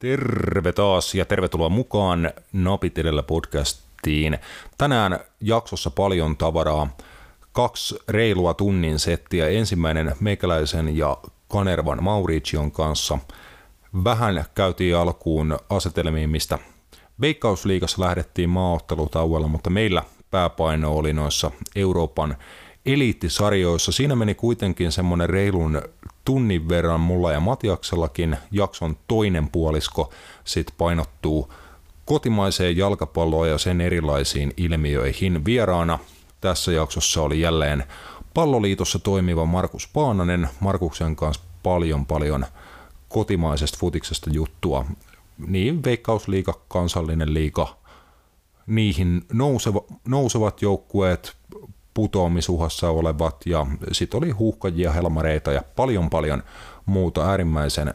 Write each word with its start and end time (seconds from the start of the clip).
Terve 0.00 0.72
taas 0.72 1.14
ja 1.14 1.24
tervetuloa 1.24 1.68
mukaan 1.68 2.32
Napit 2.52 2.98
edellä 2.98 3.22
podcastiin. 3.22 4.38
Tänään 4.78 5.20
jaksossa 5.40 5.90
paljon 5.90 6.36
tavaraa. 6.36 6.96
Kaksi 7.52 7.98
reilua 8.08 8.54
tunnin 8.54 8.98
settiä. 8.98 9.48
Ensimmäinen 9.48 10.14
meikäläisen 10.20 10.96
ja 10.96 11.16
Kanervan 11.48 12.02
Mauricion 12.02 12.72
kanssa. 12.72 13.18
Vähän 14.04 14.44
käytiin 14.54 14.96
alkuun 14.96 15.58
asetelmiin, 15.70 16.30
mistä 16.30 16.58
Veikkausliigassa 17.20 18.02
lähdettiin 18.02 18.50
maaottelutauolla, 18.50 19.48
mutta 19.48 19.70
meillä 19.70 20.02
pääpaino 20.30 20.96
oli 20.96 21.12
noissa 21.12 21.50
Euroopan 21.76 22.36
eliittisarjoissa. 22.86 23.92
Siinä 23.92 24.16
meni 24.16 24.34
kuitenkin 24.34 24.92
semmoinen 24.92 25.30
reilun 25.30 25.82
tunnin 26.30 26.68
verran 26.68 27.00
mulla 27.00 27.32
ja 27.32 27.40
Matiaksellakin. 27.40 28.36
Jakson 28.50 28.96
toinen 29.08 29.48
puolisko 29.48 30.12
sit 30.44 30.74
painottuu 30.78 31.52
kotimaiseen 32.04 32.76
jalkapalloon 32.76 33.48
ja 33.48 33.58
sen 33.58 33.80
erilaisiin 33.80 34.52
ilmiöihin. 34.56 35.44
Vieraana 35.44 35.98
tässä 36.40 36.72
jaksossa 36.72 37.22
oli 37.22 37.40
jälleen 37.40 37.84
Palloliitossa 38.34 38.98
toimiva 38.98 39.46
Markus 39.46 39.88
Paananen. 39.88 40.48
Markuksen 40.60 41.16
kanssa 41.16 41.42
paljon 41.62 42.06
paljon 42.06 42.46
kotimaisesta 43.08 43.78
futiksesta 43.80 44.30
juttua. 44.30 44.84
Niin 45.46 45.84
Veikkausliiga, 45.84 46.54
kansallinen 46.68 47.34
liiga, 47.34 47.76
niihin 48.66 49.24
nouseva, 49.32 49.84
nousevat 50.08 50.62
joukkueet, 50.62 51.36
putoamisuhassa 52.00 52.90
olevat 52.90 53.36
ja 53.46 53.66
sitten 53.92 54.18
oli 54.18 54.30
huuhkajia, 54.30 54.92
helmareita 54.92 55.52
ja 55.52 55.62
paljon 55.76 56.10
paljon 56.10 56.42
muuta 56.86 57.30
äärimmäisen 57.30 57.94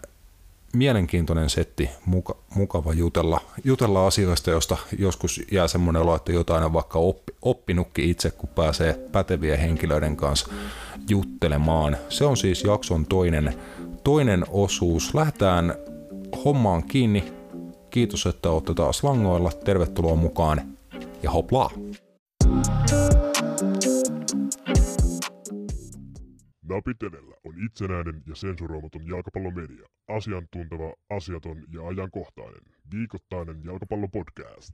mielenkiintoinen 0.74 1.50
setti, 1.50 1.90
muka, 2.06 2.36
mukava 2.56 2.94
jutella, 2.94 3.42
jutella 3.64 4.08
asioista, 4.08 4.52
josta 4.52 4.78
joskus 5.00 5.42
jää 5.52 5.68
semmoinen 5.68 6.02
olo, 6.02 6.16
että 6.16 6.32
jotain 6.32 6.64
on 6.64 6.74
vaikka 6.74 7.00
oppi, 7.00 7.34
oppinutkin 7.42 8.10
itse, 8.10 8.32
kun 8.32 8.50
pääsee 8.50 8.94
pätevien 9.12 9.60
henkilöiden 9.60 10.18
kanssa 10.18 10.48
juttelemaan. 11.10 11.98
Se 12.10 12.26
on 12.26 12.38
siis 12.38 12.64
jakson 12.64 13.06
toinen, 13.06 13.54
toinen 14.04 14.46
osuus. 14.50 15.14
Lähdetään 15.14 15.76
hommaan 16.46 16.84
kiinni. 16.84 17.34
Kiitos, 17.90 18.26
että 18.26 18.50
olette 18.50 18.74
taas 18.74 19.04
langoilla. 19.04 19.52
Tervetuloa 19.52 20.16
mukaan 20.16 20.62
ja 21.24 21.32
hoplaa! 21.32 21.70
Napitelellä 26.70 27.36
on 27.46 27.54
itsenäinen 27.66 28.24
ja 28.28 28.36
sensuroimaton 28.36 29.08
jalkapallomedia. 29.08 29.88
Asiantunteva, 30.08 30.94
asiaton 31.10 31.58
ja 31.74 31.88
ajankohtainen. 31.88 32.62
Viikoittainen 32.92 33.62
jalkapallopodcast. 33.66 34.74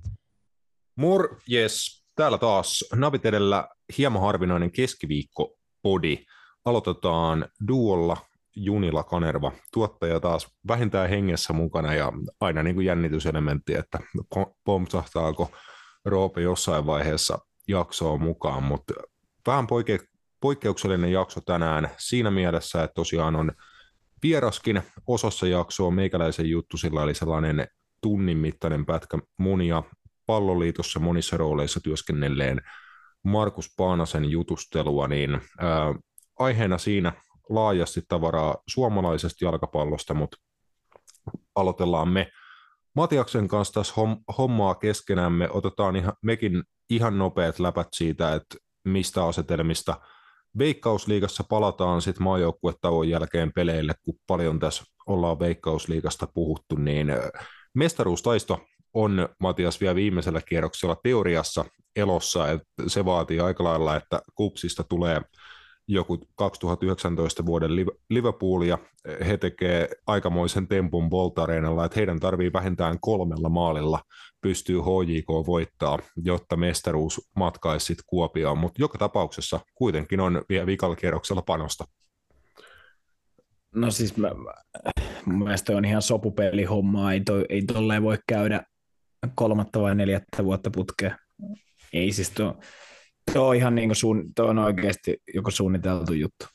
Morjes, 0.95 2.05
täällä 2.15 2.37
taas 2.37 2.89
Napitelellä 2.95 3.67
hieman 3.97 4.21
harvinainen 4.21 4.71
keskiviikko 4.71 5.57
podi. 5.81 6.17
Aloitetaan 6.65 7.45
duolla 7.67 8.17
Junila 8.55 9.03
Kanerva. 9.03 9.51
Tuottaja 9.73 10.19
taas 10.19 10.57
vähintään 10.67 11.09
hengessä 11.09 11.53
mukana 11.53 11.93
ja 11.93 12.11
aina 12.39 12.63
niin 12.63 12.75
kuin 12.75 12.85
jännityselementti, 12.85 13.73
että 13.75 13.99
pompsahtaako 14.65 15.51
Roope 16.05 16.41
jossain 16.41 16.85
vaiheessa 16.85 17.39
jaksoa 17.67 18.17
mukaan, 18.17 18.63
mutta 18.63 18.93
vähän 19.47 19.67
poike- 19.67 20.10
poikkeuksellinen 20.41 21.11
jakso 21.11 21.41
tänään 21.41 21.89
siinä 21.97 22.31
mielessä, 22.31 22.83
että 22.83 22.93
tosiaan 22.93 23.35
on 23.35 23.51
vieraskin 24.23 24.81
osassa 25.07 25.47
jaksoa 25.47 25.91
meikäläisen 25.91 26.49
juttu, 26.49 26.77
sillä 26.77 27.01
oli 27.01 27.13
sellainen 27.13 27.67
tunnin 28.01 28.37
mittainen 28.37 28.85
pätkä 28.85 29.17
monia 29.37 29.83
palloliitossa 30.25 30.99
monissa 30.99 31.37
rooleissa 31.37 31.79
työskennelleen 31.83 32.61
Markus 33.23 33.73
Paanasen 33.77 34.29
jutustelua, 34.29 35.07
niin 35.07 35.41
ää, 35.59 35.95
aiheena 36.39 36.77
siinä 36.77 37.13
laajasti 37.49 38.01
tavaraa 38.07 38.55
suomalaisesta 38.67 39.45
jalkapallosta, 39.45 40.13
mutta 40.13 40.37
aloitellaan 41.55 42.07
me 42.07 42.31
Matiaksen 42.95 43.47
kanssa 43.47 43.73
tässä 43.73 43.93
hommaa 44.37 44.75
keskenämme. 44.75 45.49
Otetaan 45.49 45.95
ihan, 45.95 46.13
mekin 46.23 46.63
ihan 46.89 47.17
nopeat 47.17 47.59
läpät 47.59 47.87
siitä, 47.91 48.35
että 48.35 48.55
mistä 48.85 49.25
asetelmista 49.25 50.01
Veikkausliigassa 50.57 51.43
palataan 51.49 52.01
sitten 52.01 52.23
maajoukkuetauon 52.23 53.09
jälkeen 53.09 53.51
peleille, 53.53 53.93
kun 54.05 54.15
paljon 54.27 54.59
tässä 54.59 54.83
ollaan 55.07 55.39
Veikkausliigasta 55.39 56.27
puhuttu, 56.33 56.75
niin 56.75 57.07
mestaruustaisto 57.73 58.59
on 58.93 59.29
Matias 59.39 59.81
vielä 59.81 59.95
viimeisellä 59.95 60.41
kierroksella 60.41 60.97
teoriassa 61.03 61.65
elossa, 61.95 62.51
että 62.51 62.65
se 62.87 63.05
vaatii 63.05 63.39
aika 63.39 63.63
lailla, 63.63 63.95
että 63.95 64.21
kupsista 64.35 64.83
tulee 64.83 65.21
joku 65.87 66.17
2019 66.35 67.45
vuoden 67.45 67.71
Liverpool 68.09 68.61
ja 68.61 68.77
he 69.27 69.37
tekee 69.37 69.89
aikamoisen 70.07 70.67
tempun 70.67 71.09
Bolt 71.09 71.39
Areenalla, 71.39 71.85
että 71.85 71.99
heidän 71.99 72.19
tarvii 72.19 72.53
vähintään 72.53 72.97
kolmella 73.01 73.49
maalilla 73.49 73.99
pystyy 74.41 74.79
HJK 74.79 75.27
voittaa, 75.47 75.99
jotta 76.23 76.55
mestaruus 76.55 77.29
matkaisi 77.35 77.85
sitten 77.85 78.05
Kuopioon, 78.07 78.57
mutta 78.57 78.81
joka 78.81 78.97
tapauksessa 78.97 79.59
kuitenkin 79.75 80.19
on 80.19 80.41
vielä 80.49 80.65
vikalla 80.65 80.95
kierroksella 80.95 81.41
panosta. 81.41 81.85
No 83.75 83.91
siis 83.91 84.17
mä, 84.17 84.31
mun 85.25 85.43
mielestä 85.43 85.77
on 85.77 85.85
ihan 85.85 86.01
sopupeli 86.01 86.63
homma, 86.63 87.13
ei, 87.13 87.21
toi, 87.21 87.45
ei 87.49 87.61
tolleen 87.61 88.03
voi 88.03 88.17
käydä 88.27 88.63
kolmatta 89.35 89.81
vai 89.81 89.95
neljättä 89.95 90.43
vuotta 90.43 90.71
putkea. 90.71 91.17
Ei 91.93 92.11
siis 92.11 92.29
tuo, 92.29 92.59
tuo 93.33 93.47
on 93.47 93.55
ihan 93.55 93.75
niin 93.75 93.89
kuin 93.89 93.95
suun, 93.95 94.33
tuo 94.35 94.45
on 94.45 94.59
oikeasti 94.59 95.17
joku 95.33 95.51
suunniteltu 95.51 96.13
juttu. 96.13 96.45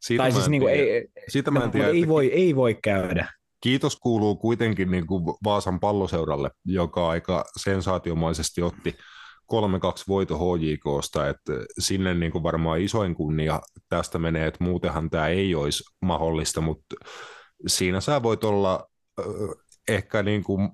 Siitä 0.00 0.22
tai 0.22 0.32
siis 0.32 0.48
niin 0.48 0.62
kuin, 0.62 0.74
ei, 0.74 1.08
siitä 1.28 1.50
mä 1.50 1.64
en 1.64 1.70
tiedä, 1.70 1.88
ei, 1.88 2.08
voi, 2.08 2.32
ei 2.32 2.56
voi 2.56 2.78
käydä 2.82 3.28
kiitos 3.64 3.96
kuuluu 3.96 4.36
kuitenkin 4.36 4.90
niin 4.90 5.06
kuin 5.06 5.24
Vaasan 5.44 5.80
palloseuralle, 5.80 6.50
joka 6.64 7.08
aika 7.08 7.44
sensaatiomaisesti 7.60 8.62
otti 8.62 8.90
3-2 8.90 8.96
voito 10.08 10.38
HJKsta, 10.38 11.28
että 11.28 11.52
sinne 11.78 12.14
niin 12.14 12.32
kuin 12.32 12.42
varmaan 12.42 12.80
isoin 12.80 13.14
kunnia 13.14 13.60
tästä 13.88 14.18
menee, 14.18 14.46
että 14.46 14.64
muutenhan 14.64 15.10
tämä 15.10 15.28
ei 15.28 15.54
olisi 15.54 15.84
mahdollista, 16.02 16.60
mutta 16.60 16.96
siinä 17.66 18.00
sä 18.00 18.22
voit 18.22 18.44
olla 18.44 18.86
ehkä 19.88 20.22
niin 20.22 20.44
kuin 20.44 20.70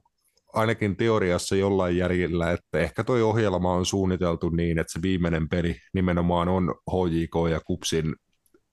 ainakin 0.52 0.96
teoriassa 0.96 1.56
jollain 1.56 1.96
järjellä, 1.96 2.52
että 2.52 2.78
ehkä 2.78 3.04
toi 3.04 3.22
ohjelma 3.22 3.72
on 3.72 3.86
suunniteltu 3.86 4.48
niin, 4.48 4.78
että 4.78 4.92
se 4.92 5.02
viimeinen 5.02 5.48
peli 5.48 5.76
nimenomaan 5.94 6.48
on 6.48 6.74
HJK 6.90 7.50
ja 7.50 7.60
Kupsin 7.60 8.14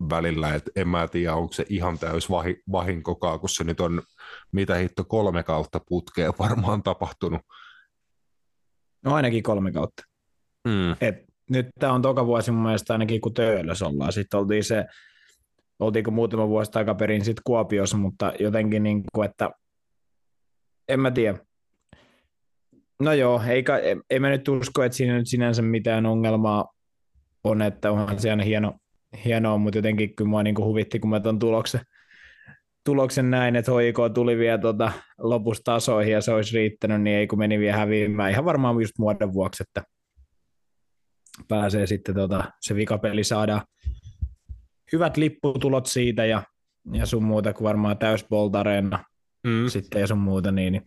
välillä, 0.09 0.55
että 0.55 0.71
en 0.75 0.87
mä 0.87 1.07
tiedä, 1.07 1.35
onko 1.35 1.53
se 1.53 1.65
ihan 1.69 1.99
täys 1.99 2.29
vahi, 2.29 2.61
vahinkokaa, 2.71 3.39
kun 3.39 3.49
se 3.49 3.63
nyt 3.63 3.79
on 3.79 4.01
mitä 4.51 4.75
hitto 4.75 5.03
kolme 5.03 5.43
kautta 5.43 5.81
putkea 5.87 6.33
varmaan 6.39 6.83
tapahtunut. 6.83 7.41
No 9.03 9.13
ainakin 9.13 9.43
kolme 9.43 9.71
kautta. 9.71 10.03
Mm. 10.67 10.91
Et 11.01 11.15
nyt 11.49 11.67
tämä 11.79 11.93
on 11.93 12.01
toka 12.01 12.25
vuosi 12.25 12.51
mun 12.51 12.63
mielestä 12.63 12.93
ainakin 12.93 13.21
kun 13.21 13.33
Töölös 13.33 13.81
ollaan. 13.81 14.13
Sitten 14.13 14.39
oltiin 14.39 14.63
se, 14.63 14.85
oltiinko 15.79 16.11
muutama 16.11 16.47
vuosi 16.47 16.71
takaperin 16.71 17.25
sitten 17.25 17.41
Kuopiossa, 17.45 17.97
mutta 17.97 18.33
jotenkin 18.39 18.83
niin 18.83 19.03
kuin, 19.13 19.29
että 19.29 19.51
en 20.87 20.99
mä 20.99 21.11
tiedä. 21.11 21.39
No 23.01 23.13
joo, 23.13 23.41
eikä, 23.47 23.79
ei 24.09 24.19
mä 24.19 24.29
nyt 24.29 24.47
usko, 24.47 24.83
että 24.83 24.95
siinä 24.95 25.17
nyt 25.17 25.27
sinänsä 25.27 25.61
mitään 25.61 26.05
ongelmaa 26.05 26.73
on, 27.43 27.61
että 27.61 27.91
onhan 27.91 28.19
se 28.19 28.29
aina 28.29 28.43
hieno, 28.43 28.73
hienoa, 29.25 29.57
mutta 29.57 29.77
jotenkin 29.77 30.15
kyllä 30.15 30.29
mua 30.29 30.43
niin 30.43 30.55
kuin 30.55 30.65
huvitti, 30.65 30.99
kun 30.99 31.09
mä 31.09 31.19
tuon 31.19 31.39
tuloksen, 31.39 31.81
tuloksen 32.85 33.31
näin, 33.31 33.55
että 33.55 33.71
HIK 33.71 33.97
tuli 34.13 34.37
vielä 34.37 34.57
tuota 34.57 34.91
lopussa 35.17 35.63
tasoihin 35.63 36.13
ja 36.13 36.21
se 36.21 36.33
olisi 36.33 36.57
riittänyt, 36.57 37.01
niin 37.01 37.17
ei 37.17 37.27
kun 37.27 37.39
meni 37.39 37.59
vielä 37.59 37.77
häviämään. 37.77 38.31
Ihan 38.31 38.45
varmaan 38.45 38.81
just 38.81 38.99
muodon 38.99 39.33
vuoksi, 39.33 39.63
että 39.63 39.83
pääsee 41.47 41.87
sitten 41.87 42.15
tuota, 42.15 42.43
se 42.61 42.75
vikapeli 42.75 43.23
saada 43.23 43.61
hyvät 44.91 45.17
lipputulot 45.17 45.85
siitä 45.85 46.25
ja, 46.25 46.43
ja 46.93 47.05
sun 47.05 47.23
muuta 47.23 47.53
kuin 47.53 47.65
varmaan 47.65 47.97
täysboltareena 47.97 49.03
mm. 49.43 49.67
sitten 49.67 50.01
ja 50.01 50.07
sun 50.07 50.17
muuta. 50.17 50.51
Niin, 50.51 50.71
niin. 50.71 50.83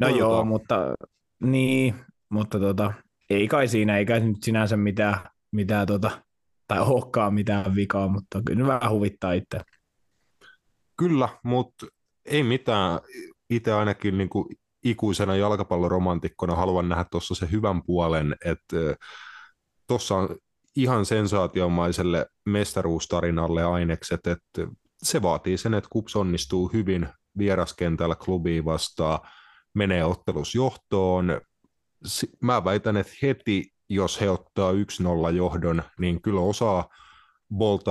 No 0.00 0.06
Olta. 0.06 0.18
joo, 0.18 0.44
mutta 0.44 0.94
niin, 1.42 1.94
mutta 2.28 2.60
tota, 2.60 2.92
ei 3.30 3.48
kai 3.48 3.68
siinä, 3.68 3.98
ei 3.98 4.06
kai 4.06 4.20
nyt 4.20 4.42
sinänsä 4.42 4.76
mitään, 4.76 5.16
mitään 5.52 5.86
tota, 5.86 6.10
tai 6.68 6.80
olekaan 6.80 7.34
mitään 7.34 7.74
vikaa, 7.74 8.08
mutta 8.08 8.42
kyllä 8.46 8.66
vähän 8.66 8.92
huvittaa 8.92 9.32
itse. 9.32 9.60
Kyllä, 10.96 11.28
mutta 11.44 11.86
ei 12.24 12.42
mitään. 12.42 13.00
Itse 13.50 13.72
ainakin 13.72 14.18
niin 14.18 14.28
kuin 14.28 14.46
ikuisena 14.84 15.36
jalkapalloromantikkona 15.36 16.54
haluan 16.56 16.88
nähdä 16.88 17.04
tuossa 17.10 17.34
se 17.34 17.48
hyvän 17.50 17.82
puolen, 17.82 18.36
että 18.44 18.76
tuossa 19.86 20.14
on 20.14 20.36
ihan 20.76 21.06
sensaatiomaiselle 21.06 22.26
mestaruustarinalle 22.46 23.64
ainekset, 23.64 24.26
että 24.26 24.66
se 25.02 25.22
vaatii 25.22 25.58
sen, 25.58 25.74
että 25.74 25.88
KUPS 25.92 26.16
onnistuu 26.16 26.68
hyvin 26.68 27.08
vieraskentällä 27.38 28.14
klubiin 28.14 28.64
vastaan, 28.64 29.18
menee 29.74 30.04
ottelusjohtoon. 30.04 31.40
Mä 32.40 32.64
väitän, 32.64 32.96
että 32.96 33.12
heti 33.22 33.72
jos 33.88 34.20
he 34.20 34.30
ottaa 34.30 34.72
1-0 34.72 34.76
johdon, 35.36 35.82
niin 35.98 36.22
kyllä 36.22 36.40
osaa 36.40 36.88
Bolt 37.54 37.88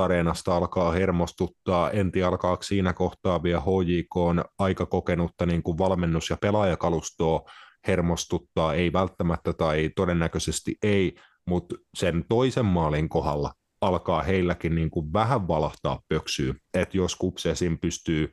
alkaa 0.47 0.91
hermostuttaa, 0.91 1.91
enti 1.91 2.23
alkaa 2.23 2.57
siinä 2.61 2.93
kohtaa 2.93 3.43
vielä 3.43 3.61
HJK 3.61 4.17
on 4.17 4.43
aika 4.59 4.85
kokenutta 4.85 5.45
niin 5.45 5.63
kuin 5.63 5.77
valmennus- 5.77 6.29
ja 6.29 6.37
pelaajakalustoa 6.41 7.41
hermostuttaa, 7.87 8.73
ei 8.73 8.93
välttämättä 8.93 9.53
tai 9.53 9.89
todennäköisesti 9.95 10.75
ei, 10.83 11.15
mutta 11.47 11.75
sen 11.97 12.25
toisen 12.29 12.65
maalin 12.65 13.09
kohdalla 13.09 13.53
alkaa 13.81 14.21
heilläkin 14.23 14.75
niin 14.75 14.89
kuin 14.89 15.13
vähän 15.13 15.47
valahtaa 15.47 15.99
pöksyä, 16.09 16.53
että 16.73 16.97
jos 16.97 17.15
Kupsesin 17.15 17.79
pystyy 17.79 18.31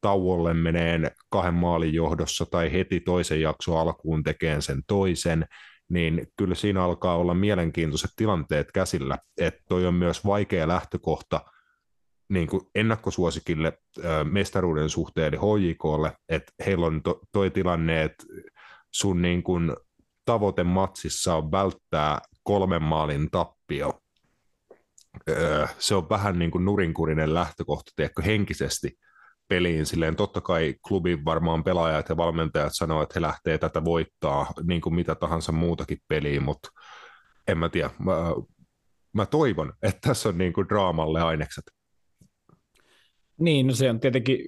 tauolle 0.00 0.54
meneen 0.54 1.10
kahden 1.30 1.54
maalin 1.54 1.94
johdossa 1.94 2.46
tai 2.50 2.72
heti 2.72 3.00
toisen 3.00 3.40
jakson 3.40 3.78
alkuun 3.78 4.22
tekeen 4.22 4.62
sen 4.62 4.82
toisen, 4.86 5.46
niin 5.88 6.26
kyllä 6.36 6.54
siinä 6.54 6.84
alkaa 6.84 7.16
olla 7.16 7.34
mielenkiintoiset 7.34 8.10
tilanteet 8.16 8.72
käsillä, 8.72 9.18
että 9.40 9.60
toi 9.68 9.86
on 9.86 9.94
myös 9.94 10.24
vaikea 10.24 10.68
lähtökohta 10.68 11.40
niin 12.28 12.48
kuin 12.48 12.62
ennakkosuosikille 12.74 13.78
mestaruuden 14.30 14.88
suhteen 14.88 15.26
eli 15.26 15.36
HJKlle, 15.36 16.12
että 16.28 16.52
heillä 16.66 16.86
on 16.86 17.02
to, 17.02 17.20
toi 17.32 17.50
tilanne, 17.50 18.02
että 18.02 18.24
sun 18.92 19.22
niin 19.22 19.42
kuin 19.42 19.76
tavoite 20.24 20.64
matsissa 20.64 21.34
on 21.34 21.52
välttää 21.52 22.20
kolmen 22.42 22.82
maalin 22.82 23.30
tappio. 23.30 24.00
se 25.78 25.94
on 25.94 26.08
vähän 26.08 26.38
niin 26.38 26.50
kuin 26.50 26.64
nurinkurinen 26.64 27.34
lähtökohta, 27.34 27.92
tiedätkö, 27.96 28.22
henkisesti, 28.22 28.98
peliin. 29.48 29.86
Silleen 29.86 30.16
totta 30.16 30.40
kai 30.40 30.74
klubin 30.88 31.24
varmaan 31.24 31.64
pelaajat 31.64 32.08
ja 32.08 32.16
valmentajat 32.16 32.72
sanoo, 32.74 33.02
että 33.02 33.12
he 33.16 33.20
lähtee 33.20 33.58
tätä 33.58 33.84
voittaa 33.84 34.46
niin 34.62 34.80
kuin 34.80 34.94
mitä 34.94 35.14
tahansa 35.14 35.52
muutakin 35.52 35.98
peliä, 36.08 36.40
mutta 36.40 36.68
en 37.48 37.58
mä 37.58 37.68
tiedä. 37.68 37.90
Mä, 37.98 38.14
mä 39.12 39.26
toivon, 39.26 39.72
että 39.82 40.08
tässä 40.08 40.28
on 40.28 40.38
niin 40.38 40.52
kuin 40.52 40.68
draamalle 40.68 41.20
ainekset. 41.20 41.64
Niin, 43.40 43.66
no 43.66 43.74
se 43.74 43.90
on 43.90 44.00
tietenkin, 44.00 44.38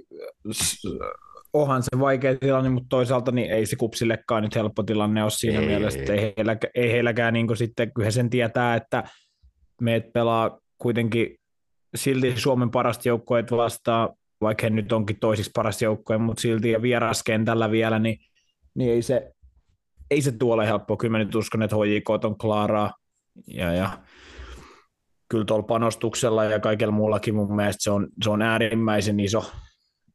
onhan 1.53 1.83
se 1.83 2.01
vaikea 2.01 2.35
tilanne, 2.35 2.71
mutta 2.71 2.89
toisaalta 2.89 3.33
niin 3.33 3.51
ei 3.51 3.67
se 3.67 3.77
kupsillekaan 3.77 4.43
nyt 4.43 4.55
helppo 4.55 4.83
tilanne 4.83 5.23
ole 5.23 5.31
siinä 5.31 5.61
ei, 5.61 5.67
mielessä, 5.67 6.01
että 6.01 6.13
ei, 6.13 6.35
heilläkään, 6.37 6.71
ei 6.75 6.93
heilläkään 6.93 7.35
niin 7.35 7.47
kuin 7.47 7.57
sitten, 7.57 7.93
kyllä 7.93 8.11
sen 8.11 8.31
tietää, 8.31 8.75
että 8.75 9.05
meet 9.81 10.13
pelaa 10.13 10.59
kuitenkin 10.79 11.37
silti 11.95 12.35
Suomen 12.37 12.71
parasta 12.71 13.09
joukkoet 13.09 13.51
vastaan 13.51 14.09
vaikka 14.41 14.67
he 14.67 14.71
nyt 14.71 14.93
onkin 14.93 15.19
toisiksi 15.21 15.51
paras 15.55 15.83
joukkue, 15.83 16.19
mutta 16.19 16.41
silti 16.41 16.71
ja 16.71 16.83
vieraskentällä 16.83 17.71
vielä, 17.71 17.99
niin, 17.99 18.19
niin 18.75 18.91
ei 18.91 19.03
se, 19.03 19.33
ei 20.11 20.23
se 20.23 20.33
tuolle 20.33 20.67
helppoa. 20.67 20.97
Kyllä 20.97 21.13
mä 21.13 21.19
nyt 21.19 21.35
uskon, 21.35 21.63
että 21.63 21.77
HJK 21.77 22.11
on 22.11 22.39
klaaraa 22.39 22.93
ja, 23.47 23.73
ja 23.73 23.99
kyllä 25.29 25.45
tuolla 25.45 25.63
panostuksella 25.63 26.45
ja 26.45 26.61
kaikella 26.61 26.93
muullakin 26.93 27.35
mun 27.35 27.57
mielestä 27.57 27.83
se 27.83 27.91
on, 27.91 28.09
se 28.25 28.31
on 28.31 28.43
äärimmäisen 28.43 29.21
iso. 29.21 29.45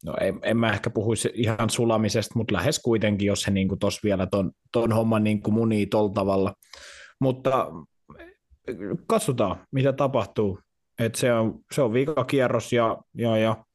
No 0.05 0.13
en, 0.21 0.39
en 0.41 0.57
mä 0.57 0.73
ehkä 0.73 0.89
puhuisi 0.89 1.31
ihan 1.33 1.69
sulamisesta, 1.69 2.33
mutta 2.35 2.53
lähes 2.53 2.79
kuitenkin, 2.79 3.25
jos 3.25 3.47
he 3.47 3.51
niin 3.51 3.79
tuossa 3.79 3.99
vielä 4.03 4.27
ton, 4.27 4.51
ton 4.71 4.91
homman 4.91 5.23
niin 5.23 5.41
munii 5.49 5.85
tuolla 5.85 6.13
tavalla. 6.13 6.53
Mutta 7.19 7.71
katsotaan, 9.07 9.67
mitä 9.71 9.93
tapahtuu. 9.93 10.59
Et 10.99 11.15
se, 11.15 11.33
on, 11.33 11.59
se 11.71 11.81
on 11.81 11.93
viikakierros 11.93 12.73
ja, 12.73 12.97
ja, 13.17 13.37
ja 13.37 13.65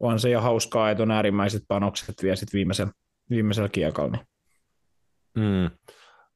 on 0.00 0.20
se 0.20 0.30
jo 0.30 0.40
hauskaa, 0.40 0.90
että 0.90 1.02
on 1.02 1.10
äärimmäiset 1.10 1.62
panokset 1.68 2.14
vielä 2.22 2.36
sit 2.36 2.52
viimeisellä, 2.52 2.92
viimeisellä 3.30 3.68
kiekalla. 3.68 4.10
Niin. 4.10 4.26
Mm. 5.34 5.70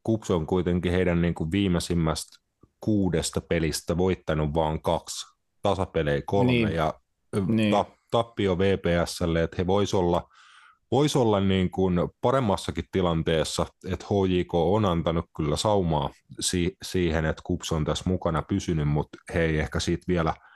Kups 0.05 0.31
on 0.31 0.47
kuitenkin 0.47 0.93
heidän 0.93 1.23
niin 1.23 1.35
kuin 1.35 1.51
viimeisimmästä 1.51 2.39
kuudesta 2.81 3.41
pelistä 3.41 3.97
voittanut 3.97 4.55
vain 4.55 4.83
kaksi, 4.83 5.27
tasapelejä 5.63 6.23
kolme 6.27 6.53
niin. 6.53 6.73
ja 6.73 6.95
niin. 7.47 7.71
Ta- 7.71 7.85
tappio 8.11 8.59
VPSlle, 8.59 9.43
että 9.43 9.57
he 9.59 9.67
vois 9.67 9.95
olla, 9.95 10.29
vois 10.91 11.17
olla 11.17 11.41
niin 11.41 11.71
kuin 11.71 11.99
paremmassakin 12.21 12.85
tilanteessa, 12.93 13.67
että 13.93 14.07
HJK 14.07 14.55
on 14.55 14.85
antanut 14.85 15.25
kyllä 15.37 15.57
saumaa 15.57 16.11
si- 16.41 16.77
siihen, 16.83 17.25
että 17.25 17.43
Kups 17.45 17.73
on 17.73 17.85
tässä 17.85 18.05
mukana 18.07 18.43
pysynyt, 18.43 18.89
mutta 18.89 19.19
he 19.35 19.43
ei 19.43 19.59
ehkä 19.59 19.81
siitä 19.81 20.05
vielä– 20.09 20.35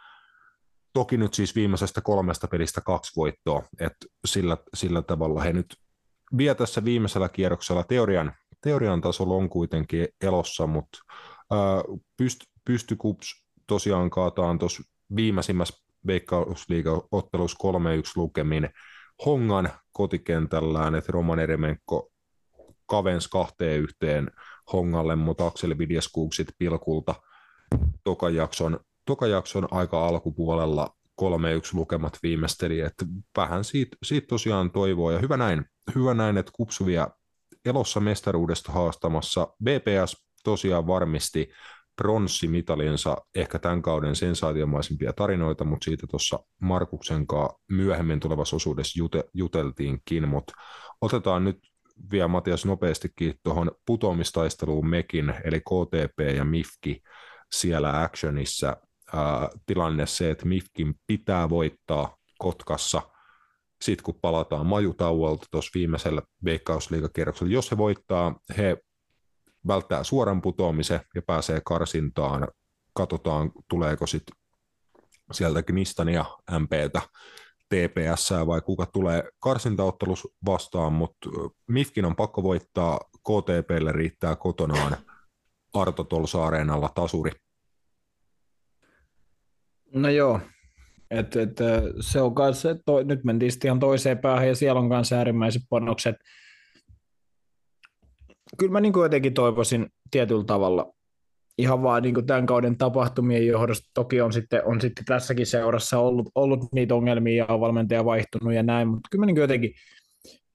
Toki 0.93 1.17
nyt 1.17 1.35
siis 1.35 1.55
viimeisestä 1.55 2.00
kolmesta 2.00 2.49
pelistä 2.49 2.81
kaksi 2.81 3.12
voittoa, 3.17 3.62
että 3.81 4.06
sillä, 4.25 4.56
sillä 4.75 5.03
tavalla 5.03 5.43
he 5.43 5.53
nyt 5.53 5.77
vie 6.37 6.55
tässä 6.55 6.85
viimeisellä 6.85 7.29
kierroksella. 7.29 7.85
Teorian, 7.85 8.33
teorian 8.61 9.00
tasolla 9.00 9.35
on 9.35 9.49
kuitenkin 9.49 10.09
elossa, 10.21 10.67
mutta 10.67 10.99
pyst, 12.17 12.41
pysty 12.65 12.97
Kups 12.97 13.44
tosiaan 13.67 14.11
kaataan 14.11 14.59
tuossa 14.59 14.83
viimeisimmässä 15.17 15.83
Veikkausliiga-ottelussa 16.06 17.59
3-1 17.62 18.12
lukemin 18.17 18.69
Hongan 19.27 19.71
kotikentällään, 19.93 20.94
että 20.94 21.12
Roman 21.12 21.39
Eremenko 21.39 22.12
kavens 22.87 23.29
kahteen 23.29 23.81
yhteen 23.81 24.31
Hongalle, 24.73 25.17
mutta 25.17 25.47
Akseli 25.47 25.79
Vidjaskuksit 25.79 26.49
pilkulta 26.59 27.15
tokan 28.05 28.35
jakson 28.35 28.81
tokajakson 29.05 29.69
aika 29.71 30.07
alkupuolella 30.07 30.95
3-1 31.23 31.25
lukemat 31.73 32.19
viimeisteli, 32.23 32.81
että 32.81 33.05
vähän 33.37 33.65
siitä, 33.65 33.97
siitä 34.03 34.27
tosiaan 34.27 34.71
toivoo, 34.71 35.11
ja 35.11 35.19
hyvä 35.19 35.37
näin, 35.37 35.65
hyvä 35.95 36.15
näin 36.15 36.37
että 36.37 36.53
kupsuvia 36.55 37.09
elossa 37.65 38.01
mestaruudesta 38.01 38.73
haastamassa. 38.73 39.49
BPS 39.65 40.27
tosiaan 40.45 40.87
varmisti 40.87 41.51
pronssimitalinsa, 41.97 43.17
ehkä 43.35 43.59
tämän 43.59 43.83
kauden 43.83 44.17
sensaatiomaisimpia 44.17 45.13
tarinoita, 45.13 45.65
mutta 45.65 45.85
siitä 45.85 46.07
tuossa 46.07 46.39
Markuksen 46.61 47.27
kanssa 47.27 47.59
myöhemmin 47.71 48.21
tulevassa 48.21 48.57
osuudessa 48.57 48.99
jute, 48.99 49.25
juteltiinkin, 49.35 50.29
mutta 50.29 50.53
otetaan 51.01 51.45
nyt 51.45 51.59
vielä 52.11 52.29
Matias 52.29 52.65
nopeastikin 52.65 53.35
tuohon 53.43 53.71
putoamistaisteluun 53.87 54.89
mekin, 54.89 55.35
eli 55.45 55.61
KTP 55.61 56.37
ja 56.37 56.45
MIFKI 56.45 57.03
siellä 57.53 58.03
actionissa 58.03 58.77
tilanne 59.67 60.06
se, 60.06 60.31
että 60.31 60.47
Mifkin 60.47 60.94
pitää 61.06 61.50
voittaa 61.50 62.17
Kotkassa, 62.38 63.03
sitten 63.82 64.05
kun 64.05 64.19
palataan 64.20 64.67
majutauolta 64.67 65.47
tuossa 65.50 65.70
viimeisellä 65.75 66.23
veikkausliigakierroksella, 66.44 67.53
jos 67.53 67.70
he 67.70 67.77
voittaa, 67.77 68.34
he 68.58 68.77
välttää 69.67 70.05
suoran 70.05 70.43
putoamisen 70.43 71.01
ja 71.15 71.22
pääsee 71.22 71.60
karsintaan. 71.65 72.48
Katsotaan, 72.94 73.53
tuleeko 73.69 74.06
sitten 74.06 74.37
sieltä 75.32 75.63
Gnistania, 75.63 76.25
MPtä, 76.58 77.03
TPS 77.69 78.31
vai 78.46 78.60
kuka 78.60 78.87
tulee 78.87 79.25
karsintaottelus 79.41 80.29
vastaan, 80.46 80.93
mutta 80.93 81.29
Mifkin 81.69 82.05
on 82.05 82.17
pakko 82.17 82.43
voittaa, 82.43 83.01
KTPlle 83.19 83.93
riittää 83.93 84.37
kotonaan 84.37 84.96
Arto 85.75 86.05
Tolsa-areenalla 86.05 86.91
tasuri 86.94 87.31
No 89.94 90.08
joo, 90.08 90.41
et, 91.11 91.37
et, 91.37 91.58
se 92.01 92.20
on 92.20 92.34
kanssa, 92.34 92.75
to, 92.87 93.03
nyt 93.03 93.25
mentiin 93.25 93.53
ihan 93.65 93.79
toiseen 93.79 94.19
päähän 94.19 94.49
ja 94.49 94.55
siellä 94.55 94.81
on 94.81 94.89
kanssa 94.89 95.17
äärimmäiset 95.17 95.63
panokset. 95.69 96.17
Kyllä 98.58 98.72
mä 98.72 98.81
niin 98.81 98.93
kuin 98.93 99.03
jotenkin 99.03 99.34
toivoisin 99.34 99.87
tietyllä 100.11 100.44
tavalla 100.44 100.93
ihan 101.58 101.82
vaan 101.82 102.03
niin 102.03 102.15
kuin 102.15 102.27
tämän 102.27 102.46
kauden 102.46 102.79
tapahtumien 102.79 103.46
johdosta. 103.46 103.91
Toki 103.94 104.20
on 104.20 104.32
sitten, 104.32 104.63
on 104.65 104.81
sitten 104.81 105.05
tässäkin 105.05 105.46
seurassa 105.46 105.99
ollut, 105.99 106.31
ollut 106.34 106.72
niitä 106.72 106.94
ongelmia 106.94 107.44
ja 107.44 107.55
on 107.55 107.61
valmentaja 107.61 108.05
vaihtunut 108.05 108.55
ja 108.55 108.63
näin, 108.63 108.89
mutta 108.89 109.08
kyllä 109.11 109.22
mä 109.22 109.27
niin 109.27 109.34
kuin 109.34 109.43
jotenkin, 109.43 109.75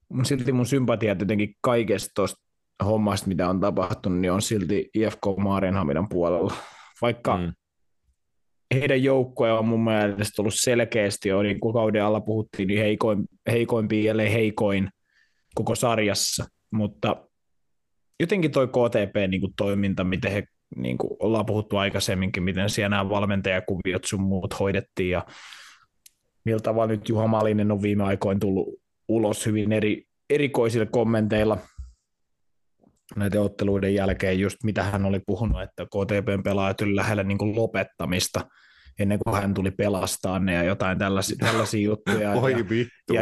mun 0.09 0.25
silti 0.25 0.51
mun 0.51 0.65
sympatia 0.65 1.15
jotenkin 1.19 1.55
kaikesta 1.61 2.11
tuosta 2.15 2.43
hommasta, 2.85 3.27
mitä 3.27 3.49
on 3.49 3.59
tapahtunut, 3.59 4.19
niin 4.19 4.31
on 4.31 4.41
silti 4.41 4.89
IFK 4.93 5.21
Maarianhaminan 5.37 6.09
puolella. 6.09 6.53
Vaikka 7.01 7.37
mm 7.37 7.53
heidän 8.73 9.03
joukkue 9.03 9.51
on 9.51 9.65
mun 9.65 9.83
mielestä 9.83 10.41
ollut 10.41 10.53
selkeästi 10.55 11.29
jo, 11.29 11.41
niin 11.41 11.59
kuin 11.59 11.73
kauden 11.73 12.03
alla 12.03 12.21
puhuttiin, 12.21 12.67
niin 12.67 12.79
heikoin, 12.79 13.25
heikoimpi, 13.51 14.07
ellei 14.07 14.33
heikoin 14.33 14.89
koko 15.55 15.75
sarjassa, 15.75 16.45
mutta 16.71 17.27
jotenkin 18.19 18.51
toi 18.51 18.67
KTP-toiminta, 18.67 20.03
niin 20.03 20.09
miten 20.09 20.31
he 20.31 20.43
niin 20.75 20.97
kuin 20.97 21.11
ollaan 21.19 21.45
puhuttu 21.45 21.77
aikaisemminkin, 21.77 22.43
miten 22.43 22.69
siellä 22.69 22.89
nämä 22.89 23.09
valmentajakuviot 23.09 24.03
sun 24.05 24.21
muut 24.21 24.59
hoidettiin 24.59 25.09
ja 25.09 25.25
millä 26.45 26.59
tavalla 26.59 26.87
nyt 26.87 27.09
Juha 27.09 27.27
Malinen 27.27 27.71
on 27.71 27.81
viime 27.81 28.03
aikoina 28.03 28.39
tullut 28.39 28.67
ulos 29.07 29.45
hyvin 29.45 29.71
eri, 29.71 30.03
erikoisilla 30.29 30.85
kommenteilla 30.85 31.57
näiden 33.15 33.41
otteluiden 33.41 33.93
jälkeen, 33.93 34.39
just 34.39 34.57
mitä 34.63 34.83
hän 34.83 35.05
oli 35.05 35.19
puhunut, 35.25 35.61
että 35.61 35.85
KTPn 35.85 36.43
pelaajat 36.43 36.81
lähellä 36.81 37.23
niin 37.23 37.37
kuin 37.37 37.55
lopettamista, 37.55 38.41
ennen 38.99 39.19
kuin 39.19 39.41
hän 39.41 39.53
tuli 39.53 39.71
pelastaa 39.71 40.39
ne 40.39 40.53
ja 40.53 40.63
jotain 40.63 40.97
tällaisia, 40.97 41.35
tällaisia 41.45 41.81
juttuja. 41.81 42.31
Oi 42.31 42.51
ja, 42.51 42.69
vittu. 42.69 43.13
Ja, 43.13 43.21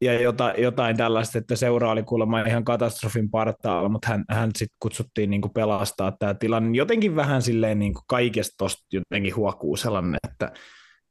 ja 0.00 0.22
jotain, 0.22 0.62
jotain 0.62 0.96
tällaista, 0.96 1.38
että 1.38 1.56
seura 1.56 1.90
oli 1.90 2.02
kuulemma 2.02 2.40
ihan 2.40 2.64
katastrofin 2.64 3.30
partaalla, 3.30 3.88
mutta 3.88 4.08
hän, 4.08 4.24
hän 4.30 4.50
sitten 4.58 4.76
kutsuttiin 4.80 5.30
niin 5.30 5.42
pelastaa 5.54 6.12
tämä 6.18 6.34
tilanne. 6.34 6.76
Jotenkin 6.76 7.16
vähän 7.16 7.42
silleen 7.42 7.78
niin 7.78 7.94
kaikesta 8.08 8.54
tosta 8.58 8.86
jotenkin 8.92 9.36
huokuu 9.36 9.76
sellainen, 9.76 10.16
että 10.28 10.52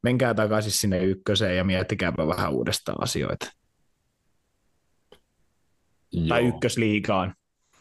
menkää 0.03 0.33
takaisin 0.33 0.71
sinne 0.71 1.03
ykköseen 1.03 1.57
ja 1.57 1.63
miettikääpä 1.63 2.27
vähän 2.27 2.53
uudestaan 2.53 3.03
asioita. 3.03 3.51
Joo. 6.11 6.27
Tai 6.27 6.47
ykkösliigaan. 6.47 7.33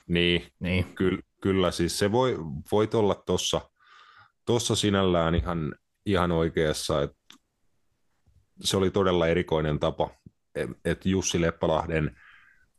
Niin, 0.09 0.47
niin. 0.61 0.95
Ky- 0.95 1.23
kyllä 1.43 1.71
siis 1.71 1.99
se 1.99 2.13
voi, 2.13 2.37
voit 2.73 2.95
olla 2.95 3.15
tuossa 3.27 3.61
tossa 4.45 4.77
sinällään 4.77 5.35
ihan, 5.35 5.75
ihan 6.07 6.33
oikeassa, 6.33 7.03
että 7.03 7.17
se 8.61 8.77
oli 8.77 8.91
todella 8.91 9.27
erikoinen 9.27 9.79
tapa, 9.79 10.11
että 10.85 11.09
Jussi 11.09 11.41
Leppälahden 11.41 12.17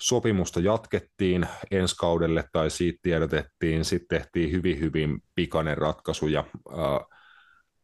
sopimusta 0.01 0.60
jatkettiin 0.60 1.48
ensi 1.72 1.96
kaudelle 1.96 2.43
tai 2.51 2.69
siitä 2.69 3.00
tiedotettiin, 3.01 3.86
sitten 3.86 4.19
tehtiin 4.19 4.51
hyvin 4.51 4.79
hyvin 4.79 5.24
pikainen 5.36 5.77
ratkaisu 5.77 6.27
ja 6.27 6.39
äh, 6.72 7.17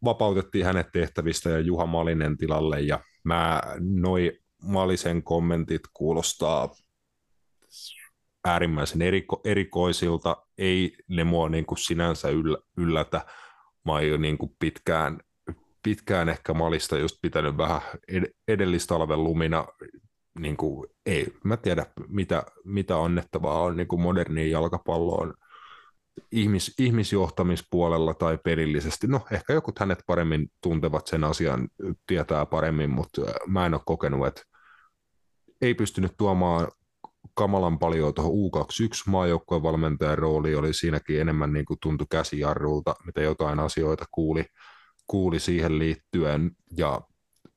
vapautettiin 0.03 0.65
hänet 0.65 0.87
tehtävistä 0.93 1.49
ja 1.49 1.59
Juha 1.59 1.85
Malinen 1.85 2.37
tilalle 2.37 2.81
ja 2.81 2.99
mä 3.23 3.61
noi 3.79 4.39
Malisen 4.63 5.23
kommentit 5.23 5.81
kuulostaa 5.93 6.69
äärimmäisen 8.45 9.01
eriko, 9.01 9.41
erikoisilta, 9.45 10.37
ei 10.57 10.97
ne 11.07 11.23
mua 11.23 11.49
niin 11.49 11.65
kuin 11.65 11.77
sinänsä 11.77 12.29
yllä, 12.29 12.57
yllätä. 12.77 13.25
Mä 13.85 13.91
oon 13.91 14.07
jo 14.07 14.17
niin 14.17 14.37
kuin 14.37 14.55
pitkään, 14.59 15.19
pitkään 15.83 16.29
ehkä 16.29 16.53
Malista 16.53 16.97
just 16.97 17.17
pitänyt 17.21 17.57
vähän 17.57 17.81
ed- 18.07 18.33
edellistalven 18.47 19.23
lumina, 19.23 19.67
niin 20.39 20.57
kuin, 20.57 20.89
ei, 21.05 21.33
mä 21.43 21.57
tiedä 21.57 21.85
mitä, 22.07 22.43
mitä 22.63 23.03
annettavaa 23.03 23.61
on 23.61 23.77
niin 23.77 23.87
kuin 23.87 24.01
moderniin 24.01 24.51
jalkapalloon 24.51 25.33
ihmis, 26.31 26.75
ihmisjohtamispuolella 26.79 28.13
tai 28.13 28.37
pelillisesti. 28.43 29.07
No 29.07 29.21
ehkä 29.31 29.53
jokut 29.53 29.79
hänet 29.79 29.99
paremmin 30.07 30.51
tuntevat 30.61 31.07
sen 31.07 31.23
asian, 31.23 31.69
tietää 32.07 32.45
paremmin, 32.45 32.89
mutta 32.89 33.21
mä 33.47 33.65
en 33.65 33.73
ole 33.73 33.81
kokenut, 33.85 34.27
että 34.27 34.41
ei 35.61 35.73
pystynyt 35.73 36.13
tuomaan 36.17 36.67
kamalan 37.33 37.79
paljon 37.79 38.13
tuohon 38.13 38.33
U21 38.33 39.03
maajoukkojen 39.07 39.63
valmentajan 39.63 40.17
rooli 40.17 40.55
oli 40.55 40.73
siinäkin 40.73 41.21
enemmän 41.21 41.53
niin 41.53 41.65
kuin 41.65 41.79
tuntui 41.81 42.07
käsijarrulta, 42.09 42.95
mitä 43.05 43.21
jotain 43.21 43.59
asioita 43.59 44.05
kuuli, 44.11 44.45
kuuli 45.07 45.39
siihen 45.39 45.79
liittyen. 45.79 46.51
Ja 46.77 47.01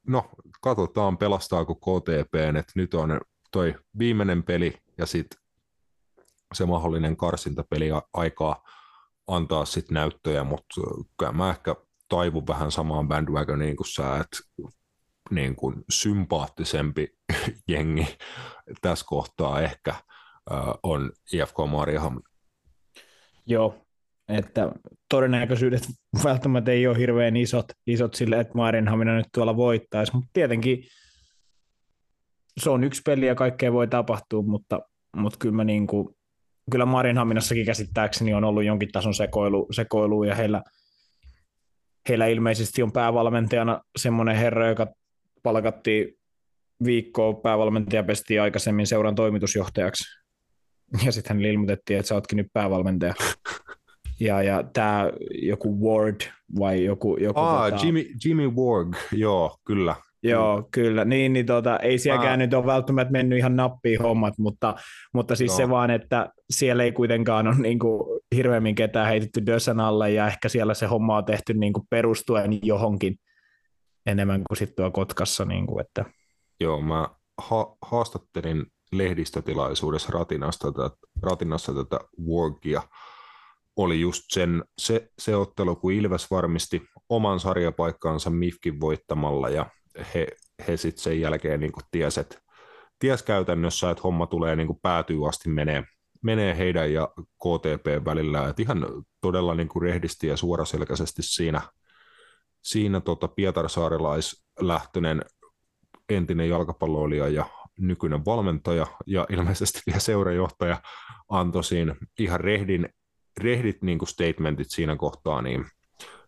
no, 0.07 0.31
katsotaan 0.63 1.19
pelastaako 1.19 1.75
KTP, 1.75 2.35
että 2.35 2.73
nyt 2.75 2.95
on 2.95 3.21
toi 3.53 3.75
viimeinen 3.99 4.43
peli 4.43 4.75
ja 4.99 5.07
sitten 5.07 5.39
se 6.55 6.67
mahdollinen 6.67 7.17
karsintapeli 7.17 7.89
aikaa 8.13 8.63
antaa 9.27 9.65
sitten 9.65 9.95
näyttöjä, 9.95 10.45
mutta 10.45 10.81
kyllä 11.19 11.33
mä 11.33 11.51
ehkä 11.51 11.77
taivun 12.09 12.47
vähän 12.47 12.71
samaan 12.71 13.09
bandwagoniin 13.09 13.77
kuin 13.77 13.87
sä, 13.87 14.17
että 14.17 14.39
niin 15.31 15.57
kuin 15.57 15.85
sympaattisempi 15.91 17.09
jengi 17.69 18.17
tässä 18.81 19.05
kohtaa 19.09 19.61
ehkä 19.61 19.95
on 20.83 21.13
IFK 21.33 21.57
Mariehamn. 21.71 22.21
Joo, 23.47 23.87
että 24.29 24.73
todennäköisyydet 25.11 25.83
välttämättä 26.25 26.73
ei 26.73 26.87
ole 26.87 26.99
hirveän 26.99 27.37
isot, 27.37 27.67
isot 27.87 28.15
sille, 28.15 28.41
että 28.41 28.55
Marienhamina 28.55 29.17
nyt 29.17 29.27
tuolla 29.35 29.57
voittaisi, 29.57 30.15
mutta 30.15 30.31
tietenkin 30.33 30.85
se 32.61 32.71
on 32.71 32.85
yksi 32.85 33.03
peli 33.05 33.27
ja 33.27 33.35
kaikkea 33.35 33.73
voi 33.73 33.89
tapahtua, 33.89 34.43
mutta, 34.43 34.81
mutta 35.17 35.39
kyllä 35.39 35.55
mä 35.55 35.65
niin 35.65 35.87
kuin, 35.87 36.09
kyllä 36.71 36.87
Marienhaminassakin 36.87 37.67
käsittääkseni 37.67 38.35
on 38.35 38.45
ollut 38.45 38.65
jonkin 38.65 38.93
tason 38.93 39.15
sekoilu, 39.15 39.67
sekoilu 39.71 40.25
ja 40.25 40.35
heillä, 40.35 40.63
heillä 42.09 42.27
ilmeisesti 42.27 42.83
on 42.83 42.93
päävalmentajana 42.93 43.81
semmoinen 43.99 44.37
herra, 44.37 44.69
joka 44.69 44.87
palkattiin 45.43 46.16
viikkoa 46.85 47.35
päävalmentaja 47.35 48.03
pesti 48.03 48.39
aikaisemmin 48.39 48.87
seuran 48.87 49.15
toimitusjohtajaksi. 49.15 50.05
Ja 51.05 51.13
sitten 51.13 51.37
hän 51.37 51.45
ilmoitettiin, 51.45 51.99
että 51.99 52.09
sä 52.09 52.15
ootkin 52.15 52.37
nyt 52.37 52.47
päävalmentaja. 52.53 53.15
Ja, 54.21 54.43
ja 54.43 54.63
tämä 54.73 55.11
joku 55.43 55.81
Ward 55.81 56.21
vai 56.59 56.85
joku... 56.85 57.17
joku 57.17 57.41
ah, 57.41 57.71
tota... 57.71 57.87
Jimmy, 57.87 58.05
Jimmy 58.25 58.49
Ward, 58.49 58.95
joo, 59.13 59.57
kyllä. 59.65 59.97
Joo, 60.23 60.69
kyllä. 60.71 61.05
Niin, 61.05 61.33
niin 61.33 61.47
tota, 61.47 61.79
ei 61.79 61.99
sielläkään 61.99 62.33
ah. 62.33 62.39
nyt 62.39 62.55
ole 62.55 62.67
välttämättä 62.67 63.13
mennyt 63.13 63.39
ihan 63.39 63.57
nappiin 63.57 64.03
hommat, 64.03 64.35
mutta, 64.39 64.75
mutta 65.15 65.35
siis 65.35 65.51
joo. 65.51 65.57
se 65.57 65.69
vaan, 65.69 65.91
että 65.91 66.29
siellä 66.51 66.85
ei 66.85 66.93
kuitenkaan 66.93 67.47
ole 67.47 67.57
niin 67.59 67.79
kuin, 67.79 68.21
hirveämmin 68.35 68.75
ketään 68.75 69.09
heitetty 69.09 69.47
Dösän 69.47 69.81
alle 69.81 70.11
ja 70.11 70.27
ehkä 70.27 70.49
siellä 70.49 70.75
se 70.75 70.87
homma 70.87 71.17
on 71.17 71.25
tehty 71.25 71.55
niin 71.55 71.73
kuin 71.73 71.87
perustuen 71.91 72.59
johonkin 72.63 73.17
enemmän 74.07 74.43
kuin 74.49 74.59
sitten 74.59 74.77
tuo 74.77 74.91
Kotkassa. 74.91 75.45
Niin 75.45 75.67
kuin, 75.67 75.81
että... 75.81 76.05
Joo, 76.61 76.83
mä 76.83 77.09
ha- 77.39 77.77
haastattelin 77.83 78.67
lehdistötilaisuudessa 78.93 80.13
Ratinasta, 80.13 80.73
tätä, 80.73 80.97
Ratinassa 81.23 81.75
tätä 81.75 82.01
Workia. 82.27 82.83
Oli 83.77 84.01
just 84.01 84.23
sen, 84.29 84.65
se, 84.79 85.11
se 85.19 85.37
ottelu, 85.37 85.77
kun 85.77 85.93
Ilves 85.93 86.31
varmisti 86.31 86.83
oman 87.09 87.41
sarjapaikkaansa 87.41 88.31
Mifkin 88.31 88.81
voittamalla 88.81 89.49
ja 89.49 89.67
he, 90.15 90.27
he 90.69 90.77
sitten 90.77 91.03
sen 91.03 91.21
jälkeen 91.21 91.61
niin 91.61 91.73
ties, 91.91 92.19
että 92.19 92.39
ties 92.99 93.23
käytännössä, 93.23 93.91
että 93.91 94.03
homma 94.03 94.27
tulee 94.27 94.57
niin 94.57 94.81
päätyy 94.83 95.29
asti 95.29 95.49
menee, 95.49 95.85
menee 96.23 96.59
heidän 96.59 96.93
ja 96.93 97.09
KTP 97.17 98.05
välillä. 98.05 98.49
Et 98.49 98.61
ihan 98.61 98.87
todella 99.21 99.55
niin 99.55 99.69
rehdisti 99.83 100.27
ja 100.27 100.37
suoraselkäisesti 100.37 101.23
siinä, 101.23 101.63
siinä 102.63 103.01
tota 103.01 103.29
Pietarsaarilaislähtöinen 103.29 105.23
entinen 106.09 106.49
jalkapalloilija 106.49 107.29
ja 107.29 107.47
nykyinen 107.79 108.25
valmentaja 108.25 108.87
ja 109.07 109.27
ilmeisesti 109.31 109.81
vielä 109.87 110.01
seurajohtaja 110.01 110.83
antoi 111.29 111.65
siinä 111.65 111.97
ihan 112.19 112.41
rehdin, 112.41 112.89
rehdit 113.41 113.83
niin 113.83 113.99
kuin 113.99 114.09
statementit 114.09 114.71
siinä 114.71 114.97
kohtaa, 114.97 115.43
niin 115.43 115.65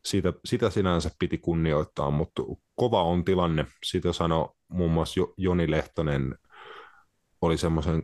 siitä, 0.04 0.32
sitä 0.44 0.70
sinänsä 0.70 1.10
piti 1.18 1.38
kunnioittaa, 1.38 2.10
mutta 2.10 2.42
kova 2.74 3.02
on 3.02 3.24
tilanne. 3.24 3.66
Sitä 3.84 4.12
sanoi 4.12 4.48
muun 4.68 4.90
muassa 4.90 5.20
Joni 5.36 5.70
Lehtonen, 5.70 6.38
oli 7.42 7.58
semmoisen 7.58 8.02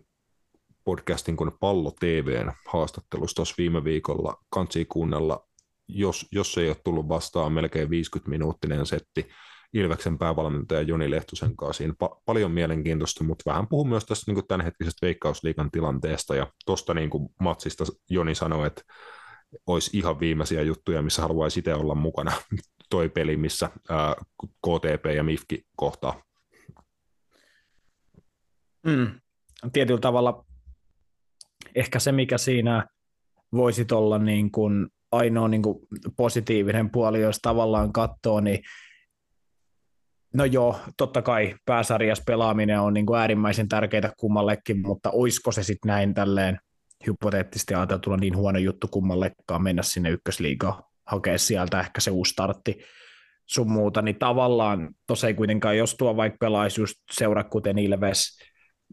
podcastin 0.85 1.37
kuin 1.37 1.51
Pallo 1.61 1.93
TVn 2.01 2.53
haastattelussa 2.69 3.37
tuossa 3.37 3.55
viime 3.59 3.85
viikolla. 3.85 4.45
Kansi 4.51 4.85
kuunnella, 4.85 5.49
jos, 5.89 6.27
jos 6.33 6.59
ei 6.59 6.69
ole 6.69 6.77
tullut 6.85 7.09
vastaan 7.09 7.53
melkein 7.53 7.89
50-minuuttinen 7.89 8.87
setti 8.87 9.29
Ilveksen 9.75 10.19
päävalmentaja 10.19 10.83
Joni 10.83 11.11
Lehtosen 11.11 11.57
kanssa. 11.57 11.79
Siinä 11.79 11.95
pa- 12.05 12.23
paljon 12.25 12.51
mielenkiintoista, 12.51 13.25
mutta 13.25 13.51
vähän 13.51 13.69
puhun 13.69 13.89
myös 13.89 14.05
tästä 14.05 14.33
niin 14.33 14.47
tämänhetkisestä 14.47 15.07
veikkausliikan 15.07 15.71
tilanteesta. 15.71 16.35
Ja 16.35 16.47
tuosta 16.67 16.95
niin 16.95 17.11
matsista 17.41 17.85
Joni 18.11 18.35
sanoi, 18.35 18.67
että 18.67 18.83
olisi 19.67 19.97
ihan 19.99 20.21
viimeisiä 20.21 20.63
juttuja, 20.63 21.03
missä 21.03 21.23
haluaisi 21.23 21.59
itse 21.59 21.75
olla 21.75 21.95
mukana 21.95 22.33
toi 22.91 23.09
peli, 23.09 23.37
missä 23.37 23.71
ää, 23.89 24.15
KTP 24.43 25.07
ja 25.17 25.25
MIFKI 25.25 25.63
kohtaa. 25.77 26.23
Mm. 28.87 29.21
Tietyllä 29.73 30.01
tavalla 30.01 30.45
ehkä 31.75 31.99
se, 31.99 32.13
mikä 32.13 32.39
siinä 32.39 32.87
voisi 33.53 33.87
olla 33.93 34.19
niin 34.19 34.51
kuin 34.51 34.89
ainoa 35.13 35.49
niin 35.49 35.63
kuin 35.63 35.79
positiivinen 36.17 36.91
puoli, 36.91 37.21
jos 37.21 37.39
tavallaan 37.43 37.93
katsoo, 37.93 38.41
niin 38.41 38.59
No 40.35 40.45
joo, 40.45 40.77
totta 40.97 41.23
kai 41.23 41.55
pääsarjas 41.65 42.23
pelaaminen 42.27 42.81
on 42.81 42.95
niin 42.95 43.07
kuin 43.07 43.21
äärimmäisen 43.21 43.69
tärkeää 43.69 44.13
kummallekin, 44.19 44.81
mutta 44.87 45.11
oisko 45.11 45.53
se 45.53 45.63
sitten 45.63 45.89
näin 45.89 46.15
tälleen 46.15 46.59
hypoteettisesti 47.07 47.75
ajateltuna 47.75 48.17
niin 48.17 48.37
huono 48.37 48.59
juttu 48.59 48.89
kummallekaan 48.89 49.63
mennä 49.63 49.83
sinne 49.83 50.11
ykkösliigaan, 50.11 50.83
hakea 51.07 51.39
sieltä 51.39 51.81
ehkä 51.81 52.01
se 52.01 52.11
uusi 52.11 52.33
startti 52.33 52.79
sun 53.47 53.73
muuta, 53.73 54.03
niin 54.03 54.19
tavallaan 54.19 54.95
tuossa 55.07 55.27
ei 55.27 55.35
kuitenkaan, 55.35 55.79
jos 55.79 55.95
tuo 55.95 56.17
vaikka 56.17 56.37
pelaisi 56.41 56.81
just 56.81 56.95
seurat 57.13 57.49
kuten 57.49 57.79
Ilves, 57.79 58.39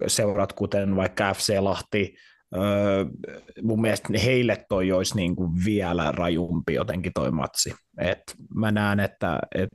seurat 0.08 0.54
kuten 0.54 0.96
vaikka 0.96 1.34
FC 1.34 1.60
Lahti, 1.60 2.16
öö, 2.56 3.06
mun 3.64 3.82
mielestä 3.82 4.08
heille 4.24 4.66
toi 4.70 4.92
olisi 4.92 5.16
niin 5.16 5.36
kuin 5.36 5.52
vielä 5.66 6.12
rajumpi 6.12 6.74
jotenkin 6.74 7.12
toi 7.16 7.32
matsi. 7.32 7.74
Et 7.98 8.24
mä 8.56 8.72
näen, 8.72 9.00
että 9.00 9.40
et 9.56 9.70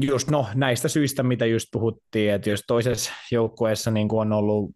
just 0.00 0.30
no, 0.30 0.46
näistä 0.54 0.88
syistä, 0.88 1.22
mitä 1.22 1.46
just 1.46 1.66
puhuttiin, 1.72 2.32
että 2.32 2.50
jos 2.50 2.60
toisessa 2.66 3.12
joukkueessa 3.32 3.90
niin 3.90 4.08
on 4.10 4.32
ollut 4.32 4.70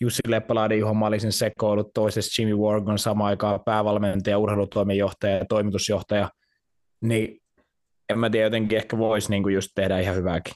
Jussi 0.00 0.22
Leppälahden 0.26 0.78
Juho 0.78 0.94
Malisen 0.94 1.32
sekoilut, 1.32 1.92
toisessa 1.94 2.42
Jimmy 2.42 2.56
Wargon 2.56 2.98
sama 2.98 3.26
aikaan 3.26 3.60
päävalmentaja, 3.64 4.38
urheilutoimenjohtaja 4.38 5.36
ja 5.36 5.44
toimitusjohtaja, 5.48 6.30
niin 7.00 7.40
en 8.08 8.18
mä 8.18 8.30
tiedä, 8.30 8.46
jotenkin 8.46 8.78
ehkä 8.78 8.98
voisi 8.98 9.30
niinku 9.30 9.48
just 9.48 9.68
tehdä 9.74 9.98
ihan 9.98 10.16
hyvääkin. 10.16 10.54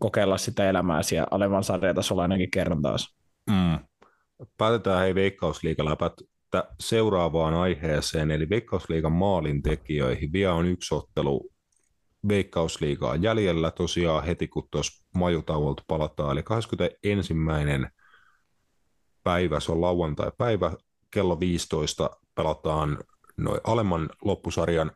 Kokeilla 0.00 0.38
sitä 0.38 0.70
elämää 0.70 1.02
siellä 1.02 1.26
alevan 1.30 1.64
sarjatasolla 1.64 2.22
ainakin 2.22 2.50
kerran 2.50 2.82
taas. 2.82 3.16
Mm. 3.50 3.78
Päätetään 4.58 5.00
hei 5.00 5.14
Veikkausliigaläpät 5.14 6.12
seuraavaan 6.80 7.54
aiheeseen, 7.54 8.30
eli 8.30 8.48
Veikkausliigan 8.48 9.12
maalintekijöihin. 9.12 10.32
Vielä 10.32 10.54
on 10.54 10.66
yksi 10.66 10.94
ottelu 10.94 11.50
Veikkausliigaa 12.28 13.16
jäljellä 13.16 13.70
tosiaan 13.70 14.24
heti, 14.24 14.48
kun 14.48 14.68
tuossa 14.70 15.04
majutauolta 15.14 15.84
palataan, 15.86 16.32
eli 16.32 16.42
21. 16.42 17.34
päivä, 19.22 19.60
se 19.60 19.72
on 19.72 19.80
lauantai-päivä, 19.80 20.72
kello 21.10 21.40
15 21.40 22.10
pelataan 22.34 22.98
noin 23.36 23.60
alemman 23.64 24.10
loppusarjan 24.24 24.90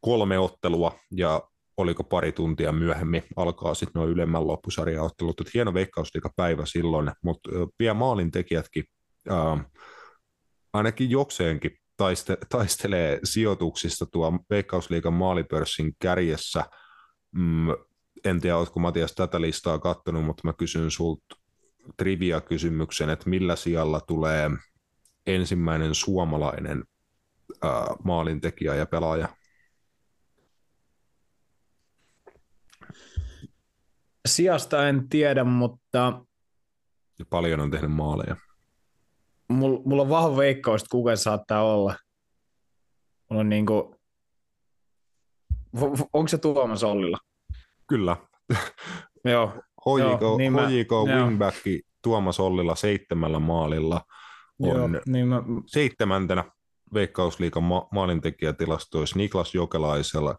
kolme 0.00 0.38
ottelua, 0.38 0.92
ja 1.10 1.42
oliko 1.76 2.04
pari 2.04 2.32
tuntia 2.32 2.72
myöhemmin 2.72 3.22
alkaa 3.36 3.74
sitten 3.74 4.00
noin 4.00 4.10
ylemmän 4.10 4.46
loppusarjan 4.46 5.04
ottelut. 5.04 5.40
Et 5.40 5.54
hieno 5.54 5.74
veikkausliiga-päivä 5.74 6.66
silloin, 6.66 7.12
mutta 7.22 7.50
vielä 7.78 7.94
maalintekijätkin 7.94 8.84
ää, 9.30 9.64
ainakin 10.72 11.10
jokseenkin 11.10 11.78
taiste, 11.98 12.38
taistelee 12.48 13.20
sijoituksista 13.24 14.06
tuo 14.06 14.38
Veikkausliigan 14.50 15.12
maalipörssin 15.12 15.92
kärjessä. 15.98 16.64
Mm, 17.32 17.68
en 18.24 18.40
tiedä, 18.40 18.56
oletko 18.56 18.80
Matias 18.80 19.14
tätä 19.14 19.40
listaa 19.40 19.78
katsonut, 19.78 20.24
mutta 20.24 20.42
mä 20.44 20.52
kysyn 20.52 20.90
sulta 20.90 21.36
trivia-kysymyksen, 21.96 23.10
että 23.10 23.30
millä 23.30 23.56
sijalla 23.56 24.00
tulee 24.00 24.50
ensimmäinen 25.26 25.94
suomalainen 25.94 26.84
ää, 27.62 27.86
maalintekijä 28.04 28.74
ja 28.74 28.86
pelaaja? 28.86 29.28
Sijasta 34.28 34.88
en 34.88 35.08
tiedä, 35.08 35.44
mutta... 35.44 36.24
Ja 37.18 37.24
paljon 37.30 37.60
on 37.60 37.70
tehnyt 37.70 37.92
maaleja 37.92 38.36
mulla, 39.48 39.80
mulla 39.84 40.02
on 40.02 40.08
vahva 40.08 40.36
veikkaus, 40.36 40.82
että 40.82 40.90
kuka 40.90 41.16
saattaa 41.16 41.62
olla. 41.62 41.96
Mulla 43.30 43.40
on 43.40 43.48
niinku, 43.48 43.96
onko 46.12 46.28
se 46.28 46.38
Tuomas 46.38 46.84
Ollilla? 46.84 47.18
Kyllä. 47.88 48.16
Joo. 49.24 49.52
HJK, 49.78 50.20
joo, 50.20 50.38
niin 50.38 50.52
HJK 50.52 50.90
mä, 51.08 51.24
wingbacki 51.24 51.72
joo. 51.72 51.80
Tuomas 52.02 52.40
Ollilla 52.40 52.74
seitsemällä 52.74 53.38
maalilla 53.38 54.00
on 54.62 54.68
joo, 54.68 54.88
niin 55.06 55.28
mä... 55.28 55.42
seitsemäntenä 55.66 56.44
Veikkausliikan 56.94 57.62
ma- 57.62 57.88
maalintekijätilastoissa 57.92 59.16
Niklas 59.16 59.54
Jokelaisella 59.54 60.36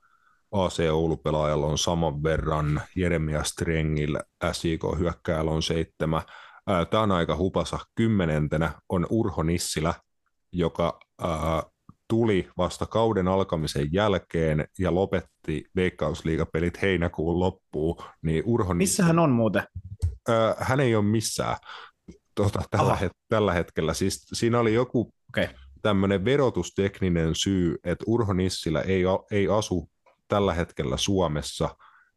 AC 0.51 0.79
Oulu-pelaajalla 0.91 1.65
on 1.65 1.77
saman 1.77 2.23
verran, 2.23 2.81
Jeremia 2.95 3.43
Strengillä 3.43 4.19
SJK 4.51 4.83
hyökkäällä 4.99 5.51
on 5.51 5.63
seitsemän, 5.63 6.21
Tämä 6.89 7.03
on 7.03 7.11
aika 7.11 7.35
hupasa. 7.35 7.79
Kymmenentenä 7.95 8.71
on 8.89 9.07
Urho 9.09 9.43
Nissilä, 9.43 9.93
joka 10.51 10.99
tuli 12.07 12.49
vasta 12.57 12.85
kauden 12.85 13.27
alkamisen 13.27 13.88
jälkeen 13.91 14.67
ja 14.79 14.95
lopetti 14.95 15.65
Veikkausliigapelit 15.75 16.81
heinäkuun 16.81 17.39
loppuun. 17.39 17.95
Niin 18.21 18.43
Urho 18.45 18.73
Missä 18.73 19.03
hän 19.03 19.19
on 19.19 19.31
muuten? 19.31 19.63
Hän 20.57 20.79
ei 20.79 20.95
ole 20.95 21.05
missään 21.05 21.57
tuota, 22.35 22.61
tällä, 22.71 22.97
het- 23.01 23.19
tällä 23.29 23.53
hetkellä. 23.53 23.93
Siis 23.93 24.27
siinä 24.33 24.59
oli 24.59 24.73
joku 24.73 25.13
okay. 25.29 25.47
tämmöinen 25.81 26.25
verotustekninen 26.25 27.35
syy, 27.35 27.75
että 27.83 28.05
Urho 28.07 28.33
Nissilä 28.33 28.81
ei, 28.81 29.03
ei 29.31 29.47
asu 29.47 29.89
tällä 30.27 30.53
hetkellä 30.53 30.97
Suomessa, 30.97 31.75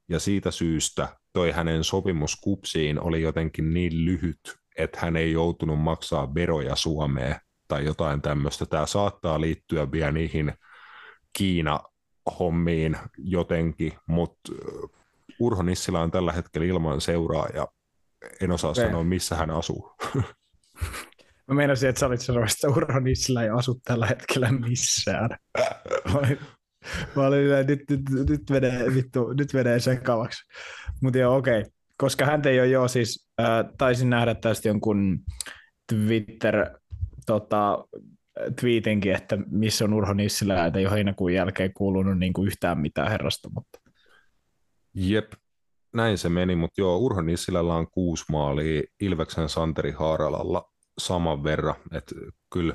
ja 0.09 0.19
siitä 0.19 0.51
syystä 0.51 1.17
toi 1.33 1.51
hänen 1.51 1.85
sopimus 1.85 2.37
kupsiin 2.37 3.01
oli 3.01 3.23
jotenkin 3.23 3.75
niin 3.75 4.05
lyhyt, 4.05 4.41
että 4.79 4.99
hän 5.01 5.17
ei 5.17 5.33
joutunut 5.33 5.81
maksaa 5.81 6.35
veroja 6.35 6.77
Suomeen 6.77 7.37
tai 7.69 7.85
jotain 7.85 8.23
tämmöistä. 8.23 8.67
Tämä 8.67 8.87
saattaa 8.87 9.41
liittyä 9.41 9.93
vielä 9.93 10.13
niihin 10.13 10.53
Kiina-hommiin 11.39 12.97
jotenkin, 13.19 13.93
mutta 14.07 14.53
Urho 15.41 15.63
Nissilä 15.63 16.01
on 16.01 16.11
tällä 16.11 16.33
hetkellä 16.33 16.67
ilman 16.67 17.01
seuraa 17.01 17.49
ja 17.55 17.69
en 18.41 18.51
osaa 18.51 18.71
okay. 18.71 18.85
sanoa, 18.85 19.05
missä 19.05 19.37
hän 19.37 19.51
asuu. 19.51 19.93
Mä 21.49 21.55
meinasin, 21.55 21.89
että 21.89 22.01
sä 22.01 22.07
olit 22.07 22.21
sanomassa, 22.21 22.69
että 22.69 22.79
Urho 22.79 23.01
Nissilä 23.01 23.43
ei 23.43 23.51
asu 23.51 23.81
tällä 23.85 24.07
hetkellä 24.07 24.53
missään. 24.53 25.31
Mä 27.17 27.27
olin 27.27 27.67
nyt, 27.67 27.81
nyt, 27.91 28.29
nyt, 28.29 28.51
menee, 28.51 28.95
vittu, 28.95 29.33
nyt 29.33 29.53
menee 29.53 29.81
sekavaksi. 29.81 30.43
Mutta 31.03 31.19
joo, 31.19 31.37
okei. 31.37 31.61
Okay. 31.61 31.73
Koska 31.97 32.27
hän 32.27 32.43
ei 32.47 32.61
ole 32.61 32.69
jo 32.69 32.89
siis, 32.89 33.29
äh, 33.41 33.65
taisin 33.79 34.11
nähdä 34.11 34.35
tästä 34.35 34.69
jonkun 34.69 35.19
Twitter 35.93 36.71
tota, 37.27 37.85
tweetinkin, 38.61 39.15
että 39.15 39.39
missä 39.51 39.85
on 39.85 39.95
Urho 39.95 40.15
Nissilä, 40.15 40.67
että 40.67 40.79
ei 40.79 40.87
ole 40.87 40.95
heinäkuun 40.95 41.35
jälkeen 41.35 41.73
kuulunut 41.75 42.19
niin 42.19 42.33
kuin 42.33 42.47
yhtään 42.47 42.79
mitään 42.79 43.11
herrasta. 43.11 43.51
Mutta... 43.55 43.79
Jep, 44.95 45.33
näin 45.95 46.19
se 46.19 46.29
meni, 46.29 46.57
mutta 46.57 46.81
joo, 46.81 46.97
Urho 46.97 47.23
Nissilällä 47.23 47.75
on 47.75 47.91
kuusi 47.91 48.25
maalia, 48.31 48.83
Ilveksen 49.01 49.49
Santeri 49.49 49.91
Haaralalla 49.91 50.73
saman 50.99 51.45
verran, 51.45 51.75
että 51.93 52.15
kyllä 52.53 52.75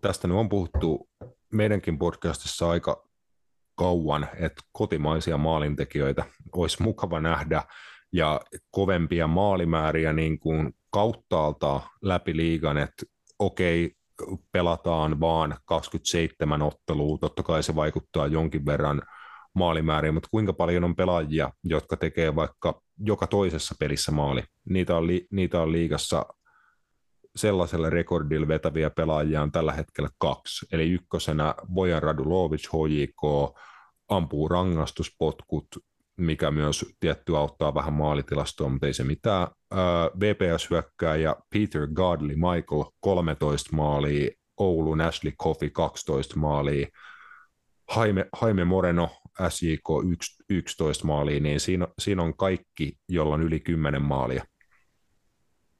tästä 0.00 0.28
nyt 0.28 0.36
on 0.36 0.48
puhuttu 0.48 1.08
meidänkin 1.52 1.98
podcastissa 1.98 2.70
aika 2.70 3.09
kauan, 3.80 4.28
että 4.34 4.62
kotimaisia 4.72 5.38
maalintekijöitä 5.38 6.24
olisi 6.56 6.82
mukava 6.82 7.20
nähdä 7.20 7.62
ja 8.12 8.40
kovempia 8.70 9.26
maalimääriä 9.26 10.12
niin 10.12 10.38
kuin 10.38 10.72
kauttaalta 10.90 11.80
läpi 12.02 12.36
liigan, 12.36 12.78
että 12.78 13.06
okei, 13.38 13.92
pelataan 14.52 15.20
vaan 15.20 15.56
27 15.64 16.62
ottelua, 16.62 17.18
totta 17.18 17.42
kai 17.42 17.62
se 17.62 17.74
vaikuttaa 17.74 18.26
jonkin 18.26 18.66
verran 18.66 19.02
maalimääriin, 19.54 20.14
mutta 20.14 20.28
kuinka 20.30 20.52
paljon 20.52 20.84
on 20.84 20.96
pelaajia, 20.96 21.50
jotka 21.64 21.96
tekee 21.96 22.34
vaikka 22.34 22.82
joka 22.98 23.26
toisessa 23.26 23.74
pelissä 23.78 24.12
maali. 24.12 24.42
Niitä 24.68 24.96
on, 24.96 25.06
li, 25.06 25.26
niitä 25.30 25.62
on 25.62 25.72
liigassa 25.72 26.26
sellaisella 27.36 27.90
rekordilla 27.90 28.48
vetäviä 28.48 28.90
pelaajia 28.90 29.42
on 29.42 29.52
tällä 29.52 29.72
hetkellä 29.72 30.10
kaksi. 30.18 30.66
Eli 30.72 30.90
ykkösenä 30.90 31.54
Bojan 31.72 32.02
Radulovic 32.02 32.68
HJK 32.68 33.54
ampuu 34.08 34.48
rangaistuspotkut, 34.48 35.66
mikä 36.16 36.50
myös 36.50 36.86
tietty 37.00 37.36
auttaa 37.36 37.74
vähän 37.74 37.92
maalitilastoa, 37.92 38.68
mutta 38.68 38.86
ei 38.86 38.94
se 38.94 39.04
mitään. 39.04 39.48
VPS 40.20 40.68
ja 41.22 41.36
Peter 41.54 41.86
Godley 41.86 42.36
Michael 42.36 42.84
13 43.00 43.76
maalia, 43.76 44.30
Oulun 44.56 45.00
Ashley 45.00 45.32
Coffey 45.42 45.70
12 45.70 46.38
maalia, 46.38 46.86
Jaime, 47.96 48.26
Jaime 48.42 48.64
Moreno 48.64 49.08
SJK 49.48 49.88
11 50.48 51.06
maalia, 51.06 51.40
niin 51.40 51.60
siinä, 51.60 51.88
siinä 51.98 52.22
on 52.22 52.36
kaikki, 52.36 52.98
jolla 53.08 53.34
on 53.34 53.42
yli 53.42 53.60
10 53.60 54.02
maalia. 54.02 54.44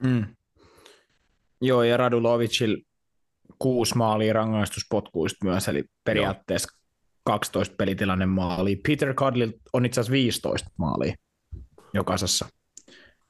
Mm. 0.02 0.26
Joo, 1.60 1.82
ja 1.82 1.96
Radulovicil 1.96 2.76
kuusi 3.58 3.96
maalia 3.96 4.32
rangaistuspotkuista 4.32 5.44
myös, 5.44 5.68
eli 5.68 5.84
periaatteessa 6.04 6.78
12 7.24 7.74
pelitilanne 7.78 8.26
maali. 8.26 8.76
Peter 8.76 9.14
Cudley 9.14 9.52
on 9.72 9.86
itse 9.86 10.00
asiassa 10.00 10.12
15 10.12 10.70
maalia 10.76 11.14
jokaisessa. 11.94 12.46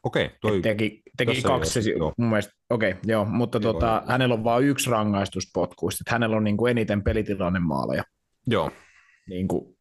Okei, 0.03 0.31
toi, 0.41 0.61
teki, 0.63 1.03
teki 1.17 1.43
kaksi, 1.43 1.95
ole, 1.95 2.13
mun 2.19 2.29
mielestä, 2.29 2.53
okei, 2.71 2.91
okay, 2.91 3.03
joo, 3.07 3.25
mutta 3.25 3.61
tota, 3.61 4.03
hänellä 4.07 4.35
on 4.35 4.45
vain 4.45 4.65
yksi 4.65 4.91
rangaistuspotkuista, 4.91 6.03
että 6.03 6.15
hänellä 6.15 6.37
on 6.37 6.45
niin 6.45 6.57
kuin 6.57 6.71
eniten 6.71 7.03
pelitilanne 7.03 7.59
maaleja. 7.59 8.03
Joo. 8.47 8.71
Niin 9.29 9.49
kuin 9.49 9.77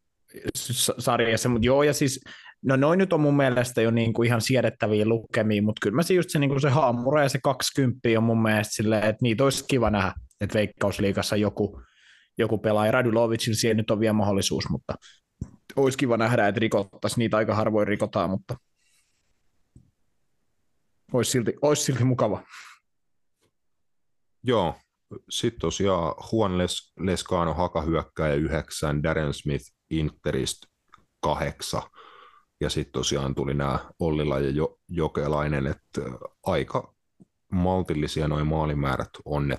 sarjassa, 0.98 1.50
mutta 1.50 1.66
joo, 1.66 1.84
ja 1.84 1.94
siis, 1.94 2.24
no 2.66 2.76
noin 2.76 2.98
nyt 2.98 3.14
on 3.14 3.22
mun 3.22 3.38
mielestä 3.38 3.82
jo 3.82 3.92
niin 3.92 4.14
kuin 4.14 4.28
ihan 4.28 4.42
siedettäviä 4.42 5.06
lukemia, 5.06 5.62
mutta 5.62 5.80
kyllä 5.82 5.96
mä 5.96 6.04
se 6.04 6.14
just 6.14 6.30
se, 6.30 6.40
niin 6.40 6.50
kuin 6.50 6.62
se 6.62 6.70
haamura 6.70 7.24
ja 7.24 7.30
se 7.30 7.40
20 7.44 8.00
on 8.18 8.24
mun 8.24 8.42
mielestä 8.42 8.74
silleen, 8.74 9.04
että 9.04 9.20
niitä 9.22 9.44
olisi 9.44 9.66
kiva 9.68 9.90
nähdä, 9.90 10.14
että 10.42 10.54
Veikkausliikassa 10.54 11.36
joku, 11.36 11.82
joku 12.38 12.58
pelaaja. 12.58 12.92
Radulovicin 12.92 13.56
siihen 13.56 13.78
nyt 13.78 13.92
on 13.92 14.00
vielä 14.00 14.14
mahdollisuus, 14.14 14.70
mutta 14.70 14.94
olisi 15.76 15.98
kiva 15.98 16.18
nähdä, 16.18 16.48
että 16.48 16.60
rikottaisiin. 16.60 17.20
Niitä 17.20 17.38
aika 17.38 17.56
harvoin 17.56 17.88
rikotaan, 17.88 18.30
mutta 18.30 18.56
olisi 21.14 21.32
silti, 21.32 21.54
olisi 21.62 21.84
silti 21.84 22.04
mukava. 22.04 22.44
Joo, 24.44 24.76
sitten 25.30 25.60
tosiaan 25.60 26.16
Juan 26.34 26.58
Les, 26.58 26.94
Lescano 27.00 27.54
hakahyökkäjä 27.54 28.34
yhdeksän, 28.34 29.04
Darren 29.04 29.34
Smith 29.34 29.66
Interist 29.90 30.58
kahdeksan, 31.22 31.82
ja 32.62 32.70
sitten 32.70 32.94
tosiaan 32.94 33.36
tuli 33.36 33.54
nämä 33.54 33.80
Ollila 34.00 34.40
ja 34.40 34.50
jo, 34.50 34.80
Jokelainen, 34.88 35.68
että 35.68 36.02
aika 36.44 36.94
maltillisia 37.52 38.28
noin 38.28 38.48
maalimäärät 38.48 39.10
on, 39.26 39.58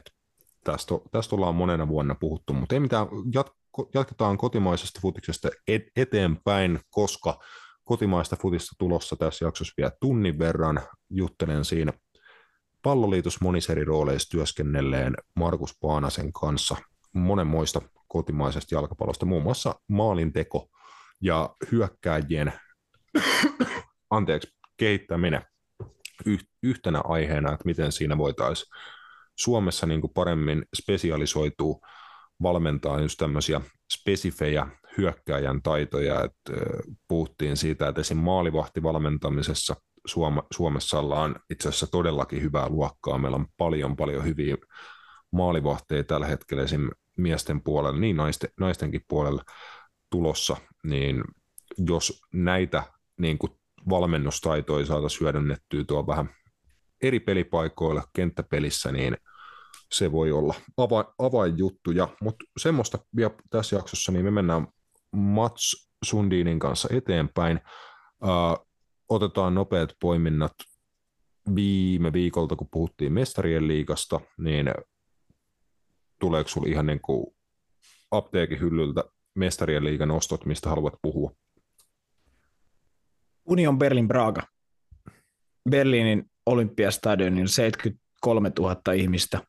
tästä, 0.65 0.95
tästä 1.11 1.37
ollaan 1.37 1.55
monena 1.55 1.89
vuonna 1.89 2.15
puhuttu, 2.15 2.53
mutta 2.53 2.75
ei 2.75 2.81
mitään, 2.81 3.07
jat, 3.35 3.53
jatketaan 3.95 4.39
kotimaisesta 4.39 5.01
futiksesta 5.03 5.49
eteenpäin, 5.97 6.81
koska 6.91 7.39
kotimaista 7.85 8.37
futista 8.37 8.77
tulossa 8.79 9.17
tässä 9.17 9.45
jaksossa 9.45 9.75
vielä 9.77 9.93
tunnin 10.01 10.39
verran. 10.39 10.81
Juttelen 11.11 11.65
siinä 11.65 11.93
palloliitos 12.83 13.41
monissa 13.41 13.73
eri 13.73 13.85
rooleissa 13.85 14.31
työskennelleen 14.31 15.15
Markus 15.37 15.79
Paanasen 15.81 16.33
kanssa 16.33 16.77
monenmoista 17.13 17.81
kotimaisesta 18.09 18.75
jalkapallosta, 18.75 19.27
muun 19.27 19.43
muassa 19.43 19.75
maalinteko 19.89 20.69
ja 21.21 21.57
hyökkääjien 21.73 22.53
anteeksi, 24.11 24.49
kehittäminen 24.77 25.43
yhtenä 26.63 27.01
aiheena, 27.05 27.53
että 27.53 27.65
miten 27.65 27.93
siinä 27.93 28.19
voitaisiin 28.19 28.69
Suomessa 29.39 29.87
niin 29.87 30.01
kuin 30.01 30.13
paremmin 30.15 30.65
spesialisoituu 30.77 31.81
valmentaa 32.43 33.01
just 33.01 33.19
tämmöisiä 33.19 33.61
spesifejä 33.93 34.67
hyökkääjän 34.99 35.63
taitoja, 35.63 36.25
että 36.25 36.53
puhuttiin 37.09 37.57
siitä, 37.57 37.89
että 37.89 38.01
esim. 38.01 38.19
maalivahtivalmentamisessa 38.19 39.77
Suomessa 40.53 40.99
ollaan 40.99 41.41
itse 41.51 41.69
asiassa 41.69 41.87
todellakin 41.87 42.43
hyvää 42.43 42.69
luokkaa. 42.69 43.19
Meillä 43.19 43.37
on 43.37 43.47
paljon 43.57 43.97
paljon 43.97 44.25
hyviä 44.25 44.57
maalivahteja 45.33 46.05
tällä 46.05 46.27
hetkellä 46.27 46.63
esim. 46.63 46.89
miesten 47.17 47.63
puolella, 47.63 48.01
niin 48.01 48.17
naisten, 48.17 48.51
naistenkin 48.61 49.05
puolella 49.09 49.43
tulossa, 50.11 50.57
niin 50.85 51.25
jos 51.79 52.23
näitä 52.35 52.83
niin 53.21 53.39
kuin 53.39 53.53
valmennustaitoja 53.89 54.87
saataisiin 54.87 55.21
hyödynnettyä 55.21 55.85
tuo 55.85 56.07
vähän 56.07 56.31
eri 57.03 57.21
pelipaikoilla 57.21 58.03
kenttäpelissä, 58.13 58.93
niin 58.93 59.17
se 59.93 60.13
voi 60.13 60.33
olla 60.33 60.55
ava- 60.81 61.15
avainjuttuja, 61.19 62.09
mutta 62.23 62.45
semmoista 62.59 62.99
vielä 63.17 63.35
tässä 63.51 63.77
jaksossa, 63.77 64.13
niin 64.13 64.25
me 64.25 64.31
mennään 64.31 64.67
Mats 65.13 65.91
Sundinin 66.05 66.59
kanssa 66.59 66.89
eteenpäin. 66.93 67.61
Uh, 68.23 68.67
otetaan 69.09 69.55
nopeat 69.55 69.95
poiminnat 70.01 70.53
viime 71.55 72.13
viikolta, 72.13 72.57
kun 72.57 72.69
puhuttiin 72.71 73.13
mestarien 73.13 73.69
liigasta, 73.69 74.21
niin 74.39 74.75
tuleeko 76.21 76.49
sinulla 76.49 76.73
ihan 76.73 76.87
niin 76.87 77.01
kuin 77.01 77.27
apteekin 78.11 78.61
hyllyltä 78.61 79.05
mestarien 79.35 79.85
liigan 79.85 80.11
ostot, 80.11 80.45
mistä 80.47 80.69
haluat 80.69 80.95
puhua? 81.03 81.33
Union 83.51 83.79
Berlin 83.79 84.09
Braga. 84.09 84.43
Berliinin 85.71 86.31
olympiastadionin 86.47 87.49
73 87.49 88.53
000 88.59 88.93
ihmistä. 88.93 89.41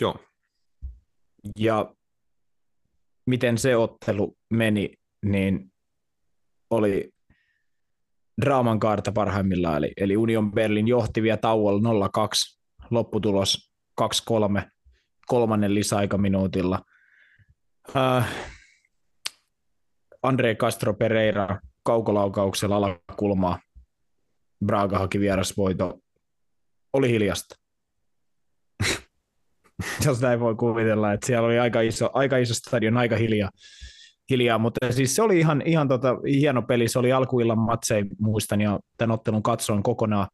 Joo. 0.00 0.16
Ja 1.58 1.94
miten 3.26 3.58
se 3.58 3.76
ottelu 3.76 4.36
meni, 4.50 4.92
niin 5.24 5.72
oli 6.70 7.10
draaman 8.40 8.80
kaarta 8.80 9.12
parhaimmillaan, 9.12 9.76
eli, 9.76 9.92
eli 9.96 10.16
Union 10.16 10.52
Berlin 10.52 10.88
johti 10.88 11.22
vielä 11.22 11.36
tauolla 11.36 12.08
0-2, 12.08 12.58
lopputulos 12.90 13.72
2-3, 14.00 14.04
kolmannen 15.26 15.74
lisäaikaminuutilla. 15.74 16.80
Äh, 17.96 18.28
Andre 20.22 20.54
Castro 20.54 20.94
Pereira 20.94 21.60
kaukolaukauksella 21.84 22.76
alakulmaa. 22.76 23.58
Braga 24.64 24.98
haki 24.98 25.20
vierasvoito. 25.20 25.98
Oli 26.92 27.10
hiljasta. 27.10 27.56
Jos 30.06 30.20
näin 30.20 30.40
voi 30.40 30.54
kuvitella, 30.54 31.12
että 31.12 31.26
siellä 31.26 31.46
oli 31.46 31.58
aika 31.58 31.80
iso, 31.80 32.10
aika 32.12 32.36
iso 32.36 32.54
stadion, 32.54 32.96
aika 32.96 33.16
hiljaa. 33.16 33.50
hiljaa. 34.30 34.58
Mutta 34.58 34.92
siis 34.92 35.16
se 35.16 35.22
oli 35.22 35.38
ihan, 35.38 35.62
ihan 35.64 35.88
tota, 35.88 36.16
hieno 36.26 36.62
peli. 36.62 36.88
Se 36.88 36.98
oli 36.98 37.12
alkuillan 37.12 37.58
matsei, 37.58 38.04
muistan, 38.18 38.60
ja 38.60 38.80
tämän 38.96 39.14
ottelun 39.14 39.42
katsoin 39.42 39.82
kokonaan. 39.82 40.28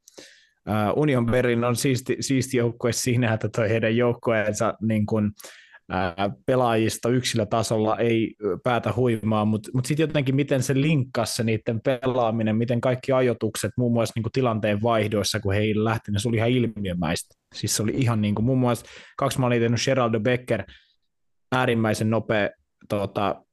Uh, 0.68 1.02
Union 1.02 1.26
Berlin 1.26 1.64
on 1.64 1.76
siisti, 1.76 2.16
siisti 2.20 2.56
joukkue 2.56 2.92
siinä, 2.92 3.34
että 3.34 3.48
toi 3.48 3.68
heidän 3.68 3.96
joukkueensa 3.96 4.74
niin 4.82 5.06
kuin, 5.06 5.32
pelaajista 6.46 7.08
yksilötasolla 7.08 7.98
ei 7.98 8.34
päätä 8.62 8.92
huimaa, 8.96 9.44
mutta 9.44 9.70
mut 9.74 9.86
sitten 9.86 10.04
jotenkin 10.04 10.34
miten 10.34 10.62
se 10.62 10.74
linkkasi 10.74 11.34
se 11.34 11.44
niiden 11.44 11.80
pelaaminen, 11.80 12.56
miten 12.56 12.80
kaikki 12.80 13.12
ajotukset 13.12 13.72
muun 13.76 13.92
muassa 13.92 14.12
niin 14.16 14.22
kuin 14.22 14.32
tilanteen 14.32 14.82
vaihdoissa, 14.82 15.40
kun 15.40 15.54
he 15.54 15.62
lähti, 15.74 16.10
niin 16.12 16.20
se 16.20 16.28
oli 16.28 16.36
ihan 16.36 16.50
ilmiömäistä. 16.50 17.34
Siis 17.54 17.76
se 17.76 17.82
oli 17.82 17.92
ihan 17.96 18.20
niin 18.20 18.34
kuin, 18.34 18.46
muun 18.46 18.58
muassa 18.58 18.86
kaksi 19.16 19.40
maalia 19.40 19.60
tehnyt 19.60 19.80
Geraldo 19.84 20.20
Becker, 20.20 20.64
äärimmäisen 21.52 22.10
nopea 22.10 22.48
tota, 22.88 23.44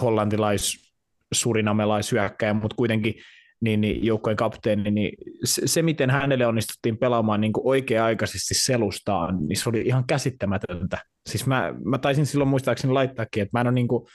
hollantilais 0.00 0.92
surinamelaisyökkäjä, 1.34 2.54
mutta 2.54 2.76
kuitenkin 2.76 3.14
niin, 3.60 3.80
niin 3.80 4.04
joukkojen 4.04 4.36
kapteeni, 4.36 4.90
niin 4.90 5.12
se, 5.44 5.62
se, 5.66 5.82
miten 5.82 6.10
hänelle 6.10 6.46
onnistuttiin 6.46 6.98
pelaamaan 6.98 7.40
niin 7.40 7.52
oikea-aikaisesti 7.56 8.54
selustaan, 8.54 9.46
niin 9.48 9.56
se 9.56 9.68
oli 9.68 9.80
ihan 9.80 10.04
käsittämätöntä. 10.06 10.98
Siis 11.28 11.46
mä, 11.46 11.74
mä 11.84 11.98
taisin 11.98 12.26
silloin 12.26 12.48
muistaakseni 12.48 12.92
laittaakin, 12.92 13.42
että 13.42 13.58
mä 13.58 13.60
en 13.60 13.66
ole 13.66 13.74
niin 13.74 13.88
kuin, 13.88 14.06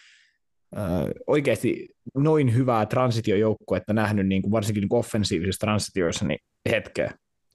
äh, 0.78 0.84
oikeasti 1.28 1.88
noin 2.16 2.56
hyvää 2.56 2.86
transitiojoukkuetta 2.86 3.94
nähnyt 3.94 4.28
niin 4.28 4.42
kuin 4.42 4.52
varsinkin 4.52 4.82
niin 4.82 4.90
kuin 4.90 5.00
offensiivisissa 5.00 5.66
transitioissa 5.66 6.28
niin 6.28 6.40
hetkeä. 6.70 7.12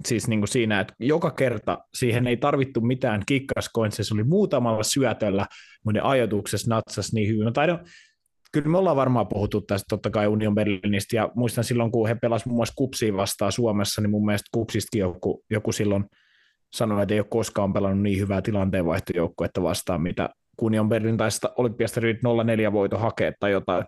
Siis 0.07 0.29
niin 0.29 0.40
kuin 0.40 0.49
siinä, 0.49 0.81
että 0.81 0.94
joka 1.01 1.31
kerta 1.31 1.79
siihen 1.94 2.27
ei 2.27 2.37
tarvittu 2.37 2.81
mitään 2.81 3.23
kikkaskointsia, 3.27 4.05
se 4.05 4.14
oli 4.14 4.25
muutamalla 4.25 4.83
syötöllä, 4.83 5.47
mutta 5.85 6.01
ne 6.01 6.09
ajoituksessa 6.09 6.75
natsas 6.75 7.12
niin 7.12 7.29
hyvin. 7.29 7.44
Mä 7.44 7.53
taidon, 7.53 7.79
kyllä 8.53 8.68
me 8.68 8.79
ollaan 8.79 8.97
varmaan 8.97 9.29
puhuttu 9.29 9.61
tästä 9.61 9.85
totta 9.88 10.11
kai 10.11 10.27
Union 10.27 10.55
Berlinistä, 10.55 11.16
ja 11.16 11.31
muistan 11.35 11.64
silloin, 11.64 11.92
kun 11.92 12.09
he 12.09 12.14
pelasivat 12.14 12.47
muun 12.47 12.59
muassa 12.59 12.75
Kupsiin 12.77 13.16
vastaan 13.16 13.53
Suomessa, 13.53 14.01
niin 14.01 14.11
mun 14.11 14.27
mielestä 14.27 14.49
Kupsistakin 14.53 15.01
joku, 15.01 15.44
joku 15.51 15.73
silloin 15.73 16.05
sanoi, 16.72 17.02
että 17.02 17.14
ei 17.14 17.20
ole 17.20 17.26
koskaan 17.31 17.72
pelannut 17.72 18.02
niin 18.02 18.18
hyvää 18.18 18.42
tilanteenvaihtojoukkuetta 18.42 19.62
vastaan, 19.62 20.02
mitä 20.02 20.28
Union 20.62 20.88
Berlin 20.88 21.16
tai 21.16 21.28
olympiasta 21.57 22.00
0-4 22.00 22.72
voito 22.72 22.98
hakea 22.98 23.33
tai 23.40 23.50
jotain. 23.50 23.85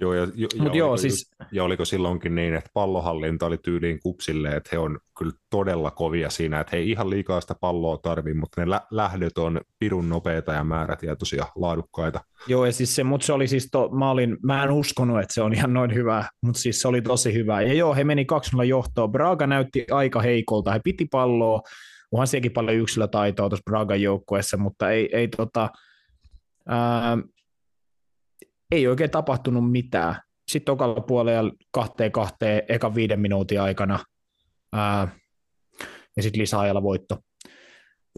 Joo, 0.00 0.14
ja, 0.14 0.26
jo, 0.34 0.48
ja, 0.64 0.70
joo, 0.72 0.88
oliko, 0.88 0.96
siis... 0.96 1.30
ja 1.52 1.64
oliko 1.64 1.84
silloinkin 1.84 2.34
niin, 2.34 2.54
että 2.54 2.70
pallohallinta 2.74 3.46
oli 3.46 3.58
tyyliin 3.58 4.00
kupsille, 4.02 4.48
että 4.48 4.68
he 4.72 4.78
on 4.78 4.98
kyllä 5.18 5.32
todella 5.50 5.90
kovia 5.90 6.30
siinä, 6.30 6.60
että 6.60 6.70
he 6.76 6.82
ei 6.82 6.90
ihan 6.90 7.10
liikaa 7.10 7.40
sitä 7.40 7.54
palloa 7.60 7.98
tarvi, 7.98 8.34
mutta 8.34 8.60
ne 8.60 8.70
lä- 8.70 8.86
lähdöt 8.90 9.38
on 9.38 9.60
pirun 9.78 10.08
nopeita 10.08 10.52
ja 10.52 10.64
määrätietoisia, 10.64 11.46
laadukkaita. 11.54 12.20
Joo, 12.46 12.66
ja 12.66 12.72
siis 12.72 12.94
se, 12.94 13.04
mutta 13.04 13.26
se 13.26 13.32
oli 13.32 13.48
siis, 13.48 13.68
to, 13.72 13.88
mä, 13.88 14.10
olin, 14.10 14.36
mä 14.42 14.64
en 14.64 14.70
uskonut, 14.70 15.20
että 15.20 15.34
se 15.34 15.42
on 15.42 15.54
ihan 15.54 15.72
noin 15.72 15.94
hyvä, 15.94 16.24
mutta 16.42 16.60
siis 16.60 16.80
se 16.80 16.88
oli 16.88 17.02
tosi 17.02 17.34
hyvä. 17.34 17.62
Ja 17.62 17.74
joo, 17.74 17.94
he 17.94 18.04
meni 18.04 18.26
2-0 18.56 18.64
johtoon. 18.64 19.12
Braga 19.12 19.46
näytti 19.46 19.86
aika 19.90 20.20
heikolta, 20.20 20.72
he 20.72 20.80
piti 20.84 21.06
palloa, 21.10 21.60
onhan 22.12 22.26
sielläkin 22.26 22.52
paljon 22.52 22.76
yksilötaitoa 22.76 23.48
tuossa 23.48 23.70
Bragan 23.70 24.02
joukkueessa, 24.02 24.56
mutta 24.56 24.90
ei, 24.90 25.08
ei 25.12 25.28
tota, 25.28 25.70
ää, 26.68 27.18
ei 28.70 28.86
oikein 28.86 29.10
tapahtunut 29.10 29.70
mitään. 29.70 30.20
Sitten 30.48 30.66
tokalla 30.66 31.00
puolella 31.00 31.52
kahteen 31.70 32.12
kahteen 32.12 32.62
ekan 32.68 32.94
viiden 32.94 33.20
minuutin 33.20 33.60
aikana 33.60 33.98
ää, 34.72 35.08
ja 36.16 36.22
sitten 36.22 36.42
lisäajalla 36.42 36.82
voitto. 36.82 37.18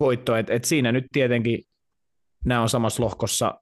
voitto. 0.01 0.37
Et, 0.37 0.51
et 0.51 0.65
siinä 0.65 0.93
nyt 0.93 1.07
tietenkin 1.13 1.65
nämä 2.45 2.63
on 2.63 2.69
samassa 2.69 3.03
lohkossa 3.03 3.61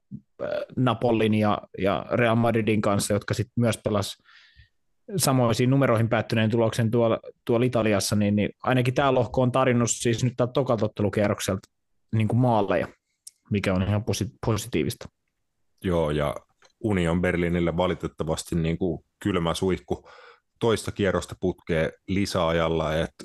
Napolin 0.75 1.33
ja, 1.33 1.61
ja 1.77 2.05
Real 2.11 2.35
Madridin 2.35 2.81
kanssa, 2.81 3.13
jotka 3.13 3.33
sitten 3.33 3.53
myös 3.61 3.79
pelas 3.83 4.17
samoisiin 5.15 5.69
numeroihin 5.69 6.09
päättyneen 6.09 6.51
tuloksen 6.51 6.91
tuolla, 6.91 7.19
tuolla 7.45 7.65
Italiassa, 7.65 8.15
niin, 8.15 8.35
niin 8.35 8.49
ainakin 8.63 8.93
tämä 8.93 9.13
lohko 9.13 9.41
on 9.41 9.51
tarjonnut 9.51 9.91
siis 9.91 10.23
nyt 10.23 10.33
täältä 10.37 10.53
tokaltottelukierrokselta 10.53 11.69
niin 12.15 12.27
kuin 12.27 12.39
maaleja, 12.39 12.87
mikä 13.51 13.73
on 13.73 13.83
ihan 13.83 14.03
posi- 14.03 14.31
positiivista. 14.45 15.09
Joo, 15.83 16.11
ja 16.11 16.35
Union 16.83 17.21
Berlinille 17.21 17.77
valitettavasti 17.77 18.55
niin 18.55 18.77
kuin 18.77 19.05
kylmä 19.23 19.53
suihku 19.53 20.09
toista 20.59 20.91
kierrosta 20.91 21.35
putkee 21.39 21.91
lisäajalla, 22.07 22.95
että 22.95 23.23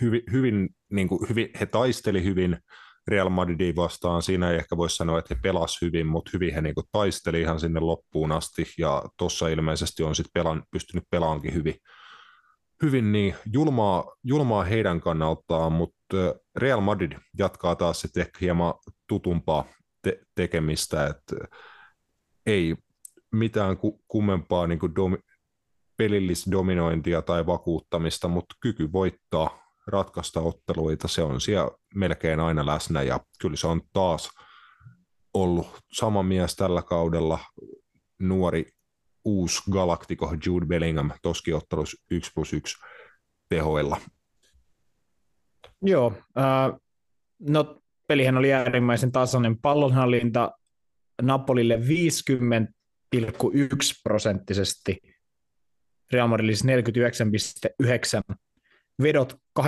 hyvin, 0.00 0.22
hyvin, 0.32 0.68
niin 0.90 1.08
kuin, 1.08 1.28
hyvin, 1.28 1.48
he 1.60 1.66
taisteli 1.66 2.24
hyvin 2.24 2.58
Real 3.08 3.28
Madridin 3.28 3.76
vastaan, 3.76 4.22
siinä 4.22 4.50
ei 4.50 4.56
ehkä 4.56 4.76
voi 4.76 4.90
sanoa, 4.90 5.18
että 5.18 5.34
he 5.34 5.40
pelas 5.42 5.78
hyvin, 5.82 6.06
mutta 6.06 6.30
hyvin 6.34 6.54
he 6.54 6.60
niin 6.60 6.74
kuin, 6.74 6.86
taisteli 6.92 7.40
ihan 7.40 7.60
sinne 7.60 7.80
loppuun 7.80 8.32
asti, 8.32 8.66
ja 8.78 9.02
tuossa 9.16 9.48
ilmeisesti 9.48 10.02
on 10.02 10.14
sitten 10.14 10.30
pelan, 10.34 10.62
pystynyt 10.70 11.04
pelaankin 11.10 11.54
hyvin, 11.54 11.74
hyvin 12.82 13.12
niin 13.12 13.34
julmaa, 13.52 14.16
julmaa 14.24 14.64
heidän 14.64 15.00
kannaltaan, 15.00 15.72
mutta 15.72 16.34
Real 16.56 16.80
Madrid 16.80 17.12
jatkaa 17.38 17.76
taas 17.76 18.00
sitten 18.00 18.20
ehkä 18.20 18.38
hieman 18.40 18.74
tutumpaa 19.08 19.64
te- 20.02 20.20
tekemistä, 20.34 21.06
että 21.06 21.36
ei 22.46 22.76
mitään 23.32 23.76
kummempaa 24.08 24.66
niin 24.66 24.78
kuin 24.78 24.94
domi, 24.94 25.16
pelillisdominointia 25.96 27.22
tai 27.22 27.46
vakuuttamista, 27.46 28.28
mutta 28.28 28.54
kyky 28.60 28.92
voittaa, 28.92 29.61
ratkaista 29.86 30.40
otteluita, 30.40 31.08
se 31.08 31.22
on 31.22 31.40
siellä 31.40 31.70
melkein 31.94 32.40
aina 32.40 32.66
läsnä 32.66 33.02
ja 33.02 33.20
kyllä 33.40 33.56
se 33.56 33.66
on 33.66 33.80
taas 33.92 34.30
ollut 35.34 35.66
sama 35.92 36.22
mies 36.22 36.56
tällä 36.56 36.82
kaudella, 36.82 37.38
nuori 38.18 38.66
uusi 39.24 39.62
galaktiko 39.70 40.34
Jude 40.46 40.66
Bellingham 40.66 41.10
toski 41.22 41.52
ottelussa 41.52 42.02
1 42.10 42.32
plus 42.34 42.52
1 42.52 42.76
tehoilla. 43.48 44.00
Joo, 45.82 46.12
äh, 46.38 46.80
no 47.40 47.82
pelihän 48.08 48.36
oli 48.36 48.52
äärimmäisen 48.52 49.12
tasainen. 49.12 49.58
Pallonhallinta 49.58 50.52
Napolille 51.22 51.76
50,1 51.76 51.80
prosenttisesti, 54.02 54.98
Real 56.12 56.28
Madrid 56.28 56.54
49,9, 56.54 58.36
vedot 59.02 59.34
18-18, 59.60 59.64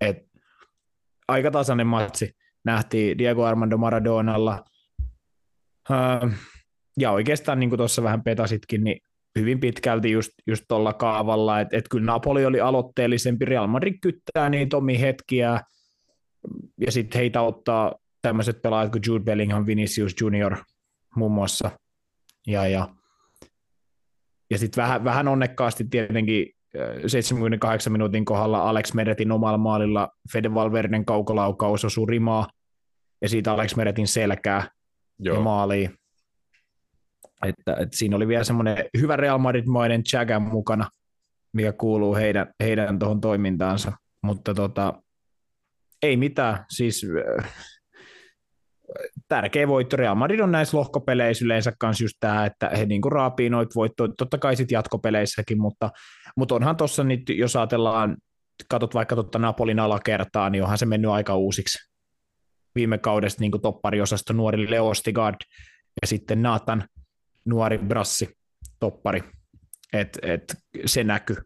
et 0.00 0.16
aika 1.28 1.50
tasainen 1.50 1.86
matsi 1.86 2.36
nähtiin 2.64 3.18
Diego 3.18 3.44
Armando 3.44 3.76
Maradonalla, 3.76 4.64
öö, 5.90 6.28
ja 6.98 7.10
oikeastaan 7.10 7.60
niin 7.60 7.70
kuin 7.70 7.78
tuossa 7.78 8.02
vähän 8.02 8.22
petasitkin, 8.22 8.84
niin 8.84 9.00
hyvin 9.38 9.60
pitkälti 9.60 10.10
just, 10.10 10.30
just 10.46 10.64
tuolla 10.68 10.92
kaavalla, 10.92 11.60
että 11.60 11.76
et 11.76 11.88
kyllä 11.90 12.06
Napoli 12.06 12.46
oli 12.46 12.60
aloitteellisempi, 12.60 13.44
Real 13.44 13.66
Madrid 13.66 13.94
kyttää 14.02 14.50
niitä 14.50 14.76
omia 14.76 14.98
hetkiä, 14.98 15.60
ja 16.80 16.92
sitten 16.92 17.18
heitä 17.18 17.42
ottaa 17.42 17.94
tämmöiset 18.22 18.62
pelaajat 18.62 18.92
kuin 18.92 19.02
Jude 19.06 19.24
Bellingham, 19.24 19.66
Vinicius 19.66 20.14
Junior 20.20 20.56
muun 21.16 21.32
muassa, 21.32 21.70
ja, 22.46 22.68
ja, 22.68 22.88
ja 24.50 24.58
sitten 24.58 24.82
vähän, 24.82 25.04
vähän 25.04 25.28
onnekkaasti 25.28 25.84
tietenkin 25.84 26.46
78 27.06 27.92
minuutin 27.92 28.24
kohdalla 28.24 28.68
Alex 28.68 28.94
Meretin 28.94 29.32
omalla 29.32 29.58
maalilla 29.58 30.08
Fede 30.32 30.54
Valverden 30.54 31.04
kaukolaukaus 31.04 31.84
osui 31.84 32.06
rimaa, 32.08 32.48
ja 33.22 33.28
siitä 33.28 33.52
Alex 33.52 33.76
Meretin 33.76 34.08
selkää 34.08 34.68
Joo. 35.18 35.36
ja 35.36 35.42
maaliin. 35.42 35.94
Että, 37.46 37.72
että 37.72 37.96
siinä 37.96 38.16
oli 38.16 38.28
vielä 38.28 38.44
semmoinen 38.44 38.84
hyvä 39.00 39.16
Real 39.16 39.38
Madrid-mainen 39.38 40.04
Chagan 40.04 40.42
mukana, 40.42 40.88
mikä 41.52 41.72
kuuluu 41.72 42.14
heidän, 42.14 42.46
heidän 42.60 42.98
tuohon 42.98 43.20
toimintaansa. 43.20 43.92
Mutta 44.22 44.54
tota, 44.54 45.02
ei 46.02 46.16
mitään, 46.16 46.64
siis 46.70 47.06
äh, 47.38 47.54
tärkeä 49.28 49.68
voitto. 49.68 49.96
Real 49.96 50.14
Madrid 50.14 50.40
on 50.40 50.52
näissä 50.52 50.76
lohkopeleissä 50.76 51.44
yleensä 51.44 51.72
kanssa 51.78 52.04
just 52.04 52.16
tämä, 52.20 52.46
että 52.46 52.68
he 52.68 52.86
niinku 52.86 53.10
raapii 53.10 53.50
noita 53.50 53.74
voittoja, 53.74 54.12
totta 54.18 54.38
kai 54.38 54.56
sitten 54.56 54.76
jatkopeleissäkin, 54.76 55.60
mutta, 55.60 55.90
mutta 56.36 56.54
onhan 56.54 56.76
tuossa 56.76 57.04
nyt, 57.04 57.22
jos 57.28 57.56
ajatellaan, 57.56 58.16
katsot 58.68 58.94
vaikka 58.94 59.14
tuota 59.14 59.38
Napolin 59.38 59.80
alakertaa, 59.80 60.50
niin 60.50 60.62
onhan 60.62 60.78
se 60.78 60.86
mennyt 60.86 61.10
aika 61.10 61.36
uusiksi. 61.36 61.78
Viime 62.74 62.98
kaudesta 62.98 63.40
niin 63.40 63.52
toppariosasto 63.62 64.32
nuori 64.32 64.70
Leo 64.70 64.94
Stigard 64.94 65.36
ja 66.02 66.06
sitten 66.06 66.42
Nathan 66.42 66.84
nuori 67.44 67.78
brassi, 67.78 68.28
toppari, 68.80 69.22
että 69.92 70.18
et 70.22 70.56
se 70.86 71.04
näkyy 71.04 71.36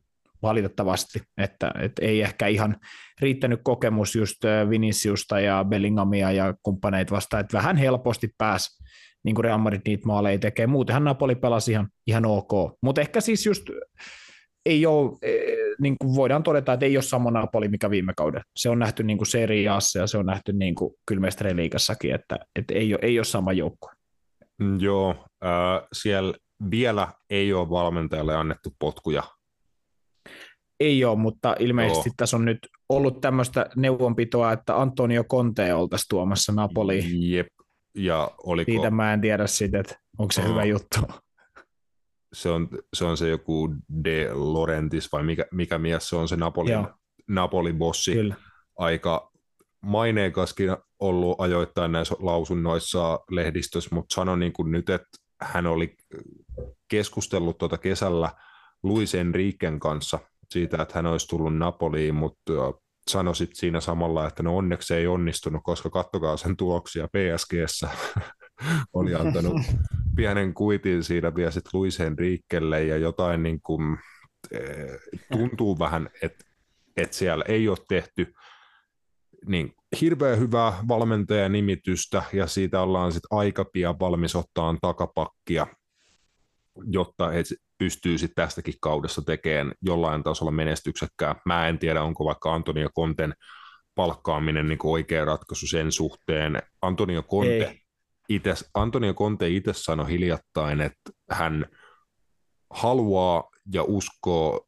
valitettavasti, 0.42 1.22
että 1.38 1.72
et 1.80 1.92
ei 2.00 2.22
ehkä 2.22 2.46
ihan 2.46 2.76
riittänyt 3.20 3.60
kokemus 3.62 4.14
just 4.14 4.38
Viniciusta 4.70 5.40
ja 5.40 5.64
Bellinghamia 5.68 6.32
ja 6.32 6.54
kumppaneita 6.62 7.14
vastaan, 7.14 7.40
että 7.40 7.56
vähän 7.56 7.76
helposti 7.76 8.28
pääsi 8.38 8.84
niin 9.24 9.34
kuin 9.34 9.44
Real 9.44 9.58
Madrid 9.58 9.80
niitä 9.86 10.06
maaleja 10.06 10.38
tekee. 10.38 10.66
Muutenhan 10.66 11.04
Napoli 11.04 11.34
pelasi 11.34 11.72
ihan, 11.72 11.88
ihan 12.06 12.26
ok, 12.26 12.78
mutta 12.82 13.00
ehkä 13.00 13.20
siis 13.20 13.46
just 13.46 13.62
ei 14.66 14.86
ole, 14.86 15.18
niin 15.80 15.96
kuin 16.00 16.14
voidaan 16.14 16.42
todeta, 16.42 16.72
että 16.72 16.86
ei 16.86 16.96
ole 16.96 17.02
sama 17.02 17.30
Napoli, 17.30 17.68
mikä 17.68 17.90
viime 17.90 18.12
kaudella. 18.16 18.44
Se 18.56 18.68
on 18.70 18.78
nähty 18.78 19.02
niin 19.02 19.18
kuin 19.18 19.26
Serie 19.26 19.68
Aassa 19.68 19.98
ja 19.98 20.06
se 20.06 20.18
on 20.18 20.26
nähty 20.26 20.52
niin 20.52 20.74
kuin 20.74 20.94
liikassakin, 21.52 22.14
että, 22.14 22.38
että 22.56 22.74
ei, 22.74 22.94
ole, 22.94 23.00
ei 23.02 23.18
ole 23.18 23.24
sama 23.24 23.52
joukkue. 23.52 23.92
Mm, 24.58 24.80
joo, 24.80 25.10
äh, 25.44 25.88
siellä 25.92 26.34
vielä 26.70 27.08
ei 27.30 27.52
ole 27.52 27.70
valmentajalle 27.70 28.36
annettu 28.36 28.70
potkuja. 28.78 29.22
Ei 30.80 31.04
ole, 31.04 31.18
mutta 31.18 31.56
ilmeisesti 31.58 32.08
Joo. 32.08 32.14
tässä 32.16 32.36
on 32.36 32.44
nyt 32.44 32.58
ollut 32.88 33.20
tämmöistä 33.20 33.66
neuvonpitoa, 33.76 34.52
että 34.52 34.80
Antonio 34.80 35.24
Conte 35.24 35.74
oltaisiin 35.74 36.06
tuomassa 36.08 36.52
Napoliin. 36.52 37.30
Jep, 37.30 37.46
ja 37.94 38.30
oliko... 38.42 38.72
Siitä 38.72 38.90
mä 38.90 39.12
en 39.12 39.20
tiedä 39.20 39.46
sitten, 39.46 39.80
että 39.80 39.94
onko 40.18 40.32
se 40.32 40.42
no. 40.42 40.48
hyvä 40.48 40.64
juttu. 40.64 41.00
Se 42.32 42.50
on, 42.50 42.68
se 42.96 43.04
on 43.04 43.16
se 43.16 43.28
joku 43.28 43.74
De 44.04 44.28
Laurentis 44.32 45.12
vai 45.12 45.22
mikä, 45.22 45.46
mikä 45.52 45.78
mies 45.78 46.08
se 46.08 46.16
on 46.16 46.28
se 46.28 46.36
Napolin, 46.36 46.86
Napolin 47.28 47.78
bossi. 47.78 48.12
Kyllä. 48.12 48.34
Aika 48.76 49.30
maineikaskin 49.80 50.76
ollut 51.00 51.40
ajoittain 51.40 51.92
näissä 51.92 52.14
lausunnoissa 52.18 53.20
lehdistössä, 53.30 53.94
mutta 53.94 54.14
sanoi 54.14 54.38
niin 54.38 54.52
kuin 54.52 54.70
nyt, 54.70 54.90
että 54.90 55.08
hän 55.40 55.66
oli 55.66 55.96
keskustellut 56.88 57.58
tuota 57.58 57.78
kesällä 57.78 58.30
Luis 58.82 59.14
Enriquen 59.14 59.80
kanssa 59.80 60.18
siitä, 60.50 60.82
että 60.82 60.94
hän 60.94 61.06
olisi 61.06 61.28
tullut 61.28 61.56
Napoliin, 61.56 62.14
mutta 62.14 62.52
sanoi 63.10 63.36
sitten 63.36 63.56
siinä 63.56 63.80
samalla, 63.80 64.28
että 64.28 64.42
no 64.42 64.56
onneksi 64.56 64.94
ei 64.94 65.06
onnistunut, 65.06 65.60
koska 65.64 65.90
kattokaa 65.90 66.36
sen 66.36 66.56
tuloksia 66.56 67.08
PSGssä. 67.08 67.88
oli 68.92 69.14
antanut 69.14 69.56
pienen 70.16 70.54
kuitin 70.54 71.04
siinä 71.04 71.34
vielä 71.34 71.50
sitten 71.50 71.70
Luis 71.74 72.00
Enriquelle 72.00 72.84
ja 72.84 72.96
jotain 72.96 73.42
niin 73.42 73.60
kuin, 73.62 73.98
eh, 74.52 74.98
tuntuu 75.32 75.78
vähän, 75.78 76.10
että, 76.22 76.44
että 76.96 77.16
siellä 77.16 77.44
ei 77.48 77.68
ole 77.68 77.78
tehty 77.88 78.32
niin 79.46 79.74
hirveän 80.00 80.38
hyvää 80.38 80.72
valmentajanimitystä 80.88 82.22
ja 82.32 82.46
siitä 82.46 82.82
ollaan 82.82 83.12
sitten 83.12 83.38
aika 83.38 83.64
pian 83.64 84.00
valmis 84.00 84.36
ottaa 84.36 84.76
takapakkia, 84.80 85.66
jotta 86.84 87.32
pystyy 87.80 88.18
sitten 88.18 88.44
tästäkin 88.44 88.74
kaudessa 88.80 89.22
tekemään 89.22 89.72
jollain 89.82 90.22
tasolla 90.22 90.52
menestyksekkää. 90.52 91.34
Mä 91.44 91.68
en 91.68 91.78
tiedä, 91.78 92.02
onko 92.02 92.24
vaikka 92.24 92.54
Antonio 92.54 92.88
Konten 92.94 93.34
palkkaaminen 93.94 94.68
niin 94.68 94.78
oikea 94.82 95.24
ratkaisu 95.24 95.66
sen 95.66 95.92
suhteen. 95.92 96.62
Antonio 96.82 97.22
Conte, 97.22 97.76
itse, 98.28 98.54
Antonio 98.74 99.14
Conte 99.14 99.48
itse 99.48 99.72
sanoi 99.72 100.10
hiljattain, 100.10 100.80
että 100.80 101.10
hän 101.30 101.66
haluaa 102.70 103.48
ja 103.72 103.82
uskoo, 103.82 104.66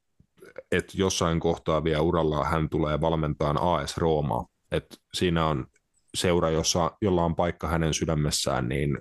että 0.70 0.92
jossain 0.94 1.40
kohtaa 1.40 1.84
vielä 1.84 2.00
uralla 2.00 2.44
hän 2.44 2.68
tulee 2.68 3.00
valmentaan 3.00 3.58
AS 3.60 3.96
Roomaa 3.96 4.46
että 4.72 4.96
siinä 5.14 5.46
on 5.46 5.66
seura, 6.14 6.50
jossa, 6.50 6.90
jolla 7.02 7.24
on 7.24 7.36
paikka 7.36 7.68
hänen 7.68 7.94
sydämessään, 7.94 8.68
niin 8.68 8.98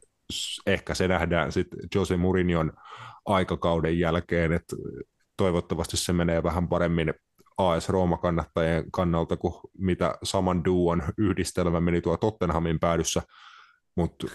ehkä 0.67 0.93
se 0.93 1.08
nähdään 1.08 1.52
sitten 1.52 1.80
Jose 1.95 2.17
Mourinhon 2.17 2.74
aikakauden 3.26 4.00
jälkeen, 4.00 4.52
että 4.52 4.76
toivottavasti 5.38 5.98
se 5.98 6.14
menee 6.14 6.44
vähän 6.44 6.68
paremmin 6.68 7.14
AS 7.58 7.90
Rooma-kannattajien 7.90 8.92
kannalta 8.92 9.38
kuin 9.38 9.54
mitä 9.78 10.16
saman 10.24 10.66
duon 10.66 11.04
yhdistelmä 11.18 11.82
meni 11.82 12.02
tuo 12.02 12.18
Tottenhamin 12.18 12.80
päädyssä, 12.80 13.22
mutta 13.96 14.28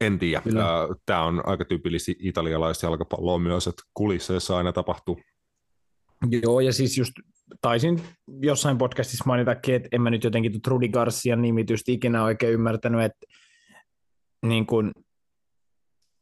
en 0.00 0.18
tiedä. 0.18 0.42
Tämä 1.06 1.24
on 1.24 1.42
aika 1.46 1.64
tyypillistä 1.64 2.12
italialaista 2.18 2.86
jalkapalloa 2.86 3.38
myös, 3.38 3.66
että 3.66 3.82
kulisseissa 3.94 4.56
aina 4.56 4.72
tapahtuu. 4.72 5.20
Joo, 6.42 6.60
ja 6.60 6.72
siis 6.72 6.98
just 6.98 7.12
taisin 7.60 8.02
jossain 8.42 8.78
podcastissa 8.78 9.24
mainitakin, 9.26 9.74
että 9.74 9.88
en 9.92 10.02
mä 10.02 10.10
nyt 10.10 10.24
jotenkin 10.24 10.62
Trudi 10.62 10.88
Garcian 10.88 11.42
nimitystä 11.42 11.92
ikinä 11.92 12.24
oikein 12.24 12.52
ymmärtänyt, 12.52 13.02
että 13.02 13.26
niin 14.46 14.66
kuin, 14.66 14.92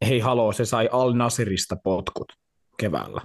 hei 0.08 0.20
haloo, 0.20 0.52
se 0.52 0.64
sai 0.64 0.88
Al 0.92 1.12
Nasirista 1.12 1.76
potkut 1.76 2.32
keväällä. 2.78 3.20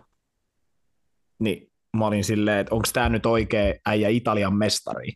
Niin 1.39 1.71
mä 1.97 2.07
olin 2.07 2.23
silleen, 2.23 2.59
että 2.59 2.75
onko 2.75 2.87
tämä 2.93 3.09
nyt 3.09 3.25
oikea 3.25 3.73
äijä 3.85 4.09
Italian 4.09 4.53
mestari? 4.53 5.13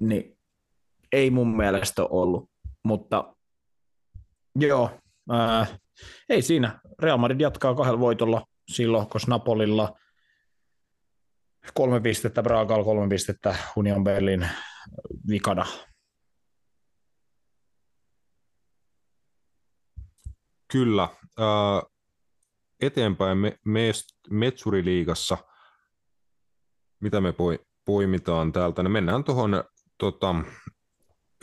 Niin 0.00 0.38
ei 1.12 1.30
mun 1.30 1.56
mielestä 1.56 2.04
ollut, 2.04 2.50
mutta 2.84 3.34
joo, 4.56 4.90
ää, 5.30 5.66
ei 6.28 6.42
siinä. 6.42 6.80
Real 6.98 7.18
Madrid 7.18 7.40
jatkaa 7.40 7.74
kahdella 7.74 8.00
voitolla 8.00 8.46
silloin, 8.68 9.06
koska 9.06 9.30
Napolilla– 9.30 9.92
kolme 11.74 12.00
pistettä 12.00 12.42
Bragal, 12.42 12.84
kolme 12.84 13.08
pistettä 13.08 13.54
Union 13.76 14.04
Berlin 14.04 14.48
vikana. 15.28 15.66
Kyllä. 20.72 21.08
eteenpäin 22.80 23.38
me, 23.38 23.58
me, 23.64 23.92
Metsuriliigassa, 24.30 25.38
mitä 27.00 27.20
me 27.20 27.34
poimitaan 27.84 28.52
täältä, 28.52 28.82
niin 28.82 28.92
mennään 28.92 29.24
tuohon 29.24 29.64
tota, 29.98 30.34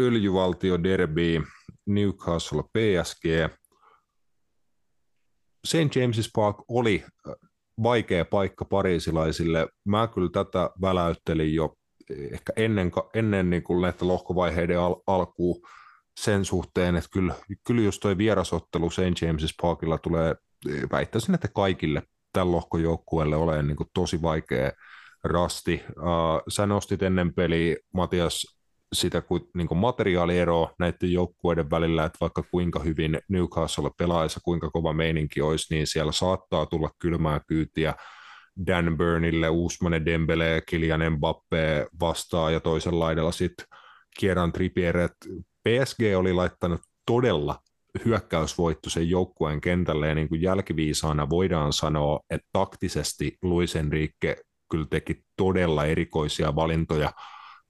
öljyvaltio 0.01 0.83
derby 0.83 1.43
Newcastle 1.85 2.63
PSG. 2.63 3.25
St. 5.65 5.95
James's 5.95 6.29
Park 6.35 6.57
oli 6.67 7.05
vaikea 7.83 8.25
paikka 8.25 8.65
pariisilaisille. 8.65 9.67
Mä 9.85 10.07
kyllä 10.07 10.29
tätä 10.29 10.69
väläyttelin 10.81 11.55
jo 11.55 11.73
ehkä 12.09 12.53
ennen, 12.55 12.91
ennen 13.13 13.49
niin 13.49 13.63
kuin 13.63 13.81
näitä 13.81 14.07
lohkovaiheiden 14.07 14.79
al- 14.79 15.01
alkuun 15.07 15.61
sen 16.17 16.45
suhteen, 16.45 16.95
että 16.95 17.09
kyllä, 17.13 17.35
kyllä 17.67 17.81
jos 17.81 17.99
toi 17.99 18.17
vierasottelu 18.17 18.89
St. 18.89 18.99
James's 18.99 19.55
Parkilla 19.61 19.97
tulee, 19.97 20.35
väittäisin, 20.91 21.35
että 21.35 21.47
kaikille 21.47 22.01
tämän 22.33 22.51
lohkojoukkueelle 22.51 23.35
ole 23.35 23.63
niin 23.63 23.75
kuin 23.75 23.89
tosi 23.93 24.21
vaikea 24.21 24.71
rasti. 25.23 25.83
Uh, 25.89 26.43
sä 26.49 26.65
nostit 26.65 27.03
ennen 27.03 27.33
peli 27.33 27.77
Matias, 27.93 28.57
sitä 28.93 29.21
kuin, 29.21 29.41
niin 29.53 29.67
kuin 29.67 29.77
materiaalieroa 29.77 30.73
näiden 30.79 31.13
joukkueiden 31.13 31.69
välillä, 31.69 32.05
että 32.05 32.17
vaikka 32.21 32.43
kuinka 32.51 32.79
hyvin 32.79 33.19
Newcastle 33.29 33.91
pelaisi, 33.97 34.39
kuinka 34.43 34.69
kova 34.69 34.93
meininki 34.93 35.41
olisi, 35.41 35.73
niin 35.73 35.87
siellä 35.87 36.11
saattaa 36.11 36.65
tulla 36.65 36.89
kylmää 36.99 37.41
kyytiä 37.47 37.93
Dan 38.67 38.97
Burnille, 38.97 39.49
Usmane 39.49 40.05
Dembele, 40.05 40.61
Kilian 40.69 41.13
Mbappe 41.13 41.87
vastaa 41.99 42.51
ja 42.51 42.59
toisen 42.59 42.99
laidalla 42.99 43.31
sitten 43.31 43.65
Kieran 44.19 44.51
Trippier, 44.51 44.97
PSG 45.69 45.99
oli 46.17 46.33
laittanut 46.33 46.81
todella 47.05 47.59
hyökkäysvoittoisen 48.05 49.09
joukkueen 49.09 49.61
kentälle, 49.61 50.07
ja 50.07 50.15
niin 50.15 50.29
kuin 50.29 50.41
jälkiviisaana 50.41 51.29
voidaan 51.29 51.73
sanoa, 51.73 52.19
että 52.29 52.47
taktisesti 52.51 53.37
Luis 53.41 53.75
Enrique 53.75 54.35
kyllä 54.71 54.87
teki 54.89 55.23
todella 55.37 55.85
erikoisia 55.85 56.55
valintoja 56.55 57.11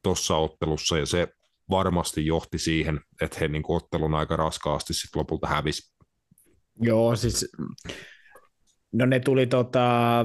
tuossa 0.03 0.35
ottelussa, 0.35 0.97
ja 0.97 1.05
se 1.05 1.27
varmasti 1.69 2.25
johti 2.25 2.57
siihen, 2.57 2.99
että 3.21 3.37
he 3.39 3.47
niin 3.47 3.63
kuin 3.63 3.77
ottelun 3.77 4.13
aika 4.13 4.35
raskaasti 4.35 4.93
sitten 4.93 5.19
lopulta 5.19 5.47
hävisi. 5.47 5.95
Joo, 6.81 7.15
siis 7.15 7.51
no 8.93 9.05
ne 9.05 9.19
tuli 9.19 9.47
tota, 9.47 10.17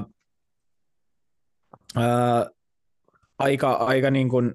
ää, 1.95 2.45
aika, 3.39 3.73
aika 3.73 4.11
niin 4.11 4.29
kuin 4.29 4.53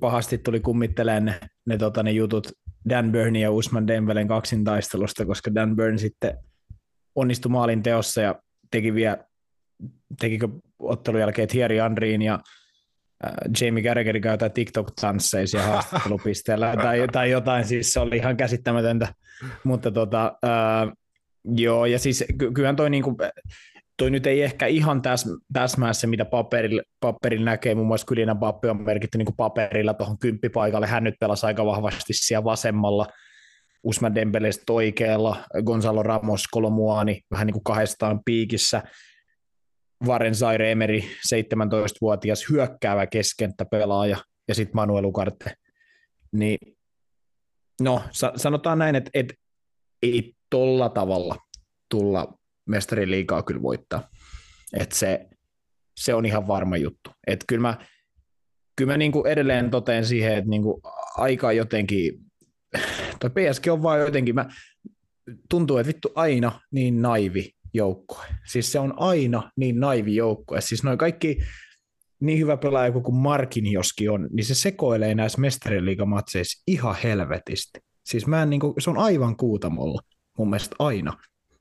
pahasti 0.00 0.38
tuli 0.38 0.60
kummitteleen 0.60 1.24
ne, 1.24 1.40
ne, 1.66 1.78
tota, 1.78 2.02
ne 2.02 2.10
jutut 2.10 2.52
Dan 2.88 3.12
Burnin 3.12 3.42
ja 3.42 3.50
Usman 3.50 3.86
Dembelen 3.86 4.28
kaksintaistelusta, 4.28 5.26
koska 5.26 5.54
Dan 5.54 5.76
Burn 5.76 5.98
sitten 5.98 6.38
onnistui 7.14 7.50
maalin 7.50 7.82
teossa 7.82 8.20
ja 8.20 8.34
teki 8.70 8.94
vielä, 8.94 9.18
tekikö 10.20 10.48
ottelun 10.78 11.20
jälkeen 11.20 11.48
Thierry 11.48 11.76
Henryin 11.76 12.22
ja 12.22 12.34
äh, 13.24 13.32
Jamie 13.60 13.84
Carragherin 13.84 14.22
käyttää 14.22 14.48
TikTok-tansseisia 14.48 15.62
haastattelupisteellä. 15.62 16.76
Tai, 16.82 17.08
tai 17.12 17.30
jotain, 17.30 17.64
siis 17.64 17.92
se 17.92 18.00
oli 18.00 18.16
ihan 18.16 18.36
käsittämätöntä, 18.36 19.14
mutta 19.64 19.90
tota, 19.90 20.38
äh, 20.44 20.92
joo, 21.44 21.86
ja 21.86 21.98
siis 21.98 22.24
ky- 22.38 22.52
kyllähän 22.52 22.76
toi 22.76 22.90
niinku, 22.90 23.16
toi 23.98 24.10
nyt 24.10 24.26
ei 24.26 24.42
ehkä 24.42 24.66
ihan 24.66 25.02
täs, 25.02 25.26
täsmää 25.52 25.92
se, 25.92 26.06
mitä 26.06 26.24
paperilla, 26.24 26.82
paperilla 27.00 27.44
näkee, 27.44 27.74
muun 27.74 27.86
muassa 27.86 28.06
Kylina 28.06 28.34
Pappi 28.34 28.68
on 28.68 28.82
merkitty 28.82 29.18
niin 29.18 29.36
paperilla 29.36 29.94
tuohon 29.94 30.18
kymppipaikalle, 30.18 30.86
hän 30.86 31.04
nyt 31.04 31.14
pelasi 31.20 31.46
aika 31.46 31.66
vahvasti 31.66 32.12
siellä 32.12 32.44
vasemmalla, 32.44 33.06
Usman 33.82 34.14
Dembelestä 34.14 34.72
oikealla, 34.72 35.36
Gonzalo 35.64 36.02
Ramos, 36.02 36.48
Kolomuani 36.50 37.20
vähän 37.30 37.46
niin 37.46 37.52
kuin 37.52 37.64
kahdestaan 37.64 38.20
piikissä, 38.24 38.82
Varen 40.06 40.34
Zaire 40.34 40.72
Emery, 40.72 41.00
17-vuotias 41.00 42.48
hyökkäävä 42.50 43.06
pelaaja, 43.70 44.16
ja 44.48 44.54
sitten 44.54 44.76
Manuel 44.76 45.04
Ugarte. 45.04 45.54
Niin, 46.32 46.58
no, 47.80 48.02
sanotaan 48.36 48.78
näin, 48.78 48.96
että, 48.96 49.10
että 49.14 49.34
ei 50.02 50.34
tolla 50.50 50.88
tavalla 50.88 51.36
tulla 51.88 52.37
mestariliigaa 52.68 53.42
kyllä 53.42 53.62
voittaa. 53.62 54.08
Et 54.72 54.92
se, 54.92 55.28
se 55.96 56.14
on 56.14 56.26
ihan 56.26 56.48
varma 56.48 56.76
juttu. 56.76 57.10
Et 57.26 57.44
kyllä 57.48 57.62
mä, 57.62 57.78
kyllä 58.76 58.92
mä 58.92 58.96
niinku 58.96 59.24
edelleen 59.24 59.70
toteen 59.70 60.06
siihen, 60.06 60.32
että 60.32 60.50
niinku 60.50 60.80
aika 61.16 61.52
jotenkin, 61.52 62.12
toi 63.20 63.30
PSG 63.30 63.66
on 63.72 63.82
vaan 63.82 64.00
jotenkin, 64.00 64.34
mä, 64.34 64.48
tuntuu, 65.50 65.76
että 65.76 65.88
vittu 65.88 66.12
aina 66.14 66.60
niin 66.70 67.02
naivi 67.02 67.50
joukkue. 67.74 68.24
Siis 68.46 68.72
se 68.72 68.78
on 68.78 68.94
aina 68.96 69.50
niin 69.56 69.80
naivi 69.80 70.16
joukkue. 70.16 70.60
Siis 70.60 70.84
noin 70.84 70.98
kaikki 70.98 71.38
niin 72.20 72.38
hyvä 72.38 72.56
pelaaja 72.56 72.92
kuin 72.92 73.16
Markin 73.16 73.72
joskin 73.72 74.10
on, 74.10 74.28
niin 74.32 74.44
se 74.44 74.54
sekoilee 74.54 75.14
näissä 75.14 75.40
mestariliigamatseissa 75.40 76.62
ihan 76.66 76.96
helvetisti. 77.02 77.80
Siis 78.06 78.26
mä 78.26 78.42
en, 78.42 78.50
niin 78.50 78.60
kuin, 78.60 78.74
se 78.78 78.90
on 78.90 78.98
aivan 78.98 79.36
kuutamolla 79.36 80.00
mun 80.38 80.50
mielestä 80.50 80.76
aina. 80.78 81.12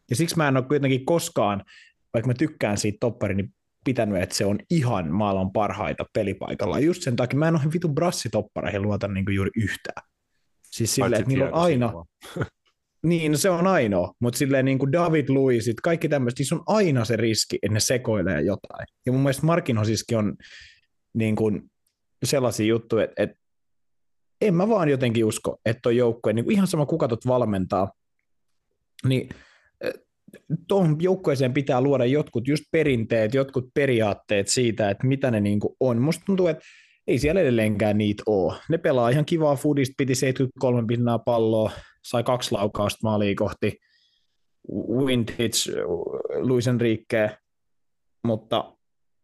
Ja 0.09 0.15
siksi 0.15 0.37
mä 0.37 0.47
en 0.47 0.57
ole 0.57 0.65
kuitenkin 0.65 1.05
koskaan, 1.05 1.63
vaikka 2.13 2.27
mä 2.27 2.33
tykkään 2.33 2.77
siitä 2.77 2.97
topparin, 2.99 3.37
niin 3.37 3.53
pitänyt, 3.85 4.23
että 4.23 4.35
se 4.35 4.45
on 4.45 4.59
ihan 4.69 5.11
maailman 5.11 5.51
parhaita 5.51 6.05
pelipaikalla. 6.13 6.79
Just 6.79 7.01
sen 7.01 7.15
takia 7.15 7.39
mä 7.39 7.47
en 7.47 7.55
ole 7.55 7.73
vitun 7.73 7.95
brassitoppareihin 7.95 8.81
luota 8.81 9.07
niin 9.07 9.25
juuri 9.35 9.51
yhtään. 9.55 10.07
Siis 10.63 10.95
silleen, 10.95 11.19
että 11.19 11.29
niillä 11.29 11.45
on 11.45 11.53
aina... 11.53 11.93
niin, 13.03 13.31
no 13.31 13.37
se 13.37 13.49
on 13.49 13.67
ainoa, 13.67 14.13
mutta 14.19 14.37
silleen 14.37 14.65
niin 14.65 14.79
kuin 14.79 14.91
David 14.91 15.29
Luisit, 15.29 15.81
kaikki 15.81 16.09
tämmöistä, 16.09 16.39
niin 16.39 16.47
se 16.47 16.55
on 16.55 16.63
aina 16.65 17.05
se 17.05 17.15
riski, 17.15 17.59
että 17.61 17.73
ne 17.73 17.79
sekoilee 17.79 18.41
jotain. 18.41 18.87
Ja 19.05 19.11
mun 19.11 19.21
mielestä 19.21 19.45
Markin 19.45 19.77
Hosiskin 19.77 20.17
on 20.17 20.35
niin 21.13 21.35
kuin 21.35 21.71
sellaisia 22.23 22.65
juttuja, 22.65 23.03
että, 23.03 23.23
että 23.23 23.37
en 24.41 24.55
mä 24.55 24.69
vaan 24.69 24.89
jotenkin 24.89 25.25
usko, 25.25 25.57
että 25.65 25.89
on 25.89 25.95
joukkue, 25.95 26.33
niin 26.33 26.51
ihan 26.51 26.67
sama 26.67 26.85
kuka 26.85 27.07
tot 27.07 27.27
valmentaa, 27.27 27.91
niin 29.07 29.29
tuohon 30.67 30.95
joukkueeseen 30.99 31.53
pitää 31.53 31.81
luoda 31.81 32.05
jotkut 32.05 32.47
just 32.47 32.63
perinteet, 32.71 33.33
jotkut 33.33 33.65
periaatteet 33.73 34.47
siitä, 34.47 34.89
että 34.89 35.07
mitä 35.07 35.31
ne 35.31 35.39
niinku 35.39 35.75
on. 35.79 36.01
Musta 36.01 36.23
tuntuu, 36.25 36.47
että 36.47 36.63
ei 37.07 37.19
siellä 37.19 37.41
edelleenkään 37.41 37.97
niitä 37.97 38.23
ole. 38.25 38.53
Ne 38.69 38.77
pelaa 38.77 39.09
ihan 39.09 39.25
kivaa 39.25 39.55
foodista, 39.55 39.93
piti 39.97 40.15
73 40.15 40.87
pinnaa 40.87 41.19
palloa, 41.19 41.71
sai 42.03 42.23
kaksi 42.23 42.51
laukausta 42.51 42.99
maalia 43.03 43.35
kohti 43.35 43.77
vintage 45.05 45.83
Luis 46.39 46.67
Enrique, 46.67 47.37
mutta 48.23 48.73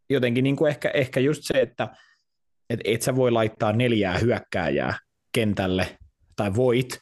jotenkin 0.09 0.43
niin 0.43 0.67
ehkä, 0.69 0.89
ehkä 0.89 1.19
just 1.19 1.41
se, 1.43 1.61
että 1.61 1.87
et, 2.69 2.79
et 2.83 3.01
sä 3.01 3.15
voi 3.15 3.31
laittaa 3.31 3.73
neljää 3.73 4.17
hyökkääjää 4.17 4.97
kentälle, 5.31 5.97
tai 6.35 6.55
voit, 6.55 6.99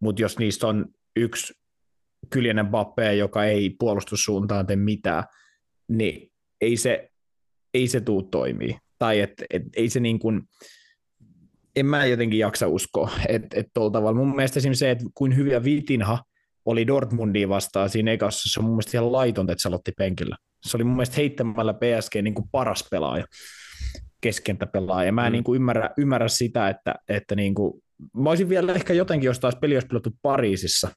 mutta 0.00 0.22
jos 0.22 0.38
niistä 0.38 0.66
on 0.66 0.86
yksi 1.16 1.52
Kyljenen 2.30 2.66
Bappe, 2.66 3.14
joka 3.14 3.44
ei 3.44 3.70
puolustussuuntaan 3.78 4.66
tee 4.66 4.76
mitään, 4.76 5.24
niin 5.88 6.32
ei 6.60 6.76
se, 6.76 7.10
ei 7.74 7.88
se 7.88 8.00
tuu 8.00 8.22
toimii. 8.22 8.78
Tai 8.98 9.20
et, 9.20 9.32
et, 9.50 9.62
ei 9.76 9.88
se 9.88 10.00
niin 10.00 10.18
kuin, 10.18 10.42
en 11.76 11.86
mä 11.86 12.06
jotenkin 12.06 12.38
jaksa 12.38 12.68
uskoa, 12.68 13.10
että 13.28 13.60
et 13.60 13.66
tuolla 13.74 13.90
tavalla. 13.90 14.18
Mun 14.18 14.36
mielestä 14.36 14.58
esimerkiksi 14.58 14.78
se, 14.78 14.90
että 14.90 15.04
kuin 15.14 15.36
hyviä 15.36 15.64
Vitinha 15.64 16.24
oli 16.64 16.86
Dortmundia 16.86 17.48
vastaan 17.48 17.90
siinä 17.90 18.12
ekassa, 18.12 18.52
se 18.52 18.60
on 18.60 18.64
mun 18.64 18.74
mielestä 18.74 18.96
ihan 18.96 19.12
laitonta, 19.12 19.52
että 19.52 19.62
se 19.62 19.68
aloitti 19.68 19.92
penkillä. 19.98 20.36
Se 20.66 20.76
oli 20.76 20.84
mun 20.84 20.96
mielestä 20.96 21.16
heittämällä 21.16 21.74
PSG 21.74 22.14
niin 22.22 22.34
kuin 22.34 22.48
paras 22.52 22.88
pelaaja, 22.90 23.24
keskentäpelaaja. 24.20 25.12
Mä 25.12 25.26
en 25.26 25.32
mm. 25.32 25.32
niin 25.32 25.44
kuin 25.44 25.56
ymmärrä, 25.56 25.90
ymmärrä 25.98 26.28
sitä, 26.28 26.68
että, 26.68 26.94
että 27.08 27.34
niin 27.34 27.54
kuin, 27.54 27.82
mä 28.16 28.30
olisin 28.30 28.48
vielä 28.48 28.72
ehkä 28.72 28.92
jotenkin, 28.92 29.26
jos 29.26 29.40
taas 29.40 29.56
peli 29.56 29.76
olisi 29.76 29.86
pelattu 29.86 30.10
Pariisissa, 30.22 30.88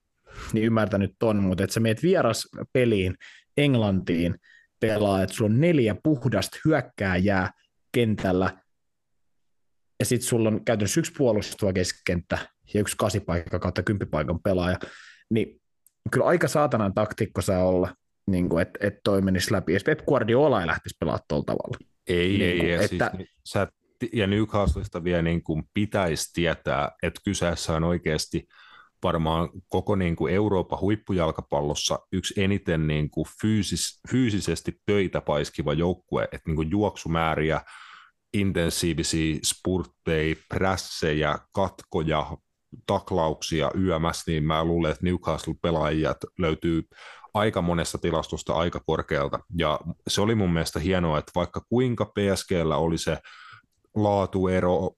niin 0.54 0.66
ymmärtänyt 0.66 1.16
ton, 1.20 1.44
mutta 1.44 1.64
että 1.64 1.74
sä 1.74 1.80
meet 1.80 2.04
vieras 2.04 2.48
peliin 2.74 3.16
Englantiin 3.58 4.36
pelaa, 4.80 5.24
että 5.24 5.36
sulla 5.36 5.52
on 5.52 5.62
neljä 5.62 5.96
puhdasta 6.04 6.58
hyökkääjää 6.66 7.52
kentällä, 7.92 8.58
ja 10.00 10.06
sitten 10.06 10.28
sulla 10.28 10.50
on 10.50 10.66
käytännössä 10.66 11.00
yksi 11.00 11.14
puolustava 11.18 11.74
keskenttä 11.74 12.38
ja 12.74 12.80
yksi 12.80 12.98
kasipaikka 12.98 13.60
kautta 13.60 13.84
kymppipaikan 13.84 14.40
pelaaja, 14.40 14.80
niin 15.30 15.62
kyllä 16.12 16.26
aika 16.26 16.48
saatanan 16.48 16.94
taktikko 16.94 17.42
saa 17.42 17.66
olla, 17.66 17.96
niin 18.28 18.50
kuin, 18.50 18.62
että, 18.62 18.80
että 18.88 19.00
toi 19.04 19.22
menisi 19.22 19.52
läpi. 19.52 19.74
Ja 19.74 19.80
Pep 19.86 20.00
Guardiola 20.06 20.62
ei 20.62 20.68
lähtisi 20.68 20.96
pelaamaan 21.00 21.26
tuolla 21.28 21.44
tavalla. 21.46 21.78
Ei, 22.08 22.30
niin 22.30 22.42
ei, 22.42 22.60
kuin, 22.60 22.70
ja, 22.70 22.82
että... 22.82 23.12
siis, 23.18 23.30
sä, 23.44 23.68
ja 24.14 24.28
Newcastlesta 24.28 25.04
vielä 25.04 25.22
niin 25.22 25.44
kuin 25.44 25.64
pitäisi 25.74 26.34
tietää, 26.34 26.92
että 27.04 27.22
kyseessä 27.24 27.74
on 27.74 27.84
oikeasti– 27.84 28.48
varmaan 29.04 29.50
koko 29.68 29.96
niin 29.96 30.16
kuin 30.16 30.34
Euroopan 30.34 30.80
huippujalkapallossa 30.80 32.00
yksi 32.12 32.42
eniten 32.42 32.88
niin 32.88 33.10
kuin 33.10 33.28
fyysis, 33.42 34.00
fyysisesti 34.12 34.74
töitä 34.86 35.22
paiskiva 35.22 35.74
joukkue, 35.74 36.24
että 36.24 36.42
niin 36.50 36.56
kuin 36.56 36.72
juoksumääriä, 36.72 37.62
intensiivisiä 38.34 39.40
spurtteja, 39.44 40.36
prässejä, 40.50 41.40
katkoja, 41.52 42.38
taklauksia 42.86 43.72
YMS, 43.74 44.24
niin 44.28 44.44
mä 44.44 44.64
luulen, 44.66 44.92
että 44.92 45.04
Newcastle-pelaajat 45.04 46.18
löytyy 46.40 46.84
aika 47.34 47.62
monessa 47.62 47.98
tilastosta 47.98 48.54
aika 48.54 48.82
korkealta. 48.86 49.40
Ja 49.58 49.80
se 50.08 50.22
oli 50.22 50.36
mun 50.36 50.54
mielestä 50.54 50.80
hienoa, 50.80 51.20
että 51.20 51.32
vaikka 51.36 51.62
kuinka 51.70 52.06
PSGllä 52.06 52.78
oli 52.78 52.98
se 52.98 53.18
laatuero, 53.96 54.92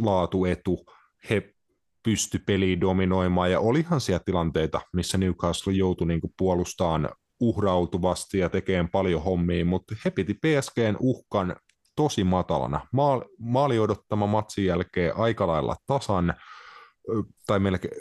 laatuetu, 0.00 0.84
he 1.30 1.54
pysty 2.02 2.38
peliä 2.46 2.80
dominoimaan, 2.80 3.50
ja 3.50 3.60
olihan 3.60 4.00
siellä 4.00 4.22
tilanteita, 4.24 4.80
missä 4.92 5.18
Newcastle 5.18 5.72
joutui 5.72 6.06
niin 6.06 6.20
kuin 6.20 6.32
puolustamaan 6.38 7.08
uhrautuvasti 7.40 8.38
ja 8.38 8.48
tekemään 8.48 8.88
paljon 8.90 9.22
hommia, 9.22 9.64
mutta 9.64 9.94
he 10.04 10.10
piti 10.10 10.34
PSGn 10.34 10.96
uhkan 11.00 11.56
tosi 11.96 12.24
matalana. 12.24 12.86
Maali, 12.92 13.24
maali 13.38 13.78
odottama 13.78 14.26
matsin 14.26 14.64
jälkeen 14.64 15.16
aika 15.16 15.46
lailla 15.46 15.76
tasan, 15.86 16.34
tai 17.46 17.58
melkein, 17.58 17.94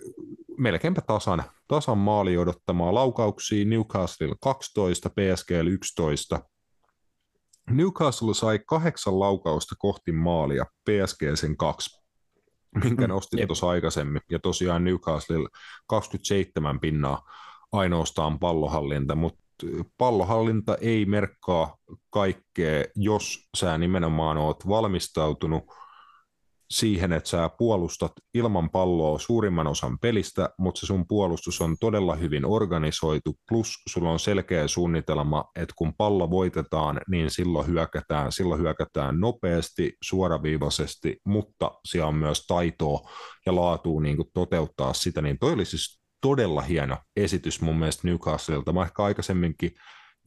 melkeinpä 0.58 1.02
tasan, 1.02 1.44
tasan 1.68 1.98
maali 1.98 2.38
odottamaa 2.38 2.94
laukauksia, 2.94 3.66
Newcastle 3.66 4.36
12, 4.42 5.10
PSG 5.10 5.52
11. 5.52 6.40
Newcastle 7.70 8.34
sai 8.34 8.60
kahdeksan 8.60 9.20
laukausta 9.20 9.76
kohti 9.80 10.12
maalia, 10.12 10.66
PSG 10.66 11.22
sen 11.36 11.58
kaksi, 11.58 12.07
minkä 12.84 13.08
mm, 13.08 13.10
nostin 13.10 13.48
tuossa 13.48 13.70
aikaisemmin. 13.70 14.22
Ja 14.30 14.40
tosiaan 14.40 14.84
Newcastle 14.84 15.48
27 15.88 16.80
pinnaa 16.80 17.22
ainoastaan 17.72 18.40
pallohallinta, 18.40 19.16
mutta 19.16 19.44
pallohallinta 19.98 20.78
ei 20.82 21.06
merkkaa 21.06 21.78
kaikkea, 22.10 22.84
jos 22.96 23.50
sä 23.58 23.78
nimenomaan 23.78 24.38
oot 24.38 24.68
valmistautunut 24.68 25.64
siihen, 26.72 27.14
että 27.14 27.30
sä 27.30 27.50
puolustat 27.58 28.12
ilman 28.34 28.70
palloa 28.70 29.20
suurimman 29.20 29.68
osan 29.68 30.00
pelistä, 30.00 30.50
mutta 30.60 30.80
se 30.80 30.86
sun 30.86 31.08
puolustus 31.08 31.62
on 31.62 31.76
todella 31.80 32.16
hyvin 32.16 32.46
organisoitu, 32.46 33.36
plus 33.50 33.74
sulla 33.90 34.12
on 34.12 34.20
selkeä 34.20 34.68
suunnitelma, 34.68 35.46
että 35.56 35.74
kun 35.78 35.94
pallo 35.98 36.30
voitetaan, 36.30 37.02
niin 37.10 37.32
silloin 37.32 37.68
hyökätään, 37.68 38.32
silloin 38.32 38.62
hyökätään 38.62 39.20
nopeasti, 39.20 39.94
suoraviivaisesti, 40.04 41.18
mutta 41.26 41.72
siellä 41.86 42.08
on 42.08 42.16
myös 42.16 42.46
taitoa 42.48 43.10
ja 43.46 43.56
laatua 43.56 44.02
niin 44.02 44.18
toteuttaa 44.34 44.94
sitä, 44.94 45.22
niin 45.22 45.38
toi 45.40 45.54
oli 45.54 45.66
siis 45.66 46.02
todella 46.22 46.62
hieno 46.62 46.98
esitys 47.16 47.62
mun 47.62 47.80
mielestä 47.80 48.08
Newcastlelta. 48.08 48.74
Mä 48.74 48.84
ehkä 48.84 49.04
aikaisemminkin 49.04 49.72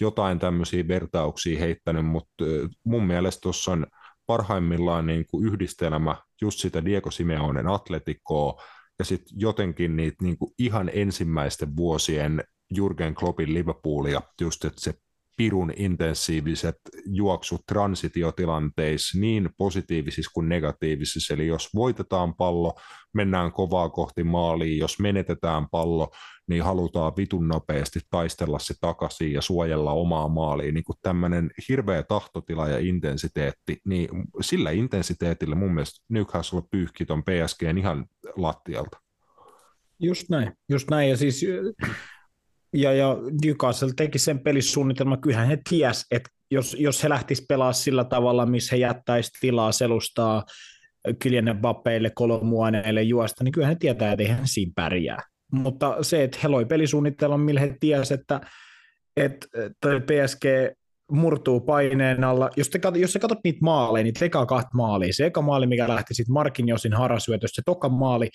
jotain 0.01 0.39
tämmöisiä 0.39 0.89
vertauksia 0.89 1.59
heittänyt, 1.59 2.07
mutta 2.07 2.45
mun 2.85 3.07
mielestä 3.07 3.41
tuossa 3.41 3.73
on 3.73 3.87
parhaimmillaan 4.31 5.07
niin 5.07 5.25
kuin 5.31 5.47
yhdistelmä 5.47 6.17
just 6.41 6.59
sitä 6.59 6.85
Diego 6.85 7.11
Simeonen 7.11 7.67
atletikkoa 7.67 8.63
ja 8.99 9.05
sitten 9.05 9.41
jotenkin 9.41 9.97
niitä 9.97 10.17
niin 10.23 10.39
kuin 10.39 10.53
ihan 10.59 10.91
ensimmäisten 10.95 11.77
vuosien 11.77 12.45
Jurgen 12.75 13.15
Kloppin 13.15 13.55
Liverpoolia, 13.55 14.23
just 14.41 14.65
että 14.65 14.81
se 14.81 14.95
pirun 15.41 15.73
intensiiviset 15.77 16.77
juoksut 17.07 17.67
transitiotilanteissa 17.67 19.19
niin 19.21 19.51
positiivisissa 19.57 20.31
kuin 20.35 20.49
negatiivisissa. 20.49 21.35
Eli 21.35 21.47
jos 21.47 21.69
voitetaan 21.75 22.35
pallo, 22.35 22.75
mennään 23.15 23.53
kovaa 23.53 23.91
kohti 23.91 24.25
maaliin. 24.25 24.79
Jos 24.79 24.99
menetetään 24.99 25.69
pallo, 25.71 26.11
niin 26.49 26.63
halutaan 26.63 27.13
vitun 27.17 27.49
nopeasti 27.49 28.01
taistella 28.11 28.59
se 28.59 28.75
takaisin 28.81 29.33
ja 29.33 29.41
suojella 29.41 29.93
omaa 29.93 30.29
maaliin. 30.29 30.75
Niin 30.75 30.85
tämmöinen 31.03 31.51
hirveä 31.69 32.03
tahtotila 32.03 32.69
ja 32.69 32.79
intensiteetti, 32.79 33.79
niin 33.85 34.09
sillä 34.41 34.71
intensiteetillä 34.71 35.55
mun 35.55 35.75
mielestä 35.75 36.05
Newcastle 36.09 36.63
pyyhki 36.71 37.07
ton 37.07 37.23
PSG 37.23 37.63
ihan 37.79 38.07
lattialta. 38.37 38.99
Just 40.01 40.29
näin, 40.29 40.53
just 40.69 40.91
näin. 40.91 41.11
Ja 41.11 41.17
siis 41.17 41.47
ja, 42.75 42.93
ja 42.93 43.17
Newcastle 43.45 43.91
teki 43.97 44.19
sen 44.19 44.39
pelissuunnitelman, 44.39 45.21
kyllähän 45.21 45.49
he 45.49 45.59
ties, 45.69 46.07
että 46.11 46.31
jos, 46.51 46.77
jos 46.79 47.03
he 47.03 47.09
lähtisivät 47.09 47.49
pelaamaan 47.49 47.75
sillä 47.75 48.05
tavalla, 48.05 48.47
missä 48.47 48.77
he 48.77 48.81
jättäisi 48.81 49.31
tilaa 49.41 49.73
selustaa 49.73 50.45
Kylian 51.19 51.57
Mbappeille, 51.57 52.11
Kolomuaneille 52.15 53.03
juosta, 53.03 53.45
niin 53.45 53.53
kyllähän 53.53 53.75
he 53.75 53.79
tietää, 53.79 54.13
että 54.13 54.23
eihän 54.23 54.49
siinä 54.49 54.73
pärjää. 54.75 55.23
Mutta 55.53 55.97
se, 56.03 56.25
että 56.25 56.39
he 56.43 56.49
loi 56.49 56.65
pelisuunnitelman, 56.65 57.41
millä 57.41 57.61
he 57.61 57.77
tiesivät, 57.81 58.21
että, 58.21 58.41
että 59.17 59.47
toi 59.81 60.01
PSG 60.01 60.45
murtuu 61.13 61.61
paineen 61.61 62.25
alla. 62.25 62.51
Jos, 62.57 62.71
te 62.71 62.81
jos 62.95 63.13
sä 63.13 63.19
katsot 63.19 63.39
niitä 63.45 63.59
maaleja, 63.63 64.05
niin 64.05 64.15
eka 64.21 64.47
kahta 64.47 64.71
maalia. 64.75 65.13
Se 65.13 65.27
eka 65.27 65.43
maali, 65.43 65.67
mikä 65.67 65.89
lähti 65.89 66.15
sitten 66.15 66.33
Markin 66.33 66.69
Josin 66.69 66.93
harasyötöstä, 66.93 67.57
se 67.57 67.63
toka 67.67 67.89
maali, 67.89 68.29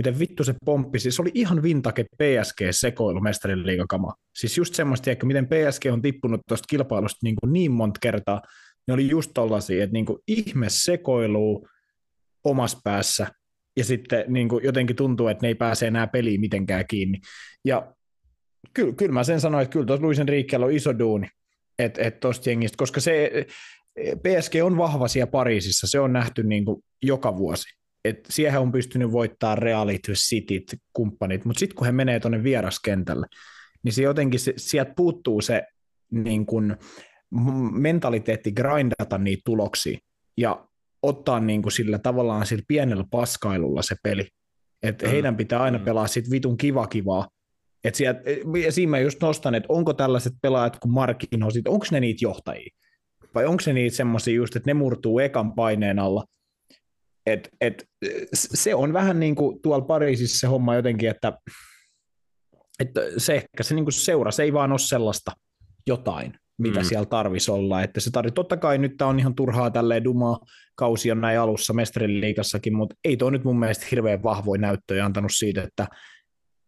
miten 0.00 0.18
vittu 0.18 0.44
se 0.44 0.54
pomppi, 0.64 0.98
siis 0.98 1.20
oli 1.20 1.30
ihan 1.34 1.62
vintake 1.62 2.04
PSG-sekoilu 2.04 3.20
mestarin 3.20 3.66
liigakama. 3.66 4.14
Siis 4.38 4.58
just 4.58 4.74
semmoista, 4.74 5.10
että 5.10 5.26
miten 5.26 5.46
PSG 5.46 5.86
on 5.92 6.02
tippunut 6.02 6.40
tuosta 6.48 6.66
kilpailusta 6.70 7.18
niin, 7.22 7.36
kuin 7.40 7.52
niin 7.52 7.72
monta 7.72 7.98
kertaa, 8.02 8.42
ne 8.88 8.94
oli 8.94 9.08
just 9.08 9.30
tollaisia, 9.34 9.84
että 9.84 9.92
niin 9.92 10.06
kuin 10.06 10.18
ihme 10.28 10.66
sekoilu 10.68 11.66
omassa 12.44 12.78
päässä, 12.84 13.26
ja 13.76 13.84
sitten 13.84 14.24
niin 14.28 14.48
kuin 14.48 14.64
jotenkin 14.64 14.96
tuntuu, 14.96 15.28
että 15.28 15.44
ne 15.44 15.48
ei 15.48 15.54
pääse 15.54 15.86
enää 15.86 16.06
peliin 16.06 16.40
mitenkään 16.40 16.84
kiinni. 16.86 17.18
Ja 17.64 17.94
kyllä, 18.74 18.92
kyllä 18.92 19.12
mä 19.12 19.24
sen 19.24 19.40
sanoin, 19.40 19.62
että 19.62 19.72
kyllä 19.72 19.86
tuossa 19.86 20.06
Luisen 20.06 20.28
Riikkeellä 20.28 20.66
on 20.66 20.72
iso 20.72 20.98
duuni, 20.98 21.28
että 21.78 22.02
et 22.02 22.20
tuosta 22.20 22.50
jengistä, 22.50 22.76
koska 22.76 23.00
se 23.00 23.46
PSG 23.98 24.54
on 24.62 24.76
vahva 24.76 25.08
siellä 25.08 25.30
Pariisissa, 25.30 25.86
se 25.86 26.00
on 26.00 26.12
nähty 26.12 26.42
niin 26.42 26.64
kuin 26.64 26.82
joka 27.02 27.36
vuosi 27.36 27.79
että 28.04 28.32
siihen 28.32 28.60
on 28.60 28.72
pystynyt 28.72 29.12
voittaa 29.12 29.54
Realit, 29.54 30.02
Cityt, 30.12 30.76
kumppanit, 30.92 31.44
mutta 31.44 31.60
sitten 31.60 31.76
kun 31.76 31.86
he 31.86 31.92
menee 31.92 32.20
tuonne 32.20 32.42
vieraskentälle, 32.42 33.26
niin 33.82 33.92
se 33.92 34.02
jotenkin 34.02 34.40
se, 34.40 34.54
sieltä 34.56 34.92
puuttuu 34.96 35.40
se 35.40 35.62
niin 36.10 36.46
kun, 36.46 36.76
mentaliteetti 37.72 38.52
grindata 38.52 39.18
niitä 39.18 39.42
tuloksia 39.44 39.98
ja 40.36 40.66
ottaa 41.02 41.40
niin 41.40 41.62
kuin 41.62 41.72
sillä 41.72 41.98
tavallaan 41.98 42.46
sillä 42.46 42.62
pienellä 42.68 43.04
paskailulla 43.10 43.82
se 43.82 43.96
peli. 44.02 44.28
Että 44.82 45.06
mm. 45.06 45.10
heidän 45.10 45.36
pitää 45.36 45.62
aina 45.62 45.78
mm. 45.78 45.84
pelaa 45.84 46.06
sit 46.06 46.30
vitun 46.30 46.56
kiva 46.56 46.86
kivaa. 46.86 47.28
Et 47.84 47.94
sieltä, 47.94 48.20
ja 48.64 48.72
siinä 48.72 48.90
mä 48.90 48.98
just 48.98 49.22
nostan, 49.22 49.54
että 49.54 49.72
onko 49.72 49.92
tällaiset 49.92 50.32
pelaajat 50.42 50.78
kuin 50.78 50.92
Markin 50.92 51.42
onko 51.68 51.86
ne 51.90 52.00
niitä 52.00 52.24
johtajia? 52.24 52.74
Vai 53.34 53.46
onko 53.46 53.60
se 53.60 53.72
niitä 53.72 53.96
semmoisia 53.96 54.34
just, 54.34 54.56
että 54.56 54.70
ne 54.70 54.74
murtuu 54.74 55.18
ekan 55.18 55.52
paineen 55.52 55.98
alla– 55.98 56.24
et, 57.26 57.48
et, 57.60 57.84
se 58.34 58.74
on 58.74 58.92
vähän 58.92 59.20
niin 59.20 59.34
kuin 59.34 59.62
tuolla 59.62 59.84
Pariisissa 59.84 60.38
se 60.38 60.46
homma 60.46 60.74
jotenkin, 60.74 61.10
että, 61.10 61.32
että 62.80 63.00
se 63.16 63.34
ehkä 63.34 63.62
se 63.62 63.74
niin 63.74 63.84
kuin 63.84 63.92
seura, 63.92 64.30
se 64.30 64.42
ei 64.42 64.52
vaan 64.52 64.72
ole 64.72 64.78
sellaista 64.78 65.32
jotain, 65.86 66.34
mitä 66.58 66.80
mm. 66.80 66.84
siellä 66.84 67.06
tarvisi 67.06 67.50
olla. 67.50 67.82
Että 67.82 68.00
se 68.00 68.10
tarvitsee, 68.10 68.34
totta 68.34 68.56
kai 68.56 68.78
nyt 68.78 68.96
tämä 68.96 69.08
on 69.08 69.18
ihan 69.18 69.34
turhaa 69.34 69.70
tälleen 69.70 70.04
dumaa, 70.04 70.38
kausi 70.74 71.10
on 71.10 71.20
näin 71.20 71.40
alussa 71.40 71.72
mestariliikassakin, 71.72 72.74
mutta 72.74 72.96
ei 73.04 73.16
tuo 73.16 73.30
nyt 73.30 73.44
mun 73.44 73.58
mielestä 73.58 73.86
hirveän 73.90 74.22
vahvoin 74.22 74.60
näyttöjä 74.60 75.04
antanut 75.04 75.32
siitä, 75.34 75.62
että 75.62 75.86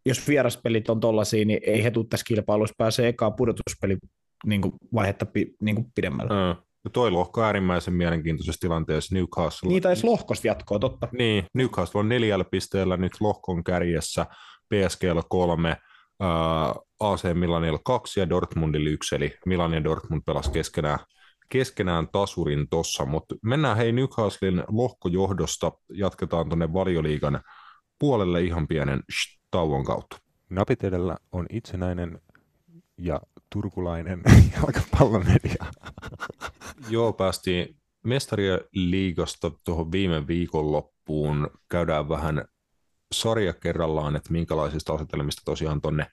jos 0.05 0.27
vieraspelit 0.27 0.89
on 0.89 0.99
tollaisia, 0.99 1.45
niin 1.45 1.59
ei 1.63 1.83
he 1.83 1.91
tule 1.91 2.05
tässä 2.09 2.25
kilpailussa 2.27 2.75
pääsee 2.77 3.07
ekaa 3.07 3.31
pudotuspeli 3.31 3.97
niin 4.45 4.61
kuin 4.61 4.73
vaihetta 4.93 5.25
niin 5.61 5.75
kuin 5.75 5.87
pidemmällä. 5.95 6.53
Mm. 6.53 6.63
Ja 6.83 6.89
toi 6.89 7.11
lohko 7.11 7.41
on 7.41 7.45
äärimmäisen 7.45 7.93
mielenkiintoisessa 7.93 8.59
tilanteessa 8.59 9.15
Newcastle. 9.15 9.69
Niitä 9.69 9.89
edes 9.89 10.03
lohkosta 10.03 10.47
jatkoa, 10.47 10.79
totta. 10.79 11.07
Niin, 11.11 11.45
Newcastle 11.53 11.99
on 11.99 12.09
neljällä 12.09 12.45
pisteellä 12.45 12.97
nyt 12.97 13.11
lohkon 13.19 13.63
kärjessä, 13.63 14.25
PSGllä 14.69 15.23
kolme, 15.29 15.69
äh, 15.69 16.75
AC 16.99 17.33
Milanilla 17.33 17.79
kaksi 17.85 18.19
ja 18.19 18.29
Dortmundilla 18.29 18.89
yksi, 18.89 19.15
eli 19.15 19.33
Milan 19.45 19.73
ja 19.73 19.83
Dortmund 19.83 20.21
pelas 20.25 20.49
keskenään, 20.49 20.99
keskenään 21.49 22.07
tasurin 22.11 22.67
tossa, 22.69 23.05
mutta 23.05 23.35
mennään 23.41 23.77
hei 23.77 23.91
Newcastlein 23.91 24.63
lohkojohdosta, 24.67 25.71
jatketaan 25.93 26.49
tuonne 26.49 26.73
valioliigan 26.73 27.41
puolelle 27.99 28.41
ihan 28.41 28.67
pienen 28.67 29.03
tauon 29.51 29.83
kautta. 29.83 30.17
Napit 30.49 30.83
edellä 30.83 31.17
on 31.31 31.45
itsenäinen 31.49 32.19
ja 32.97 33.21
turkulainen 33.49 34.21
jalkapallomedia. 34.55 35.65
Joo, 36.89 37.13
päästiin 37.13 37.77
mestarien 38.03 38.59
liigasta 38.71 39.51
tuohon 39.63 39.91
viime 39.91 40.27
viikonloppuun. 40.27 41.49
Käydään 41.69 42.09
vähän 42.09 42.45
sarja 43.13 43.53
kerrallaan, 43.53 44.15
että 44.15 44.31
minkälaisista 44.31 44.93
asetelmista 44.93 45.41
tosiaan 45.45 45.81
tonne 45.81 46.07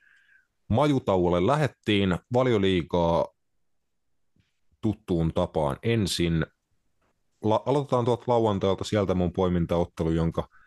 majutauolle 0.68 1.46
lähettiin. 1.46 2.18
Valioliigaa 2.32 3.26
tuttuun 4.80 5.34
tapaan 5.34 5.76
ensin. 5.82 6.46
La- 7.42 7.62
aloitetaan 7.66 8.04
tuolta 8.04 8.24
lauantailta 8.26 8.84
sieltä 8.84 9.14
mun 9.14 9.32
poimintaottelu, 9.32 10.10
jonka– 10.10 10.48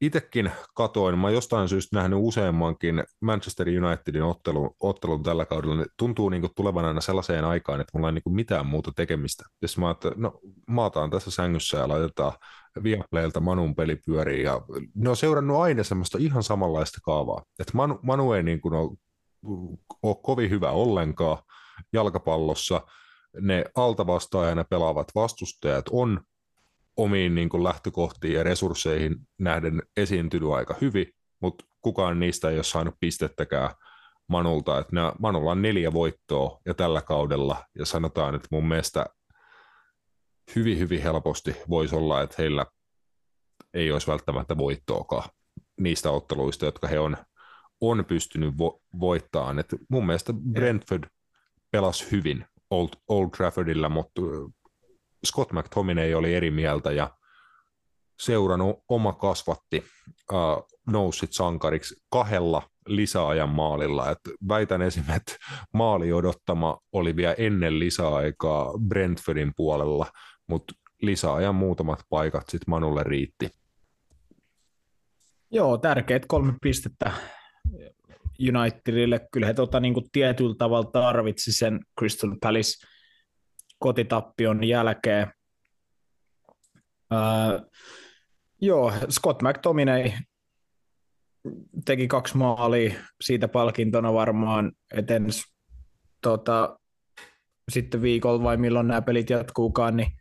itsekin 0.00 0.52
katoin, 0.74 1.18
mä 1.18 1.30
jostain 1.30 1.68
syystä 1.68 1.96
nähnyt 1.96 2.18
useammankin 2.22 3.04
Manchester 3.20 3.66
Unitedin 3.68 4.22
ottelun, 4.22 4.74
ottelun 4.80 5.22
tällä 5.22 5.44
kaudella, 5.44 5.76
niin 5.76 5.86
tuntuu 5.96 6.28
niin 6.28 6.40
kuin 6.40 6.52
tulevan 6.56 6.84
aina 6.84 7.00
sellaiseen 7.00 7.44
aikaan, 7.44 7.80
että 7.80 7.90
mulla 7.94 8.08
ei 8.08 8.12
niin 8.12 8.22
kuin 8.22 8.34
mitään 8.34 8.66
muuta 8.66 8.92
tekemistä. 8.96 9.44
Jos 9.62 9.78
mä 9.78 9.90
että 9.90 10.12
no 10.16 10.40
maataan 10.66 11.10
tässä 11.10 11.30
sängyssä 11.30 11.78
ja 11.78 11.88
laitetaan 11.88 12.32
Viaplaylta 12.82 13.40
Manun 13.40 13.74
peli 13.74 13.96
pyöriin, 13.96 14.44
ja 14.44 14.60
ne 14.94 15.10
on 15.10 15.16
seurannut 15.16 15.60
aina 15.60 15.84
semmoista 15.84 16.18
ihan 16.20 16.42
samanlaista 16.42 16.98
kaavaa. 17.02 17.42
Että 17.58 17.72
Manu, 17.76 17.98
Manu 18.02 18.32
ei 18.32 18.42
niin 18.42 18.60
kuin 18.60 18.74
ole, 18.74 18.96
ole 20.02 20.16
kovin 20.22 20.50
hyvä 20.50 20.70
ollenkaan 20.70 21.38
jalkapallossa, 21.92 22.80
ne 23.40 23.64
altavastaajana 23.74 24.64
pelaavat 24.64 25.08
vastustajat 25.14 25.84
on 25.90 26.20
omiin 26.96 27.34
niin 27.34 27.48
kuin 27.48 27.64
lähtökohtiin 27.64 28.34
ja 28.34 28.42
resursseihin 28.42 29.16
nähden 29.38 29.82
esiintynyt 29.96 30.50
aika 30.50 30.74
hyvin, 30.80 31.06
mutta 31.40 31.64
kukaan 31.80 32.20
niistä 32.20 32.50
ei 32.50 32.56
ole 32.56 32.64
saanut 32.64 32.94
pistettäkään 33.00 33.70
Manulta. 34.28 34.78
Että 34.78 34.94
nämä, 34.94 35.12
Manulla 35.18 35.50
on 35.50 35.62
neljä 35.62 35.92
voittoa 35.92 36.60
ja 36.66 36.74
tällä 36.74 37.02
kaudella, 37.02 37.64
ja 37.78 37.86
sanotaan, 37.86 38.34
että 38.34 38.48
mun 38.50 38.68
mielestä 38.68 39.06
hyvin, 40.56 40.78
hyvin 40.78 41.02
helposti 41.02 41.56
voisi 41.68 41.96
olla, 41.96 42.22
että 42.22 42.36
heillä 42.38 42.66
ei 43.74 43.92
olisi 43.92 44.06
välttämättä 44.06 44.56
voittoakaan 44.58 45.30
niistä 45.80 46.10
otteluista, 46.10 46.64
jotka 46.64 46.86
he 46.88 46.98
on, 46.98 47.16
on 47.80 48.04
pystynyt 48.04 48.58
vo, 48.58 48.80
voittamaan. 49.00 49.58
Et 49.58 49.74
mun 49.88 50.06
mielestä 50.06 50.32
Brentford 50.32 51.04
pelasi 51.70 52.10
hyvin 52.10 52.46
Old, 52.70 52.88
Old 53.08 53.30
Traffordilla, 53.36 53.88
mutta 53.88 54.20
Scott 55.26 55.52
McTominay 55.52 56.14
oli 56.14 56.34
eri 56.34 56.50
mieltä 56.50 56.92
ja 56.92 57.10
seuran 58.20 58.60
oma 58.88 59.12
kasvatti 59.12 59.84
uh, 60.32 60.66
nousi 60.86 61.26
sankariksi 61.30 61.94
kahdella 62.10 62.62
lisäajan 62.86 63.48
maalilla. 63.48 64.10
Et 64.10 64.18
väitän 64.48 64.82
esimerkiksi, 64.82 65.16
että 65.16 65.46
maali 65.74 66.12
odottama 66.12 66.78
oli 66.92 67.16
vielä 67.16 67.34
ennen 67.38 67.78
lisäaikaa 67.78 68.72
Brentfordin 68.88 69.52
puolella, 69.56 70.06
mutta 70.46 70.74
lisäajan 71.02 71.54
muutamat 71.54 72.02
paikat 72.08 72.48
sitten 72.48 72.70
Manulle 72.70 73.02
riitti. 73.02 73.48
Joo, 75.50 75.78
tärkeät 75.78 76.26
kolme 76.26 76.52
pistettä 76.62 77.12
Unitedille. 78.48 79.28
Kyllä 79.32 79.46
he 79.46 79.54
tota, 79.54 79.80
niin 79.80 79.94
tietyllä 80.12 80.54
tavalla 80.58 80.90
tarvitsi 80.90 81.52
sen 81.52 81.80
Crystal 81.98 82.36
Palace 82.40 82.86
kotitappion 83.80 84.64
jälkeen. 84.64 85.32
Uh, 87.12 87.70
joo, 88.60 88.92
Scott 89.10 89.42
McTominay 89.42 90.10
teki 91.84 92.08
kaksi 92.08 92.36
maalia, 92.36 92.94
siitä 93.20 93.48
palkintona 93.48 94.12
varmaan 94.12 94.72
eten 94.94 95.26
tota, 96.22 96.78
sitten 97.70 98.02
viikolla 98.02 98.42
vai 98.42 98.56
milloin 98.56 98.88
nämä 98.88 99.02
pelit 99.02 99.30
jatkuukaan, 99.30 99.96
niin, 99.96 100.12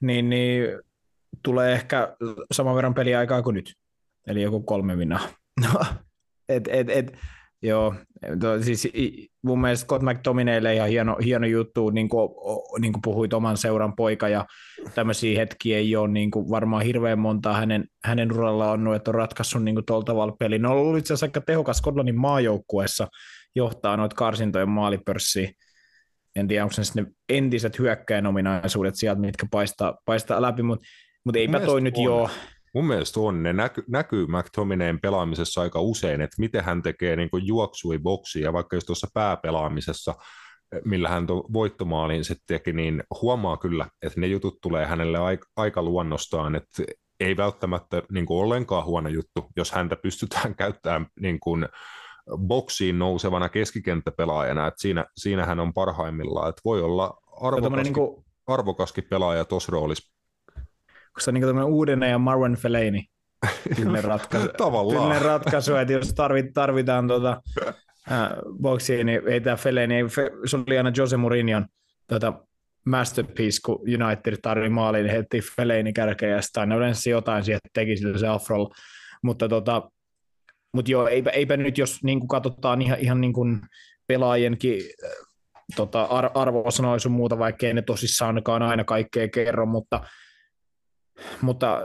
niin, 0.00 0.30
niin 0.30 0.64
tulee 1.42 1.72
ehkä 1.72 2.16
saman 2.52 2.74
verran 2.74 2.94
peliaikaa 2.94 3.42
kuin 3.42 3.54
nyt, 3.54 3.74
eli 4.26 4.42
joku 4.42 4.62
kolme 4.62 4.96
minaa. 4.96 5.28
et, 6.48 6.68
et, 6.68 6.90
et, 6.90 7.18
joo, 7.62 7.94
to, 8.40 8.62
siis 8.62 8.88
mun 9.42 9.60
mielestä 9.60 9.84
Scott 9.84 10.02
McTominaylle 10.02 10.74
ihan 10.74 10.88
hieno, 10.88 11.16
hieno 11.24 11.46
juttu, 11.46 11.90
niin 11.90 12.08
kuin, 12.08 12.30
niin 12.80 12.92
kuin 12.92 13.02
puhuit 13.02 13.32
oman 13.32 13.56
seuran 13.56 13.96
poika, 13.96 14.28
ja 14.28 14.46
tämmöisiä 14.94 15.38
hetkiä 15.38 15.78
ei 15.78 15.96
ole 15.96 16.08
niin 16.08 16.30
kuin 16.30 16.50
varmaan 16.50 16.84
hirveän 16.84 17.18
monta 17.18 17.52
hänen, 17.52 17.84
hänen 18.04 18.32
uralla 18.32 18.70
on, 18.70 18.94
että 18.94 19.10
on 19.10 19.14
ratkaissut 19.14 19.64
niin 19.64 19.84
tuolla 19.86 20.04
tavalla 20.04 20.36
peli. 20.38 20.58
Ne 20.58 20.68
on 20.68 20.76
ollut 20.76 20.98
itse 20.98 21.14
asiassa 21.14 21.26
aika 21.26 21.40
tehokas 21.40 21.76
Skotlannin 21.78 22.20
maajoukkueessa 22.20 23.08
johtaa 23.54 23.96
noita 23.96 24.16
karsintojen 24.16 24.68
maalipörssiä. 24.68 25.50
En 26.36 26.48
tiedä, 26.48 26.64
onko 26.64 26.74
ne 26.94 27.06
entiset 27.28 27.78
hyökkäjän 27.78 28.26
ominaisuudet 28.26 28.94
sieltä, 28.94 29.20
mitkä 29.20 29.46
paistaa, 29.50 29.98
paistaa 30.04 30.42
läpi, 30.42 30.62
mutta 30.62 30.86
mutta 31.24 31.38
eipä 31.38 31.60
toi 31.60 31.80
nyt 31.80 31.94
joo. 32.04 32.30
Mun 32.74 32.86
mielestä 32.86 33.20
on. 33.20 33.42
Ne 33.42 33.52
näky, 33.52 33.84
näkyy 33.88 34.26
McTominayn 34.26 35.00
pelaamisessa 35.00 35.60
aika 35.60 35.80
usein, 35.80 36.20
että 36.20 36.36
miten 36.38 36.64
hän 36.64 36.82
tekee 36.82 37.16
niin 37.16 37.28
juoksui 37.42 37.98
boksia, 37.98 38.52
vaikka 38.52 38.76
jos 38.76 38.84
tuossa 38.84 39.08
pääpelaamisessa, 39.14 40.14
millä 40.84 41.08
hän 41.08 41.26
voittomaalin 41.28 42.24
sitten 42.24 42.44
teki, 42.46 42.72
niin 42.72 43.02
huomaa 43.22 43.56
kyllä, 43.56 43.86
että 44.02 44.20
ne 44.20 44.26
jutut 44.26 44.60
tulee 44.60 44.86
hänelle 44.86 45.18
aika, 45.18 45.46
aika 45.56 45.82
luonnostaan, 45.82 46.54
että 46.54 46.82
ei 47.20 47.36
välttämättä 47.36 48.02
niin 48.12 48.26
kuin 48.26 48.44
ollenkaan 48.44 48.84
huono 48.84 49.08
juttu, 49.08 49.46
jos 49.56 49.72
häntä 49.72 49.96
pystytään 49.96 50.54
käyttämään 50.62 51.06
niin 51.20 51.40
kuin 51.40 51.68
boksiin 52.36 52.98
nousevana 52.98 53.48
keskikenttäpelaajana, 53.48 54.66
että 54.66 54.80
siinä, 54.80 55.06
siinä 55.16 55.46
hän 55.46 55.60
on 55.60 55.72
parhaimmillaan, 55.72 56.48
että 56.48 56.62
voi 56.64 56.82
olla 56.82 57.18
arvokaskin, 57.40 57.82
niin 57.82 57.94
kuin... 57.94 58.24
arvokaskin 58.46 59.04
pelaaja 59.10 59.44
tuossa 59.44 59.72
roolissa 59.72 60.12
koska 61.12 61.24
se 61.24 61.30
on 61.30 61.34
niin 61.34 61.62
uuden 61.62 62.02
ja 62.02 62.18
Marwan 62.18 62.56
Fellaini 62.56 63.04
tyylinen 63.76 64.04
ratkaisu. 64.04 64.48
Tyylinen 64.98 65.22
ratkaisu, 65.22 65.76
että 65.76 65.92
jos 65.92 66.14
tarvit, 66.14 66.46
tarvitaan 66.54 67.08
tuota, 67.08 67.42
äh, 68.12 68.28
boksia, 68.62 69.04
niin 69.04 69.28
ei 69.28 69.40
tämä 69.40 69.56
Fellaini, 69.56 69.94
ei, 69.94 70.04
se 70.46 70.56
oli 70.56 70.78
aina 70.78 70.92
Jose 70.96 71.16
Mourinhon 71.16 71.66
tuota, 72.08 72.32
masterpiece, 72.86 73.58
kun 73.64 73.80
United 74.04 74.36
tarvi 74.42 74.68
maaliin, 74.68 75.04
niin 75.04 75.16
heti 75.16 75.40
Fellaini 75.56 75.92
kärkeä 75.92 76.28
ja 76.28 76.42
sitten 76.42 76.72
yleensä 76.72 77.10
jotain 77.10 77.44
siihen 77.44 77.60
teki 77.72 77.96
sillä 77.96 78.18
se 78.18 78.26
afrolla. 78.26 78.74
Mutta 79.22 79.48
tota, 79.48 79.90
mut 80.72 80.88
joo, 80.88 81.08
eipä, 81.08 81.30
eipä 81.30 81.56
nyt, 81.56 81.78
jos 81.78 82.04
niin 82.04 82.20
kuin 82.20 82.28
katsotaan 82.28 82.82
ihan, 82.82 82.98
ihan 82.98 83.20
niin 83.20 83.32
kuin 83.32 83.60
pelaajienkin 84.06 84.82
tota, 85.76 86.02
ar- 86.02 86.30
arvosanoja 86.34 86.98
sun 86.98 87.12
muuta, 87.12 87.38
vaikka 87.38 87.66
ei 87.66 87.74
ne 87.74 87.82
tosissaankaan 87.82 88.62
aina 88.62 88.84
kaikkea 88.84 89.28
kerro, 89.28 89.66
mutta 89.66 90.00
mutta 91.40 91.76
äh, 91.76 91.82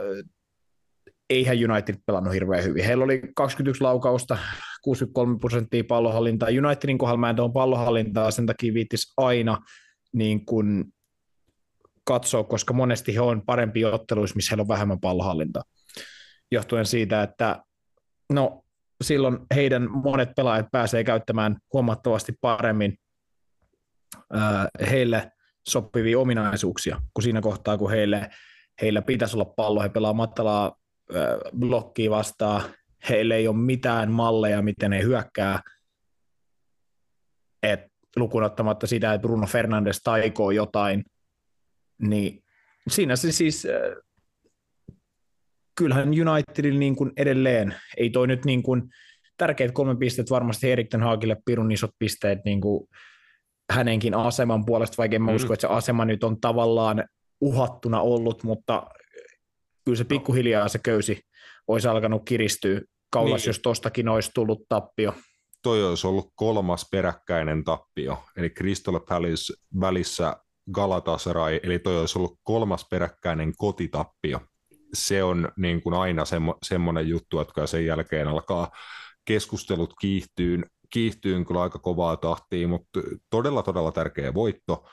eihän 1.30 1.70
United 1.70 1.94
pelannut 2.06 2.34
hirveän 2.34 2.64
hyvin. 2.64 2.84
Heillä 2.84 3.04
oli 3.04 3.22
21 3.34 3.82
laukausta, 3.82 4.38
63 4.82 5.38
prosenttia 5.38 5.84
pallohallintaa. 5.88 6.48
Unitedin 6.48 6.98
kohdalla 6.98 7.20
mä 7.20 7.30
en 7.30 7.36
tuon 7.36 7.52
pallohallintaa, 7.52 8.30
sen 8.30 8.46
takia 8.46 8.74
viittis 8.74 9.12
aina 9.16 9.58
niin 10.12 10.46
kuin 10.46 10.84
katsoa, 12.04 12.44
koska 12.44 12.74
monesti 12.74 13.14
he 13.14 13.20
on 13.20 13.42
parempi 13.46 13.84
otteluissa, 13.84 14.36
missä 14.36 14.50
heillä 14.50 14.62
on 14.62 14.68
vähemmän 14.68 15.00
pallohallintaa. 15.00 15.62
Johtuen 16.50 16.86
siitä, 16.86 17.22
että 17.22 17.62
no, 18.32 18.64
silloin 19.04 19.38
heidän 19.54 19.90
monet 19.90 20.28
pelaajat 20.36 20.66
pääsee 20.72 21.04
käyttämään 21.04 21.56
huomattavasti 21.72 22.32
paremmin 22.40 22.96
ää, 24.32 24.68
heille 24.90 25.32
sopivia 25.68 26.18
ominaisuuksia 26.18 27.00
kuin 27.14 27.22
siinä 27.22 27.40
kohtaa, 27.40 27.78
kun 27.78 27.90
heille 27.90 28.30
heillä 28.82 29.02
pitäisi 29.02 29.36
olla 29.36 29.52
pallo, 29.56 29.82
he 29.82 29.88
pelaa 29.88 30.12
matalaa 30.12 30.76
blokkia 31.58 32.10
vastaan, 32.10 32.62
heillä 33.08 33.34
ei 33.34 33.48
ole 33.48 33.56
mitään 33.56 34.10
malleja, 34.10 34.62
miten 34.62 34.92
he 34.92 35.02
hyökkää, 35.02 35.60
et 37.62 37.80
lukunottamatta 38.16 38.86
sitä, 38.86 39.14
että 39.14 39.22
Bruno 39.22 39.46
Fernandes 39.46 40.00
taikoo 40.02 40.50
jotain, 40.50 41.04
niin 41.98 42.42
siinä 42.88 43.16
se 43.16 43.32
siis, 43.32 43.66
kyllähän 45.74 46.08
Unitedilla 46.08 46.78
niin 46.78 46.96
kuin 46.96 47.12
edelleen, 47.16 47.74
ei 47.96 48.10
toi 48.10 48.26
nyt 48.26 48.44
niin 48.44 48.62
kuin, 48.62 48.82
tärkeät 49.36 49.72
kolme 49.72 49.96
pistettä 49.96 50.30
varmasti 50.30 50.70
Erik 50.70 50.88
Ten 50.88 51.02
Hagille 51.02 51.36
pirun 51.44 51.72
isot 51.72 51.90
pisteet 51.98 52.38
niin 52.44 52.60
kuin 52.60 52.88
hänenkin 53.72 54.14
aseman 54.14 54.64
puolesta, 54.64 54.94
vaikka 54.98 55.16
en 55.16 55.22
mä 55.22 55.30
mm. 55.30 55.36
usko, 55.36 55.52
että 55.52 55.66
se 55.68 55.74
asema 55.74 56.04
nyt 56.04 56.24
on 56.24 56.40
tavallaan 56.40 57.04
uhattuna 57.40 58.00
ollut, 58.00 58.42
mutta 58.42 58.86
kyllä 59.84 59.98
se 59.98 60.04
pikkuhiljaa 60.04 60.68
se 60.68 60.78
köysi 60.78 61.20
olisi 61.68 61.88
alkanut 61.88 62.22
kiristyä 62.24 62.80
kaulas, 63.10 63.40
niin. 63.40 63.48
jos 63.48 63.58
tostakin 63.58 64.08
olisi 64.08 64.30
tullut 64.34 64.62
tappio. 64.68 65.14
Toi 65.62 65.84
olisi 65.84 66.06
ollut 66.06 66.32
kolmas 66.34 66.88
peräkkäinen 66.90 67.64
tappio, 67.64 68.22
eli 68.36 68.50
Crystal 68.50 69.00
Palace 69.00 69.54
välissä 69.80 70.36
Galatasaray, 70.72 71.60
eli 71.62 71.78
toi 71.78 72.00
olisi 72.00 72.18
ollut 72.18 72.38
kolmas 72.42 72.86
peräkkäinen 72.90 73.52
kotitappio. 73.56 74.40
Se 74.94 75.22
on 75.22 75.48
niin 75.56 75.82
kuin 75.82 75.94
aina 75.94 76.24
semmo, 76.24 76.58
semmoinen 76.62 77.08
juttu, 77.08 77.40
että 77.40 77.66
sen 77.66 77.86
jälkeen 77.86 78.28
alkaa 78.28 78.70
keskustelut 79.24 79.94
kiihtyyn, 80.00 80.64
kiihtyyn 80.90 81.44
kyllä 81.44 81.62
aika 81.62 81.78
kovaa 81.78 82.16
tahtia, 82.16 82.68
mutta 82.68 83.00
todella 83.30 83.62
todella 83.62 83.92
tärkeä 83.92 84.34
voitto 84.34 84.84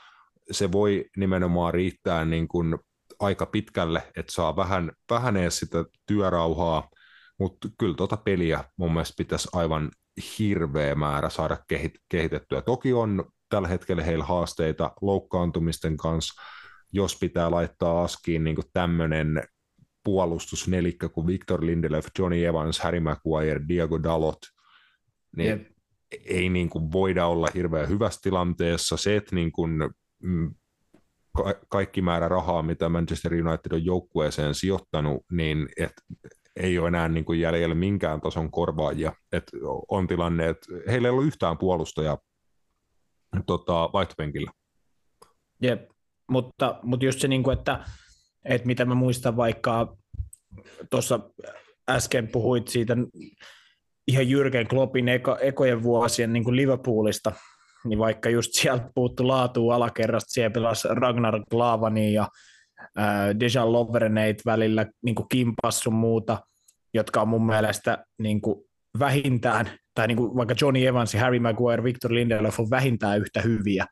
se 0.50 0.72
voi 0.72 1.04
nimenomaan 1.16 1.74
riittää 1.74 2.24
niin 2.24 2.48
kuin 2.48 2.78
aika 3.20 3.46
pitkälle, 3.46 4.02
että 4.16 4.32
saa 4.32 4.56
vähän, 4.56 4.92
vähän 5.10 5.36
edes 5.36 5.58
sitä 5.58 5.84
työrauhaa, 6.06 6.90
mutta 7.38 7.68
kyllä 7.78 7.94
tuota 7.94 8.16
peliä 8.16 8.64
mun 8.76 8.92
mielestä 8.92 9.14
pitäisi 9.18 9.48
aivan 9.52 9.90
hirveä 10.38 10.94
määrä 10.94 11.30
saada 11.30 11.56
kehitettyä. 12.08 12.62
Toki 12.62 12.92
on 12.92 13.24
tällä 13.48 13.68
hetkellä 13.68 14.02
heillä 14.02 14.24
haasteita 14.24 14.92
loukkaantumisten 15.00 15.96
kanssa, 15.96 16.42
jos 16.92 17.18
pitää 17.20 17.50
laittaa 17.50 18.02
askiin 18.02 18.44
niin 18.44 18.56
tämmöinen 18.72 19.42
puolustusnelikkä 20.04 21.08
kuin 21.08 21.26
Victor 21.26 21.66
Lindelöf, 21.66 22.06
Johnny 22.18 22.44
Evans, 22.44 22.80
Harry 22.80 23.00
Maguire, 23.00 23.60
Diego 23.68 24.02
Dalot, 24.02 24.38
niin 25.36 25.48
yep. 25.48 25.66
ei 26.24 26.48
niin 26.48 26.68
kuin 26.68 26.92
voida 26.92 27.26
olla 27.26 27.48
hirveän 27.54 27.88
hyvässä 27.88 28.20
tilanteessa. 28.22 28.96
Se, 28.96 29.16
että 29.16 29.34
niin 29.34 29.52
kuin 29.52 29.90
Mm, 30.22 30.54
kaikki 31.68 32.02
määrä 32.02 32.28
rahaa, 32.28 32.62
mitä 32.62 32.88
Manchester 32.88 33.32
United 33.32 33.72
on 33.72 33.84
joukkueeseen 33.84 34.54
sijoittanut, 34.54 35.22
niin 35.32 35.68
et 35.76 35.92
ei 36.56 36.78
ole 36.78 36.88
enää 36.88 37.08
niin 37.08 37.24
kuin 37.24 37.40
jäljellä 37.40 37.74
minkään 37.74 38.20
tason 38.20 38.50
korvaajia. 38.50 39.12
Et 39.32 39.44
on 39.88 40.06
tilanne, 40.06 40.48
että 40.48 40.66
heillä 40.90 41.08
ei 41.08 41.14
ole 41.14 41.24
yhtään 41.24 41.58
puolustaja 41.58 42.18
tota, 43.46 43.90
vaihtopenkillä. 43.92 44.50
Jep, 45.62 45.90
mutta, 46.30 46.80
mutta 46.82 47.06
just 47.06 47.20
se, 47.20 47.28
niin 47.28 47.42
kuin, 47.42 47.58
että, 47.58 47.84
että 48.44 48.66
mitä 48.66 48.84
mä 48.84 48.94
muistan 48.94 49.36
vaikka 49.36 49.96
tuossa 50.90 51.20
äsken 51.90 52.28
puhuit 52.28 52.68
siitä 52.68 52.96
ihan 54.08 54.24
Jürgen 54.24 54.66
Kloppin 54.68 55.08
eko, 55.08 55.38
ekojen 55.40 55.82
vuosien 55.82 56.32
niin 56.32 56.44
kuin 56.44 56.56
Liverpoolista, 56.56 57.32
niin 57.88 57.98
vaikka 57.98 58.30
just 58.30 58.50
sieltä 58.52 58.90
puuttu 58.94 59.28
laatu 59.28 59.70
alakerrasta, 59.70 60.32
siellä 60.32 60.50
pelasi 60.50 60.88
Ragnar 60.90 61.40
Glavani 61.50 62.12
ja 62.12 62.28
äh, 62.98 63.28
Dejan 63.40 63.72
Lovreneit 63.72 64.42
välillä 64.46 64.86
niin 65.04 65.16
kimpassu 65.30 65.90
muuta, 65.90 66.38
jotka 66.94 67.20
on 67.20 67.28
mun 67.28 67.46
mielestä 67.46 68.04
niin 68.18 68.40
kuin 68.40 68.64
vähintään, 68.98 69.70
tai 69.94 70.06
niin 70.06 70.16
kuin 70.16 70.36
vaikka 70.36 70.54
Johnny 70.60 70.86
Evans, 70.86 71.14
Harry 71.14 71.38
Maguire, 71.38 71.84
Victor 71.84 72.14
Lindelof 72.14 72.60
on 72.60 72.70
vähintään 72.70 73.20
yhtä 73.20 73.40
hyviä 73.40 73.86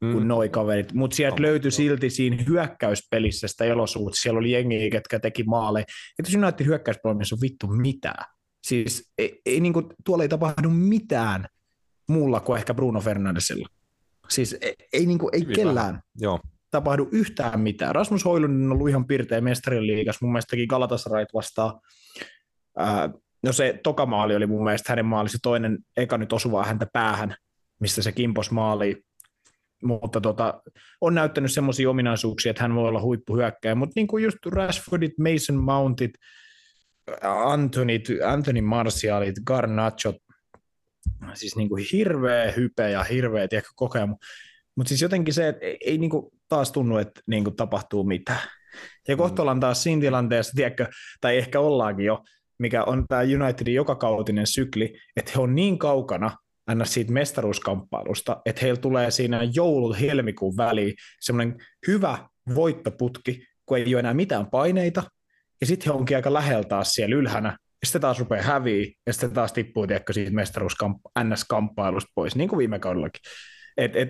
mm. 0.00 0.12
kuin 0.12 0.28
noi 0.28 0.48
kaverit, 0.48 0.92
mutta 0.92 1.16
sieltä 1.16 1.42
löytyi 1.42 1.70
silti 1.70 2.10
siinä 2.10 2.36
hyökkäyspelissä 2.48 3.48
sitä 3.48 3.64
elosuutta, 3.64 4.20
siellä 4.20 4.38
oli 4.38 4.52
jengi, 4.52 4.90
ketkä 4.90 5.18
teki 5.18 5.42
maaleja, 5.42 5.84
että 6.18 6.32
jos 6.32 6.42
United 6.42 6.66
hyökkäyspelissä 6.66 7.34
on 7.34 7.40
vittu 7.40 7.66
mitään, 7.66 8.24
siis 8.66 9.12
ei, 9.18 9.40
ei 9.46 9.60
niin 9.60 9.72
kuin, 9.72 9.86
tuolla 10.04 10.24
ei 10.24 10.28
tapahdu 10.28 10.70
mitään 10.70 11.46
muulla 12.08 12.40
kuin 12.40 12.58
ehkä 12.58 12.74
Bruno 12.74 13.00
Fernandesilla. 13.00 13.68
Siis 14.28 14.56
ei, 14.60 14.74
ei, 14.92 15.06
niin 15.06 15.18
kuin, 15.18 15.34
ei 15.34 15.44
kellään 15.44 16.00
Joo. 16.18 16.40
tapahdu 16.70 17.08
yhtään 17.12 17.60
mitään. 17.60 17.94
Rasmus 17.94 18.24
Hoilunen 18.24 18.66
on 18.66 18.72
ollut 18.72 18.88
ihan 18.88 19.06
pirteä 19.06 19.40
mestarien 19.40 19.86
liigas, 19.86 20.22
mun 20.22 20.32
mielestä 20.32 20.50
teki 20.50 20.66
Galatasarait 20.66 21.28
vastaan. 21.34 21.80
Ää, 22.76 23.10
no 23.42 23.52
se 23.52 23.80
tokamaali 23.82 24.36
oli 24.36 24.46
mun 24.46 24.64
mielestä 24.64 24.92
hänen 24.92 25.06
maali, 25.06 25.28
se 25.28 25.38
toinen 25.42 25.78
eka 25.96 26.18
nyt 26.18 26.32
osuvaa 26.32 26.64
häntä 26.64 26.86
päähän, 26.92 27.34
mistä 27.80 28.02
se 28.02 28.12
kimpos 28.12 28.50
maali. 28.50 29.02
Mutta 29.82 30.20
tota, 30.20 30.62
on 31.00 31.14
näyttänyt 31.14 31.52
semmoisia 31.52 31.90
ominaisuuksia, 31.90 32.50
että 32.50 32.62
hän 32.62 32.74
voi 32.74 32.88
olla 32.88 33.00
huippuhyökkäjä, 33.00 33.74
mutta 33.74 33.92
niin 33.96 34.06
kuin 34.06 34.24
just 34.24 34.38
Rashfordit, 34.46 35.12
Mason 35.18 35.56
Mountit, 35.56 36.10
Anthony, 37.22 38.00
Anthony 38.26 38.60
Martialit, 38.60 39.34
Garnachot, 39.46 40.16
siis 41.34 41.56
niin 41.56 41.68
kuin 41.68 41.84
hirveä 41.92 42.52
hype 42.52 42.90
ja 42.90 43.04
hirveä 43.04 43.48
tiedätkö, 43.48 43.72
kokemus. 43.76 44.18
Mutta 44.76 44.88
siis 44.88 45.02
jotenkin 45.02 45.34
se, 45.34 45.48
että 45.48 45.66
ei, 45.66 45.78
ei 45.86 45.98
niin 45.98 46.10
kuin 46.10 46.30
taas 46.48 46.72
tunnu, 46.72 46.96
että 46.96 47.20
niin 47.26 47.44
kuin 47.44 47.56
tapahtuu 47.56 48.04
mitään. 48.04 48.48
Ja 49.08 49.16
kohta 49.16 49.42
ollaan 49.42 49.60
taas 49.60 49.82
siinä 49.82 50.00
tilanteessa, 50.00 50.52
tiedätkö, 50.56 50.86
tai 51.20 51.36
ehkä 51.36 51.60
ollaankin 51.60 52.06
jo, 52.06 52.24
mikä 52.58 52.84
on 52.84 53.04
tämä 53.08 53.22
Unitedin 53.22 53.74
jokakautinen 53.74 54.46
sykli, 54.46 54.98
että 55.16 55.32
he 55.34 55.40
on 55.40 55.54
niin 55.54 55.78
kaukana 55.78 56.30
aina 56.66 56.84
siitä 56.84 57.12
mestaruuskamppailusta, 57.12 58.42
että 58.46 58.60
heillä 58.62 58.80
tulee 58.80 59.10
siinä 59.10 59.40
joulu-helmikuun 59.54 60.56
väliin 60.56 60.94
semmoinen 61.20 61.56
hyvä 61.86 62.28
voittoputki, 62.54 63.46
kun 63.66 63.78
ei 63.78 63.94
ole 63.94 64.00
enää 64.00 64.14
mitään 64.14 64.50
paineita, 64.50 65.02
ja 65.60 65.66
sitten 65.66 65.92
he 65.92 65.98
onkin 65.98 66.16
aika 66.16 66.32
lähellä 66.32 66.64
taas 66.64 66.92
siellä 66.92 67.16
ylhänä, 67.16 67.56
ja 67.84 67.86
sitten 67.86 68.00
taas 68.00 68.18
rupeaa 68.18 68.42
häviä, 68.42 68.92
ja 69.06 69.12
sitten 69.12 69.30
taas 69.32 69.52
tippuu 69.52 69.86
tiedätkö, 69.86 70.12
siitä 70.12 70.32
mestaruus-NS-kamppailusta 70.32 72.12
pois, 72.14 72.36
niin 72.36 72.48
kuin 72.48 72.58
viime 72.58 72.78
kaudellakin. 72.78 73.20
Et, 73.76 73.96
et, 73.96 74.08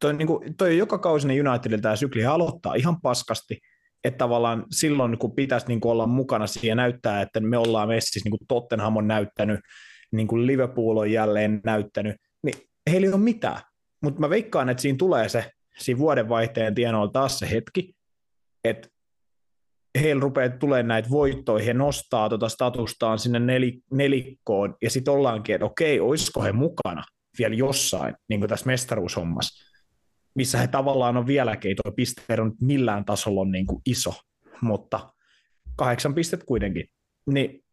toi, 0.00 0.14
niin 0.14 0.26
kuin, 0.26 0.56
toi 0.56 0.78
joka 0.78 0.98
kausinen 0.98 1.48
Unitedilta 1.48 1.82
tämä 1.82 1.96
sykli 1.96 2.26
aloittaa 2.26 2.74
ihan 2.74 3.00
paskasti, 3.00 3.58
että 4.04 4.18
tavallaan 4.18 4.64
silloin, 4.70 5.18
kun 5.18 5.34
pitäisi 5.34 5.66
niin 5.68 5.80
kuin 5.80 5.92
olla 5.92 6.06
mukana 6.06 6.46
siihen 6.46 6.76
näyttää, 6.76 7.22
että 7.22 7.40
me 7.40 7.58
ollaan 7.58 7.88
messissä, 7.88 8.20
niin 8.24 8.38
kuin 8.38 8.46
Tottenham 8.48 8.96
on 8.96 9.08
näyttänyt, 9.08 9.60
niin 10.12 10.26
kuin 10.26 10.46
Liverpool 10.46 10.96
on 10.96 11.10
jälleen 11.10 11.60
näyttänyt, 11.64 12.16
niin 12.42 12.54
heillä 12.90 13.06
ei 13.06 13.12
ole 13.12 13.20
mitään. 13.20 13.60
Mutta 14.02 14.20
mä 14.20 14.30
veikkaan, 14.30 14.68
että 14.68 14.80
siinä 14.80 14.98
tulee 14.98 15.28
se, 15.28 15.50
siinä 15.78 15.98
vuodenvaihteen 15.98 16.74
tienoilla 16.74 17.12
taas 17.12 17.38
se 17.38 17.50
hetki, 17.50 17.94
että 18.64 18.88
heillä 20.00 20.20
rupeaa 20.20 20.48
tulemaan 20.48 20.88
näitä 20.88 21.10
voittoja, 21.10 21.64
he 21.64 21.74
nostaa 21.74 22.28
tuota 22.28 22.48
statustaan 22.48 23.18
sinne 23.18 23.38
nel, 23.38 23.72
nelikkoon, 23.92 24.76
ja 24.82 24.90
sitten 24.90 25.14
ollaankin, 25.14 25.54
että 25.54 25.64
okei, 25.64 26.00
olisiko 26.00 26.42
he 26.42 26.52
mukana 26.52 27.02
vielä 27.38 27.54
jossain, 27.54 28.14
niin 28.28 28.40
kuin 28.40 28.48
tässä 28.48 28.66
mestaruushommassa, 28.66 29.64
missä 30.34 30.58
he 30.58 30.66
tavallaan 30.68 31.16
on 31.16 31.26
vieläkin, 31.26 31.76
tuo 31.82 31.92
pisteero 31.92 32.44
nyt 32.44 32.60
millään 32.60 33.04
tasolla 33.04 33.40
on 33.40 33.50
niin 33.50 33.66
kuin 33.66 33.82
iso, 33.86 34.14
mutta 34.60 35.12
kahdeksan 35.76 36.14
pistet 36.14 36.44
kuitenkin. 36.44 36.84
Niin, 37.26 37.64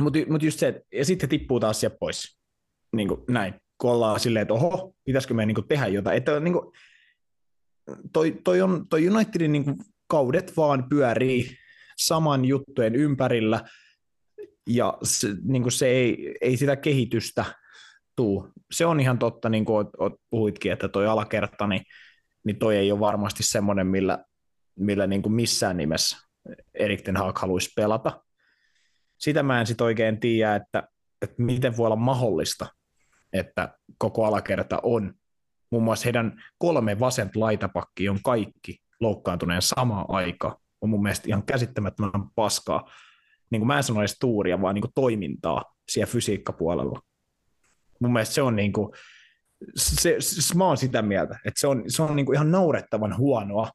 mutta 0.00 0.18
mut 0.28 0.42
just 0.42 0.58
se, 0.58 0.82
ja 0.92 1.04
sitten 1.04 1.28
tippuu 1.28 1.60
taas 1.60 1.80
sieltä 1.80 1.96
pois, 2.00 2.38
niin 2.96 3.08
kuin 3.08 3.20
näin, 3.28 3.54
kun 3.78 3.90
ollaan 3.90 4.20
silleen, 4.20 4.42
että 4.42 4.54
oho, 4.54 4.94
pitäisikö 5.04 5.34
meidän 5.34 5.54
niin 5.54 5.68
tehdä 5.68 5.86
jotain, 5.86 6.16
että 6.16 6.40
niin 6.40 6.52
kuin, 6.52 6.72
toi, 8.12 8.40
toi, 8.44 8.62
on, 8.62 8.88
toi 8.88 9.08
Unitedin 9.08 9.52
niin 9.52 9.64
kuin 9.64 9.76
kaudet 10.06 10.56
vaan 10.56 10.88
pyörii 10.88 11.56
saman 11.96 12.44
juttujen 12.44 12.94
ympärillä, 12.94 13.60
ja 14.66 14.98
se, 15.02 15.28
niin 15.42 15.62
kuin 15.62 15.72
se 15.72 15.86
ei, 15.86 16.36
ei 16.40 16.56
sitä 16.56 16.76
kehitystä 16.76 17.44
tuu. 18.16 18.48
Se 18.72 18.86
on 18.86 19.00
ihan 19.00 19.18
totta, 19.18 19.48
niin 19.48 19.64
kuin 19.64 19.86
puhuitkin, 20.30 20.72
että 20.72 20.88
toi 20.88 21.06
alakerta, 21.06 21.66
niin, 21.66 21.82
niin 22.44 22.58
toi 22.58 22.76
ei 22.76 22.92
ole 22.92 23.00
varmasti 23.00 23.42
semmoinen, 23.42 23.86
millä, 23.86 24.24
millä 24.78 25.06
niin 25.06 25.22
kuin 25.22 25.32
missään 25.32 25.76
nimessä 25.76 26.16
Erik 26.74 27.02
Ten 27.02 27.16
Hag 27.16 27.38
haluaisi 27.38 27.72
pelata. 27.76 28.22
Sitä 29.18 29.42
mä 29.42 29.60
en 29.60 29.66
sitten 29.66 29.84
oikein 29.84 30.20
tiedä, 30.20 30.54
että, 30.54 30.88
että 31.22 31.42
miten 31.42 31.76
voi 31.76 31.86
olla 31.86 31.96
mahdollista, 31.96 32.66
että 33.32 33.78
koko 33.98 34.24
alakerta 34.24 34.80
on. 34.82 35.14
Muun 35.70 35.84
muassa 35.84 36.04
heidän 36.04 36.42
kolme 36.58 37.00
vasent 37.00 37.36
laitapakki 37.36 38.08
on 38.08 38.18
kaikki 38.24 38.78
loukkaantuneen 39.00 39.62
sama 39.62 40.04
aika 40.08 40.60
on 40.80 40.90
mun 40.90 41.02
mielestä 41.02 41.28
ihan 41.28 41.42
käsittämättömän 41.42 42.10
paskaa. 42.34 42.90
Niin 43.50 43.60
kuin 43.60 43.66
mä 43.66 43.76
en 43.76 43.82
sano 43.82 44.00
edes 44.00 44.16
tuuria, 44.20 44.62
vaan 44.62 44.74
niin 44.74 44.82
kuin 44.82 44.92
toimintaa 44.94 45.64
siellä 45.88 46.12
fysiikkapuolella. 46.12 47.00
Mun 48.00 48.12
mielestä 48.12 48.34
se 48.34 48.42
on 48.42 48.56
niin 48.56 48.72
kuin, 48.72 48.92
se, 49.76 50.16
se, 50.18 50.54
mä 50.54 50.66
oon 50.66 50.76
sitä 50.76 51.02
mieltä, 51.02 51.38
että 51.44 51.60
se 51.60 51.66
on, 51.66 51.84
se 51.86 52.02
on 52.02 52.16
niin 52.16 52.26
kuin 52.26 52.36
ihan 52.36 52.50
naurettavan 52.50 53.16
huonoa 53.16 53.70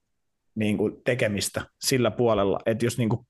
niin 0.56 0.78
kuin 0.78 0.94
tekemistä 1.06 1.66
sillä 1.82 2.12
puolella, 2.12 2.60
että 2.66 2.86
jos 2.86 2.98
niin 2.98 3.10
kuin 3.10 3.26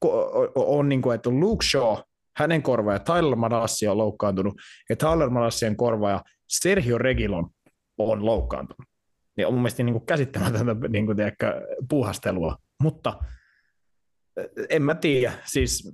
on 0.56 0.90
niin 0.90 1.02
kuin, 1.02 1.16
että 1.16 1.30
Luke 1.30 1.66
Shaw, 1.66 1.98
hänen 2.38 2.62
korvaaja 2.64 3.00
Tyler 3.00 3.36
Madassi 3.36 3.88
on 3.88 3.98
loukkaantunut, 3.98 4.54
ja 4.90 4.96
Tyler 4.96 5.30
Madassien 5.30 5.78
korvaaja 5.78 6.24
Sergio 6.48 6.98
Regilon 6.98 7.50
on 7.98 8.26
loukkaantunut 8.26 8.91
niin 9.38 9.48
on 9.48 9.54
mun 9.54 9.62
mielestä 9.62 9.84
niin 9.84 9.94
kuin 9.94 10.06
käsittämätöntä 10.06 10.76
niin 10.90 11.06
kuin, 11.06 11.18
puuhastelua. 11.90 12.58
Mutta 12.84 13.20
eh, 14.38 14.46
en 14.70 14.82
mä 14.82 14.96
tiedä, 14.96 15.34
siis 15.46 15.94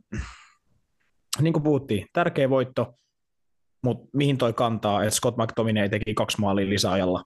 niin 1.41 1.53
kuin 1.53 1.63
puhuttiin, 1.63 2.07
tärkeä 2.13 2.49
voitto, 2.49 2.93
mutta 3.83 4.07
mihin 4.13 4.37
toi 4.37 4.53
kantaa, 4.53 5.03
että 5.03 5.15
Scott 5.15 5.37
McTominay 5.37 5.89
teki 5.89 6.13
kaksi 6.13 6.39
maalia 6.39 6.69
lisäajalla, 6.69 7.23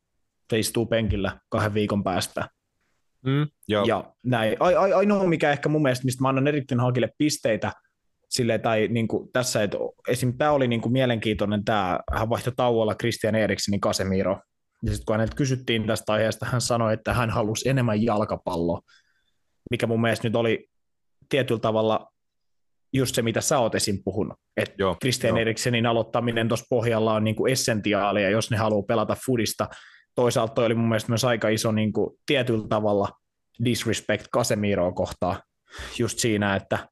se 0.50 0.60
istuu 0.60 0.86
penkillä 0.86 1.40
kahden 1.50 1.74
viikon 1.74 2.04
päästä. 2.04 2.50
Mm, 3.26 3.48
joo. 3.68 3.86
Ja 3.86 4.14
näin. 4.24 4.58
Ainoa, 4.96 5.28
mikä 5.28 5.52
ehkä 5.52 5.70
mun 5.70 5.82
mielestä, 5.82 6.06
mistä 6.06 6.22
mä 6.22 6.30
annan 6.30 6.48
erittäin 6.48 6.80
hakille 6.80 7.10
pisteitä, 7.18 7.72
sille, 8.30 8.60
tai 8.60 8.88
niin 8.88 9.08
kuin 9.08 9.32
tässä, 9.32 9.64
että 9.64 9.78
esim. 10.08 10.38
tämä 10.38 10.52
oli 10.52 10.68
niin 10.68 10.82
kuin 10.82 10.94
mielenkiintoinen, 10.94 11.66
tämä, 11.66 12.00
hän 12.14 12.30
vaihtoi 12.30 12.54
tauolla 12.56 12.96
Christian 12.96 13.36
Eriksenin 13.36 13.82
Casemiro, 13.82 14.40
ja 14.86 14.92
sitten 14.92 15.06
kun 15.06 15.14
häneltä 15.14 15.36
kysyttiin 15.36 15.88
tästä 15.88 16.14
aiheesta, 16.14 16.46
hän 16.46 16.62
sanoi, 16.62 16.94
että 16.94 17.14
hän 17.14 17.30
halusi 17.30 17.70
enemmän 17.70 18.04
jalkapalloa, 18.04 18.82
mikä 19.72 19.88
mun 19.88 20.02
mielestä 20.02 20.28
nyt 20.28 20.36
oli 20.36 20.70
tietyllä 21.30 21.60
tavalla 21.60 22.12
just 22.94 23.16
se, 23.16 23.22
mitä 23.22 23.42
sä 23.42 23.60
oot 23.60 23.76
esim. 23.76 24.04
puhunut. 24.04 24.38
Että 24.58 24.76
Christian 25.02 25.38
Eriksenin 25.38 25.86
aloittaminen 25.86 26.48
tuossa 26.48 26.66
pohjalla 26.70 27.14
on 27.14 27.24
niinku 27.24 27.46
essentiaalia, 27.46 28.30
jos 28.30 28.52
ne 28.52 28.58
haluaa 28.58 28.84
pelata 28.88 29.18
fudista. 29.26 29.68
Toisaalta 30.16 30.54
toi 30.54 30.66
oli 30.66 30.76
mun 30.76 30.90
mielestä 30.90 31.12
myös 31.12 31.24
aika 31.24 31.50
iso 31.50 31.72
niinku, 31.72 32.20
tietyllä 32.26 32.68
tavalla 32.68 33.10
disrespect 33.66 34.28
Casemiroa 34.34 34.92
kohtaan 34.92 35.42
just 36.00 36.20
siinä, 36.20 36.56
että 36.56 36.88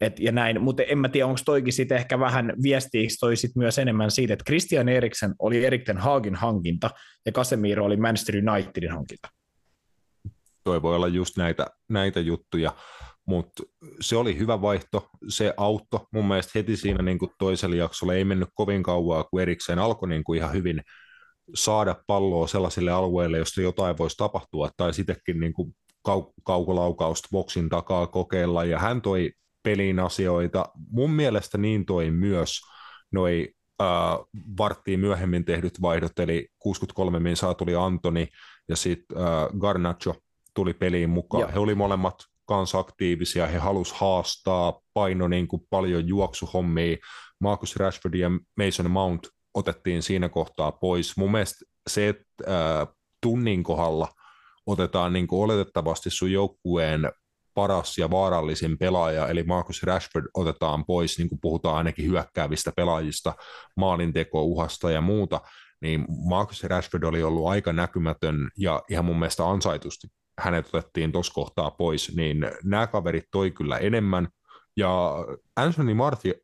et, 0.00 0.20
ja 0.20 0.32
näin, 0.32 0.60
mutta 0.60 0.82
en 0.82 0.98
mä 0.98 1.08
tiedä, 1.08 1.26
onko 1.26 1.40
toikin 1.44 1.72
sitten 1.72 1.98
ehkä 1.98 2.20
vähän 2.20 2.52
viestiiksi 2.62 3.18
toi 3.18 3.36
sit 3.36 3.50
myös 3.56 3.78
enemmän 3.78 4.10
siitä, 4.10 4.32
että 4.32 4.44
Christian 4.44 4.88
Eriksen 4.88 5.34
oli 5.38 5.64
Erikten 5.64 5.98
Haagin 5.98 6.34
hankinta 6.34 6.90
ja 7.26 7.32
Casemiro 7.32 7.84
oli 7.84 7.96
Manchester 7.96 8.34
Unitedin 8.36 8.90
hankinta. 8.90 9.28
Toi 10.64 10.82
voi 10.82 10.96
olla 10.96 11.08
just 11.08 11.36
näitä, 11.36 11.66
näitä 11.88 12.20
juttuja, 12.20 12.72
mutta 13.26 13.62
se 14.00 14.16
oli 14.16 14.38
hyvä 14.38 14.62
vaihto, 14.62 15.08
se 15.28 15.54
auttoi 15.56 16.00
mun 16.12 16.28
mielestä 16.28 16.52
heti 16.54 16.76
siinä 16.76 17.02
niin 17.02 17.18
toisella 17.38 17.76
jaksolla, 17.76 18.14
ei 18.14 18.24
mennyt 18.24 18.48
kovin 18.54 18.82
kauaa, 18.82 19.24
kun 19.24 19.40
Eriksen 19.40 19.78
alkoi 19.78 20.08
niin 20.08 20.36
ihan 20.36 20.52
hyvin 20.52 20.82
saada 21.54 21.96
palloa 22.06 22.46
sellaisille 22.46 22.90
alueille, 22.90 23.38
josta 23.38 23.62
jotain 23.62 23.98
voisi 23.98 24.16
tapahtua, 24.16 24.70
tai 24.76 24.94
sittenkin 24.94 25.40
niin 25.40 25.54
kau- 26.08 26.32
kaukolaukausta 26.44 27.28
boksin 27.32 27.68
takaa 27.68 28.06
kokeilla, 28.06 28.64
ja 28.64 28.78
hän 28.78 29.02
toi 29.02 29.32
peliin 29.68 29.98
asioita. 29.98 30.68
Mun 30.90 31.10
mielestä 31.10 31.58
niin 31.58 31.86
toi 31.86 32.10
myös 32.10 32.60
noi 33.10 33.48
äh, 33.82 33.86
varttiin 34.58 35.00
myöhemmin 35.00 35.44
tehdyt 35.44 35.82
vaihdot, 35.82 36.18
eli 36.18 36.48
63 36.58 37.18
minsaa 37.18 37.54
tuli 37.54 37.74
Antoni 37.74 38.28
ja 38.68 38.76
sitten 38.76 39.18
äh, 39.18 39.58
Garnacho 39.58 40.14
tuli 40.54 40.74
peliin 40.74 41.10
mukaan. 41.10 41.40
Ja. 41.40 41.46
He 41.46 41.58
oli 41.58 41.74
molemmat 41.74 42.14
kanssa 42.46 42.78
aktiivisia, 42.78 43.46
he 43.46 43.58
halus 43.58 43.92
haastaa, 43.92 44.80
paino 44.94 45.28
niin 45.28 45.48
kuin 45.48 45.62
paljon 45.70 46.08
juoksuhommia. 46.08 46.96
Marcus 47.40 47.76
Rashford 47.76 48.14
ja 48.14 48.30
Mason 48.56 48.90
Mount 48.90 49.28
otettiin 49.54 50.02
siinä 50.02 50.28
kohtaa 50.28 50.72
pois. 50.72 51.16
Mun 51.16 51.30
mielestä 51.30 51.64
se, 51.88 52.08
että 52.08 52.24
äh, 52.48 52.88
tunnin 53.22 53.62
kohdalla 53.62 54.08
otetaan 54.66 55.12
niin 55.12 55.26
kuin 55.26 55.44
oletettavasti 55.44 56.10
sun 56.10 56.32
joukkueen 56.32 57.10
paras 57.58 57.98
ja 57.98 58.10
vaarallisin 58.10 58.78
pelaaja, 58.78 59.28
eli 59.28 59.42
Marcus 59.42 59.82
Rashford 59.82 60.26
otetaan 60.34 60.84
pois, 60.84 61.18
niin 61.18 61.28
kuin 61.28 61.40
puhutaan 61.40 61.76
ainakin 61.76 62.10
hyökkäävistä 62.10 62.72
pelaajista, 62.76 63.34
maalinteko, 63.76 64.42
uhasta 64.42 64.90
ja 64.90 65.00
muuta, 65.00 65.40
niin 65.80 66.04
Marcus 66.28 66.64
Rashford 66.64 67.02
oli 67.02 67.22
ollut 67.22 67.48
aika 67.48 67.72
näkymätön 67.72 68.50
ja 68.58 68.82
ihan 68.90 69.04
mun 69.04 69.18
mielestä 69.18 69.50
ansaitusti 69.50 70.06
hänet 70.40 70.66
otettiin 70.74 71.12
tuossa 71.12 71.34
kohtaa 71.34 71.70
pois, 71.70 72.16
niin 72.16 72.46
nämä 72.64 72.86
kaverit 72.86 73.24
toi 73.32 73.50
kyllä 73.50 73.78
enemmän, 73.78 74.28
ja 74.76 75.14
Anthony 75.56 75.94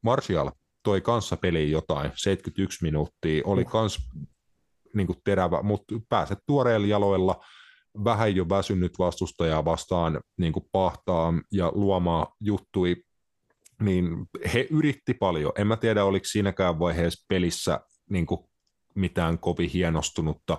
Martial 0.02 0.50
toi 0.82 1.00
kanssa 1.00 1.36
peliin 1.36 1.70
jotain, 1.70 2.10
71 2.14 2.78
minuuttia, 2.82 3.42
oli 3.44 3.62
uh. 3.62 3.70
kans 3.70 4.10
niin 4.94 5.06
kuin 5.06 5.18
terävä, 5.24 5.62
mutta 5.62 5.94
pääset 6.08 6.38
tuoreilla 6.46 6.86
jaloilla, 6.86 7.44
vähän 8.04 8.36
jo 8.36 8.48
väsynyt 8.48 8.98
vastustajaa 8.98 9.64
vastaan 9.64 10.20
niin 10.38 10.52
kuin 10.52 10.66
pahtaa 10.72 11.32
ja 11.52 11.72
luomaan 11.74 12.26
juttui, 12.40 12.96
niin 13.80 14.26
he 14.54 14.66
yritti 14.70 15.14
paljon. 15.14 15.52
En 15.58 15.66
mä 15.66 15.76
tiedä, 15.76 16.04
oliko 16.04 16.24
siinäkään 16.24 16.78
vaiheessa 16.78 17.24
pelissä 17.28 17.80
niin 18.10 18.26
kuin 18.26 18.40
mitään 18.94 19.38
kovin 19.38 19.70
hienostunutta 19.70 20.58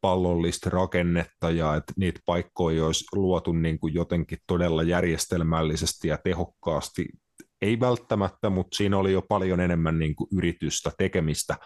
pallollista 0.00 0.70
rakennetta 0.70 1.50
ja 1.50 1.74
että 1.74 1.92
niitä 1.96 2.20
paikkoja 2.26 2.86
olisi 2.86 3.04
luotu 3.14 3.52
niin 3.52 3.78
kuin 3.78 3.94
jotenkin 3.94 4.38
todella 4.46 4.82
järjestelmällisesti 4.82 6.08
ja 6.08 6.18
tehokkaasti. 6.24 7.08
Ei 7.62 7.80
välttämättä, 7.80 8.50
mutta 8.50 8.76
siinä 8.76 8.98
oli 8.98 9.12
jo 9.12 9.22
paljon 9.22 9.60
enemmän 9.60 9.98
niin 9.98 10.14
kuin 10.14 10.28
yritystä, 10.36 10.90
tekemistä 10.98 11.56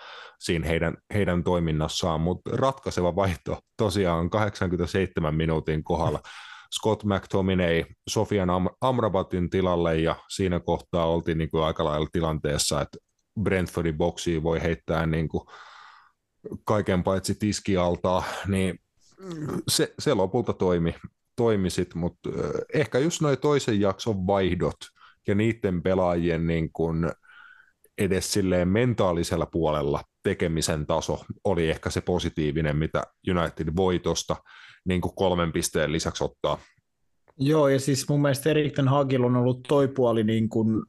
siinä 0.40 0.66
heidän, 0.66 0.96
heidän 1.14 1.44
toiminnassaan, 1.44 2.20
mutta 2.20 2.50
ratkaiseva 2.56 3.16
vaihto 3.16 3.58
tosiaan 3.76 4.30
87 4.30 5.34
minuutin 5.34 5.84
kohdalla. 5.84 6.20
Scott 6.74 7.04
McTominay 7.04 7.84
Sofian 8.08 8.50
Am- 8.50 8.76
Amrabatin 8.80 9.50
tilalle 9.50 9.96
ja 9.96 10.16
siinä 10.28 10.60
kohtaa 10.60 11.06
oltiin 11.06 11.38
niin 11.38 11.50
kuin 11.50 11.64
aika 11.64 11.84
lailla 11.84 12.08
tilanteessa, 12.12 12.80
että 12.80 12.98
Brentfordin 13.42 13.96
boksiin 13.96 14.42
voi 14.42 14.62
heittää 14.62 15.06
niin 15.06 15.28
kuin 15.28 15.48
kaiken 16.64 17.02
paitsi 17.02 17.34
tiskialtaa, 17.34 18.24
niin 18.46 18.78
se, 19.68 19.94
se 19.98 20.14
lopulta 20.14 20.52
toimi, 20.52 20.94
toimi 21.36 21.70
sit, 21.70 21.94
mutta 21.94 22.30
ehkä 22.74 22.98
just 22.98 23.20
noin 23.20 23.38
toisen 23.38 23.80
jakson 23.80 24.26
vaihdot 24.26 24.76
ja 25.28 25.34
niiden 25.34 25.82
pelaajien 25.82 26.46
niin 26.46 26.72
kun 26.72 27.12
edes 27.98 28.32
silleen 28.32 28.68
mentaalisella 28.68 29.46
puolella 29.46 30.02
tekemisen 30.22 30.86
taso 30.86 31.24
oli 31.44 31.70
ehkä 31.70 31.90
se 31.90 32.00
positiivinen, 32.00 32.76
mitä 32.76 33.02
United 33.30 33.68
voi 33.76 33.98
tuosta 33.98 34.36
niin 34.84 35.00
kolmen 35.00 35.52
pisteen 35.52 35.92
lisäksi 35.92 36.24
ottaa. 36.24 36.58
Joo, 37.38 37.68
ja 37.68 37.80
siis 37.80 38.08
mun 38.08 38.22
mielestä 38.22 38.50
Erik 38.50 38.74
Ten 38.74 38.88
Hagil 38.88 39.24
on 39.24 39.36
ollut 39.36 39.62
toi 39.68 39.88
puoli 39.88 40.24
niin 40.24 40.48
kuin 40.48 40.82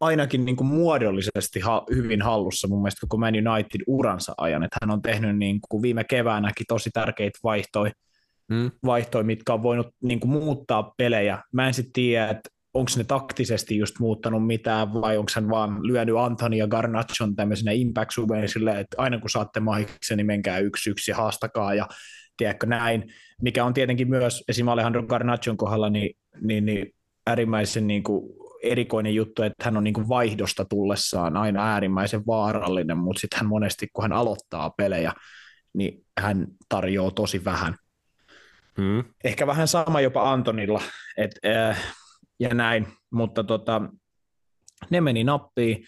ainakin 0.00 0.44
niin 0.44 0.56
kuin 0.56 0.66
muodollisesti 0.66 1.60
ha- 1.60 1.86
hyvin 1.94 2.22
hallussa 2.22 2.68
mun 2.68 2.82
mielestä 2.82 3.00
koko 3.00 3.16
Man 3.16 3.34
United 3.34 3.80
uransa 3.86 4.34
ajan, 4.38 4.62
että 4.62 4.76
hän 4.82 4.90
on 4.90 5.02
tehnyt 5.02 5.38
niin 5.38 5.60
kuin 5.68 5.82
viime 5.82 6.04
keväänäkin 6.04 6.66
tosi 6.68 6.90
tärkeitä 6.90 7.38
vaihtoja, 7.44 7.92
mm. 8.48 8.70
vaihtoja 8.84 9.24
mitkä 9.24 9.52
on 9.54 9.62
voinut 9.62 9.86
niin 10.02 10.20
kuin 10.20 10.30
muuttaa 10.30 10.92
pelejä. 10.96 11.42
Mä 11.52 11.66
en 11.66 11.74
sitten 11.74 11.92
tiedä, 11.92 12.28
että 12.28 12.50
onko 12.76 12.90
ne 12.96 13.04
taktisesti 13.04 13.76
just 13.76 13.98
muuttanut 14.00 14.46
mitään 14.46 14.94
vai 14.94 15.16
onko 15.16 15.32
hän 15.34 15.48
vaan 15.48 15.86
lyönyt 15.86 16.16
Anthony 16.16 16.56
ja 16.56 16.66
Garnachon 16.66 17.36
tämmöisenä 17.36 17.72
impact 17.72 18.10
silleen, 18.46 18.78
että 18.78 18.96
aina 18.98 19.18
kun 19.18 19.30
saatte 19.30 19.60
mahiksen, 19.60 20.16
niin 20.16 20.26
menkää 20.26 20.58
yksi 20.58 20.90
yksi 20.90 21.10
ja 21.10 21.16
haastakaa 21.16 21.74
ja 21.74 21.88
tiedätkö 22.36 22.66
näin, 22.66 23.12
mikä 23.42 23.64
on 23.64 23.74
tietenkin 23.74 24.10
myös 24.10 24.44
esim. 24.48 24.68
Alejandro 24.68 25.02
Garnachon 25.02 25.56
kohdalla 25.56 25.90
niin, 25.90 26.16
niin, 26.40 26.66
niin 26.66 26.94
äärimmäisen 27.26 27.86
niin 27.86 28.02
kuin 28.02 28.32
erikoinen 28.62 29.14
juttu, 29.14 29.42
että 29.42 29.64
hän 29.64 29.76
on 29.76 29.84
niin 29.84 29.94
kuin 29.94 30.08
vaihdosta 30.08 30.64
tullessaan 30.64 31.36
aina 31.36 31.72
äärimmäisen 31.72 32.26
vaarallinen, 32.26 32.98
mutta 32.98 33.20
sitten 33.20 33.36
hän 33.38 33.48
monesti, 33.48 33.88
kun 33.92 34.04
hän 34.04 34.12
aloittaa 34.12 34.70
pelejä, 34.70 35.12
niin 35.72 36.04
hän 36.20 36.46
tarjoaa 36.68 37.10
tosi 37.10 37.44
vähän. 37.44 37.74
Hmm. 38.76 39.04
Ehkä 39.24 39.46
vähän 39.46 39.68
sama 39.68 40.00
jopa 40.00 40.32
Antonilla, 40.32 40.82
et, 41.16 41.30
äh, 41.46 41.94
ja 42.40 42.54
näin, 42.54 42.86
mutta 43.10 43.44
tota, 43.44 43.82
ne 44.90 45.00
meni 45.00 45.24
nappiin, 45.24 45.84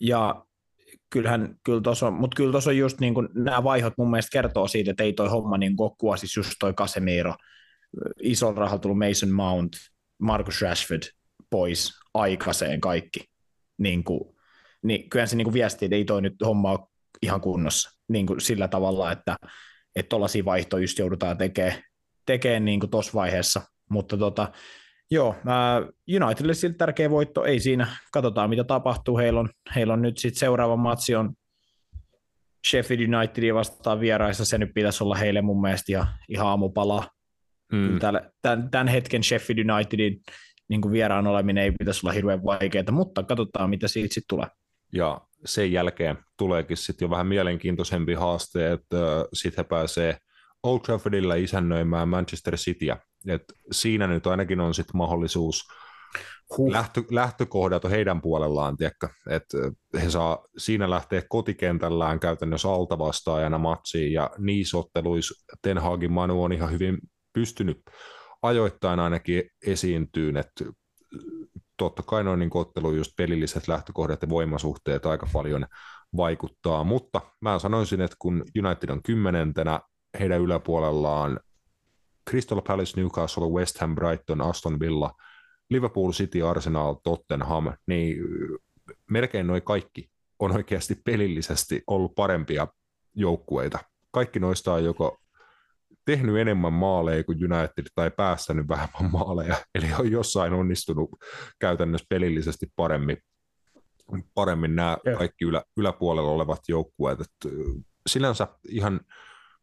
ja 0.00 0.44
kyllähän, 1.10 1.56
kyllä 1.64 1.80
tuossa 1.80 2.06
on, 2.06 2.14
mutta 2.14 2.34
kyllä 2.34 2.52
tuossa 2.52 2.70
on 2.70 2.76
just 2.76 3.00
niin 3.00 3.14
kuin, 3.14 3.28
nämä 3.34 3.64
vaihot 3.64 3.94
mun 3.98 4.10
mielestä 4.10 4.32
kertoo 4.32 4.68
siitä, 4.68 4.90
että 4.90 5.02
ei 5.02 5.12
toi 5.12 5.28
homma 5.28 5.58
niin 5.58 5.76
kokkua, 5.76 6.16
siis 6.16 6.36
just 6.36 6.52
toi 6.58 6.72
Casemiro, 6.74 7.34
isolla 8.22 8.60
rahalla 8.60 8.78
tullut 8.78 8.98
Mason 8.98 9.30
Mount, 9.30 9.72
Marcus 10.18 10.62
Rashford, 10.62 11.02
pois 11.50 11.92
aikaiseen 12.14 12.80
kaikki. 12.80 13.20
Niin, 13.78 14.04
kuin, 14.04 14.36
niin 14.82 15.10
kyllä 15.10 15.26
se 15.26 15.36
niin 15.36 15.44
kuin 15.44 15.54
viesti, 15.54 15.84
että 15.84 15.96
ei 15.96 16.04
toi 16.04 16.22
nyt 16.22 16.34
homma 16.44 16.70
ole 16.70 16.88
ihan 17.22 17.40
kunnossa 17.40 17.90
niin 18.08 18.26
kuin 18.26 18.40
sillä 18.40 18.68
tavalla, 18.68 19.12
että 19.12 19.36
tuollaisia 20.08 20.44
vaihtoja 20.44 20.82
just 20.82 20.98
joudutaan 20.98 21.38
tekemään, 21.38 21.82
tekemään 22.26 22.64
niin 22.64 22.90
tuossa 22.90 23.12
vaiheessa. 23.14 23.62
Mutta 23.90 24.16
tota, 24.16 24.52
joo, 25.12 25.36
Unitedille 26.24 26.54
siltä 26.54 26.78
tärkeä 26.78 27.10
voitto, 27.10 27.44
ei 27.44 27.60
siinä, 27.60 27.86
katsotaan 28.12 28.50
mitä 28.50 28.64
tapahtuu, 28.64 29.18
heillä 29.18 29.40
on, 29.40 29.48
heillä 29.76 29.92
on 29.92 30.02
nyt 30.02 30.18
sitten 30.18 30.40
seuraava 30.40 30.76
matsi 30.76 31.14
on 31.14 31.34
Sheffield 32.70 33.14
Unitedia 33.14 33.54
vastaan 33.54 34.00
vieraissa, 34.00 34.44
se 34.44 34.58
nyt 34.58 34.74
pitäisi 34.74 35.04
olla 35.04 35.14
heille 35.14 35.42
mun 35.42 35.60
mielestä 35.60 35.92
ihan, 35.92 36.06
ihan 36.28 36.46
aamupala. 36.46 37.04
Mm. 37.72 37.98
Tämän, 38.42 38.70
tämän 38.70 38.88
hetken 38.88 39.22
Sheffield 39.22 39.70
Unitedin 39.70 40.20
niin 40.68 40.92
vieraan 40.92 41.26
oleminen 41.26 41.64
ei 41.64 41.72
pitäisi 41.72 42.06
olla 42.06 42.12
hirveän 42.12 42.44
vaikeaa, 42.44 42.92
mutta 42.92 43.22
katsotaan, 43.22 43.70
mitä 43.70 43.88
siitä 43.88 44.14
sitten 44.14 44.28
tulee. 44.36 44.46
Ja 44.92 45.20
sen 45.44 45.72
jälkeen 45.72 46.18
tuleekin 46.38 46.76
sitten 46.76 47.06
jo 47.06 47.10
vähän 47.10 47.26
mielenkiintoisempi 47.26 48.14
haaste, 48.14 48.72
että 48.72 48.96
sitten 49.32 49.64
he 49.64 49.68
pääsee 49.68 50.16
Old 50.62 50.80
Traffordilla 50.80 51.34
isännöimään 51.34 52.08
Manchester 52.08 52.56
Cityä. 52.56 52.96
Et 53.28 53.42
siinä 53.72 54.06
nyt 54.06 54.26
ainakin 54.26 54.60
on 54.60 54.74
sitten 54.74 54.96
mahdollisuus 54.96 55.68
huh. 56.56 56.72
lähtö, 56.72 57.02
lähtökohdat 57.10 57.84
on 57.84 57.90
heidän 57.90 58.22
puolellaan, 58.22 58.76
että 59.30 59.58
he 60.02 60.10
saa 60.10 60.44
siinä 60.58 60.90
lähteä 60.90 61.22
kotikentällään 61.28 62.20
käytännössä 62.20 62.68
altavastaajana 62.68 63.58
matsiin, 63.58 64.12
ja 64.12 64.30
niissä 64.38 64.78
otteluissa 64.78 65.44
Ten 65.62 65.78
Hagin 65.78 66.12
Manu 66.12 66.42
on 66.42 66.52
ihan 66.52 66.72
hyvin 66.72 66.98
pystynyt 67.32 67.82
ajoittain 68.42 69.00
ainakin 69.00 69.42
esiintyy, 69.66 70.32
että 70.38 70.64
totta 71.76 72.02
kai 72.02 72.24
noin 72.24 72.38
niin 72.38 72.50
ottelu 72.54 72.94
just 72.94 73.12
pelilliset 73.16 73.68
lähtökohdat 73.68 74.22
ja 74.22 74.28
voimasuhteet 74.28 75.06
aika 75.06 75.26
paljon 75.32 75.66
vaikuttaa, 76.16 76.84
mutta 76.84 77.20
mä 77.40 77.58
sanoisin, 77.58 78.00
että 78.00 78.16
kun 78.18 78.44
United 78.64 78.88
on 78.88 79.02
kymmenentenä, 79.02 79.80
heidän 80.20 80.40
yläpuolellaan 80.40 81.40
Crystal 82.30 82.62
Palace, 82.62 83.00
Newcastle, 83.00 83.46
West 83.46 83.78
Ham, 83.78 83.94
Brighton, 83.94 84.40
Aston 84.40 84.80
Villa, 84.80 85.10
Liverpool 85.70 86.12
City, 86.12 86.42
Arsenal, 86.42 86.94
Tottenham, 86.94 87.72
niin 87.86 88.16
melkein 89.10 89.46
noin 89.46 89.62
kaikki 89.62 90.10
on 90.38 90.52
oikeasti 90.52 90.94
pelillisesti 91.04 91.82
ollut 91.86 92.14
parempia 92.14 92.66
joukkueita. 93.14 93.78
Kaikki 94.10 94.40
noista 94.40 94.72
on 94.72 94.84
joko 94.84 95.18
tehnyt 96.04 96.36
enemmän 96.36 96.72
maaleja 96.72 97.24
kuin 97.24 97.52
United 97.52 97.84
tai 97.94 98.10
päästänyt 98.10 98.68
vähemmän 98.68 99.12
maaleja, 99.18 99.56
eli 99.74 99.86
on 99.98 100.10
jossain 100.10 100.52
onnistunut 100.52 101.10
käytännössä 101.58 102.06
pelillisesti 102.08 102.66
paremmin, 102.76 103.16
paremmin 104.34 104.76
nämä 104.76 104.96
kaikki 105.18 105.44
ylä, 105.44 105.62
yläpuolella 105.76 106.30
olevat 106.30 106.60
joukkueet. 106.68 107.20
Et 107.20 107.52
sinänsä 108.06 108.48
ihan 108.68 109.00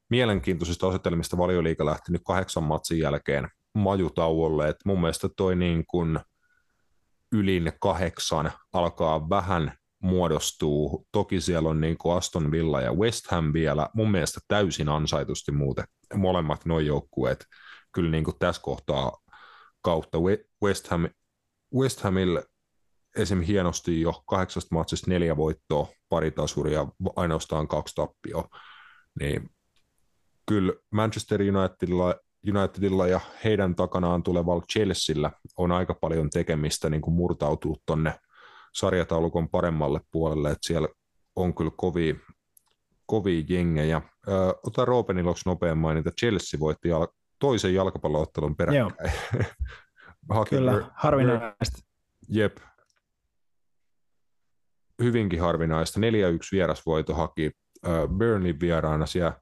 mielenkiintoisista 0.10 0.88
asetelmista 0.88 1.38
valioliika 1.38 1.86
lähti 1.86 2.12
nyt 2.12 2.22
kahdeksan 2.26 2.64
matsin 2.64 3.00
jälkeen 3.00 3.48
majutauolle, 3.74 4.70
että 4.70 4.84
mun 4.86 5.02
mielestä 5.02 5.30
toi 5.38 5.56
niin 5.56 5.86
kuin 5.88 6.20
ylin 7.32 7.72
kahdeksan 7.82 8.52
alkaa 8.74 9.30
vähän 9.30 9.74
muodostuu. 10.04 11.08
Toki 11.12 11.42
siellä 11.42 11.70
on 11.70 11.82
niin 11.82 11.98
kuin 11.98 12.18
Aston 12.18 12.52
Villa 12.52 12.82
ja 12.82 12.94
West 12.94 13.28
Ham 13.28 13.54
vielä, 13.54 13.90
mun 13.94 14.12
mielestä 14.12 14.40
täysin 14.48 14.90
ansaitusti 14.90 15.52
muuten 15.52 15.86
molemmat 16.16 16.66
nuo 16.66 16.80
joukkueet 16.80 17.46
kyllä 17.92 18.12
niin 18.12 18.24
kuin 18.24 18.38
tässä 18.40 18.62
kohtaa 18.62 19.18
kautta. 19.82 20.18
West, 20.64 20.88
Ham, 20.88 21.10
West 21.76 22.00
Hamille 22.00 22.44
esim. 23.18 23.42
hienosti 23.42 24.02
jo 24.02 24.24
kahdeksasta 24.28 24.76
matsista 24.76 25.12
neljä 25.12 25.38
voittoa, 25.38 25.88
pari 26.10 26.32
tasuria, 26.32 26.88
ainoastaan 27.16 27.68
kaksi 27.68 27.96
tappioa. 27.96 28.48
Niin 29.20 29.50
kyllä 30.50 30.74
Manchester 30.92 31.42
Unitedilla, 31.42 32.16
Unitedilla 32.48 33.08
ja 33.08 33.20
heidän 33.44 33.76
takanaan 33.76 34.24
tulevalla 34.24 34.64
Chelsealla 34.72 35.32
on 35.58 35.72
aika 35.72 35.94
paljon 35.94 36.30
tekemistä 36.30 36.90
niin 36.90 37.02
kuin 37.02 37.14
murtautua 37.14 37.76
tuonne 37.86 38.20
sarjataulukon 38.74 39.50
paremmalle 39.50 40.02
puolelle, 40.12 40.50
että 40.50 40.68
siellä 40.68 40.88
on 41.36 41.56
kyllä 41.56 41.72
kovia, 41.76 42.16
kovia 43.06 43.44
jengejä. 43.50 44.02
Ö, 44.28 44.32
ota 44.64 44.86
Roopen 44.86 45.18
iloksi 45.18 45.50
nopean 45.50 45.78
mainita. 45.78 46.12
Chelsea 46.12 46.60
voitti 46.60 46.90
jal- 46.90 47.14
toisen 47.40 47.74
jalkapalloottelun 47.74 48.56
peräkkäin. 48.56 49.12
Kyllä, 50.50 50.92
harvinaista. 50.94 51.80
Jep. 52.30 52.58
Hyvinkin 55.02 55.42
harvinaista. 55.42 56.00
4-1 56.00 56.04
vierasvoito 56.52 57.14
haki 57.14 57.52
Burnley 58.18 58.56
vieraana 58.60 59.06
siellä. 59.06 59.42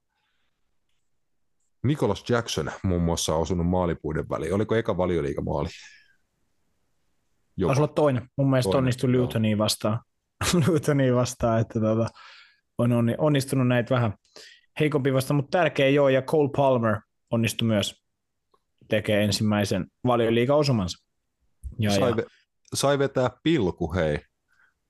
Nicholas 1.88 2.29
Jackson 2.29 2.71
muun 2.83 3.01
muassa 3.01 3.35
on 3.35 3.41
osunut 3.41 3.67
maalipuiden 3.67 4.29
väliin. 4.29 4.53
Oliko 4.53 4.75
eka 4.75 4.97
valioliikamaali? 4.97 5.69
Taisi 7.65 7.81
olla 7.81 7.88
toinen. 7.88 8.29
Mun 8.38 8.49
mielestä 8.49 8.71
toinen, 8.71 8.77
onnistui 8.77 9.11
Lutoniin 9.11 9.57
vastaan. 9.57 9.99
Lutoniin 10.67 11.15
vastaan, 11.15 11.61
että 11.61 11.79
tota, 11.79 12.07
on 12.77 12.91
onnistunut 13.17 13.67
näitä 13.67 13.95
vähän 13.95 14.13
heikompi 14.79 15.13
vasta, 15.13 15.33
mutta 15.33 15.57
tärkeä 15.57 15.89
joo, 15.89 16.09
ja 16.09 16.21
Cole 16.21 16.49
Palmer 16.55 17.01
onnistui 17.31 17.67
myös 17.67 18.03
tekemään 18.88 19.23
ensimmäisen 19.23 19.88
valioliiga-osumansa. 20.07 21.07
Ja, 21.79 21.91
sai, 21.91 22.13
ja... 22.17 22.23
sai 22.73 22.99
vetää 22.99 23.29
pilku, 23.43 23.93
hei. 23.93 24.19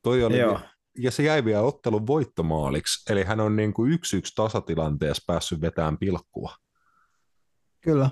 Toi 0.02 0.24
oli, 0.24 0.40
joo. 0.40 0.60
Ja 0.98 1.12
se 1.12 1.24
jäi 1.24 1.46
vielä 1.46 1.62
ottelun 1.62 2.08
voittomaaliksi, 2.08 3.14
eli 3.14 3.24
hän 3.24 3.40
on 3.40 3.56
niin 3.56 3.74
kuin 3.74 3.92
yksi 3.92 4.18
yksi 4.18 4.34
tasatilanteessa 4.36 5.24
päässyt 5.28 5.62
vetämään 5.62 5.98
pilkkua. 5.98 6.56
Kyllä. 7.88 8.10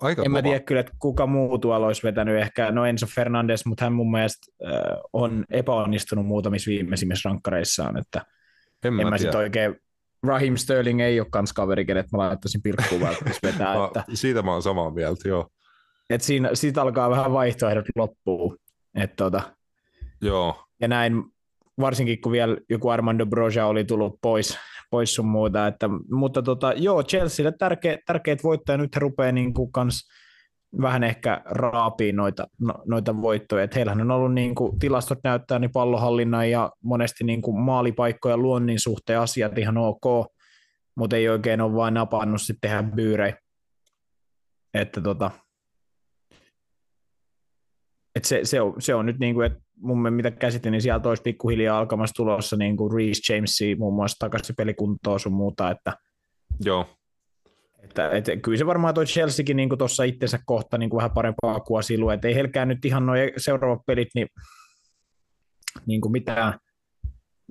Aika 0.00 0.22
en 0.22 0.26
kova. 0.26 0.38
mä 0.38 0.42
tiedä 0.42 0.60
kyllä, 0.60 0.80
että 0.80 0.92
kuka 0.98 1.26
muu 1.26 1.58
tuolla 1.58 1.86
olisi 1.86 2.02
vetänyt 2.02 2.40
ehkä, 2.40 2.70
no 2.70 2.86
Enzo 2.86 3.06
Fernandes, 3.06 3.66
mutta 3.66 3.84
hän 3.84 3.92
mun 3.92 4.10
mielestä 4.10 4.52
äh, 4.66 5.00
on 5.12 5.44
epäonnistunut 5.50 6.26
muutamissa 6.26 6.68
viimeisimmissä 6.68 7.28
rankkareissaan, 7.28 7.98
että 7.98 8.26
en 8.84 8.94
mä, 8.94 9.02
en 9.02 9.08
mä 9.08 9.18
sitten 9.18 9.40
oikein, 9.40 9.76
Raheem 10.26 10.56
Sterling 10.56 11.00
ei 11.00 11.20
ole 11.20 11.28
kans 11.30 11.52
kaveri, 11.52 11.84
kenet 11.84 12.12
mä 12.12 12.18
laittaisin 12.18 12.62
pilkkuun 12.62 13.00
vetää. 13.42 13.74
no, 13.74 13.84
että, 13.84 14.04
siitä 14.14 14.42
mä 14.42 14.52
oon 14.52 14.62
samaa 14.62 14.90
mieltä, 14.90 15.28
joo. 15.28 15.48
Et 16.10 16.20
siinä, 16.20 16.50
siitä 16.54 16.82
alkaa 16.82 17.10
vähän 17.10 17.32
vaihtoehdot 17.32 17.86
loppuu. 17.96 18.56
Et 18.94 19.16
tota, 19.16 19.42
joo. 20.20 20.64
Ja 20.80 20.88
näin, 20.88 21.22
varsinkin 21.80 22.20
kun 22.20 22.32
vielä 22.32 22.56
joku 22.68 22.88
Armando 22.88 23.26
Broja 23.26 23.66
oli 23.66 23.84
tullut 23.84 24.18
pois, 24.22 24.58
pois 24.92 25.14
sun 25.14 25.26
muuta. 25.26 25.66
Että, 25.66 25.88
mutta 26.10 26.42
tota, 26.42 26.72
joo, 26.72 27.02
Chelsealle 27.02 27.52
tärkeä, 27.58 27.98
tärkeät 28.06 28.44
voittajat 28.44 28.80
nyt 28.80 28.94
he 28.94 29.00
rupeaa 29.00 29.32
niin 29.32 29.54
kuin 29.54 29.72
kans 29.72 30.08
vähän 30.80 31.04
ehkä 31.04 31.42
raapii 31.44 32.12
noita, 32.12 32.46
no, 32.60 32.74
noita 32.86 33.22
voittoja. 33.22 33.64
Et 33.64 33.74
heillähän 33.74 34.00
on 34.00 34.10
ollut 34.10 34.34
niin 34.34 34.54
kuin, 34.54 34.78
tilastot 34.78 35.18
näyttää 35.24 35.58
niin 35.58 35.72
pallohallinnan 35.72 36.50
ja 36.50 36.70
monesti 36.84 37.24
niin 37.24 37.42
kuin 37.42 37.60
maalipaikkoja 37.60 38.36
luonnin 38.36 38.80
suhteen 38.80 39.20
asiat 39.20 39.58
ihan 39.58 39.78
ok, 39.78 40.32
mutta 40.96 41.16
ei 41.16 41.28
oikein 41.28 41.60
ole 41.60 41.74
vain 41.74 41.94
napannut 41.94 42.42
sitten 42.42 42.70
tehdä 42.70 42.82
byyrejä. 42.82 43.36
Että 44.74 45.00
tota, 45.00 45.30
et 48.14 48.24
se, 48.24 48.40
se, 48.44 48.60
on, 48.60 48.74
se 48.78 48.94
on 48.94 49.06
nyt 49.06 49.18
niin 49.18 49.34
kuin, 49.34 49.46
että 49.46 49.60
mun 49.82 50.12
mitä 50.12 50.30
käsitin, 50.30 50.72
niin 50.72 50.82
sieltä 50.82 51.08
olisi 51.08 51.22
pikkuhiljaa 51.22 51.78
alkamassa 51.78 52.14
tulossa 52.14 52.56
niin 52.56 52.76
kuin 52.76 52.94
Reece 52.94 53.34
Jamesi 53.34 53.74
muun 53.74 53.94
muassa 53.94 54.18
takaisin 54.18 54.56
pelikuntoon 54.56 55.20
sun 55.20 55.32
muuta, 55.32 55.70
että 55.70 55.92
Joo. 56.64 56.86
Että, 57.82 58.10
et, 58.10 58.26
kyllä 58.42 58.58
se 58.58 58.66
varmaan 58.66 58.94
toi 58.94 59.04
Chelseakin 59.04 59.56
niin 59.56 59.78
tuossa 59.78 60.04
itsensä 60.04 60.38
kohta 60.46 60.78
niin 60.78 60.90
kuin 60.90 60.98
vähän 60.98 61.10
parempaa 61.10 61.60
kuin 61.60 61.82
silu, 61.82 62.10
että 62.10 62.28
ei 62.28 62.34
helkää 62.34 62.64
nyt 62.64 62.84
ihan 62.84 63.06
noin 63.06 63.30
seuraavat 63.36 63.86
pelit, 63.86 64.08
niin, 64.14 64.28
niin 65.86 66.00
kuin 66.00 66.12
mitään, 66.12 66.58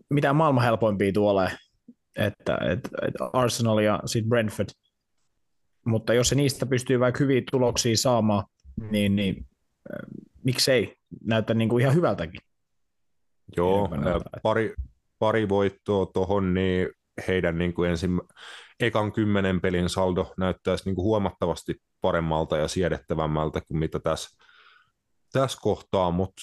mitään 0.10 0.36
maailman 0.36 0.64
helpoimpia 0.64 1.12
tuolle, 1.12 1.52
että, 2.16 2.58
että, 2.70 2.90
että 3.08 3.30
Arsenal 3.34 3.80
ja 3.80 4.00
sitten 4.06 4.30
Brentford, 4.30 4.70
mutta 5.86 6.14
jos 6.14 6.30
se 6.30 6.36
niistä 6.36 6.66
pystyy 6.66 7.00
vaikka 7.00 7.20
hyviä 7.20 7.42
tuloksia 7.52 7.98
saamaan, 7.98 8.44
niin, 8.92 9.16
niin 9.16 9.48
miksei, 10.44 10.96
näyttää 11.26 11.54
niin 11.54 11.70
kuin 11.70 11.82
ihan 11.82 11.96
hyvältäkin. 11.96 12.42
Joo, 13.58 13.90
pari, 14.44 14.74
pari 15.20 15.50
voittoa 15.50 16.06
tuohon, 16.06 16.54
niin 16.54 16.90
heidän 17.28 17.58
niin 17.58 17.74
kuin 17.74 17.90
ensin, 17.90 18.22
ekan 18.80 19.12
kymmenen 19.12 19.62
pelin 19.62 19.90
saldo 19.90 20.34
näyttäisi 20.38 20.86
niin 20.86 20.96
kuin 20.96 21.04
huomattavasti 21.04 21.76
paremmalta 22.02 22.58
ja 22.58 22.68
siedettävämmältä 22.68 23.62
kuin 23.68 23.78
mitä 23.78 24.00
tässä, 24.00 24.38
tässä 25.34 25.60
kohtaa, 25.62 26.12
mutta 26.12 26.42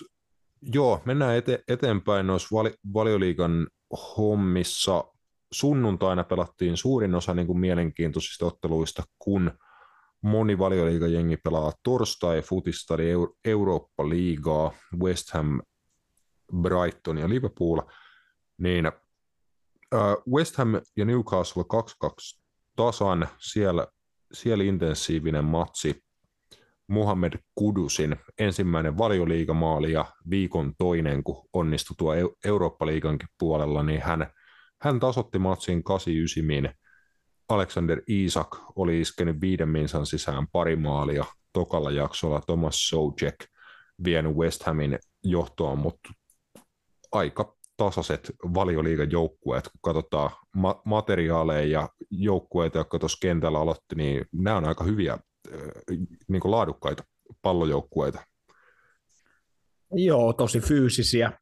joo, 0.63 1.03
mennään 1.05 1.37
ete, 1.37 1.63
eteenpäin 1.69 2.27
noissa 2.27 2.57
vali, 2.57 2.75
valioliigan 2.95 3.69
hommissa. 4.17 5.05
Sunnuntaina 5.53 6.25
pelattiin 6.25 6.77
suurin 6.77 7.15
osa 7.15 7.35
niin 7.35 7.47
kuin 7.47 7.59
mielenkiintoisista 7.59 8.47
otteluista, 8.47 9.03
kun 9.19 9.51
moni 10.23 10.59
valioliigajengi 10.59 11.37
pelaa 11.37 11.73
torstai 11.83 12.43
futista, 12.43 12.95
eli 12.95 13.09
Eurooppa-liigaa, 13.45 14.73
West 15.03 15.31
Ham, 15.33 15.61
Brighton 16.61 17.19
ja 17.19 17.29
Liverpool, 17.29 17.81
niin 18.59 18.93
West 20.35 20.57
Ham 20.57 20.69
ja 20.97 21.05
Newcastle 21.05 21.63
2-2 21.63 22.41
tasan, 22.77 23.29
siellä, 23.39 23.87
siellä 24.33 24.65
intensiivinen 24.65 25.45
matsi. 25.45 26.03
Muhammed 26.91 27.33
Kudusin 27.55 28.17
ensimmäinen 28.39 28.99
valioliigamaali 28.99 29.93
ja 29.93 30.05
viikon 30.31 30.73
toinen, 30.79 31.25
kun 31.25 31.49
onnistui 31.53 31.95
tuo 31.99 32.15
Eurooppa-liigankin 32.45 33.29
puolella, 33.39 33.83
niin 33.83 34.03
hän, 34.03 34.31
hän 34.83 35.01
tasotti 35.01 35.39
matsin 35.39 35.85
89 35.85 36.75
Alexander 37.49 38.03
Isak 38.07 38.57
oli 38.77 39.01
iskenyt 39.01 39.41
viiden 39.41 39.69
minsan 39.69 40.07
sisään 40.07 40.47
pari 40.53 40.77
maalia 40.77 41.25
tokalla 41.53 41.91
jaksolla 41.91 42.41
Thomas 42.41 42.89
Sojek 42.89 43.37
vienyt 44.05 44.37
West 44.37 44.63
Hamin 44.63 44.99
johtoon, 45.25 45.79
mutta 45.79 46.09
aika 47.13 47.57
tasaiset 47.77 48.33
valioliigan 48.55 49.11
joukkueet, 49.11 49.65
kun 49.65 49.81
katsotaan 49.83 50.31
ma- 50.57 50.83
materiaaleja 50.85 51.81
ja 51.81 51.89
joukkueita, 52.11 52.79
jotka 52.79 52.99
tuossa 52.99 53.19
kentällä 53.21 53.61
aloitti, 53.61 53.95
niin 53.95 54.25
nämä 54.33 54.57
on 54.57 54.65
aika 54.65 54.85
hyviä 54.85 55.19
niin 56.29 56.41
kuin 56.41 56.51
laadukkaita 56.51 57.05
pallojoukkueita. 57.43 58.25
Joo, 59.93 60.33
tosi 60.33 60.61
fyysisiä 60.61 61.33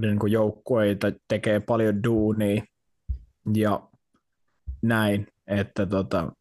niin 0.00 0.18
kuin 0.18 0.32
joukkueita, 0.32 1.12
tekee 1.28 1.60
paljon 1.60 2.02
duunia 2.02 2.62
ja 3.54 3.88
näin, 4.82 5.26
että 5.46 5.86
tota, 5.86 6.32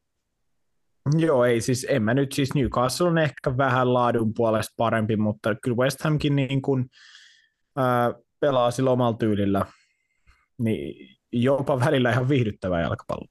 Joo, 1.17 1.45
ei 1.45 1.61
siis, 1.61 1.85
en 1.89 2.03
mä 2.03 2.13
nyt 2.13 2.31
siis 2.31 2.53
Newcastle 2.55 3.07
on 3.07 3.17
ehkä 3.17 3.57
vähän 3.57 3.93
laadun 3.93 4.33
puolesta 4.33 4.73
parempi, 4.77 5.15
mutta 5.15 5.55
kyllä 5.55 5.77
West 5.77 6.01
Hamkin 6.03 6.35
niin 6.35 6.61
kuin, 6.61 6.85
ää, 7.75 8.13
pelaa 8.39 8.71
sillä 8.71 8.91
omalla 8.91 9.17
tyylillä, 9.17 9.65
niin 10.57 11.09
jopa 11.31 11.79
välillä 11.79 12.11
ihan 12.11 12.29
viihdyttävää 12.29 12.81
jalkapallo. 12.81 13.25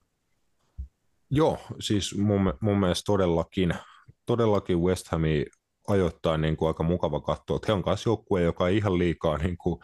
Joo, 1.29 1.59
siis 1.79 2.17
mun, 2.17 2.53
mun 2.61 2.79
mielestä 2.79 3.05
todellakin, 3.05 3.73
todellakin 4.25 4.79
West 4.79 5.07
Hami 5.07 5.45
ajoittain 5.87 6.41
niin 6.41 6.57
kuin 6.57 6.67
aika 6.67 6.83
mukava 6.83 7.21
katsoa, 7.21 7.55
että 7.55 7.67
he 7.67 7.73
on 7.73 7.83
myös 7.85 8.05
joukkue, 8.05 8.41
joka 8.41 8.67
ei 8.67 8.77
ihan 8.77 8.97
liikaa 8.97 9.37
niin 9.37 9.57
kuin 9.57 9.79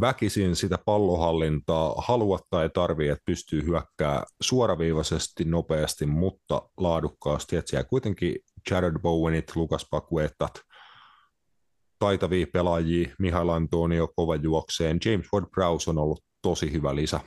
väkisin 0.00 0.56
sitä 0.56 0.78
pallohallintaa 0.84 1.94
halua 1.98 2.38
tai 2.50 2.70
tarvii, 2.74 3.08
että 3.08 3.22
pystyy 3.26 3.66
hyökkää 3.66 4.24
suoraviivaisesti, 4.42 5.44
nopeasti, 5.44 6.06
mutta 6.06 6.62
laadukkaasti. 6.76 7.56
Että 7.56 7.70
siellä 7.70 7.88
kuitenkin 7.88 8.34
Jared 8.70 8.98
Bowenit, 8.98 9.56
Lukas 9.56 9.86
Pakuetat, 9.90 10.60
taitavia 11.98 12.46
pelaajia, 12.52 13.14
Mihail 13.18 13.48
Antonio 13.48 14.08
kova 14.16 14.36
juokseen, 14.36 14.98
James 15.04 15.26
Ward-Prowse 15.36 15.90
on 15.90 15.98
ollut 15.98 16.24
tosi 16.42 16.72
hyvä 16.72 16.94
lisä 16.94 17.20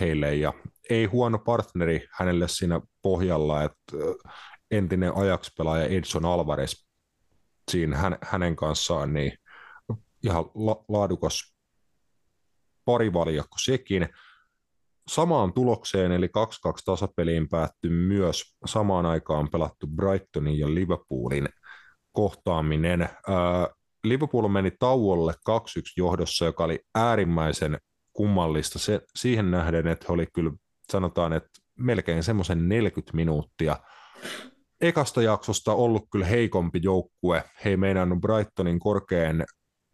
heille 0.00 0.34
ja 0.34 0.52
ei 0.90 1.04
huono 1.04 1.38
partneri 1.38 2.06
hänelle 2.12 2.48
siinä 2.48 2.80
pohjalla, 3.02 3.62
että 3.62 3.96
entinen 4.70 5.16
Ajax-pelaaja 5.16 5.86
Edson 5.86 6.24
Alvarez 6.24 6.84
siinä 7.70 7.96
hän, 7.96 8.18
hänen 8.22 8.56
kanssaan, 8.56 9.12
niin 9.12 9.32
ihan 10.24 10.44
la- 10.54 10.84
laadukas 10.88 11.54
parivaljakko 12.90 13.56
sekin. 13.58 14.08
Samaan 15.08 15.52
tulokseen, 15.52 16.12
eli 16.12 16.26
2-2 16.26 16.30
tasapeliin 16.84 17.48
päättyi 17.48 17.90
myös 17.90 18.56
samaan 18.66 19.06
aikaan 19.06 19.48
pelattu 19.50 19.86
Brightonin 19.86 20.58
ja 20.58 20.74
Liverpoolin 20.74 21.48
kohtaaminen. 22.12 23.08
Liverpool 24.04 24.48
meni 24.48 24.70
tauolle 24.78 25.32
2-1 25.32 25.34
johdossa, 25.96 26.44
joka 26.44 26.64
oli 26.64 26.80
äärimmäisen 26.94 27.78
kummallista 28.12 28.78
se, 28.78 29.00
siihen 29.16 29.50
nähden, 29.50 29.86
että 29.86 30.06
he 30.08 30.12
oli 30.12 30.26
kyllä, 30.32 30.52
sanotaan, 30.92 31.32
että 31.32 31.50
melkein 31.78 32.22
semmoisen 32.22 32.68
40 32.68 33.16
minuuttia 33.16 33.76
ekasta 34.80 35.22
jaksosta 35.22 35.74
ollut 35.74 36.06
kyllä 36.12 36.26
heikompi 36.26 36.80
joukkue. 36.82 37.44
He 37.64 37.70
ei 37.70 37.76
meinannut 37.76 38.20
Brightonin 38.20 38.78
korkean 38.78 39.44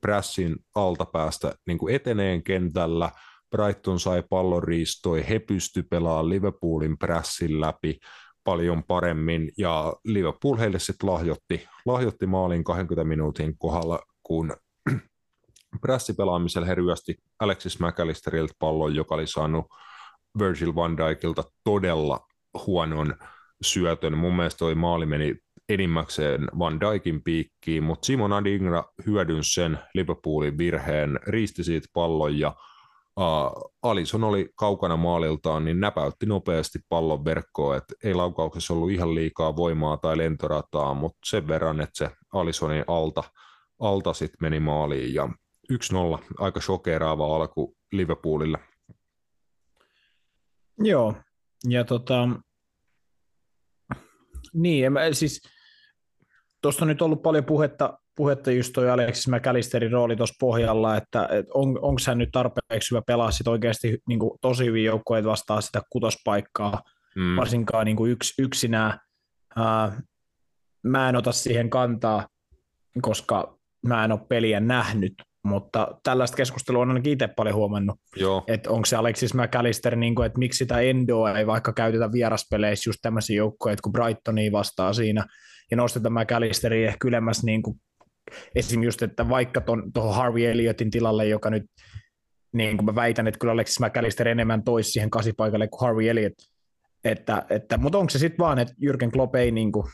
pressin 0.07 0.57
alta 0.75 1.05
päästä 1.05 1.55
niin 1.67 1.79
kuin 1.79 1.95
eteneen 1.95 2.43
kentällä. 2.43 3.11
Brighton 3.51 4.01
sai 4.01 4.23
pallon 4.31 4.63
riistoi, 4.63 5.29
he 5.29 5.39
pysty 5.39 5.83
pelaamaan 5.83 6.29
Liverpoolin 6.29 6.99
pressin 6.99 7.61
läpi 7.61 7.99
paljon 8.45 8.85
paremmin, 8.85 9.53
ja 9.59 9.95
Liverpool 10.05 10.57
heille 10.57 10.79
sitten 10.79 11.11
lahjoitti, 11.11 11.69
lahjoitti 11.87 12.27
maalin 12.27 12.65
20 12.65 13.09
minuutin 13.09 13.59
kohdalla, 13.59 14.01
kun 14.23 14.57
prässipelaamisella 15.81 16.67
he 16.67 16.75
ryösti 16.75 17.17
Alexis 17.41 17.81
McAllisterilta 17.81 18.55
pallon, 18.59 18.95
joka 18.95 19.15
oli 19.15 19.27
saanut 19.27 19.67
Virgil 20.39 20.75
van 20.75 20.97
Dijkilta 20.97 21.45
todella 21.65 22.27
huonon 22.67 23.15
syötön. 23.63 24.19
Mun 24.19 24.37
mielestä 24.37 24.59
toi 24.59 24.75
maali 24.75 25.07
meni 25.07 25.35
enimmäkseen 25.69 26.49
Van 26.59 26.81
Dijkin 26.81 27.23
piikkiin, 27.23 27.83
mutta 27.83 28.07
Simon 28.07 28.33
Adingra 28.33 28.85
hyödynsi 29.07 29.53
sen 29.53 29.79
Liverpoolin 29.95 30.59
virheen, 30.59 31.21
riisti 31.27 31.65
siitä 31.65 31.89
pallon 31.93 32.39
ja 32.39 32.57
uh, 33.17 33.73
Alison 33.83 34.25
oli 34.25 34.49
kaukana 34.57 34.97
maaliltaan, 34.97 35.65
niin 35.65 35.81
näpäytti 35.81 36.27
nopeasti 36.27 36.79
pallon 36.89 37.25
verkkoon, 37.25 37.77
että 37.77 37.95
ei 38.05 38.15
laukauksessa 38.15 38.75
ollut 38.75 38.91
ihan 38.91 39.15
liikaa 39.15 39.57
voimaa 39.57 39.97
tai 39.97 40.19
lentorataa, 40.19 40.95
mutta 40.95 41.19
sen 41.25 41.49
verran, 41.49 41.81
että 41.81 41.97
se 41.97 42.11
Alisonin 42.33 42.85
alta, 42.87 43.23
alta 43.81 44.13
sitten 44.13 44.39
meni 44.41 44.61
maaliin 44.61 45.15
ja 45.15 45.29
1-0, 45.73 45.77
aika 46.39 46.61
shokeraava 46.61 47.37
alku 47.37 47.77
Liverpoolille. 47.93 48.59
Joo, 50.79 51.15
ja 51.69 51.85
tota, 51.85 52.29
niin, 54.53 54.93
mä, 54.93 55.13
siis 55.13 55.56
tuosta 56.67 56.85
on 56.85 56.89
nyt 56.89 57.03
ollut 57.03 57.23
paljon 57.23 57.45
puhetta, 57.45 57.99
puhetta 58.17 58.51
just 58.51 58.73
toi 58.73 58.91
Alexis 58.91 59.29
McAllisterin 59.29 59.93
rooli 59.93 60.17
tuossa 60.17 60.35
pohjalla, 60.41 60.97
että 60.97 61.29
et 61.31 61.47
on, 61.55 61.69
onko 61.83 62.01
hän 62.07 62.19
nyt 62.19 62.29
tarpeeksi 62.33 62.91
hyvä 62.91 63.03
pelaa 63.07 63.31
sit 63.31 63.49
oikeasti 63.49 63.99
niin 64.09 64.19
kuin, 64.19 64.39
tosi 64.41 64.65
hyvin 64.65 64.85
joukkueet 64.85 65.25
vastaa 65.25 65.61
sitä 65.61 65.81
kutospaikkaa, 65.91 66.83
mm. 67.17 67.37
varsinkaan 67.37 67.85
niin 67.85 67.97
kuin 67.97 68.13
yks, 68.13 68.35
yksinään. 68.39 68.99
Uh, 69.59 69.93
mä 70.83 71.09
en 71.09 71.17
ota 71.17 71.33
siihen 71.33 71.71
kantaa, 71.71 72.27
koska 73.03 73.59
mä 73.87 74.05
en 74.05 74.13
ole 74.13 74.21
peliä 74.29 74.61
nähnyt, 74.61 75.15
mutta 75.43 75.89
tällaista 76.03 76.37
keskustelua 76.37 76.83
on 76.83 76.89
ainakin 76.89 77.13
itse 77.13 77.29
paljon 77.29 77.55
huomannut, 77.55 77.97
Joo. 78.17 78.45
että 78.47 78.71
onko 78.71 78.87
se 78.87 78.97
Alexis 78.97 79.35
McAllister, 79.35 79.97
niin 79.97 80.15
kuin, 80.15 80.27
että 80.27 80.39
miksi 80.39 80.59
sitä 80.59 80.81
Endoa 80.81 81.39
ei 81.39 81.47
vaikka 81.47 81.73
käytetä 81.73 82.13
vieraspeleissä 82.13 82.89
just 82.89 82.99
tämmöisiä 83.03 83.37
joukkoja, 83.37 83.77
kun 83.83 83.93
Brightoni 83.93 84.53
vastaa 84.53 84.93
siinä, 84.93 85.25
ja 85.71 85.77
nostetaan 85.77 86.13
McAllisteria 86.13 86.89
ehkä 86.89 87.09
ylemmäs 87.09 87.45
niin 87.45 87.63
kuin, 87.63 87.81
esim. 88.55 88.83
just, 88.83 89.03
että 89.03 89.29
vaikka 89.29 89.63
tuohon 89.95 90.15
Harvey 90.15 90.47
Elliotin 90.47 90.91
tilalle, 90.91 91.27
joka 91.27 91.51
nyt, 91.51 91.65
niin 92.53 92.77
kuin 92.77 92.87
mä 92.87 92.95
väitän, 92.95 93.27
että 93.27 93.39
kyllä 93.39 93.53
Alexis 93.53 93.81
McAllister 93.81 94.29
enemmän 94.29 94.65
toisi 94.65 94.91
siihen 94.91 95.11
kasipaikalle 95.11 95.69
kuin 95.69 95.81
Harvey 95.81 96.09
Elliot, 96.09 96.33
että, 97.05 97.47
että, 97.51 97.79
mutta 97.79 97.99
onko 97.99 98.11
se 98.11 98.19
sitten 98.19 98.39
vaan, 98.39 98.59
että 98.59 98.75
Jürgen 98.83 99.11
Klopp 99.11 99.35
ei 99.35 99.51
niin 99.51 99.73
kuin, 99.73 99.87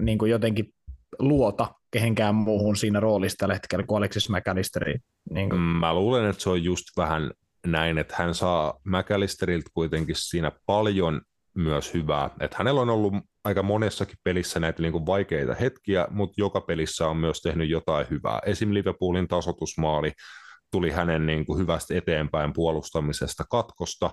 niin 0.00 0.18
kuin 0.18 0.30
jotenkin 0.30 0.74
luota 1.18 1.74
kehenkään 1.90 2.34
muuhun 2.34 2.76
siinä 2.76 3.00
roolissa 3.00 3.36
tällä 3.38 3.54
hetkellä 3.54 3.84
kuin 3.86 3.98
Alexis 3.98 4.28
McAllisteri. 4.30 4.94
Niin 5.30 5.50
kuin. 5.50 5.60
Mm, 5.60 5.66
mä 5.66 5.94
luulen, 5.94 6.30
että 6.30 6.42
se 6.42 6.50
on 6.50 6.64
just 6.64 6.84
vähän 6.96 7.30
näin, 7.66 7.98
että 7.98 8.14
hän 8.18 8.34
saa 8.34 8.80
McAllisterilta 8.84 9.70
kuitenkin 9.74 10.16
siinä 10.18 10.52
paljon 10.66 11.20
myös 11.54 11.94
hyvää. 11.94 12.30
Että 12.40 12.56
hänellä 12.58 12.80
on 12.80 12.90
ollut 12.90 13.14
aika 13.44 13.62
monessakin 13.62 14.18
pelissä 14.24 14.60
näitä 14.60 14.82
niin 14.82 14.92
kuin 14.92 15.06
vaikeita 15.06 15.54
hetkiä, 15.54 16.06
mutta 16.10 16.34
joka 16.40 16.60
pelissä 16.60 17.08
on 17.08 17.16
myös 17.16 17.40
tehnyt 17.40 17.68
jotain 17.70 18.06
hyvää. 18.10 18.38
Esim. 18.46 18.74
Liverpoolin 18.74 19.28
tasotusmaali 19.28 20.12
tuli 20.70 20.90
hänen 20.90 21.26
niin 21.26 21.46
kuin 21.46 21.58
hyvästä 21.58 21.94
eteenpäin 21.94 22.52
puolustamisesta 22.52 23.44
katkosta, 23.50 24.10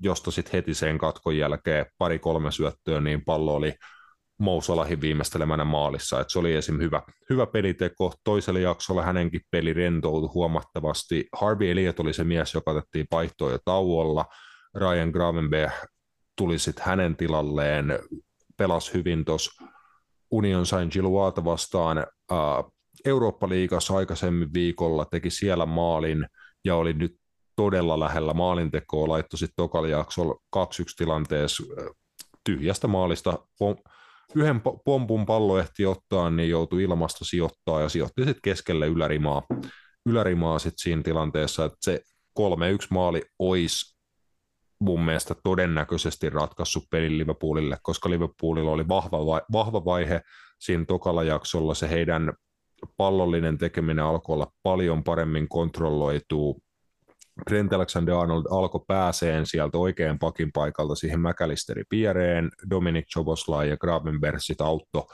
josta 0.00 0.30
sitten 0.30 0.52
heti 0.52 0.74
sen 0.74 0.98
katkon 0.98 1.36
jälkeen 1.36 1.86
pari-kolme 1.98 2.52
syöttöä, 2.52 3.00
niin 3.00 3.24
pallo 3.24 3.54
oli 3.54 3.74
Mousalahin 4.40 5.00
viimeistelemänä 5.00 5.64
maalissa. 5.64 6.20
Et 6.20 6.30
se 6.30 6.38
oli 6.38 6.54
esim. 6.54 6.78
hyvä, 6.80 7.02
hyvä 7.30 7.46
peliteko. 7.46 8.14
Toisella 8.24 8.60
jaksolla 8.60 9.02
hänenkin 9.02 9.40
peli 9.50 9.72
rentoutui 9.72 10.30
huomattavasti. 10.34 11.26
Harvey 11.32 11.70
Elliot 11.70 12.00
oli 12.00 12.12
se 12.12 12.24
mies, 12.24 12.54
joka 12.54 12.70
otettiin 12.70 13.06
vaihtoon 13.10 13.52
jo 13.52 13.58
tauolla. 13.64 14.24
Ryan 14.74 15.10
Gravenberg 15.10 15.72
tuli 16.38 16.58
sitten 16.58 16.84
hänen 16.84 17.16
tilalleen, 17.16 17.98
pelasi 18.56 18.94
hyvin 18.94 19.24
tuossa 19.24 19.64
Union 20.30 20.66
Saint 20.66 20.92
Giluata 20.92 21.44
vastaan 21.44 22.06
Eurooppa-liigassa 23.04 23.96
aikaisemmin 23.96 24.52
viikolla, 24.54 25.04
teki 25.04 25.30
siellä 25.30 25.66
maalin 25.66 26.26
ja 26.64 26.76
oli 26.76 26.92
nyt 26.92 27.16
todella 27.56 28.00
lähellä 28.00 28.34
maalintekoa, 28.34 29.08
laittoi 29.08 29.38
sitten 29.38 29.56
tokalla 29.56 29.88
jaksolla 29.88 30.34
2-1 30.56 30.60
tilanteessa 30.96 31.62
tyhjästä 32.44 32.88
maalista. 32.88 33.38
Yhden 34.34 34.60
pompun 34.84 35.26
pallo 35.26 35.58
ehti 35.58 35.86
ottaa, 35.86 36.30
niin 36.30 36.50
joutui 36.50 36.82
ilmasta 36.82 37.24
sijoittaa 37.24 37.80
ja 37.80 37.88
sijoitti 37.88 38.24
sitten 38.24 38.42
keskelle 38.42 38.86
ylärimaa, 38.86 39.42
ylärimaa 40.06 40.58
sit 40.58 40.74
siinä 40.76 41.02
tilanteessa, 41.02 41.64
että 41.64 41.78
se 41.80 42.00
3-1 42.40 42.42
maali 42.90 43.22
olisi 43.38 43.97
mun 44.80 45.04
mielestä 45.04 45.34
todennäköisesti 45.42 46.30
ratkaissut 46.30 46.84
pelin 46.90 47.18
Liverpoolille, 47.18 47.78
koska 47.82 48.10
Liverpoolilla 48.10 48.70
oli 48.70 48.88
vahva, 48.88 49.26
vai, 49.26 49.40
vahva 49.52 49.84
vaihe 49.84 50.20
siinä 50.58 50.84
tokalla 50.84 51.24
jaksolla. 51.24 51.74
Se 51.74 51.90
heidän 51.90 52.32
pallollinen 52.96 53.58
tekeminen 53.58 54.04
alkoi 54.04 54.34
olla 54.34 54.52
paljon 54.62 55.04
paremmin 55.04 55.48
kontrolloituu. 55.48 56.62
Trent 57.48 57.72
Alexander-Arnold 57.72 58.46
alkoi 58.50 58.84
pääseen 58.86 59.46
sieltä 59.46 59.78
oikean 59.78 60.18
pakin 60.18 60.52
paikalta 60.52 60.94
siihen 60.94 61.20
McAllisterin 61.20 61.84
piereen, 61.88 62.50
Dominic 62.70 63.06
Choboslai 63.12 63.68
ja 63.68 63.76
Gravenberg 63.76 64.38
sit 64.40 64.60
auttoi 64.60 65.06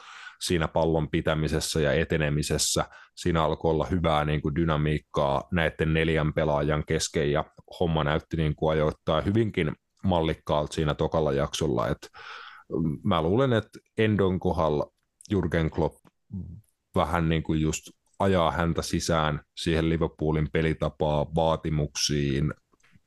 siinä 0.47 0.69
pallon 0.69 1.11
pitämisessä 1.11 1.81
ja 1.81 1.93
etenemisessä. 1.93 2.85
Siinä 3.15 3.45
alkoi 3.45 3.71
olla 3.71 3.87
hyvää 3.87 4.25
niin 4.25 4.43
kuin 4.43 4.55
dynamiikkaa 4.55 5.49
näiden 5.53 5.95
neljän 5.95 6.33
pelaajan 6.33 6.85
kesken 6.87 7.33
ja 7.33 7.45
homma 7.81 8.05
näytti 8.05 8.37
niin 8.37 8.55
kuin 8.57 8.73
ajoittaa 8.73 9.21
hyvinkin 9.21 9.73
mallikkaalta 10.05 10.75
siinä 10.75 10.95
tokalla 10.95 11.33
jaksolla. 11.33 11.89
Et 11.89 12.09
mm, 12.83 12.99
mä 13.05 13.23
luulen, 13.23 13.53
että 13.53 13.79
Endon 13.99 14.41
kohdalla 14.41 14.93
Jurgen 15.31 15.71
Klopp 15.71 15.97
vähän 16.95 17.29
niin 17.29 17.43
kuin 17.43 17.61
just 17.61 17.83
ajaa 18.19 18.51
häntä 18.51 18.83
sisään 18.83 19.41
siihen 19.57 19.89
Liverpoolin 19.89 20.49
pelitapaa, 20.53 21.27
vaatimuksiin, 21.35 22.55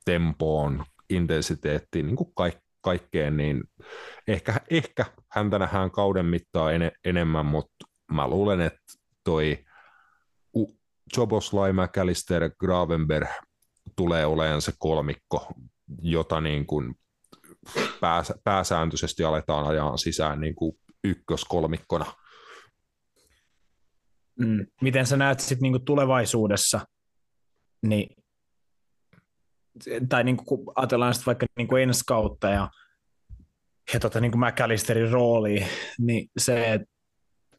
tempoon, 0.04 0.84
intensiteettiin, 1.10 2.06
niin 2.06 2.16
kuin 2.16 2.32
kaik- 2.34 2.67
kaikkeen, 2.88 3.36
niin 3.36 3.64
ehkä, 4.28 4.60
ehkä 4.70 5.04
häntä 5.30 5.58
nähdään 5.58 5.90
kauden 5.90 6.26
mittaan 6.26 6.74
en, 6.74 6.92
enemmän, 7.04 7.46
mutta 7.46 7.86
mä 8.12 8.28
luulen, 8.28 8.60
että 8.60 8.80
toi 9.24 9.64
Joboslai, 11.16 11.72
McAllister, 11.72 12.50
Gravenberg 12.60 13.28
tulee 13.96 14.26
olemaan 14.26 14.62
se 14.62 14.72
kolmikko, 14.78 15.52
jota 16.02 16.40
niin 16.40 16.66
kuin 16.66 16.94
pääsä, 18.00 18.34
pääsääntöisesti 18.44 19.24
aletaan 19.24 19.66
ajaa 19.66 19.96
sisään 19.96 20.40
niin 20.40 20.54
kuin 20.54 20.72
ykköskolmikkona. 21.04 22.06
Mm, 24.38 24.66
miten 24.80 25.06
sä 25.06 25.16
näet 25.16 25.40
sit 25.40 25.60
niinku 25.60 25.78
tulevaisuudessa, 25.78 26.80
niin, 27.82 28.17
tai 30.08 30.24
niinku, 30.24 30.44
kun 30.44 30.72
ajatellaan 30.76 31.14
sit 31.14 31.26
vaikka 31.26 31.46
niinku 31.56 31.76
ensi 31.76 32.02
kautta 32.06 32.48
ja, 32.48 32.68
ja 33.94 34.00
tota, 34.00 34.20
niinku 34.20 34.38
McAllisterin 34.38 35.10
rooli, 35.10 35.66
niin 35.98 36.30
se, 36.38 36.80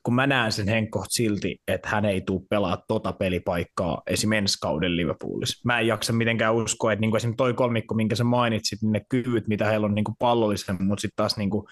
kun 0.03 0.15
mä 0.15 0.27
näen 0.27 0.51
sen 0.51 0.67
Henkko 0.67 1.05
silti, 1.09 1.57
että 1.67 1.89
hän 1.89 2.05
ei 2.05 2.21
tule 2.21 2.41
pelaa 2.49 2.83
tota 2.87 3.13
pelipaikkaa 3.13 4.01
esim. 4.07 4.31
ensi 4.31 4.57
kauden 4.61 4.97
Liverpoolissa. 4.97 5.61
Mä 5.65 5.79
en 5.79 5.87
jaksa 5.87 6.13
mitenkään 6.13 6.55
uskoa, 6.55 6.93
että 6.93 7.01
niinku 7.01 7.17
esim. 7.17 7.35
toi 7.35 7.53
kolmikko, 7.53 7.95
minkä 7.95 8.15
sä 8.15 8.23
mainitsit, 8.23 8.81
niin 8.81 8.91
ne 8.91 9.01
kyvyt, 9.09 9.47
mitä 9.47 9.65
heillä 9.65 9.85
on 9.85 9.95
niinku 9.95 10.13
pallollisen, 10.19 10.77
mutta 10.79 11.01
sitten 11.01 11.15
taas 11.15 11.37
niinku 11.37 11.67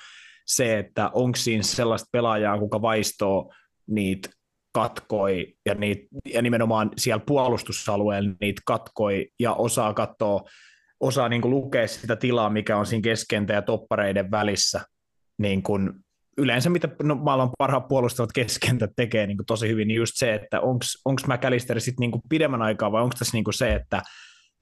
se, 0.45 0.79
että 0.79 1.09
onko 1.13 1.35
siinä 1.35 1.63
sellaista 1.63 2.09
pelaajaa, 2.11 2.59
kuka 2.59 2.81
vaistoo 2.81 3.53
niitä 3.87 4.29
katkoi 4.77 5.53
ja, 5.65 5.75
niitä, 5.75 6.07
ja 6.33 6.41
nimenomaan 6.41 6.91
siellä 6.97 7.23
puolustusalueella 7.27 8.31
niitä 8.41 8.61
katkoi 8.65 9.27
ja 9.39 9.53
osaa 9.53 9.93
katsoa, 9.93 10.41
osaa 10.99 11.29
niin 11.29 11.41
kuin 11.41 11.51
lukea 11.51 11.87
sitä 11.87 12.15
tilaa, 12.15 12.49
mikä 12.49 12.77
on 12.77 12.85
siinä 12.85 13.01
keskentä 13.01 13.53
ja 13.53 13.61
toppareiden 13.61 14.31
välissä. 14.31 14.81
Niin 15.37 15.63
kuin 15.63 15.93
yleensä 16.37 16.69
mitä 16.69 16.89
no, 17.03 17.15
maailman 17.15 17.49
parhaat 17.57 17.87
puolustavat 17.87 18.31
keskentä 18.33 18.87
tekee 18.95 19.27
niin 19.27 19.37
kuin 19.37 19.45
tosi 19.45 19.67
hyvin, 19.67 19.87
niin 19.87 19.97
just 19.97 20.13
se, 20.15 20.33
että 20.33 20.61
onko 21.05 21.21
McAllister 21.27 21.81
sitten 21.81 22.09
niin 22.09 22.21
pidemmän 22.29 22.61
aikaa 22.61 22.91
vai 22.91 23.01
onko 23.01 23.15
tässä 23.19 23.37
niin 23.37 23.43
kuin 23.43 23.53
se, 23.53 23.73
että, 23.73 24.01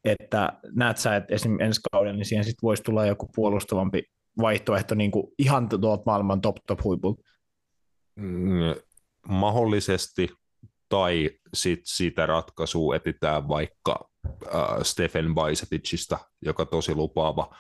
että 0.06 0.54
näet 0.76 0.98
sä, 0.98 1.16
että 1.16 1.36
esimerkiksi 1.36 1.66
ensi 1.66 1.82
kaudella, 1.92 2.18
niin 2.18 2.26
siihen 2.26 2.46
sitten 2.46 2.68
voisi 2.68 2.84
tulla 2.84 3.06
joku 3.06 3.30
puolustavampi 3.36 4.04
vaihtoehto 4.42 4.96
niin 4.96 5.12
kuin 5.12 5.28
ihan 5.40 5.70
tuolta 5.70 6.04
maailman 6.06 6.42
top 6.42 6.56
top 6.68 6.84
huipulta? 6.84 7.22
Mm, 8.16 8.76
mahdollisesti 9.28 10.30
tai 10.90 11.30
sit 11.54 11.80
sitä 11.84 12.26
ratkaisua 12.26 12.96
etitään 12.96 13.48
vaikka 13.48 14.10
äh, 14.28 14.64
Stephen 14.84 15.36
Bajseticista, 15.36 16.18
joka 16.42 16.66
tosi 16.66 16.96
lupaava 16.96 17.56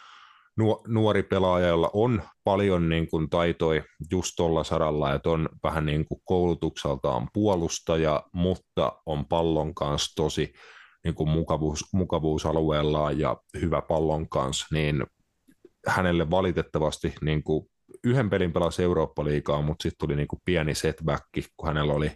nuori 0.88 1.24
pelaaja, 1.24 1.68
jolla 1.68 1.90
on 1.94 2.22
paljon 2.44 2.90
niin 2.90 3.10
kuin 3.10 3.30
taitoja 3.30 3.84
just 4.12 4.34
tuolla 4.38 4.64
saralla, 4.64 5.14
että 5.14 5.30
on 5.30 5.50
vähän 5.64 5.86
niin 5.86 6.06
kuin 6.06 6.22
koulutukseltaan 6.26 7.28
puolustaja, 7.34 8.24
mutta 8.34 9.02
on 9.06 9.26
pallon 9.26 9.76
kanssa 9.76 10.16
tosi 10.16 10.54
niin 11.04 11.16
kuin 11.16 11.30
mukavuus, 11.30 11.86
mukavuusalueellaan 11.94 13.20
ja 13.20 13.38
hyvä 13.62 13.82
pallon 13.82 14.30
kanssa, 14.30 14.68
niin 14.72 15.04
hänelle 15.88 16.30
valitettavasti 16.30 17.14
niin 17.22 17.44
kuin 17.44 17.70
yhden 18.06 18.30
pelin 18.30 18.54
pelasi 18.54 18.84
Eurooppa-liigaa, 18.84 19.62
mutta 19.62 19.84
sitten 19.84 20.08
tuli 20.08 20.16
niin 20.16 20.28
kuin 20.28 20.42
pieni 20.46 20.76
setback, 20.76 21.24
kun 21.58 21.68
hänellä 21.68 21.94
oli, 21.94 22.12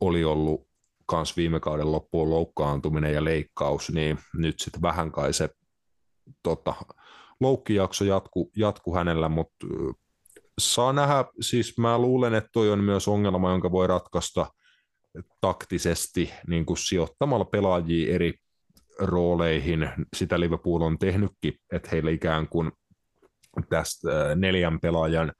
oli 0.00 0.24
ollut 0.24 0.66
kans 1.06 1.36
viime 1.36 1.60
kauden 1.60 1.92
loppuun 1.92 2.30
loukkaantuminen 2.30 3.14
ja 3.14 3.24
leikkaus, 3.24 3.90
niin 3.92 4.18
nyt 4.34 4.60
sitten 4.60 4.82
vähän 4.82 5.12
kai 5.12 5.32
se 5.32 5.50
tota, 6.42 6.74
loukkijakso 7.40 8.04
jatku, 8.04 8.50
jatku 8.56 8.94
hänellä, 8.94 9.28
mutta 9.28 9.66
saa 10.60 10.92
nähdä, 10.92 11.24
siis 11.40 11.78
mä 11.78 11.98
luulen, 11.98 12.34
että 12.34 12.50
toi 12.52 12.70
on 12.70 12.84
myös 12.84 13.08
ongelma, 13.08 13.50
jonka 13.50 13.72
voi 13.72 13.86
ratkaista 13.86 14.46
taktisesti 15.40 16.32
niin 16.48 16.66
kuin 16.66 16.76
sijoittamalla 16.76 17.44
pelaajia 17.44 18.14
eri 18.14 18.34
rooleihin. 18.98 19.90
Sitä 20.16 20.40
Liverpool 20.40 20.80
on 20.80 20.98
tehnytkin, 20.98 21.52
että 21.72 21.88
heillä 21.92 22.10
ikään 22.10 22.48
kuin 22.48 22.72
tästä 23.68 24.08
neljän 24.34 24.80
pelaajan 24.80 25.32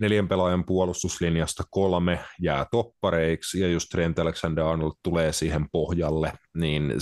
neljän 0.00 0.28
pelaajan 0.28 0.64
puolustuslinjasta 0.64 1.64
kolme 1.70 2.18
jää 2.40 2.66
toppareiksi, 2.70 3.60
ja 3.60 3.68
just 3.68 3.88
Trent 3.90 4.18
Alexander-Arnold 4.18 4.92
tulee 5.02 5.32
siihen 5.32 5.66
pohjalle, 5.72 6.32
niin 6.56 6.92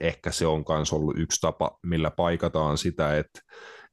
ehkä 0.00 0.30
se 0.30 0.46
on 0.46 0.64
myös 0.68 0.92
ollut 0.92 1.18
yksi 1.18 1.40
tapa, 1.40 1.78
millä 1.82 2.10
paikataan 2.10 2.78
sitä, 2.78 3.18
että 3.18 3.40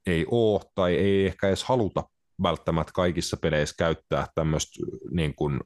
ei 0.08 0.26
ole 0.32 0.62
tai 0.76 0.96
ei 0.96 1.26
ehkä 1.26 1.48
edes 1.48 1.64
haluta 1.64 2.04
välttämättä 2.44 2.92
kaikissa 2.96 3.38
peleissä 3.38 3.76
käyttää 3.78 4.28
tämmöistä 4.36 4.86
niin 5.12 5.36
kuin 5.36 5.60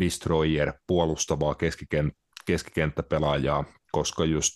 destroyer 0.00 0.72
puolustavaa 0.86 1.52
keskikent- 1.54 2.14
keskikenttäpelaajaa, 2.46 3.64
koska 3.92 4.24
just 4.24 4.54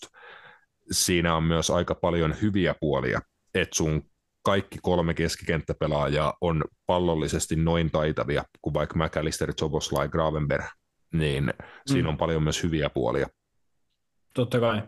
siinä 0.91 1.35
on 1.37 1.43
myös 1.43 1.71
aika 1.71 1.95
paljon 1.95 2.35
hyviä 2.43 2.75
puolia, 2.81 3.21
että 3.55 3.77
sun 3.77 4.03
kaikki 4.49 4.78
kolme 4.82 5.14
keskikenttäpelaajaa 5.14 6.34
on 6.40 6.64
pallollisesti 6.86 7.57
noin 7.57 7.90
taitavia 7.90 8.44
kuin 8.62 8.74
vaikka 8.74 8.99
McAllister, 8.99 9.53
Joboslai, 9.61 10.09
Gravenberg, 10.09 10.64
niin 11.12 11.44
mm. 11.44 11.53
siinä 11.86 12.09
on 12.09 12.16
paljon 12.16 12.42
myös 12.42 12.62
hyviä 12.62 12.90
puolia. 12.90 13.26
Totta 14.34 14.61
kai. 14.61 14.82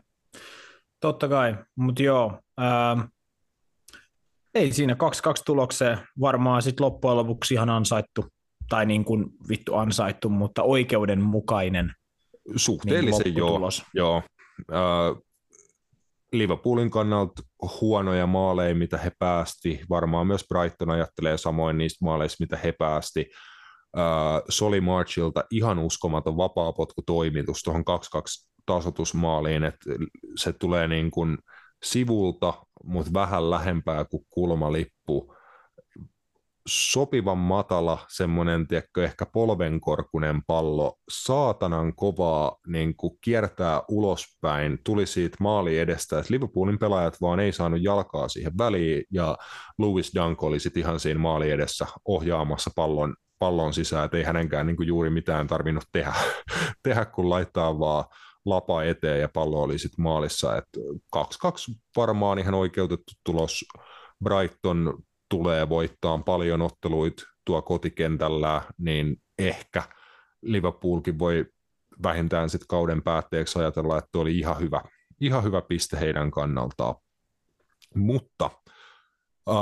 Totta 1.00 1.28
kai, 1.28 1.56
mutta 1.76 2.02
joo, 2.02 2.40
ää, 2.58 3.08
ei 4.54 4.72
siinä 4.72 4.94
2-2 4.94 4.96
tulokseen 5.46 5.98
varmaan 6.20 6.62
sitten 6.62 6.84
loppujen 6.84 7.16
lopuksi 7.16 7.54
ihan 7.54 7.70
ansaittu, 7.70 8.26
tai 8.68 8.86
niin 8.86 9.04
kuin 9.04 9.26
vittu 9.48 9.74
ansaittu, 9.74 10.28
mutta 10.28 10.62
oikeudenmukainen 10.62 11.92
Suhteellisen 12.56 13.24
niin 13.24 13.36
joo, 13.36 13.60
joo. 13.94 14.22
Äh, 14.72 15.22
Liverpoolin 16.32 16.90
kannalta 16.90 17.42
huonoja 17.80 18.26
maaleja, 18.26 18.74
mitä 18.74 18.98
he 18.98 19.12
päästi. 19.18 19.80
Varmaan 19.90 20.26
myös 20.26 20.44
Brighton 20.48 20.90
ajattelee 20.90 21.38
samoin 21.38 21.78
niistä 21.78 22.04
maaleista, 22.04 22.44
mitä 22.44 22.56
he 22.56 22.72
päästi. 22.72 23.30
Uh, 23.96 24.44
Soli 24.48 24.80
Marchilta 24.80 25.44
ihan 25.50 25.78
uskomaton 25.78 26.36
vapaapotkutoimitus 26.36 27.62
tuohon 27.62 27.82
2-2 27.82 27.84
tasotusmaaliin, 28.66 29.64
että 29.64 29.90
se 30.36 30.52
tulee 30.52 30.88
niin 30.88 31.10
kuin 31.10 31.38
sivulta, 31.84 32.54
mutta 32.84 33.12
vähän 33.12 33.50
lähempää 33.50 34.04
kuin 34.04 34.24
kulmalippu 34.30 35.34
sopivan 36.68 37.38
matala, 37.38 37.98
semmoinen 38.08 38.66
tiedätkö, 38.66 39.04
ehkä 39.04 39.26
polvenkorkunen 39.26 40.42
pallo, 40.46 40.98
saatanan 41.10 41.94
kovaa 41.96 42.56
niin 42.66 42.96
kuin 42.96 43.18
kiertää 43.20 43.82
ulospäin, 43.88 44.78
tuli 44.84 45.06
siitä 45.06 45.36
maali 45.40 45.78
edestä, 45.78 46.18
että 46.18 46.32
Liverpoolin 46.34 46.78
pelaajat 46.78 47.20
vaan 47.20 47.40
ei 47.40 47.52
saanut 47.52 47.82
jalkaa 47.82 48.28
siihen 48.28 48.58
väliin, 48.58 49.02
ja 49.12 49.38
Louis 49.78 50.12
Dunk 50.14 50.42
oli 50.42 50.60
sitten 50.60 50.80
ihan 50.80 51.00
siinä 51.00 51.20
maali 51.20 51.50
edessä 51.50 51.86
ohjaamassa 52.04 52.70
pallon, 52.76 53.14
pallon 53.38 53.74
sisään, 53.74 54.04
että 54.04 54.16
ei 54.16 54.24
hänenkään 54.24 54.66
niin 54.66 54.76
kuin 54.76 54.86
juuri 54.86 55.10
mitään 55.10 55.46
tarvinnut 55.46 55.84
tehdä, 55.92 56.12
tehdä 56.82 57.04
kun 57.04 57.30
laittaa 57.30 57.78
vaan 57.78 58.04
lapa 58.46 58.82
eteen 58.82 59.20
ja 59.20 59.28
pallo 59.28 59.62
oli 59.62 59.78
sitten 59.78 60.02
maalissa, 60.02 60.56
että 60.56 60.80
2-2 61.16 61.20
varmaan 61.96 62.38
ihan 62.38 62.54
oikeutettu 62.54 63.12
tulos. 63.24 63.64
Brighton 64.24 65.02
tulee 65.30 65.68
voittaa 65.68 66.18
paljon 66.18 66.62
otteluita 66.62 67.22
tuo 67.44 67.62
kotikentällä, 67.62 68.62
niin 68.78 69.16
ehkä 69.38 69.82
Liverpoolkin 70.42 71.18
voi 71.18 71.46
vähintään 72.02 72.50
sitten 72.50 72.68
kauden 72.68 73.02
päätteeksi 73.02 73.58
ajatella, 73.58 73.98
että 73.98 74.18
oli 74.18 74.38
ihan 74.38 74.60
hyvä, 74.60 74.80
ihan 75.20 75.44
hyvä 75.44 75.62
piste 75.62 76.00
heidän 76.00 76.30
kannaltaan. 76.30 76.94
Mutta 77.94 78.50
äh, 79.48 79.56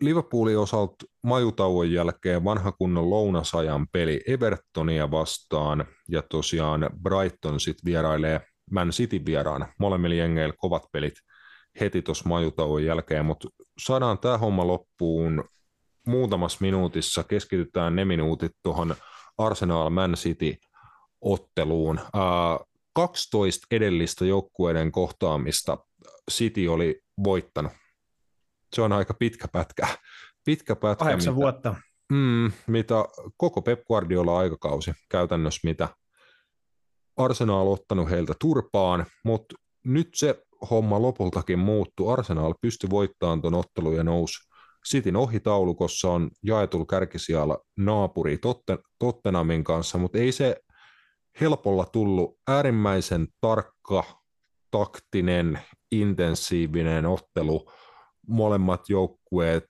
Liverpoolin 0.00 0.58
osalta 0.58 0.94
majutauon 1.22 1.92
jälkeen 1.92 2.44
vanha 2.44 2.72
kunnon 2.72 3.10
lounasajan 3.10 3.86
peli 3.92 4.20
Evertonia 4.26 5.10
vastaan, 5.10 5.84
ja 6.08 6.22
tosiaan 6.22 6.90
Brighton 7.02 7.60
sitten 7.60 7.84
vierailee 7.84 8.40
Man 8.70 8.90
City 8.90 9.22
vieraana. 9.26 9.72
Molemmilla 9.78 10.14
jengeillä 10.14 10.54
kovat 10.58 10.82
pelit 10.92 11.14
heti 11.80 12.02
tuossa 12.02 12.28
majutauon 12.28 12.84
jälkeen, 12.84 13.24
mutta 13.24 13.48
saadaan 13.80 14.18
tämä 14.18 14.38
homma 14.38 14.66
loppuun 14.66 15.44
muutamassa 16.06 16.58
minuutissa. 16.60 17.24
Keskitytään 17.24 17.96
ne 17.96 18.04
minuutit 18.04 18.52
tuohon 18.62 18.94
Arsenal 19.38 19.90
Man 19.90 20.14
City 20.14 20.54
otteluun. 21.20 21.98
Äh, 21.98 22.66
12 22.92 23.66
edellistä 23.70 24.24
joukkueiden 24.24 24.92
kohtaamista 24.92 25.78
City 26.30 26.66
oli 26.66 27.00
voittanut. 27.24 27.72
Se 28.74 28.82
on 28.82 28.92
aika 28.92 29.14
pitkä 29.14 29.48
pätkä. 29.48 29.88
Pitkä 30.44 30.76
pätkä 30.76 31.04
Kahdeksan 31.04 31.34
mitä, 31.34 31.42
vuotta. 31.42 31.74
Mm, 32.12 32.52
mitä 32.66 32.94
koko 33.36 33.62
Pep 33.62 33.84
Guardiola 33.84 34.38
aikakausi 34.38 34.92
käytännössä, 35.08 35.60
mitä 35.64 35.88
Arsenal 37.16 37.66
on 37.66 37.72
ottanut 37.72 38.10
heiltä 38.10 38.34
turpaan, 38.40 39.06
mutta 39.24 39.54
nyt 39.84 40.08
se 40.14 40.42
homma 40.70 41.02
lopultakin 41.02 41.58
muuttui. 41.58 42.12
Arsenal 42.12 42.54
pystyi 42.60 42.90
voittamaan 42.90 43.42
tuon 43.42 43.54
ottelun 43.54 43.96
ja 43.96 44.04
nousi 44.04 44.50
Cityn 44.88 45.16
ohitaulukossa 45.16 46.10
on 46.10 46.30
jaetulla 46.42 46.86
kärkisijalla 46.86 47.58
naapuri 47.76 48.38
Totten, 48.38 48.78
Tottenamin 48.98 49.64
kanssa, 49.64 49.98
mutta 49.98 50.18
ei 50.18 50.32
se 50.32 50.56
helpolla 51.40 51.84
tullut 51.84 52.38
äärimmäisen 52.48 53.28
tarkka, 53.40 54.04
taktinen, 54.70 55.60
intensiivinen 55.92 57.06
ottelu. 57.06 57.70
Molemmat 58.26 58.88
joukkueet 58.88 59.66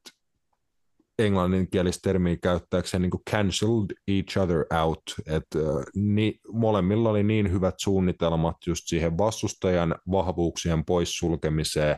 englanninkielistä 1.20 2.08
termiä 2.08 2.36
käyttääkseen 2.42 3.02
niin 3.02 3.24
cancelled 3.30 3.90
each 4.08 4.38
other 4.38 4.66
out, 4.82 5.02
että 5.26 5.58
ni, 5.94 6.40
molemmilla 6.52 7.10
oli 7.10 7.22
niin 7.22 7.52
hyvät 7.52 7.74
suunnitelmat 7.78 8.56
just 8.66 8.82
siihen 8.86 9.18
vastustajan 9.18 9.94
vahvuuksien 10.10 10.84
poissulkemiseen, 10.84 11.96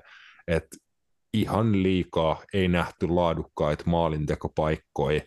että 0.49 0.77
ihan 1.35 1.83
liikaa 1.83 2.43
ei 2.55 2.69
nähty 2.69 3.09
laadukkaita 3.09 3.85
maalintekopaikkoja. 3.87 5.21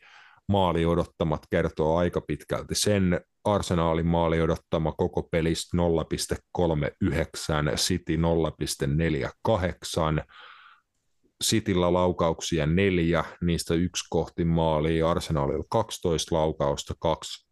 Maali 0.49 0.85
odottamat 0.85 1.41
kertoo 1.51 1.97
aika 1.97 2.21
pitkälti 2.21 2.75
sen. 2.75 3.21
Arsenaalin 3.43 4.07
maali 4.07 4.41
odottama 4.41 4.91
koko 4.91 5.23
pelistä 5.31 5.77
0,39, 5.77 7.75
City 7.75 8.15
0,48, 8.15 8.21
Cityllä 11.45 11.93
laukauksia 11.93 12.65
neljä, 12.65 13.23
niistä 13.41 13.73
yksi 13.73 14.03
kohti 14.09 14.45
maalia, 14.45 15.11
Arsenalilla 15.11 15.63
12 15.69 16.35
laukausta, 16.35 16.93
kaksi 16.99 17.49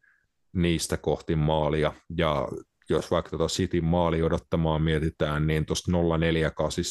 niistä 0.53 0.97
kohti 0.97 1.35
maalia, 1.35 1.93
ja 2.17 2.47
jos 2.89 3.11
vaikka 3.11 3.29
tuota 3.29 3.47
Cityn 3.53 3.85
maali 3.85 4.23
odottamaan 4.23 4.81
mietitään, 4.81 5.47
niin 5.47 5.65
tuosta 5.65 5.91
048 5.91 6.83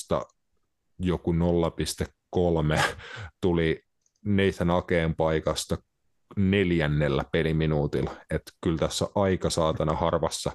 joku 0.98 1.32
0,3 1.32 2.82
tuli 3.40 3.82
Nathan 4.24 4.70
Akeen 4.70 5.14
paikasta 5.14 5.76
neljännellä 6.36 7.24
peliminuutilla, 7.32 8.10
että 8.30 8.52
kyllä 8.60 8.78
tässä 8.78 9.06
aika 9.14 9.50
saatana 9.50 9.92
harvassa 9.92 10.52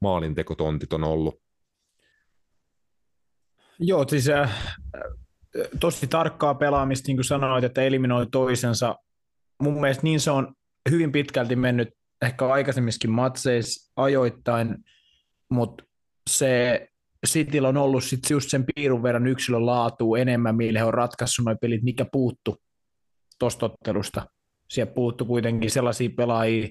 maalintekotontit 0.00 0.92
on 0.92 1.04
ollut. 1.04 1.34
Joo, 3.78 4.08
siis 4.08 4.28
äh, 4.28 4.64
tosi 5.80 6.06
tarkkaa 6.06 6.54
pelaamista, 6.54 7.06
niin 7.06 7.16
kuin 7.16 7.24
sanoit, 7.24 7.64
että 7.64 7.82
eliminoi 7.82 8.26
toisensa. 8.32 8.96
Mun 9.62 9.80
mielestä 9.80 10.02
niin 10.02 10.20
se 10.20 10.30
on 10.30 10.54
hyvin 10.90 11.12
pitkälti 11.12 11.56
mennyt 11.56 11.88
ehkä 12.22 12.46
aikaisemmissakin 12.46 13.10
matseissa 13.10 13.92
ajoittain, 13.96 14.76
mutta 15.50 15.84
se 16.30 16.88
Cityllä 17.26 17.68
on 17.68 17.76
ollut 17.76 18.04
sit 18.04 18.30
just 18.30 18.50
sen 18.50 18.64
piirun 18.74 19.02
verran 19.02 19.26
yksilön 19.26 19.66
laatu 19.66 20.14
enemmän, 20.14 20.56
millä 20.56 20.78
he 20.78 20.84
on 20.84 20.94
ratkaissut 20.94 21.44
nuo 21.44 21.56
pelit, 21.60 21.82
mikä 21.82 22.06
puuttu 22.12 22.56
tuosta 23.38 23.66
ottelusta. 23.66 24.26
Siellä 24.70 24.92
puuttu 24.92 25.24
kuitenkin 25.24 25.70
sellaisia 25.70 26.10
pelaajia, 26.16 26.68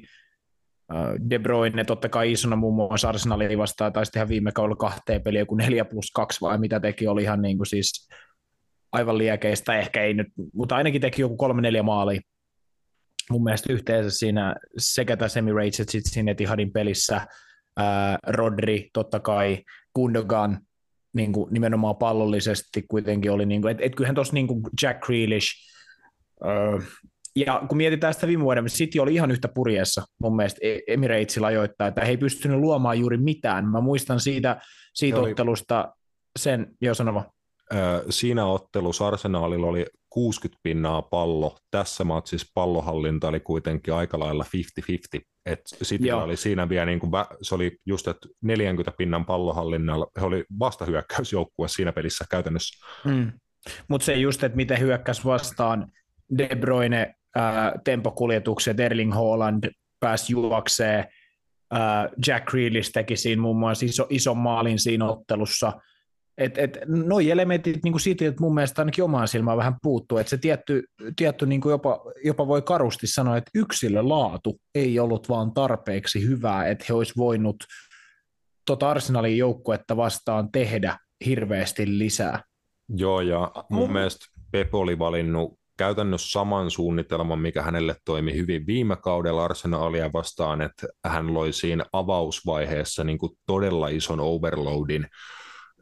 De 1.29 1.39
Bruyne 1.39 1.83
totta 1.83 2.09
kai 2.09 2.31
isona 2.31 2.55
muun 2.55 2.75
muassa 2.75 3.09
Arsenalin 3.09 3.57
vastaan, 3.57 3.93
taisi 3.93 4.11
tehdä 4.11 4.27
viime 4.27 4.51
kaudella 4.51 4.75
kahteen 4.75 5.23
peliä, 5.23 5.41
joku 5.41 5.55
4 5.55 5.85
plus 5.85 6.11
2 6.15 6.41
vai 6.41 6.57
mitä 6.57 6.79
teki, 6.79 7.07
oli 7.07 7.23
ihan 7.23 7.41
niin 7.41 7.57
kuin 7.57 7.67
siis 7.67 8.09
aivan 8.93 9.17
liekeistä, 9.17 9.79
ehkä 9.79 10.03
ei 10.03 10.13
nyt, 10.13 10.27
mutta 10.53 10.75
ainakin 10.75 11.01
teki 11.01 11.21
joku 11.21 11.37
kolme 11.37 11.61
neljä 11.61 11.83
maalia. 11.83 12.21
Mun 13.29 13.43
mielestä 13.43 13.73
yhteensä 13.73 14.09
siinä 14.17 14.55
sekä 14.77 15.17
tässä 15.17 15.39
Emirates 15.39 15.79
että 15.79 15.91
sitten 15.91 16.13
siinä 16.13 16.31
Etihadin 16.31 16.73
pelissä 16.73 17.27
ää, 17.77 18.17
Rodri 18.27 18.89
totta 18.93 19.19
kai, 19.19 19.63
Gundogan 19.95 20.59
niin 21.13 21.33
kuin 21.33 21.53
nimenomaan 21.53 21.95
pallollisesti 21.95 22.83
kuitenkin 22.87 23.31
oli, 23.31 23.45
niin 23.45 23.61
kuin, 23.61 23.71
että 23.71 23.83
et 23.83 23.95
kyllähän 23.95 24.15
tuossa 24.15 24.33
niin 24.33 24.47
Jack 24.81 24.99
Grealish, 24.99 25.47
ää, 26.43 26.79
ja 27.35 27.61
kun 27.69 27.77
mietitään 27.77 28.13
sitä 28.13 28.27
viime 28.27 28.43
vuoden, 28.43 28.65
City 28.65 28.99
oli 28.99 29.13
ihan 29.13 29.31
yhtä 29.31 29.47
purjeessa 29.47 30.03
mun 30.21 30.35
mielestä 30.35 30.59
e- 30.61 30.79
Emiratesilla 30.87 31.47
ajoittaa, 31.47 31.87
että 31.87 32.05
he 32.05 32.09
ei 32.09 32.17
pystynyt 32.17 32.59
luomaan 32.59 32.99
juuri 32.99 33.17
mitään. 33.17 33.67
Mä 33.67 33.81
muistan 33.81 34.19
siitä, 34.19 34.61
siitä 34.93 35.19
ottelusta 35.19 35.93
sen, 36.39 36.67
jo 36.81 36.93
sanova. 36.93 37.33
Siinä 38.09 38.45
ottelussa 38.45 39.07
Arsenalilla 39.07 39.67
oli 39.67 39.85
60 40.09 40.59
pinnaa 40.63 41.01
pallo. 41.01 41.57
Tässä 41.71 42.03
matsissa 42.03 42.51
pallohallinta 42.53 43.27
oli 43.27 43.39
kuitenkin 43.39 43.93
aika 43.93 44.19
lailla 44.19 44.45
50-50. 45.17 45.21
Et 45.45 45.59
Cityllä 45.83 46.23
oli 46.23 46.37
siinä 46.37 46.69
vielä, 46.69 46.85
niin 46.85 46.99
kuin, 46.99 47.11
se 47.41 47.55
oli 47.55 47.77
just, 47.85 48.07
että 48.07 48.29
40 48.41 48.97
pinnan 48.97 49.25
pallohallinnalla, 49.25 50.07
he 50.19 50.25
oli 50.25 50.45
vastahyökkäysjoukkue 50.59 51.67
siinä 51.67 51.91
pelissä 51.91 52.25
käytännössä. 52.29 52.85
Mm. 53.05 53.31
Mutta 53.87 54.05
se 54.05 54.13
just, 54.13 54.43
että 54.43 54.55
miten 54.55 54.79
hyökkäs 54.79 55.25
vastaan 55.25 55.91
De 56.37 56.49
Bruyne 56.55 57.15
ää, 57.35 57.73
tempokuljetukset, 57.83 58.79
Erling 58.79 59.13
Haaland 59.13 59.71
pääsi 59.99 60.33
juokseen, 60.33 61.05
ää, 61.71 62.09
Jack 62.27 62.45
Grealish 62.45 62.91
teki 62.91 63.15
siinä 63.15 63.41
muun 63.41 63.59
muassa 63.59 63.85
iso, 63.85 64.07
ison 64.09 64.37
maalin 64.37 64.79
siinä 64.79 65.05
ottelussa. 65.05 65.71
Et, 66.37 66.57
et, 66.57 66.77
noi 66.87 67.31
elementit 67.31 67.83
niin 67.83 67.91
kuin 67.91 68.01
siitä, 68.01 68.25
että 68.25 68.41
mun 68.41 68.53
mielestä 68.53 68.81
ainakin 68.81 69.03
omaan 69.03 69.27
silmään 69.27 69.57
vähän 69.57 69.75
puuttuu, 69.83 70.17
että 70.17 70.29
se 70.29 70.37
tietty, 70.37 70.83
tietty 71.15 71.45
niin 71.45 71.61
kuin 71.61 71.71
jopa, 71.71 71.99
jopa 72.23 72.47
voi 72.47 72.61
karusti 72.61 73.07
sanoa, 73.07 73.37
että 73.37 73.51
yksilölaatu 73.55 74.59
ei 74.75 74.99
ollut 74.99 75.29
vaan 75.29 75.53
tarpeeksi 75.53 76.27
hyvää, 76.27 76.67
että 76.67 76.85
he 76.89 76.93
olisi 76.93 77.13
voinut 77.17 77.55
tota 78.65 78.89
Arsenalin 78.89 79.37
joukkuetta 79.37 79.97
vastaan 79.97 80.51
tehdä 80.51 80.97
hirveästi 81.25 81.97
lisää. 81.97 82.43
Joo, 82.89 83.21
ja 83.21 83.51
mun 83.69 83.89
mm. 83.89 83.93
mielestä 83.93 84.25
Pep 84.51 84.75
oli 84.75 84.99
valinnut 84.99 85.59
käytännössä 85.77 86.31
saman 86.31 86.71
suunnitelman, 86.71 87.39
mikä 87.39 87.61
hänelle 87.61 87.95
toimi 88.05 88.33
hyvin 88.33 88.67
viime 88.67 88.95
kaudella 88.95 89.45
Arsenalia 89.45 90.13
vastaan, 90.13 90.61
että 90.61 90.87
hän 91.05 91.33
loi 91.33 91.53
siinä 91.53 91.85
avausvaiheessa 91.93 93.03
niin 93.03 93.17
kuin 93.17 93.31
todella 93.45 93.87
ison 93.87 94.19
overloadin 94.19 95.07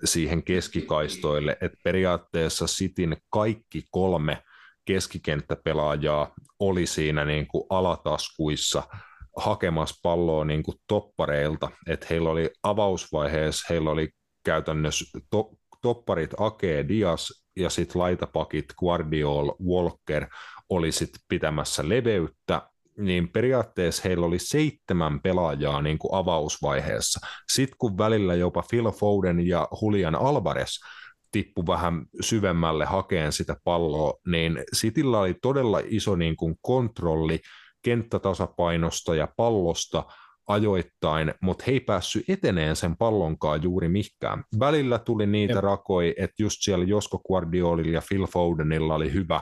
siihen 0.05 0.43
keskikaistoille, 0.43 1.57
että 1.61 1.77
periaatteessa 1.83 2.67
Sitin 2.67 3.17
kaikki 3.29 3.83
kolme 3.91 4.43
keskikenttäpelaajaa 4.85 6.33
oli 6.59 6.85
siinä 6.85 7.25
niin 7.25 7.47
kuin 7.47 7.63
alataskuissa 7.69 8.83
hakemassa 9.37 9.99
palloa 10.03 10.45
niin 10.45 10.63
kuin 10.63 10.77
toppareilta, 10.87 11.71
että 11.87 12.07
heillä 12.09 12.29
oli 12.29 12.49
avausvaiheessa, 12.63 13.65
heillä 13.69 13.91
oli 13.91 14.09
käytännössä 14.45 15.19
to, 15.29 15.51
topparit 15.81 16.31
Ake 16.37 16.85
Dias 16.87 17.45
ja 17.55 17.69
sitten 17.69 18.01
laitapakit 18.01 18.65
Guardiol, 18.79 19.51
Walker 19.67 20.27
oli 20.69 20.91
sitten 20.91 21.21
pitämässä 21.27 21.89
leveyttä, 21.89 22.61
niin 23.01 23.29
periaatteessa 23.29 24.01
heillä 24.05 24.25
oli 24.25 24.39
seitsemän 24.39 25.21
pelaajaa 25.21 25.81
niin 25.81 25.97
kuin 25.97 26.13
avausvaiheessa. 26.13 27.19
Sitten 27.51 27.75
kun 27.77 27.97
välillä 27.97 28.35
jopa 28.35 28.63
Phil 28.69 28.91
Foden 28.91 29.47
ja 29.47 29.67
Julian 29.81 30.15
Alvarez 30.15 30.71
tippu 31.31 31.67
vähän 31.67 32.05
syvemmälle 32.21 32.85
hakeen 32.85 33.31
sitä 33.31 33.55
palloa, 33.63 34.13
niin 34.27 34.59
Cityllä 34.75 35.19
oli 35.19 35.35
todella 35.41 35.81
iso 35.85 36.15
niin 36.15 36.35
kuin 36.35 36.55
kontrolli 36.61 37.39
kenttätasapainosta 37.83 39.15
ja 39.15 39.27
pallosta– 39.37 40.03
ajoittain, 40.47 41.33
mutta 41.41 41.63
he 41.67 41.71
ei 41.71 41.79
päässyt 41.79 42.29
eteneen 42.29 42.75
sen 42.75 42.97
pallonkaan 42.97 43.63
juuri 43.63 43.89
mikään. 43.89 44.43
Välillä 44.59 44.99
tuli 44.99 45.27
niitä 45.27 45.53
Jep. 45.53 45.63
rakoi, 45.63 46.13
että 46.17 46.43
just 46.43 46.57
siellä 46.61 46.85
Josko 46.85 47.19
Guardiolilla 47.27 47.91
ja 47.91 48.01
Phil 48.07 48.25
Fodenilla 48.25 48.95
oli 48.95 49.13
hyvä 49.13 49.41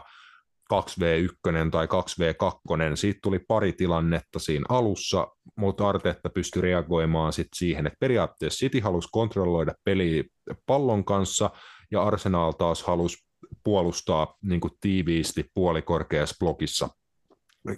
2v1 0.73 1.69
tai 1.71 1.85
2v2, 1.85 2.95
siitä 2.95 3.19
tuli 3.23 3.39
pari 3.47 3.73
tilannetta 3.73 4.39
siinä 4.39 4.65
alussa, 4.69 5.27
mutta 5.57 5.89
Artetta 5.89 6.29
pystyi 6.29 6.61
reagoimaan 6.61 7.33
sit 7.33 7.47
siihen, 7.55 7.87
että 7.87 7.97
periaatteessa 7.99 8.59
City 8.59 8.79
halusi 8.79 9.09
kontrolloida 9.11 9.73
peliä 9.83 10.23
pallon 10.65 11.05
kanssa, 11.05 11.49
ja 11.91 12.03
Arsenal 12.03 12.51
taas 12.51 12.83
halusi 12.83 13.17
puolustaa 13.63 14.35
niin 14.43 14.61
kuin 14.61 14.73
tiiviisti 14.81 15.45
puolikorkeassa 15.53 16.35
blokissa 16.39 16.89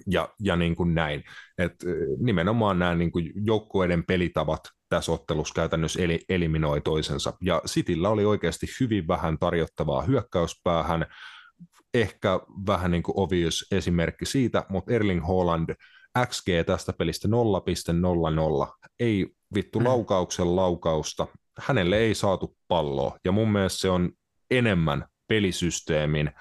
ja, 0.07 0.29
ja 0.39 0.55
niin 0.55 0.75
kuin 0.75 0.95
näin. 0.95 1.23
Et 1.57 1.73
nimenomaan 2.19 2.79
nämä 2.79 2.95
niin 2.95 3.11
kuin 3.11 3.31
joukkueiden 3.35 4.03
pelitavat 4.05 4.61
tässä 4.89 5.11
ottelussa 5.11 5.53
käytännössä 5.53 6.01
eli, 6.01 6.19
eliminoi 6.29 6.81
toisensa. 6.81 7.33
Ja 7.41 7.61
Cityllä 7.67 8.09
oli 8.09 8.25
oikeasti 8.25 8.67
hyvin 8.79 9.07
vähän 9.07 9.37
tarjottavaa 9.39 10.01
hyökkäyspäähän, 10.01 11.05
ehkä 11.93 12.39
vähän 12.67 12.91
niin 12.91 13.03
kuin 13.03 13.19
obvious 13.19 13.67
esimerkki 13.71 14.25
siitä, 14.25 14.65
mutta 14.69 14.93
Erling 14.93 15.27
Haaland 15.27 15.75
XG 16.27 16.47
tästä 16.65 16.93
pelistä 16.93 17.27
0.00, 17.27 18.77
ei 18.99 19.27
vittu 19.55 19.79
mm. 19.79 19.85
laukauksen 19.85 20.55
laukausta, 20.55 21.27
hänelle 21.59 21.97
ei 21.97 22.15
saatu 22.15 22.55
palloa, 22.67 23.17
ja 23.25 23.31
mun 23.31 23.51
mielestä 23.51 23.79
se 23.79 23.89
on 23.89 24.11
enemmän 24.51 25.05
pelisysteemin 25.27 26.31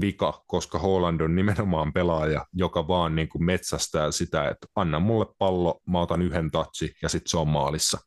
vika, 0.00 0.44
koska 0.46 0.78
Holland 0.78 1.20
on 1.20 1.36
nimenomaan 1.36 1.92
pelaaja, 1.92 2.46
joka 2.52 2.88
vaan 2.88 3.14
niin 3.14 3.28
kuin 3.28 3.44
metsästää 3.44 4.10
sitä, 4.10 4.48
että 4.48 4.66
anna 4.76 5.00
mulle 5.00 5.26
pallo, 5.38 5.80
mä 5.86 6.00
otan 6.00 6.22
yhden 6.22 6.50
tatsi 6.50 6.92
ja 7.02 7.08
sitten 7.08 7.30
se 7.30 7.36
on 7.36 7.48
maalissa. 7.48 7.98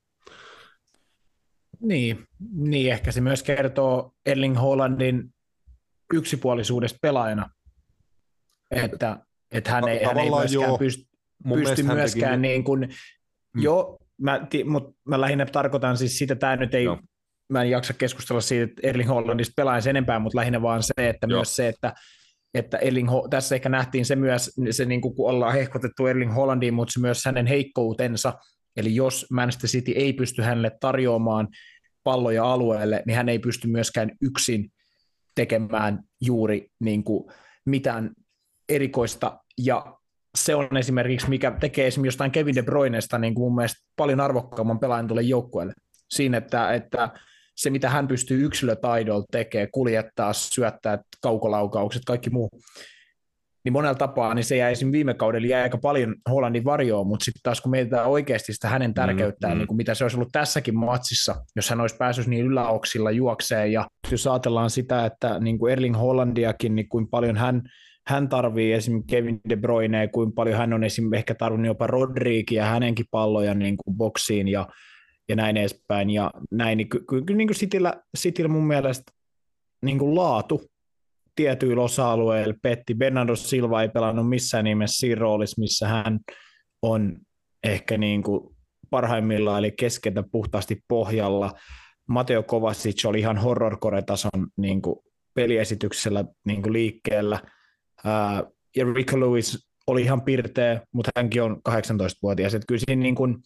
Niin, 1.82 2.28
niin, 2.52 2.92
ehkä 2.92 3.12
se 3.12 3.22
myös 3.22 3.44
kertoo 3.44 4.12
Erling 4.26 4.62
Hollandin 4.62 5.35
yksipuolisuudesta 6.14 7.00
pelaajana, 7.02 7.50
että, 8.72 9.20
että 9.52 9.72
hän, 9.72 9.88
ei, 9.88 10.04
hän 10.04 10.18
ei 10.18 10.30
myöskään 10.30 10.64
joo. 10.64 10.78
pysty, 10.78 11.04
pysty 11.54 11.84
myöskään 11.84 12.42
teki... 12.42 12.42
niin 12.42 12.64
kuin, 12.64 12.80
mm. 13.56 13.62
jo, 13.62 13.98
mä, 14.22 14.48
mutta 14.66 15.00
mä 15.06 15.22
lähinnä 15.22 15.46
tarkoitan 15.46 15.98
siis 15.98 16.18
sitä, 16.18 16.36
tämä 16.36 16.56
nyt 16.56 16.74
ei 16.74 16.84
joo 16.84 17.00
mä 17.50 17.62
en 17.62 17.70
jaksa 17.70 17.94
keskustella 17.94 18.42
siitä, 18.42 18.64
että 18.64 18.88
Erling 18.88 19.10
Hollandista 19.10 19.54
pelaajan 19.56 19.88
enempää, 19.88 20.20
mutta 20.20 20.38
lähinnä 20.38 20.62
vaan 20.62 20.84
se, 20.84 20.94
että 20.98 21.28
Joo. 21.30 21.38
myös 21.38 21.56
se, 21.56 21.68
että 21.68 21.94
että 22.54 22.78
Erling, 22.78 23.10
tässä 23.30 23.56
ehkä 23.56 23.70
nähtiin 23.70 24.06
se 24.06 24.16
myös, 24.16 24.52
se 24.72 24.86
niin 24.86 25.02
kuin 25.02 25.16
kun 25.16 25.30
ollaan 25.30 25.54
hehkotettu 25.54 26.08
Erling 26.08 26.36
Hollandiin, 26.36 26.74
mutta 26.74 26.92
se 26.92 27.00
myös 27.00 27.26
hänen 27.26 27.46
heikkoutensa, 27.46 28.34
eli 28.78 28.96
jos 28.96 29.26
Manchester 29.32 29.70
City 29.70 29.92
ei 29.92 30.14
pysty 30.14 30.42
hänelle 30.42 30.72
tarjoamaan 30.80 31.48
palloja 32.04 32.46
alueelle, 32.46 33.04
niin 33.06 33.18
hän 33.18 33.30
ei 33.30 33.40
pysty 33.40 33.68
myöskään 33.68 34.12
yksin 34.22 34.72
tekemään 35.36 36.00
juuri 36.22 36.72
niin 36.80 37.04
kuin 37.04 37.32
mitään 37.66 38.12
erikoista, 38.70 39.40
ja 39.58 39.96
se 40.36 40.56
on 40.56 40.78
esimerkiksi, 40.78 41.30
mikä 41.30 41.52
tekee 41.52 41.88
esimerkiksi 41.88 42.08
jostain 42.08 42.32
Kevin 42.32 42.56
De 42.56 42.62
Bruynesta 42.62 43.18
niin 43.18 43.36
kuin 43.36 43.44
mun 43.44 43.56
mielestä 43.56 43.86
paljon 43.96 44.20
arvokkaamman 44.20 44.80
pelaajan 44.80 45.08
tuolle 45.08 45.22
joukkueelle. 45.22 45.74
Siinä, 46.10 46.38
että, 46.38 46.74
että 46.74 47.10
se, 47.56 47.70
mitä 47.70 47.90
hän 47.90 48.08
pystyy 48.08 48.46
yksilötaidolla 48.46 49.26
tekemään, 49.32 49.70
kuljettaa, 49.72 50.34
syöttää, 50.34 51.00
kaukolaukaukset, 51.22 52.02
kaikki 52.06 52.30
muu, 52.30 52.50
niin 53.66 53.74
monella 53.74 53.96
tapaa 53.96 54.34
niin 54.34 54.44
se 54.44 54.58
jäi 54.58 54.72
esimerkiksi 54.72 54.98
viime 54.98 55.14
kaudella 55.14 55.48
jäi 55.48 55.62
aika 55.62 55.78
paljon 55.78 56.16
Hollandin 56.30 56.64
varjoon, 56.64 57.08
mutta 57.08 57.26
sitten 57.26 57.40
taas 57.44 57.62
kun 57.62 57.72
mietitään 57.72 58.08
oikeasti 58.08 58.54
sitä 58.54 58.68
hänen 58.68 58.94
tärkeyttään, 58.94 59.54
mm, 59.54 59.56
mm. 59.56 59.60
Niin 59.60 59.68
kuin 59.68 59.78
mitä 59.78 59.94
se 59.94 60.04
olisi 60.04 60.18
ollut 60.18 60.32
tässäkin 60.32 60.78
matsissa, 60.78 61.36
jos 61.56 61.70
hän 61.70 61.82
olisi 61.82 61.96
päässyt 61.98 62.28
niin 62.28 62.46
yläoksilla 62.46 63.12
juokseen, 63.12 63.72
ja 63.72 63.88
jos 64.12 64.28
ajatellaan 64.28 64.70
sitä, 64.70 65.06
että 65.06 65.40
niin 65.40 65.60
kuin 65.60 65.72
Erling 65.72 65.98
Hollandiakin, 65.98 66.76
niin 66.76 66.90
kuin 66.90 67.08
paljon 67.08 67.38
hän, 67.38 67.62
hän 68.08 68.30
tarvii 68.30 68.74
esimerkiksi 68.74 69.16
Kevin 69.16 69.40
De 69.50 69.56
Bruyne, 69.56 70.08
kuin 70.08 70.32
paljon 70.34 70.58
hän 70.58 70.74
on 70.74 70.84
esimerkiksi 70.84 71.18
ehkä 71.18 71.36
tarvinnut 71.36 71.68
jopa 71.68 71.88
Rodrigia 71.88 72.66
hänenkin 72.66 73.06
palloja 73.12 73.54
niin 73.54 73.78
kuin 73.78 73.98
boksiin, 73.98 74.48
ja 74.48 74.68
ja 75.30 75.36
näin 75.36 75.58
edespäin. 75.58 76.10
Ja 76.10 76.32
näin, 76.52 76.78
niin 76.78 76.90
kyllä 76.90 77.06
ky- 77.10 77.22
ky- 77.22 77.34
niin 77.34 77.50
Cityllä, 77.50 77.94
Cityllä 78.18 78.50
mun 78.50 78.68
mielestä 78.68 79.12
niin 79.86 80.00
kuin 80.00 80.16
laatu 80.16 80.62
tietyillä 81.36 81.84
osa-alueilla 81.84 82.54
petti. 82.62 82.96
Bernardo 82.96 83.36
Silva 83.36 83.82
ei 83.82 83.90
pelannut 83.90 84.30
missään 84.30 84.64
nimessä 84.64 85.00
siinä 85.00 85.20
roolissa, 85.20 85.62
missä 85.62 85.88
hän 85.88 86.20
on 86.82 87.18
ehkä 87.64 87.98
niin 87.98 88.24
kuin 88.24 88.56
parhaimmillaan, 88.90 89.60
eli 89.60 89.72
keskeltä 89.72 90.24
puhtaasti 90.32 90.84
pohjalla. 90.88 91.52
Mateo 92.08 92.44
Kovacic 92.44 93.06
oli 93.06 93.20
ihan 93.20 93.38
horrorcore-tason 93.38 94.48
niin 94.58 94.82
kuin 94.82 95.00
peliesityksellä 95.34 96.26
niin 96.46 96.62
kuin 96.62 96.74
liikkeellä. 96.74 97.40
Ja 98.76 98.86
Rico 98.96 99.20
Lewis 99.20 99.68
oli 99.88 100.02
ihan 100.02 100.22
pirteä, 100.22 100.82
mutta 100.92 101.12
hänkin 101.18 101.44
on 101.44 101.62
18-vuotias. 101.70 102.54
Että 102.54 102.66
kyllä 102.68 102.82
siinä 102.88 103.04
niin, 103.04 103.16
kuin, 103.16 103.38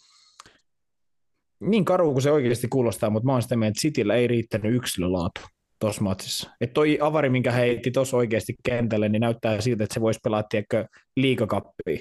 niin 1.60 1.86
karu 1.86 2.12
kuin 2.12 2.22
se 2.22 2.32
oikeasti 2.32 2.68
kuulostaa, 2.68 3.10
mutta 3.10 3.26
mä 3.26 3.32
oon 3.32 3.42
sitä 3.42 3.56
mieltä, 3.56 3.72
että 3.72 3.82
Cityllä 3.82 4.16
ei 4.16 4.28
riittänyt 4.28 4.76
yksilölaatu 4.76 5.42
tuossa 5.80 6.02
matsissa. 6.02 6.50
Että 6.62 6.74
toi 6.74 6.98
avari, 7.02 7.30
minkä 7.30 7.52
heitti 7.52 7.92
tuossa 7.92 8.18
oikeasti 8.18 8.56
kentälle, 8.64 9.10
niin 9.10 9.22
näyttää 9.22 9.62
siltä, 9.62 9.84
että 9.84 9.94
se 9.94 10.02
voisi 10.02 10.20
pelaa, 10.24 10.44
tiedätkö, 10.44 10.86
liikakappia 11.18 12.00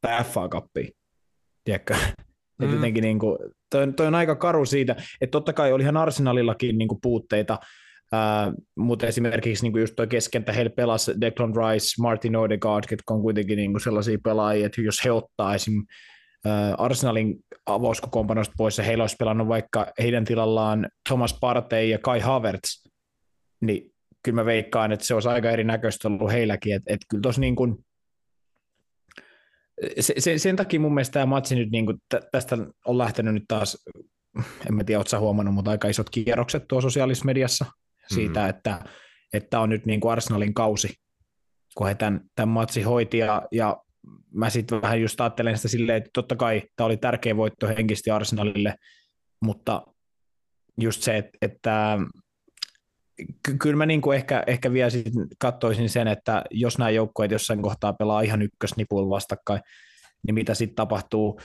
tai 0.00 0.24
FA-kappia. 0.24 0.88
Tiedätkö? 1.64 1.94
Mm. 2.58 2.66
Et 2.66 2.72
jotenkin 2.72 3.02
niin 3.02 3.18
kuin, 3.18 3.38
toi, 3.70 3.92
toi, 3.92 4.06
on 4.06 4.14
aika 4.14 4.36
karu 4.36 4.64
siitä, 4.64 4.96
että 5.20 5.30
totta 5.30 5.52
kai 5.52 5.72
olihan 5.72 5.96
Arsenalillakin 5.96 6.78
niin 6.78 6.88
kuin 6.88 7.00
puutteita, 7.02 7.58
Uh, 8.12 8.54
mutta 8.76 9.06
esimerkiksi 9.06 9.64
niin 9.64 9.72
kuin 9.72 9.80
just 9.80 9.96
tuo 9.96 10.06
keskentä, 10.06 10.52
heillä 10.52 10.70
pelasi 10.70 11.12
Declan 11.20 11.52
Rice, 11.56 12.02
Martin 12.02 12.36
Odegaard, 12.36 12.84
jotka 12.90 13.14
on 13.14 13.22
kuitenkin 13.22 13.56
niin 13.56 13.72
kuin 13.72 13.80
sellaisia 13.80 14.18
pelaajia, 14.24 14.66
että 14.66 14.80
jos 14.80 15.04
he 15.04 15.12
ottaa 15.12 15.54
esim. 15.54 15.86
Uh, 16.46 16.84
Arsenalin 16.84 17.34
avauskokoonpanosta 17.66 18.54
pois 18.58 18.78
ja 18.78 18.84
heillä 18.84 19.02
olisi 19.02 19.16
pelannut 19.18 19.48
vaikka 19.48 19.92
heidän 19.98 20.24
tilallaan 20.24 20.88
Thomas 21.08 21.38
Partey 21.40 21.84
ja 21.84 21.98
Kai 21.98 22.20
Havertz, 22.20 22.88
niin 23.60 23.94
kyllä 24.22 24.36
mä 24.36 24.44
veikkaan, 24.44 24.92
että 24.92 25.06
se 25.06 25.14
olisi 25.14 25.28
aika 25.28 25.50
erinäköistä 25.50 26.08
ollut 26.08 26.32
heilläkin, 26.32 26.74
että 26.74 26.94
et 26.94 27.00
kyllä 27.08 27.22
tuossa 27.22 27.40
niin 27.40 27.56
kuin, 27.56 27.84
se, 30.00 30.14
se, 30.18 30.38
sen 30.38 30.56
takia 30.56 30.80
mun 30.80 30.94
mielestä 30.94 31.12
tämä 31.12 31.26
matsi 31.26 31.54
nyt, 31.54 31.70
niin 31.70 31.86
kuin, 31.86 31.98
tästä 32.32 32.58
on 32.86 32.98
lähtenyt 32.98 33.34
nyt 33.34 33.44
taas, 33.48 33.84
en 34.68 34.74
mä 34.74 34.84
tiedä, 34.84 34.98
ootko 34.98 35.18
huomannut, 35.18 35.54
mutta 35.54 35.70
aika 35.70 35.88
isot 35.88 36.10
kierrokset 36.10 36.68
tuossa 36.68 36.90
sosiaalisessa 36.90 37.24
mediassa 37.24 37.66
siitä, 38.14 38.40
mm. 38.40 38.48
että, 38.48 38.84
että 39.32 39.60
on 39.60 39.68
nyt 39.68 39.86
niin 39.86 40.00
kuin 40.00 40.12
Arsenalin 40.12 40.54
kausi, 40.54 40.88
kun 41.74 41.86
he 41.86 41.94
tämän, 41.94 42.20
tämän 42.34 42.48
matsi 42.48 42.82
hoiti, 42.82 43.18
ja, 43.18 43.42
ja 43.52 43.82
mä 44.34 44.50
sitten 44.50 44.82
vähän 44.82 45.00
just 45.00 45.20
ajattelen 45.20 45.56
sitä 45.56 45.68
silleen, 45.68 45.98
että 45.98 46.10
totta 46.12 46.36
kai 46.36 46.62
tämä 46.76 46.86
oli 46.86 46.96
tärkeä 46.96 47.36
voitto 47.36 47.68
henkisesti 47.68 48.10
Arsenalille, 48.10 48.74
mutta 49.40 49.86
just 50.80 51.02
se, 51.02 51.16
että, 51.16 51.38
että 51.42 51.98
kyllä 53.62 53.76
mä 53.76 53.86
niin 53.86 54.00
kuin 54.00 54.16
ehkä, 54.16 54.44
ehkä 54.46 54.72
vielä 54.72 54.90
sit 54.90 55.12
katsoisin 55.38 55.88
sen, 55.88 56.08
että 56.08 56.44
jos 56.50 56.78
nämä 56.78 56.90
joukkueet 56.90 57.30
jossain 57.30 57.62
kohtaa 57.62 57.92
pelaa 57.92 58.20
ihan 58.20 58.42
ykkösnipulla 58.42 59.10
vastakkain, 59.10 59.60
niin 60.26 60.34
mitä 60.34 60.54
sitten 60.54 60.76
tapahtuu, 60.76 61.40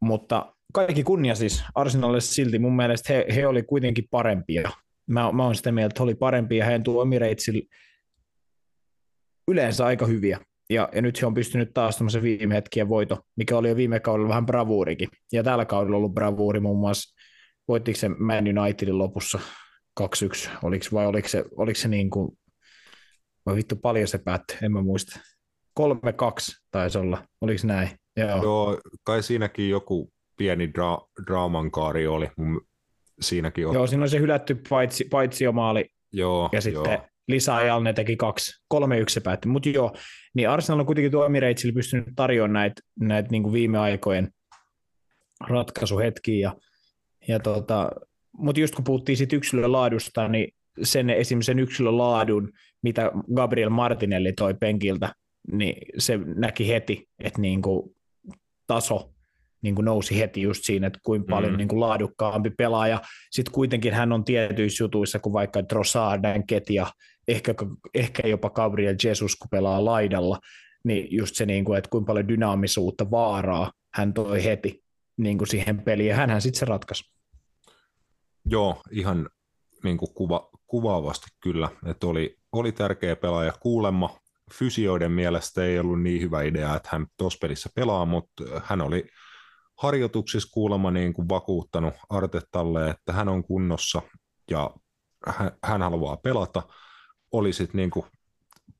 mutta 0.00 0.54
kaikki 0.72 1.02
kunnia 1.02 1.34
siis 1.34 1.64
Arsenalille 1.74 2.20
silti, 2.20 2.58
mun 2.58 2.76
mielestä 2.76 3.12
he, 3.12 3.26
he 3.34 3.46
oli 3.46 3.62
kuitenkin 3.62 4.08
parempia. 4.10 4.70
Mä, 5.06 5.32
mä 5.32 5.44
oon 5.44 5.54
sitä 5.54 5.72
mieltä, 5.72 5.92
että 5.92 6.00
he 6.00 6.04
oli 6.04 6.14
parempia, 6.14 6.64
heidän 6.64 6.82
tuo 6.82 7.02
Emiratesilla 7.02 7.68
yleensä 9.48 9.86
aika 9.86 10.06
hyviä. 10.06 10.38
Ja, 10.70 10.88
ja 10.94 11.02
nyt 11.02 11.22
he 11.22 11.26
on 11.26 11.34
pystynyt 11.34 11.74
taas 11.74 11.96
tämmöisen 11.96 12.22
viime 12.22 12.54
hetkien 12.54 12.88
voito, 12.88 13.18
mikä 13.36 13.56
oli 13.56 13.68
jo 13.68 13.76
viime 13.76 14.00
kaudella 14.00 14.28
vähän 14.28 14.46
bravuurikin. 14.46 15.08
Ja 15.32 15.42
tällä 15.42 15.64
kaudella 15.64 15.96
ollut 15.96 16.14
bravuuri 16.14 16.60
muun 16.60 16.78
muassa, 16.78 17.20
voittiko 17.68 17.98
se 17.98 18.08
Man 18.08 18.58
Unitedin 18.58 18.98
lopussa 18.98 19.40
2-1, 20.00 20.50
oliko, 20.62 20.84
vai 20.92 21.06
oliko 21.06 21.28
se, 21.28 21.44
oliko 21.56 21.78
se 21.80 21.88
niin 21.88 22.10
kuin, 22.10 22.38
vai 23.46 23.56
vittu 23.56 23.76
paljon 23.76 24.08
se 24.08 24.18
päättyi, 24.18 24.56
en 24.62 24.72
mä 24.72 24.82
muista. 24.82 25.20
3-2 25.80 25.84
taisi 26.70 26.98
olla, 26.98 27.24
oliko 27.40 27.66
näin? 27.66 27.88
Joo. 28.16 28.42
Joo, 28.42 28.80
kai 29.02 29.22
siinäkin 29.22 29.70
joku 29.70 30.12
pieni 30.36 30.66
dra- 30.66 31.24
draaman 31.26 31.70
kaari 31.70 32.06
oli 32.06 32.30
siinäkin. 33.20 33.66
On. 33.66 33.74
Joo, 33.74 33.86
siinä 33.86 34.02
on 34.02 34.08
se 34.08 34.18
hylätty 34.18 34.62
paitsi, 34.68 35.04
paitsi 35.04 35.44
jo 35.44 35.52
maali. 35.52 35.84
Joo, 36.12 36.48
ja 36.52 36.60
sitten 36.60 36.92
joo. 36.92 37.06
lisäajalla 37.28 37.84
ne 37.84 37.92
teki 37.92 38.16
kaksi, 38.16 38.52
kolme 38.68 38.98
yksi 38.98 39.14
se 39.14 39.20
päättyi. 39.20 39.52
Mutta 39.52 39.68
joo, 39.68 39.92
niin 40.34 40.48
Arsenal 40.48 40.80
on 40.80 40.86
kuitenkin 40.86 41.12
tuo 41.12 41.26
Emiratesilla 41.26 41.74
pystynyt 41.74 42.08
tarjoamaan 42.16 42.52
näitä 42.52 42.82
näit 43.00 43.30
niin 43.30 43.52
viime 43.52 43.78
aikojen 43.78 44.30
ratkaisuhetkiä. 45.48 46.38
Ja, 46.48 46.54
ja 47.28 47.40
tota, 47.40 47.90
mutta 48.40 48.60
just 48.60 48.74
kun 48.74 48.84
puhuttiin 48.84 49.16
siitä 49.16 49.36
yksilölaadusta, 49.36 50.28
niin 50.28 50.54
sen 50.82 51.10
esimerkiksi 51.10 51.46
sen 51.46 51.58
yksilölaadun, 51.58 52.52
mitä 52.82 53.12
Gabriel 53.34 53.70
Martinelli 53.70 54.32
toi 54.32 54.54
penkiltä, 54.54 55.14
niin 55.52 55.76
se 55.98 56.18
näki 56.36 56.68
heti, 56.68 57.08
että 57.18 57.40
niin 57.40 57.62
kuin 57.62 57.96
taso 58.66 59.10
niin 59.62 59.74
kuin 59.74 59.84
nousi 59.84 60.18
heti 60.18 60.42
just 60.42 60.64
siinä, 60.64 60.86
että 60.86 60.98
kuinka 61.02 61.30
paljon 61.30 61.52
mm. 61.52 61.58
niin 61.58 61.68
kuin 61.68 61.80
laadukkaampi 61.80 62.50
pelaaja. 62.50 63.00
Sitten 63.30 63.52
kuitenkin 63.52 63.94
hän 63.94 64.12
on 64.12 64.24
tietyissä 64.24 64.84
jutuissa, 64.84 65.18
kuin 65.18 65.32
vaikka 65.32 65.62
Trossard, 65.62 66.24
Ketia, 66.46 66.86
ehkä, 67.28 67.54
ehkä 67.94 68.28
jopa 68.28 68.50
Gabriel 68.50 68.96
Jesus, 69.04 69.36
kun 69.36 69.48
pelaa 69.50 69.84
laidalla, 69.84 70.38
niin 70.84 71.06
just 71.10 71.36
se, 71.36 71.46
niin 71.46 71.64
kuin, 71.64 71.78
että 71.78 71.90
kuinka 71.90 72.06
paljon 72.06 72.28
dynaamisuutta, 72.28 73.10
vaaraa 73.10 73.72
hän 73.94 74.12
toi 74.12 74.44
heti 74.44 74.82
niin 75.16 75.38
kuin 75.38 75.48
siihen 75.48 75.82
peliin, 75.82 76.08
ja 76.08 76.16
hänhän 76.16 76.42
sitten 76.42 76.58
se 76.58 76.64
ratkaisi. 76.64 77.19
Joo, 78.50 78.82
ihan 78.90 79.28
niin 79.84 79.96
kuin 79.98 80.14
kuva, 80.14 80.50
kuvaavasti 80.66 81.26
kyllä, 81.40 81.68
että 81.86 82.06
oli, 82.06 82.36
oli 82.52 82.72
tärkeä 82.72 83.16
pelaaja 83.16 83.52
kuulemma. 83.60 84.18
Fysioiden 84.52 85.12
mielestä 85.12 85.64
ei 85.64 85.78
ollut 85.78 86.02
niin 86.02 86.22
hyvä 86.22 86.42
idea, 86.42 86.76
että 86.76 86.88
hän 86.92 87.06
tuossa 87.16 87.38
pelissä 87.42 87.70
pelaa, 87.74 88.04
mutta 88.04 88.44
hän 88.64 88.80
oli 88.80 89.04
harjoituksissa 89.78 90.48
kuulemma 90.52 90.90
niin 90.90 91.12
kuin 91.12 91.28
vakuuttanut 91.28 91.94
Artetalle, 92.08 92.90
että 92.90 93.12
hän 93.12 93.28
on 93.28 93.44
kunnossa 93.44 94.02
ja 94.50 94.70
hän, 95.26 95.50
hän 95.64 95.82
haluaa 95.82 96.16
pelata. 96.16 96.62
Oli 97.32 97.52
sitten 97.52 97.78
niin 97.78 97.90
kuin 97.90 98.06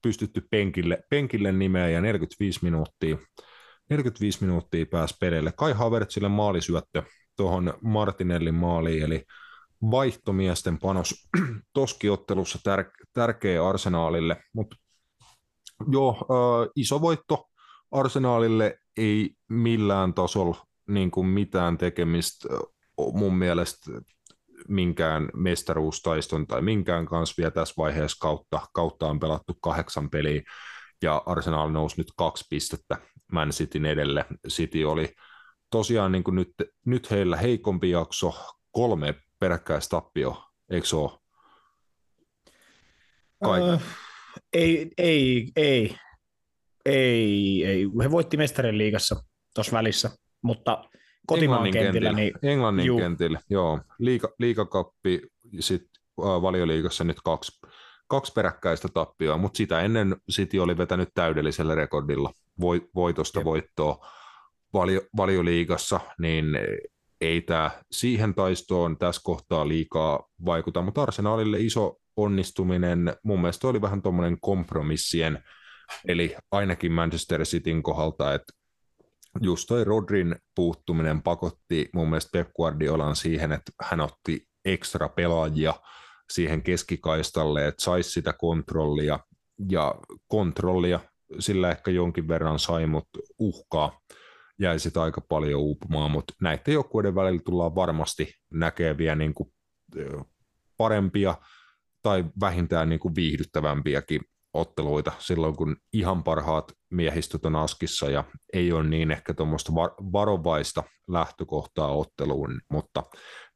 pystytty 0.02 0.46
penkille, 0.50 0.98
penkille 1.10 1.52
nimeä 1.52 1.88
ja 1.88 2.00
45 2.00 2.60
minuuttia, 2.62 3.18
45 3.90 4.44
minuuttia 4.44 4.86
pääsi 4.86 5.16
peleille. 5.20 5.52
Kai 5.56 5.72
Havertzille 5.72 6.28
maalisyöttö 6.28 7.02
tuohon 7.36 7.74
Martinellin 7.82 8.54
maaliin, 8.54 9.02
eli 9.02 9.24
vaihtomiesten 9.90 10.78
panos 10.78 11.28
toskiottelussa 11.72 12.58
tär- 12.58 13.06
tärkeä 13.12 13.68
arsenaalille, 13.68 14.36
mutta 14.52 14.76
joo, 15.92 16.10
äh, 16.10 16.70
iso 16.76 17.00
voitto 17.00 17.46
arsenaalille 17.90 18.78
ei 18.96 19.30
millään 19.48 20.14
tasolla 20.14 20.66
niin 20.88 21.10
kuin 21.10 21.26
mitään 21.26 21.78
tekemistä 21.78 22.48
mun 23.12 23.34
mielestä 23.34 23.90
minkään 24.68 25.28
mestaruustaiston 25.34 26.46
tai 26.46 26.62
minkään 26.62 27.06
kanssa 27.06 27.34
vielä 27.38 27.50
tässä 27.50 27.74
vaiheessa 27.76 28.16
kautta. 28.20 28.60
Kautta 28.72 29.06
on 29.06 29.20
pelattu 29.20 29.54
kahdeksan 29.62 30.10
peliä 30.10 30.42
ja 31.02 31.22
Arsenal 31.26 31.70
nousi 31.70 31.94
nyt 31.98 32.12
kaksi 32.16 32.46
pistettä 32.50 32.96
Man 33.32 33.50
Cityn 33.50 33.86
edelle. 33.86 34.24
City 34.48 34.84
oli 34.84 35.14
tosiaan 35.70 36.12
niin 36.12 36.24
kuin 36.24 36.34
nyt, 36.34 36.54
nyt 36.86 37.10
heillä 37.10 37.36
heikompi 37.36 37.90
jakso, 37.90 38.34
kolme 38.70 39.14
peräkkäistappio, 39.40 40.44
eikö 40.70 40.86
se 40.86 40.96
ole? 40.96 41.10
Kai... 43.44 43.60
Uh, 43.60 43.82
ei, 44.52 44.90
ei, 44.98 45.52
ei, 45.56 45.96
ei, 46.84 47.64
ei. 47.64 47.86
He 48.02 48.10
voitti 48.10 48.36
mestarien 48.36 48.78
liigassa 48.78 49.24
tuossa 49.54 49.72
välissä, 49.72 50.10
mutta 50.42 50.84
kotimaan 51.26 51.66
Englannin 51.66 51.72
kentillä. 51.72 52.08
kentillä 52.08 52.40
niin, 52.42 52.52
Englannin 52.52 52.86
juu. 52.86 52.98
kentillä, 52.98 53.40
joo. 53.50 53.80
Liika, 53.98 54.28
liikakappi, 54.38 55.22
sitten 55.60 56.02
äh, 56.20 56.42
valioliigassa 56.42 57.04
nyt 57.04 57.20
kaksi, 57.24 57.60
kaksi 58.06 58.32
peräkkäistä 58.32 58.88
tappioa, 58.88 59.36
mutta 59.36 59.56
sitä 59.56 59.80
ennen 59.80 60.16
City 60.32 60.58
oli 60.58 60.76
vetänyt 60.76 61.08
täydellisellä 61.14 61.74
rekordilla 61.74 62.32
voitosta 62.94 63.38
Jep. 63.38 63.44
voittoa 63.44 64.06
valio, 64.72 65.00
valioliigassa, 65.16 66.00
niin 66.18 66.46
ei 67.20 67.40
tämä 67.40 67.70
siihen 67.92 68.34
taistoon 68.34 68.98
tässä 68.98 69.20
kohtaa 69.24 69.68
liikaa 69.68 70.28
vaikuta, 70.44 70.82
mutta 70.82 71.02
Arsenalille 71.02 71.60
iso 71.60 71.96
onnistuminen. 72.16 73.16
Mun 73.22 73.40
mielestä 73.40 73.68
oli 73.68 73.80
vähän 73.80 74.02
tuommoinen 74.02 74.38
kompromissien, 74.40 75.44
eli 76.08 76.36
ainakin 76.50 76.92
Manchester 76.92 77.42
Cityn 77.42 77.82
kohdalta, 77.82 78.34
että 78.34 78.52
just 79.40 79.68
toi 79.68 79.84
Rodrin 79.84 80.36
puuttuminen 80.54 81.22
pakotti 81.22 81.88
mun 81.94 82.10
mielestä 82.10 82.30
Pep 82.32 82.52
Guardiolan 82.56 83.16
siihen, 83.16 83.52
että 83.52 83.72
hän 83.82 84.00
otti 84.00 84.48
ekstra 84.64 85.08
pelaajia 85.08 85.74
siihen 86.30 86.62
keskikaistalle, 86.62 87.66
että 87.66 87.84
saisi 87.84 88.10
sitä 88.10 88.32
kontrollia, 88.32 89.20
ja 89.70 89.94
kontrollia 90.28 91.00
sillä 91.38 91.70
ehkä 91.70 91.90
jonkin 91.90 92.28
verran 92.28 92.58
sai, 92.58 92.86
mutta 92.86 93.18
uhkaa 93.38 94.00
jäi 94.60 94.78
sitä 94.78 95.02
aika 95.02 95.20
paljon 95.20 95.60
uupumaan, 95.60 96.10
mutta 96.10 96.34
näiden 96.40 96.74
joukkueiden 96.74 97.14
välillä 97.14 97.42
tullaan 97.44 97.74
varmasti 97.74 98.34
näkeviä 98.52 99.14
niin 99.14 99.34
parempia 100.76 101.34
tai 102.02 102.24
vähintään 102.40 102.88
niin 102.88 103.00
kuin 103.00 103.14
viihdyttävämpiäkin 103.14 104.20
otteluita 104.54 105.12
silloin, 105.18 105.56
kun 105.56 105.76
ihan 105.92 106.24
parhaat 106.24 106.72
miehistöt 106.90 107.44
on 107.44 107.56
askissa 107.56 108.10
ja 108.10 108.24
ei 108.52 108.72
ole 108.72 108.88
niin 108.88 109.10
ehkä 109.10 109.34
tuommoista 109.34 109.72
varovaista 110.12 110.82
lähtökohtaa 111.08 111.96
otteluun, 111.96 112.60
mutta 112.70 113.02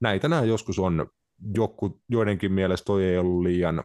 näitä 0.00 0.28
nämä 0.28 0.44
joskus 0.44 0.78
on. 0.78 1.06
Joku, 1.54 2.00
joidenkin 2.08 2.52
mielestä 2.52 2.84
toi 2.84 3.04
ei 3.04 3.18
ollut 3.18 3.42
liian 3.42 3.84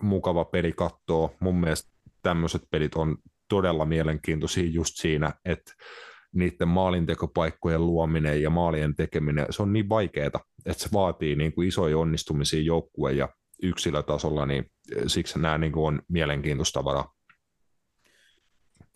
mukava 0.00 0.44
peli 0.44 0.72
katsoa. 0.72 1.30
Mun 1.40 1.60
mielestä 1.60 1.90
tämmöiset 2.22 2.62
pelit 2.70 2.94
on 2.94 3.16
todella 3.48 3.84
mielenkiintoisia 3.84 4.70
just 4.70 4.94
siinä, 4.96 5.32
että 5.44 5.72
niiden 6.34 6.68
maalintekopaikkojen 6.68 7.86
luominen 7.86 8.42
ja 8.42 8.50
maalien 8.50 8.94
tekeminen, 8.94 9.46
se 9.50 9.62
on 9.62 9.72
niin 9.72 9.88
vaikeaa, 9.88 10.26
että 10.66 10.82
se 10.82 10.88
vaatii 10.92 11.36
niin 11.36 11.52
kuin 11.52 11.68
isoja 11.68 11.98
onnistumisia 11.98 12.62
joukkueen 12.62 13.16
ja 13.16 13.28
yksilötasolla, 13.62 14.46
niin 14.46 14.70
siksi 15.06 15.38
nämä 15.38 15.58
niin 15.58 15.72
kuin 15.72 15.86
on 15.86 16.02
mielenkiintoista 16.08 16.84
varaa. 16.84 17.14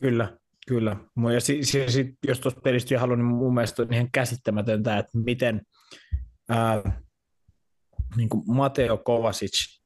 Kyllä, 0.00 0.36
kyllä. 0.68 0.96
Ja 1.34 1.40
si- 1.40 1.64
si- 1.64 1.90
si- 1.90 2.14
jos 2.26 2.40
tuosta 2.40 2.60
pelistä 2.60 3.00
haluan, 3.00 3.18
niin 3.18 3.26
mun 3.26 3.54
mielestä 3.54 3.82
on 3.82 3.94
ihan 3.94 4.08
käsittämätöntä, 4.12 4.98
että 4.98 5.18
miten 5.18 5.62
ää, 6.48 7.02
niin 8.16 8.28
kuin 8.28 8.42
Mateo 8.46 8.96
Kovacic 8.96 9.80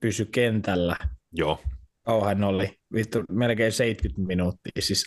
pysy 0.00 0.24
kentällä. 0.24 0.96
Joo. 1.32 1.60
Kauhan 2.02 2.44
oli 2.44 2.78
vittu, 2.94 3.22
melkein 3.30 3.72
70 3.72 4.26
minuuttia. 4.26 4.72
Siis 4.78 5.06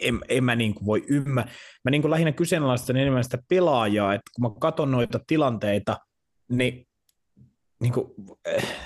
en, 0.00 0.20
en 0.28 0.44
mä 0.44 0.56
niin 0.56 0.74
kuin 0.74 0.86
voi 0.86 1.04
ymmärrä. 1.08 1.52
Mä 1.84 1.90
niin 1.90 2.02
kuin 2.02 2.10
lähinnä 2.10 2.32
kyseenalaistan 2.32 2.96
enemmän 2.96 3.24
sitä 3.24 3.38
pelaajaa, 3.48 4.14
että 4.14 4.30
kun 4.34 4.42
mä 4.42 4.60
katson 4.60 4.90
noita 4.90 5.20
tilanteita, 5.26 5.98
niin, 6.48 6.86
niin 7.80 7.92
kuin, 7.92 8.06
eh, 8.44 8.76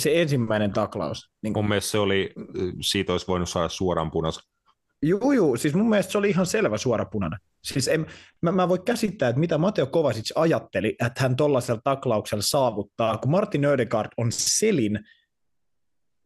se 0.00 0.22
ensimmäinen 0.22 0.72
taklaus. 0.72 1.30
Niin 1.42 1.52
kuin, 1.54 1.64
mun 1.64 1.68
mielestä 1.68 1.90
se 1.90 1.98
oli, 1.98 2.32
siitä 2.80 3.12
olisi 3.12 3.26
voinut 3.26 3.48
saada 3.48 3.68
suoraan 3.68 4.10
punaisen. 4.10 4.42
Juu, 5.02 5.32
juu, 5.32 5.56
siis 5.56 5.74
mun 5.74 5.88
mielestä 5.88 6.12
se 6.12 6.18
oli 6.18 6.30
ihan 6.30 6.46
selvä 6.46 6.78
suora 6.78 7.04
punainen. 7.04 7.38
Siis 7.64 7.88
en, 7.88 8.06
mä, 8.42 8.52
mä 8.52 8.68
voin 8.68 8.84
käsittää, 8.84 9.28
että 9.28 9.40
mitä 9.40 9.58
Mateo 9.58 9.86
Kovacic 9.86 10.30
ajatteli, 10.34 10.96
että 11.06 11.22
hän 11.22 11.36
tuollaisella 11.36 11.80
taklauksella 11.84 12.42
saavuttaa, 12.42 13.18
kun 13.18 13.30
Martin 13.30 13.64
Ödegaard 13.64 14.10
on 14.16 14.32
selin 14.32 15.00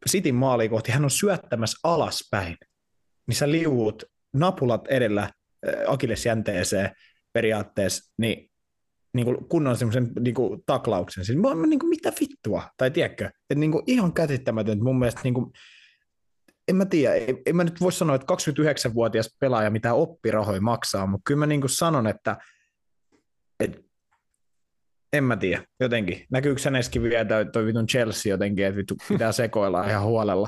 Sitin 0.05 0.35
maaliin 0.35 0.69
kohti, 0.69 0.91
hän 0.91 1.03
on 1.03 1.11
syöttämässä 1.11 1.79
alaspäin, 1.83 2.57
niin 3.27 3.35
sä 3.35 3.51
liuut 3.51 4.03
napulat 4.33 4.87
edellä 4.87 5.29
akillesjänteeseen 5.87 6.89
periaatteessa, 7.33 8.13
niin, 8.17 8.51
niin 9.13 9.25
kuin 9.25 9.49
kunnon 9.49 9.77
semmoisen 9.77 10.11
niin 10.19 10.35
kuin 10.35 10.63
taklauksen. 10.65 11.25
Siis 11.25 11.37
mä, 11.37 11.55
mä, 11.55 11.67
niin 11.67 11.79
kuin, 11.79 11.89
mitä 11.89 12.11
vittua, 12.21 12.63
tai 12.77 12.91
tiedätkö, 12.91 13.25
että 13.25 13.55
niin 13.55 13.71
kuin 13.71 13.83
ihan 13.87 14.13
käsittämätöntä 14.13 14.83
mun 14.83 14.99
mielestä 14.99 15.21
niin 15.23 15.33
kuin, 15.33 15.51
en 16.67 16.75
mä 16.75 16.85
tiedä, 16.85 17.15
en, 17.15 17.37
en 17.45 17.55
mä 17.55 17.63
nyt 17.63 17.81
voi 17.81 17.91
sanoa, 17.91 18.15
että 18.15 18.33
29-vuotias 18.33 19.35
pelaaja 19.39 19.69
mitä 19.69 19.93
oppirahoja 19.93 20.61
maksaa, 20.61 21.07
mutta 21.07 21.23
kyllä 21.25 21.39
mä 21.39 21.45
niin 21.45 21.61
kuin 21.61 21.69
sanon, 21.69 22.07
että, 22.07 22.37
että 23.59 23.81
en 25.13 25.23
mä 25.23 25.37
tiedä, 25.37 25.63
jotenkin. 25.79 26.25
Näkyykö 26.31 26.61
hänessäkin 26.65 27.03
vielä 27.03 27.25
toi, 27.25 27.45
toi 27.45 27.65
vitun 27.65 27.87
Chelsea 27.87 28.29
jotenkin, 28.29 28.65
että 28.65 28.77
vittu 28.77 28.95
pitää 29.07 29.31
sekoilla 29.31 29.87
ihan 29.87 30.03
huolella. 30.03 30.47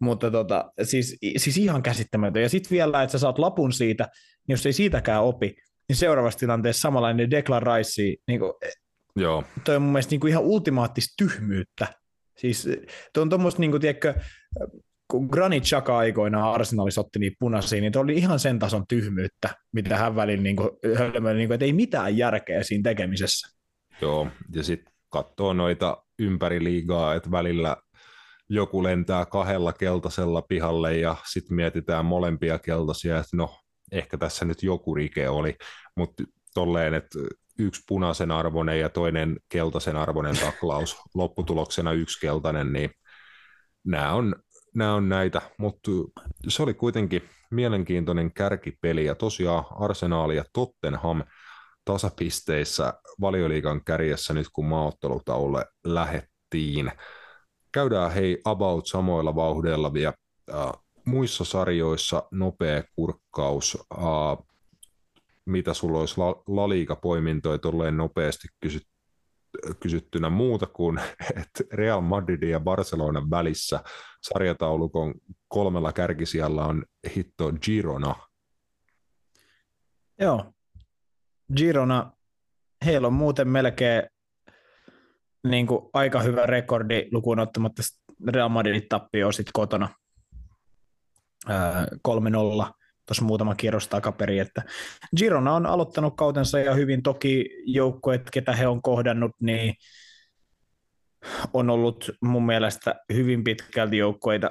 Mutta 0.00 0.30
tota, 0.30 0.72
siis, 0.82 1.16
siis 1.36 1.56
ihan 1.56 1.82
käsittämätön. 1.82 2.42
Ja 2.42 2.48
sitten 2.48 2.70
vielä, 2.70 3.02
että 3.02 3.12
sä 3.12 3.18
saat 3.18 3.38
lapun 3.38 3.72
siitä, 3.72 4.08
niin 4.48 4.54
jos 4.54 4.66
ei 4.66 4.72
siitäkään 4.72 5.22
opi, 5.22 5.54
niin 5.88 5.96
seuraavassa 5.96 6.38
tilanteessa 6.38 6.80
samanlainen 6.80 7.30
Declan 7.30 7.62
Rice, 7.62 8.02
niin 8.28 8.40
kuin, 8.40 8.52
Joo. 9.16 9.44
toi 9.64 9.76
on 9.76 9.82
mun 9.82 9.92
mielestä 9.92 10.10
niin 10.10 10.20
kuin 10.20 10.30
ihan 10.30 10.44
ultimaattista 10.44 11.14
tyhmyyttä. 11.18 11.86
Siis 12.38 12.68
toi 13.12 13.22
on 13.22 13.28
tuommoista, 13.28 13.60
niin 13.60 13.70
kuin, 13.70 13.80
tiedätkö, 13.80 14.14
kun 15.10 15.28
Granit 15.32 15.64
Xhaka 15.64 15.98
aikoinaan 15.98 16.54
Arsenalissa 16.54 17.00
otti 17.00 17.18
niitä 17.18 17.36
punaisia, 17.38 17.80
niin 17.80 17.98
oli 17.98 18.14
ihan 18.14 18.38
sen 18.38 18.58
tason 18.58 18.84
tyhmyyttä, 18.88 19.54
mitä 19.72 19.96
hän 19.96 20.16
välillä 20.16 20.42
niin 20.42 20.56
kuin, 20.56 20.70
niin 21.36 21.48
kuin, 21.48 21.52
että 21.52 21.64
ei 21.64 21.72
mitään 21.72 22.16
järkeä 22.16 22.62
siinä 22.62 22.82
tekemisessä. 22.82 23.58
Joo, 24.00 24.28
ja 24.54 24.62
sitten 24.62 24.94
katsoo 25.08 25.52
noita 25.52 26.04
ympäri 26.18 26.64
liigaa, 26.64 27.14
että 27.14 27.30
välillä 27.30 27.76
joku 28.48 28.82
lentää 28.82 29.26
kahdella 29.26 29.72
keltaisella 29.72 30.42
pihalle 30.42 30.96
ja 30.96 31.16
sitten 31.30 31.56
mietitään 31.56 32.04
molempia 32.04 32.58
keltaisia, 32.58 33.18
että 33.18 33.36
no 33.36 33.60
ehkä 33.92 34.18
tässä 34.18 34.44
nyt 34.44 34.62
joku 34.62 34.94
rike 34.94 35.28
oli, 35.28 35.56
mutta 35.96 36.22
tolleen, 36.54 36.94
että 36.94 37.18
yksi 37.58 37.82
punaisen 37.88 38.30
arvoinen 38.30 38.80
ja 38.80 38.88
toinen 38.88 39.36
keltaisen 39.48 39.96
arvoinen 39.96 40.38
taklaus, 40.38 40.96
lopputuloksena 41.14 41.92
yksi 41.92 42.20
keltainen, 42.20 42.72
niin 42.72 42.90
nämä 43.84 44.12
on, 44.12 44.34
nämä 44.74 44.94
on 44.94 45.08
näitä, 45.08 45.42
mutta 45.58 45.90
se 46.48 46.62
oli 46.62 46.74
kuitenkin 46.74 47.22
mielenkiintoinen 47.50 48.32
kärkipeli 48.32 49.04
ja 49.04 49.14
tosiaan 49.14 49.64
Arsenaali 49.70 50.36
ja 50.36 50.44
Tottenham 50.52 51.22
tasapisteissä 51.84 52.94
valioliikan 53.20 53.84
kärjessä 53.84 54.34
nyt 54.34 54.46
kun 54.52 54.66
maaottelutaululle 54.66 55.66
lähettiin. 55.84 56.92
Käydään 57.72 58.12
hei 58.12 58.40
about 58.44 58.86
samoilla 58.86 59.34
vauhdeilla 59.34 59.92
vielä 59.92 60.12
äh, 60.54 60.72
muissa 61.04 61.44
sarjoissa 61.44 62.28
nopea 62.30 62.82
kurkkaus. 62.96 63.78
Äh, 63.98 64.44
mitä 65.44 65.74
sulla 65.74 66.00
olisi 66.00 66.18
la- 66.18 66.42
laliikapoimintoja 66.46 67.58
tolleen 67.58 67.96
nopeasti 67.96 68.48
kysyt, 68.60 68.82
kysyttynä 69.80 70.30
muuta 70.30 70.66
kuin, 70.66 71.00
että 71.42 71.64
Real 71.72 72.00
Madridin 72.00 72.50
ja 72.50 72.60
Barcelonan 72.60 73.30
välissä 73.30 73.80
sarjataulukon 74.22 75.14
kolmella 75.48 75.92
kärkisijalla 75.92 76.66
on 76.66 76.84
hitto 77.16 77.52
Girona. 77.62 78.14
Joo, 80.20 80.52
Girona, 81.56 82.12
heillä 82.84 83.06
on 83.06 83.12
muuten 83.12 83.48
melkein 83.48 84.02
niin 85.50 85.66
kuin 85.66 85.90
aika 85.92 86.20
hyvä 86.20 86.46
rekordi 86.46 87.08
lukuun 87.12 87.38
ottamatta 87.38 87.82
Real 88.28 88.48
Madridin 88.48 88.88
tappio 88.88 89.32
sitten 89.32 89.52
kotona. 89.52 89.88
3-0 91.48 91.50
tuossa 93.06 93.24
muutama 93.24 93.54
kierros 93.54 93.88
takaperi, 93.88 94.38
että 94.38 94.62
Girona 95.16 95.52
on 95.52 95.66
aloittanut 95.66 96.16
kautensa 96.16 96.58
ja 96.58 96.74
hyvin. 96.74 97.02
Toki 97.02 97.50
joukkueet, 97.64 98.30
ketä 98.30 98.52
he 98.52 98.66
on 98.66 98.82
kohdannut, 98.82 99.32
niin 99.40 99.74
on 101.52 101.70
ollut 101.70 102.10
mun 102.22 102.46
mielestä 102.46 102.94
hyvin 103.12 103.44
pitkälti 103.44 103.96
joukkoita, 103.96 104.50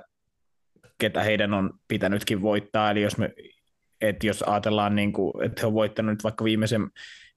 ketä 0.97 1.23
heidän 1.23 1.53
on 1.53 1.73
pitänytkin 1.87 2.41
voittaa, 2.41 2.91
eli 2.91 3.01
jos 3.01 3.17
me 3.17 3.33
että 4.01 4.27
jos 4.27 4.43
ajatellaan, 4.43 4.95
niin 4.95 5.13
kuin, 5.13 5.45
että 5.45 5.61
he 5.61 5.67
on 5.67 5.73
voittanut 5.73 6.23
vaikka 6.23 6.43
viimeisen, 6.43 6.87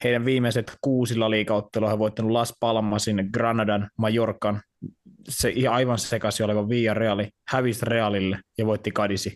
heidän 0.04 0.24
viimeiset 0.24 0.72
kuusilla 0.80 1.30
liikauttelua, 1.30 1.90
he 1.90 1.98
voittanut 1.98 2.32
Las 2.32 2.54
Palmasin, 2.60 3.28
Granadan, 3.32 3.90
Majorkan, 3.98 4.60
se 5.28 5.52
aivan 5.70 5.98
sekaisin 5.98 6.44
oleva 6.44 6.66
Reali, 6.94 7.28
hävisi 7.48 7.84
Realille 7.84 8.40
ja 8.58 8.66
voitti 8.66 8.90
Kadisi. 8.90 9.34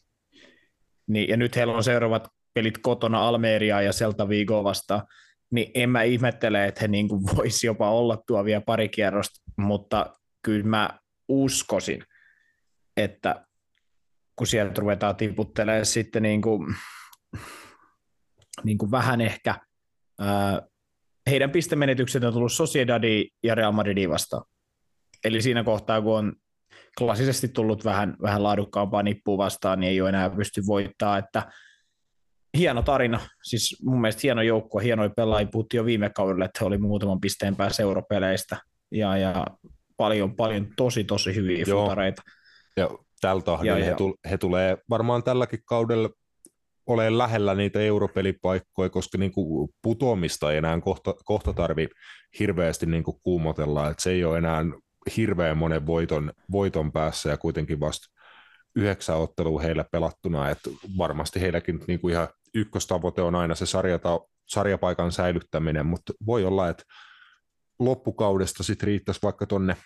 Niin, 1.07 1.29
ja 1.29 1.37
nyt 1.37 1.57
heillä 1.57 1.75
on 1.75 1.85
seuraavat 1.85 2.29
pelit 2.55 2.79
kotona 2.79 3.29
Almeria 3.29 3.83
ja 3.83 3.93
Celta 3.93 4.29
Vigo 4.29 4.65
vastaan, 4.65 5.03
niin 5.51 5.71
en 5.75 5.91
mä 5.91 6.03
ihmettele, 6.03 6.67
että 6.67 6.81
he 6.81 6.89
niin 6.89 7.09
voisi 7.37 7.67
jopa 7.67 7.91
olla 7.91 8.23
tuo 8.27 8.45
vielä 8.45 8.63
pari 8.67 8.89
kierrosta, 8.89 9.41
mutta 9.57 10.15
kyllä 10.43 10.67
mä 10.67 10.99
uskoisin, 11.29 12.05
että 12.97 13.47
kun 14.37 14.47
sieltä 14.47 14.81
ruvetaan 14.81 15.17
tiputtelemaan 15.17 15.87
sitten 15.87 16.23
niin 16.23 16.43
kuin 16.43 16.75
niin 18.65 18.79
kuin 18.79 18.91
vähän 18.91 19.21
ehkä 19.21 19.55
heidän 21.31 21.51
pistemenetykset 21.51 22.25
on 22.25 22.33
tullut 22.33 22.53
Sociedadi 22.53 23.29
ja 23.43 23.55
Real 23.55 23.73
Madridin 23.73 24.11
vastaan. 24.11 24.45
Eli 25.25 25.43
siinä 25.43 25.65
kohtaa, 25.65 26.03
kun 26.03 26.19
on 26.19 26.33
klassisesti 26.99 27.49
tullut 27.49 27.85
vähän, 27.85 28.17
vähän 28.23 28.43
laadukkaampaa 28.43 29.03
nippua 29.03 29.39
vastaan, 29.39 29.81
niin 29.81 29.91
ei 29.91 30.01
ole 30.01 30.09
enää 30.09 30.31
pysty 30.31 30.63
voittaa, 30.67 31.19
että 31.19 31.43
hieno 32.59 32.83
tarina, 32.83 33.21
siis 33.43 33.83
mun 33.83 34.01
mielestä 34.01 34.21
hieno 34.23 34.43
joukkue, 34.43 34.85
hienoja 34.85 35.11
pelaajia, 35.11 35.49
puhuttiin 35.53 35.79
jo 35.79 35.85
viime 35.85 36.11
kaudella, 36.11 36.45
että 36.45 36.59
he 36.61 36.67
oli 36.67 36.79
muutaman 36.79 37.21
pisteen 37.21 37.57
päässä 37.57 37.83
europeleistä, 37.83 38.57
ja, 38.93 39.17
ja 39.17 39.47
paljon, 39.97 40.37
paljon 40.37 40.69
tosi, 40.77 41.05
tosi 41.05 41.35
hyviä 41.35 41.65
Joo. 41.67 41.83
futareita. 41.83 42.23
Ja 42.77 42.91
tällä 43.21 43.43
tahdilla 43.43 43.77
he, 43.77 43.91
ja. 43.91 43.97
he 44.31 44.39
tulee 44.39 44.79
varmaan 44.91 45.23
tälläkin 45.23 45.61
kaudella 45.65 46.11
ole 46.87 47.19
lähellä 47.19 47.55
niitä 47.55 47.81
europelipaikkoja, 47.81 48.91
koska 48.91 49.19
niin 49.19 49.33
kuin 49.33 49.71
putoamista 49.83 50.53
ei 50.53 50.59
enää 50.59 50.81
kohta, 50.81 51.15
kohta 51.25 51.53
tarvi 51.53 51.89
hirveästi 52.39 52.87
niin 52.87 53.05
kuin 53.05 53.17
kuumotella, 53.23 53.91
että 53.91 54.03
se 54.03 54.11
ei 54.11 54.25
ole 54.25 54.39
enää 54.39 54.65
hirveän 55.17 55.59
monen 55.59 55.87
voiton, 55.87 56.33
voiton 56.51 56.93
päässä 56.93 57.31
ja 57.31 57.37
kuitenkin 57.37 57.81
vasta 57.81 58.07
yhdeksän 58.77 59.17
ottelua 59.17 59.61
heillä 59.61 59.85
pelattuna, 59.93 60.51
että 60.51 60.71
varmasti 60.99 61.41
heilläkin 61.41 61.81
niin 61.87 62.01
kuin 62.01 62.13
ihan 62.13 62.29
ykköstavoite 62.55 63.23
on 63.23 63.35
aina 63.35 63.55
se 63.55 63.67
sarjata, 63.67 64.21
sarjapaikan 64.47 65.13
säilyttäminen, 65.13 65.87
mutta 65.87 66.13
voi 66.27 66.45
olla, 66.45 66.69
että 66.69 66.85
loppukaudesta 67.79 68.63
sitten 68.63 68.87
riittäisi 68.87 69.23
vaikka 69.23 69.47
tuonne 69.47 69.77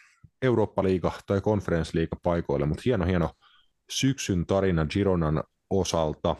Eurooppa-liiga 0.42 1.12
tai 1.26 1.40
konferenssliiga 1.40 2.16
paikoille, 2.22 2.66
mutta 2.66 2.82
hieno, 2.84 3.06
hieno 3.06 3.30
syksyn 3.90 4.46
tarina 4.46 4.86
Gironan 4.86 5.42
osalta. 5.70 6.36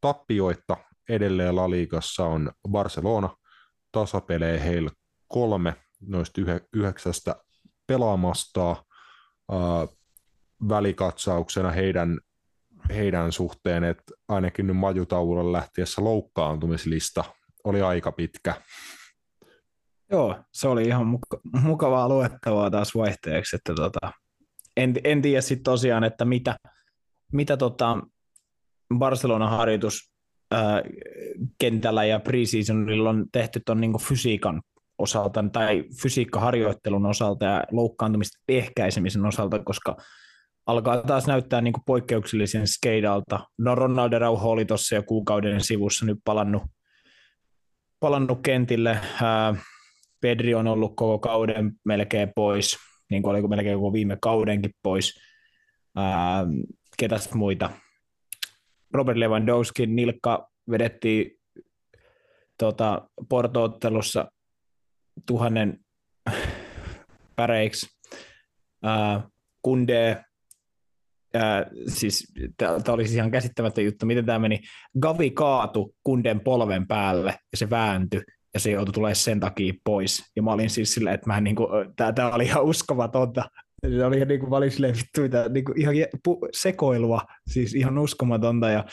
Tappioita 0.00 0.76
edelleen 1.08 1.56
La 1.56 1.70
Ligassa 1.70 2.24
on 2.24 2.50
Barcelona, 2.70 3.36
tasapelee 3.92 4.64
heillä 4.64 4.90
kolme 5.28 5.74
noista 6.00 6.40
yhdeksästä 6.72 7.36
pelaamasta. 7.86 8.84
Välikatsauksena 10.68 11.70
heidän, 11.70 12.20
heidän 12.88 13.32
suhteen, 13.32 13.84
että 13.84 14.12
ainakin 14.28 14.66
nyt 14.66 14.76
majutaululla 14.76 15.52
lähtiessä 15.52 16.04
loukkaantumislista 16.04 17.24
oli 17.64 17.82
aika 17.82 18.12
pitkä. 18.12 18.54
Joo, 20.10 20.36
se 20.52 20.68
oli 20.68 20.84
ihan 20.84 21.06
muka- 21.06 21.60
mukavaa 21.60 22.08
luettavaa 22.08 22.70
taas 22.70 22.94
vaihteeksi, 22.94 23.56
että 23.56 23.74
tota, 23.74 24.12
en, 24.76 24.94
en 25.04 25.22
tiedä 25.22 25.40
sitten 25.40 25.64
tosiaan, 25.64 26.04
että 26.04 26.24
mitä, 26.24 26.56
mitä 27.32 27.56
tota 27.56 27.98
Barcelona 28.94 29.48
harjoitus 29.48 30.12
ää, 30.50 30.82
kentällä 31.58 32.04
ja 32.04 32.20
preseasonilla 32.20 33.10
on 33.10 33.26
tehty 33.32 33.60
tuon 33.66 33.80
niin 33.80 34.00
fysiikan 34.00 34.62
osalta 34.98 35.44
tai 35.52 35.84
fysiikkaharjoittelun 36.02 37.06
osalta 37.06 37.44
ja 37.44 37.64
loukkaantumista 37.70 38.38
ehkäisemisen 38.48 39.26
osalta, 39.26 39.58
koska 39.58 39.96
alkaa 40.66 41.02
taas 41.02 41.26
näyttää 41.26 41.60
niin 41.60 41.74
poikkeuksellisen 41.86 42.66
skeidalta. 42.66 43.40
No 43.58 43.74
Ronaldo 43.74 44.18
Rauho 44.18 44.50
oli 44.50 44.64
tuossa 44.64 44.94
jo 44.94 45.02
kuukauden 45.02 45.60
sivussa 45.60 46.06
nyt 46.06 46.18
palannut, 46.24 46.62
palannut 48.00 48.38
kentille. 48.42 48.98
Ää, 49.22 49.54
Pedri 50.20 50.54
on 50.54 50.66
ollut 50.66 50.92
koko 50.96 51.18
kauden 51.18 51.72
melkein 51.84 52.32
pois, 52.34 52.76
niin 53.10 53.22
kuin 53.22 53.30
oliko 53.30 53.48
melkein 53.48 53.78
koko 53.78 53.92
viime 53.92 54.18
kaudenkin 54.22 54.70
pois. 54.82 55.20
Ää, 55.96 56.46
ketäs 56.98 57.34
muita? 57.34 57.70
Robert 58.96 59.18
Lewandowski 59.18 59.86
nilkka 59.86 60.48
vedettiin 60.70 61.30
tota, 62.58 63.08
portoottelussa 63.28 64.30
tuhannen 65.26 65.78
päreiksi. 67.36 67.86
Ää, 68.82 69.28
Kunde, 69.62 70.24
ää, 71.34 71.66
siis 71.88 72.32
tämä 72.56 72.80
oli 72.88 73.02
ihan 73.02 73.30
käsittämättä 73.30 73.80
juttu, 73.80 74.06
miten 74.06 74.26
tämä 74.26 74.38
meni. 74.38 74.60
Gavi 75.00 75.30
kaatu 75.30 75.94
Kunden 76.02 76.40
polven 76.40 76.86
päälle 76.86 77.30
ja 77.52 77.58
se 77.58 77.70
vääntyi 77.70 78.22
ja 78.54 78.60
se 78.60 78.70
joutui 78.70 78.92
tulemaan 78.92 79.16
sen 79.16 79.40
takia 79.40 79.72
pois. 79.84 80.32
Ja 80.36 80.42
mä 80.42 80.52
olin 80.52 80.70
siis 80.70 80.94
silleen, 80.94 81.14
että 81.14 81.26
mä 81.26 81.40
niin 81.40 81.56
kuin, 81.56 81.68
oli 82.32 82.44
ihan 82.44 82.64
uskomatonta. 82.64 83.44
Se 83.90 84.04
oli 84.04 84.24
niin 84.24 84.40
kuin, 84.40 84.50
mä 84.50 84.70
silleen, 84.70 84.96
vittu, 84.96 85.28
tää, 85.28 85.48
niin 85.48 85.64
kuin, 85.64 85.80
ihan 85.80 85.94
pu, 86.24 86.48
sekoilua, 86.52 87.20
siis 87.46 87.74
ihan 87.74 87.98
uskomatonta. 87.98 88.70
Ja 88.70 88.84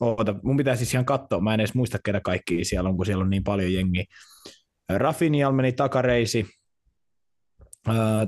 oota, 0.00 0.34
mun 0.42 0.56
pitää 0.56 0.76
siis 0.76 0.94
ihan 0.94 1.04
katsoa, 1.04 1.40
mä 1.40 1.54
en 1.54 1.60
edes 1.60 1.74
muista 1.74 1.98
ketä 2.04 2.20
kaikki 2.20 2.64
siellä 2.64 2.88
on, 2.88 2.96
kun 2.96 3.06
siellä 3.06 3.22
on 3.22 3.30
niin 3.30 3.44
paljon 3.44 3.72
jengiä. 3.72 4.04
Rafinha 4.88 5.52
meni 5.52 5.72
takareisi, 5.72 6.46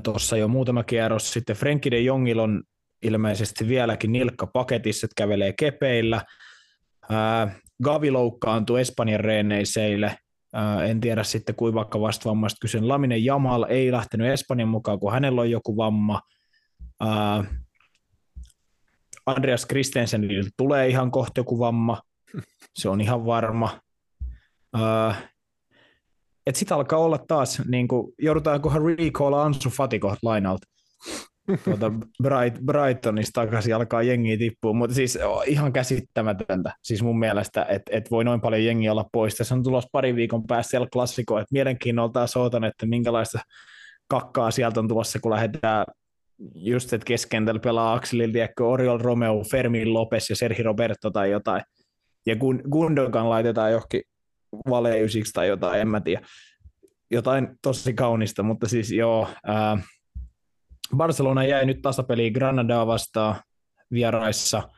tuossa 0.03 0.37
jo 0.37 0.47
muutama 0.47 0.83
kierros. 0.83 1.33
Sitten 1.33 1.55
Frenkie 1.55 1.91
de 1.91 1.99
Jongil 1.99 2.39
on 2.39 2.63
ilmeisesti 3.01 3.67
vieläkin 3.67 4.11
nilkka 4.11 4.47
paketissa, 4.47 5.05
että 5.05 5.13
kävelee 5.17 5.53
kepeillä. 5.53 6.21
Gavi 7.83 8.11
loukkaantui 8.11 8.81
Espanjan 8.81 9.19
reeneiseille. 9.19 10.17
En 10.87 11.01
tiedä 11.01 11.23
sitten 11.23 11.55
kuinka 11.55 11.79
vakavasta 11.79 12.29
vammasta 12.29 12.57
kysyn. 12.61 12.87
Laminen 12.87 13.25
Jamal 13.25 13.65
ei 13.69 13.91
lähtenyt 13.91 14.31
Espanjan 14.31 14.69
mukaan, 14.69 14.99
kun 14.99 15.11
hänellä 15.11 15.41
on 15.41 15.51
joku 15.51 15.77
vamma. 15.77 16.21
Andreas 19.25 19.65
Christensenille 19.65 20.49
tulee 20.57 20.87
ihan 20.87 21.11
kohta 21.11 21.39
joku 21.39 21.59
vamma. 21.59 22.01
Se 22.75 22.89
on 22.89 23.01
ihan 23.01 23.25
varma. 23.25 23.79
Että 26.45 26.59
sitten 26.59 26.77
alkaa 26.77 26.99
olla 26.99 27.17
taas, 27.27 27.61
niin 27.67 27.87
kuin, 27.87 28.13
joudutaankohan 28.19 28.81
recalla 28.85 29.43
Ansu 29.43 29.69
Fati 29.69 29.99
lainalta 30.21 30.67
tuota 31.63 31.91
Bright, 32.23 32.61
Brightonista 32.65 33.41
takaisin 33.41 33.75
alkaa 33.75 34.03
jengi 34.03 34.37
tippua, 34.37 34.73
mutta 34.73 34.95
siis 34.95 35.19
ihan 35.45 35.73
käsittämätöntä 35.73 36.71
siis 36.83 37.03
mun 37.03 37.19
mielestä, 37.19 37.65
että 37.69 37.91
et 37.97 38.11
voi 38.11 38.23
noin 38.23 38.41
paljon 38.41 38.65
jengiä 38.65 38.91
olla 38.91 39.09
pois. 39.11 39.35
Tässä 39.35 39.55
on 39.55 39.63
tulossa 39.63 39.89
pari 39.91 40.15
viikon 40.15 40.47
päästä 40.47 40.69
siellä 40.69 40.87
klassiko, 40.93 41.39
että 41.39 41.53
mielenkiinnolla 41.53 42.11
taas 42.11 42.37
ootan, 42.37 42.63
että 42.63 42.85
minkälaista 42.85 43.39
kakkaa 44.07 44.51
sieltä 44.51 44.79
on 44.79 44.87
tulossa, 44.87 45.19
kun 45.19 45.31
lähdetään 45.31 45.85
just, 46.55 46.93
että 46.93 47.05
keskentällä 47.05 47.59
pelaa 47.59 47.93
Axelil, 47.93 48.31
tiedätkö, 48.31 48.67
Oriol 48.67 48.97
Romeo, 48.97 49.43
Fermin 49.51 49.93
Lopes 49.93 50.29
ja 50.29 50.35
Serhi 50.35 50.63
Roberto 50.63 51.09
tai 51.09 51.31
jotain, 51.31 51.61
ja 52.25 52.35
Gundogan 52.71 53.29
laitetaan 53.29 53.71
johonkin 53.71 54.01
valeysiksi 54.69 55.33
tai 55.33 55.47
jotain, 55.47 55.81
en 55.81 55.87
mä 55.87 56.01
tiedä. 56.01 56.25
Jotain 57.11 57.47
tosi 57.61 57.93
kaunista, 57.93 58.43
mutta 58.43 58.67
siis 58.67 58.91
joo, 58.91 59.27
ää, 59.45 59.77
Barcelona 60.95 61.43
jäi 61.43 61.65
nyt 61.65 61.81
tasapeliin 61.81 62.33
Granadaa 62.33 62.87
vastaan 62.87 63.35
vieraissa. 63.91 64.69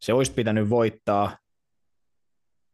Se 0.00 0.12
olisi 0.12 0.32
pitänyt 0.32 0.70
voittaa 0.70 1.36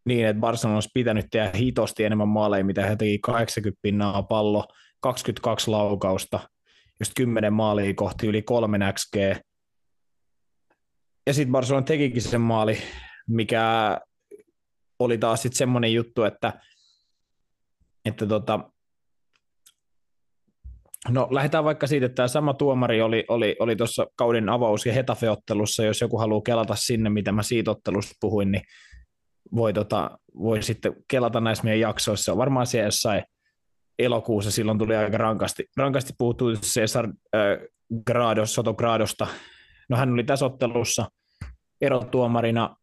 niin, 0.04 0.26
että 0.26 0.40
Barcelona 0.40 0.76
olisi 0.76 0.90
pitänyt 0.94 1.26
tehdä 1.30 1.50
hitosti 1.54 2.04
enemmän 2.04 2.28
maaleja, 2.28 2.64
mitä 2.64 2.86
he 2.86 2.96
teki 2.96 3.18
80 3.18 3.78
pinnaa 3.82 4.22
pallo, 4.22 4.64
22 5.00 5.70
laukausta, 5.70 6.40
just 7.00 7.12
10 7.16 7.52
maalia 7.52 7.94
kohti 7.94 8.26
yli 8.26 8.42
3 8.42 8.78
XG. 8.92 9.16
Ja 11.26 11.34
sitten 11.34 11.52
Barcelona 11.52 11.86
tekikin 11.86 12.22
sen 12.22 12.40
maali, 12.40 12.78
mikä 13.28 13.98
oli 14.98 15.18
taas 15.18 15.42
sitten 15.42 15.58
semmoinen 15.58 15.92
juttu, 15.92 16.22
että, 16.22 16.52
että 18.04 18.26
tota, 18.26 18.71
No 21.08 21.28
lähdetään 21.30 21.64
vaikka 21.64 21.86
siitä, 21.86 22.06
että 22.06 22.16
tämä 22.16 22.28
sama 22.28 22.54
tuomari 22.54 23.02
oli, 23.02 23.24
oli, 23.28 23.56
oli 23.60 23.76
tuossa 23.76 24.06
kauden 24.16 24.48
avaus- 24.48 24.86
ja 24.86 24.92
hetafeottelussa, 24.92 25.84
jos 25.84 26.00
joku 26.00 26.18
haluaa 26.18 26.42
kelata 26.42 26.74
sinne, 26.74 27.10
mitä 27.10 27.32
mä 27.32 27.42
siitä 27.42 27.70
ottelusta 27.70 28.14
puhuin, 28.20 28.52
niin 28.52 28.62
voi, 29.54 29.72
tota, 29.72 30.18
voi 30.34 30.62
sitten 30.62 30.96
kelata 31.08 31.40
näissä 31.40 31.64
meidän 31.64 31.80
jaksoissa. 31.80 32.36
Varmaan 32.36 32.66
siellä 32.66 32.86
jossain 32.86 33.22
elokuussa 33.98 34.50
silloin 34.50 34.78
tuli 34.78 34.96
aika 34.96 35.18
rankasti, 35.18 35.64
rankasti 35.76 36.12
puhuttu 36.18 36.52
Cesar 36.52 37.06
äh, 37.06 37.42
Grados, 38.06 38.54
Soto 38.54 38.74
Gradosta. 38.74 39.26
No 39.88 39.96
hän 39.96 40.12
oli 40.12 40.24
tässä 40.24 40.46
ottelussa 40.46 41.08
erotuomarina 41.80 42.76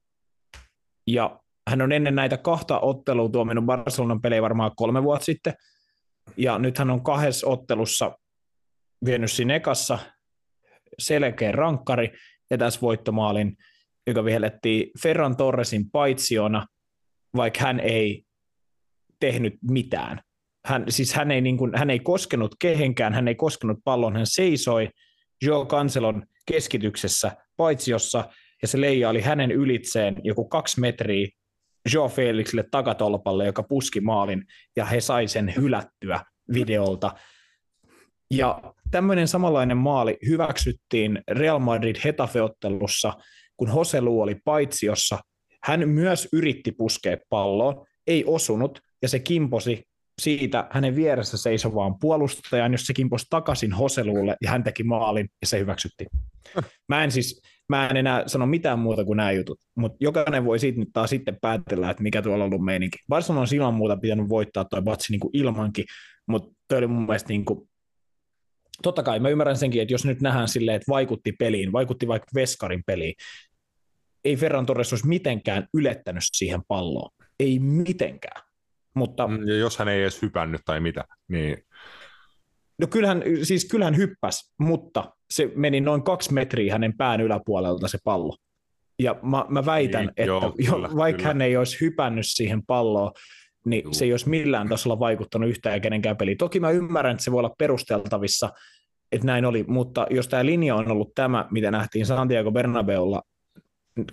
ja 1.07 1.39
hän 1.69 1.81
on 1.81 1.91
ennen 1.91 2.15
näitä 2.15 2.37
kahta 2.37 2.79
ottelua 2.79 3.29
tuominut 3.29 3.65
Barcelonan 3.65 4.21
pelejä 4.21 4.41
varmaan 4.41 4.71
kolme 4.75 5.03
vuotta 5.03 5.25
sitten– 5.25 5.53
ja 6.37 6.59
nyt 6.59 6.77
hän 6.77 6.89
on 6.89 7.03
kahdessa 7.03 7.47
ottelussa 7.47 8.17
vienyt 9.05 9.31
siinä 9.31 9.55
ekassa 9.55 9.99
selkeä 10.99 11.51
rankkari 11.51 12.11
ja 12.49 12.57
tässä 12.57 12.81
voittomaalin, 12.81 13.57
joka 14.07 14.25
vihellettiin 14.25 14.91
Ferran 15.01 15.37
Torresin 15.37 15.91
paitsiona, 15.91 16.65
vaikka 17.35 17.59
hän 17.59 17.79
ei 17.79 18.23
tehnyt 19.19 19.53
mitään. 19.69 20.21
Hän, 20.65 20.85
siis 20.89 21.13
hän 21.13 21.31
ei, 21.31 21.41
niin 21.41 21.57
kuin, 21.57 21.71
hän 21.75 21.89
ei 21.89 21.99
koskenut 21.99 22.55
kehenkään, 22.59 23.13
hän 23.13 23.27
ei 23.27 23.35
koskenut 23.35 23.77
pallon, 23.83 24.15
hän 24.15 24.27
seisoi 24.27 24.89
Joe 25.41 25.65
Cancelon 25.65 26.25
keskityksessä 26.45 27.31
paitsiossa, 27.57 28.29
ja 28.61 28.67
se 28.67 28.81
leija 28.81 29.09
oli 29.09 29.21
hänen 29.21 29.51
ylitseen 29.51 30.15
joku 30.23 30.47
kaksi 30.47 30.79
metriä 30.79 31.27
Joe 31.93 32.09
Felixille 32.09 32.63
takatolpalle, 32.71 33.45
joka 33.45 33.63
puski 33.63 34.01
maalin, 34.01 34.43
ja 34.75 34.85
he 34.85 35.01
sai 35.01 35.27
sen 35.27 35.53
hylättyä 35.55 36.23
videolta. 36.53 37.11
Ja 38.31 38.61
tämmöinen 38.91 39.27
samanlainen 39.27 39.77
maali 39.77 40.17
hyväksyttiin 40.27 41.21
Real 41.31 41.59
Madrid 41.59 41.95
Hetafe-ottelussa, 42.03 43.13
kun 43.57 43.69
Hoselu 43.69 44.21
oli 44.21 44.35
paitsiossa. 44.45 45.19
Hän 45.63 45.89
myös 45.89 46.27
yritti 46.33 46.71
puskea 46.71 47.17
palloon, 47.29 47.85
ei 48.07 48.23
osunut, 48.27 48.79
ja 49.01 49.09
se 49.09 49.19
kimposi 49.19 49.83
siitä 50.19 50.67
hänen 50.71 50.95
vieressä 50.95 51.37
seisovaan 51.37 51.99
puolustajan, 51.99 52.71
jos 52.71 52.85
se 52.87 52.93
kimposi 52.93 53.25
takaisin 53.29 53.73
Hoseluulle, 53.73 54.35
ja 54.41 54.49
hän 54.51 54.63
teki 54.63 54.83
maalin, 54.83 55.29
ja 55.41 55.47
se 55.47 55.59
hyväksyttiin. 55.59 56.09
Mä 56.89 57.03
en 57.03 57.11
siis, 57.11 57.41
mä 57.69 57.87
en 57.87 57.97
enää 57.97 58.23
sano 58.27 58.45
mitään 58.45 58.79
muuta 58.79 59.05
kuin 59.05 59.17
nämä 59.17 59.31
jutut, 59.31 59.59
mutta 59.75 59.97
jokainen 59.99 60.45
voi 60.45 60.59
siitä 60.59 60.79
nyt 60.79 60.89
taas 60.93 61.09
sitten 61.09 61.37
päätellä, 61.41 61.89
että 61.89 62.03
mikä 62.03 62.21
tuolla 62.21 62.43
on 62.43 62.51
ollut 62.51 62.65
meininki. 62.65 62.97
Barcelona 63.09 63.41
on 63.41 63.47
ilman 63.53 63.73
muuta 63.73 63.97
pitänyt 63.97 64.29
voittaa 64.29 64.65
toi 64.65 64.81
batsi 64.81 65.11
niin 65.13 65.19
kuin 65.19 65.31
ilmankin, 65.33 65.85
mutta 66.27 66.55
toi 66.67 66.77
oli 66.77 66.87
mun 66.87 67.05
mielestä 67.05 67.29
niin 67.29 67.45
kuin, 67.45 67.69
totta 68.83 69.03
kai 69.03 69.19
mä 69.19 69.29
ymmärrän 69.29 69.57
senkin, 69.57 69.81
että 69.81 69.93
jos 69.93 70.05
nyt 70.05 70.21
nähdään 70.21 70.47
silleen, 70.47 70.75
että 70.75 70.91
vaikutti 70.91 71.31
peliin, 71.31 71.71
vaikutti 71.71 72.07
vaikka 72.07 72.27
Veskarin 72.35 72.83
peliin, 72.85 73.13
ei 74.25 74.35
Ferran 74.35 74.65
Torres 74.65 74.93
olisi 74.93 75.07
mitenkään 75.07 75.67
ylettänyt 75.73 76.23
siihen 76.33 76.61
palloon. 76.67 77.11
Ei 77.39 77.59
mitenkään. 77.59 78.48
Mutta, 78.95 79.27
mm, 79.27 79.47
ja 79.47 79.57
jos 79.57 79.77
hän 79.77 79.87
ei 79.87 80.01
edes 80.01 80.21
hypännyt 80.21 80.61
tai 80.65 80.79
mitä, 80.79 81.03
niin... 81.27 81.57
No 82.79 82.87
kyllähän, 82.87 83.23
siis 83.43 83.65
kyllähän 83.65 83.97
hyppäs, 83.97 84.53
mutta 84.59 85.13
se 85.31 85.51
meni 85.55 85.81
noin 85.81 86.03
kaksi 86.03 86.33
metriä 86.33 86.73
hänen 86.73 86.97
pään 86.97 87.21
yläpuolelta 87.21 87.87
se 87.87 87.97
pallo. 88.03 88.35
Ja 88.99 89.15
mä, 89.23 89.45
mä 89.49 89.65
väitän, 89.65 90.01
niin, 90.01 90.09
että 90.09 90.23
joo, 90.23 90.53
jo, 90.57 90.73
kyllä, 90.73 90.89
vaikka 90.95 91.17
kyllä. 91.17 91.27
hän 91.27 91.41
ei 91.41 91.57
olisi 91.57 91.81
hypännyt 91.81 92.25
siihen 92.27 92.65
palloon, 92.65 93.11
niin 93.65 93.83
Juu. 93.83 93.93
se 93.93 94.05
ei 94.05 94.13
olisi 94.13 94.29
millään 94.29 94.69
tasolla 94.69 94.99
vaikuttanut 94.99 95.49
yhtään 95.49 95.81
kenenkään 95.81 96.17
peliin. 96.17 96.37
Toki 96.37 96.59
mä 96.59 96.69
ymmärrän, 96.69 97.11
että 97.11 97.23
se 97.23 97.31
voi 97.31 97.39
olla 97.39 97.55
perusteltavissa, 97.57 98.49
että 99.11 99.27
näin 99.27 99.45
oli, 99.45 99.65
mutta 99.67 100.07
jos 100.09 100.27
tämä 100.27 100.45
linja 100.45 100.75
on 100.75 100.91
ollut 100.91 101.11
tämä, 101.15 101.47
mitä 101.51 101.71
nähtiin 101.71 102.05
Santiago 102.05 102.51
Bernabeulla 102.51 103.21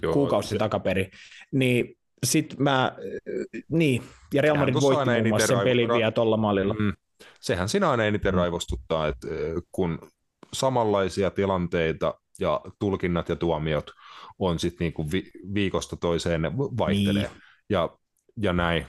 Joo, 0.02 0.12
kuukausi 0.12 0.48
se... 0.48 0.58
takaperi, 0.58 1.10
niin 1.52 1.95
sit 2.24 2.58
mä, 2.58 2.96
niin, 3.68 4.02
ja 4.34 4.42
Real 4.42 4.56
Madrid 4.56 4.74
voitti 4.74 5.10
muun 5.10 5.28
muassa 5.28 5.46
sen 5.46 5.58
pelin 5.58 5.88
vielä 5.88 6.10
tuolla 6.10 6.36
maalilla. 6.36 6.74
Mm. 6.74 6.92
Sehän 7.40 7.68
sinä 7.68 7.90
aina 7.90 8.04
eniten 8.04 8.34
mm. 8.34 8.38
raivostuttaa, 8.38 9.08
että 9.08 9.28
kun 9.72 9.98
samanlaisia 10.52 11.30
tilanteita 11.30 12.14
ja 12.40 12.60
tulkinnat 12.78 13.28
ja 13.28 13.36
tuomiot 13.36 13.90
on 14.38 14.58
sitten 14.58 14.84
niinku 14.84 15.12
vi- 15.12 15.30
viikosta 15.54 15.96
toiseen 15.96 16.42
vaihtelee. 16.58 17.22
Niin. 17.22 17.42
Ja 17.68 17.98
ja 18.42 18.52
näin, 18.52 18.86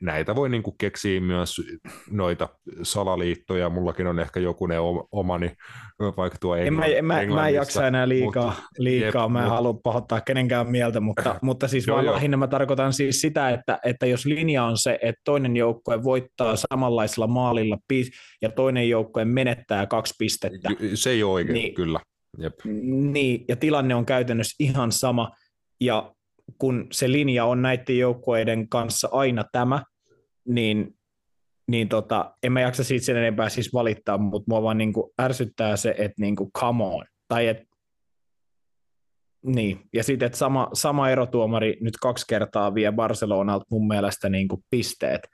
näitä 0.00 0.34
voi 0.36 0.48
niin 0.48 0.62
keksiä 0.78 1.20
myös 1.20 1.60
noita 2.10 2.48
salaliittoja, 2.82 3.68
mullakin 3.68 4.06
on 4.06 4.18
ehkä 4.18 4.40
jokunen 4.40 4.78
omani, 5.12 5.52
vaikka 6.16 6.38
tuo 6.40 6.56
en 6.56 6.74
mä, 6.74 6.84
en, 6.84 7.04
mä, 7.04 7.26
mä 7.26 7.48
en 7.48 7.54
jaksa 7.54 7.86
enää 7.86 8.08
liikaa, 8.08 8.46
mutta, 8.46 8.62
liikaa 8.78 9.24
jep, 9.24 9.32
mä 9.32 9.38
en 9.38 9.44
mutta... 9.44 9.54
halua 9.54 9.74
pahoittaa 9.82 10.20
kenenkään 10.20 10.70
mieltä, 10.70 11.00
mutta, 11.00 11.38
mutta 11.42 11.68
siis 11.68 11.86
joo, 11.86 11.94
vaan 11.94 12.04
joo. 12.04 12.14
lähinnä 12.14 12.36
mä 12.36 12.46
tarkoitan 12.46 12.92
siis 12.92 13.20
sitä, 13.20 13.50
että, 13.50 13.78
että 13.84 14.06
jos 14.06 14.26
linja 14.26 14.64
on 14.64 14.78
se, 14.78 14.98
että 15.02 15.20
toinen 15.24 15.56
joukkue 15.56 16.02
voittaa 16.02 16.56
samanlaisella 16.56 17.26
maalilla 17.26 17.78
ja 18.42 18.50
toinen 18.50 18.88
joukkue 18.88 19.24
menettää 19.24 19.86
kaksi 19.86 20.14
pistettä. 20.18 20.68
Se 20.94 21.10
ei 21.10 21.22
ole 21.22 21.32
oikein, 21.32 21.54
niin, 21.54 21.74
kyllä. 21.74 22.00
Jep. 22.38 22.54
Niin, 22.64 23.44
ja 23.48 23.56
tilanne 23.56 23.94
on 23.94 24.06
käytännössä 24.06 24.56
ihan 24.58 24.92
sama, 24.92 25.30
ja 25.80 26.14
kun 26.58 26.86
se 26.92 27.12
linja 27.12 27.44
on 27.44 27.62
näiden 27.62 27.98
joukkueiden 27.98 28.68
kanssa 28.68 29.08
aina 29.12 29.44
tämä, 29.52 29.82
niin, 30.48 30.98
niin 31.68 31.88
tota, 31.88 32.34
en 32.42 32.52
mä 32.52 32.60
jaksa 32.60 32.84
siitä 32.84 33.04
sen 33.04 33.16
enempää 33.16 33.48
siis 33.48 33.74
valittaa, 33.74 34.18
mutta 34.18 34.44
mua 34.48 34.62
vaan 34.62 34.78
niin 34.78 34.92
kuin 34.92 35.12
ärsyttää 35.22 35.76
se, 35.76 35.90
että 35.90 36.20
niin 36.22 36.36
kuin 36.36 36.50
come 36.58 36.84
on. 36.84 37.04
Tai 37.28 37.48
et, 37.48 37.62
niin, 39.46 39.80
ja 39.92 40.04
sitten, 40.04 40.26
että 40.26 40.38
sama, 40.38 40.68
sama 40.72 41.10
erotuomari 41.10 41.76
nyt 41.80 41.96
kaksi 41.96 42.26
kertaa 42.28 42.74
vie 42.74 42.92
Barcelonalta 42.92 43.64
mun 43.70 43.88
mielestä 43.88 44.28
niin 44.28 44.48
kuin 44.48 44.64
pisteet 44.70 45.28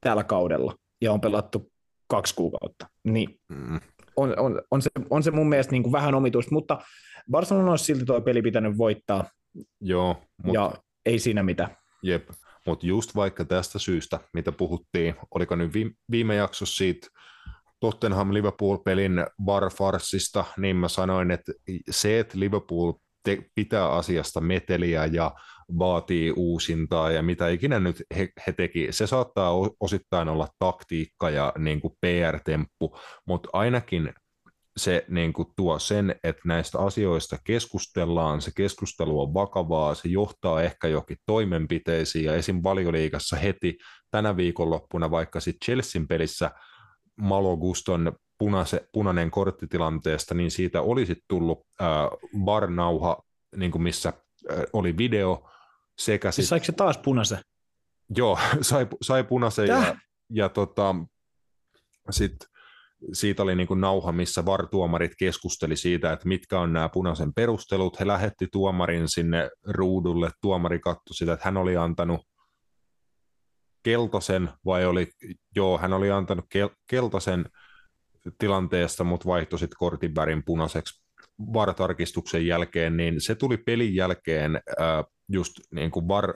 tällä 0.00 0.24
kaudella, 0.24 0.74
ja 1.00 1.12
on 1.12 1.20
pelattu 1.20 1.72
kaksi 2.08 2.34
kuukautta. 2.34 2.86
Niin, 3.04 3.40
mm. 3.48 3.80
on, 4.16 4.38
on, 4.38 4.62
on, 4.70 4.82
se, 4.82 4.90
on 5.10 5.22
se 5.22 5.30
mun 5.30 5.48
mielestä 5.48 5.72
niin 5.72 5.82
kuin 5.82 5.92
vähän 5.92 6.14
omituista, 6.14 6.54
mutta 6.54 6.78
Barcelona 7.30 7.70
olisi 7.70 7.84
silti 7.84 8.04
tuo 8.04 8.20
peli 8.20 8.42
pitänyt 8.42 8.78
voittaa, 8.78 9.24
Joo. 9.80 10.22
Mut, 10.44 10.54
ja 10.54 10.72
ei 11.06 11.18
siinä 11.18 11.42
mitään. 11.42 11.76
Jep, 12.02 12.28
mutta 12.66 12.86
just 12.86 13.16
vaikka 13.16 13.44
tästä 13.44 13.78
syystä, 13.78 14.20
mitä 14.34 14.52
puhuttiin, 14.52 15.14
oliko 15.34 15.56
nyt 15.56 15.72
viime 16.10 16.34
jaksossa 16.34 16.76
siitä 16.76 17.06
Tottenham-Liverpool-pelin 17.80 19.26
barfarsista, 19.44 20.44
niin 20.56 20.76
mä 20.76 20.88
sanoin, 20.88 21.30
että 21.30 21.52
se, 21.90 22.20
että 22.20 22.40
Liverpool 22.40 22.92
te- 23.24 23.50
pitää 23.54 23.88
asiasta 23.92 24.40
meteliä 24.40 25.06
ja 25.06 25.34
vaatii 25.78 26.32
uusintaa 26.36 27.10
ja 27.10 27.22
mitä 27.22 27.48
ikinä 27.48 27.80
nyt 27.80 28.02
he, 28.16 28.28
he 28.46 28.52
teki, 28.52 28.86
se 28.90 29.06
saattaa 29.06 29.52
osittain 29.80 30.28
olla 30.28 30.48
taktiikka 30.58 31.30
ja 31.30 31.52
niin 31.58 31.80
kuin 31.80 31.94
PR-temppu, 32.00 32.98
mutta 33.26 33.48
ainakin 33.52 34.12
se 34.78 35.04
niin 35.08 35.32
kuin 35.32 35.48
tuo 35.56 35.78
sen, 35.78 36.14
että 36.24 36.42
näistä 36.44 36.78
asioista 36.78 37.36
keskustellaan, 37.44 38.42
se 38.42 38.50
keskustelu 38.56 39.20
on 39.20 39.34
vakavaa, 39.34 39.94
se 39.94 40.08
johtaa 40.08 40.62
ehkä 40.62 40.88
jokin 40.88 41.16
toimenpiteisiin, 41.26 42.24
ja 42.24 42.34
esim. 42.34 42.60
valioliigassa 42.62 43.36
heti 43.36 43.78
tänä 44.10 44.36
viikonloppuna, 44.36 45.10
vaikka 45.10 45.40
sitten 45.40 45.64
Chelsean 45.64 46.08
pelissä 46.08 46.50
Malo 47.16 47.56
Guston 47.56 48.12
punase, 48.38 48.88
punainen 48.92 49.30
korttitilanteesta, 49.30 50.34
niin 50.34 50.50
siitä 50.50 50.82
olisi 50.82 51.16
tullut 51.28 51.60
äh, 51.82 51.88
barnauha, 52.44 53.22
niin 53.56 53.70
kuin 53.70 53.82
missä 53.82 54.12
äh, 54.50 54.56
oli 54.72 54.96
video, 54.96 55.50
sekä 55.98 56.30
siis 56.30 56.44
sit... 56.44 56.48
saiko 56.48 56.64
se 56.64 56.72
taas 56.72 56.98
punaisen? 56.98 57.38
Joo, 58.16 58.38
sai, 58.60 58.86
sai 59.02 59.24
punaisen, 59.24 59.66
Täh? 59.66 59.86
ja, 59.86 59.96
ja 60.30 60.48
tota, 60.48 60.94
sitten 62.10 62.47
siitä 63.12 63.42
oli 63.42 63.56
niin 63.56 63.68
kuin 63.68 63.80
nauha, 63.80 64.12
missä 64.12 64.44
VAR-tuomarit 64.44 65.12
keskusteli 65.18 65.76
siitä, 65.76 66.12
että 66.12 66.28
mitkä 66.28 66.60
on 66.60 66.72
nämä 66.72 66.88
punaisen 66.88 67.34
perustelut. 67.34 68.00
He 68.00 68.06
lähetti 68.06 68.46
tuomarin 68.52 69.08
sinne 69.08 69.50
ruudulle, 69.66 70.30
tuomari 70.40 70.78
katsoi 70.78 71.14
sitä, 71.14 71.32
että 71.32 71.44
hän 71.44 71.56
oli 71.56 71.76
antanut 71.76 72.20
keltaisen, 73.82 74.50
vai 74.64 74.86
oli, 74.86 75.08
joo, 75.56 75.78
hän 75.78 75.92
oli 75.92 76.10
antanut 76.10 76.44
kel- 76.44 76.76
keltaisen 76.90 77.44
tilanteesta, 78.38 79.04
mutta 79.04 79.28
vaihtoi 79.28 79.58
sitten 79.58 79.78
kortin 79.78 80.14
värin 80.14 80.42
punaiseksi 80.44 81.02
VAR-tarkistuksen 81.54 82.46
jälkeen, 82.46 82.96
niin 82.96 83.20
se 83.20 83.34
tuli 83.34 83.56
pelin 83.56 83.94
jälkeen 83.94 84.56
äh, 84.56 85.04
just 85.28 85.52
niin 85.74 85.90
kuin 85.90 86.08
VAR 86.08 86.34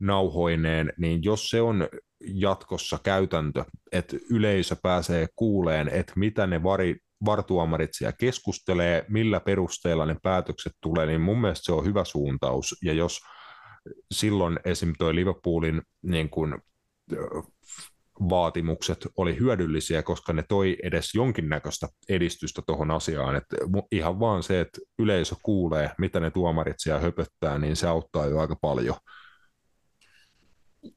nauhoineen, 0.00 0.92
niin 0.98 1.24
jos 1.24 1.50
se 1.50 1.60
on 1.60 1.88
jatkossa 2.26 2.98
käytäntö, 3.02 3.64
että 3.92 4.16
yleisö 4.30 4.76
pääsee 4.82 5.26
kuuleen, 5.36 5.88
että 5.88 6.12
mitä 6.16 6.46
ne 6.46 6.62
vari, 6.62 6.96
vartuomarit 7.24 7.90
siellä 7.92 8.12
keskustelee, 8.12 9.04
millä 9.08 9.40
perusteella 9.40 10.06
ne 10.06 10.16
päätökset 10.22 10.72
tulee, 10.80 11.06
niin 11.06 11.20
mun 11.20 11.40
mielestä 11.40 11.64
se 11.64 11.72
on 11.72 11.84
hyvä 11.84 12.04
suuntaus. 12.04 12.74
Ja 12.82 12.92
jos 12.92 13.20
silloin 14.14 14.58
esim. 14.64 14.92
toi 14.98 15.14
Liverpoolin 15.14 15.82
niin 16.02 16.30
kun, 16.30 16.58
vaatimukset 18.20 19.08
oli 19.16 19.38
hyödyllisiä, 19.38 20.02
koska 20.02 20.32
ne 20.32 20.44
toi 20.48 20.76
edes 20.82 21.14
jonkinnäköistä 21.14 21.88
edistystä 22.08 22.62
tuohon 22.66 22.90
asiaan. 22.90 23.36
että 23.36 23.56
ihan 23.92 24.20
vaan 24.20 24.42
se, 24.42 24.60
että 24.60 24.80
yleisö 24.98 25.34
kuulee, 25.42 25.90
mitä 25.98 26.20
ne 26.20 26.30
tuomarit 26.30 26.76
siellä 26.78 27.00
höpöttää, 27.00 27.58
niin 27.58 27.76
se 27.76 27.88
auttaa 27.88 28.26
jo 28.26 28.38
aika 28.38 28.56
paljon. 28.60 28.96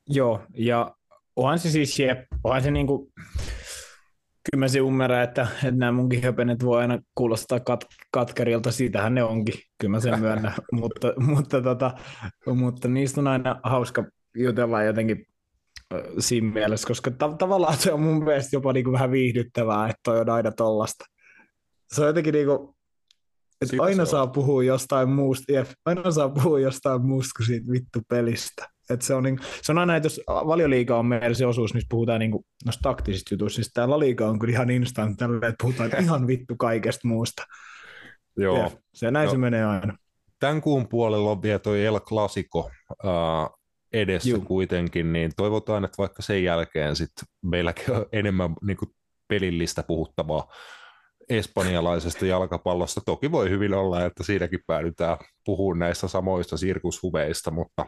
Joo, 0.10 0.42
ja 0.54 0.96
onhan 1.36 1.60
se 1.60 1.70
siis, 1.70 1.98
onhan 2.44 2.64
se 2.64 2.72
niinku, 2.72 3.12
kyllä 4.52 4.60
mä 4.60 4.68
se 4.68 4.80
ymmärrän, 4.80 5.24
että, 5.24 5.48
että 5.54 5.72
nämä 5.72 5.92
munkin 5.92 6.24
höpenet 6.24 6.64
voi 6.64 6.82
aina 6.82 7.00
kuulostaa 7.16 7.60
kat, 7.60 7.86
katkerilta, 8.12 8.72
siitähän 8.72 9.16
ne 9.16 9.24
onkin, 9.24 9.54
kyllä 9.82 9.92
mä 9.92 10.00
sen 10.00 10.20
myönnän, 10.22 10.54
mutta, 10.72 11.14
mutta, 11.18 11.62
tota, 11.62 11.92
mutta 12.56 12.88
niistä 12.88 13.22
on 13.22 13.28
aina 13.28 13.60
hauska 13.64 14.04
jutella 14.36 14.84
jotenkin 14.84 15.26
siinä 16.20 16.52
mielessä, 16.54 16.88
koska 16.88 17.12
tav- 17.12 17.38
tavallaan 17.38 17.78
se 17.78 17.94
on 17.94 18.02
mun 18.02 18.24
mielestä 18.24 18.56
jopa 18.56 18.74
niinku 18.74 18.92
vähän 18.92 19.12
viihdyttävää, 19.12 19.90
että 19.90 20.00
toi 20.04 20.20
on 20.20 20.30
aina 20.30 20.52
tollasta. 20.52 21.06
Se 21.88 22.02
on 22.02 22.08
jotenkin 22.08 22.34
niinku, 22.34 22.76
että 23.62 23.76
aina 23.80 24.06
saa 24.06 24.28
puhua 24.28 24.64
jostain 24.64 25.10
muusta, 25.10 25.52
jep, 25.52 25.68
aina 25.86 26.12
saa 26.12 26.30
puhua 26.30 26.60
jostain 26.60 27.02
muusta 27.02 27.32
kuin 27.38 27.48
siitä 27.48 27.72
vittu 27.72 28.00
pelistä. 28.10 28.68
Et 28.90 29.02
se, 29.02 29.14
on 29.14 29.24
niin, 29.24 29.40
se 29.62 29.72
on 29.72 29.78
aina, 29.78 29.96
että 29.96 30.06
jos 30.06 30.22
valioliiga 30.28 30.98
on 30.98 31.06
meillä 31.06 31.34
se 31.34 31.46
osuus, 31.46 31.74
missä 31.74 31.88
puhutaan 31.90 32.20
niin 32.20 32.32
noista 32.66 32.82
taktisista 32.82 33.34
jutuista, 33.34 33.62
niin 33.62 33.72
tämä 33.74 33.90
laliiga 33.90 34.30
on 34.30 34.40
kyllä 34.40 34.54
ihan 34.54 34.70
instant 34.70 35.18
tällä, 35.18 35.48
että 35.48 35.64
puhutaan 35.64 35.92
ihan 36.04 36.28
vittu 36.28 36.56
kaikesta 36.56 37.08
muusta. 37.08 37.44
Joo. 38.38 38.58
Ja 38.58 38.72
se 38.94 39.12
näin 39.12 39.26
no, 39.26 39.32
se 39.32 39.38
menee 39.38 39.66
aina. 39.66 39.98
Tämän 40.40 40.62
kuun 40.62 40.88
puolella 40.88 41.32
on 41.32 41.42
vielä 41.42 41.60
toi 41.60 41.86
El 41.86 42.00
Clasico 42.00 42.60
uh, 42.60 43.58
edessä 43.94 44.30
Juh. 44.30 44.46
kuitenkin, 44.46 45.14
niin 45.14 45.32
toivotaan, 45.38 45.86
että 45.86 45.98
vaikka 45.98 46.22
sen 46.22 46.44
jälkeen 46.44 46.96
sit 46.96 47.12
meilläkin 47.42 47.96
on 47.96 48.06
enemmän 48.12 48.54
niin 48.62 48.78
kuin 48.78 48.92
pelillistä 49.28 49.84
puhuttavaa 49.84 50.54
espanjalaisesta 51.30 52.26
jalkapallosta. 52.26 53.02
Toki 53.06 53.32
voi 53.32 53.50
hyvin 53.50 53.74
olla, 53.74 54.06
että 54.06 54.24
siinäkin 54.24 54.60
päädytään 54.68 55.18
puhumaan 55.46 55.80
näistä 55.80 56.08
samoista 56.08 56.58
sirkushuveista, 56.58 57.52
mutta 57.52 57.86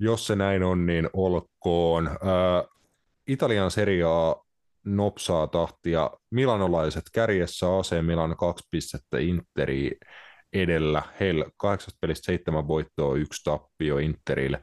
jos 0.00 0.26
se 0.26 0.36
näin 0.36 0.62
on, 0.62 0.86
niin 0.86 1.10
olkoon. 1.12 2.10
Italian 3.26 3.70
seriaa 3.70 4.44
nopsaa 4.84 5.46
tahtia. 5.46 6.10
Milanolaiset 6.30 7.04
kärjessä 7.12 7.66
AC 7.78 8.02
Milan 8.02 8.36
kaksi 8.36 8.68
pistettä 8.70 9.18
Interi 9.18 9.90
edellä. 10.52 11.02
Heillä 11.20 11.44
kahdeksan 11.56 11.94
pelistä 12.00 12.26
seitsemän 12.26 12.68
voittoa, 12.68 13.16
yksi 13.16 13.44
tappio 13.44 13.98
Interille, 13.98 14.60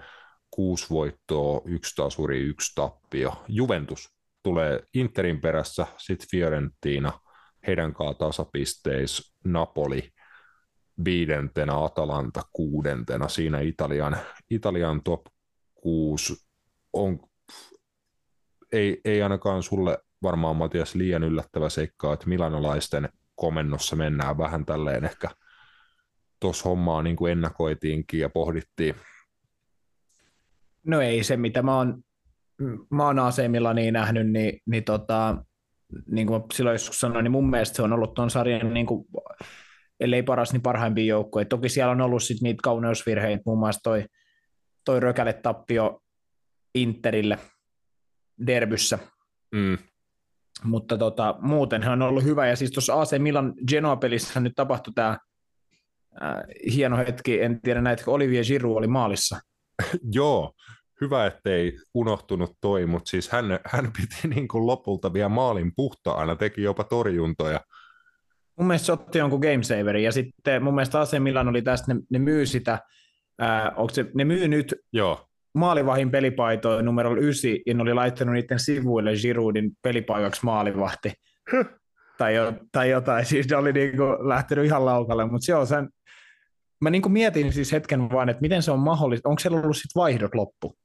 kuusi 0.52 0.90
voittoa, 0.90 1.62
yksi 1.66 1.96
tasuri, 1.96 2.40
yksi 2.40 2.72
tappio. 2.76 3.44
Juventus 3.48 4.10
tulee 4.44 4.80
Interin 4.94 5.42
perässä, 5.42 5.88
sitten 5.98 6.28
Fiorentina, 6.32 7.20
heidän 7.68 7.94
kanssa 7.94 8.20
tasapisteis, 8.20 9.36
Napoli 9.44 10.10
viidentenä, 11.06 11.84
Atalanta 11.84 12.42
kuudentena, 12.54 13.28
siinä 13.28 13.60
Italian, 13.60 14.18
Italian 14.50 15.04
top 15.04 15.26
6 15.76 16.46
on, 16.94 17.20
ei, 18.72 19.02
ei 19.06 19.22
ainakaan 19.22 19.64
sulle 19.64 19.98
varmaan 20.24 20.56
Matias 20.56 20.96
liian 20.96 21.24
yllättävä 21.24 21.70
seikka, 21.70 22.14
että 22.14 22.30
milanolaisten 22.30 23.10
komennossa 23.36 23.96
mennään 23.96 24.38
vähän 24.38 24.66
tälleen 24.66 25.06
ehkä 25.06 25.30
tuossa 26.40 26.70
hommaa 26.70 27.04
niin 27.04 27.16
kuin 27.16 27.32
ennakoitiinkin 27.32 28.20
ja 28.20 28.30
pohdittiin. 28.30 28.96
No 30.84 31.02
ei 31.02 31.24
se, 31.24 31.38
mitä 31.38 31.62
mä 31.62 31.78
oon, 31.78 32.04
mä 32.90 33.06
oon 33.06 33.20
AC 33.20 33.38
niin 33.74 33.94
nähnyt, 33.94 34.32
niin, 34.32 34.62
niin, 34.66 34.84
tota, 34.84 35.44
niin 36.08 36.28
kuin 36.28 36.44
silloin 36.54 36.76
joskus 36.76 37.00
sanoin, 37.00 37.24
niin 37.24 37.32
mun 37.32 37.50
mielestä 37.50 37.76
se 37.76 37.82
on 37.82 37.94
ollut 37.94 38.14
tuon 38.14 38.30
sarjan 38.30 38.74
niin 38.74 38.86
kuin, 38.86 39.06
ellei 40.00 40.24
paras, 40.24 40.54
niin 40.54 40.62
parhaimpia 40.62 41.06
joukkoja. 41.06 41.46
Toki 41.46 41.70
siellä 41.70 41.92
on 41.92 42.02
ollut 42.02 42.24
sit 42.24 42.42
niitä 42.42 42.60
kauneusvirheitä, 42.64 43.44
muun 43.46 43.60
muassa 43.60 43.82
toi, 43.84 44.06
toi 44.86 45.00
rökäle 45.00 45.34
tappio 45.34 46.02
Interille 46.76 47.40
derbyssä. 48.48 49.00
Mm. 49.52 49.78
Mutta 50.64 50.98
tota, 50.98 51.36
muuten 51.42 51.84
hän 51.84 52.02
on 52.02 52.10
ollut 52.10 52.24
hyvä, 52.24 52.48
ja 52.48 52.56
siis 52.56 52.72
tuossa 52.72 53.02
AC 53.02 53.20
Milan 53.20 53.54
Genoa-pelissä 53.68 54.40
nyt 54.40 54.54
tapahtui 54.56 54.94
tämä 54.94 55.10
äh, 55.10 56.44
hieno 56.74 56.98
hetki, 56.98 57.42
en 57.42 57.62
tiedä 57.62 57.82
näetkö, 57.82 58.12
Olivier 58.12 58.46
Giroud 58.46 58.78
oli 58.78 58.88
maalissa. 58.88 59.40
Joo, 60.16 60.54
hyvä, 61.02 61.26
ettei 61.26 61.78
unohtunut 61.94 62.52
toi, 62.62 62.86
mutta 62.86 63.10
siis 63.10 63.30
hän, 63.30 63.46
hän 63.66 63.92
piti 63.98 64.36
niin 64.36 64.48
kuin 64.48 64.68
lopulta 64.68 65.14
vielä 65.14 65.30
maalin 65.30 65.72
puhtaana, 65.76 66.36
teki 66.36 66.62
jopa 66.62 66.84
torjuntoja. 66.84 67.62
Mun 68.58 68.68
mielestä 68.68 68.86
se 68.86 68.92
otti 68.92 69.18
jonkun 69.18 69.40
gamesaveri, 69.40 70.04
ja 70.04 70.12
sitten 70.12 70.64
mun 70.64 70.76
mielestä 70.76 71.02
AC 71.02 71.20
Milan 71.20 71.48
oli 71.48 71.62
tästä, 71.62 71.94
ne, 71.94 72.02
ne 72.10 72.20
myy 72.20 72.46
sitä, 72.46 72.80
ää, 73.40 73.72
onko 73.76 73.94
se, 73.94 74.06
ne 74.14 74.26
myy 74.26 74.48
nyt 74.48 74.76
Joo. 74.94 75.28
maalivahin 75.54 76.12
pelipaitoja 76.12 76.82
numero 76.82 77.16
9, 77.16 77.52
ja 77.66 77.74
ne 77.74 77.82
oli 77.82 77.94
laittanut 77.94 78.34
niiden 78.34 78.60
sivuille 78.60 79.12
Giroudin 79.22 79.72
pelipaikaksi 79.82 80.42
maalivahti. 80.44 81.14
tai, 82.18 82.36
jo, 82.36 82.54
tai 82.72 82.90
jotain, 82.90 83.26
siis 83.26 83.50
ne 83.50 83.56
oli 83.56 83.74
niinku 83.74 84.04
lähtenyt 84.04 84.66
ihan 84.66 84.86
laukalle, 84.86 85.26
mutta 85.26 85.46
se 85.46 85.56
on 85.56 85.68
sen, 85.68 85.90
mä 86.82 86.90
niinku 86.90 87.10
mietin 87.10 87.54
siis 87.54 87.72
hetken 87.72 88.10
vaan, 88.10 88.30
että 88.30 88.42
miten 88.42 88.64
se 88.64 88.72
on 88.72 88.80
mahdollista, 88.80 89.30
onko 89.30 89.40
siellä 89.40 89.60
ollut 89.60 89.78
sitten 89.78 90.00
vaihdot 90.00 90.36
loppu? 90.36 90.78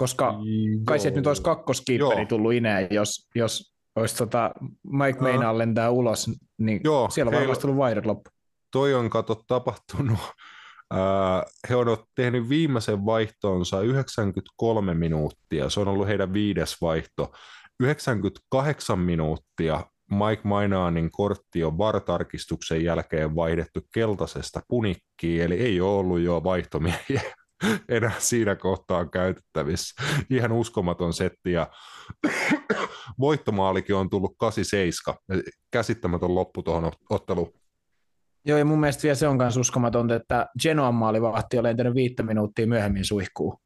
Koska 0.00 0.24
Joo. 0.24 0.80
kai 0.84 0.98
se 0.98 1.10
nyt 1.10 1.26
olisi 1.26 1.42
kakkoskiipperi 1.42 2.26
tullut 2.26 2.52
ineen, 2.52 2.88
jos, 2.90 3.28
jos 3.34 3.74
olisi 3.96 4.16
tota 4.16 4.50
Mike 4.82 5.20
Meinaa 5.20 5.58
lentää 5.58 5.90
ulos, 5.90 6.30
niin 6.58 6.80
Joo, 6.84 7.10
siellä 7.10 7.30
on 7.30 7.36
varmasti 7.36 7.62
tullut 7.62 7.76
vaihdot 7.76 8.06
loppu. 8.06 8.30
Toi 8.70 8.94
on 8.94 9.10
kato 9.10 9.42
tapahtunut. 9.46 10.18
he 11.68 11.76
on 11.76 11.86
tehnyt 12.14 12.48
viimeisen 12.48 13.06
vaihtonsa 13.06 13.80
93 13.80 14.94
minuuttia, 14.94 15.70
se 15.70 15.80
on 15.80 15.88
ollut 15.88 16.08
heidän 16.08 16.32
viides 16.32 16.76
vaihto. 16.80 17.32
98 17.80 18.98
minuuttia 18.98 19.84
Mike 20.10 20.42
Mainaanin 20.44 21.10
kortti 21.10 21.64
on 21.64 21.78
VAR-tarkistuksen 21.78 22.84
jälkeen 22.84 23.34
vaihdettu 23.34 23.80
keltaisesta 23.94 24.60
punikkiin, 24.68 25.42
eli 25.42 25.54
ei 25.54 25.80
ole 25.80 25.98
ollut 25.98 26.20
jo 26.20 26.44
vaihtomiehiä 26.44 27.22
enää 27.88 28.12
siinä 28.18 28.56
kohtaa 28.56 29.06
käytettävissä. 29.06 30.02
Ihan 30.30 30.52
uskomaton 30.52 31.12
setti 31.12 31.52
ja 31.52 31.66
voittomaalikin 33.20 33.94
on 33.96 34.10
tullut 34.10 34.34
87. 34.38 35.18
Käsittämätön 35.70 36.34
loppu 36.34 36.62
tuohon 36.62 36.92
otteluun. 37.10 37.52
Joo, 38.44 38.58
ja 38.58 38.64
mun 38.64 38.80
mielestä 38.80 39.02
vielä 39.02 39.14
se 39.14 39.28
on 39.28 39.36
myös 39.36 39.56
uskomatonta, 39.56 40.14
että 40.14 40.46
Genoan 40.62 40.94
maalivahti 40.94 41.58
on 41.58 41.64
lentänyt 41.64 41.94
viittä 41.94 42.22
minuuttia 42.22 42.66
myöhemmin 42.66 43.04
suihkuun. 43.04 43.56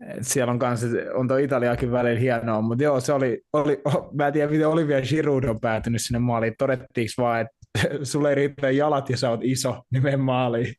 Et 0.00 0.26
siellä 0.26 0.50
on 0.52 0.58
kanssa, 0.58 0.86
on 1.14 1.28
tuo 1.28 1.36
Italiakin 1.36 1.92
välillä 1.92 2.20
hienoa, 2.20 2.60
mutta 2.60 2.84
joo, 2.84 3.00
se 3.00 3.12
oli, 3.12 3.42
oli, 3.52 3.82
mä 4.18 4.26
en 4.26 4.32
tiedä, 4.32 4.50
miten 4.50 4.68
Olivia 4.68 5.00
Giroud 5.00 5.44
on 5.44 5.60
päätynyt 5.60 6.02
sinne 6.04 6.18
maaliin. 6.18 6.54
Todettiinko 6.58 7.12
vaan, 7.18 7.40
että 7.40 7.56
sulle 8.02 8.28
ei 8.28 8.34
riitä 8.34 8.70
jalat 8.70 9.10
ja 9.10 9.16
sä 9.16 9.30
oot 9.30 9.40
iso, 9.42 9.82
niin 9.90 10.02
mene 10.02 10.16
maaliin. 10.16 10.74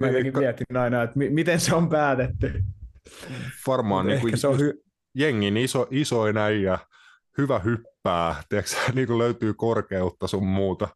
Mä 0.00 0.06
jotenkin 0.06 0.38
mietin 0.38 0.76
aina, 0.76 1.02
että 1.02 1.18
mi- 1.18 1.30
miten 1.30 1.60
se 1.60 1.74
on 1.74 1.88
päätetty. 1.88 2.64
Varmaan 3.66 4.06
niin 4.06 4.20
kuin 4.20 4.38
se 4.38 4.48
on 4.48 4.58
hy- 4.58 4.82
jengin 5.14 5.56
iso, 5.56 5.86
isoin 5.90 6.36
äijä, 6.36 6.78
hyvä 7.38 7.58
hyppää, 7.58 8.42
tiedätkö, 8.48 8.76
niin 8.94 9.06
kuin 9.06 9.18
löytyy 9.18 9.54
korkeutta 9.54 10.26
sun 10.26 10.46
muuta. 10.46 10.88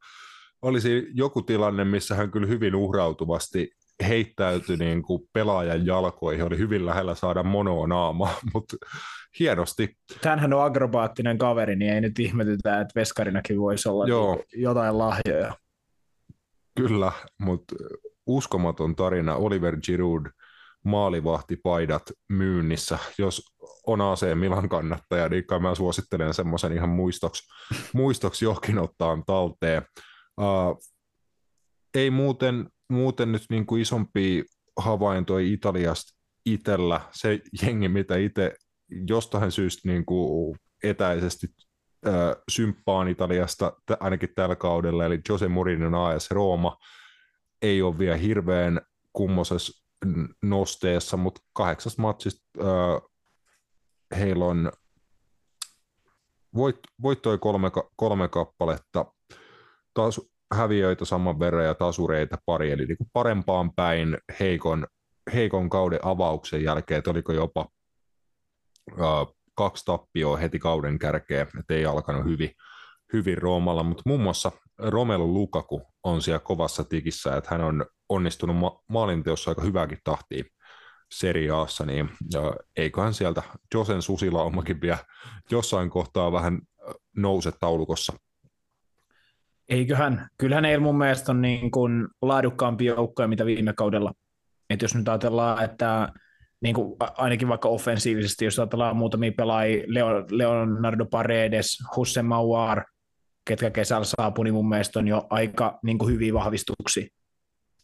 Olisi 0.63 1.07
joku 1.15 1.43
tilanne, 1.43 1.85
missä 1.85 2.15
hän 2.15 2.31
kyllä 2.31 2.47
hyvin 2.47 2.75
uhrautuvasti 2.75 3.71
heittäytyi 4.09 4.77
niin 4.77 5.03
kuin 5.03 5.23
pelaajan 5.33 5.87
jalkoihin, 5.87 6.45
oli 6.45 6.59
hyvin 6.59 6.87
lähellä 6.87 7.15
saada 7.15 7.43
monoa 7.43 7.87
naamaa, 7.87 8.35
mutta 8.55 8.77
hienosti. 9.39 9.97
Tämähän 10.21 10.53
on 10.53 10.65
agrobaattinen 10.65 11.39
kaveri, 11.39 11.77
niin 11.77 11.93
ei 11.93 12.01
nyt 12.01 12.19
ihmetytä, 12.19 12.81
että 12.81 13.01
veskarinakin 13.01 13.61
voisi 13.61 13.89
olla 13.89 14.07
Joo. 14.07 14.35
Niin 14.35 14.63
jotain 14.63 14.99
lahjoja. 14.99 15.55
Kyllä, 16.77 17.13
mutta 17.39 17.75
uskomaton 18.27 18.97
tarina. 18.97 19.35
Oliver 19.35 19.77
Giroud 19.81 20.27
maalivahtipaidat 20.85 22.03
myynnissä. 22.29 22.99
Jos 23.19 23.43
on 23.87 24.01
AC 24.01 24.35
Milan 24.35 24.69
kannattaja, 24.69 25.29
niin 25.29 25.47
kai 25.47 25.61
mä 25.61 25.75
suosittelen 25.75 26.35
semmoisen 26.35 26.73
ihan 26.73 26.89
muistoksi, 26.89 27.49
muistoksi 27.93 28.45
johonkin 28.45 28.79
ottaa 28.79 29.23
talteen. 29.27 29.83
Uh, 30.41 30.79
ei 31.95 32.11
muuten, 32.11 32.69
muuten 32.89 33.33
nyt 33.33 33.43
niin 33.51 33.67
kuin 33.67 33.83
isompi 33.83 34.45
havaintoja 34.77 35.47
Italiasta 35.47 36.19
itsellä. 36.47 37.01
Se 37.11 37.41
jengi, 37.63 37.89
mitä 37.89 38.17
itse 38.17 38.55
jostain 39.09 39.53
syystä 39.53 39.89
niin 39.89 40.05
kuin 40.05 40.57
etäisesti 40.83 41.47
äh, 42.07 42.15
symppaan 42.51 43.09
Italiasta 43.09 43.73
t- 43.87 44.03
ainakin 44.03 44.29
tällä 44.35 44.57
kaudella, 44.57 45.05
eli 45.05 45.21
Jose 45.29 45.49
Mourinhon 45.49 45.95
AS 45.95 46.31
Rooma 46.31 46.77
ei 47.63 47.83
ole 47.83 47.99
vielä 47.99 48.17
hirveän 48.17 48.81
kummosessa 49.13 49.85
nosteessa, 50.43 51.17
mutta 51.17 51.41
kahdeksas 51.53 51.99
matsista 51.99 52.43
äh, 52.61 53.03
heillä 54.19 54.45
on 54.45 54.73
voit, 56.55 56.79
voittoi 57.03 57.39
kolme, 57.39 57.71
kolme 57.97 58.29
kappaletta, 58.29 59.07
taas 59.95 60.21
häviöitä 60.55 61.05
saman 61.05 61.39
verran 61.39 61.65
ja 61.65 61.75
tasureita 61.75 62.39
pari, 62.47 62.71
eli 62.71 62.87
niin 62.87 62.99
kuin 62.99 63.11
parempaan 63.13 63.73
päin 63.75 64.19
heikon, 64.41 64.87
heikon 65.35 65.71
kauden 65.71 66.01
avauksen 66.03 66.63
jälkeen, 66.63 66.99
että 66.99 67.11
oliko 67.11 67.33
jopa 67.33 67.69
kaksi 69.55 69.85
tappioa 69.85 70.37
heti 70.37 70.59
kauden 70.59 70.99
kärkeen, 70.99 71.47
että 71.61 71.75
ei 71.75 71.87
alkanut 71.87 72.25
hyvin, 72.25 72.51
hyvin 73.13 73.39
Roomalla, 73.39 73.83
mutta 73.83 74.03
muun 74.07 74.21
muassa 74.21 74.53
Romelu 74.79 75.35
Lukaku 75.35 75.83
on 76.05 76.23
siellä 76.23 76.39
kovassa 76.39 76.85
tikissä, 76.85 77.37
että 77.37 77.51
hän 77.51 77.61
on 77.61 77.87
onnistunut 78.09 78.57
ma- 78.57 78.83
maalinteossa 78.89 79.51
aika 79.51 79.63
hyväkin 79.63 79.99
tahtiin 80.05 80.45
seriaassa, 81.13 81.87
niin 81.87 82.11
eiköhän 82.77 83.15
sieltä 83.15 83.43
Josen 83.75 84.03
susilaumakin 84.03 84.81
vielä 84.81 84.99
jossain 85.51 85.91
kohtaa 85.91 86.33
vähän 86.33 86.59
nouse 87.17 87.53
taulukossa. 87.61 88.13
Eiköhän. 89.69 90.29
Kyllähän 90.39 90.65
ei 90.65 90.79
mun 90.79 90.99
mielestä 90.99 91.33
on 91.33 91.43
niin 91.43 91.71
kuin 91.71 92.09
laadukkaampia 92.23 92.95
joukkoja, 92.95 93.29
mitä 93.29 93.47
viime 93.47 93.73
kaudella. 93.73 94.13
Et 94.71 94.83
jos 94.83 94.95
nyt 94.95 95.09
ajatellaan, 95.09 95.65
että 95.65 96.09
niin 96.63 96.75
kuin 96.75 96.97
ainakin 97.17 97.49
vaikka 97.49 97.69
offensiivisesti, 97.69 98.45
jos 98.45 98.59
ajatellaan 98.59 98.97
muutamia 98.97 99.33
pelaajia, 99.37 99.85
Leonardo 100.31 101.07
Paredes, 101.07 101.79
Husse 101.97 102.23
Mauar, 102.23 102.85
ketkä 103.45 103.71
kesällä 103.71 104.05
saapui, 104.05 104.45
niin 104.45 104.55
mun 104.55 104.69
mielestä 104.69 104.99
on 104.99 105.09
jo 105.09 105.27
aika 105.31 105.79
niin 105.83 105.99
kuin 105.99 106.13
hyviä 106.13 106.35
vahvistuksia 106.35 107.07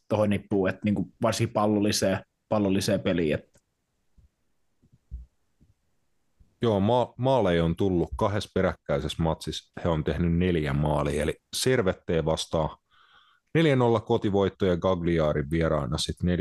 tuohon 0.09 0.31
nippuun, 0.31 0.69
että 0.69 0.81
niin 0.85 0.95
kuin 0.95 1.13
varsinkin 1.23 1.53
pallolliseen, 1.53 2.19
pallolliseen 2.49 3.01
peliin. 3.01 3.35
Että. 3.35 3.61
Joo, 6.63 6.81
ma- 6.81 7.15
maaleja 7.19 7.65
on 7.65 7.77
tullut 7.77 8.09
kahdessa 8.17 8.51
peräkkäisessä 8.55 9.23
matsissa. 9.23 9.73
He 9.85 9.89
on 9.89 10.05
tehnyt 10.05 10.37
neljä 10.39 10.73
maalia, 10.73 11.23
eli 11.23 11.37
Servetteen 11.57 12.25
vastaa 12.25 12.79
4-0 13.59 14.01
kotivoitto 14.01 14.67
ja 14.67 14.77
Gagliarin 14.77 15.51
vieraana 15.51 15.99
sitten 15.99 16.39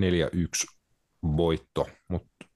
4-1 0.00 0.79
voitto, 1.22 1.88
mutta 2.08 2.46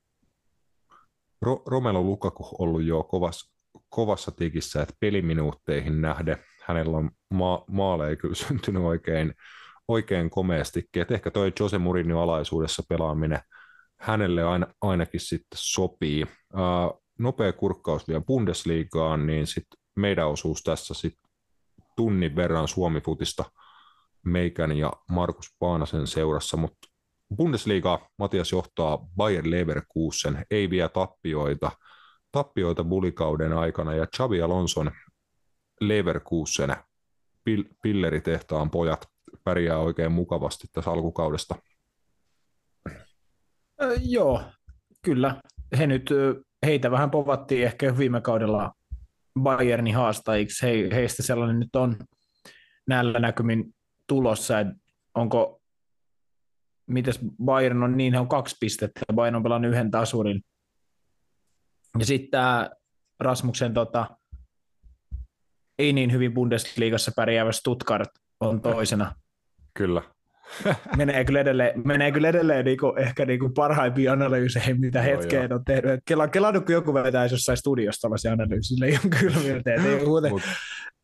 Ro- 1.46 1.62
Romelo 1.66 2.02
Lukaku 2.02 2.44
on 2.44 2.54
ollut 2.58 2.82
jo 2.82 3.02
kovassa, 3.02 3.52
kovassa 3.88 4.30
tikissä, 4.30 4.82
että 4.82 4.94
peliminuutteihin 5.00 6.00
nähden 6.00 6.36
hänellä 6.64 6.96
on 6.96 7.10
ma- 7.34 7.64
maaleja 7.68 8.16
kyllä 8.16 8.34
syntynyt 8.48 8.82
oikein, 8.82 9.34
oikein 9.88 10.30
komeastikin, 10.30 11.02
että 11.02 11.14
ehkä 11.14 11.30
toi 11.30 11.52
Jose 11.60 11.78
Mourinho 11.78 12.22
alaisuudessa 12.22 12.82
pelaaminen 12.88 13.40
hänelle 14.00 14.42
aina, 14.42 14.66
ainakin 14.80 15.20
sitten 15.20 15.58
sopii. 15.62 16.22
Uh, 16.54 17.02
nopea 17.18 17.52
kurkkaus 17.52 18.08
vielä 18.08 18.22
Bundesligaan, 18.26 19.26
niin 19.26 19.46
sitten 19.46 19.78
meidän 19.96 20.28
osuus 20.28 20.62
tässä 20.62 20.94
sitten 20.94 21.30
tunnin 21.96 22.36
verran 22.36 22.68
Suomi-futista 22.68 23.44
meikän 24.24 24.76
ja 24.76 24.92
Markus 25.10 25.46
Paanasen 25.58 26.06
seurassa, 26.06 26.56
mutta 26.56 26.88
Bundesliga 27.36 28.10
Matias 28.18 28.52
johtaa 28.52 29.06
Bayern 29.16 29.50
Leverkusen, 29.50 30.46
ei 30.50 30.70
vie 30.70 30.88
tappioita, 30.88 31.70
tappioita 32.32 32.84
bulikauden 32.84 33.52
aikana 33.52 33.94
ja 33.94 34.06
Xabi 34.06 34.42
Alonson 34.42 34.90
Leverkusen 35.80 36.76
pilleritehtaan 37.82 38.70
pojat 38.70 39.06
pärjää 39.44 39.78
oikein 39.78 40.12
mukavasti 40.12 40.66
tässä 40.72 40.90
alkukaudesta. 40.90 41.54
Öö, 43.82 43.96
joo, 44.02 44.42
kyllä. 45.02 45.40
He 45.78 45.86
nyt, 45.86 46.10
heitä 46.66 46.90
vähän 46.90 47.10
povattiin 47.10 47.64
ehkä 47.64 47.98
viime 47.98 48.20
kaudella 48.20 48.72
Bayernin 49.40 49.94
haastajiksi. 49.94 50.66
He, 50.66 50.88
heistä 50.92 51.22
sellainen 51.22 51.60
nyt 51.60 51.76
on 51.76 51.96
näillä 52.88 53.18
näkymin 53.18 53.74
tulossa, 54.06 54.54
onko, 55.14 55.60
mitäs 56.86 57.20
Bayern 57.44 57.82
on, 57.82 57.96
niin 57.96 58.12
he 58.12 58.18
on 58.18 58.28
kaksi 58.28 58.56
pistettä, 58.60 59.00
Bayern 59.14 59.36
on 59.36 59.42
pelannut 59.42 59.72
yhden 59.72 59.90
tasurin. 59.90 60.42
Ja 61.98 62.06
sitten 62.06 62.30
tämä 62.30 62.70
Rasmuksen 63.20 63.74
tota, 63.74 64.06
ei 65.78 65.92
niin 65.92 66.12
hyvin 66.12 66.34
Bundesliigassa 66.34 67.12
pärjäävä 67.16 67.52
Stuttgart 67.52 68.10
on 68.40 68.60
toisena. 68.60 69.14
Kyllä. 69.74 70.02
menee 70.96 71.24
kyllä 71.24 71.40
edelleen, 71.40 71.82
menee 71.84 72.12
kyllä 72.12 72.28
edelleen 72.28 72.64
niinku, 72.64 72.94
ehkä 72.98 73.24
niinku 73.24 73.48
parhaimpia 73.48 74.12
analyysejä, 74.12 74.74
mitä 74.74 74.98
joo, 74.98 75.06
hetkeen 75.06 75.50
joo. 75.50 75.58
on 75.58 75.64
tehnyt. 75.64 76.00
Kela, 76.04 76.28
kelannut, 76.28 76.64
kun 76.64 76.72
joku 76.72 76.94
vetäisi 76.94 77.34
jossain 77.34 77.58
studiossa 77.58 78.00
tällaisia 78.00 78.32
analyysejä, 78.32 78.86
ei 78.86 78.98
ole 79.04 79.10
kyllä 79.20 79.36
ei, 79.84 79.94
ole 80.00 80.04
muuten, 80.04 80.32
Mut... 80.32 80.42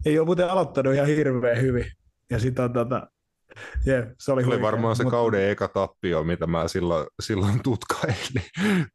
ei 0.05 0.19
ole 0.19 0.27
muuten 0.27 0.51
aloittanut 0.51 0.95
ihan 0.95 1.07
hirveän 1.07 1.61
hyvin. 1.61 1.87
Ja 2.31 2.39
sitten 2.39 2.65
on 2.65 2.73
tota, 2.73 3.07
Yeah, 3.89 4.09
se 4.19 4.33
oli, 4.33 4.45
oli 4.45 4.63
varmaan 4.63 4.97
se 4.97 5.03
mutta... 5.03 5.17
kauden 5.17 5.51
eka 5.51 5.69
tappio, 5.69 6.25
mitä 6.25 6.47
mä 6.47 6.69
silloin, 6.69 7.07
silloin 7.23 7.63
tutkailin. 7.65 8.43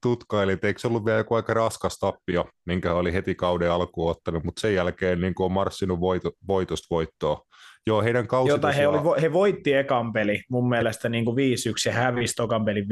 tutkailin. 0.02 0.60
Eikö 0.64 0.80
se 0.80 0.88
ollut 0.88 1.06
vielä 1.06 1.18
joku 1.18 1.36
aika 1.36 1.54
raskas 1.54 1.98
tappio, 2.00 2.46
minkä 2.66 2.94
oli 2.94 3.14
heti 3.14 3.36
kauden 3.36 3.72
alkuun 3.72 4.12
ottanut, 4.12 4.44
mutta 4.44 4.62
sen 4.62 4.76
jälkeen 4.76 5.22
niin 5.22 5.34
on 5.40 5.52
marssinut 5.52 6.00
voito, 6.00 6.32
voitosta 6.48 6.88
voittoa. 6.90 7.42
Joo, 7.88 8.02
heidän 8.02 8.28
kausi 8.28 8.52
Jota 8.52 8.72
he, 8.72 8.88
oli, 8.88 9.22
he 9.22 9.34
voitti 9.34 9.74
ekan 9.74 10.14
peli 10.14 10.42
mun 10.50 10.70
mielestä 10.70 11.10
niin 11.10 11.26
kuin 11.26 11.38
5-1 11.38 11.40
ja 11.86 11.94
hävisi 11.94 12.34
tokan 12.36 12.66
pelin 12.66 12.86
5-1. 12.86 12.88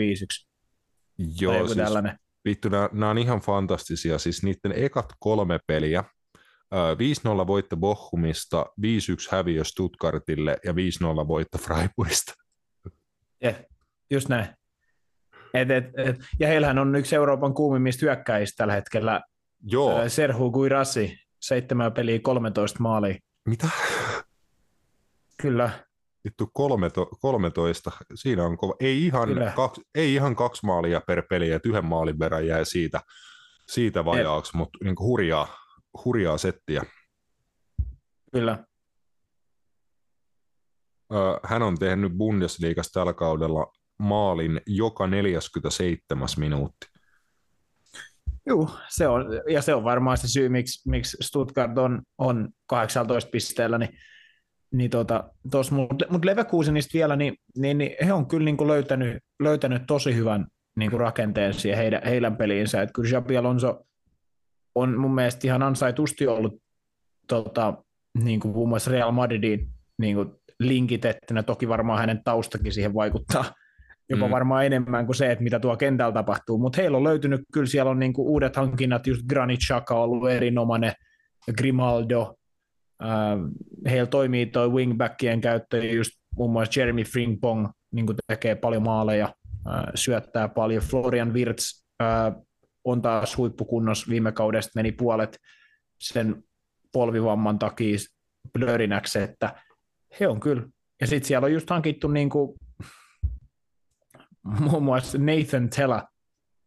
Joo, 1.42 1.68
siis, 1.68 1.78
tällainen. 1.78 2.18
vittu, 2.46 2.70
nämä, 2.70 2.90
nämä 2.92 3.10
on 3.10 3.18
ihan 3.18 3.40
fantastisia. 3.40 4.18
Siis 4.18 4.44
niiden 4.44 4.72
ekat 4.76 5.14
kolme 5.20 5.60
peliä, 5.68 6.04
5-0 7.44 7.48
voitto 7.48 7.78
Bochumista, 7.78 8.66
5-1 8.82 8.84
häviö 9.32 9.64
Stuttgartille 9.64 10.58
ja 10.66 10.74
5-0 10.74 10.76
voitto 11.28 11.58
Freiburgista. 11.58 12.34
Yeah, 13.44 13.56
just 14.12 14.30
näin. 14.30 14.48
Et, 15.54 15.72
et, 15.72 15.86
et, 15.98 16.16
ja 16.40 16.48
heillähän 16.48 16.80
on 16.80 16.96
yksi 16.96 17.16
Euroopan 17.16 17.54
kuumimmista 17.54 18.06
hyökkäistä 18.06 18.58
tällä 18.58 18.74
hetkellä. 18.74 19.22
Joo. 19.64 20.10
Serhu 20.10 20.52
Guirassi, 20.52 21.18
seitsemän 21.40 21.94
peliä, 21.94 22.20
13 22.20 22.80
maalia. 22.80 23.16
Mitä? 23.46 23.70
Kyllä. 25.42 25.70
Vittu 26.24 26.50
13, 27.20 27.92
siinä 28.16 28.44
on 28.44 28.58
kova. 28.58 28.76
Ei 28.80 29.06
ihan, 29.06 29.30
kaksi, 29.56 29.82
ei 29.96 30.14
ihan 30.14 30.36
kaksi 30.36 30.66
maalia 30.66 31.02
per 31.08 31.24
peli, 31.30 31.52
että 31.52 31.70
yhden 31.70 31.86
maalin 31.86 32.20
verran 32.20 32.48
jää 32.48 32.64
siitä, 32.64 33.02
siitä 33.70 34.06
vajaaksi, 34.06 34.58
mutta 34.58 34.78
niin 34.84 34.96
hurjaa, 35.00 35.63
hurjaa 36.06 36.38
settiä. 36.38 36.84
Kyllä. 38.32 38.66
Hän 41.44 41.62
on 41.62 41.78
tehnyt 41.78 42.14
Bundesliigassa 42.18 43.00
tällä 43.00 43.14
kaudella 43.14 43.74
maalin 44.00 44.62
joka 44.66 45.08
47 45.08 46.28
minuutti. 46.38 46.88
Joo, 48.46 48.70
se 48.90 49.08
on, 49.08 49.26
ja 49.50 49.62
se 49.62 49.74
on 49.74 49.84
varmaan 49.84 50.18
se 50.18 50.28
syy, 50.28 50.50
miksi, 50.50 50.90
miksi 50.90 51.18
Stuttgart 51.22 51.78
on, 51.78 52.02
on 52.18 52.50
18 52.66 53.30
pisteellä, 53.30 53.78
niin, 53.78 53.90
niin 54.74 54.90
tota, 54.90 55.30
mutta 55.72 56.06
mut 56.10 56.26
Leverkusenista 56.26 56.92
vielä, 56.94 57.16
niin, 57.16 57.36
niin, 57.58 57.78
niin, 57.78 57.96
he 58.06 58.14
on 58.14 58.28
kyllä 58.28 58.46
niin 58.46 58.58
kuin 58.58 58.68
löytänyt, 58.68 59.24
löytänyt 59.40 59.84
tosi 59.88 60.16
hyvän 60.16 60.48
niin 60.76 60.92
kuin 60.92 61.00
rakenteen 61.00 61.54
siihen 61.54 61.78
heidän, 61.78 62.02
heidän 62.06 62.38
peliinsä, 62.38 62.82
että 62.82 62.94
kyllä 62.94 63.10
Jabi 63.10 63.38
Alonso 63.38 63.82
on 64.76 64.98
mun 64.98 65.16
mielestä 65.16 65.48
ihan 65.48 65.64
ansaitusti 65.64 66.28
ollut 66.28 66.62
tota, 67.28 67.74
niin 68.24 68.40
kuin 68.40 68.54
muun 68.54 68.70
muassa 68.70 68.92
Real 68.92 69.12
Madridin 69.12 69.70
niin 69.98 70.16
kuin 70.16 70.32
linkitettynä. 70.60 71.44
Toki 71.44 71.68
varmaan 71.68 72.00
hänen 72.00 72.22
taustakin 72.24 72.74
siihen 72.74 72.94
vaikuttaa 72.94 73.46
jopa 74.10 74.26
mm. 74.28 74.32
varmaan 74.32 74.66
enemmän 74.66 75.06
kuin 75.06 75.16
se, 75.16 75.32
että 75.32 75.44
mitä 75.44 75.60
tuo 75.60 75.78
kentällä 75.78 76.14
tapahtuu. 76.14 76.58
Mutta 76.58 76.82
heillä 76.82 76.98
on 76.98 77.04
löytynyt, 77.04 77.42
kyllä 77.54 77.68
siellä 77.68 77.92
on 77.92 78.00
niin 78.00 78.14
kuin 78.14 78.28
uudet 78.28 78.56
hankinnat, 78.56 79.08
just 79.08 79.22
Granit 79.26 79.60
Xhaka 79.60 79.96
on 79.96 80.04
ollut 80.04 80.30
erinomainen, 80.30 80.94
Grimaldo, 81.58 82.36
äh, 83.04 83.10
heillä 83.86 84.08
toimii 84.08 84.46
tuo 84.46 84.68
wingbackien 84.68 85.42
käyttö, 85.42 85.86
just 85.86 86.12
muun 86.36 86.52
muassa 86.52 86.80
Jeremy 86.80 87.04
Frimpong 87.04 87.68
niin 87.92 88.06
kuin 88.06 88.16
tekee 88.28 88.56
paljon 88.56 88.84
maaleja, 88.84 89.34
äh, 89.68 89.84
syöttää 89.96 90.48
paljon, 90.48 90.84
Florian 90.84 91.34
Wirtz 91.34 91.84
äh, 92.02 92.34
on 92.84 93.02
taas 93.02 93.38
huippukunnossa 93.38 94.10
viime 94.10 94.32
kaudesta 94.32 94.72
meni 94.76 94.92
puolet 94.92 95.40
sen 96.00 96.44
polvivamman 96.92 97.60
takia 97.60 97.98
blörinäksi, 98.54 99.20
että 99.20 99.62
he 100.20 100.28
on 100.28 100.40
kyllä. 100.40 100.64
Ja 101.02 101.08
sitten 101.08 101.28
siellä 101.28 101.46
on 101.46 101.54
just 101.54 101.70
hankittu 101.70 102.08
niin 102.08 102.30
kuin, 102.30 102.60
muun 104.44 104.84
muassa 104.84 105.18
Nathan 105.18 105.70
Tella 105.70 106.08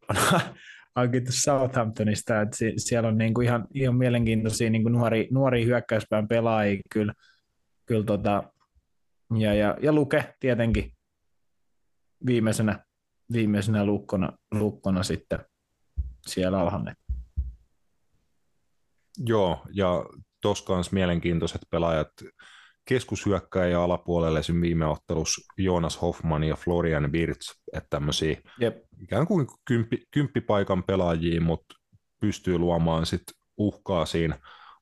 on 0.09 0.16
hankittu 0.97 1.32
Southamptonista, 1.32 2.40
että 2.40 2.56
siellä 2.76 3.09
on 3.09 3.18
niin 3.18 3.34
kuin 3.34 3.47
ihan, 3.47 3.66
ihan 3.74 3.97
mielenkiintoisia 3.97 4.70
niin 4.70 4.82
kuin 4.82 4.93
nuori, 4.93 5.28
nuori 5.30 5.64
hyökkäyspään 5.64 6.28
pelaajia 6.28 6.80
kyllä, 6.90 7.14
kyllä 7.86 8.05
tota, 8.05 8.43
ja, 9.38 9.55
ja, 9.55 9.76
ja 9.82 9.93
Luke 9.93 10.34
tietenkin 10.40 10.93
viimeisenä, 12.26 12.84
viimeisenä 13.32 13.84
lukkona, 13.84 14.32
lukkona 14.52 15.02
sitten 15.02 15.38
siellä 16.27 16.61
alhaalla. 16.61 16.93
Joo, 19.19 19.66
ja 19.73 20.05
tuossa 20.43 20.65
kanssa 20.65 20.94
mielenkiintoiset 20.94 21.61
pelaajat 21.70 22.09
keskushyökkäjä 22.89 23.82
alapuolelle 23.82 24.39
esim. 24.39 24.61
viime 24.61 24.86
ottelussa 24.86 25.53
Jonas 25.59 26.03
Hoffman 26.03 26.44
ja 26.44 26.57
Florian 26.57 27.12
Wirtz, 27.12 27.51
että 27.73 27.86
tämmöisiä 27.90 28.36
yep. 28.62 28.77
ikään 29.01 29.27
kuin 29.27 29.47
kymppi, 29.69 30.03
kymppipaikan 30.11 30.82
pelaajia, 30.82 31.40
mutta 31.40 31.74
pystyy 32.20 32.59
luomaan 32.59 33.07
sit 33.07 33.23
uhkaa 33.57 34.07
siinä 34.07 34.39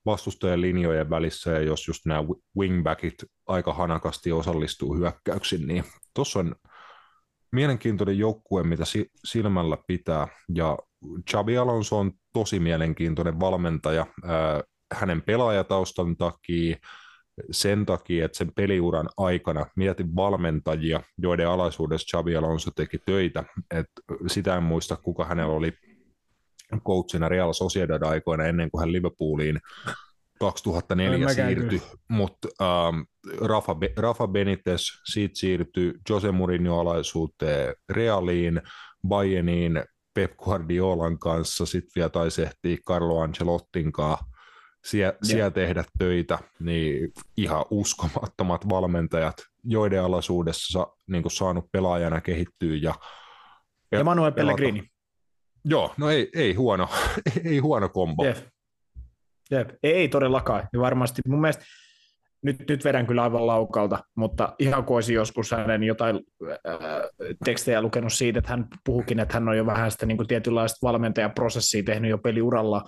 vastustajan 0.06 0.60
linjojen 0.60 1.10
välissä, 1.10 1.50
ja 1.50 1.60
jos 1.60 1.88
just 1.88 2.06
nämä 2.06 2.24
wingbackit 2.58 3.14
aika 3.46 3.72
hanakasti 3.72 4.32
osallistuu 4.32 4.96
hyökkäyksiin, 4.96 5.68
niin 5.68 5.84
tuossa 6.14 6.38
on 6.38 6.54
mielenkiintoinen 7.52 8.18
joukkue, 8.18 8.62
mitä 8.62 8.84
silmällä 9.24 9.78
pitää, 9.86 10.28
ja 10.54 10.78
Xabi 11.30 11.56
Alonso 11.56 11.98
on 11.98 12.12
tosi 12.32 12.60
mielenkiintoinen 12.60 13.40
valmentaja 13.40 14.06
hänen 14.94 15.22
pelaajataustan 15.22 16.16
takia, 16.16 16.76
sen 17.50 17.86
takia, 17.86 18.24
että 18.24 18.38
sen 18.38 18.52
peliuran 18.54 19.08
aikana 19.16 19.66
mietin 19.76 20.16
valmentajia, 20.16 21.00
joiden 21.18 21.48
alaisuudessa 21.48 22.16
Xabi 22.16 22.36
Alonso 22.36 22.70
teki 22.70 22.98
töitä. 23.06 23.44
Et 23.70 23.86
sitä 24.26 24.56
en 24.56 24.62
muista, 24.62 24.96
kuka 24.96 25.24
hänellä 25.24 25.54
oli 25.54 25.72
coachina 26.84 27.28
Real 27.28 27.52
Sociedad 27.52 28.02
aikoina 28.02 28.44
ennen 28.44 28.70
kuin 28.70 28.80
hän 28.80 28.92
Liverpooliin 28.92 29.60
2004 30.40 31.28
siirtyi, 31.28 31.82
mutta 32.08 32.48
ähm, 32.62 33.00
Rafa, 33.40 33.74
Be- 33.74 33.92
Rafa 33.96 34.28
Benitez 34.28 34.82
siitä 35.04 35.38
siirtyi 35.38 35.92
Jose 36.10 36.32
Mourinho 36.32 36.80
alaisuuteen 36.80 37.74
Realiin, 37.88 38.62
Bayerniin, 39.08 39.84
Pep 40.14 40.36
Guardiolan 40.36 41.18
kanssa, 41.18 41.66
sitten 41.66 41.92
vielä 41.96 42.08
taisi 42.08 42.42
ehtiä 42.42 42.76
Carlo 42.86 43.20
Ancelottin 43.20 43.92
kanssa 43.92 44.34
siellä, 44.84 45.18
siellä 45.22 45.50
tehdä 45.50 45.84
töitä, 45.98 46.38
niin 46.60 47.12
ihan 47.36 47.64
uskomattomat 47.70 48.68
valmentajat, 48.68 49.36
joiden 49.64 50.02
alaisuudessa 50.02 50.86
niin 51.06 51.30
saanut 51.30 51.72
pelaajana 51.72 52.20
kehittyä. 52.20 52.76
Ja, 52.82 52.94
ja 53.92 54.04
Manuel 54.04 54.32
Pellegrini. 54.32 54.90
Joo, 55.64 55.94
no 55.96 56.10
ei, 56.10 56.30
ei 56.34 56.54
huono, 56.54 56.88
ei 57.44 57.58
huono 57.58 57.88
kombo. 57.88 58.24
Jep. 58.24 58.38
Jep. 59.50 59.70
Ei 59.82 60.08
todellakaan. 60.08 60.68
Ja 60.72 60.80
varmasti 60.80 61.22
mun 61.28 61.40
mielestä 61.40 61.64
nyt, 62.44 62.56
nyt 62.68 62.84
vedän 62.84 63.06
kyllä 63.06 63.22
aivan 63.22 63.46
laukalta, 63.46 63.98
mutta 64.14 64.54
ihan 64.58 64.84
kuin 64.84 64.94
olisi 64.94 65.14
joskus 65.14 65.50
hänen 65.50 65.82
jotain 65.82 66.20
äh, 66.48 66.78
tekstejä 67.44 67.82
lukenut 67.82 68.12
siitä, 68.12 68.38
että 68.38 68.50
hän 68.50 68.66
puhukin, 68.84 69.20
että 69.20 69.34
hän 69.34 69.48
on 69.48 69.56
jo 69.56 69.66
vähän 69.66 69.90
sitä 69.90 70.06
niin 70.06 70.16
kuin 70.16 70.26
tietynlaista 70.26 70.86
valmentajaprosessia 70.86 71.82
tehnyt 71.82 72.10
jo 72.10 72.18
peliuralla 72.18 72.84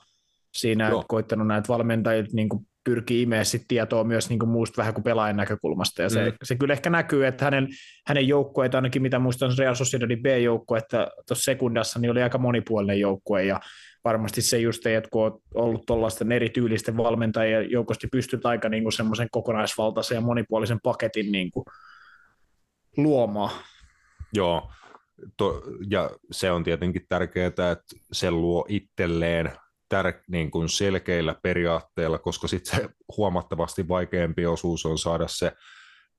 siinä, 0.57 0.89
Joo. 0.89 1.01
että 1.01 1.09
koittanut 1.09 1.47
näitä 1.47 1.69
valmentajilta 1.69 2.31
niin 2.33 2.49
kuin 2.49 2.66
pyrkii 2.85 3.23
imeä 3.23 3.45
sit 3.45 3.62
tietoa 3.69 4.05
myös 4.05 4.28
niin 4.28 4.39
kuin 4.39 4.49
muusta 4.49 4.77
vähän 4.77 4.95
kuin 4.95 5.05
pelaajan 5.05 5.37
näkökulmasta. 5.37 6.03
Ja 6.03 6.11
se, 6.11 6.24
mm. 6.24 6.37
se 6.43 6.57
kyllä 6.57 6.73
ehkä 6.73 6.91
näkyy, 6.91 7.27
että 7.27 7.45
hänen, 7.45 7.69
hänen 8.07 8.28
joukkueet, 8.28 8.74
ainakin 8.74 9.03
mitä 9.03 9.19
muistan 9.19 9.53
Real 9.59 9.74
Sociedadin 9.74 10.23
B-joukkue, 10.23 10.78
että 10.78 11.09
tuossa 11.28 11.45
sekundassa 11.45 11.99
niin 11.99 12.11
oli 12.11 12.23
aika 12.23 12.39
monipuolinen 12.39 13.01
joukkue 13.01 13.45
ja 13.45 13.61
varmasti 14.07 14.43
se 14.43 14.59
just, 14.59 14.87
että 14.87 15.11
kun 15.11 15.27
on 15.27 15.41
ollut 15.55 15.87
tuollaisten 15.87 16.33
erityylisten 16.33 16.97
valmentajien 16.97 17.70
joukosti 17.70 18.07
pystyt 18.07 18.47
aika 18.47 18.69
niin 18.69 18.93
semmoisen 18.93 19.28
kokonaisvaltaisen 19.31 20.15
ja 20.15 20.20
monipuolisen 20.20 20.81
paketin 20.83 21.33
niin 21.33 21.51
kuin 21.51 21.65
luomaan. 22.97 23.51
Joo, 24.33 24.70
to, 25.37 25.62
ja 25.91 26.11
se 26.31 26.51
on 26.51 26.65
tietenkin 26.65 27.07
tärkeää, 27.09 27.47
että 27.47 27.77
se 28.12 28.31
luo 28.31 28.66
itselleen 28.69 29.53
tär, 29.89 30.12
niin 30.31 30.51
kuin 30.51 30.69
selkeillä 30.69 31.35
periaatteilla, 31.43 32.19
koska 32.19 32.49
sitten 32.49 32.77
se 32.77 32.89
huomattavasti 33.16 33.89
vaikeampi 33.89 34.47
osuus 34.47 34.87
on 34.87 34.99
saada 34.99 35.28
se 35.28 35.53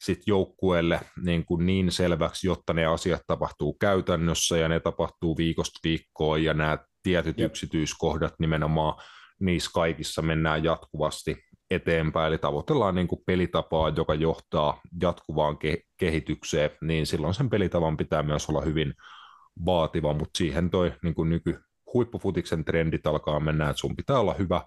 sit 0.02 0.20
joukkueelle 0.26 1.00
niin, 1.24 1.46
kuin 1.46 1.66
niin 1.66 1.92
selväksi, 1.92 2.48
jotta 2.48 2.74
ne 2.74 2.86
asiat 2.86 3.22
tapahtuu 3.28 3.74
käytännössä 3.74 4.58
ja 4.58 4.68
ne 4.68 4.80
tapahtuu 4.80 5.38
viikosta 5.38 5.80
viikkoon 5.84 6.44
ja 6.44 6.54
nämä 6.54 6.78
tietyt 7.08 7.38
Jep. 7.38 7.52
yksityiskohdat 7.52 8.34
nimenomaan 8.40 9.04
niissä 9.40 9.72
kaikissa 9.74 10.22
mennään 10.22 10.64
jatkuvasti 10.64 11.38
eteenpäin, 11.72 12.28
eli 12.28 12.38
tavoitellaan 12.38 12.96
niin 12.96 13.08
kuin 13.08 13.22
pelitapaa, 13.26 13.90
joka 13.90 14.14
johtaa 14.14 14.82
jatkuvaan 15.02 15.56
ke- 15.56 15.84
kehitykseen, 15.98 16.70
niin 16.82 17.06
silloin 17.06 17.34
sen 17.34 17.50
pelitavan 17.50 17.98
pitää 17.98 18.24
myös 18.24 18.50
olla 18.50 18.62
hyvin 18.62 18.94
vaativa, 19.66 20.14
mutta 20.14 20.38
siihen 20.38 20.70
toi 20.70 20.94
niin 21.04 21.16
kuin 21.16 21.30
nyky 21.30 21.60
huippufutiksen 21.94 22.66
trendit 22.66 23.08
alkaa 23.08 23.40
mennä, 23.40 23.70
että 23.70 23.80
sun 23.80 23.96
pitää 23.96 24.20
olla 24.20 24.34
hyvä 24.34 24.62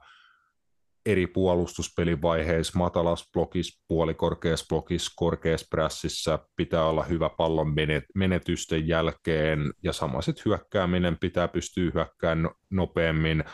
eri 1.07 1.27
puolustuspelivaiheissa, 1.27 2.79
matalas 2.79 3.31
blokissa, 3.33 3.85
puolikorkeassa 3.89 4.67
blokissa, 4.69 5.13
korkeassa 5.17 5.67
prässissä, 5.71 6.39
pitää 6.57 6.85
olla 6.85 7.03
hyvä 7.03 7.31
pallon 7.39 7.75
menetysten 8.15 8.89
jälkeen, 8.89 9.73
ja 9.83 9.93
sama 9.93 10.23
sitten 10.23 10.43
hyökkääminen 10.47 11.17
pitää 11.21 11.49
pystyä 11.49 11.91
hyökkäämään 11.95 12.43
no-, 12.43 12.55
nopeammin, 12.71 13.45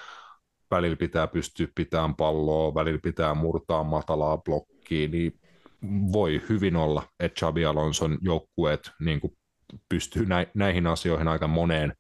välillä 0.70 0.97
pitää 0.97 1.27
pystyä 1.27 1.68
pitämään 1.74 2.14
palloa, 2.14 2.74
välillä 2.74 3.01
pitää 3.02 3.35
murtaa 3.35 3.85
matalaa 3.85 4.39
blokkia, 4.39 5.09
niin 5.09 5.40
voi 6.12 6.43
hyvin 6.48 6.77
olla, 6.77 7.02
että 7.20 7.39
Xabi 7.39 7.64
Alonson 7.64 8.18
joukkueet 8.20 8.90
niin 9.01 9.20
pystyy 9.89 10.27
näihin 10.55 10.86
asioihin 10.86 11.28
aika 11.28 11.47
moneen 11.47 11.93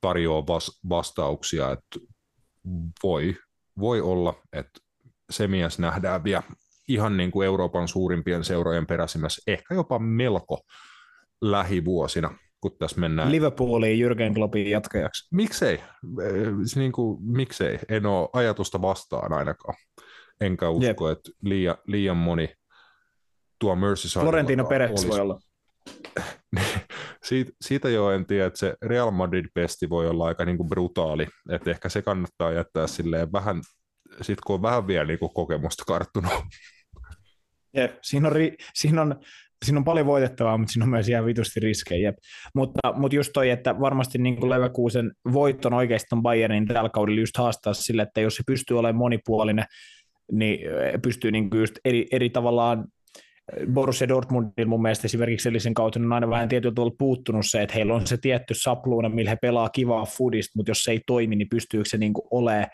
tarjoaa 0.00 0.46
vas, 0.46 0.80
vastauksia, 0.88 1.70
että 1.70 2.06
voi, 3.02 3.36
voi 3.78 4.00
olla, 4.00 4.34
että 4.52 4.80
se 5.30 5.46
mies 5.46 5.78
nähdään 5.78 6.24
vielä 6.24 6.42
ihan 6.88 7.16
niin 7.16 7.30
kuin 7.30 7.46
Euroopan 7.46 7.88
suurimpien 7.88 8.44
seurojen 8.44 8.86
peräsimmässä, 8.86 9.42
ehkä 9.46 9.74
jopa 9.74 9.98
melko 9.98 10.60
lähivuosina, 11.40 12.38
kun 12.60 12.76
tässä 12.78 13.00
mennään. 13.00 13.32
Liverpooliin 13.32 13.98
Jürgen 14.06 14.34
Kloppin 14.34 14.70
jatkajaksi. 14.70 15.28
Miksei? 15.34 15.80
Niin 16.76 16.92
kuin, 16.92 17.18
miksei? 17.22 17.78
En 17.88 18.06
ole 18.06 18.28
ajatusta 18.32 18.82
vastaan 18.82 19.32
ainakaan. 19.32 19.74
Enkä 20.40 20.68
usko, 20.70 21.08
Jep. 21.08 21.18
että 21.18 21.30
liian, 21.42 21.76
liian 21.86 22.16
moni 22.16 22.54
tuo 23.58 23.76
Merseyside 23.76 24.22
Florentino 24.22 24.64
Perez 24.64 25.08
voi 25.08 25.20
olla. 25.20 25.40
siitä, 27.28 27.52
siitä 27.60 27.88
jo 27.88 28.10
en 28.10 28.26
tiedä, 28.26 28.46
että 28.46 28.58
se 28.58 28.74
Real 28.82 29.10
Madrid-pesti 29.10 29.90
voi 29.90 30.08
olla 30.08 30.26
aika 30.26 30.44
niin 30.44 30.56
kuin 30.56 30.68
brutaali, 30.68 31.26
että 31.50 31.70
ehkä 31.70 31.88
se 31.88 32.02
kannattaa 32.02 32.52
jättää 32.52 32.86
silleen 32.86 33.32
vähän, 33.32 33.60
sit 34.22 34.40
kun 34.40 34.54
on 34.54 34.62
vähän 34.62 34.86
vielä 34.86 35.06
niin 35.06 35.18
kuin 35.18 35.34
kokemusta 35.34 35.84
karttunut. 35.86 36.32
Jep, 37.76 37.98
siinä 38.02 38.28
on, 38.28 38.32
ri, 38.32 38.56
siinä 38.74 39.02
on 39.02 39.20
siinä 39.64 39.78
on 39.78 39.84
paljon 39.84 40.06
voitettavaa, 40.06 40.58
mutta 40.58 40.72
siinä 40.72 40.84
on 40.84 40.90
myös 40.90 41.08
ihan 41.08 41.26
vitusti 41.26 41.60
riskejä. 41.60 42.12
Mutta, 42.54 42.92
mutta 42.96 43.16
just 43.16 43.30
toi, 43.34 43.50
että 43.50 43.80
varmasti 43.80 44.18
niin 44.18 44.36
kuin 44.36 44.50
Leverkusen 44.50 45.12
voitton 45.32 45.74
oikeastaan 45.74 46.22
Bayernin 46.22 46.66
tällä 46.66 46.90
kaudella 46.90 47.20
just 47.20 47.36
haastaa 47.36 47.74
sille, 47.74 48.02
että 48.02 48.20
jos 48.20 48.36
se 48.36 48.42
pystyy 48.46 48.78
olemaan 48.78 48.96
monipuolinen, 48.96 49.64
niin 50.32 50.58
pystyy 51.02 51.30
niin 51.30 51.50
kuin 51.50 51.60
just 51.60 51.78
eri, 51.84 52.06
eri 52.12 52.30
tavallaan 52.30 52.84
Borussia 53.72 54.08
Dortmundin 54.08 54.68
mun 54.68 54.82
mielestä 54.82 55.06
esimerkiksi 55.06 55.44
sellaisen 55.44 55.74
kautta 55.74 56.00
on 56.00 56.12
aina 56.12 56.30
vähän 56.30 56.48
tietyllä 56.48 56.74
tavalla 56.74 56.94
puuttunut 56.98 57.46
se, 57.46 57.62
että 57.62 57.74
heillä 57.74 57.94
on 57.94 58.06
se 58.06 58.16
tietty 58.16 58.54
sapluuna, 58.54 59.08
millä 59.08 59.30
he 59.30 59.36
pelaa 59.42 59.68
kivaa 59.68 60.04
foodista, 60.04 60.52
mutta 60.56 60.70
jos 60.70 60.84
se 60.84 60.90
ei 60.90 61.00
toimi, 61.06 61.36
niin 61.36 61.48
pystyykö 61.48 61.88
se 61.88 61.98
niin 61.98 62.12
olemaan 62.30 62.66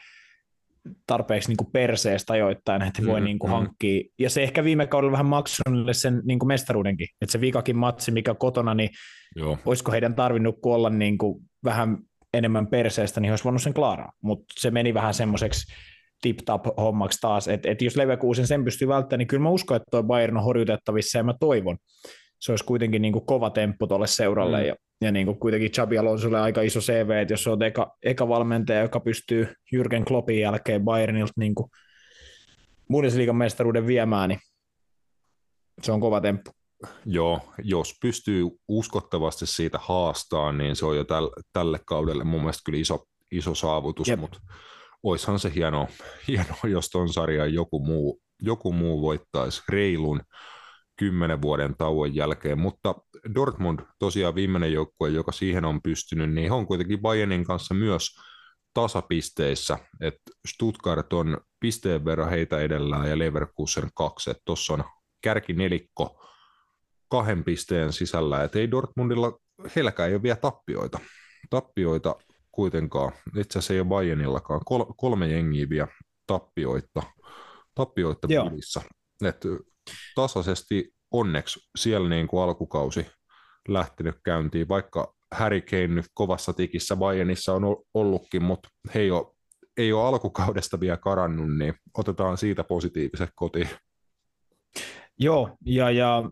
tarpeeksi 1.06 1.48
niin 1.48 1.72
perseestä 1.72 2.32
ajoittain, 2.32 2.82
että 2.82 3.02
he 3.02 3.08
voi 3.08 3.20
mm, 3.20 3.24
niin 3.24 3.38
kuin 3.38 3.50
mm. 3.50 3.52
hankkia. 3.52 4.04
Ja 4.18 4.30
se 4.30 4.42
ehkä 4.42 4.64
viime 4.64 4.86
kaudella 4.86 5.12
vähän 5.12 5.26
maksoi 5.26 5.94
sen 5.94 6.22
niin 6.24 6.38
kuin 6.38 6.48
mestaruudenkin. 6.48 7.08
Että 7.20 7.32
se 7.32 7.40
vikakin 7.40 7.76
matsi, 7.76 8.10
mikä 8.10 8.34
kotona, 8.34 8.74
niin 8.74 8.90
Joo. 9.36 9.58
olisiko 9.66 9.92
heidän 9.92 10.14
tarvinnut 10.14 10.58
olla 10.62 10.90
niin 10.90 11.18
kuin 11.18 11.44
vähän 11.64 11.98
enemmän 12.34 12.66
perseestä, 12.66 13.20
niin 13.20 13.28
he 13.28 13.32
olisi 13.32 13.44
voinut 13.44 13.62
sen 13.62 13.74
klaaraa. 13.74 14.12
Mutta 14.22 14.44
se 14.60 14.70
meni 14.70 14.94
vähän 14.94 15.14
semmoiseksi 15.14 15.72
tip-tap 16.26 16.66
hommaksi 16.76 17.18
taas, 17.20 17.48
että 17.48 17.70
et 17.70 17.82
jos 17.82 17.96
Leverkusen 17.96 18.46
sen 18.46 18.64
pystyy 18.64 18.88
välttämään, 18.88 19.18
niin 19.18 19.28
kyllä 19.28 19.42
mä 19.42 19.50
uskon, 19.50 19.76
että 19.76 19.86
tuo 19.90 20.02
Bayern 20.02 20.36
on 20.36 20.44
horjutettavissa 20.44 21.18
ja 21.18 21.24
mä 21.24 21.34
toivon. 21.40 21.76
Se 22.40 22.52
olisi 22.52 22.64
kuitenkin 22.64 23.02
niin 23.02 23.12
kuin 23.12 23.26
kova 23.26 23.50
temppu 23.50 23.86
tuolle 23.86 24.06
seuralle 24.06 24.60
mm. 24.60 24.66
ja, 24.66 24.74
ja 25.00 25.12
niin 25.12 25.26
kuin 25.26 25.38
kuitenkin 25.38 25.70
Xabi 25.70 25.98
Alonsolle 25.98 26.40
aika 26.40 26.62
iso 26.62 26.80
CV, 26.80 27.10
että 27.10 27.32
jos 27.32 27.46
on 27.46 27.62
eka, 27.62 27.96
eka 28.02 28.28
valmentaja, 28.28 28.80
joka 28.80 29.00
pystyy 29.00 29.48
Jürgen 29.74 30.04
Kloppin 30.04 30.40
jälkeen 30.40 30.84
Bayernilta 30.84 31.32
niin 31.36 31.54
kuin 31.54 31.70
Bundesliigan 32.92 33.36
mestaruuden 33.36 33.86
viemään, 33.86 34.28
niin 34.28 34.40
se 35.82 35.92
on 35.92 36.00
kova 36.00 36.20
temppu. 36.20 36.50
Joo, 37.06 37.40
jos 37.62 37.98
pystyy 38.02 38.44
uskottavasti 38.68 39.46
siitä 39.46 39.78
haastaa, 39.78 40.52
niin 40.52 40.76
se 40.76 40.86
on 40.86 40.96
jo 40.96 41.04
täl, 41.04 41.30
tälle 41.52 41.80
kaudelle 41.86 42.24
mun 42.24 42.40
mielestä 42.40 42.62
kyllä 42.64 42.78
iso, 42.78 43.04
iso 43.32 43.54
saavutus, 43.54 44.08
Jep. 44.08 44.20
mutta 44.20 44.40
oishan 45.02 45.38
se 45.38 45.52
hieno, 45.54 45.88
hieno 46.28 46.54
jos 46.64 46.88
ton 46.88 47.08
sarjan 47.08 47.54
joku 47.54 47.84
muu, 47.84 48.22
joku 48.42 48.72
muu 48.72 49.02
voittaisi 49.02 49.62
reilun 49.68 50.20
kymmenen 50.96 51.42
vuoden 51.42 51.76
tauon 51.76 52.14
jälkeen, 52.14 52.58
mutta 52.58 52.94
Dortmund 53.34 53.80
tosiaan 53.98 54.34
viimeinen 54.34 54.72
joukkue, 54.72 55.10
joka 55.10 55.32
siihen 55.32 55.64
on 55.64 55.82
pystynyt, 55.82 56.32
niin 56.34 56.52
on 56.52 56.66
kuitenkin 56.66 57.00
Bayernin 57.00 57.44
kanssa 57.44 57.74
myös 57.74 58.16
tasapisteissä, 58.74 59.78
että 60.00 60.32
Stuttgart 60.48 61.12
on 61.12 61.38
pisteen 61.60 62.04
verran 62.04 62.30
heitä 62.30 62.60
edellään 62.60 63.08
ja 63.08 63.18
Leverkusen 63.18 63.88
kaksi, 63.94 64.30
että 64.30 64.42
tuossa 64.44 64.72
on 64.72 64.84
kärkinelikko 65.22 66.26
kahden 67.08 67.44
pisteen 67.44 67.92
sisällä, 67.92 68.44
että 68.44 68.58
ei 68.58 68.70
Dortmundilla, 68.70 69.38
heilläkään 69.76 70.08
ei 70.08 70.14
ole 70.14 70.22
vielä 70.22 70.36
tappioita. 70.36 70.98
Tappioita 71.50 72.16
kuitenkaan. 72.52 73.12
Itse 73.36 73.58
asiassa 73.58 73.74
ei 73.74 73.80
ole 73.80 73.88
Bayernillakaan. 73.88 74.60
Kol, 74.64 74.84
kolme 74.96 75.28
jengiä 75.28 75.68
vielä 75.68 75.88
tappioita, 76.26 77.02
tappioita 77.74 78.28
pelissä. 78.28 78.80
Et 79.24 79.46
tasaisesti 80.14 80.94
onneksi 81.10 81.60
siellä 81.78 82.08
niin 82.08 82.26
kuin 82.28 82.42
alkukausi 82.42 83.06
lähtenyt 83.68 84.14
käyntiin, 84.24 84.68
vaikka 84.68 85.14
Harry 85.32 85.60
Kane 85.60 85.86
nyt 85.86 86.06
kovassa 86.14 86.52
tikissä 86.52 86.96
Bayernissa 86.96 87.54
on 87.54 87.62
ollutkin, 87.94 88.42
mutta 88.42 88.68
he 88.94 89.00
ei 89.00 89.10
ole, 89.10 89.34
ei 89.76 89.92
ole 89.92 90.08
alkukaudesta 90.08 90.80
vielä 90.80 90.96
karannut, 90.96 91.56
niin 91.56 91.74
otetaan 91.98 92.38
siitä 92.38 92.64
positiiviset 92.64 93.30
kotiin. 93.34 93.68
Joo, 95.18 95.56
ja, 95.66 95.90
ja 95.90 96.30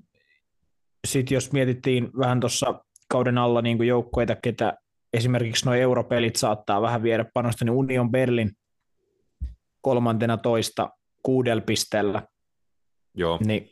sitten 1.06 1.34
jos 1.34 1.52
mietittiin 1.52 2.10
vähän 2.18 2.40
tuossa 2.40 2.84
kauden 3.08 3.38
alla 3.38 3.62
niin 3.62 3.86
joukkueita, 3.86 4.36
ketä 4.36 4.74
esimerkiksi 5.12 5.64
nuo 5.64 5.74
europelit 5.74 6.36
saattaa 6.36 6.82
vähän 6.82 7.02
viedä 7.02 7.24
panosta, 7.34 7.64
niin 7.64 7.72
Union 7.72 8.10
Berlin 8.10 8.50
kolmantena 9.80 10.36
toista 10.36 10.90
kuudella 11.22 11.62
pisteellä. 11.62 12.22
Joo. 13.14 13.38
Niin 13.44 13.70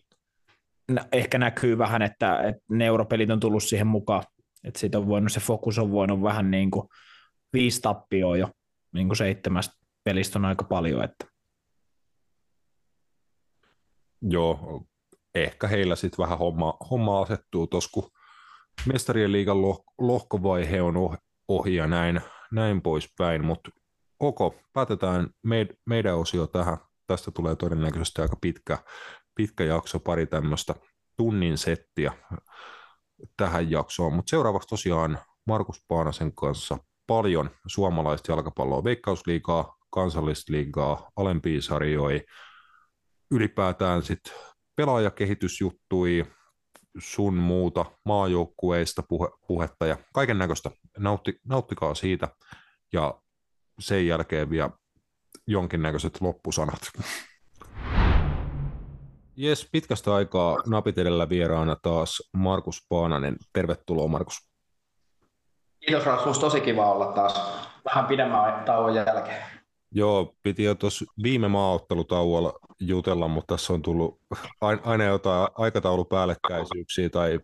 ehkä 1.12 1.38
näkyy 1.38 1.78
vähän, 1.78 2.02
että, 2.02 2.42
että 2.42 2.62
ne 2.70 2.86
europelit 2.86 3.30
on 3.30 3.40
tullut 3.40 3.62
siihen 3.62 3.86
mukaan. 3.86 4.22
Että 4.64 4.80
siitä 4.80 4.98
on 4.98 5.08
voinut, 5.08 5.32
se 5.32 5.40
fokus 5.40 5.78
on 5.78 5.92
voinut 5.92 6.22
vähän 6.22 6.50
niin 6.50 6.70
kuin 6.70 6.88
viisi 7.52 7.80
tappioa 7.80 8.36
jo 8.36 8.50
niin 8.92 9.06
kuin 9.06 9.16
seitsemästä 9.16 9.74
pelistä 10.04 10.38
on 10.38 10.44
aika 10.44 10.64
paljon. 10.64 11.04
Että. 11.04 11.24
Joo, 14.22 14.82
ehkä 15.34 15.68
heillä 15.68 15.96
sitten 15.96 16.22
vähän 16.22 16.38
homma, 16.38 16.76
homma 16.90 17.20
asettuu 17.20 17.66
tuossa, 17.66 17.90
kun 17.92 18.10
mestarien 18.86 19.32
liigan 19.32 19.62
loh, 19.62 19.84
lohkovaihe 19.98 20.82
on 20.82 20.96
ohi 21.48 21.74
ja 21.74 21.86
näin, 21.86 22.20
näin 22.52 22.82
poispäin, 22.82 23.44
mutta 23.44 23.70
ok, 24.20 24.54
päätetään 24.72 25.28
meid, 25.42 25.68
meidän 25.86 26.16
osio 26.16 26.46
tähän. 26.46 26.78
Tästä 27.06 27.30
tulee 27.30 27.56
todennäköisesti 27.56 28.22
aika 28.22 28.36
pitkä, 28.40 28.78
pitkä 29.34 29.64
jakso, 29.64 30.00
pari 30.00 30.26
tämmöistä 30.26 30.74
tunnin 31.16 31.58
settiä 31.58 32.12
tähän 33.36 33.70
jaksoon, 33.70 34.12
mutta 34.12 34.30
seuraavaksi 34.30 34.68
tosiaan 34.68 35.18
Markus 35.46 35.84
Paanasen 35.88 36.34
kanssa 36.34 36.78
paljon 37.06 37.50
suomalaista 37.66 38.32
jalkapalloa, 38.32 38.84
veikkausliigaa, 38.84 39.76
kansallista 39.90 40.52
liigaa, 40.52 41.10
alempia 41.16 41.62
sarjoja, 41.62 42.20
ylipäätään 43.30 44.02
sitten 44.02 44.34
pelaajakehitysjuttui, 44.76 46.26
sun 46.98 47.34
muuta 47.34 47.84
maajoukkueista 48.04 49.02
puhe, 49.08 49.28
puhetta 49.46 49.86
ja 49.86 49.96
kaiken 50.14 50.38
näköistä. 50.38 50.70
Nautti, 50.98 51.40
nauttikaa 51.48 51.94
siitä 51.94 52.28
ja 52.92 53.20
sen 53.80 54.06
jälkeen 54.06 54.50
vielä 54.50 54.70
jonkinnäköiset 55.46 56.20
loppusanat. 56.20 56.80
Jes, 59.36 59.68
pitkästä 59.72 60.14
aikaa 60.14 60.56
napit 60.66 60.98
edellä 60.98 61.28
vieraana 61.28 61.76
taas 61.82 62.30
Markus 62.36 62.86
Paananen. 62.88 63.36
Tervetuloa 63.52 64.08
Markus. 64.08 64.50
Kiitos 65.80 66.06
Rasmus, 66.06 66.38
tosi 66.38 66.60
kiva 66.60 66.92
olla 66.92 67.12
taas 67.12 67.40
vähän 67.84 68.06
pidemmän 68.06 68.64
tauon 68.64 68.94
jälkeen. 68.94 69.57
Joo, 69.90 70.34
piti 70.42 70.62
jo 70.62 70.74
tuossa 70.74 71.04
viime 71.22 71.48
maaottelutauolla 71.48 72.52
jutella, 72.80 73.28
mutta 73.28 73.54
tässä 73.56 73.72
on 73.72 73.82
tullut 73.82 74.20
aina 74.84 75.04
jotain 75.04 75.48
aikataulupäällekkäisyyksiä 75.54 77.08
tai 77.08 77.40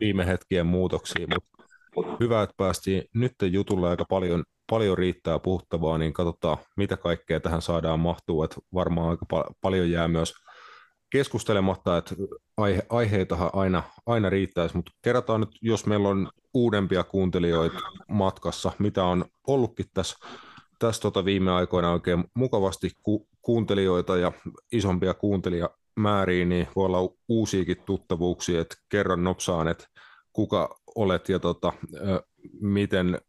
viime 0.00 0.26
hetkien 0.26 0.66
muutoksia, 0.66 1.26
mutta 1.26 2.16
hyvä, 2.20 2.42
että 2.42 2.54
päästiin 2.56 3.02
nyt 3.14 3.34
jutulle 3.50 3.88
aika 3.88 4.04
paljon, 4.08 4.44
paljon 4.70 4.98
riittää 4.98 5.38
puhuttavaa, 5.38 5.98
niin 5.98 6.12
katsotaan, 6.12 6.58
mitä 6.76 6.96
kaikkea 6.96 7.40
tähän 7.40 7.62
saadaan 7.62 8.00
mahtuu, 8.00 8.42
että 8.42 8.56
varmaan 8.74 9.08
aika 9.10 9.26
pa- 9.34 9.52
paljon 9.60 9.90
jää 9.90 10.08
myös 10.08 10.34
keskustelematta, 11.10 11.96
että 11.96 12.14
aihe, 12.56 12.82
aiheitahan 12.88 13.50
aina, 13.52 13.82
aina 14.06 14.30
riittäisi, 14.30 14.76
mutta 14.76 14.92
kerrotaan 15.02 15.40
nyt, 15.40 15.50
jos 15.62 15.86
meillä 15.86 16.08
on 16.08 16.30
uudempia 16.54 17.04
kuuntelijoita 17.04 17.78
matkassa, 18.08 18.72
mitä 18.78 19.04
on 19.04 19.24
ollutkin 19.46 19.86
tässä, 19.94 20.16
tässä 20.86 21.02
tota 21.02 21.24
viime 21.24 21.50
aikoina 21.50 21.92
oikein 21.92 22.24
mukavasti 22.34 22.90
ku, 23.02 23.28
kuuntelijoita 23.42 24.16
ja 24.16 24.32
isompia 24.72 25.14
kuuntelijamääriä, 25.14 26.44
niin 26.44 26.68
voi 26.76 26.86
olla 26.86 27.14
uusiakin 27.28 27.82
tuttavuuksia, 27.86 28.60
että 28.60 28.76
kerron 28.88 29.24
nopsaan, 29.24 29.68
että 29.68 29.86
kuka 30.32 30.76
olet 30.94 31.28
ja 31.28 31.38
tota, 31.38 31.72
miten 32.60 33.20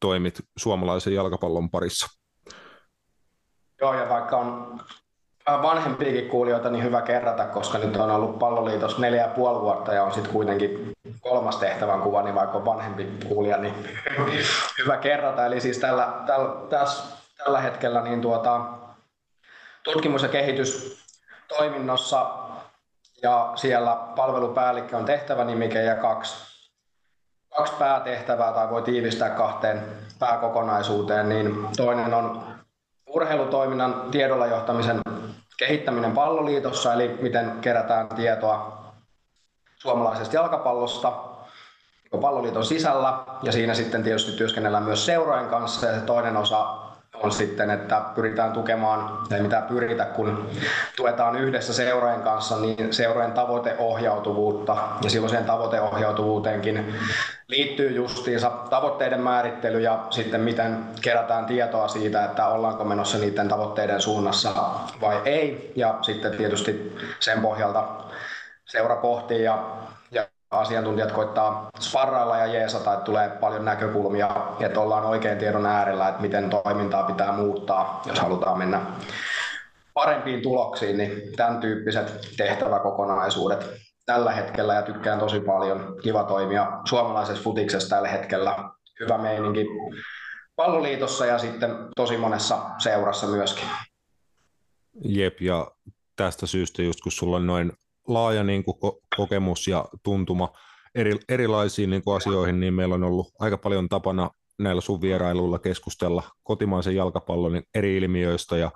toimit 0.00 0.40
suomalaisen 0.58 1.14
jalkapallon 1.14 1.70
parissa. 1.70 2.06
Joo, 3.80 3.94
ja 3.94 4.08
vaikka 4.08 4.36
on 4.36 4.80
vanhempiakin 5.52 6.28
kuulijoita, 6.28 6.70
niin 6.70 6.84
hyvä 6.84 7.02
kerrata, 7.02 7.44
koska 7.44 7.78
nyt 7.78 7.96
on 7.96 8.10
ollut 8.10 8.38
palloliitos 8.38 8.98
neljä 8.98 9.22
ja 9.22 9.28
puoli 9.28 9.60
vuotta 9.60 9.94
ja 9.94 10.04
on 10.04 10.12
sitten 10.12 10.32
kuitenkin 10.32 10.92
kolmas 11.20 11.56
tehtävän 11.56 12.00
kuva, 12.00 12.22
niin 12.22 12.34
vaikka 12.34 12.58
on 12.58 12.64
vanhempi 12.64 13.08
kuulija, 13.28 13.56
niin 13.56 13.74
hyvä 14.82 14.96
kerrata. 14.96 15.46
Eli 15.46 15.60
siis 15.60 15.78
tällä, 15.78 16.12
tällä, 16.26 16.50
tässä, 16.68 17.16
tällä 17.44 17.60
hetkellä 17.60 18.02
niin 18.02 18.20
tuota, 18.20 18.60
tutkimus- 19.82 20.22
ja 20.22 20.28
kehitystoiminnossa 20.28 22.26
ja 23.22 23.52
siellä 23.56 23.96
palvelupäällikkö 24.16 24.96
on 24.96 25.04
tehtävänimike 25.04 25.82
ja 25.82 25.94
kaksi, 25.94 26.48
kaksi 27.56 27.72
päätehtävää 27.78 28.52
tai 28.52 28.70
voi 28.70 28.82
tiivistää 28.82 29.30
kahteen 29.30 29.82
pääkokonaisuuteen, 30.18 31.28
niin 31.28 31.68
toinen 31.76 32.14
on 32.14 32.42
urheilutoiminnan 33.06 34.08
tiedolla 34.10 34.46
johtamisen 34.46 35.00
kehittäminen 35.58 36.12
palloliitossa, 36.12 36.92
eli 36.92 37.08
miten 37.20 37.52
kerätään 37.60 38.08
tietoa 38.08 38.84
suomalaisesta 39.76 40.36
jalkapallosta 40.36 41.12
palloliiton 42.20 42.64
sisällä, 42.64 43.18
ja 43.42 43.52
siinä 43.52 43.74
sitten 43.74 44.02
tietysti 44.02 44.32
työskennellään 44.32 44.82
myös 44.82 45.06
seurojen 45.06 45.46
kanssa, 45.46 45.86
ja 45.86 45.94
se 45.94 46.00
toinen 46.00 46.36
osa 46.36 46.87
on 47.22 47.32
sitten, 47.32 47.70
että 47.70 48.02
pyritään 48.14 48.52
tukemaan, 48.52 49.18
ei 49.32 49.42
mitään 49.42 49.62
pyritä, 49.62 50.04
kun 50.04 50.50
tuetaan 50.96 51.36
yhdessä 51.36 51.72
seurojen 51.72 52.22
kanssa, 52.22 52.56
niin 52.56 52.92
seurojen 52.92 53.32
tavoiteohjautuvuutta, 53.32 54.76
ja 55.02 55.10
silloin 55.10 55.30
siihen 55.30 55.46
tavoiteohjautuvuuteenkin 55.46 56.94
liittyy 57.48 57.90
justiinsa 57.90 58.50
tavoitteiden 58.50 59.20
määrittely 59.20 59.80
ja 59.80 60.06
sitten 60.10 60.40
miten 60.40 60.84
kerätään 61.02 61.46
tietoa 61.46 61.88
siitä, 61.88 62.24
että 62.24 62.46
ollaanko 62.46 62.84
menossa 62.84 63.18
niiden 63.18 63.48
tavoitteiden 63.48 64.00
suunnassa 64.00 64.52
vai 65.00 65.20
ei, 65.24 65.72
ja 65.76 65.98
sitten 66.02 66.36
tietysti 66.36 66.96
sen 67.20 67.40
pohjalta 67.40 67.84
seura 68.64 68.96
pohtii 68.96 69.42
ja 69.42 69.64
asiantuntijat 70.50 71.12
koittaa 71.12 71.70
sparrailla 71.80 72.38
ja 72.38 72.46
jeesata, 72.46 72.92
että 72.92 73.04
tulee 73.04 73.28
paljon 73.28 73.64
näkökulmia, 73.64 74.30
että 74.60 74.80
ollaan 74.80 75.04
oikein 75.04 75.38
tiedon 75.38 75.66
äärellä, 75.66 76.08
että 76.08 76.22
miten 76.22 76.50
toimintaa 76.50 77.02
pitää 77.02 77.32
muuttaa, 77.32 78.02
jos 78.06 78.20
halutaan 78.20 78.58
mennä 78.58 78.80
parempiin 79.94 80.42
tuloksiin, 80.42 80.98
niin 80.98 81.36
tämän 81.36 81.60
tyyppiset 81.60 82.28
tehtäväkokonaisuudet 82.36 83.70
tällä 84.06 84.32
hetkellä 84.32 84.74
ja 84.74 84.82
tykkään 84.82 85.18
tosi 85.18 85.40
paljon. 85.40 85.96
Kiva 86.02 86.24
toimia 86.24 86.66
suomalaisessa 86.84 87.42
futiksessa 87.42 87.88
tällä 87.88 88.08
hetkellä. 88.08 88.56
Hyvä 89.00 89.18
meininki 89.18 89.66
palloliitossa 90.56 91.26
ja 91.26 91.38
sitten 91.38 91.70
tosi 91.96 92.16
monessa 92.16 92.58
seurassa 92.78 93.26
myöskin. 93.26 93.64
Jep, 95.04 95.40
ja 95.40 95.70
tästä 96.16 96.46
syystä 96.46 96.82
just 96.82 97.00
kun 97.00 97.12
sulla 97.12 97.36
on 97.36 97.46
noin 97.46 97.72
laaja 98.08 98.44
niin 98.44 98.64
kuin, 98.64 98.76
ko- 98.76 99.00
kokemus 99.16 99.68
ja 99.68 99.84
tuntuma 100.02 100.48
eri, 100.94 101.18
erilaisiin 101.28 101.90
niin 101.90 102.02
kuin, 102.02 102.16
asioihin, 102.16 102.60
niin 102.60 102.74
meillä 102.74 102.94
on 102.94 103.04
ollut 103.04 103.28
aika 103.38 103.58
paljon 103.58 103.88
tapana 103.88 104.30
näillä 104.58 104.80
sun 104.80 105.00
vierailuilla 105.00 105.58
keskustella 105.58 106.22
kotimaisen 106.42 106.96
jalkapallon 106.96 107.62
eri 107.74 107.96
ilmiöistä 107.96 108.56
ja 108.56 108.70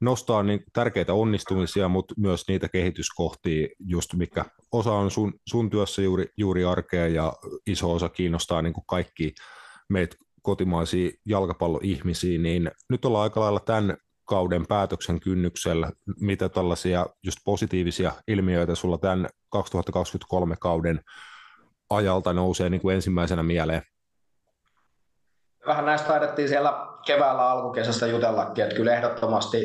nostaa 0.00 0.42
niin 0.42 0.60
tärkeitä 0.72 1.14
onnistumisia, 1.14 1.88
mutta 1.88 2.14
myös 2.16 2.44
niitä 2.48 2.68
kehityskohtia, 2.68 3.68
just 3.78 4.14
mikä 4.14 4.44
osa 4.72 4.92
on 4.92 5.10
sun, 5.10 5.32
sun 5.48 5.70
työssä 5.70 6.02
juuri, 6.02 6.26
juuri 6.36 6.64
arkea 6.64 7.08
ja 7.08 7.32
iso 7.66 7.92
osa 7.92 8.08
kiinnostaa 8.08 8.62
niin 8.62 8.72
kuin 8.72 8.84
kaikki 8.86 9.34
meitä 9.88 10.16
kotimaisia 10.42 11.10
jalkapalloihmisiä, 11.26 12.38
niin 12.38 12.70
nyt 12.90 13.04
ollaan 13.04 13.22
aika 13.22 13.40
lailla 13.40 13.60
tämän 13.60 13.96
kauden 14.32 14.66
päätöksen 14.66 15.20
kynnyksellä, 15.20 15.90
mitä 16.20 16.48
tällaisia 16.48 17.06
just 17.22 17.38
positiivisia 17.44 18.12
ilmiöitä 18.28 18.74
sulla 18.74 18.98
tämän 18.98 19.28
2023 19.50 20.56
kauden 20.60 21.00
ajalta 21.90 22.32
nousee 22.32 22.70
niin 22.70 22.80
kuin 22.80 22.94
ensimmäisenä 22.94 23.42
mieleen? 23.42 23.82
Vähän 25.66 25.84
näistä 25.84 26.08
taidettiin 26.08 26.48
siellä 26.48 26.86
keväällä 27.06 27.50
alkukesästä 27.50 28.06
jutellakin, 28.06 28.64
että 28.64 28.76
kyllä 28.76 28.94
ehdottomasti, 28.94 29.58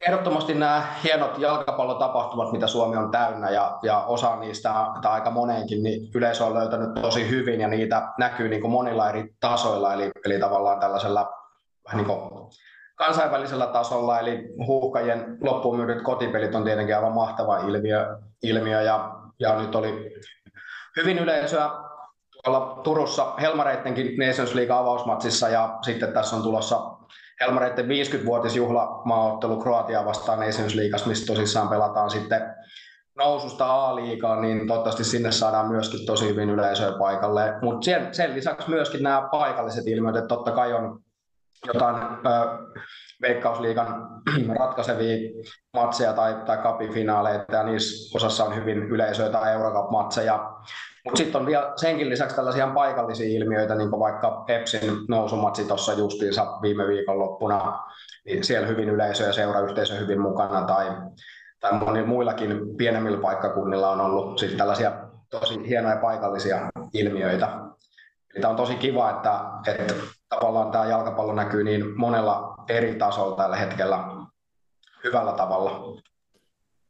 ehdottomasti 0.00 0.54
nämä 0.54 0.86
hienot 1.04 1.38
jalkapallotapahtumat, 1.38 2.52
mitä 2.52 2.66
Suomi 2.66 2.96
on 2.96 3.10
täynnä 3.10 3.50
ja, 3.50 3.78
ja 3.82 4.04
osa 4.04 4.36
niistä, 4.36 4.74
tai 5.02 5.12
aika 5.12 5.30
moneenkin, 5.30 5.82
niin 5.82 6.10
yleisö 6.14 6.44
on 6.44 6.54
löytänyt 6.54 6.94
tosi 6.94 7.30
hyvin 7.30 7.60
ja 7.60 7.68
niitä 7.68 8.08
näkyy 8.18 8.48
niin 8.48 8.60
kuin 8.60 8.70
monilla 8.70 9.10
eri 9.10 9.34
tasoilla, 9.40 9.94
eli, 9.94 10.10
eli 10.24 10.38
tavallaan 10.38 10.80
tällaisella 10.80 11.32
vähän 11.84 11.96
niin 11.96 12.06
kuin 12.06 12.50
kansainvälisellä 12.94 13.66
tasolla, 13.66 14.20
eli 14.20 14.54
huuhkajien 14.66 15.38
loppuun 15.40 15.76
myydyt 15.76 16.02
kotipelit 16.02 16.54
on 16.54 16.64
tietenkin 16.64 16.96
aivan 16.96 17.12
mahtava 17.12 17.58
ilmiö, 17.58 18.16
ilmiö 18.42 18.82
ja, 18.82 19.14
ja 19.38 19.58
nyt 19.58 19.74
oli 19.74 20.14
hyvin 20.96 21.18
yleisöä 21.18 21.70
tuolla 22.44 22.80
Turussa 22.84 23.34
Helmareittenkin 23.40 24.26
Nations 24.26 24.54
League 24.54 24.76
avausmatsissa 24.76 25.48
ja 25.48 25.78
sitten 25.82 26.12
tässä 26.12 26.36
on 26.36 26.42
tulossa 26.42 26.80
Helmareitten 27.40 27.86
50-vuotisjuhla 27.86 29.02
maaottelu 29.04 29.56
Kroatia 29.56 30.04
vastaan 30.04 30.40
Nations 30.40 30.74
Leagueassa, 30.74 31.08
missä 31.08 31.26
tosissaan 31.26 31.68
pelataan 31.68 32.10
sitten 32.10 32.54
noususta 33.16 33.86
A-liigaan, 33.86 34.40
niin 34.40 34.66
toivottavasti 34.66 35.04
sinne 35.04 35.32
saadaan 35.32 35.68
myöskin 35.68 36.06
tosi 36.06 36.28
hyvin 36.28 36.50
yleisöä 36.50 36.92
paikalle. 36.98 37.54
Mutta 37.62 37.84
sen, 37.84 38.14
sen 38.14 38.34
lisäksi 38.34 38.70
myöskin 38.70 39.02
nämä 39.02 39.28
paikalliset 39.30 39.86
ilmiöt, 39.86 40.16
että 40.16 40.28
totta 40.28 40.50
kai 40.50 40.72
on 40.72 41.00
jotain 41.66 41.96
ö, 41.96 42.58
Veikkausliigan 43.22 44.08
ratkaisevia 44.58 45.44
matseja 45.72 46.12
tai, 46.12 46.34
tai 46.46 46.58
kapifinaaleita 46.58 47.56
ja 47.56 47.62
niissä 47.62 48.18
osassa 48.18 48.44
on 48.44 48.56
hyvin 48.56 48.78
yleisöä 48.78 49.28
tai 49.28 49.52
Eurocup-matseja. 49.52 50.52
Mutta 51.04 51.18
sitten 51.18 51.40
on 51.40 51.46
vielä 51.46 51.72
senkin 51.76 52.08
lisäksi 52.10 52.36
tällaisia 52.36 52.66
paikallisia 52.66 53.38
ilmiöitä, 53.38 53.74
niin 53.74 53.90
kuin 53.90 54.00
vaikka 54.00 54.44
Epsin 54.48 54.80
nousumatsi 55.08 55.64
tuossa 55.64 55.92
justiinsa 55.92 56.46
viime 56.62 56.86
viikonloppuna, 56.86 57.78
niin 58.24 58.44
siellä 58.44 58.66
hyvin 58.66 58.88
yleisö 58.88 59.24
ja 59.24 59.32
seurayhteisö 59.32 59.94
hyvin 59.94 60.20
mukana 60.20 60.62
tai, 60.62 60.86
tai 61.60 61.72
monilla 61.72 62.08
muillakin 62.08 62.76
pienemmillä 62.76 63.20
paikkakunnilla 63.20 63.90
on 63.90 64.00
ollut 64.00 64.38
sit 64.38 64.56
tällaisia 64.56 64.92
tosi 65.30 65.68
hienoja 65.68 65.96
paikallisia 65.96 66.70
ilmiöitä. 66.92 67.46
Eli 68.34 68.40
tämä 68.40 68.50
on 68.50 68.56
tosi 68.56 68.74
kiva, 68.74 69.10
että, 69.10 69.40
että 69.66 69.94
tavallaan 70.28 70.70
tämä 70.72 70.84
jalkapallo 70.84 71.32
näkyy 71.32 71.64
niin 71.64 71.98
monella 71.98 72.54
eri 72.68 72.94
tasolla 72.94 73.36
tällä 73.36 73.56
hetkellä 73.56 74.04
hyvällä 75.04 75.32
tavalla. 75.32 76.00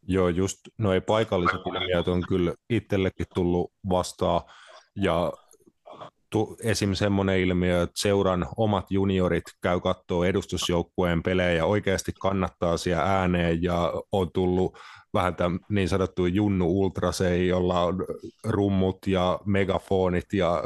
Joo, 0.07 0.29
just 0.29 0.59
noin 0.79 1.03
paikalliset 1.03 1.61
ilmiöt 1.67 2.09
on 2.09 2.23
kyllä 2.29 2.55
itsellekin 2.71 3.27
tullut 3.35 3.73
vastaan 3.89 4.41
ja 4.97 5.33
esim. 6.63 6.95
semmoinen 6.95 7.41
ilmiö, 7.41 7.83
että 7.83 8.01
seuran 8.01 8.47
omat 8.57 8.91
juniorit 8.91 9.45
käy 9.63 9.81
katsoa 9.81 10.27
edustusjoukkueen 10.27 11.23
pelejä, 11.23 11.67
oikeasti 11.67 12.13
kannattaa 12.21 12.77
siellä 12.77 13.03
ääneen 13.03 13.63
ja 13.63 13.93
on 14.13 14.31
tullut 14.33 14.79
vähän 15.15 15.37
tämän 15.37 15.61
niin 15.69 15.89
sanottu 15.89 16.27
Junnu 16.27 16.81
Ultrasei, 16.81 17.49
jolla 17.49 17.83
on 17.83 18.07
rummut 18.45 18.99
ja 19.07 19.41
megafonit 19.45 20.33
ja 20.33 20.63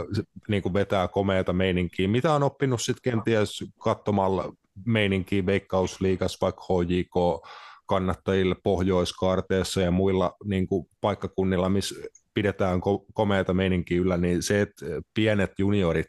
niin 0.49 0.62
kuin 0.62 0.74
vetää 0.74 1.09
komeata 1.09 1.53
meininkiä. 1.53 2.09
Mitä 2.09 2.32
on 2.32 2.43
oppinut 2.43 2.82
sitten 2.82 3.12
kenties 3.12 3.65
katsomalla 3.78 4.53
meininkiä 4.86 5.47
Veikkausliigas, 5.47 6.40
vaikka 6.40 6.62
HJK 6.62 7.47
kannattajille 7.86 8.57
Pohjoiskaarteessa 8.62 9.81
ja 9.81 9.90
muilla 9.90 10.36
niin 10.45 10.69
kuin 10.69 10.89
paikkakunnilla, 11.01 11.69
missä 11.69 11.95
pidetään 12.39 12.81
ko- 12.81 13.05
komeata 13.15 13.55
meininkiä 13.55 14.01
yllä, 14.01 14.16
niin 14.16 14.43
se, 14.43 14.60
että 14.60 14.86
pienet 15.15 15.52
juniorit 15.59 16.06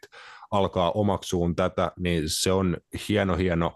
alkaa 0.50 0.90
omaksuun 0.90 1.56
tätä, 1.56 1.92
niin 1.98 2.22
se 2.26 2.52
on 2.52 2.76
hieno, 3.08 3.36
hieno 3.36 3.72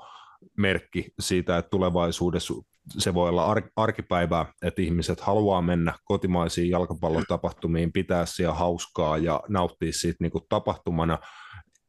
merkki 0.59 1.13
siitä, 1.21 1.59
että 1.59 1.71
tulevaisuudessa 1.71 2.55
se 2.99 3.15
voi 3.15 3.29
olla 3.29 3.45
ar- 3.45 3.71
arkipäivää, 3.77 4.47
että 4.63 4.83
ihmiset 4.83 5.21
haluaa 5.21 5.63
mennä 5.63 5.95
kotimaisiin 6.05 6.71
jalkapallotapahtumiin, 6.71 7.93
pitää 7.93 8.27
siellä 8.27 8.55
hauskaa 8.55 9.19
ja 9.19 9.41
nauttia 9.49 9.93
siitä 9.93 10.17
niin 10.21 10.33
kuin 10.33 10.45
tapahtumana, 10.49 11.19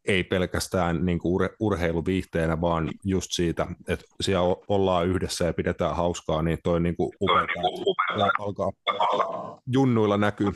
ei 0.07 0.23
pelkästään 0.23 1.05
niin 1.05 1.19
kuin 1.19 1.41
ur- 1.41 1.55
urheiluviihteenä, 1.59 2.61
vaan 2.61 2.89
just 3.03 3.27
siitä, 3.31 3.67
että 3.87 4.05
siellä 4.21 4.55
ollaan 4.67 5.07
yhdessä 5.07 5.45
ja 5.45 5.53
pidetään 5.53 5.95
hauskaa, 5.95 6.41
niin 6.41 6.57
toi 6.63 6.79
niin 6.79 6.95
kuin 6.95 7.11
upeaa, 7.21 8.29
alkaa 8.39 8.71
junnuilla 9.67 10.17
näkyy. 10.17 10.51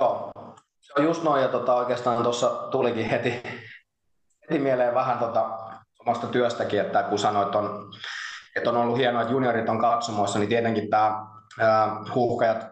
Joo, 0.00 0.32
se 0.80 0.92
on 0.98 1.04
just 1.04 1.22
noin, 1.22 1.42
ja 1.42 1.48
tota, 1.48 1.74
oikeastaan 1.74 2.22
tuossa 2.22 2.68
tulikin 2.70 3.10
heti, 3.10 3.42
heti 4.50 4.58
mieleen 4.58 4.94
vähän 4.94 5.18
tota, 5.18 5.58
omasta 6.00 6.26
työstäkin, 6.26 6.80
että 6.80 7.02
kun 7.02 7.18
sanoit, 7.18 7.54
on, 7.54 7.92
että 8.56 8.70
on 8.70 8.76
ollut 8.76 8.98
hienoa, 8.98 9.22
että 9.22 9.32
juniorit 9.32 9.68
on 9.68 9.80
katsomoissa, 9.80 10.38
niin 10.38 10.48
tietenkin 10.48 10.90
tämä 10.90 11.26
huuhkajat 12.14 12.66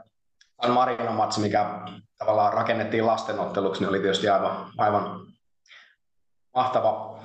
San 0.62 0.70
Marino 0.70 1.12
matsi, 1.12 1.40
mikä 1.40 1.80
tavallaan 2.30 2.54
rakennettiin 2.54 3.06
lastenotteluksi, 3.06 3.80
niin 3.80 3.88
oli 3.88 4.00
tietysti 4.00 4.28
aivan, 4.28 4.66
aivan 4.78 5.20
mahtava, 6.54 7.18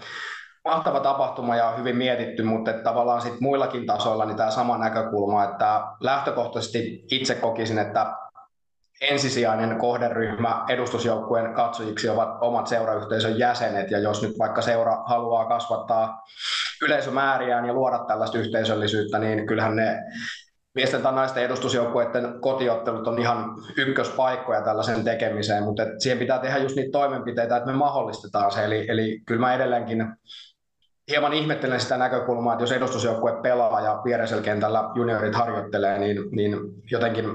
mahtava 0.66 1.00
tapahtuma 1.00 1.56
ja 1.56 1.72
hyvin 1.72 1.98
mietitty, 1.98 2.44
mutta 2.44 2.74
tavallaan 2.74 3.22
sit 3.22 3.40
muillakin 3.40 3.86
tasoilla 3.86 4.26
niin 4.26 4.38
tämä 4.38 4.52
sama 4.52 4.78
näkökulma, 4.78 5.44
että 5.44 5.84
lähtökohtaisesti 6.00 7.06
itse 7.12 7.36
kokisin, 7.36 7.80
että 7.80 8.14
ensisijainen 9.02 9.78
kohderyhmä 9.78 10.66
edustusjoukkueen 10.70 11.54
katsojiksi 11.54 12.10
ovat 12.10 12.30
omat 12.42 12.68
seurayhteisön 12.68 13.40
jäsenet, 13.40 13.92
ja 13.92 14.00
jos 14.00 14.22
nyt 14.22 14.40
vaikka 14.40 14.62
seura 14.62 15.04
haluaa 15.06 15.46
kasvattaa 15.46 16.24
yleisömääriään 16.82 17.66
ja 17.66 17.74
luoda 17.74 18.00
tällaista 18.08 18.38
yhteisöllisyyttä, 18.38 19.20
niin 19.20 19.48
kyllähän 19.48 19.76
ne 19.76 20.04
miesten 20.76 21.02
tai 21.02 21.14
naisten 21.14 21.44
edustusjoukkueiden 21.44 22.42
kotiottelut 22.42 23.08
on 23.08 23.20
ihan 23.20 23.56
ykköspaikkoja 23.78 24.62
tällaisen 24.62 25.04
tekemiseen, 25.04 25.64
mutta 25.64 25.84
et 25.84 25.90
siihen 26.02 26.20
pitää 26.20 26.40
tehdä 26.40 26.58
just 26.58 26.76
niitä 26.76 26.92
toimenpiteitä, 26.92 27.58
että 27.58 27.72
me 27.72 27.78
mahdollistetaan 27.78 28.52
se. 28.52 28.66
Eli, 28.66 28.86
eli 28.90 29.22
kyllä 29.26 29.42
mä 29.42 29.54
edelleenkin 29.54 30.06
hieman 31.10 31.34
ihmettelen 31.34 31.80
sitä 31.80 31.98
näkökulmaa, 31.98 32.54
että 32.54 32.64
jos 32.64 32.72
edustusjoukkue 32.72 33.42
pelaa 33.42 33.82
ja 33.82 34.02
viereisellä 34.06 34.44
kentällä 34.44 34.90
juniorit 34.96 35.36
harjoittelee, 35.36 36.00
niin, 36.00 36.18
niin 36.32 36.58
jotenkin 36.92 37.26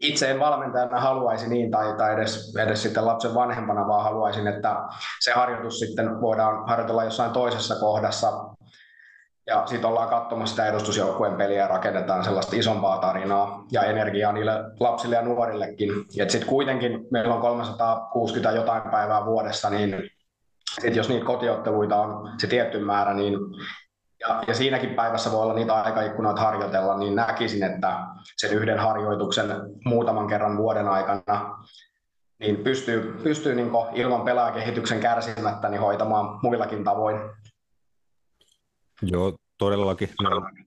itse 0.00 0.30
en 0.30 0.40
valmentajana 0.40 1.00
haluaisi 1.00 1.48
niin, 1.48 1.70
tai, 1.70 1.96
tai 1.96 2.14
edes, 2.14 2.56
edes 2.56 2.82
sitten 2.82 3.06
lapsen 3.06 3.34
vanhempana, 3.34 3.88
vaan 3.88 4.04
haluaisin, 4.04 4.46
että 4.46 4.76
se 5.20 5.32
harjoitus 5.32 5.78
sitten 5.78 6.20
voidaan 6.20 6.68
harjoitella 6.68 7.04
jossain 7.04 7.32
toisessa 7.32 7.74
kohdassa 7.74 8.32
ja 9.46 9.66
sitten 9.66 9.90
ollaan 9.90 10.08
katsomassa 10.08 10.56
sitä 10.56 10.66
edustusjoukkueen 10.66 11.36
peliä 11.36 11.58
ja 11.58 11.68
rakennetaan 11.68 12.24
sellaista 12.24 12.56
isompaa 12.56 12.98
tarinaa 12.98 13.64
ja 13.72 13.82
energiaa 13.82 14.32
niille 14.32 14.52
lapsille 14.80 15.16
ja 15.16 15.22
nuorillekin. 15.22 15.90
Ja 16.16 16.30
sitten 16.30 16.48
kuitenkin 16.48 17.06
meillä 17.10 17.34
on 17.34 17.40
360 17.40 18.50
jotain 18.50 18.82
päivää 18.82 19.24
vuodessa, 19.24 19.70
niin 19.70 20.10
sit 20.80 20.96
jos 20.96 21.08
niitä 21.08 21.26
kotiotteluita 21.26 21.96
on 21.96 22.30
se 22.38 22.46
tietty 22.46 22.78
määrä, 22.78 23.14
niin 23.14 23.38
ja, 24.20 24.42
ja 24.46 24.54
siinäkin 24.54 24.94
päivässä 24.94 25.32
voi 25.32 25.42
olla 25.42 25.54
niitä 25.54 25.74
aikaikkunoita 25.74 26.40
harjoitella, 26.40 26.98
niin 26.98 27.14
näkisin, 27.14 27.62
että 27.62 27.98
sen 28.36 28.52
yhden 28.52 28.78
harjoituksen 28.78 29.46
muutaman 29.84 30.26
kerran 30.26 30.56
vuoden 30.56 30.88
aikana 30.88 31.58
niin 32.38 32.56
pystyy, 32.56 33.20
pystyy 33.22 33.54
niin 33.54 33.70
ilman 33.94 34.22
pelaajakehityksen 34.22 35.00
kärsimättä 35.00 35.68
niin 35.68 35.80
hoitamaan 35.80 36.38
muillakin 36.42 36.84
tavoin 36.84 37.20
Joo, 39.02 39.36
todellakin. 39.58 40.08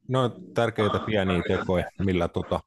Ne 0.08 0.18
on, 0.18 0.32
tärkeitä 0.54 1.00
pieniä 1.00 1.42
tekoja, 1.48 1.86
millä 2.00 2.28
tota, 2.28 2.60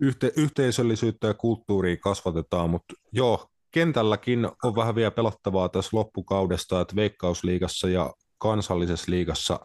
yhte, 0.00 0.32
yhteisöllisyyttä 0.36 1.26
ja 1.26 1.34
kulttuuria 1.34 1.96
kasvatetaan, 1.96 2.70
mutta 2.70 2.94
joo, 3.12 3.46
kentälläkin 3.70 4.48
on 4.62 4.76
vähän 4.76 4.94
vielä 4.94 5.10
pelottavaa 5.10 5.68
tässä 5.68 5.96
loppukaudesta, 5.96 6.80
että 6.80 6.96
Veikkausliigassa 6.96 7.88
ja 7.88 8.12
kansallisessa 8.38 9.10
liigassa 9.10 9.60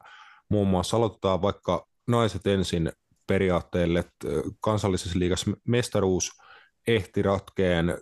muun 0.49 0.67
muassa 0.67 0.97
aloitetaan 0.97 1.41
vaikka 1.41 1.87
naiset 2.07 2.47
ensin 2.47 2.91
periaatteelle, 3.27 3.99
että 3.99 4.27
kansallisessa 4.59 5.19
liigassa 5.19 5.51
mestaruus 5.67 6.31
ehti 6.87 7.21
ratkeen 7.21 7.97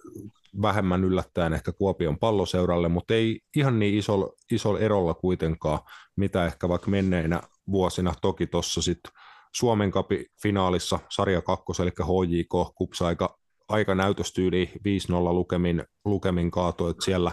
vähemmän 0.61 1.03
yllättäen 1.03 1.53
ehkä 1.53 1.71
Kuopion 1.71 2.19
palloseuralle, 2.19 2.89
mutta 2.89 3.13
ei 3.13 3.41
ihan 3.55 3.79
niin 3.79 3.97
isolla 3.97 4.29
isol 4.51 4.75
erolla 4.75 5.13
kuitenkaan, 5.13 5.79
mitä 6.15 6.45
ehkä 6.45 6.69
vaikka 6.69 6.89
menneinä 6.89 7.41
vuosina. 7.71 8.13
Toki 8.21 8.47
tuossa 8.47 8.81
sitten 8.81 9.11
Suomen 9.55 9.91
kapi 9.91 10.25
finaalissa 10.41 10.99
sarja 11.09 11.41
kakkos, 11.41 11.79
eli 11.79 11.89
HJK, 11.89 12.75
kupsa 12.75 13.07
aika, 13.07 13.39
aika 13.69 13.95
näytöstyyli 13.95 14.71
5-0 14.75 14.79
lukemin, 15.11 15.83
lukemin 16.05 16.51
kaato, 16.51 16.89
että 16.89 17.05
siellä 17.05 17.31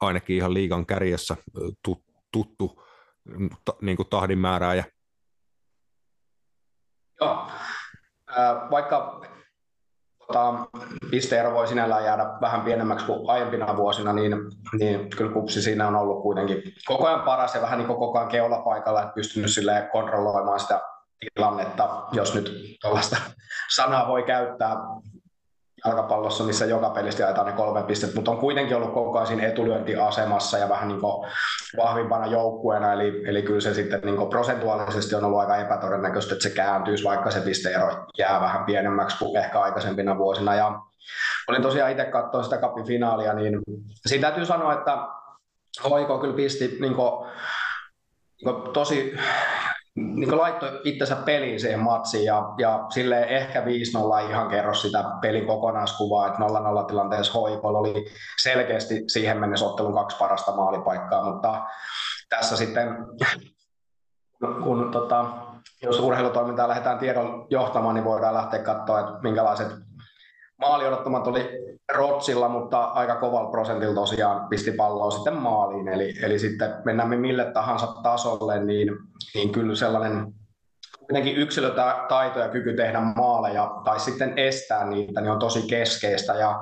ainakin 0.00 0.36
ihan 0.36 0.54
liigan 0.54 0.86
kärjessä 0.86 1.36
tuttu, 1.82 2.04
tuttu 2.32 2.82
ta, 3.64 3.74
niin 3.80 3.96
kuin 3.96 4.08
tahdin 4.08 4.38
määrääjä. 4.38 4.84
Joo, 7.20 7.46
vaikka 8.70 9.20
tota, 10.32 10.66
pisteero 11.10 11.54
voi 11.54 11.68
sinällään 11.68 12.04
jäädä 12.04 12.26
vähän 12.40 12.60
pienemmäksi 12.60 13.06
kuin 13.06 13.30
aiempina 13.30 13.76
vuosina, 13.76 14.12
niin, 14.12 14.32
niin 14.78 15.10
kyllä 15.16 15.32
kupsi 15.32 15.62
siinä 15.62 15.88
on 15.88 15.96
ollut 15.96 16.22
kuitenkin 16.22 16.62
koko 16.86 17.06
ajan 17.06 17.20
paras 17.20 17.54
ja 17.54 17.62
vähän 17.62 17.78
niin 17.78 17.86
kuin 17.86 17.98
koko 17.98 18.18
ajan 18.18 18.30
keulapaikalla, 18.30 19.02
että 19.02 19.14
pystynyt 19.14 19.50
kontrolloimaan 19.92 20.60
sitä 20.60 20.80
tilannetta, 21.34 22.02
jos 22.12 22.34
nyt 22.34 22.52
tuollaista 22.80 23.16
sanaa 23.74 24.08
voi 24.08 24.22
käyttää 24.22 24.76
jalkapallossa, 25.84 26.44
missä 26.44 26.64
joka 26.64 26.90
pelistä 26.90 27.22
jaetaan 27.22 27.46
ne 27.46 27.52
kolme 27.52 27.82
pistettä, 27.82 28.16
mutta 28.16 28.30
on 28.30 28.38
kuitenkin 28.38 28.76
ollut 28.76 28.94
koko 28.94 29.18
ajan 29.18 29.26
siinä 29.26 29.46
etulyöntiasemassa 29.46 30.58
ja 30.58 30.68
vähän 30.68 30.88
niin 30.88 31.02
vahvimpana 31.76 32.26
joukkueena, 32.26 32.92
eli, 32.92 33.22
eli 33.26 33.42
kyllä 33.42 33.60
se 33.60 33.74
sitten 33.74 34.00
niin 34.04 34.30
prosentuaalisesti 34.30 35.14
on 35.14 35.24
ollut 35.24 35.40
aika 35.40 35.56
epätodennäköistä, 35.56 36.34
että 36.34 36.48
se 36.48 36.54
kääntyisi, 36.54 37.04
vaikka 37.04 37.30
se 37.30 37.40
pisteero 37.40 38.06
jää 38.18 38.40
vähän 38.40 38.64
pienemmäksi 38.64 39.18
kuin 39.18 39.36
ehkä 39.36 39.60
aikaisempina 39.60 40.18
vuosina. 40.18 40.54
Ja 40.54 40.80
olin 41.48 41.62
tosiaan 41.62 41.90
itse 41.90 42.04
katsoa 42.04 42.42
sitä 42.42 42.58
kapin 42.58 42.86
finaalia, 42.86 43.32
niin 43.32 43.60
siitä 44.06 44.26
täytyy 44.26 44.46
sanoa, 44.46 44.72
että 44.72 44.98
Hoiko 45.90 46.18
kyllä 46.18 46.36
pisti 46.36 46.76
niin 46.80 46.94
kuin, 46.94 47.26
niin 48.44 48.54
kuin 48.54 48.72
tosi 48.72 49.16
niin 49.96 50.38
laittoi 50.38 50.80
itsensä 50.84 51.16
peliin 51.16 51.60
siihen 51.60 51.80
matsiin 51.80 52.24
ja, 52.24 52.54
ja 52.58 52.86
sille 52.94 53.20
ehkä 53.20 53.60
5-0 53.60 53.64
ihan 54.30 54.48
kerro 54.48 54.74
sitä 54.74 55.04
pelin 55.20 55.46
kokonaiskuvaa, 55.46 56.26
että 56.26 56.38
0-0 56.82 56.86
tilanteessa 56.86 57.32
hoikolla 57.32 57.78
oli 57.78 58.04
selkeästi 58.42 59.04
siihen 59.06 59.40
mennessä 59.40 59.66
ottelun 59.66 59.94
kaksi 59.94 60.16
parasta 60.18 60.56
maalipaikkaa, 60.56 61.32
mutta 61.32 61.62
tässä 62.28 62.56
sitten 62.56 62.96
kun 64.64 64.90
tota, 64.90 65.24
jos 65.82 66.00
urheilutoimintaa 66.00 66.68
lähdetään 66.68 66.98
tiedon 66.98 67.46
johtamaan, 67.50 67.94
niin 67.94 68.04
voidaan 68.04 68.34
lähteä 68.34 68.62
katsoa, 68.62 69.00
että 69.00 69.12
minkälaiset 69.22 69.68
maaliodottamat 70.60 71.26
oli 71.26 71.50
Rotsilla, 71.92 72.48
mutta 72.48 72.84
aika 72.84 73.14
kovalla 73.14 73.50
prosentilla 73.50 73.94
tosiaan 73.94 74.48
pisti 74.48 74.72
palloa 74.72 75.10
sitten 75.10 75.36
maaliin. 75.36 75.88
Eli, 75.88 76.14
eli 76.22 76.38
sitten 76.38 76.74
mennään 76.84 77.08
me 77.08 77.16
mille 77.16 77.52
tahansa 77.52 77.86
tasolle, 78.02 78.64
niin, 78.64 78.88
niin 79.34 79.52
kyllä 79.52 79.74
sellainen 79.74 80.32
kuitenkin 80.98 81.36
yksilötaito 81.36 82.38
ja 82.38 82.48
kyky 82.48 82.76
tehdä 82.76 83.00
maaleja 83.00 83.70
tai 83.84 84.00
sitten 84.00 84.38
estää 84.38 84.84
niitä, 84.84 85.20
niin 85.20 85.30
on 85.30 85.38
tosi 85.38 85.62
keskeistä. 85.62 86.34
Ja 86.34 86.60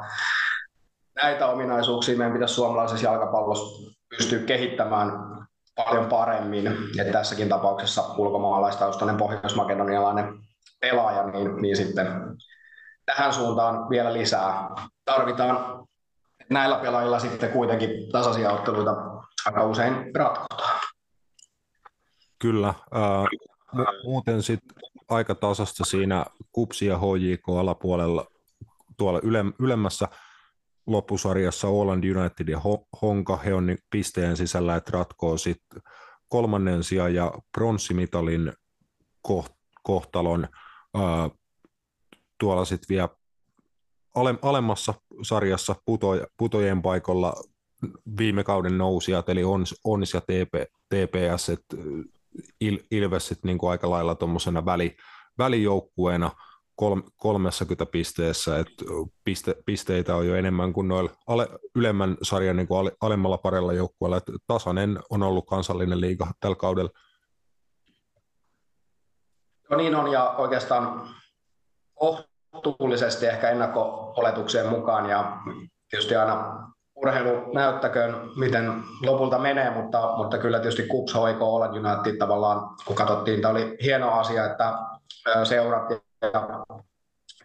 näitä 1.22 1.46
ominaisuuksia 1.46 2.18
meidän 2.18 2.32
pitäisi 2.32 2.54
suomalaisessa 2.54 3.06
jalkapallossa 3.06 3.92
pystyä 4.16 4.38
kehittämään 4.38 5.12
paljon 5.76 6.06
paremmin. 6.06 6.64
Ja 6.94 7.04
tässäkin 7.12 7.48
tapauksessa 7.48 8.04
ulkomaalaistaustainen 8.18 9.16
pohjois-makedonialainen 9.16 10.34
pelaaja, 10.80 11.26
niin, 11.26 11.62
niin 11.62 11.76
sitten 11.76 12.06
tähän 13.16 13.32
suuntaan 13.32 13.88
vielä 13.88 14.12
lisää. 14.12 14.68
Tarvitaan 15.04 15.86
näillä 16.50 16.78
pelaajilla 16.78 17.18
sitten 17.18 17.50
kuitenkin 17.50 18.12
tasaisia 18.12 18.50
otteluita 18.52 18.96
aika 19.46 19.64
usein 19.64 20.14
ratkotaan. 20.14 20.80
Kyllä. 22.38 22.68
Äh, 22.68 23.26
muuten 24.04 24.42
sitten 24.42 24.76
aika 25.08 25.34
tasasta 25.34 25.84
siinä 25.84 26.24
Kupsi 26.52 26.86
ja 26.86 26.98
HJK 26.98 27.48
alapuolella 27.60 28.26
tuolla 28.96 29.20
yle, 29.22 29.44
ylemmässä 29.58 30.08
loppusarjassa 30.86 31.68
Oland 31.68 32.04
United 32.04 32.48
ja 32.48 32.60
Honka, 33.02 33.36
he 33.36 33.54
on 33.54 33.76
pisteen 33.90 34.36
sisällä, 34.36 34.76
että 34.76 34.90
ratkoo 34.94 35.36
sitten 35.38 35.82
kolmannen 36.28 36.84
sijaan 36.84 37.14
ja 37.14 37.32
pronssimitalin 37.52 38.52
kohtalon. 39.82 40.48
Ää, 40.94 41.30
tuolla 42.40 42.64
sitten 42.64 42.88
vielä 42.88 43.08
ale, 44.14 44.34
alemmassa 44.42 44.94
sarjassa 45.22 45.74
puto, 45.84 46.08
putojen 46.36 46.82
paikalla 46.82 47.34
viime 48.18 48.44
kauden 48.44 48.78
nousijat, 48.78 49.28
eli 49.28 49.44
ONS, 49.44 49.80
ONS 49.84 50.14
ja 50.14 50.20
TP, 50.20 50.72
TPS, 50.88 51.48
että 51.48 51.76
Il, 52.60 52.78
Ilves 52.90 53.28
sit 53.28 53.44
niin 53.44 53.58
kuin 53.58 53.70
aika 53.70 53.90
lailla 53.90 54.14
tuommoisena 54.14 54.64
väli, 54.64 54.96
välijoukkueena– 55.38 56.30
30 57.16 57.86
pisteessä, 57.86 58.58
että 58.58 58.84
piste, 59.24 59.54
pisteitä 59.66 60.16
on 60.16 60.26
jo 60.26 60.34
enemmän 60.34 60.72
kuin 60.72 60.88
noilla 60.88 61.10
ale, 61.26 61.48
ylemmän 61.74 62.16
sarjan 62.22 62.56
niin 62.56 62.68
kuin 62.68 62.78
ale, 62.78 62.92
alemmalla 63.00 63.38
parella 63.38 63.72
joukkueella. 63.72 64.16
Että 64.16 64.32
tasainen 64.46 64.98
on 65.10 65.22
ollut 65.22 65.46
kansallinen 65.46 66.00
liiga 66.00 66.26
tällä 66.40 66.56
kaudella. 66.56 66.90
No 69.70 69.76
niin 69.76 69.94
on, 69.94 70.12
ja 70.12 70.30
oikeastaan 70.30 71.14
kohtuullisesti 71.98 73.26
ehkä 73.26 73.50
ennakko-oletukseen 73.50 74.68
mukaan, 74.68 75.10
ja 75.10 75.32
tietysti 75.90 76.16
aina 76.16 76.68
urheilu 76.96 77.52
näyttäköön, 77.54 78.14
miten 78.36 78.72
lopulta 79.02 79.38
menee, 79.38 79.70
mutta, 79.70 80.16
mutta 80.16 80.38
kyllä 80.38 80.58
tietysti 80.58 80.86
Kups 80.86 81.14
HIK 81.14 81.42
Oland 81.42 81.76
United 81.76 82.16
tavallaan, 82.16 82.76
kun 82.86 82.96
katsottiin, 82.96 83.40
tämä 83.40 83.52
oli 83.52 83.76
hieno 83.82 84.12
asia, 84.12 84.46
että 84.46 84.72
seurat 85.44 85.90
ja 86.22 86.64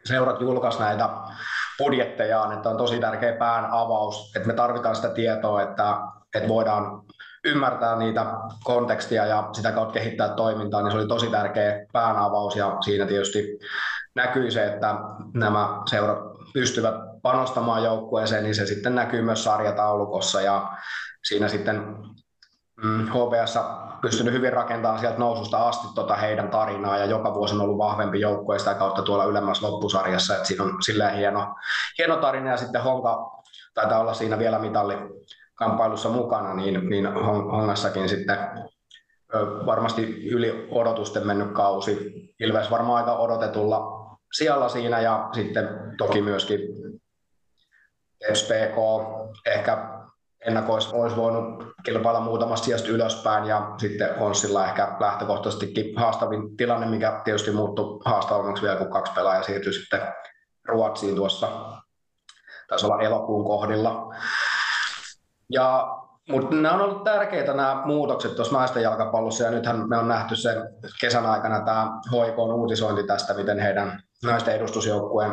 seurat 0.06 0.42
julkaisi 0.42 0.80
näitä 0.80 1.10
budjettejaan, 1.78 2.54
että 2.54 2.70
on 2.70 2.78
tosi 2.78 3.00
tärkeä 3.00 3.34
pään 3.34 3.66
avaus, 3.72 4.36
että 4.36 4.48
me 4.48 4.54
tarvitaan 4.54 4.96
sitä 4.96 5.10
tietoa, 5.10 5.62
että, 5.62 5.98
että 6.36 6.50
voidaan 6.50 7.02
ymmärtää 7.46 7.96
niitä 7.96 8.26
kontekstia 8.64 9.26
ja 9.26 9.50
sitä 9.52 9.72
kautta 9.72 9.94
kehittää 9.94 10.30
toimintaa, 10.30 10.82
niin 10.82 10.92
se 10.92 10.98
oli 10.98 11.08
tosi 11.08 11.30
tärkeä 11.30 11.86
päänavaus 11.94 12.56
ja 12.56 12.78
siinä 12.82 13.06
tietysti 13.06 13.60
näkyy 14.16 14.52
se, 14.52 14.66
että 14.66 14.96
nämä 15.34 15.82
seurat 15.90 16.20
pystyvät 16.54 16.96
panostamaan 17.22 17.84
joukkueeseen, 17.84 18.44
niin 18.44 18.56
se 18.56 18.66
sitten 18.66 18.96
näkyy 18.96 19.22
myös 19.22 19.44
sarjataulukossa 19.44 20.42
ja 20.42 20.72
siinä 21.24 21.48
sitten 21.48 21.96
mm, 22.84 23.08
HBS 23.08 23.58
pystynyt 24.02 24.34
hyvin 24.34 24.54
rakentamaan 24.54 25.00
sieltä 25.00 25.18
noususta 25.18 25.68
asti 25.68 25.88
tota 25.96 26.16
heidän 26.16 26.50
tarinaa 26.50 26.98
ja 26.98 27.06
joka 27.06 27.34
vuosi 27.34 27.56
on 27.56 27.62
ollut 27.62 27.78
vahvempi 27.78 28.20
joukkue 28.20 28.60
sitä 28.60 28.74
kautta 28.74 29.02
tuolla 29.02 29.26
ylemmässä 29.26 29.68
loppusarjassa, 29.68 30.34
että 30.34 30.48
siinä 30.48 30.64
on 30.64 30.84
silleen 30.84 31.16
hieno, 31.16 31.56
hieno 31.98 32.16
tarina 32.16 32.50
ja 32.50 32.58
sitten 32.58 32.84
Honka 32.84 33.42
taitaa 33.74 34.00
olla 34.00 34.14
siinä 34.14 34.40
vielä 34.40 34.60
mitalli 34.60 34.98
kamppailussa 35.56 36.10
mukana, 36.10 36.54
niin, 36.54 36.90
niin 36.90 37.14
Hongassakin 37.52 38.10
sitten 38.10 38.38
varmasti 39.66 40.30
yli 40.30 40.68
odotusten 40.72 41.28
mennyt 41.28 41.52
kausi. 41.52 42.14
Ilves 42.40 42.72
varmaan 42.72 42.98
aika 42.98 43.18
odotetulla 43.18 44.03
sijalla 44.34 44.70
siinä 44.70 45.02
ja 45.02 45.30
sitten 45.34 45.70
toki 45.98 46.22
myöskin 46.22 46.60
SPK 48.34 48.76
ehkä 49.46 49.78
ennakoissa 50.46 50.96
olisi 50.96 51.16
voinut 51.16 51.74
kilpailla 51.84 52.20
muutamasta 52.20 52.66
sijasta 52.66 52.90
ylöspäin 52.90 53.46
ja 53.46 53.72
sitten 53.78 54.20
on 54.20 54.36
sillä 54.36 54.66
ehkä 54.66 54.98
lähtökohtaisestikin 55.00 55.98
haastavin 55.98 56.58
tilanne, 56.58 56.88
mikä 56.88 57.22
tietysti 57.24 57.52
muuttui 57.52 58.00
haastavammaksi 58.06 58.64
vielä, 58.64 58.78
kun 58.78 58.92
kaksi 58.92 59.14
pelaajaa 59.14 59.44
siirtyi 59.44 59.74
sitten 59.74 60.02
Ruotsiin 60.68 61.16
tuossa, 61.16 61.50
taisi 62.68 62.86
olla 62.86 63.02
elokuun 63.02 63.46
kohdilla. 63.46 64.14
Ja, 65.50 65.88
mutta 66.30 66.56
nämä 66.56 66.76
on 66.76 66.82
ollut 66.82 67.04
tärkeitä 67.04 67.54
nämä 67.54 67.82
muutokset 67.86 68.36
tuossa 68.36 68.58
naisten 68.58 68.84
jalkapallossa 68.84 69.44
ja 69.44 69.52
nythän 69.52 69.90
me 69.90 69.98
on 69.98 70.08
nähty 70.08 70.36
se 70.36 70.56
kesän 71.02 71.26
aikana 71.26 71.66
tämä 71.66 71.92
HIK 72.12 72.38
uutisointi 72.38 73.04
tästä, 73.04 73.34
miten 73.34 73.60
heidän 73.60 74.03
naisten 74.24 74.56
edustusjoukkueen 74.56 75.32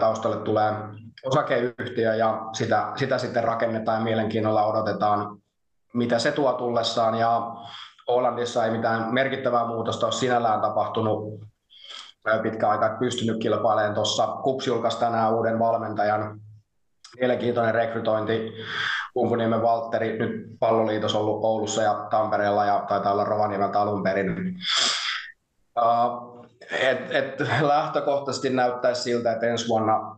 taustalle 0.00 0.36
tulee 0.36 0.72
osakeyhtiö 1.24 2.14
ja 2.14 2.40
sitä, 2.52 2.92
sitä 2.96 3.18
sitten 3.18 3.44
rakennetaan 3.44 3.98
ja 3.98 4.04
mielenkiinnolla 4.04 4.66
odotetaan, 4.66 5.38
mitä 5.94 6.18
se 6.18 6.32
tuo 6.32 6.52
tullessaan. 6.52 7.14
Ja 7.14 7.52
Hollandissa 8.08 8.64
ei 8.64 8.70
mitään 8.70 9.14
merkittävää 9.14 9.66
muutosta 9.66 10.06
ole 10.06 10.12
sinällään 10.12 10.60
tapahtunut 10.60 11.40
pitkä 12.42 12.68
aika 12.68 12.96
pystynyt 12.98 13.42
kilpailemaan 13.42 13.94
tuossa. 13.94 14.26
Kups 14.26 14.66
julkaisi 14.66 14.98
tänään 14.98 15.34
uuden 15.34 15.58
valmentajan. 15.58 16.40
Mielenkiintoinen 17.20 17.74
rekrytointi. 17.74 18.52
Kumpuniemen 19.14 19.62
Valtteri, 19.62 20.18
nyt 20.18 20.46
palloliitos 20.60 21.14
ollut 21.14 21.44
Oulussa 21.44 21.82
ja 21.82 22.06
Tampereella 22.10 22.64
ja 22.64 22.84
taitaa 22.88 23.12
olla 23.12 23.24
Rovaniemeltä 23.24 23.80
alun 23.80 24.02
perin. 24.02 24.56
Uh, 25.80 26.43
et, 26.70 26.98
et 27.10 27.40
lähtökohtaisesti 27.60 28.50
näyttäisi 28.50 29.02
siltä, 29.02 29.32
että 29.32 29.46
ensi 29.46 29.68
vuonna 29.68 30.16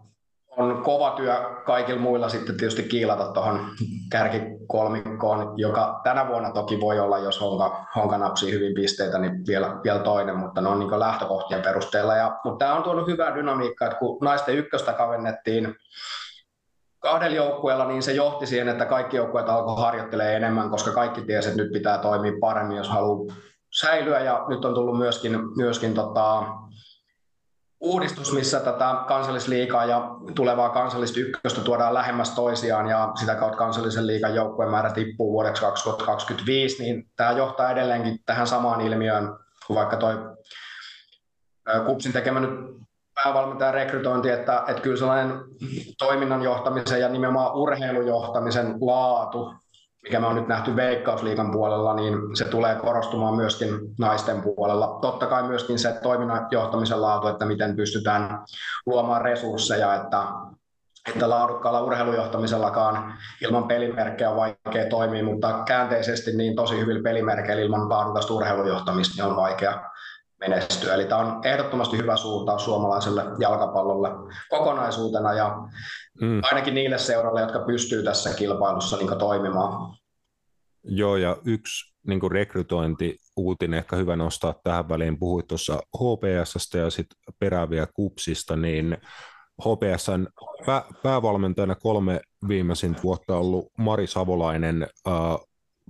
on 0.57 0.83
kova 0.83 1.11
työ 1.11 1.35
kaikilla 1.67 2.01
muilla 2.01 2.29
sitten 2.29 2.57
tietysti 2.57 2.83
kiilata 2.83 3.33
tuohon 3.33 3.67
kärkikolmikkoon, 4.11 5.55
joka 5.57 6.01
tänä 6.05 6.29
vuonna 6.29 6.51
toki 6.51 6.81
voi 6.81 7.01
olla, 7.01 7.19
jos 7.19 7.41
Honka, 7.41 7.85
Honka 7.97 8.19
napsii 8.19 8.53
hyvin 8.53 8.75
pisteitä, 8.75 9.19
niin 9.19 9.47
vielä, 9.47 9.81
vielä 9.85 9.99
toinen, 9.99 10.37
mutta 10.37 10.61
ne 10.61 10.69
on 10.69 10.79
niin 10.79 11.01
lähtökohtien 11.01 11.63
perusteella. 11.63 12.17
Ja, 12.17 12.41
mutta 12.45 12.65
tämä 12.65 12.77
on 12.77 12.83
tuonut 12.83 13.07
hyvää 13.07 13.35
dynamiikkaa, 13.35 13.89
että 13.89 13.99
kun 13.99 14.19
naisten 14.21 14.57
ykköstä 14.57 14.93
kavennettiin 14.93 15.75
kahdella 16.99 17.37
joukkueella, 17.37 17.89
niin 17.89 18.03
se 18.03 18.13
johti 18.13 18.47
siihen, 18.47 18.69
että 18.69 18.85
kaikki 18.85 19.17
joukkueet 19.17 19.49
alkoi 19.49 19.77
harjoittelemaan 19.77 20.37
enemmän, 20.37 20.71
koska 20.71 20.91
kaikki 20.91 21.21
tiesivät, 21.21 21.53
että 21.53 21.63
nyt 21.63 21.73
pitää 21.73 21.99
toimia 21.99 22.33
paremmin, 22.41 22.77
jos 22.77 22.89
haluaa 22.89 23.35
säilyä. 23.81 24.21
Ja 24.21 24.45
nyt 24.49 24.65
on 24.65 24.75
tullut 24.75 24.99
myöskin, 24.99 25.57
myöskin 25.57 25.95
tota, 25.95 26.43
uudistus, 27.81 28.33
missä 28.33 28.61
tätä 28.61 29.05
kansallisliikaa 29.09 29.85
ja 29.85 30.11
tulevaa 30.35 30.69
kansallista 30.69 31.21
ykköstä 31.21 31.61
tuodaan 31.61 31.95
lähemmäs 31.95 32.31
toisiaan 32.31 32.89
ja 32.89 33.13
sitä 33.21 33.35
kautta 33.35 33.59
kansallisen 33.59 34.07
liikan 34.07 34.35
joukkueen 34.35 34.71
määrä 34.71 34.91
tippuu 34.91 35.33
vuodeksi 35.33 35.63
2025, 35.63 36.83
niin 36.83 37.11
tämä 37.17 37.33
johtaa 37.33 37.71
edelleenkin 37.71 38.19
tähän 38.27 38.47
samaan 38.47 38.81
ilmiöön 38.81 39.39
kuin 39.67 39.75
vaikka 39.75 39.97
toi 39.97 40.15
Kupsin 41.87 42.13
tekemä 42.13 42.41
nyt 42.41 42.77
päävalmentajan 43.15 43.75
rekrytointi, 43.75 44.31
että, 44.31 44.65
että 44.69 44.83
kyllä 44.83 44.97
sellainen 44.97 45.33
toiminnan 45.99 46.43
johtamisen 46.43 47.01
ja 47.01 47.09
nimenomaan 47.09 47.55
urheilujohtamisen 47.55 48.75
laatu 48.81 49.55
mikä 50.07 50.21
me 50.21 50.27
on 50.27 50.35
nyt 50.35 50.49
nähty 50.49 50.77
Veikkausliikan 50.77 51.51
puolella, 51.51 51.95
niin 51.95 52.37
se 52.37 52.45
tulee 52.45 52.75
korostumaan 52.75 53.37
myöskin 53.37 53.69
naisten 53.99 54.43
puolella. 54.43 54.99
Totta 55.03 55.27
kai 55.27 55.43
myöskin 55.43 55.79
se 55.79 55.99
toiminnan 56.03 56.47
johtamisen 56.51 57.03
laatu, 57.03 57.27
että 57.27 57.45
miten 57.45 57.77
pystytään 57.77 58.45
luomaan 58.87 59.23
resursseja, 59.23 59.95
että, 59.95 60.23
että 61.09 61.31
laadukkaalla 61.31 61.83
urheilujohtamisellakaan 61.83 63.15
ilman 63.43 63.65
pelimerkkejä 63.65 64.31
on 64.31 64.37
vaikea 64.37 64.89
toimia, 64.91 65.25
mutta 65.25 65.63
käänteisesti 65.67 66.37
niin 66.37 66.57
tosi 66.57 66.81
hyvillä 66.81 67.03
pelimerkeillä 67.03 67.63
ilman 67.63 67.89
laadukasta 67.89 68.35
urheilujohtamista 68.35 69.15
niin 69.23 69.31
on 69.31 69.37
vaikea 69.37 69.83
menestyä. 70.41 70.95
Eli 70.95 71.05
tämä 71.05 71.21
on 71.21 71.41
ehdottomasti 71.45 71.99
hyvä 71.99 72.17
suuntaus 72.17 72.65
suomalaiselle 72.65 73.25
jalkapallolle 73.39 74.11
kokonaisuutena 74.49 75.33
ja 75.33 75.57
mm. 76.21 76.41
ainakin 76.43 76.75
niille 76.75 76.99
seuroille, 76.99 77.41
jotka 77.41 77.59
pystyy 77.59 78.03
tässä 78.03 78.35
kilpailussa 78.35 78.97
niin 78.97 79.19
toimimaan. 79.19 79.97
Joo, 80.85 81.17
ja 81.17 81.37
yksi 81.45 81.97
niin 82.07 82.33
rekrytointi 82.33 83.17
uutinen 83.37 83.79
ehkä 83.79 83.97
hyvä 83.97 84.17
nostaa 84.17 84.55
tähän 84.65 84.89
väliin. 84.89 85.19
Puhuit 85.19 85.47
tuossa 85.47 85.83
HPS 85.97 86.75
ja 86.75 86.91
sitten 86.91 87.19
perääviä 87.39 87.87
kupsista, 87.95 88.57
niin 88.57 88.99
HPSn 89.63 90.27
pää, 90.67 90.83
päävalmentajana 91.03 91.75
kolme 91.75 92.21
viimeisin 92.49 92.97
vuotta 93.03 93.37
ollut 93.37 93.73
Mari 93.79 94.07
Savolainen 94.07 94.87
äh, 95.09 95.15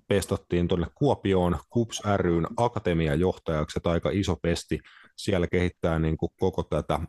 pestattiin 0.09 0.69
tuonne 0.69 0.87
Kuopioon 0.95 1.59
KUPS 1.71 2.03
ryn 2.17 2.47
akatemiajohtajaksi, 2.57 3.79
että 3.79 3.91
aika 3.91 4.11
iso 4.13 4.37
pesti 4.43 4.81
siellä 5.17 5.47
kehittää 5.47 5.99
niin 5.99 6.17
kuin 6.17 6.31
koko 6.41 6.63
tätä 6.63 7.01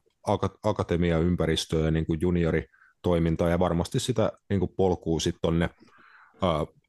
akatemiaympäristöä 0.64 1.86
ja 1.86 1.92
niin 1.92 2.06
kuin 2.06 2.22
junioritoimintaa 3.08 3.50
ja 3.50 3.60
varmasti 3.60 4.00
sitä 4.00 4.32
niin 4.50 4.60
kuin 4.60 4.72
polkuu 4.78 5.20
sitten 5.20 5.40
tuonne 5.42 5.70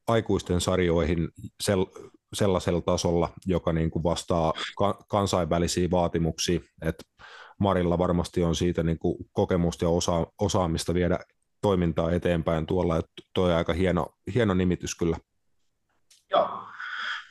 aikuisten 0.09 0.61
sarjoihin 0.61 1.28
sel- 1.62 2.11
sellaisella 2.32 2.81
tasolla, 2.81 3.28
joka 3.47 3.73
niin 3.73 3.90
kuin 3.90 4.03
vastaa 4.03 4.53
ka- 4.78 4.99
kansainvälisiä 5.09 5.90
vaatimuksia, 5.90 6.61
että 6.82 7.05
Marilla 7.61 7.99
varmasti 7.99 8.43
on 8.43 8.55
siitä 8.55 8.82
niin 8.82 8.99
kuin 8.99 9.16
kokemusta 9.32 9.85
ja 9.85 9.89
osa- 9.89 10.27
osaamista 10.40 10.95
viedä 10.95 11.19
toimintaa 11.62 12.11
eteenpäin 12.11 12.66
tuolla. 12.66 12.97
Että 12.97 13.12
toi 13.35 13.55
aika 13.55 13.73
hieno, 13.73 14.07
hieno 14.35 14.55
nimitys 14.55 14.95
kyllä. 14.95 15.16
Joo, 16.31 16.49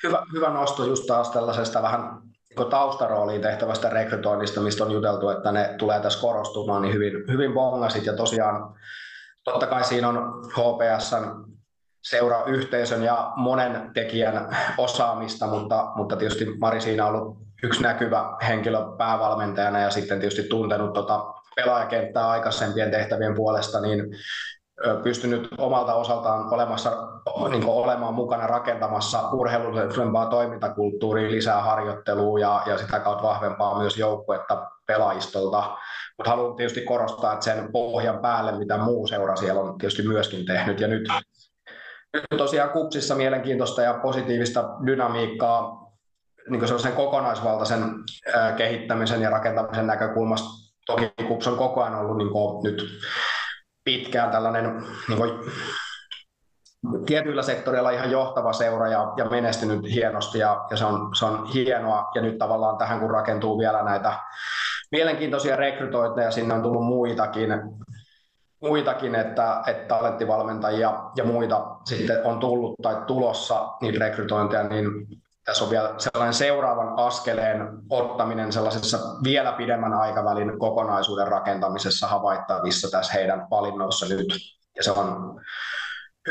hyvä, 0.04 0.24
hyvä 0.34 0.50
nosto 0.50 0.86
just 0.86 1.06
taas 1.08 1.30
tällaisesta 1.30 1.82
vähän 1.82 2.22
taustarooliin 2.66 3.42
tehtävästä 3.42 3.90
rekrytoinnista, 3.90 4.62
mistä 4.62 4.84
on 4.84 4.92
juteltu, 4.92 5.30
että 5.30 5.52
ne 5.52 5.76
tulee 5.78 6.00
tässä 6.00 6.22
korostumaan, 6.22 6.82
niin 6.82 6.94
hyvin, 6.94 7.14
hyvin 7.32 7.54
bongasit. 7.54 8.06
Ja 8.06 8.14
tosiaan 8.14 8.76
totta 9.44 9.68
kai 9.68 9.84
siinä 9.84 10.10
on 10.10 10.44
HPSn 10.52 11.48
seurayhteisön 12.04 13.04
ja 13.04 13.32
monen 13.36 13.92
tekijän 13.94 14.58
osaamista, 14.78 15.48
mutta, 15.48 15.92
mutta 15.96 16.16
tietysti 16.16 16.46
Mari 16.60 16.82
siinä 16.82 17.06
on 17.06 17.16
ollut 17.16 17.38
yksi 17.64 17.84
näkyvä 17.84 18.38
henkilö 18.48 18.80
päävalmentajana 18.98 19.80
ja 19.80 19.90
sitten 19.90 20.20
tietysti 20.20 20.44
tuntenut 20.44 20.94
tuota 20.94 21.34
pelaajakenttää 21.56 22.30
aikaisempien 22.30 22.92
tehtävien 22.92 23.36
puolesta, 23.36 23.82
niin 23.82 24.04
pystynyt 25.04 25.48
omalta 25.58 25.94
osaltaan 25.94 26.54
olemassa, 26.54 26.92
niin 27.50 27.64
olemaan 27.66 28.14
mukana 28.14 28.48
rakentamassa 28.48 29.30
urheilullisempaa 29.30 30.26
toimintakulttuuria, 30.26 31.32
lisää 31.32 31.62
harjoittelua 31.62 32.40
ja, 32.40 32.62
ja 32.66 32.78
sitä 32.78 33.00
kautta 33.00 33.28
vahvempaa 33.28 33.78
myös 33.78 33.98
joukkuetta 33.98 34.72
pelaajistolta. 34.88 35.78
Mutta 36.18 36.30
haluan 36.30 36.56
tietysti 36.56 36.82
korostaa, 36.82 37.34
että 37.34 37.46
sen 37.46 37.72
pohjan 37.72 38.20
päälle, 38.20 38.52
mitä 38.52 38.78
muu 38.78 39.08
seura 39.08 39.36
siellä 39.36 39.62
on 39.62 39.78
tietysti 39.78 40.08
myöskin 40.08 40.46
tehnyt. 40.46 40.80
Ja 40.80 40.88
nyt, 40.88 41.08
nyt 42.14 42.26
tosiaan 42.38 42.70
kupsissa 42.70 43.16
mielenkiintoista 43.16 43.82
ja 43.82 43.94
positiivista 43.94 44.70
dynamiikkaa 44.86 45.88
niin 46.50 46.68
sellaisen 46.68 46.94
kokonaisvaltaisen 46.94 47.84
kehittämisen 48.58 49.22
ja 49.22 49.30
rakentamisen 49.30 49.88
näkökulmasta. 49.88 50.50
Toki 50.86 51.12
KUPS 51.28 51.48
on 51.48 51.58
koko 51.58 51.84
ajan 51.84 51.96
ollut 51.96 52.18
niin 52.18 52.30
nyt 52.64 52.84
pitkään 53.88 54.32
tällainen 54.32 54.84
niin 55.08 55.18
kuin, 55.18 55.32
tietyillä 57.06 57.42
sektoreilla 57.42 57.92
ihan 57.92 58.12
johtava 58.12 58.54
seura 58.54 58.88
ja, 58.88 59.14
ja 59.18 59.26
menestynyt 59.26 59.94
hienosti 59.94 60.40
ja, 60.40 60.66
ja 60.70 60.78
se, 60.78 60.86
on, 60.86 61.16
se 61.16 61.26
on 61.26 61.48
hienoa. 61.48 62.12
Ja 62.16 62.22
nyt 62.22 62.38
tavallaan 62.38 62.78
tähän 62.78 63.00
kun 63.00 63.12
rakentuu 63.12 63.58
vielä 63.58 63.84
näitä 63.84 64.14
mielenkiintoisia 64.92 65.56
rekrytointeja, 65.56 66.32
sinne 66.32 66.54
on 66.54 66.62
tullut 66.62 66.86
muitakin, 66.86 67.50
muitakin 68.62 69.16
että, 69.16 69.64
että 69.68 69.96
talenttivalmentajia 69.96 70.94
ja 71.16 71.24
muita 71.24 71.78
sitten 71.86 72.26
on 72.26 72.40
tullut 72.40 72.76
tai 72.82 72.96
tulossa 73.08 73.68
niitä 73.82 74.00
rekrytointeja, 74.00 74.64
niin 74.64 74.86
tässä 75.48 75.64
on 75.64 75.70
vielä 75.70 75.96
sellainen 75.98 76.34
seuraavan 76.34 76.94
askeleen 76.98 77.68
ottaminen 77.90 78.52
sellaisessa 78.54 79.00
vielä 79.24 79.52
pidemmän 79.52 79.94
aikavälin 79.94 80.60
kokonaisuuden 80.60 81.28
rakentamisessa 81.28 82.08
havaittavissa 82.08 82.92
tässä 82.92 83.14
heidän 83.14 83.48
valinnoissa 83.52 84.06
nyt. 84.16 84.28
Ja 84.76 84.84
se 84.84 84.92
on 84.92 85.42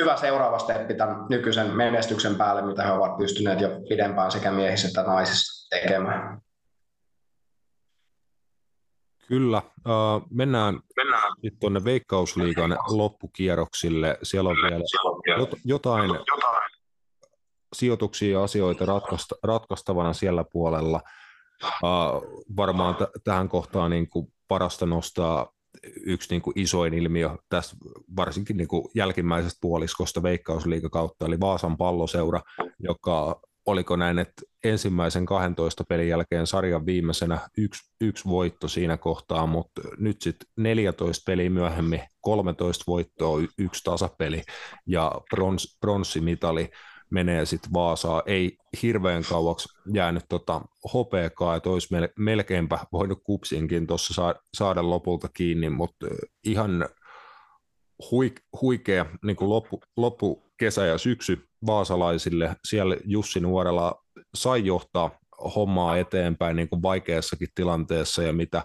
hyvä 0.01 0.17
seuraava 0.17 0.59
steppi 0.59 0.95
tämän 0.95 1.27
nykyisen 1.29 1.77
menestyksen 1.77 2.37
päälle, 2.37 2.63
mitä 2.63 2.83
he 2.83 2.93
ovat 2.93 3.17
pystyneet 3.17 3.61
jo 3.61 3.69
pidempään 3.89 4.31
sekä 4.31 4.51
miehissä 4.51 4.89
että 4.89 5.03
naisissa 5.03 5.69
tekemään. 5.71 6.41
Kyllä. 9.29 9.63
Uh, 9.77 10.27
mennään, 10.31 10.81
mennään. 10.97 11.33
nyt 11.43 11.55
tuonne 11.61 11.85
Veikkausliigan 11.85 12.79
loppukierroksille. 12.89 14.19
Siellä 14.23 14.51
on 14.51 14.57
vielä 14.57 14.85
jotain, 15.65 16.11
jotain 16.11 16.66
sijoituksia 17.73 18.33
ja 18.33 18.43
asioita 18.43 18.87
ratkaista, 18.87 19.35
ratkaistavana 19.43 20.13
siellä 20.13 20.45
puolella. 20.53 21.01
Uh, 21.65 22.45
varmaan 22.57 22.95
t- 22.95 23.25
tähän 23.25 23.49
kohtaan 23.49 23.91
niin 23.91 24.09
kuin 24.09 24.33
parasta 24.49 24.87
nostaa 24.87 25.53
yksi 26.07 26.29
niin 26.31 26.43
kuin 26.43 26.59
isoin 26.59 26.95
ilmiö 26.95 27.31
tässä 27.49 27.77
varsinkin 28.17 28.57
niin 28.57 28.69
kuin 28.69 28.89
jälkimmäisestä 28.95 29.59
puoliskosta 29.61 30.23
Veikkausliiga 30.23 30.91
kautta, 30.91 31.27
eli 31.27 31.41
Vaasan 31.41 31.77
palloseura, 31.77 32.41
joka 32.79 33.41
oliko 33.67 33.97
näin, 33.97 34.19
että 34.19 34.43
ensimmäisen 34.65 35.27
12 35.27 35.85
pelin 35.89 36.09
jälkeen 36.09 36.47
sarjan 36.47 36.87
viimeisenä 36.87 37.39
yksi, 37.59 37.93
yksi 38.01 38.29
voitto 38.29 38.69
siinä 38.69 38.97
kohtaa, 38.97 39.47
mutta 39.47 39.83
nyt 39.99 40.23
sitten 40.23 40.49
14 40.57 41.23
peliä 41.27 41.51
myöhemmin 41.51 42.03
13 42.21 42.85
voittoa, 42.87 43.39
yksi 43.59 43.85
tasapeli 43.85 44.43
ja 44.87 45.13
brons, 45.31 45.79
pronssimitali 45.81 46.71
menee 47.17 47.47
sitten 47.47 47.73
Vaasaa. 47.73 48.23
Ei 48.27 48.57
hirveän 48.83 49.23
kauaksi 49.29 49.69
jäänyt 49.93 50.25
tota 50.29 50.61
hopeakaan, 50.93 51.57
että 51.57 51.71
olisi 51.71 51.95
melkeinpä 52.19 52.79
voinut 52.93 53.23
kupsinkin 53.25 53.87
tuossa 53.87 54.35
saada 54.57 54.91
lopulta 54.91 55.29
kiinni, 55.29 55.71
mutta 55.71 56.07
ihan 56.45 56.89
huikea 58.63 59.07
niin 59.25 59.37
kuin 59.37 59.49
loppu, 59.49 59.81
loppu 59.97 60.43
kesä 60.57 60.87
ja 60.87 60.99
syksy 60.99 61.49
vaasalaisille. 61.67 62.57
Siellä 62.69 62.97
Jussi 63.05 63.41
Nuorella 63.41 64.03
sai 64.35 64.67
johtaa 64.67 65.11
hommaa 65.55 65.97
eteenpäin 65.97 66.57
niin 66.57 66.69
kuin 66.69 66.83
vaikeassakin 66.83 67.49
tilanteessa 67.55 68.23
ja 68.23 68.33
mitä 68.33 68.65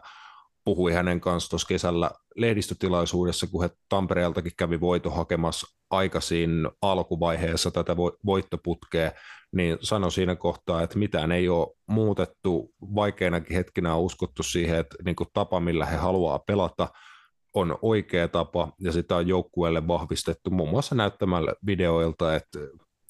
puhui 0.65 0.93
hänen 0.93 1.21
kanssa 1.21 1.49
tuossa 1.49 1.67
kesällä 1.67 2.11
lehdistötilaisuudessa, 2.35 3.47
kun 3.47 3.63
he 3.63 3.69
Tampereeltakin 3.89 4.51
kävi 4.57 4.79
voito 4.79 5.09
hakemassa 5.09 5.67
aikaisin 5.89 6.67
alkuvaiheessa 6.81 7.71
tätä 7.71 7.97
voittoputkea, 8.25 9.11
niin 9.51 9.77
sanoi 9.81 10.11
siinä 10.11 10.35
kohtaa, 10.35 10.83
että 10.83 10.99
mitään 10.99 11.31
ei 11.31 11.49
ole 11.49 11.67
muutettu. 11.88 12.73
Vaikeinakin 12.95 13.55
hetkinä 13.55 13.95
on 13.95 14.01
uskottu 14.01 14.43
siihen, 14.43 14.79
että 14.79 14.95
niin 15.05 15.15
kuin 15.15 15.29
tapa, 15.33 15.59
millä 15.59 15.85
he 15.85 15.95
haluaa 15.95 16.39
pelata, 16.39 16.88
on 17.53 17.77
oikea 17.81 18.27
tapa, 18.27 18.71
ja 18.79 18.91
sitä 18.91 19.15
on 19.15 19.27
joukkueelle 19.27 19.88
vahvistettu 19.88 20.49
muun 20.49 20.69
muassa 20.69 20.95
näyttämällä 20.95 21.53
videoilta, 21.65 22.35
että 22.35 22.59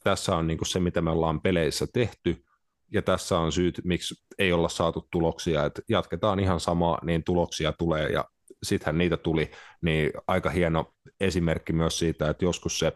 tässä 0.03 0.36
on 0.36 0.48
niin 0.48 0.57
kuin 0.57 0.68
se, 0.68 0.80
mitä 0.80 1.02
me 1.02 1.11
ollaan 1.11 1.41
peleissä 1.41 1.88
tehty, 1.94 2.44
ja 2.93 3.01
tässä 3.01 3.39
on 3.39 3.51
syyt, 3.51 3.81
miksi 3.84 4.15
ei 4.39 4.53
olla 4.53 4.69
saatu 4.69 5.07
tuloksia, 5.11 5.65
että 5.65 5.81
jatketaan 5.89 6.39
ihan 6.39 6.59
samaa, 6.59 6.99
niin 7.03 7.23
tuloksia 7.23 7.72
tulee, 7.72 8.09
ja 8.09 8.26
sittenhän 8.63 8.97
niitä 8.97 9.18
tuli, 9.18 9.51
niin 9.81 10.11
aika 10.27 10.49
hieno 10.49 10.93
esimerkki 11.19 11.73
myös 11.73 11.99
siitä, 11.99 12.30
että 12.30 12.45
joskus 12.45 12.80
se 12.80 12.91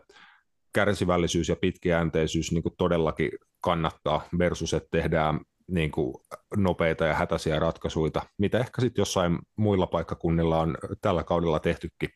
kärsivällisyys 0.73 1.49
ja 1.49 1.55
pitkäjänteisyys 1.55 2.51
niin 2.51 2.63
kuin 2.63 2.75
todellakin 2.77 3.31
kannattaa 3.61 4.21
versus, 4.39 4.73
että 4.73 4.89
tehdään 4.91 5.39
niin 5.67 5.91
kuin 5.91 6.15
nopeita 6.57 7.05
ja 7.05 7.13
hätäisiä 7.13 7.59
ratkaisuja, 7.59 8.21
mitä 8.37 8.59
ehkä 8.59 8.81
sitten 8.81 9.01
jossain 9.01 9.39
muilla 9.55 9.87
paikkakunnilla 9.87 10.59
on 10.59 10.77
tällä 11.01 11.23
kaudella 11.23 11.59
tehtykin. 11.59 12.09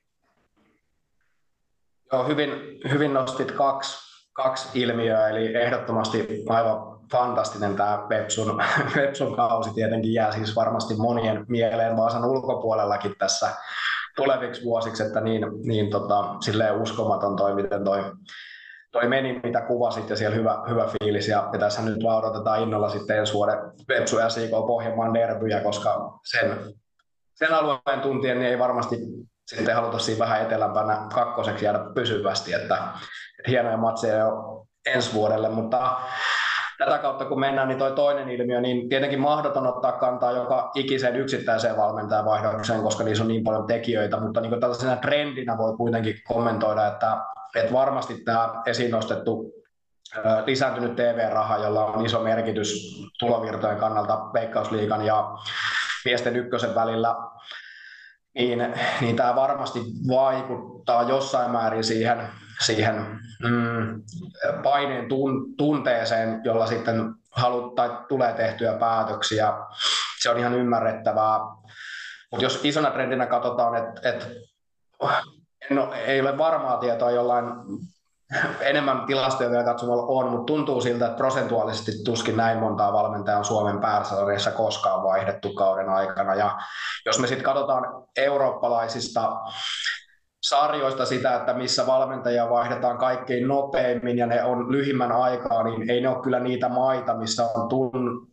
Joo, 2.11 2.27
hyvin, 2.27 2.49
hyvin 2.91 3.13
nostit 3.13 3.51
kaksi, 3.51 3.97
kaksi 4.43 4.81
ilmiöä, 4.81 5.29
eli 5.29 5.55
ehdottomasti 5.55 6.43
aivan 6.49 6.99
fantastinen 7.11 7.75
tämä 7.75 8.05
Pepsun, 8.09 8.61
Pepsun 8.95 9.35
kausi 9.41 9.73
tietenkin 9.73 10.13
jää 10.13 10.31
siis 10.31 10.55
varmasti 10.55 10.95
monien 10.95 11.45
mieleen 11.47 11.97
Vaasan 11.97 12.25
ulkopuolellakin 12.25 13.15
tässä 13.17 13.49
tuleviksi 14.15 14.63
vuosiksi, 14.63 15.03
että 15.03 15.21
niin, 15.21 15.43
niin 15.63 15.89
tota, 15.89 16.35
silleen 16.39 16.81
uskomaton 16.81 17.35
toi, 17.35 17.55
miten 17.55 17.83
toi, 17.83 18.03
toi 18.91 19.07
meni, 19.07 19.39
mitä 19.43 19.61
kuvasit, 19.61 20.09
ja 20.09 20.15
siellä 20.15 20.35
hyvä, 20.35 20.63
hyvä 20.69 20.87
fiilis. 20.87 21.27
Ja, 21.27 21.49
ja 21.53 21.59
tässä 21.59 21.81
nyt 21.81 22.03
vaan 22.03 22.25
odotetaan 22.25 22.61
innolla 22.61 22.89
sitten 22.89 23.17
ensi 23.17 23.33
vuoden 23.33 23.57
Pepsu 23.87 24.19
ja 24.19 24.29
SIK 24.29 24.49
Pohjanmaan 24.49 25.13
derbyjä, 25.13 25.61
koska 25.61 26.19
sen, 26.25 26.57
sen 27.35 27.53
alueen 27.53 28.01
tuntien 28.01 28.39
niin 28.39 28.49
ei 28.49 28.59
varmasti 28.59 28.97
sitten 29.47 29.75
haluta 29.75 29.99
siinä 29.99 30.19
vähän 30.19 30.41
etelämpänä 30.41 31.07
kakkoseksi 31.13 31.65
jäädä 31.65 31.79
pysyvästi, 31.95 32.53
että, 32.53 32.75
että 32.75 32.83
hienoja 33.47 33.77
matseja 33.77 34.17
jo 34.17 34.65
ensi 34.85 35.13
vuodelle, 35.13 35.49
mutta 35.49 35.97
tätä 36.77 36.97
kautta 36.97 37.25
kun 37.25 37.39
mennään, 37.39 37.67
niin 37.67 37.77
toi 37.77 37.91
toinen 37.91 38.29
ilmiö, 38.29 38.61
niin 38.61 38.89
tietenkin 38.89 39.19
mahdoton 39.19 39.67
ottaa 39.67 39.91
kantaa 39.91 40.31
joka 40.31 40.71
ikiseen 40.75 41.15
yksittäiseen 41.15 41.77
valmentajan 41.77 42.25
vaihdokseen, 42.25 42.81
koska 42.81 43.03
niissä 43.03 43.23
on 43.23 43.27
niin 43.27 43.43
paljon 43.43 43.67
tekijöitä, 43.67 44.19
mutta 44.19 44.41
niin 44.41 44.59
tällaisena 44.59 44.95
trendinä 44.95 45.57
voi 45.57 45.77
kuitenkin 45.77 46.15
kommentoida, 46.27 46.87
että, 46.87 47.17
että 47.55 47.73
varmasti 47.73 48.23
tämä 48.25 48.61
esiin 48.65 48.91
nostettu 48.91 49.53
lisääntynyt 50.45 50.95
TV-raha, 50.95 51.57
jolla 51.57 51.85
on 51.85 52.05
iso 52.05 52.19
merkitys 52.19 53.01
tulovirtojen 53.19 53.77
kannalta 53.77 54.33
Veikkausliigan 54.33 55.05
ja 55.05 55.31
miesten 56.05 56.35
ykkösen 56.35 56.75
välillä, 56.75 57.15
niin, 58.35 58.73
niin 59.01 59.15
tämä 59.15 59.35
varmasti 59.35 59.79
vaikuttaa 60.09 61.03
jossain 61.03 61.51
määrin 61.51 61.83
siihen, 61.83 62.17
siihen 62.61 63.19
mm, 63.43 64.01
paineen 64.63 65.09
tun, 65.09 65.55
tunteeseen, 65.57 66.41
jolla 66.43 66.67
sitten 66.67 67.13
halut, 67.31 67.75
tai 67.75 67.89
tulee 68.07 68.33
tehtyä 68.33 68.73
päätöksiä. 68.73 69.53
Se 70.21 70.29
on 70.29 70.37
ihan 70.37 70.53
ymmärrettävää. 70.53 71.39
Mutta 72.31 72.45
jos 72.45 72.59
isona 72.63 72.91
trendinä 72.91 73.25
katsotaan, 73.25 73.75
että 73.75 74.09
et, 74.09 74.27
no, 75.69 75.93
ei 75.93 76.21
ole 76.21 76.37
varmaa 76.37 76.77
tietoa 76.77 77.11
jollain 77.11 77.45
enemmän 78.61 79.05
tilastoja 79.05 79.49
vielä 79.49 79.63
katsomalla 79.63 80.03
on, 80.03 80.31
mutta 80.31 80.45
tuntuu 80.45 80.81
siltä, 80.81 81.05
että 81.05 81.17
prosentuaalisesti 81.17 81.91
tuskin 82.05 82.37
näin 82.37 82.57
montaa 82.57 82.93
valmentajaa 82.93 83.39
on 83.39 83.45
Suomen 83.45 83.79
pääsarjassa 83.79 84.51
koskaan 84.51 85.03
vaihdettu 85.03 85.53
kauden 85.53 85.89
aikana. 85.89 86.35
Ja 86.35 86.57
jos 87.05 87.19
me 87.19 87.27
sitten 87.27 87.45
katsotaan 87.45 87.85
eurooppalaisista 88.17 89.31
sarjoista 90.43 91.05
sitä, 91.05 91.35
että 91.35 91.53
missä 91.53 91.87
valmentajia 91.87 92.49
vaihdetaan 92.49 92.97
kaikkein 92.97 93.47
nopeimmin 93.47 94.17
ja 94.17 94.27
ne 94.27 94.43
on 94.43 94.71
lyhimmän 94.71 95.11
aikaa, 95.11 95.63
niin 95.63 95.89
ei 95.89 96.01
ne 96.01 96.09
ole 96.09 96.23
kyllä 96.23 96.39
niitä 96.39 96.69
maita, 96.69 97.13
missä 97.13 97.43
on 97.43 97.69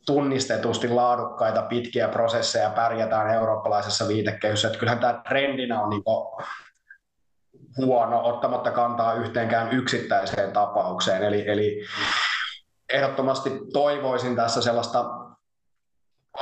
tunnistetusti 0.07 0.89
laadukkaita 0.89 1.63
pitkiä 1.63 2.09
prosesseja 2.09 2.71
pärjätään 2.71 3.35
eurooppalaisessa 3.35 4.09
viitekehyssä. 4.09 4.69
Että 4.69 4.79
kyllähän 4.79 5.01
tämä 5.01 5.23
trendinä 5.29 5.83
on 5.83 5.91
niin 5.91 6.03
huono 7.77 8.25
ottamatta 8.25 8.71
kantaa 8.71 9.15
yhteenkään 9.15 9.73
yksittäiseen 9.73 10.53
tapaukseen. 10.53 11.23
Eli, 11.23 11.49
eli 11.49 11.85
ehdottomasti 12.89 13.51
toivoisin 13.73 14.37
tässä 14.37 14.63
sellaista 14.63 15.05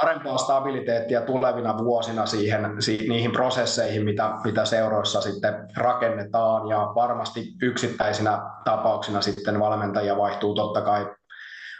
parempaa 0.01 0.39
stabiliteettia 0.39 1.21
tulevina 1.21 1.79
vuosina 1.79 2.27
siihen, 2.27 2.77
niihin 3.09 3.33
prosesseihin, 3.33 4.05
mitä, 4.05 4.31
mitä 4.45 4.65
seuroissa 4.65 5.21
sitten 5.21 5.55
rakennetaan, 5.77 6.69
ja 6.69 6.93
varmasti 6.95 7.45
yksittäisinä 7.62 8.43
tapauksina 8.65 9.21
sitten 9.21 9.61
valmentajia 9.61 10.16
vaihtuu 10.16 10.55
totta 10.55 10.81
kai 10.81 11.07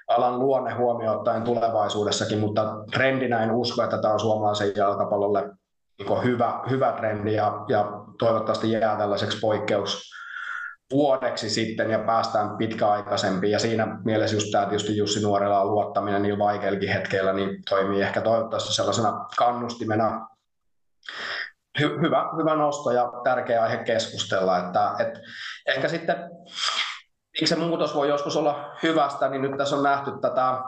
alan 0.09 0.39
luonne 0.39 0.74
huomioon 0.74 1.16
ottaen 1.16 1.43
tulevaisuudessakin, 1.43 2.39
mutta 2.39 2.77
trendinä 2.93 3.43
en 3.43 3.53
usko, 3.53 3.82
että 3.82 3.99
tämä 3.99 4.15
on 4.15 4.20
suomalaisen 4.20 4.73
jalkapallolle 4.77 5.51
niin 5.99 6.24
hyvä, 6.24 6.61
hyvä 6.70 6.93
trendi 6.93 7.35
ja, 7.35 7.65
ja 7.69 7.85
toivottavasti 8.19 8.70
jää 8.70 8.97
tällaiseksi 8.97 9.39
poikkeus, 9.41 10.15
vuodeksi 10.95 11.51
sitten 11.51 11.91
ja 11.91 11.99
päästään 11.99 12.57
pitkäaikaisempiin. 12.57 13.53
Ja 13.53 13.59
siinä 13.59 13.99
mielessä 14.05 14.37
just 14.37 14.51
tämä 14.53 14.66
tietysti 14.66 14.97
Jussi 14.97 15.23
Nuorella 15.23 15.65
luottaminen 15.65 16.23
niin 16.23 16.39
vaikeillakin 16.39 16.93
hetkellä 16.93 17.33
niin 17.33 17.62
toimii 17.69 18.03
ehkä 18.03 18.21
toivottavasti 18.21 18.75
sellaisena 18.75 19.27
kannustimena. 19.37 20.29
Hy- 21.81 22.01
hyvä, 22.03 22.31
hyvä 22.39 22.55
nosto 22.55 22.91
ja 22.91 23.12
tärkeä 23.25 23.62
aihe 23.62 23.77
keskustella. 23.77 24.59
Että, 24.59 24.95
et 24.99 25.19
ehkä 25.66 25.89
sitten 25.89 26.16
miksi 27.41 27.55
se 27.55 27.61
muutos 27.61 27.95
voi 27.95 28.09
joskus 28.09 28.37
olla 28.37 28.77
hyvästä, 28.83 29.29
niin 29.29 29.43
nyt 29.43 29.57
tässä 29.57 29.77
on 29.77 29.83
nähty 29.83 30.11
tätä 30.21 30.62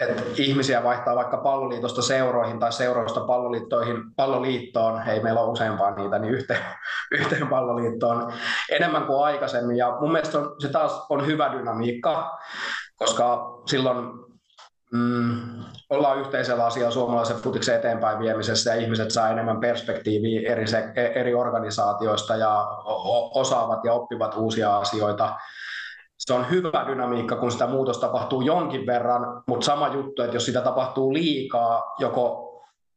että 0.00 0.22
ihmisiä 0.36 0.84
vaihtaa 0.84 1.16
vaikka 1.16 1.36
palloliitosta 1.36 2.02
seuroihin 2.02 2.58
tai 2.58 2.72
seuroista 2.72 3.20
palloliittoihin, 3.20 3.96
palloliittoon, 4.16 5.08
ei 5.08 5.22
meillä 5.22 5.40
ole 5.40 5.50
useampaa 5.50 5.94
niitä, 5.94 6.18
niin 6.18 6.34
yhteen, 6.34 6.60
yhteen 7.20 7.48
palloliittoon 7.48 8.32
enemmän 8.70 9.06
kuin 9.06 9.24
aikaisemmin. 9.24 9.76
Ja 9.76 9.96
mun 10.00 10.12
mielestä 10.12 10.38
on, 10.38 10.54
se 10.58 10.68
taas 10.68 11.06
on 11.08 11.26
hyvä 11.26 11.52
dynamiikka, 11.52 12.38
koska 12.96 13.54
silloin 13.66 13.98
mm, 14.92 15.64
ollaan 15.90 16.18
yhteisellä 16.18 16.66
asialla 16.66 16.90
suomalaisen 16.90 17.36
futiksen 17.36 17.76
eteenpäin 17.76 18.18
viemisessä 18.18 18.70
ja 18.70 18.80
ihmiset 18.80 19.10
saa 19.10 19.28
enemmän 19.28 19.60
perspektiiviä 19.60 20.52
eri, 20.52 20.66
se, 20.66 20.92
eri 21.14 21.34
organisaatioista 21.34 22.36
ja 22.36 22.66
osaavat 23.34 23.84
ja 23.84 23.92
oppivat 23.92 24.34
uusia 24.36 24.76
asioita 24.76 25.34
se 26.28 26.34
on 26.34 26.50
hyvä 26.50 26.84
dynamiikka, 26.86 27.36
kun 27.36 27.52
sitä 27.52 27.66
muutosta 27.66 28.06
tapahtuu 28.06 28.42
jonkin 28.42 28.86
verran, 28.86 29.42
mutta 29.46 29.64
sama 29.64 29.88
juttu, 29.88 30.22
että 30.22 30.36
jos 30.36 30.46
sitä 30.46 30.60
tapahtuu 30.60 31.12
liikaa, 31.12 31.94
joko 31.98 32.44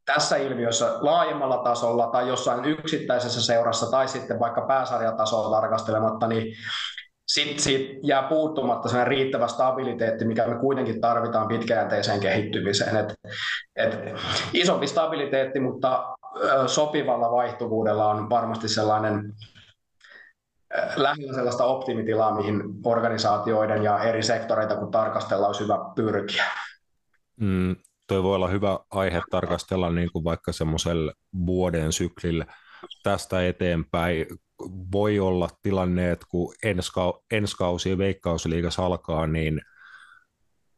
tässä 0.04 0.36
ilmiössä 0.36 0.96
laajemmalla 1.00 1.58
tasolla 1.58 2.06
tai 2.06 2.28
jossain 2.28 2.64
yksittäisessä 2.64 3.42
seurassa 3.42 3.90
tai 3.90 4.08
sitten 4.08 4.40
vaikka 4.40 4.60
pääsarjatasolla 4.60 5.60
tarkastelematta, 5.60 6.26
niin 6.26 6.54
sitten 7.26 7.58
siitä 7.58 8.00
jää 8.02 8.22
puuttumatta 8.22 8.88
sellainen 8.88 9.10
riittävä 9.10 9.48
stabiliteetti, 9.48 10.24
mikä 10.24 10.46
me 10.46 10.54
kuitenkin 10.54 11.00
tarvitaan 11.00 11.48
pitkäjänteiseen 11.48 12.20
kehittymiseen. 12.20 12.96
Et, 12.96 13.14
et 13.76 13.98
isompi 14.52 14.86
stabiliteetti, 14.86 15.60
mutta 15.60 16.04
sopivalla 16.66 17.30
vaihtuvuudella 17.30 18.10
on 18.10 18.30
varmasti 18.30 18.68
sellainen 18.68 19.34
lähellä 20.96 21.34
sellaista 21.34 21.64
optimitilaa, 21.64 22.34
mihin 22.34 22.62
organisaatioiden 22.84 23.82
ja 23.82 24.02
eri 24.02 24.22
sektoreita 24.22 24.76
kun 24.76 24.90
tarkastellaan, 24.90 25.48
olisi 25.48 25.64
hyvä 25.64 25.78
pyrkiä. 25.94 26.44
Mm, 27.40 27.76
toi 28.06 28.22
voi 28.22 28.34
olla 28.34 28.48
hyvä 28.48 28.78
aihe 28.90 29.22
tarkastella 29.30 29.90
niin 29.90 30.12
kuin 30.12 30.24
vaikka 30.24 30.52
semmoiselle 30.52 31.12
vuoden 31.46 31.92
syklille 31.92 32.46
tästä 33.02 33.46
eteenpäin. 33.46 34.26
Voi 34.92 35.20
olla 35.20 35.48
tilanne, 35.62 36.10
että 36.10 36.26
kun 36.30 36.54
ensi, 36.62 36.92
ensi 37.30 37.56
kausi 37.56 37.98
veikkausliigassa 37.98 38.86
alkaa, 38.86 39.26
niin 39.26 39.60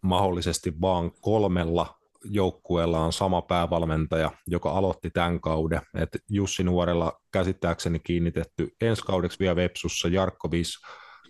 mahdollisesti 0.01 0.81
vaan 0.81 1.11
kolmella 1.21 1.99
joukkueella 2.25 3.01
on 3.01 3.13
sama 3.13 3.43
päävalmentaja, 3.43 4.31
joka 4.47 4.71
aloitti 4.71 5.11
tämän 5.11 5.41
kauden. 5.41 5.81
Et 5.95 6.09
Jussi 6.31 6.65
Nuorella 6.65 7.21
käsittääkseni 7.33 7.99
kiinnitetty 7.99 8.69
ensi 8.81 9.03
kaudeksi 9.03 9.39
vielä 9.39 9.57
Vepsussa, 9.57 10.09
Jarkko 10.09 10.51
Vis 10.51 10.79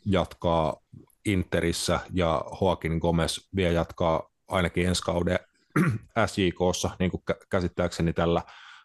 jatkaa 0.07 0.77
Interissä 1.25 2.01
ja 2.13 2.45
Joaquin 2.61 2.99
Gomez 2.99 3.39
vielä 3.57 3.73
jatkaa 3.73 4.31
ainakin 4.49 4.87
ensi 4.87 5.03
kauden 5.03 5.39
SJKssa, 6.27 6.91
niin 6.99 7.11
kuin 7.11 7.23
käsittääkseni 7.51 8.13
tällä, 8.13 8.43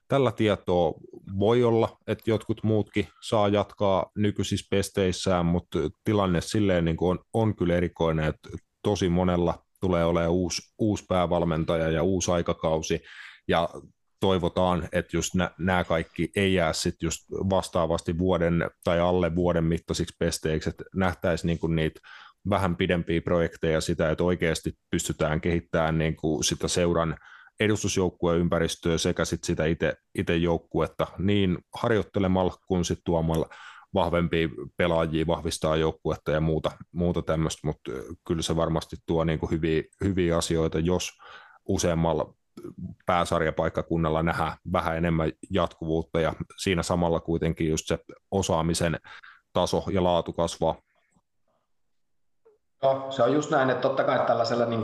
tällä 0.07 0.31
tietoa 0.31 0.93
voi 1.39 1.63
olla, 1.63 1.97
että 2.07 2.31
jotkut 2.31 2.63
muutkin 2.63 3.07
saa 3.21 3.47
jatkaa 3.47 4.11
nykyisissä 4.15 4.67
pesteissään, 4.69 5.45
mutta 5.45 5.79
tilanne 6.03 6.41
silleen 6.41 6.85
niin 6.85 6.97
kuin 6.97 7.11
on, 7.11 7.19
on 7.33 7.55
kyllä 7.55 7.75
erikoinen, 7.75 8.25
että 8.25 8.49
tosi 8.83 9.09
monella 9.09 9.65
tulee 9.81 10.05
olemaan 10.05 10.31
uusi, 10.31 10.61
uusi 10.77 11.05
päävalmentaja 11.07 11.89
ja 11.89 12.03
uusi 12.03 12.31
aikakausi, 12.31 13.01
ja 13.47 13.69
toivotaan, 14.19 14.89
että 14.91 15.17
just 15.17 15.33
nämä 15.59 15.83
kaikki 15.83 16.31
ei 16.35 16.53
jää 16.53 16.73
sitten 16.73 17.07
just 17.07 17.21
vastaavasti 17.31 18.17
vuoden 18.17 18.69
tai 18.83 18.99
alle 18.99 19.35
vuoden 19.35 19.63
mittaisiksi 19.63 20.15
pesteiksi, 20.19 20.69
että 20.69 20.83
nähtäisiin 20.95 21.47
niinku 21.47 21.67
niitä 21.67 21.99
vähän 22.49 22.75
pidempiä 22.75 23.21
projekteja 23.21 23.81
sitä, 23.81 24.09
että 24.09 24.23
oikeasti 24.23 24.73
pystytään 24.91 25.41
kehittämään 25.41 25.97
niinku 25.97 26.43
sitä 26.43 26.67
seuran 26.67 27.17
edustusjoukkueen 27.59 28.39
ympäristöä 28.39 28.97
sekä 28.97 29.25
sit 29.25 29.43
sitä 29.43 29.63
itse 30.15 30.35
joukkuetta 30.35 31.07
niin 31.17 31.57
harjoittelemalla 31.73 32.55
kuin 32.67 32.85
sitten 32.85 33.03
tuomalla 33.05 33.49
vahvempia 33.93 34.49
pelaajia, 34.77 35.27
vahvistaa 35.27 35.75
joukkuetta 35.75 36.31
ja 36.31 36.41
muuta, 36.41 36.71
muuta 36.91 37.21
tämmöistä, 37.21 37.67
mutta 37.67 37.91
kyllä 38.27 38.41
se 38.41 38.55
varmasti 38.55 38.95
tuo 39.05 39.23
niin 39.23 39.39
kuin 39.39 39.51
hyviä, 39.51 39.83
hyviä 40.03 40.37
asioita, 40.37 40.79
jos 40.79 41.11
useammalla 41.65 42.33
pääsarjapaikkakunnalla 43.05 44.23
nähdään 44.23 44.57
vähän 44.73 44.97
enemmän 44.97 45.31
jatkuvuutta 45.51 46.19
ja 46.19 46.33
siinä 46.57 46.83
samalla 46.83 47.19
kuitenkin 47.19 47.69
just 47.69 47.87
se 47.87 47.99
osaamisen 48.31 48.99
taso 49.53 49.83
ja 49.91 50.03
laatu 50.03 50.33
kasvaa. 50.33 50.75
No, 52.83 53.07
se 53.09 53.23
on 53.23 53.33
just 53.33 53.51
näin, 53.51 53.69
että 53.69 53.81
totta 53.81 54.03
kai 54.03 54.25
tällaisella 54.25 54.65
niin 54.65 54.81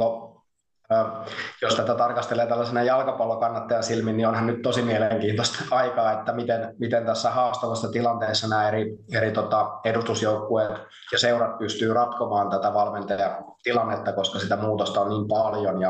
jos 1.62 1.76
tätä 1.76 1.95
tarkastelee 1.95 2.48
tällaisena 2.48 2.84
jalkapallokannattajan 2.84 3.84
silmin, 3.84 4.18
niin 4.18 4.28
onhan 4.28 4.48
nyt 4.48 4.62
tosi 4.62 4.82
mielenkiintoista 4.82 5.64
aikaa, 5.76 6.12
että 6.12 6.34
miten, 6.34 6.76
miten 6.80 7.06
tässä 7.06 7.30
haastavassa 7.30 7.91
tilanteessa 7.91 8.48
nämä 8.48 8.68
eri, 8.68 8.98
eri 9.12 9.32
tota, 9.32 9.80
edustusjoukkueet 9.86 10.72
ja 11.12 11.20
seurat 11.20 11.57
pystyy 11.57 11.94
ratkomaan 11.94 12.49
tätä 12.49 12.74
valmentajatilannetta, 12.74 14.14
koska 14.14 14.40
sitä 14.40 14.57
muutosta 14.57 15.02
on 15.02 15.10
niin 15.10 15.28
paljon 15.28 15.82
ja, 15.82 15.90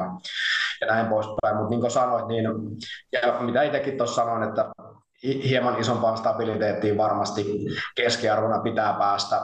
ja 0.82 0.88
näin 0.88 1.08
poispäin. 1.08 1.56
Mutta 1.56 1.70
niin 1.70 1.82
kuin 1.82 1.92
sanoit, 1.92 2.28
niin, 2.28 2.46
ja 3.12 3.40
mitä 3.40 3.64
itsekin 3.64 3.98
tuossa 3.98 4.16
sanoin, 4.16 4.44
että 4.44 4.66
hieman 5.24 5.80
isompaan 5.80 6.18
stabiliteettiin 6.18 6.98
varmasti 6.98 7.46
keskiarvona 7.96 8.60
pitää 8.60 8.94
päästä 8.94 9.42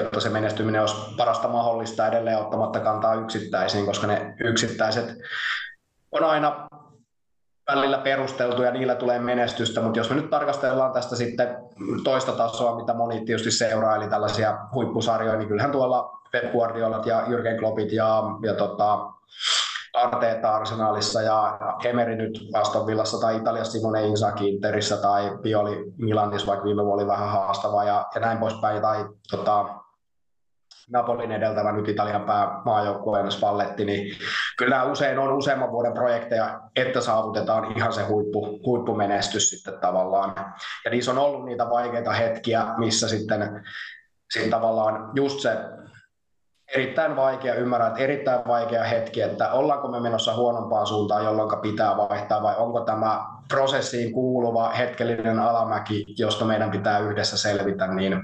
jotta 0.00 0.20
se 0.20 0.28
menestyminen 0.28 0.80
olisi 0.80 0.96
parasta 1.16 1.48
mahdollista 1.48 2.06
edelleen 2.06 2.38
ottamatta 2.38 2.80
kantaa 2.80 3.14
yksittäisiin, 3.14 3.86
koska 3.86 4.06
ne 4.06 4.34
yksittäiset 4.40 5.14
on 6.12 6.24
aina 6.24 6.68
välillä 7.70 7.98
perusteltu 7.98 8.62
ja 8.62 8.70
niillä 8.70 8.94
tulee 8.94 9.18
menestystä, 9.18 9.80
mutta 9.80 9.98
jos 9.98 10.10
me 10.10 10.16
nyt 10.16 10.30
tarkastellaan 10.30 10.92
tästä 10.92 11.16
sitten 11.16 11.56
toista 12.04 12.32
tasoa, 12.32 12.76
mitä 12.76 12.94
moni 12.94 13.24
tietysti 13.24 13.50
seuraa, 13.50 13.96
eli 13.96 14.08
tällaisia 14.08 14.58
huippusarjoja, 14.74 15.38
niin 15.38 15.48
kyllähän 15.48 15.72
tuolla 15.72 16.20
Pep 16.32 16.52
Guardiolat 16.52 17.06
ja 17.06 17.22
Jürgen 17.26 17.58
Kloppit 17.58 17.92
ja, 17.92 18.22
ja 18.42 18.54
tota, 18.54 18.98
Arteeta 19.94 20.56
Arsenalissa 20.56 21.22
ja 21.22 21.58
Emery 21.84 22.16
nyt 22.16 22.40
Aston 22.54 22.86
Villassa 22.86 23.20
tai 23.20 23.36
Italiassa 23.36 23.72
Simone 23.72 24.06
Inzaghi 24.06 24.48
Interissä 24.48 24.96
tai 24.96 25.38
Pioli 25.42 25.92
Milanissa, 25.96 26.46
vaikka 26.46 26.64
viime 26.64 26.84
vuonna 26.84 27.02
oli 27.02 27.06
vähän 27.06 27.28
haastava 27.28 27.84
ja, 27.84 28.06
ja 28.14 28.20
näin 28.20 28.38
poispäin, 28.38 28.82
tai 28.82 29.06
tota, 29.30 29.64
Napolin 30.92 31.32
edeltävä 31.32 31.72
nyt 31.72 31.88
Italian 31.88 32.24
päämaajoukkueen 32.24 33.32
Spalletti, 33.32 33.84
niin 33.84 34.16
kyllä 34.58 34.84
usein 34.84 35.18
on 35.18 35.32
useamman 35.32 35.72
vuoden 35.72 35.92
projekteja, 35.92 36.60
että 36.76 37.00
saavutetaan 37.00 37.76
ihan 37.76 37.92
se 37.92 38.02
huippu, 38.02 38.60
huippumenestys 38.66 39.50
sitten 39.50 39.80
tavallaan. 39.80 40.34
Ja 40.84 40.90
niissä 40.90 41.10
on 41.10 41.18
ollut 41.18 41.44
niitä 41.44 41.70
vaikeita 41.70 42.12
hetkiä, 42.12 42.64
missä 42.76 43.08
sitten, 43.08 43.66
sitten 44.30 44.50
tavallaan 44.50 45.10
just 45.14 45.40
se 45.40 45.50
erittäin 46.74 47.16
vaikea, 47.16 47.54
ymmärrän, 47.54 47.88
että 47.88 48.02
erittäin 48.02 48.40
vaikea 48.46 48.84
hetki, 48.84 49.20
että 49.22 49.52
ollaanko 49.52 49.88
me 49.88 50.00
menossa 50.00 50.34
huonompaan 50.34 50.86
suuntaan, 50.86 51.24
jolloin 51.24 51.60
pitää 51.60 51.96
vaihtaa, 51.96 52.42
vai 52.42 52.54
onko 52.56 52.80
tämä 52.80 53.24
prosessiin 53.48 54.12
kuuluva 54.12 54.68
hetkellinen 54.68 55.38
alamäki, 55.38 56.04
josta 56.18 56.44
meidän 56.44 56.70
pitää 56.70 56.98
yhdessä 56.98 57.38
selvitä, 57.38 57.86
niin 57.86 58.20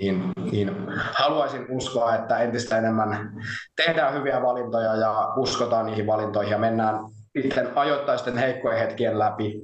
niin, 0.00 0.32
niin 0.50 0.76
haluaisin 1.12 1.66
uskoa, 1.68 2.14
että 2.14 2.38
entistä 2.38 2.78
enemmän 2.78 3.32
tehdään 3.76 4.14
hyviä 4.14 4.42
valintoja 4.42 4.94
ja 4.94 5.32
uskotaan 5.36 5.86
niihin 5.86 6.06
valintoihin 6.06 6.52
ja 6.52 6.58
mennään 6.58 6.94
sitten 7.42 7.72
ajoittaisten 7.74 8.38
heikkojen 8.38 8.78
hetkien 8.78 9.18
läpi, 9.18 9.62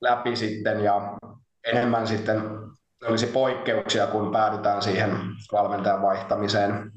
läpi 0.00 0.36
sitten 0.36 0.80
ja 0.80 1.16
enemmän 1.64 2.06
sitten 2.06 2.42
olisi 3.08 3.26
poikkeuksia, 3.26 4.06
kun 4.06 4.32
päädytään 4.32 4.82
siihen 4.82 5.18
valmentajan 5.52 6.02
vaihtamiseen. 6.02 6.92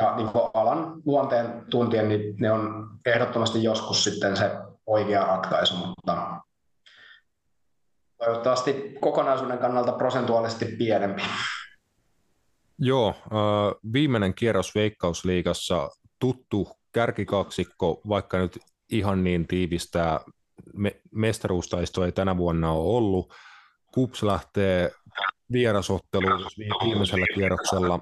Ja 0.00 0.16
niin 0.16 0.28
alan 0.54 1.02
luonteen 1.04 1.64
tuntien, 1.70 2.08
niin 2.08 2.36
ne 2.40 2.50
on 2.50 2.88
ehdottomasti 3.06 3.62
joskus 3.62 4.04
sitten 4.04 4.36
se 4.36 4.50
oikea 4.86 5.24
ratkaisu, 5.24 5.76
mutta 5.76 6.40
toivottavasti 8.18 8.94
kokonaisuuden 9.00 9.58
kannalta 9.58 9.92
prosentuaalisesti 9.92 10.64
pienempi. 10.64 11.22
Joo, 12.78 13.14
viimeinen 13.92 14.34
kierros 14.34 14.74
Veikkausliigassa 14.74 15.90
tuttu 16.18 16.68
kärkikaksikko, 16.92 18.00
vaikka 18.08 18.38
nyt 18.38 18.58
ihan 18.90 19.24
niin 19.24 19.46
tiivistää 19.46 20.20
me, 20.74 21.00
ei 22.04 22.12
tänä 22.12 22.36
vuonna 22.36 22.72
ole 22.72 22.96
ollut. 22.96 23.32
Kups 23.94 24.22
lähtee 24.22 24.90
vierasotteluun 25.52 26.50
viimeisellä 26.84 27.26
kierroksella. 27.34 28.00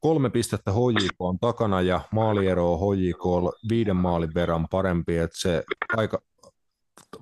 Kolme 0.00 0.30
pistettä 0.30 0.72
HJK 0.72 1.14
on 1.18 1.38
takana 1.38 1.80
ja 1.80 2.00
maaliero 2.12 2.72
on 2.72 2.96
HJK 2.96 3.24
viiden 3.68 3.96
maalin 3.96 4.34
verran 4.34 4.66
parempi, 4.70 5.16
että 5.16 5.40
se 5.40 5.64
aika, 5.96 6.22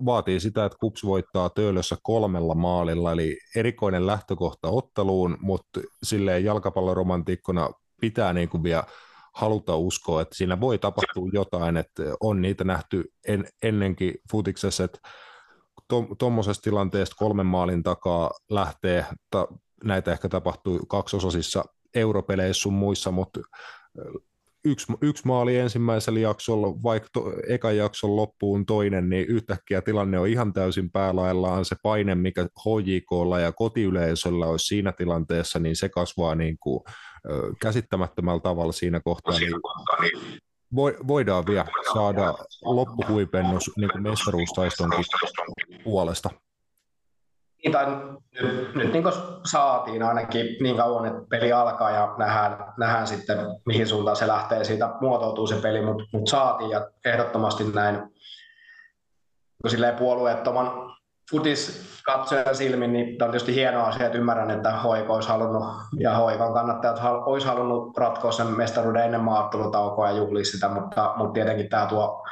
vaatii 0.04 0.40
sitä, 0.40 0.64
että 0.64 0.78
Kups 0.80 1.04
voittaa 1.04 1.50
Töölössä 1.50 1.96
kolmella 2.02 2.54
maalilla, 2.54 3.12
eli 3.12 3.38
erikoinen 3.56 4.06
lähtökohta 4.06 4.68
otteluun, 4.68 5.36
mutta 5.40 5.80
silleen 6.02 6.44
jalkapalloromantiikkona 6.44 7.70
pitää 8.00 8.32
niin 8.32 8.48
kuin 8.48 8.62
vielä 8.62 8.84
haluta 9.34 9.76
uskoa, 9.76 10.22
että 10.22 10.34
siinä 10.34 10.60
voi 10.60 10.78
tapahtua 10.78 11.28
jotain, 11.32 11.76
että 11.76 12.02
on 12.20 12.42
niitä 12.42 12.64
nähty 12.64 13.04
en, 13.28 13.48
ennenkin 13.62 14.14
futiksessa, 14.30 14.84
että 14.84 14.98
tuommoisessa 16.18 16.62
tilanteessa 16.62 17.16
kolmen 17.18 17.46
maalin 17.46 17.82
takaa 17.82 18.30
lähtee, 18.50 19.06
ta, 19.30 19.48
näitä 19.84 20.12
ehkä 20.12 20.28
tapahtuu 20.28 20.78
kaksososissa 20.88 21.64
europeleissä 21.94 22.62
sun 22.62 22.72
muissa, 22.72 23.10
mutta 23.10 23.40
yksi, 24.64 24.92
yksi 25.00 25.26
maali 25.26 25.56
ensimmäisellä 25.56 26.20
jaksolla, 26.20 26.82
vaikka 26.82 27.08
to, 27.12 27.32
ekan 27.48 27.76
jakson 27.76 28.16
loppuun 28.16 28.66
toinen, 28.66 29.08
niin 29.08 29.26
yhtäkkiä 29.26 29.80
tilanne 29.80 30.18
on 30.18 30.28
ihan 30.28 30.52
täysin 30.52 30.90
päälaillaan. 30.90 31.64
Se 31.64 31.76
paine, 31.82 32.14
mikä 32.14 32.42
HJKlla 32.42 33.40
ja 33.40 33.52
kotiyleisöllä 33.52 34.46
olisi 34.46 34.66
siinä 34.66 34.92
tilanteessa, 34.92 35.58
niin 35.58 35.76
se 35.76 35.88
kasvaa 35.88 36.34
niin 36.34 36.56
kuin, 36.60 36.80
käsittämättömällä 37.60 38.40
tavalla 38.40 38.72
siinä 38.72 39.00
kohtaa. 39.00 39.38
Niin 39.38 39.52
voidaan 41.08 41.46
vielä 41.46 41.66
saada 41.92 42.34
loppuhuipennus 42.64 43.70
niin 43.76 43.90
kuin 43.90 44.02
mestaruustaistonkin 44.02 45.04
puolesta. 45.84 46.30
Niin, 47.64 47.72
tai 47.72 47.86
nyt, 48.40 48.74
nyt 48.74 48.92
niin 48.92 49.04
saatiin 49.46 50.02
ainakin 50.02 50.56
niin 50.60 50.76
kauan, 50.76 51.06
että 51.06 51.20
peli 51.30 51.52
alkaa 51.52 51.90
ja 51.90 52.14
nähdään, 52.18 52.72
nähdään 52.78 53.06
sitten, 53.06 53.38
mihin 53.66 53.86
suuntaan 53.86 54.16
se 54.16 54.26
lähtee, 54.26 54.64
siitä 54.64 54.90
muotoutuu 55.00 55.46
se 55.46 55.56
peli, 55.56 55.82
mutta 55.82 56.04
mut 56.12 56.28
saatiin 56.28 56.70
ja 56.70 56.90
ehdottomasti 57.04 57.64
näin 57.64 58.02
silleen 59.68 59.96
puolueettoman 59.96 60.90
futis 61.30 61.90
katsojan 62.04 62.54
silmin, 62.54 62.92
niin 62.92 63.18
tämä 63.18 63.26
on 63.26 63.32
tietysti 63.32 63.54
hieno 63.54 63.84
asia, 63.84 64.06
että 64.06 64.18
ymmärrän, 64.18 64.50
että 64.50 64.72
Hoiko 64.72 65.14
olisi 65.14 65.28
halunnut, 65.28 65.64
ja 65.98 66.14
Hoikon 66.14 66.54
kannattajat 66.54 67.00
olisi 67.26 67.46
halunnut 67.46 67.96
ratkoa 67.96 68.32
sen 68.32 68.46
mestaruuden 68.46 69.04
ennen 69.04 69.20
maattelutaukoa 69.20 70.10
ja 70.10 70.16
juhlia 70.16 70.44
sitä, 70.44 70.68
mutta, 70.68 71.14
mutta 71.16 71.32
tietenkin 71.32 71.68
tämä 71.68 71.86
tuo 71.86 72.26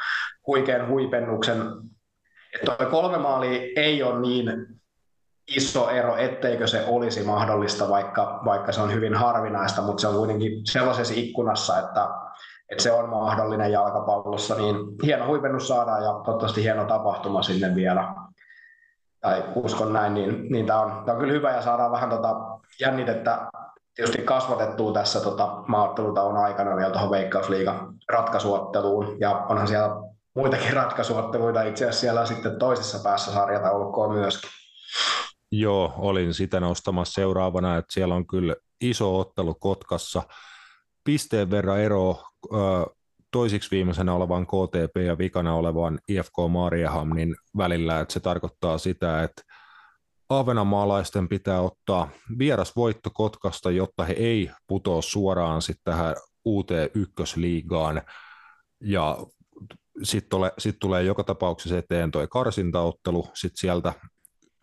huikean 0.46 0.88
huipennuksen, 0.88 1.62
että 2.55 2.86
kolme 2.86 3.18
maalia 3.18 3.72
ei 3.76 4.02
ole 4.02 4.20
niin 4.20 4.77
iso 5.48 5.90
ero, 5.90 6.16
etteikö 6.16 6.66
se 6.66 6.84
olisi 6.88 7.22
mahdollista, 7.22 7.88
vaikka, 7.88 8.40
vaikka 8.44 8.72
se 8.72 8.80
on 8.80 8.92
hyvin 8.92 9.14
harvinaista, 9.14 9.82
mutta 9.82 10.00
se 10.00 10.08
on 10.08 10.16
kuitenkin 10.16 10.60
sellaisessa 10.64 11.14
ikkunassa, 11.16 11.78
että, 11.78 12.08
että 12.68 12.82
se 12.82 12.92
on 12.92 13.08
mahdollinen 13.08 13.72
jalkapallossa, 13.72 14.54
niin 14.54 14.76
hieno 15.02 15.26
huipennus 15.26 15.68
saadaan 15.68 16.04
ja 16.04 16.12
toivottavasti 16.12 16.62
hieno 16.62 16.84
tapahtuma 16.84 17.42
sinne 17.42 17.74
vielä. 17.74 18.14
Tai 19.20 19.44
uskon 19.54 19.92
näin, 19.92 20.14
niin, 20.14 20.52
niin 20.52 20.66
tämä 20.66 20.80
on, 20.80 21.10
on 21.10 21.18
kyllä 21.18 21.32
hyvä 21.32 21.51
ja 21.51 21.62
saadaan 21.62 21.93
vähän 21.93 22.10
tota 22.10 22.36
jännitettä 22.80 23.48
tietysti 23.94 24.22
kasvatettua 24.22 24.93
tässä 24.93 25.20
tota 25.20 25.62
maattelutauon 25.66 26.36
aikana 26.36 26.77
vielä 26.77 26.90
tuohon 26.90 27.10
Veikkausliigan 27.10 27.94
ratkaisuotteluun. 28.09 29.16
Ja 29.20 29.46
onhan 29.48 29.68
siellä 29.68 29.90
muitakin 30.35 30.72
ratkaisuotteluita 30.72 31.62
itse 31.62 31.85
asiassa 31.85 32.01
siellä 32.01 32.27
sitten 32.27 32.59
toisessa 32.59 32.98
päässä 33.02 33.32
sarjataulukkoa 33.32 34.12
myöskin. 34.12 34.51
Joo, 35.52 35.94
olin 35.96 36.35
sitä 36.35 36.60
nostamassa 36.60 37.12
seuraavana, 37.12 37.77
että 37.77 37.93
siellä 37.93 38.14
on 38.14 38.27
kyllä 38.27 38.56
iso 38.80 39.18
ottelu 39.18 39.54
Kotkassa. 39.54 40.22
Pisteen 41.04 41.51
verran 41.51 41.80
ero 41.80 42.22
toisiksi 43.30 43.70
viimeisenä 43.70 44.14
olevan 44.14 44.46
KTP 44.46 44.96
ja 45.06 45.18
vikana 45.18 45.54
olevan 45.54 45.98
IFK 46.09 46.32
Mariahamnin 46.48 47.36
välillä, 47.56 48.01
että 48.01 48.12
se 48.14 48.20
tarkoittaa 48.20 48.78
sitä, 48.78 49.22
että 49.22 49.43
Ahvenanmaalaisten 50.28 51.28
pitää 51.28 51.60
ottaa 51.60 52.09
vieras 52.38 52.77
voitto 52.77 53.10
Kotkasta, 53.14 53.70
jotta 53.70 54.04
he 54.04 54.12
ei 54.12 54.51
putoa 54.66 55.02
suoraan 55.02 55.62
sitten 55.62 55.93
tähän 55.93 56.16
uuteen 56.44 56.90
ykkösliigaan. 56.94 58.02
Ja 58.80 59.18
sitten 60.02 60.40
sit 60.59 60.77
tulee 60.78 61.02
joka 61.02 61.24
tapauksessa 61.24 61.78
eteen 61.78 62.10
tuo 62.10 62.27
karsintaottelu, 62.27 63.28
sitten 63.35 63.56
sieltä 63.56 63.93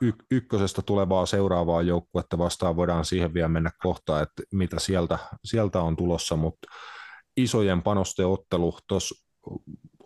y- 0.02 0.26
ykkösestä 0.32 0.82
tulevaa 0.82 1.26
seuraavaa 1.26 1.82
joukkuetta 1.82 2.38
vastaan 2.38 2.76
voidaan 2.76 3.06
siihen 3.06 3.34
vielä 3.34 3.48
mennä 3.48 3.72
kohtaan, 3.82 4.24
että 4.24 4.44
mitä 4.52 4.80
sieltä, 4.80 5.20
sieltä 5.46 5.82
on 5.82 5.96
tulossa, 5.96 6.36
mutta 6.36 6.68
isojen 7.38 7.82
panosten 7.84 8.28
ottelu 8.28 8.78
tuossa, 8.88 9.26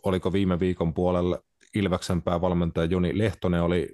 oliko 0.04 0.34
viime 0.34 0.60
viikon 0.60 0.94
puolella 0.94 1.40
Ilveksen 1.76 2.22
päävalmentaja 2.22 2.86
Joni 2.86 3.18
Lehtonen 3.18 3.64
oli 3.64 3.90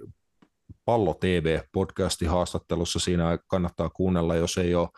Pallo 0.84 1.14
TV-podcasti 1.14 2.26
haastattelussa, 2.26 2.98
siinä 2.98 3.38
kannattaa 3.48 3.90
kuunnella, 3.90 4.36
jos 4.36 4.58
ei 4.58 4.74
ole 4.74 4.88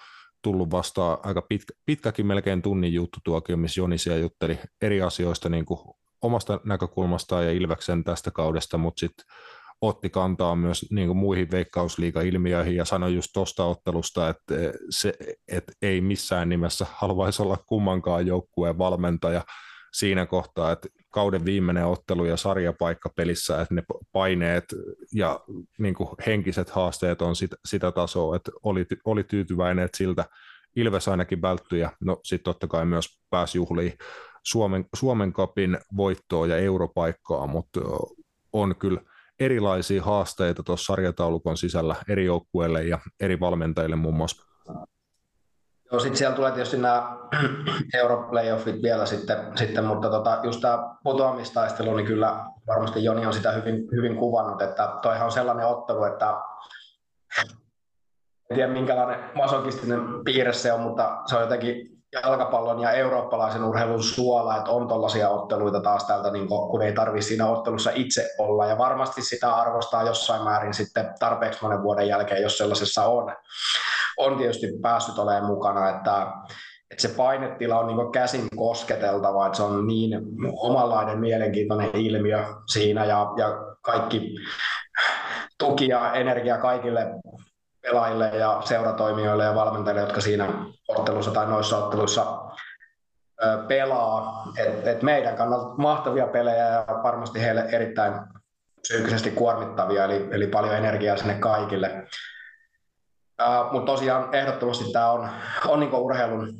tullut 0.43 0.70
vastaan 0.70 1.18
aika 1.23 1.43
pitkä, 1.43 1.75
pitkäkin 1.86 2.27
melkein 2.27 2.62
tunnin 2.62 2.93
juttu 2.93 3.18
tuokio, 3.25 3.57
missä 3.57 3.81
Joni 3.81 3.99
siellä 3.99 4.20
jutteli 4.20 4.59
eri 4.83 5.02
asioista 5.02 5.49
niin 5.49 5.65
kuin 5.65 5.81
omasta 6.23 6.60
näkökulmastaan 6.65 7.47
ja 7.47 7.52
Ilveksen 7.52 8.05
tästä 8.05 8.31
kaudesta, 8.31 8.78
mutta 8.78 9.01
sitten 9.01 9.27
otti 9.81 10.10
kantaa 10.10 10.57
myös 10.57 10.86
niin 10.90 11.07
kuin 11.07 11.16
muihin 11.16 11.50
veikkausliiga-ilmiöihin 11.50 12.76
ja 12.76 12.84
sanoi 12.84 13.15
just 13.15 13.28
tuosta 13.34 13.65
ottelusta, 13.65 14.28
että, 14.28 14.55
se, 14.90 15.15
että 15.48 15.73
ei 15.82 16.00
missään 16.00 16.48
nimessä 16.48 16.86
haluaisi 16.92 17.42
olla 17.42 17.57
kummankaan 17.66 18.26
joukkueen 18.26 18.78
valmentaja 18.78 19.44
siinä 19.92 20.26
kohtaa, 20.26 20.73
että 20.73 20.89
kauden 21.10 21.44
viimeinen 21.44 21.86
ottelu 21.86 22.24
ja 22.24 22.36
sarjapaikka 22.36 23.10
pelissä, 23.16 23.60
että 23.60 23.74
ne 23.74 23.82
paineet 24.12 24.65
ja 25.15 25.40
niin 25.78 25.94
kuin 25.94 26.08
henkiset 26.26 26.70
haasteet 26.70 27.23
on 27.23 27.36
sitä, 27.36 27.57
sitä 27.68 27.92
tasoa, 27.92 28.36
että 28.36 28.52
oli, 28.62 28.86
oli 29.05 29.24
tyytyväinen, 29.24 29.84
että 29.84 29.98
siltä 29.98 30.24
Ilves 30.76 31.08
ainakin 31.08 31.42
välttyi 31.42 31.81
ja 31.81 31.92
no 32.00 32.20
sitten 32.24 32.44
totta 32.44 32.66
kai 32.66 32.86
myös 32.86 33.20
pääsi 33.31 33.58
juhliin 33.58 33.92
Suomen, 34.42 34.84
Suomen 34.97 35.32
kapin 35.32 35.78
voittoa 35.97 36.47
ja 36.47 36.57
europaikkaa, 36.57 37.47
mutta 37.47 37.81
on 38.52 38.76
kyllä 38.76 39.00
erilaisia 39.41 40.02
haasteita 40.02 40.62
tuossa 40.62 40.92
sarjataulukon 40.92 41.57
sisällä 41.57 41.97
eri 42.08 42.25
joukkueille 42.25 42.83
ja 42.83 42.99
eri 43.20 43.41
valmentajille 43.41 43.97
muun 43.97 44.15
muassa. 44.15 44.49
Joo, 45.92 46.00
sitten 46.00 46.17
siellä 46.17 46.36
tulee 46.36 46.52
tietysti 46.52 46.76
nämä 46.76 47.17
Europlayoffit 47.94 48.83
vielä 48.83 49.07
sitten, 49.07 49.58
sitten 49.58 49.84
mutta 49.84 50.10
tota, 50.10 50.41
just 50.42 50.60
tämä 50.60 50.97
putoamistaistelu, 51.05 51.97
niin 51.97 52.07
kyllä 52.07 52.44
varmasti 52.67 53.05
Joni 53.05 53.26
on 53.26 53.33
sitä 53.33 53.52
hyvin, 53.52 53.89
hyvin 53.92 54.17
kuvannut, 54.17 54.62
että 54.62 54.99
toihan 55.02 55.26
on 55.26 55.33
sellainen 55.33 55.67
ottelu, 55.67 56.05
että 56.05 56.34
en 58.50 58.55
tiedä 58.55 58.73
minkälainen 58.73 59.31
masokistinen 59.34 60.00
piirre 60.25 60.52
se 60.52 60.73
on, 60.73 60.81
mutta 60.81 61.23
se 61.26 61.36
on 61.36 61.42
jotenkin 61.42 61.98
jalkapallon 62.12 62.81
ja 62.81 62.91
eurooppalaisen 62.91 63.65
urheilun 63.65 64.03
suola, 64.03 64.57
että 64.57 64.70
on 64.70 64.89
tuollaisia 64.89 65.28
otteluita 65.28 65.81
taas 65.81 66.05
täältä, 66.05 66.31
niin 66.31 66.49
kun 66.49 66.83
ei 66.83 66.93
tarvitse 66.93 67.28
siinä 67.28 67.47
ottelussa 67.47 67.91
itse 67.95 68.31
olla. 68.39 68.67
Ja 68.67 68.78
varmasti 68.78 69.23
sitä 69.23 69.55
arvostaa 69.55 70.03
jossain 70.03 70.45
määrin 70.45 70.75
sitten 70.75 71.15
tarpeeksi 71.19 71.62
monen 71.62 71.83
vuoden 71.83 72.09
jälkeen, 72.09 72.43
jos 72.43 72.59
sellaisessa 72.59 73.05
on, 73.05 73.37
on 74.17 74.39
tietysti 74.39 74.67
päässyt 74.83 75.19
olemaan 75.19 75.47
mukana. 75.47 75.89
Että, 75.89 76.27
että 76.91 77.03
se 77.03 77.09
painetila 77.09 77.78
on 77.78 77.87
niin 77.87 78.12
käsin 78.12 78.49
kosketeltava, 78.57 79.47
että 79.47 79.57
se 79.57 79.62
on 79.62 79.87
niin 79.87 80.20
omanlainen 80.57 81.19
mielenkiintoinen 81.19 81.91
ilmiö 81.95 82.45
siinä 82.73 83.05
ja, 83.05 83.27
ja 83.37 83.47
kaikki 83.83 84.35
tuki 85.59 85.89
ja 85.89 86.12
energia 86.12 86.59
kaikille 86.59 87.07
pelaajille 87.91 88.28
ja 88.28 88.60
seuratoimijoille 88.65 89.44
ja 89.44 89.55
valmentajille, 89.55 90.00
jotka 90.00 90.20
siinä 90.20 90.49
ottelussa 90.89 91.31
tai 91.31 91.47
noissa 91.47 91.84
otteluissa 91.84 92.39
pelaa. 93.68 94.44
Et, 94.57 94.86
et 94.86 95.02
meidän 95.02 95.36
kannalta 95.36 95.75
mahtavia 95.76 96.26
pelejä 96.26 96.68
ja 96.68 96.84
varmasti 97.02 97.42
heille 97.42 97.60
erittäin 97.73 98.15
psyykkisesti 98.81 99.31
kuormittavia, 99.31 100.05
eli, 100.05 100.28
eli 100.31 100.47
paljon 100.47 100.76
energiaa 100.76 101.17
sinne 101.17 101.34
kaikille. 101.34 102.07
Mutta 103.73 103.92
tosiaan 103.92 104.34
ehdottomasti 104.34 104.92
tämä 104.92 105.10
on, 105.10 105.28
on 105.68 105.81
niinku 105.81 105.97
urheilun 105.97 106.55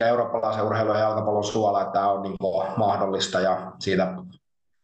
ja 0.00 0.06
eurooppalaisen 0.06 0.64
urheilun 0.64 0.94
ja 0.94 1.00
jalkapallon 1.00 1.44
suola, 1.44 1.80
että 1.80 1.92
tämä 1.92 2.10
on 2.10 2.22
niinku 2.22 2.64
mahdollista 2.76 3.40
ja 3.40 3.72
siitä 3.78 4.06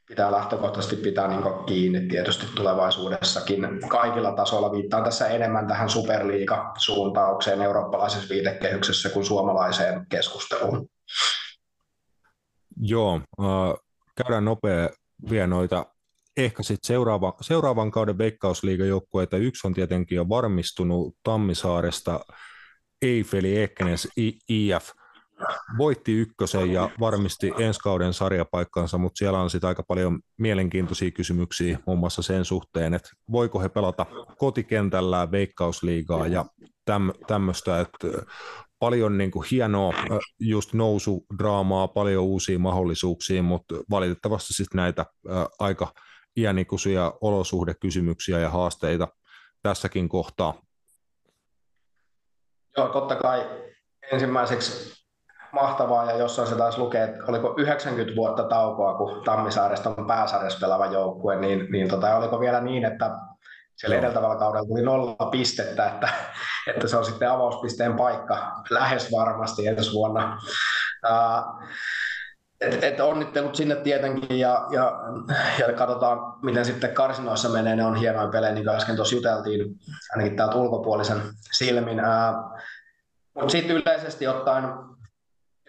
pitää 0.08 0.32
lähtökohtaisesti 0.32 0.96
pitää 0.96 1.28
niin 1.28 1.42
kiinni 1.66 2.08
tietysti 2.08 2.46
tulevaisuudessakin 2.54 3.68
kaikilla 3.88 4.32
tasoilla. 4.32 4.72
Viittaan 4.72 5.04
tässä 5.04 5.28
enemmän 5.28 5.66
tähän 5.66 5.88
superliiga-suuntaukseen 5.88 7.62
eurooppalaisessa 7.62 8.28
viitekehyksessä 8.28 9.08
kuin 9.08 9.24
suomalaiseen 9.24 10.06
keskusteluun. 10.08 10.88
Joo, 12.76 13.20
äh, 13.40 13.46
käydään 14.22 14.44
nopea 14.44 14.88
vielä 15.30 15.46
noita 15.46 15.86
ehkä 16.36 16.62
sitten 16.62 16.86
seuraava, 16.86 17.36
seuraavan 17.40 17.90
kauden 17.90 18.18
veikkausliigajoukkueita. 18.18 19.36
Yksi 19.36 19.66
on 19.66 19.74
tietenkin 19.74 20.16
jo 20.16 20.28
varmistunut 20.28 21.16
Tammisaaresta, 21.22 22.20
Eiffeli 23.02 23.62
Ekenes 23.62 24.08
IF– 24.48 24.90
voitti 25.78 26.12
ykkösen 26.12 26.72
ja 26.72 26.90
varmisti 27.00 27.52
ensi 27.58 27.80
kauden 27.80 28.12
sarjapaikkansa, 28.12 28.98
mutta 28.98 29.18
siellä 29.18 29.40
on 29.40 29.50
sitten 29.50 29.68
aika 29.68 29.82
paljon 29.82 30.20
mielenkiintoisia 30.38 31.10
kysymyksiä 31.10 31.78
muun 31.86 31.98
muassa 31.98 32.22
sen 32.22 32.44
suhteen, 32.44 32.94
että 32.94 33.10
voiko 33.32 33.60
he 33.60 33.68
pelata 33.68 34.06
kotikentällä 34.38 35.30
veikkausliigaa 35.30 36.26
ja 36.26 36.44
täm, 36.84 37.10
tämmöistä, 37.26 37.80
että 37.80 38.08
paljon 38.78 39.18
niin 39.18 39.30
kuin 39.30 39.46
hienoa 39.50 39.92
just 40.40 40.72
nousudraamaa, 40.72 41.88
paljon 41.88 42.24
uusia 42.24 42.58
mahdollisuuksia, 42.58 43.42
mutta 43.42 43.74
valitettavasti 43.90 44.54
sitten 44.54 44.76
näitä 44.76 45.06
aika 45.58 45.92
iänikuisia 46.36 47.12
olosuhdekysymyksiä 47.20 48.38
ja 48.38 48.50
haasteita 48.50 49.08
tässäkin 49.62 50.08
kohtaa. 50.08 50.54
Joo, 52.76 52.88
totta 52.88 53.16
kai 53.16 53.50
ensimmäiseksi 54.12 55.03
mahtavaa 55.54 56.04
ja 56.10 56.16
jossain 56.16 56.48
se 56.48 56.54
taisi 56.54 56.78
lukea, 56.78 57.04
että 57.04 57.24
oliko 57.28 57.54
90 57.58 58.16
vuotta 58.16 58.42
taukoa, 58.42 58.94
kun 58.94 59.22
Tammisaaresta 59.24 59.94
on 59.96 60.06
pääsarjassa 60.06 60.58
pelaava 60.60 60.86
joukkue, 60.86 61.36
niin, 61.36 61.66
niin 61.72 61.88
tota, 61.88 62.16
oliko 62.16 62.40
vielä 62.40 62.60
niin, 62.60 62.84
että 62.84 63.10
siellä 63.76 63.96
edeltävällä 63.96 64.36
kaudella 64.36 64.66
tuli 64.66 64.82
nolla 64.82 65.26
pistettä, 65.30 65.86
että, 65.86 66.08
että 66.66 66.88
se 66.88 66.96
on 66.96 67.04
sitten 67.04 67.30
avauspisteen 67.30 67.96
paikka 67.96 68.52
lähes 68.70 69.12
varmasti 69.12 69.66
ensi 69.66 69.92
vuonna. 69.92 70.38
Uh, 71.06 71.68
et, 72.60 72.84
et 72.84 73.00
onnittelut 73.00 73.54
sinne 73.54 73.76
tietenkin 73.76 74.38
ja, 74.38 74.66
ja, 74.70 75.00
ja 75.58 75.72
katsotaan, 75.72 76.18
miten 76.42 76.64
sitten 76.64 76.94
karsinoissa 76.94 77.48
menee. 77.48 77.76
Ne 77.76 77.84
on 77.84 77.96
hienoja 77.96 78.28
pelejä, 78.28 78.54
niin 78.54 78.64
kuin 78.64 78.76
äsken 78.76 78.96
tuossa 78.96 79.14
juteltiin, 79.14 79.76
ainakin 80.12 80.36
täältä 80.36 80.56
ulkopuolisen 80.56 81.22
silmin. 81.52 82.00
Mutta 83.34 83.52
sitten 83.52 83.76
yleisesti 83.76 84.26
ottaen 84.26 84.64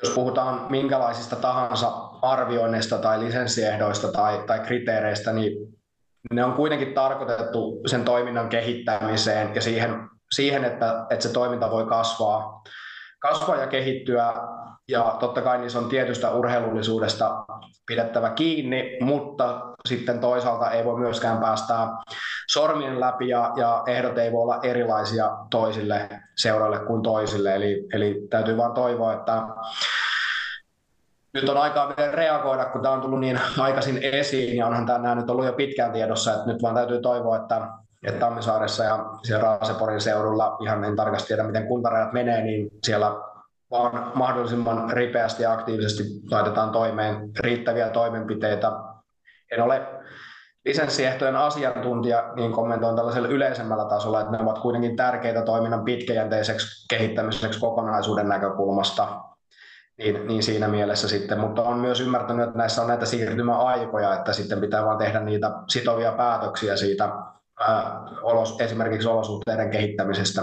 jos 0.04 0.14
puhutaan 0.14 0.66
minkälaisista 0.70 1.36
tahansa 1.36 1.90
arvioinneista 2.22 2.98
tai 2.98 3.20
lisenssiehdoista 3.20 4.12
tai, 4.12 4.44
tai 4.48 4.60
kriteereistä, 4.60 5.34
niin 5.34 5.52
ne 6.34 6.44
on 6.44 6.54
kuitenkin 6.54 6.94
tarkoitettu 6.94 7.82
sen 7.86 8.06
toiminnan 8.06 8.50
kehittämiseen 8.50 9.56
ja 9.56 9.62
siihen, 9.62 10.10
siihen 10.32 10.66
että, 10.66 11.06
että 11.10 11.28
se 11.28 11.34
toiminta 11.34 11.72
voi 11.72 11.86
kasvaa, 11.86 12.64
kasvaa 13.20 13.58
ja 13.58 13.68
kehittyä. 13.68 14.34
Ja 14.90 15.18
totta 15.20 15.42
kai 15.42 15.58
niissä 15.58 15.80
on 15.80 15.90
tietystä 15.90 16.32
urheilullisuudesta 16.32 17.46
pidettävä 17.88 18.30
kiinni, 18.30 18.98
mutta 19.02 19.62
sitten 19.88 20.20
toisaalta 20.20 20.72
ei 20.72 20.86
voi 20.86 21.00
myöskään 21.00 21.38
päästää 21.38 21.88
sormien 22.48 23.00
läpi 23.00 23.28
ja, 23.28 23.54
ja 23.56 23.84
ehdot 23.88 24.18
ei 24.18 24.32
voi 24.32 24.42
olla 24.42 24.60
erilaisia 24.64 25.38
toisille 25.50 26.10
seuroille 26.38 26.80
kuin 26.80 27.04
toisille. 27.04 27.56
Eli, 27.56 27.88
eli 27.94 28.28
täytyy 28.30 28.58
vain 28.58 28.74
toivoa, 28.74 29.14
että 29.14 29.44
nyt 31.34 31.50
on 31.50 31.58
aikaa 31.58 31.94
vielä 31.98 32.12
reagoida, 32.12 32.66
kun 32.66 32.82
tämä 32.82 32.94
on 32.94 33.02
tullut 33.02 33.20
niin 33.20 33.40
aikaisin 33.60 34.00
esiin 34.02 34.58
ja 34.58 34.68
onhan 34.68 34.86
tämä 34.86 35.16
nyt 35.16 35.30
ollut 35.30 35.46
jo 35.46 35.54
pitkään 35.54 35.92
tiedossa, 35.92 36.34
että 36.34 36.46
nyt 36.46 36.62
vaan 36.62 36.76
täytyy 36.76 37.02
toivoa, 37.02 37.38
että, 37.38 37.68
että 38.08 38.20
Tammisaaressa 38.20 38.84
ja 38.84 39.06
siellä 39.24 39.44
Raaseporin 39.44 40.02
seudulla, 40.02 40.58
ihan 40.62 40.84
en 40.84 40.96
tarkasti 40.96 41.28
tiedä 41.28 41.44
miten 41.44 41.68
kuntarajat 41.68 42.14
menee, 42.14 42.42
niin 42.42 42.70
siellä 42.84 43.12
vaan 43.80 44.12
mahdollisimman 44.16 44.90
ripeästi 44.90 45.44
ja 45.44 45.54
aktiivisesti 45.54 46.04
laitetaan 46.32 46.72
toimeen 46.72 47.30
riittäviä 47.40 47.90
toimenpiteitä. 47.90 48.72
En 49.52 49.64
ole 49.64 49.82
lisenssiehtojen 50.66 51.36
asiantuntija, 51.36 52.34
niin 52.36 52.52
kommentoin 52.52 52.96
tällaisella 52.96 53.28
yleisemmällä 53.28 53.86
tasolla, 53.86 54.22
että 54.22 54.32
ne 54.32 54.44
ovat 54.44 54.60
kuitenkin 54.60 54.96
tärkeitä 54.96 55.42
toiminnan 55.42 55.84
pitkäjänteiseksi 55.84 56.86
kehittämiseksi 56.90 57.60
kokonaisuuden 57.60 58.30
näkökulmasta, 58.30 59.22
niin, 59.98 60.28
niin 60.28 60.44
siinä 60.44 60.68
mielessä 60.68 61.08
sitten, 61.08 61.40
mutta 61.40 61.62
on 61.62 61.78
myös 61.78 62.02
ymmärtänyt, 62.02 62.46
että 62.48 62.58
näissä 62.58 62.82
on 62.82 62.88
näitä 62.88 63.06
siirtymäaikoja, 63.06 64.14
että 64.16 64.34
sitten 64.34 64.62
pitää 64.62 64.86
vaan 64.86 64.98
tehdä 64.98 65.20
niitä 65.20 65.52
sitovia 65.68 66.12
päätöksiä 66.12 66.76
siitä 66.76 67.10
ää, 67.60 68.02
olos, 68.22 68.58
esimerkiksi 68.60 69.08
olosuhteiden 69.08 69.72
kehittämisestä. 69.72 70.42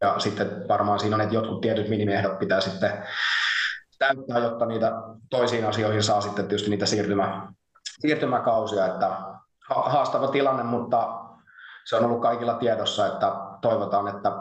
Ja, 0.00 0.18
sitten 0.18 0.68
varmaan 0.68 0.98
siinä 0.98 1.16
on, 1.16 1.22
että 1.22 1.34
jotkut 1.34 1.60
tietyt 1.60 1.88
minimiehdot 1.88 2.38
pitää 2.38 2.60
sitten 2.60 3.02
täyttää, 3.98 4.38
jotta 4.38 4.66
niitä 4.66 4.92
toisiin 5.30 5.66
asioihin 5.66 6.02
saa 6.02 6.20
sitten 6.20 6.44
tietysti 6.44 6.70
niitä 6.70 6.86
siirtymä, 6.86 7.52
siirtymäkausia, 8.00 8.86
että 8.86 9.10
haastava 9.68 10.28
tilanne, 10.28 10.62
mutta 10.62 11.20
se 11.84 11.96
on 11.96 12.04
ollut 12.04 12.22
kaikilla 12.22 12.54
tiedossa, 12.54 13.06
että 13.06 13.32
toivotaan, 13.60 14.08
että 14.08 14.32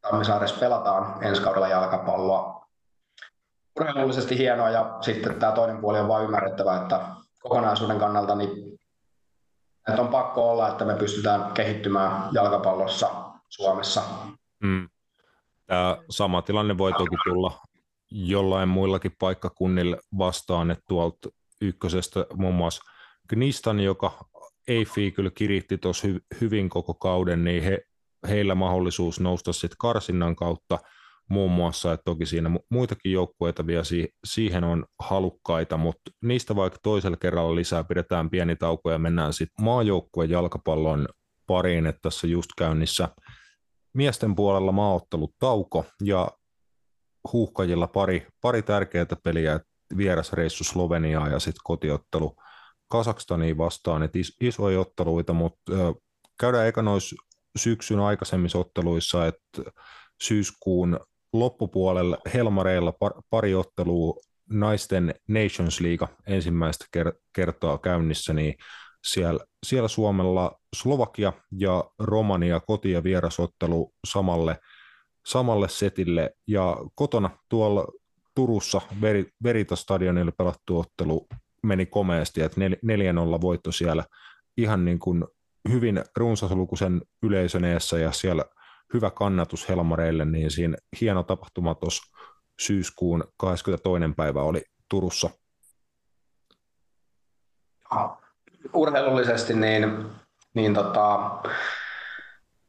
Tammisaaressa 0.00 0.60
pelataan 0.60 1.24
ensi 1.24 1.42
kaudella 1.42 1.68
jalkapalloa. 1.68 2.66
Urheilullisesti 3.80 4.38
hienoa 4.38 4.70
ja 4.70 4.98
sitten 5.00 5.34
tämä 5.34 5.52
toinen 5.52 5.78
puoli 5.78 6.00
on 6.00 6.08
vain 6.08 6.24
ymmärrettävä, 6.24 6.76
että 6.76 7.00
kokonaisuuden 7.42 7.98
kannalta 7.98 8.34
niin 8.34 8.78
että 9.88 10.02
on 10.02 10.08
pakko 10.08 10.50
olla, 10.50 10.68
että 10.68 10.84
me 10.84 10.94
pystytään 10.94 11.52
kehittymään 11.52 12.28
jalkapallossa 12.32 13.10
Suomessa. 13.48 14.02
Mm. 14.62 14.88
Tämä 15.68 15.98
sama 16.10 16.42
tilanne 16.42 16.78
voi 16.78 16.92
toki 16.92 17.16
tulla 17.24 17.60
jollain 18.10 18.68
muillakin 18.68 19.12
paikkakunnilla 19.18 19.96
vastaan, 20.18 20.70
että 20.70 20.84
tuolta 20.88 21.28
ykkösestä 21.60 22.26
muun 22.34 22.54
muassa 22.54 22.82
Gnistan, 23.28 23.80
joka 23.80 24.24
Eifi 24.68 25.10
kyllä 25.10 25.30
kiritti 25.30 25.78
tuossa 25.78 26.08
hy- 26.08 26.38
hyvin 26.40 26.68
koko 26.68 26.94
kauden, 26.94 27.44
niin 27.44 27.62
he, 27.62 27.78
heillä 28.28 28.54
mahdollisuus 28.54 29.20
nousta 29.20 29.52
sitten 29.52 29.76
karsinnan 29.78 30.36
kautta 30.36 30.78
muun 31.28 31.50
muassa, 31.50 31.92
että 31.92 32.04
toki 32.04 32.26
siinä 32.26 32.50
muitakin 32.70 33.12
joukkueita 33.12 33.66
vielä 33.66 33.82
siihen 34.24 34.64
on 34.64 34.84
halukkaita, 34.98 35.76
mutta 35.76 36.10
niistä 36.24 36.56
vaikka 36.56 36.78
toisella 36.82 37.16
kerralla 37.16 37.54
lisää 37.54 37.84
pidetään 37.84 38.30
pieni 38.30 38.56
tauko 38.56 38.90
ja 38.90 38.98
mennään 38.98 39.32
sitten 39.32 39.64
maajoukkueen 39.64 40.30
jalkapallon 40.30 41.08
pariin, 41.46 41.86
että 41.86 42.00
tässä 42.02 42.26
just 42.26 42.50
käynnissä 42.58 43.08
miesten 43.94 44.34
puolella 44.34 44.72
maaottelut 44.72 45.34
tauko 45.38 45.84
ja 46.02 46.30
huuhkajilla 47.32 47.86
pari, 47.86 48.26
pari 48.40 48.62
tärkeää 48.62 49.06
peliä, 49.22 49.60
vierasreissu 49.96 50.64
Sloveniaa 50.64 51.28
ja 51.28 51.38
sitten 51.38 51.60
kotiottelu 51.64 52.36
Kasakstaniin 52.88 53.58
vastaan, 53.58 54.02
että 54.02 54.18
is, 54.18 54.36
isoja 54.40 54.80
otteluita, 54.80 55.32
mutta 55.32 55.72
äh, 55.72 55.94
käydään 56.40 56.66
eka 56.66 56.82
noissa 56.82 57.16
syksyn 57.56 58.00
aikaisemmissa 58.00 58.58
otteluissa, 58.58 59.26
että 59.26 59.62
syyskuun 60.22 61.00
loppupuolella 61.32 62.18
Helmareilla 62.34 62.92
par, 62.92 63.12
pari 63.30 63.54
ottelua 63.54 64.20
naisten 64.50 65.14
Nations 65.28 65.80
League 65.80 66.08
ensimmäistä 66.26 66.84
ker- 66.96 67.18
kertaa 67.32 67.78
käynnissä, 67.78 68.32
niin 68.32 68.54
siellä, 69.04 69.40
siellä 69.66 69.88
Suomella 69.88 70.60
Slovakia 70.76 71.32
ja 71.58 71.84
Romania 71.98 72.60
koti- 72.60 72.92
ja 72.92 73.04
vierasottelu 73.04 73.92
samalle– 74.06 74.56
samalle 75.28 75.68
setille 75.68 76.30
ja 76.46 76.76
kotona 76.94 77.30
tuolla 77.48 77.86
Turussa 78.34 78.80
Verita-stadionilla 79.44 80.32
pelattu 80.38 80.78
ottelu 80.78 81.26
meni 81.62 81.86
komeasti, 81.86 82.42
että 82.42 82.60
4-0 82.60 83.40
voitto 83.40 83.72
siellä 83.72 84.04
ihan 84.56 84.84
niin 84.84 84.98
kuin 84.98 85.24
hyvin 85.68 86.04
runsaslukuisen 86.16 87.02
yleisön 87.22 87.64
eessä 87.64 87.98
ja 87.98 88.12
siellä 88.12 88.44
hyvä 88.94 89.10
kannatus 89.10 89.68
Helmareille, 89.68 90.24
niin 90.24 90.50
siinä 90.50 90.76
hieno 91.00 91.22
tapahtuma 91.22 91.74
tuossa 91.74 92.02
syyskuun 92.60 93.24
22. 93.36 94.14
päivä 94.16 94.42
oli 94.42 94.62
Turussa. 94.90 95.30
Urheilullisesti 98.72 99.54
niin, 99.54 100.06
niin 100.54 100.74
tota, 100.74 101.30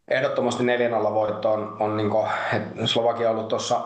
ehdottomasti 0.08 0.64
4-0 0.64 1.14
voitto 1.14 1.54
on, 1.54 1.78
on 1.80 1.98
niin 1.98 2.10
kuin, 2.10 2.28
Slovakia 2.86 3.30
on 3.30 3.36
ollut 3.36 3.48
tuossa 3.48 3.82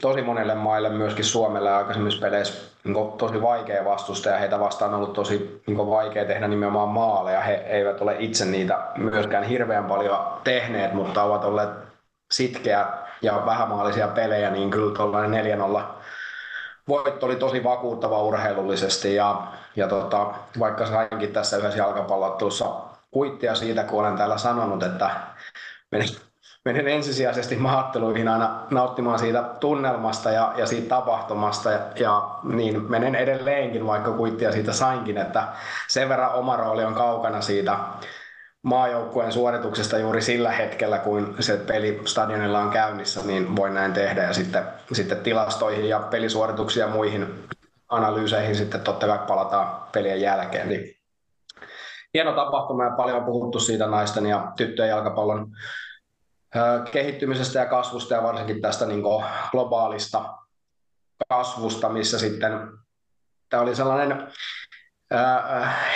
tosi 0.00 0.22
monelle 0.22 0.54
maille, 0.54 0.88
myöskin 0.88 1.24
Suomelle 1.24 1.72
aikaisemmissa 1.72 2.20
peleissä 2.20 2.76
niin 2.84 3.12
tosi 3.18 3.42
vaikea 3.42 3.84
vastusta 3.84 4.28
ja 4.28 4.38
heitä 4.38 4.60
vastaan 4.60 4.94
on 4.94 5.00
ollut 5.00 5.12
tosi 5.12 5.62
niin 5.66 5.78
vaikea 5.78 6.24
tehdä 6.24 6.48
nimenomaan 6.48 6.88
maaleja. 6.88 7.40
He 7.40 7.54
eivät 7.54 8.00
ole 8.00 8.16
itse 8.18 8.44
niitä 8.44 8.86
myöskään 8.96 9.44
hirveän 9.44 9.84
paljon 9.84 10.18
tehneet, 10.44 10.92
mutta 10.92 11.22
ovat 11.22 11.44
olleet 11.44 11.70
sitkeä 12.32 12.86
ja 13.22 13.42
vähämaalisia 13.46 14.08
pelejä, 14.08 14.50
niin 14.50 14.70
kyllä 14.70 14.96
tuollainen 14.96 15.60
4-0 15.60 15.80
voitto 16.88 17.26
oli 17.26 17.36
tosi 17.36 17.64
vakuuttava 17.64 18.22
urheilullisesti 18.22 19.14
ja, 19.14 19.42
ja 19.76 19.88
tota, 19.88 20.34
vaikka 20.58 20.86
sainkin 20.86 21.32
tässä 21.32 21.56
yhdessä 21.56 21.78
jalkapallottelussa 21.78 22.74
kuittia 23.10 23.54
siitä, 23.54 23.84
kun 23.84 24.00
olen 24.00 24.16
täällä 24.16 24.38
sanonut, 24.38 24.82
että 24.82 25.10
menin, 25.92 26.08
menin 26.64 26.88
ensisijaisesti 26.88 27.56
maatteluihin 27.56 28.28
aina 28.28 28.60
nauttimaan 28.70 29.18
siitä 29.18 29.42
tunnelmasta 29.42 30.30
ja, 30.30 30.54
ja 30.56 30.66
siitä 30.66 30.88
tapahtumasta 30.88 31.70
ja, 31.70 31.80
ja 32.00 32.30
niin 32.44 32.90
menen 32.90 33.14
edelleenkin, 33.14 33.86
vaikka 33.86 34.12
kuittia 34.12 34.52
siitä 34.52 34.72
sainkin, 34.72 35.18
että 35.18 35.48
sen 35.88 36.08
verran 36.08 36.34
oma 36.34 36.56
rooli 36.56 36.84
on 36.84 36.94
kaukana 36.94 37.40
siitä 37.40 37.78
maajoukkueen 38.66 39.32
suorituksesta 39.32 39.98
juuri 39.98 40.22
sillä 40.22 40.52
hetkellä, 40.52 40.98
kun 40.98 41.36
se 41.40 41.56
peli 41.56 42.00
stadionilla 42.04 42.58
on 42.58 42.70
käynnissä, 42.70 43.20
niin 43.24 43.56
voi 43.56 43.70
näin 43.70 43.92
tehdä. 43.92 44.22
Ja 44.22 44.32
sitten, 44.32 44.64
sitten 44.92 45.20
tilastoihin 45.20 45.88
ja 45.88 46.00
pelisuorituksiin 46.00 46.80
ja 46.80 46.88
muihin 46.88 47.48
analyyseihin 47.88 48.56
sitten 48.56 48.80
totta 48.80 49.06
kai 49.06 49.18
palataan 49.18 49.82
pelien 49.92 50.20
jälkeen. 50.20 50.68
Niin 50.68 50.96
hieno 52.14 52.32
tapahtuma 52.32 52.84
ja 52.84 52.90
paljon 52.90 53.18
on 53.18 53.24
puhuttu 53.24 53.60
siitä 53.60 53.86
naisten 53.86 54.26
ja 54.26 54.52
tyttöjen 54.56 54.90
jalkapallon 54.90 55.50
kehittymisestä 56.92 57.58
ja 57.58 57.66
kasvusta 57.66 58.14
ja 58.14 58.22
varsinkin 58.22 58.62
tästä 58.62 58.86
niin 58.86 59.02
globaalista 59.50 60.24
kasvusta, 61.28 61.88
missä 61.88 62.18
sitten 62.18 62.52
tämä 63.48 63.62
oli 63.62 63.74
sellainen 63.74 64.32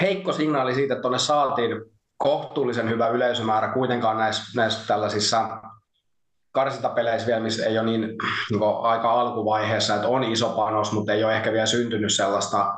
heikko 0.01 0.33
signaali 0.33 0.75
siitä, 0.75 0.95
että 0.95 1.03
tuonne 1.03 1.19
saatiin 1.19 1.90
kohtuullisen 2.23 2.91
hyvä 2.91 3.09
yleisömäärä 3.09 3.69
kuitenkaan 3.69 4.19
näissä, 4.19 4.43
näissä 4.57 4.87
tällaisissa 4.87 5.61
karsintapeleissä 6.53 7.27
vielä, 7.27 7.41
missä 7.41 7.67
ei 7.67 7.79
ole 7.79 7.87
niin, 7.87 8.01
niin 8.51 8.61
aika 8.83 9.13
alkuvaiheessa, 9.13 9.95
että 9.95 10.09
on 10.09 10.25
iso 10.25 10.49
panos, 10.49 10.93
mutta 10.93 11.13
ei 11.13 11.25
ole 11.25 11.37
ehkä 11.37 11.53
vielä 11.53 11.67
syntynyt 11.67 12.13
sellaista 12.13 12.75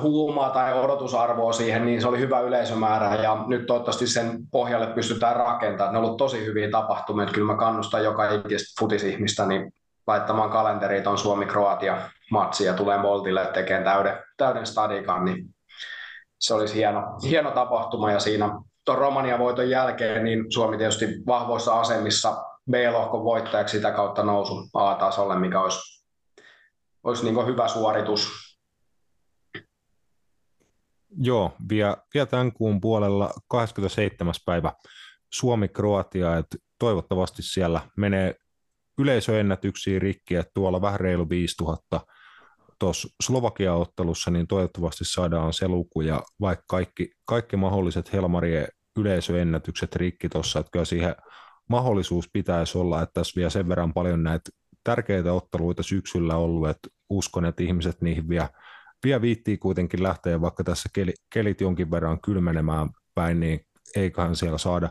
huumaa 0.00 0.50
tai 0.50 0.78
odotusarvoa 0.78 1.52
siihen, 1.52 1.84
niin 1.84 2.00
se 2.00 2.08
oli 2.08 2.18
hyvä 2.18 2.40
yleisömäärä 2.40 3.14
ja 3.14 3.44
nyt 3.46 3.66
toivottavasti 3.66 4.06
sen 4.06 4.38
pohjalle 4.50 4.86
pystytään 4.86 5.36
rakentamaan. 5.36 5.92
Ne 5.92 5.98
on 5.98 6.04
ollut 6.04 6.18
tosi 6.18 6.44
hyviä 6.44 6.70
tapahtumia, 6.70 7.26
kyllä 7.26 7.52
mä 7.52 7.58
kannustan 7.58 8.04
joka 8.04 8.30
ikistä 8.30 8.80
futisihmistä 8.80 9.46
niin 9.46 9.72
laittamaan 10.06 10.50
kalenteriin 10.50 11.08
on 11.08 11.18
Suomi-Kroatia 11.18 11.98
matsi 12.30 12.64
ja 12.64 12.74
tulee 12.74 12.98
Moltille 12.98 13.46
tekemään 13.46 13.84
täyden, 13.84 14.18
täyden 14.36 14.66
stadikan, 14.66 15.24
niin 15.24 15.53
se 16.40 16.54
olisi 16.54 16.74
hieno, 16.74 17.02
hieno 17.22 17.50
tapahtuma 17.50 18.12
ja 18.12 18.20
siinä 18.20 18.60
tuon 18.84 18.98
Romania 18.98 19.38
voiton 19.38 19.70
jälkeen 19.70 20.24
niin 20.24 20.52
Suomi 20.52 20.78
tietysti 20.78 21.06
vahvoissa 21.26 21.80
asemissa 21.80 22.44
B-lohkon 22.70 23.24
voittajaksi 23.24 23.76
sitä 23.76 23.90
kautta 23.90 24.22
nousu 24.22 24.68
A-tasolle, 24.74 25.38
mikä 25.38 25.60
olisi, 25.60 26.04
olisi 27.04 27.24
niin 27.24 27.46
hyvä 27.46 27.68
suoritus. 27.68 28.28
Joo, 31.18 31.52
vielä, 31.68 31.96
vielä 32.14 32.26
tämän 32.26 32.52
kuun 32.52 32.80
puolella 32.80 33.30
27. 33.48 34.34
päivä 34.46 34.72
Suomi-Kroatia, 35.32 36.36
että 36.36 36.56
toivottavasti 36.78 37.42
siellä 37.42 37.80
menee 37.96 38.34
yleisöennätyksiä 38.98 39.98
rikki, 39.98 40.34
että 40.34 40.50
tuolla 40.54 40.80
vähän 40.80 41.00
reilu 41.00 41.28
5000 41.28 42.00
tuossa 42.78 43.08
Slovakia-ottelussa, 43.22 44.30
niin 44.30 44.46
toivottavasti 44.46 45.04
saadaan 45.04 45.52
se 45.52 45.68
luku 45.68 46.00
ja 46.00 46.22
vaikka 46.40 46.64
kaikki, 46.68 47.10
kaikki 47.24 47.56
mahdolliset 47.56 48.12
Helmarien 48.12 48.68
yleisöennätykset 48.98 49.96
rikki 49.96 50.28
tuossa, 50.28 50.58
että 50.58 50.70
kyllä 50.72 50.84
siihen 50.84 51.14
mahdollisuus 51.68 52.30
pitäisi 52.32 52.78
olla, 52.78 53.02
että 53.02 53.12
tässä 53.12 53.36
vielä 53.36 53.50
sen 53.50 53.68
verran 53.68 53.92
paljon 53.92 54.22
näitä 54.22 54.50
tärkeitä 54.84 55.32
otteluita 55.32 55.82
syksyllä 55.82 56.36
ollut, 56.36 56.68
että 56.68 56.88
uskon, 57.10 57.44
että 57.44 57.62
ihmiset 57.62 58.02
niihin 58.02 58.28
vielä, 58.28 58.48
vielä 59.04 59.22
viittii 59.22 59.58
kuitenkin 59.58 60.02
lähteä, 60.02 60.40
vaikka 60.40 60.64
tässä 60.64 60.88
keli, 60.94 61.12
kelit 61.32 61.60
jonkin 61.60 61.90
verran 61.90 62.20
kylmenemään 62.20 62.90
päin, 63.14 63.40
niin 63.40 63.60
eiköhän 63.96 64.36
siellä 64.36 64.58
saada 64.58 64.90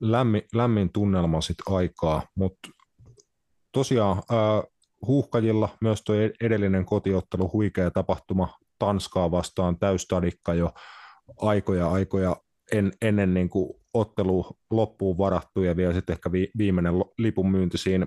lämmin, 0.00 0.42
lämmin 0.54 0.92
tunnelma 0.92 1.40
sitten 1.40 1.74
aikaa, 1.74 2.22
mutta 2.34 2.68
tosiaan 3.72 4.22
ää, 4.30 4.62
huuhkajilla 5.06 5.68
myös 5.80 6.02
tuo 6.02 6.14
edellinen 6.40 6.84
kotiottelu, 6.84 7.50
huikea 7.52 7.90
tapahtuma 7.90 8.48
Tanskaa 8.78 9.30
vastaan 9.30 9.78
täystadikka 9.78 10.54
jo 10.54 10.72
aikoja 11.40 11.90
aikoja 11.90 12.36
en, 12.72 12.92
ennen 13.02 13.34
niin 13.34 13.48
kuin 13.48 13.74
ottelu 13.94 14.46
loppuun 14.70 15.18
varattu 15.18 15.62
ja 15.62 15.76
vielä 15.76 15.92
sitten 15.92 16.14
ehkä 16.14 16.32
vi, 16.32 16.50
viimeinen 16.58 16.94
lipun 17.18 17.50
myynti 17.50 17.78
siinä 17.78 18.06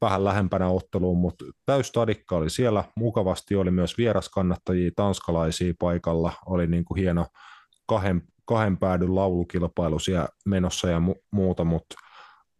vähän 0.00 0.24
lähempänä 0.24 0.68
otteluun, 0.68 1.18
mutta 1.18 1.44
täystadikka 1.66 2.36
oli 2.36 2.50
siellä 2.50 2.84
mukavasti, 2.96 3.56
oli 3.56 3.70
myös 3.70 3.98
vieraskannattajia, 3.98 4.90
tanskalaisia 4.96 5.74
paikalla, 5.78 6.32
oli 6.46 6.66
niin 6.66 6.84
kuin 6.84 6.98
hieno 6.98 7.26
kahden, 7.86 8.22
kahden 8.44 8.76
päädyn 8.76 9.14
laulukilpailu 9.14 9.98
siellä 9.98 10.28
menossa 10.46 10.88
ja 10.88 10.98
mu- 10.98 11.22
muuta, 11.32 11.64
mutta 11.64 11.94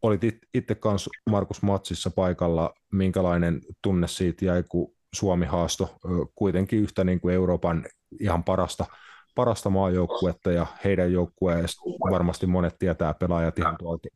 olit 0.03 0.21
itse 0.55 0.75
kanssa 0.75 1.11
Markus 1.31 1.63
Matsissa 1.63 2.11
paikalla, 2.11 2.75
minkälainen 2.93 3.61
tunne 3.83 4.09
siitä 4.09 4.45
jäi, 4.45 4.63
kun 4.69 4.95
Suomi 5.15 5.47
haasto 5.47 5.97
kuitenkin 6.35 6.79
yhtä 6.79 7.05
niin 7.05 7.21
kuin 7.21 7.35
Euroopan 7.35 7.87
ihan 8.21 8.45
parasta, 8.45 8.87
parasta 9.35 9.71
maajoukkuetta 9.71 10.53
ja 10.53 10.67
heidän 10.85 11.13
joukkueesta 11.13 11.81
varmasti 12.11 12.47
monet 12.47 12.75
tietää 12.79 13.15
pelaajat 13.15 13.59
ihan 13.59 13.77
tuolta 13.79 14.09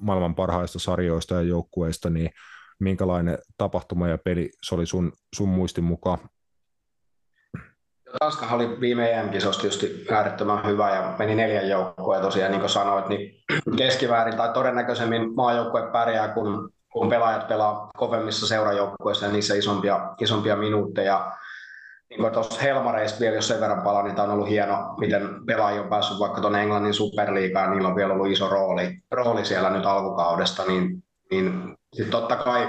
maailman 0.00 0.34
parhaista 0.34 0.78
sarjoista 0.78 1.34
ja 1.34 1.42
joukkueista, 1.42 2.10
niin 2.10 2.30
minkälainen 2.78 3.38
tapahtuma 3.56 4.08
ja 4.08 4.18
peli 4.18 4.50
se 4.62 4.74
oli 4.74 4.86
sun, 4.86 5.12
sun 5.34 5.48
muistin 5.48 5.84
mukaan? 5.84 6.18
Tanskahan 8.18 8.56
oli 8.56 8.80
viime 8.80 9.10
EM-kisosta 9.10 9.60
tietysti 9.60 10.06
äärettömän 10.10 10.66
hyvä 10.66 10.94
ja 10.94 11.14
meni 11.18 11.34
neljän 11.34 11.68
joukkoa 11.68 12.16
ja 12.16 12.22
tosiaan 12.22 12.50
niin 12.50 12.60
kuin 12.60 12.70
sanoit, 12.70 13.08
niin 13.08 13.34
keskiväärin 13.78 14.36
tai 14.36 14.52
todennäköisemmin 14.52 15.34
maajoukkue 15.34 15.82
pärjää, 15.92 16.28
kun, 16.28 16.70
kun 16.92 17.08
pelaajat 17.08 17.48
pelaa 17.48 17.90
kovemmissa 17.96 18.46
seurajoukkueissa 18.46 19.26
ja 19.26 19.32
niissä 19.32 19.54
isompia, 19.54 20.14
isompia 20.20 20.56
minuutteja. 20.56 21.32
Niin 22.10 22.20
kuin 22.20 22.32
tuossa 22.32 22.60
Helmareista 22.60 23.20
vielä, 23.20 23.36
jos 23.36 23.48
sen 23.48 23.60
verran 23.60 23.82
palaa, 23.82 24.02
niin 24.02 24.14
tämä 24.14 24.28
on 24.28 24.34
ollut 24.34 24.48
hieno, 24.48 24.94
miten 24.98 25.28
pelaajia 25.46 25.82
on 25.82 25.88
päässyt 25.88 26.18
vaikka 26.18 26.40
tuonne 26.40 26.62
Englannin 26.62 26.94
superliigaan, 26.94 27.70
niillä 27.70 27.88
on 27.88 27.96
vielä 27.96 28.12
ollut 28.12 28.26
iso 28.26 28.48
rooli, 28.48 28.98
rooli 29.10 29.44
siellä 29.44 29.70
nyt 29.70 29.86
alkukaudesta, 29.86 30.62
niin, 30.64 31.02
niin 31.30 31.76
sitten 31.92 32.10
totta 32.10 32.36
kai 32.36 32.68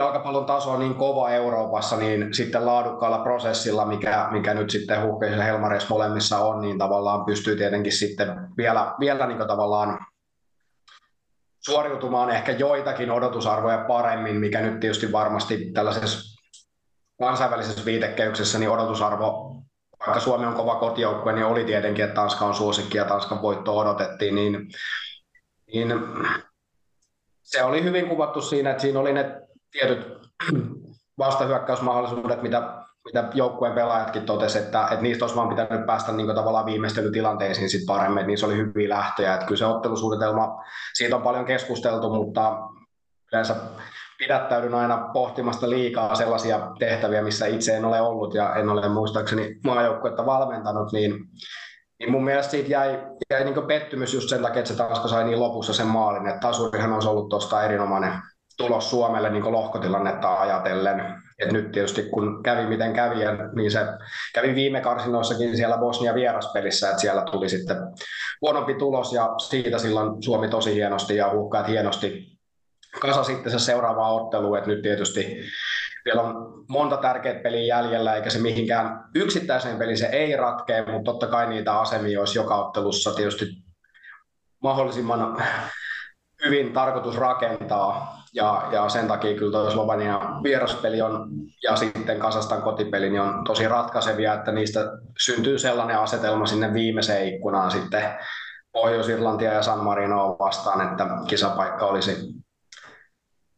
jalkapallon 0.00 0.46
taso 0.46 0.70
on 0.70 0.80
niin 0.80 0.94
kova 0.94 1.30
Euroopassa, 1.30 1.96
niin 1.96 2.34
sitten 2.34 2.66
laadukkaalla 2.66 3.18
prosessilla, 3.18 3.86
mikä, 3.86 4.28
mikä 4.30 4.54
nyt 4.54 4.70
sitten 4.70 5.02
Huhkeisen 5.02 5.42
Helmareissa 5.42 5.94
molemmissa 5.94 6.38
on, 6.38 6.60
niin 6.60 6.78
tavallaan 6.78 7.24
pystyy 7.24 7.56
tietenkin 7.56 7.92
sitten 7.92 8.28
vielä, 8.56 8.94
vielä 9.00 9.26
niin 9.26 9.38
tavallaan 9.38 10.06
suoriutumaan 11.60 12.30
ehkä 12.30 12.52
joitakin 12.52 13.10
odotusarvoja 13.10 13.84
paremmin, 13.88 14.36
mikä 14.36 14.60
nyt 14.60 14.80
tietysti 14.80 15.12
varmasti 15.12 15.72
tällaisessa 15.72 16.40
kansainvälisessä 17.18 17.84
viitekehyksessä 17.84 18.58
niin 18.58 18.70
odotusarvo, 18.70 19.56
vaikka 20.06 20.20
Suomi 20.20 20.46
on 20.46 20.54
kova 20.54 20.74
kotijoukkue, 20.74 21.32
niin 21.32 21.46
oli 21.46 21.64
tietenkin, 21.64 22.04
että 22.04 22.14
Tanska 22.14 22.44
on 22.44 22.54
suosikki 22.54 22.98
ja 22.98 23.04
Tanskan 23.04 23.42
voitto 23.42 23.78
odotettiin, 23.78 24.34
niin, 24.34 24.68
niin 25.72 25.92
se 27.42 27.64
oli 27.64 27.82
hyvin 27.84 28.08
kuvattu 28.08 28.42
siinä, 28.42 28.70
että 28.70 28.80
siinä 28.80 29.00
oli 29.00 29.12
ne 29.12 29.49
tietyt 29.72 30.06
vastahyökkäysmahdollisuudet, 31.18 32.42
mitä, 32.42 32.84
mitä 33.04 33.28
joukkueen 33.34 33.74
pelaajatkin 33.74 34.22
totesivat, 34.22 34.64
että, 34.64 34.82
että 34.82 35.02
niistä 35.02 35.24
olisi 35.24 35.36
vaan 35.36 35.48
pitänyt 35.48 35.86
päästä 35.86 36.12
niin 36.12 36.34
tavallaan 36.34 36.66
viimeistelytilanteisiin 36.66 37.70
sit 37.70 37.86
paremmin, 37.86 38.18
että 38.18 38.26
niissä 38.26 38.46
oli 38.46 38.56
hyviä 38.56 38.88
lähtöjä. 38.88 39.34
Että 39.34 39.46
kyllä 39.46 39.58
se 39.58 39.66
ottelusuunnitelma, 39.66 40.64
siitä 40.94 41.16
on 41.16 41.22
paljon 41.22 41.44
keskusteltu, 41.44 42.14
mutta 42.14 42.58
yleensä 43.32 43.56
pidättäydyn 44.18 44.74
aina 44.74 45.10
pohtimasta 45.12 45.70
liikaa 45.70 46.14
sellaisia 46.14 46.60
tehtäviä, 46.78 47.22
missä 47.22 47.46
itse 47.46 47.76
en 47.76 47.84
ole 47.84 48.00
ollut 48.00 48.34
ja 48.34 48.54
en 48.54 48.68
ole 48.68 48.88
muistaakseni 48.88 49.56
maajoukkuetta 49.64 50.26
valmentanut, 50.26 50.92
niin 50.92 51.14
niin 52.00 52.10
mun 52.10 52.24
mielestä 52.24 52.50
siitä 52.50 52.70
jäi, 52.70 52.98
jäi 53.30 53.44
niin 53.44 53.66
pettymys 53.66 54.14
just 54.14 54.28
sen 54.28 54.42
takia, 54.42 54.58
että 54.58 54.72
se 54.72 54.76
Tanska 54.78 55.08
sai 55.08 55.24
niin 55.24 55.40
lopussa 55.40 55.72
sen 55.72 55.86
maalin, 55.86 56.26
että 56.26 56.40
tasurihan 56.40 56.92
olisi 56.92 57.08
ollut 57.08 57.28
tuosta 57.28 57.62
erinomainen 57.62 58.12
tulos 58.60 58.90
Suomelle 58.90 59.30
niin 59.30 59.52
lohkotilannetta 59.52 60.40
ajatellen. 60.40 61.22
Et 61.38 61.52
nyt 61.52 61.72
tietysti 61.72 62.02
kun 62.02 62.42
kävi 62.42 62.66
miten 62.66 62.92
kävi, 62.92 63.16
niin 63.54 63.70
se 63.70 63.80
kävi 64.34 64.54
viime 64.54 64.80
karsinoissakin 64.80 65.56
siellä 65.56 65.78
Bosnia 65.78 66.14
vieraspelissä, 66.14 66.88
että 66.88 67.00
siellä 67.00 67.22
tuli 67.22 67.48
sitten 67.48 67.76
huonompi 68.40 68.74
tulos 68.74 69.12
ja 69.12 69.34
siitä 69.48 69.78
silloin 69.78 70.22
Suomi 70.22 70.48
tosi 70.48 70.74
hienosti 70.74 71.16
ja 71.16 71.32
uhkaat 71.32 71.68
hienosti 71.68 72.38
kasa 73.00 73.24
sitten 73.24 73.52
se 73.52 73.58
seuraava 73.58 74.08
ottelu, 74.08 74.54
että 74.54 74.70
nyt 74.70 74.82
tietysti 74.82 75.38
vielä 76.04 76.22
on 76.22 76.64
monta 76.68 76.96
tärkeää 76.96 77.42
peliä 77.42 77.76
jäljellä, 77.76 78.14
eikä 78.14 78.30
se 78.30 78.38
mihinkään 78.38 79.04
yksittäiseen 79.14 79.78
peliin 79.78 79.98
se 79.98 80.06
ei 80.06 80.36
ratkea, 80.36 80.86
mutta 80.86 81.12
totta 81.12 81.26
kai 81.26 81.48
niitä 81.48 81.78
asemia 81.78 82.20
olisi 82.20 82.38
joka 82.38 82.56
ottelussa 82.56 83.14
tietysti 83.14 83.44
mahdollisimman 84.62 85.44
hyvin 86.44 86.72
tarkoitus 86.72 87.16
rakentaa, 87.16 88.19
ja, 88.34 88.68
ja 88.72 88.88
sen 88.88 89.08
takia 89.08 89.38
kyllä 89.38 89.52
tuo 89.52 89.70
Slovenia 89.70 90.20
vieraspeli 90.42 91.02
on, 91.02 91.28
ja 91.62 91.76
sitten 91.76 92.18
Kasastan 92.18 92.62
kotipeli 92.62 93.10
niin 93.10 93.20
on 93.20 93.44
tosi 93.44 93.68
ratkaisevia, 93.68 94.34
että 94.34 94.52
niistä 94.52 94.80
syntyy 95.24 95.58
sellainen 95.58 95.98
asetelma 95.98 96.46
sinne 96.46 96.74
viimeiseen 96.74 97.34
ikkunaan 97.34 97.70
sitten 97.70 98.02
Pohjois-Irlantia 98.72 99.52
ja 99.52 99.62
San 99.62 99.84
Marinoa 99.84 100.36
vastaan, 100.38 100.90
että 100.90 101.06
kisapaikka 101.28 101.86
olisi, 101.86 102.16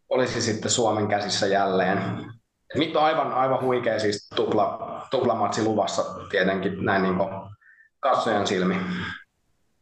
olisi 0.09 0.43
sitten 0.43 0.71
Suomen 0.71 1.09
käsissä 1.09 1.47
jälleen. 1.47 1.99
Nyt 2.75 2.97
on 2.97 3.05
aivan, 3.05 3.33
aivan 3.33 3.61
huikea 3.61 3.99
siis 3.99 4.29
tupla, 4.37 4.79
tuplamatsi 5.11 5.65
luvassa 5.65 6.05
tietenkin 6.31 6.85
näin 6.85 7.03
niin 7.03 7.15
katsojan 8.01 8.47
silmi. 8.47 8.77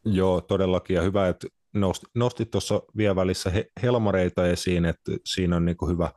Joo, 0.05 0.41
todellakin 0.41 0.94
ja 0.97 1.02
hyvä, 1.02 1.28
että 1.28 1.47
nosti, 1.74 2.07
nostit 2.15 2.50
tuossa 2.50 2.82
vielä 2.97 3.16
välissä 3.16 3.50
he, 3.50 3.66
Helmareita 3.82 4.47
esiin, 4.47 4.84
että 4.84 5.12
siinä 5.24 5.57
on 5.57 5.65
niin 5.65 5.76
hyvä, 5.89 6.12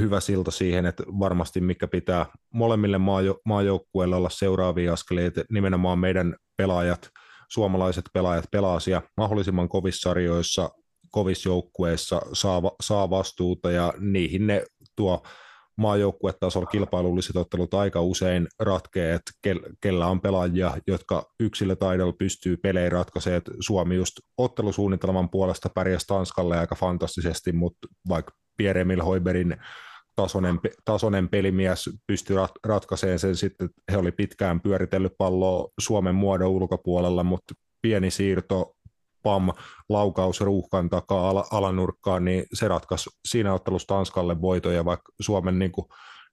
hyvä 0.00 0.20
silta 0.20 0.50
siihen, 0.50 0.86
että 0.86 1.02
varmasti 1.18 1.60
mikä 1.60 1.88
pitää 1.88 2.26
molemmille 2.54 2.98
maajo, 2.98 3.40
maajoukkueille 3.44 4.16
olla 4.16 4.30
seuraavia 4.30 4.92
askeleita, 4.92 5.44
nimenomaan 5.50 5.98
meidän 5.98 6.36
pelaajat, 6.56 7.10
suomalaiset 7.48 8.04
pelaajat 8.12 8.44
pelaa 8.50 8.80
siellä 8.80 9.08
mahdollisimman 9.16 9.68
kovissa 9.68 10.08
sarjoissa, 10.08 10.70
kovissa 11.10 11.48
joukkueissa, 11.48 12.20
saa, 12.32 12.62
saa 12.82 13.10
vastuuta 13.10 13.70
ja 13.70 13.92
niihin 13.98 14.46
ne 14.46 14.64
tuo 14.96 15.22
maajoukkuetasolla 15.76 16.66
kilpailulliset 16.66 17.36
ottelut 17.36 17.74
aika 17.74 18.00
usein 18.00 18.48
ratkee, 18.60 19.14
että 19.14 19.32
kellä 19.80 20.06
on 20.06 20.20
pelaajia, 20.20 20.76
jotka 20.86 21.24
yksilötaidolla 21.40 22.12
pystyy 22.12 22.56
pelejä 22.56 22.90
ratkaisemaan. 22.90 23.42
Suomi 23.60 23.94
just 23.94 24.12
ottelusuunnitelman 24.38 25.30
puolesta 25.30 25.68
pärjäsi 25.74 26.06
Tanskalle 26.06 26.58
aika 26.58 26.74
fantastisesti, 26.74 27.52
mutta 27.52 27.88
vaikka 28.08 28.32
Pierre-Emil 28.56 29.02
Hoiberin 29.02 29.56
tasoinen, 30.16 30.60
tasoinen 30.84 31.28
pelimies 31.28 31.90
pystyi 32.06 32.36
rat, 32.36 32.52
ratkaisemaan 32.66 33.18
sen 33.18 33.36
sitten, 33.36 33.68
he 33.92 33.96
oli 33.96 34.12
pitkään 34.12 34.60
pyöritellyt 34.60 35.12
palloa 35.18 35.68
Suomen 35.80 36.14
muodon 36.14 36.50
ulkopuolella, 36.50 37.24
mutta 37.24 37.54
pieni 37.82 38.10
siirto 38.10 38.76
pam, 39.24 39.52
laukaus 39.88 40.40
ruuhkan 40.40 40.90
takaa 40.90 41.30
al- 41.30 41.44
alanurkkaan, 41.50 42.24
niin 42.24 42.44
se 42.52 42.68
ratkaisi 42.68 43.10
siinä 43.24 43.54
ottelussa 43.54 43.86
Tanskalle 43.86 44.40
voitoja, 44.40 44.84
vaikka 44.84 45.12
Suomen 45.20 45.58
niin 45.58 45.72
kuin, 45.72 45.86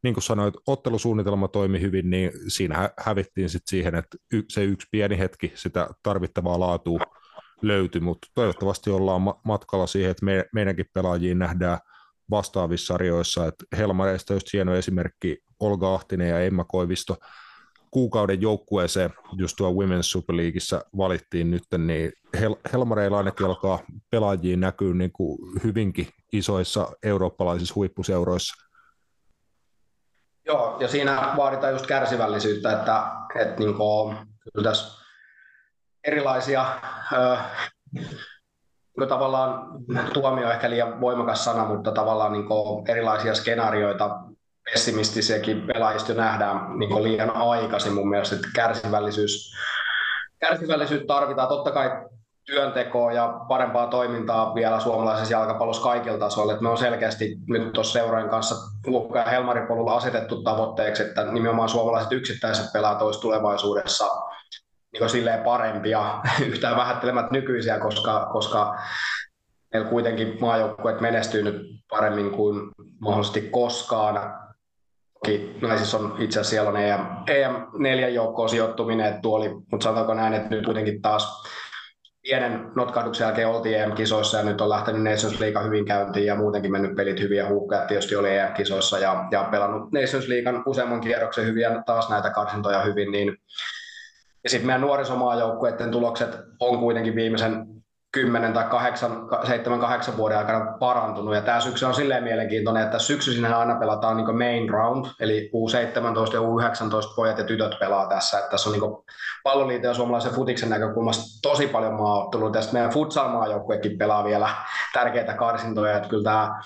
niin 0.03 0.13
kuin 0.13 0.23
sanoit, 0.23 0.53
ottelusuunnitelma 0.67 1.47
toimi 1.47 1.81
hyvin, 1.81 2.09
niin 2.09 2.31
siinä 2.47 2.89
hävittiin 2.99 3.49
sitten 3.49 3.69
siihen, 3.69 3.95
että 3.95 4.17
y- 4.33 4.43
se 4.49 4.63
yksi 4.63 4.87
pieni 4.91 5.17
hetki 5.19 5.51
sitä 5.55 5.89
tarvittavaa 6.03 6.59
laatua 6.59 6.99
löytyi, 7.61 8.01
mutta 8.01 8.27
toivottavasti 8.35 8.89
ollaan 8.89 9.21
ma- 9.21 9.41
matkalla 9.43 9.87
siihen, 9.87 10.11
että 10.11 10.25
me- 10.25 10.45
meidänkin 10.53 10.85
pelaajiin 10.93 11.39
nähdään 11.39 11.79
vastaavissa 12.31 12.93
sarjoissa, 12.93 13.47
että 13.47 13.65
Helmareista 13.77 14.33
just 14.33 14.53
hieno 14.53 14.75
esimerkki 14.75 15.37
Olga 15.59 15.95
Ahtinen 15.95 16.29
ja 16.29 16.39
Emma 16.39 16.63
Koivisto 16.63 17.17
kuukauden 17.91 18.41
joukkueeseen 18.41 19.13
just 19.33 19.57
tuo 19.57 19.71
Women's 19.71 20.01
Super 20.01 20.35
Leagueissa 20.35 20.81
valittiin 20.97 21.51
nyt, 21.51 21.63
niin 21.77 22.11
Hel- 22.37 22.69
Helmareilla 22.73 23.17
ainakin 23.17 23.45
alkaa 23.45 23.79
pelaajiin 24.09 24.59
näkyy 24.59 24.93
niin 24.93 25.11
kuin 25.11 25.37
hyvinkin 25.63 26.07
isoissa 26.33 26.87
eurooppalaisissa 27.03 27.75
huippuseuroissa. 27.75 28.67
Joo, 30.45 30.77
ja 30.79 30.87
siinä 30.87 31.33
vaaditaan 31.37 31.73
just 31.73 31.87
kärsivällisyyttä, 31.87 32.71
että, 32.79 33.05
että 33.35 33.59
niin 33.59 33.75
kuin, 33.75 34.17
kyllä 34.53 34.69
tässä 34.69 35.01
erilaisia 36.03 36.65
ö, 37.13 37.37
niin 38.97 39.09
tavallaan 39.09 39.67
tuomio 40.13 40.51
ehkä 40.51 40.69
liian 40.69 41.01
voimakas 41.01 41.45
sana, 41.45 41.65
mutta 41.65 41.91
tavallaan 41.91 42.31
niin 42.31 42.45
erilaisia 42.87 43.35
skenaarioita 43.35 44.19
pessimistisiäkin 44.73 45.61
pelaajista 45.61 46.13
nähdään 46.13 46.79
niin 46.79 47.03
liian 47.03 47.35
aikaisin 47.35 47.93
mun 47.93 48.09
mielestä, 48.09 48.35
että 48.35 48.47
kärsivällisyys, 48.55 49.53
kärsivällisyys 50.39 51.03
tarvitaan 51.07 51.47
totta 51.47 51.71
kai 51.71 51.91
työntekoa 52.45 53.11
ja 53.11 53.39
parempaa 53.47 53.87
toimintaa 53.87 54.55
vielä 54.55 54.79
suomalaisessa 54.79 55.33
jalkapallossa 55.33 55.83
kaikilla 55.83 56.17
tasoilla. 56.17 56.57
me 56.61 56.69
on 56.69 56.77
selkeästi 56.77 57.35
nyt 57.47 57.73
tuossa 57.73 57.93
seurojen 57.93 58.29
kanssa 58.29 58.55
Lukka 58.87 59.19
ja 59.19 59.25
Helmarin 59.25 59.67
polulla 59.67 59.95
asetettu 59.95 60.43
tavoitteeksi, 60.43 61.03
että 61.03 61.25
nimenomaan 61.25 61.69
suomalaiset 61.69 62.11
yksittäiset 62.11 62.65
pelaat 62.73 63.01
olisi 63.01 63.21
tulevaisuudessa 63.21 64.05
niin 64.93 65.09
silleen 65.09 65.43
parempia, 65.43 66.21
yhtään 66.47 66.77
vähättelemät 66.77 67.31
nykyisiä, 67.31 67.79
koska, 67.79 68.29
koska 68.33 68.79
meillä 69.73 69.89
kuitenkin 69.89 70.37
maajoukkueet 70.41 71.01
menestyy 71.01 71.43
nyt 71.43 71.61
paremmin 71.89 72.31
kuin 72.31 72.71
mahdollisesti 72.99 73.41
koskaan 73.41 74.40
naisissa 75.61 75.97
on 75.97 76.15
itse 76.19 76.39
asiassa 76.39 76.49
siellä 76.49 76.69
on 76.69 76.77
EM, 76.77 76.99
EM4 77.29 78.09
joukkoon 78.09 78.49
sijoittuminen, 78.49 79.05
että 79.05 79.21
tuoli, 79.21 79.49
mutta 79.49 79.83
sanotaanko 79.83 80.13
näin, 80.13 80.33
että 80.33 80.49
nyt 80.49 80.65
kuitenkin 80.65 81.01
taas 81.01 81.43
pienen 82.21 82.71
notkahduksen 82.75 83.25
jälkeen 83.25 83.47
oltiin 83.47 83.79
EM-kisoissa 83.79 84.37
ja 84.37 84.43
nyt 84.43 84.61
on 84.61 84.69
lähtenyt 84.69 85.03
Nations 85.03 85.39
League 85.39 85.63
hyvin 85.63 85.85
käyntiin 85.85 86.25
ja 86.25 86.35
muutenkin 86.35 86.71
mennyt 86.71 86.95
pelit 86.95 87.19
hyvin 87.19 87.37
ja 87.37 87.47
huuhkajat 87.47 87.87
tietysti 87.87 88.15
oli 88.15 88.37
EM-kisoissa 88.37 88.99
ja, 88.99 89.25
ja 89.31 89.43
pelannut 89.43 89.91
Nations 89.91 90.27
Leaguean 90.27 90.63
useamman 90.65 91.01
kierroksen 91.01 91.45
hyvin 91.45 91.61
ja 91.61 91.83
taas 91.85 92.09
näitä 92.09 92.29
karsintoja 92.29 92.81
hyvin, 92.81 93.11
niin 93.11 93.37
ja 94.43 94.49
sitten 94.49 94.65
meidän 94.65 94.81
nuorisomaajoukkueiden 94.81 95.91
tulokset 95.91 96.37
on 96.59 96.79
kuitenkin 96.79 97.15
viimeisen 97.15 97.65
10 98.11 98.53
tai 98.53 98.63
8, 98.69 99.27
7, 99.47 99.79
8 99.79 100.17
vuoden 100.17 100.37
aikana 100.37 100.77
parantunut. 100.79 101.35
Ja 101.35 101.41
tämä 101.41 101.59
syksy 101.59 101.85
on 101.85 101.93
silleen 101.93 102.23
mielenkiintoinen, 102.23 102.83
että 102.83 102.99
syksyisin 102.99 103.45
aina 103.45 103.75
pelataan 103.75 104.17
niin 104.17 104.37
main 104.37 104.69
round, 104.69 105.05
eli 105.19 105.51
U17 105.53 106.33
ja 106.33 106.39
U19 106.39 107.15
pojat 107.15 107.37
ja 107.37 107.43
tytöt 107.43 107.79
pelaa 107.79 108.07
tässä. 108.07 108.37
Että 108.37 108.51
tässä 108.51 108.69
on 108.69 108.73
niin 108.73 108.91
palloliiton 109.43 109.89
ja 109.89 109.93
suomalaisen 109.93 110.31
futiksen 110.31 110.69
näkökulmasta 110.69 111.23
tosi 111.41 111.67
paljon 111.67 111.93
maaottelua. 111.93 112.51
Tästä 112.51 112.73
meidän 112.73 112.91
futsal-maajoukkuekin 112.91 113.97
pelaa 113.97 114.23
vielä 114.23 114.49
tärkeitä 114.93 115.33
karsintoja, 115.33 115.97
että 115.97 116.09
kyllä 116.09 116.23
tämä 116.23 116.61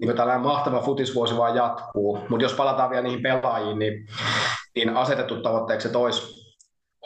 niin 0.00 0.16
tällainen 0.16 0.46
mahtava 0.46 0.80
futisvuosi 0.80 1.36
vaan 1.36 1.56
jatkuu. 1.56 2.18
Mutta 2.28 2.44
jos 2.44 2.54
palataan 2.54 2.90
vielä 2.90 3.02
niihin 3.02 3.22
pelaajiin, 3.22 3.78
niin, 3.78 4.06
niin 4.74 4.96
asetettu 4.96 5.42
tavoitteeksi, 5.42 5.88
että 5.88 5.98
olisi 5.98 6.37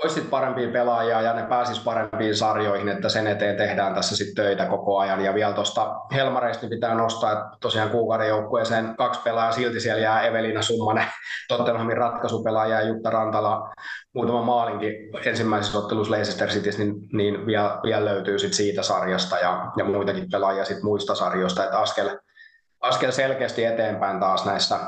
olisi 0.02 0.20
parempia 0.20 0.68
pelaajia 0.68 1.20
ja 1.20 1.32
ne 1.32 1.42
pääsis 1.42 1.80
parempiin 1.80 2.36
sarjoihin, 2.36 2.88
että 2.88 3.08
sen 3.08 3.26
eteen 3.26 3.56
tehdään 3.56 3.94
tässä 3.94 4.16
sitten 4.16 4.44
töitä 4.44 4.66
koko 4.66 4.98
ajan. 4.98 5.24
Ja 5.24 5.34
vielä 5.34 5.54
tuosta 5.54 6.00
Helmareista 6.12 6.62
niin 6.62 6.70
pitää 6.70 6.94
nostaa, 6.94 7.32
että 7.32 7.44
tosiaan 7.60 7.90
kuukauden 7.90 8.28
joukkueeseen 8.28 8.96
kaksi 8.96 9.20
pelaajaa, 9.24 9.52
silti 9.52 9.80
siellä 9.80 10.02
jää 10.02 10.22
Evelina 10.22 10.62
Summanen, 10.62 11.06
Tottenhamin 11.48 11.96
ratkaisupelaaja 11.96 12.80
ja 12.80 12.88
Jutta 12.88 13.10
Rantala, 13.10 13.72
muutama 14.14 14.42
maalinkin 14.42 14.92
ensimmäisessä 15.24 15.78
ottelussa 15.78 16.12
Leicester 16.12 16.48
Citys, 16.48 16.78
niin, 16.78 16.94
niin 17.12 17.46
vielä, 17.46 17.80
vielä 17.82 18.04
löytyy 18.04 18.38
sit 18.38 18.52
siitä 18.52 18.82
sarjasta 18.82 19.38
ja, 19.38 19.72
ja 19.76 19.84
muitakin 19.84 20.30
pelaajia 20.30 20.64
sit 20.64 20.82
muista 20.82 21.14
sarjoista, 21.14 21.64
että 21.64 21.78
askel, 21.78 22.18
askel 22.80 23.10
selkeästi 23.10 23.64
eteenpäin 23.64 24.20
taas 24.20 24.44
näissä 24.44 24.78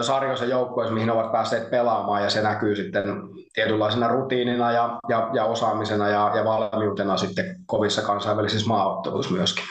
sarjoissa 0.00 0.44
joukkueissa, 0.44 0.94
mihin 0.94 1.10
ovat 1.10 1.32
päässeet 1.32 1.70
pelaamaan, 1.70 2.22
ja 2.22 2.30
se 2.30 2.42
näkyy 2.42 2.76
sitten 2.76 3.04
tietynlaisena 3.52 4.08
rutiinina 4.08 4.72
ja, 4.72 4.98
ja, 5.08 5.30
ja 5.34 5.44
osaamisena 5.44 6.08
ja, 6.08 6.32
ja 6.34 6.44
valmiutena 6.44 7.16
sitten 7.16 7.56
kovissa 7.66 8.02
kansainvälisissä 8.02 8.68
maaotteluissa 8.68 9.34
myöskin. 9.34 9.64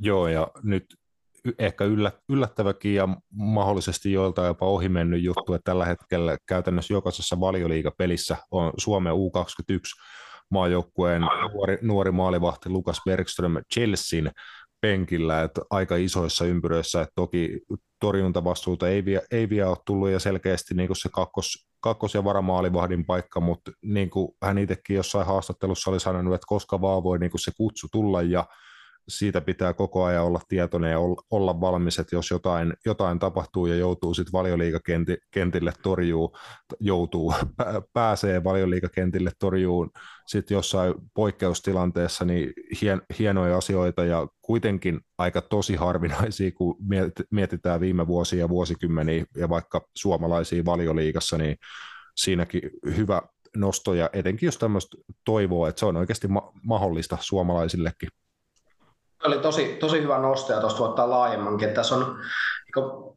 Joo, 0.00 0.28
ja 0.28 0.48
nyt 0.62 0.84
ehkä 1.58 1.84
yllättäväkin 2.28 2.94
ja 2.94 3.08
mahdollisesti 3.32 4.12
joilta 4.12 4.46
jopa 4.46 4.66
ohi 4.66 4.88
mennyt 4.88 5.22
juttu, 5.22 5.54
että 5.54 5.70
tällä 5.70 5.84
hetkellä 5.84 6.36
käytännössä 6.46 6.94
jokaisessa 6.94 7.40
valioliigapelissä 7.40 8.36
on 8.50 8.72
Suomen 8.76 9.12
U21 9.12 9.76
maajoukkueen 10.50 11.22
nuori, 11.22 11.78
nuori 11.82 12.10
maalivahti 12.10 12.68
Lukas 12.68 13.00
Bergström 13.04 13.56
Chelsean 13.74 14.30
penkillä, 14.80 15.42
että 15.42 15.60
aika 15.70 15.96
isoissa 15.96 16.44
ympyröissä, 16.44 17.00
että 17.00 17.12
toki 17.14 17.60
torjuntavastuuta 18.04 18.88
ei, 18.88 19.04
vie, 19.04 19.22
ei 19.30 19.48
vielä 19.48 19.68
ole 19.68 19.76
tullut 19.86 20.10
ja 20.10 20.18
selkeästi 20.18 20.74
niin 20.74 20.86
kuin 20.86 20.96
se 20.96 21.08
kakkos, 21.12 21.68
kakkos- 21.80 22.14
ja 22.14 22.24
varamaalivahdin 22.24 23.04
paikka, 23.04 23.40
mutta 23.40 23.70
niin 23.82 24.10
kuin 24.10 24.28
hän 24.42 24.58
itsekin 24.58 24.96
jossain 24.96 25.26
haastattelussa 25.26 25.90
oli 25.90 26.00
sanonut, 26.00 26.34
että 26.34 26.46
koska 26.46 26.80
vaan 26.80 27.02
voi 27.02 27.18
niin 27.18 27.30
kuin 27.30 27.40
se 27.40 27.50
kutsu 27.56 27.88
tulla 27.92 28.22
ja 28.22 28.46
siitä 29.08 29.40
pitää 29.40 29.72
koko 29.72 30.04
ajan 30.04 30.24
olla 30.24 30.40
tietoinen 30.48 30.90
ja 30.90 30.98
olla 31.30 31.60
valmis, 31.60 31.98
että 31.98 32.16
jos 32.16 32.30
jotain, 32.30 32.72
jotain 32.84 33.18
tapahtuu 33.18 33.66
ja 33.66 33.76
joutuu 33.76 34.14
sitten 34.14 34.32
valioliikakentille 34.32 35.72
torjuu, 35.82 36.36
joutuu, 36.80 37.34
pääsee 37.92 38.44
valioliikakentille 38.44 39.30
torjuu 39.38 39.90
sitten 40.26 40.54
jossain 40.54 40.94
poikkeustilanteessa, 41.14 42.24
niin 42.24 42.52
hien, 42.82 43.02
hienoja 43.18 43.56
asioita 43.56 44.04
ja 44.04 44.28
kuitenkin 44.42 45.00
aika 45.18 45.40
tosi 45.40 45.74
harvinaisia, 45.74 46.52
kun 46.52 46.76
mietitään 47.30 47.80
viime 47.80 48.06
vuosia 48.06 48.38
ja 48.38 48.48
vuosikymmeniä 48.48 49.24
ja 49.36 49.48
vaikka 49.48 49.88
suomalaisia 49.96 50.64
valioliikassa, 50.64 51.38
niin 51.38 51.56
siinäkin 52.16 52.70
hyvä 52.96 53.22
nosto 53.56 53.94
ja 53.94 54.10
etenkin 54.12 54.46
jos 54.46 54.58
tämmöistä 54.58 54.96
toivoa, 55.24 55.68
että 55.68 55.80
se 55.80 55.86
on 55.86 55.96
oikeasti 55.96 56.28
ma- 56.28 56.52
mahdollista 56.62 57.18
suomalaisillekin 57.20 58.08
oli 59.24 59.38
tosi, 59.38 59.76
tosi 59.80 60.02
hyvä 60.02 60.18
nosto 60.18 60.52
ja 60.52 60.60
tuosta 60.60 60.84
ottaa 60.84 61.10
laajemmankin. 61.10 61.70
Tässä 61.70 61.94
on 61.94 62.16
niin 62.64 63.14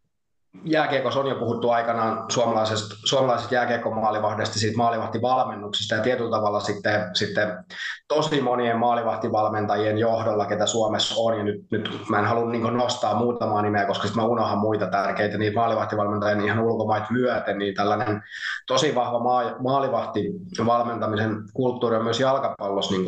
jääkiekossa 0.64 1.20
on 1.20 1.28
jo 1.28 1.36
puhuttu 1.36 1.70
aikanaan 1.70 2.32
suomalaisesta, 2.32 2.96
suomalaisesta 3.06 3.54
jääkiekkomaalivahdesta, 3.54 4.60
siitä 4.60 4.78
maalivahtivalmennuksesta 4.78 5.96
ja 5.96 6.02
tietyllä 6.02 6.32
tavalla 6.32 6.60
sitten, 6.60 7.10
sitten 7.14 7.66
tosi 8.08 8.42
monien 8.42 8.78
maalivahtivalmentajien 8.78 9.98
johdolla, 9.98 10.46
ketä 10.46 10.66
Suomessa 10.66 11.16
on. 11.18 11.38
Ja 11.38 11.44
nyt, 11.44 11.72
nyt 11.72 11.90
mä 12.10 12.20
en 12.20 12.26
halua 12.26 12.52
niin 12.52 12.78
nostaa 12.78 13.16
muutamaa 13.16 13.62
nimeä, 13.62 13.86
koska 13.86 14.08
sitten 14.08 14.24
mä 14.24 14.30
unohan 14.30 14.58
muita 14.58 14.88
tärkeitä, 14.88 15.38
niin 15.38 15.56
maalivahtivalmentajien 15.56 16.46
ihan 16.46 16.60
ulkomait 16.60 17.10
myöten, 17.10 17.58
niin 17.58 17.76
tällainen 17.76 18.24
tosi 18.68 18.96
vahva 18.96 19.20
maalivahtivalmentamisen 19.60 21.36
kulttuuri 21.54 21.96
on 21.96 22.04
myös 22.04 22.20
jalkapallossa 22.20 22.96
niin 22.96 23.06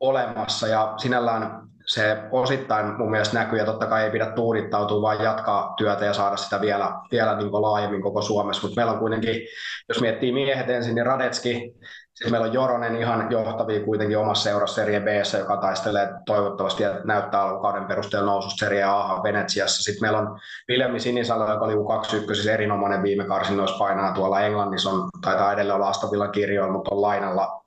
olemassa 0.00 0.68
ja 0.68 0.94
sinällään 0.96 1.70
se 1.90 2.16
osittain 2.30 2.98
mun 2.98 3.10
mielestä 3.10 3.38
näkyy 3.38 3.58
ja 3.58 3.64
totta 3.64 3.86
kai 3.86 4.04
ei 4.04 4.10
pidä 4.10 4.26
tuudittautua, 4.26 5.02
vaan 5.02 5.22
jatkaa 5.22 5.74
työtä 5.76 6.04
ja 6.04 6.12
saada 6.12 6.36
sitä 6.36 6.60
vielä, 6.60 6.92
vielä 7.10 7.36
niin 7.36 7.52
laajemmin 7.52 8.02
koko 8.02 8.22
Suomessa. 8.22 8.62
Mutta 8.62 8.80
meillä 8.80 8.92
on 8.92 8.98
kuitenkin, 8.98 9.34
jos 9.88 10.00
miettii 10.00 10.32
miehet 10.32 10.70
ensin, 10.70 10.94
niin 10.94 11.06
Radetski, 11.06 11.74
siis 12.14 12.30
meillä 12.30 12.46
on 12.46 12.52
Joronen 12.52 12.96
ihan 12.96 13.30
johtavia 13.30 13.84
kuitenkin 13.84 14.18
omassa 14.18 14.42
seurassa 14.42 14.74
Serie 14.74 15.00
B, 15.00 15.06
joka 15.38 15.56
taistelee 15.56 16.08
toivottavasti 16.26 16.82
ja 16.82 17.00
näyttää 17.04 17.42
alkukauden 17.42 17.84
perusteella 17.84 18.30
noususta 18.30 18.64
Serie 18.64 18.84
A 18.84 19.20
Venetsiassa. 19.22 19.82
Sitten 19.82 20.04
meillä 20.04 20.18
on 20.18 20.40
Viljami 20.68 21.00
Sinisalo, 21.00 21.52
joka 21.52 21.64
oli 21.64 21.74
U21, 21.74 22.34
siis 22.34 22.46
erinomainen 22.46 23.02
viime 23.02 23.24
karsinnoissa 23.24 23.78
painaa 23.78 24.12
tuolla 24.12 24.40
Englannissa, 24.40 24.90
on, 24.90 25.08
taitaa 25.20 25.52
edelleen 25.52 25.76
olla 25.76 25.88
Astavillan 25.88 26.32
kirjoilla, 26.32 26.72
mutta 26.72 26.94
on 26.94 27.02
lainalla 27.02 27.59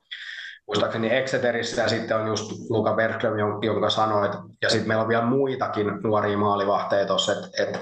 muistaakseni 0.67 1.15
Exeterissä 1.15 1.81
ja 1.81 1.89
sitten 1.89 2.17
on 2.17 2.27
just 2.27 2.51
Luka 2.69 2.93
Bergström, 2.93 3.37
jonka 3.61 3.89
sanoit, 3.89 4.31
ja 4.61 4.69
sitten 4.69 4.87
meillä 4.87 5.01
on 5.01 5.09
vielä 5.09 5.25
muitakin 5.25 5.87
nuoria 6.03 6.37
maalivahteja 6.37 7.05
tuossa, 7.05 7.31
että 7.31 7.63
et, 7.63 7.81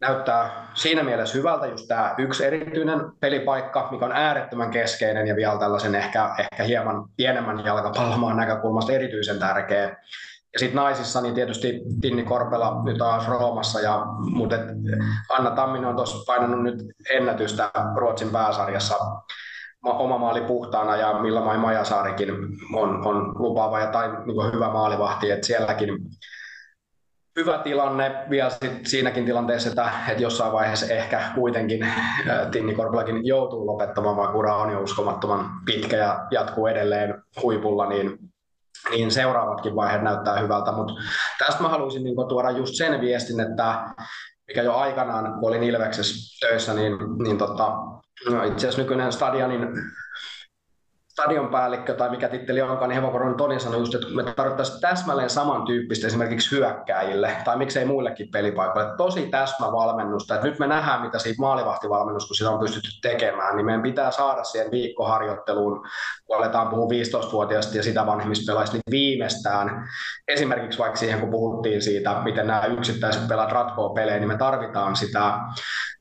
näyttää 0.00 0.68
siinä 0.74 1.02
mielessä 1.02 1.38
hyvältä 1.38 1.66
just 1.66 1.88
tämä 1.88 2.14
yksi 2.18 2.44
erityinen 2.44 3.00
pelipaikka, 3.20 3.88
mikä 3.90 4.04
on 4.04 4.12
äärettömän 4.12 4.70
keskeinen 4.70 5.26
ja 5.26 5.36
vielä 5.36 5.58
tällaisen 5.58 5.94
ehkä, 5.94 6.34
ehkä 6.38 6.62
hieman 6.62 7.04
pienemmän 7.16 7.64
jalkapallomaan 7.64 8.36
näkökulmasta 8.36 8.92
erityisen 8.92 9.38
tärkeä. 9.38 9.96
Ja 10.52 10.58
sitten 10.58 10.76
naisissa 10.76 11.20
niin 11.20 11.34
tietysti 11.34 11.80
Tinni 12.00 12.22
Korpela 12.22 12.82
nyt 12.84 12.98
taas 12.98 13.28
Roomassa, 13.28 13.80
ja, 13.80 14.02
mutta 14.30 14.56
Anna 15.28 15.50
Tamminen 15.50 15.88
on 15.88 15.96
tuossa 15.96 16.24
painanut 16.26 16.62
nyt 16.62 16.74
ennätystä 17.10 17.70
Ruotsin 17.96 18.30
pääsarjassa 18.30 18.96
oma 19.84 20.18
maali 20.18 20.40
puhtaana 20.40 20.96
ja 20.96 21.18
Milla-Mai 21.18 21.58
Majasaarikin 21.58 22.30
on, 22.74 23.06
on 23.06 23.32
lupaava 23.38 23.80
ja 23.80 23.86
tai 23.86 24.08
niin 24.08 24.52
hyvä 24.52 24.68
maalivahti, 24.68 25.30
että 25.30 25.46
sielläkin 25.46 25.98
hyvä 27.36 27.58
tilanne 27.58 28.26
vielä 28.30 28.50
sit 28.50 28.86
siinäkin 28.86 29.24
tilanteessa, 29.24 29.68
että, 29.68 29.90
että 30.08 30.22
jossain 30.22 30.52
vaiheessa 30.52 30.94
ehkä 30.94 31.22
kuitenkin 31.34 31.86
Tinni 32.50 32.74
Korpelakin 32.74 33.26
joutuu 33.26 33.66
lopettamaan, 33.66 34.16
vaikka 34.16 34.38
ura 34.38 34.56
on 34.56 34.72
jo 34.72 34.80
uskomattoman 34.80 35.50
pitkä 35.64 35.96
ja 35.96 36.26
jatkuu 36.30 36.66
edelleen 36.66 37.22
huipulla, 37.42 37.88
niin, 37.88 38.18
niin 38.90 39.10
seuraavatkin 39.10 39.76
vaiheet 39.76 40.02
näyttää 40.02 40.38
hyvältä, 40.38 40.72
mutta 40.72 40.94
tästä 41.38 41.62
mä 41.62 41.68
haluaisin 41.68 42.04
niin 42.04 42.28
tuoda 42.28 42.50
just 42.50 42.74
sen 42.74 43.00
viestin, 43.00 43.40
että 43.40 43.84
mikä 44.48 44.62
jo 44.62 44.74
aikanaan, 44.74 45.32
kun 45.40 45.48
olin 45.48 45.62
Ilveksessä 45.62 46.46
töissä, 46.46 46.74
niin, 46.74 46.92
niin 47.22 47.38
tota, 47.38 47.72
No 48.30 48.44
itse 48.44 48.56
asiassa 48.56 48.82
nykyinen 48.82 49.12
stadionin 49.12 49.68
stadionpäällikkö 51.14 51.94
tai 51.94 52.10
mikä 52.10 52.28
titteli 52.28 52.62
onkaan, 52.62 52.88
niin 52.88 52.94
Hevokoron 52.94 53.36
Toni 53.36 53.60
sanoi 53.60 53.78
just, 53.78 53.94
että 53.94 54.06
me 54.08 54.22
tarvittaisiin 54.22 54.80
täsmälleen 54.80 55.30
samantyyppistä 55.30 56.06
esimerkiksi 56.06 56.56
hyökkäjille 56.56 57.36
tai 57.44 57.56
miksei 57.56 57.84
muillekin 57.84 58.28
pelipaikoille. 58.32 58.96
Tosi 58.96 59.26
täsmävalmennusta. 59.26 60.34
Että 60.34 60.46
nyt 60.46 60.58
me 60.58 60.66
nähdään, 60.66 61.02
mitä 61.02 61.18
siitä 61.18 61.40
maalivahtivalmennusta, 61.40 62.28
kun 62.28 62.36
sitä 62.36 62.50
on 62.50 62.60
pystytty 62.60 62.88
tekemään, 63.02 63.56
niin 63.56 63.66
meidän 63.66 63.82
pitää 63.82 64.10
saada 64.10 64.44
siihen 64.44 64.70
viikkoharjoitteluun, 64.70 65.86
kun 66.24 66.36
aletaan 66.36 66.68
puhua 66.68 66.88
15-vuotiaista 66.90 67.76
ja 67.76 67.82
sitä 67.82 68.06
vanhemmista 68.06 68.52
pelaajista, 68.52 68.76
niin 68.76 68.90
viimeistään 68.90 69.88
esimerkiksi 70.28 70.78
vaikka 70.78 70.96
siihen, 70.96 71.20
kun 71.20 71.30
puhuttiin 71.30 71.82
siitä, 71.82 72.20
miten 72.24 72.46
nämä 72.46 72.66
yksittäiset 72.66 73.28
pelaat 73.28 73.52
ratkoo 73.52 73.94
pelejä, 73.94 74.18
niin 74.18 74.28
me 74.28 74.38
tarvitaan 74.38 74.96
sitä 74.96 75.38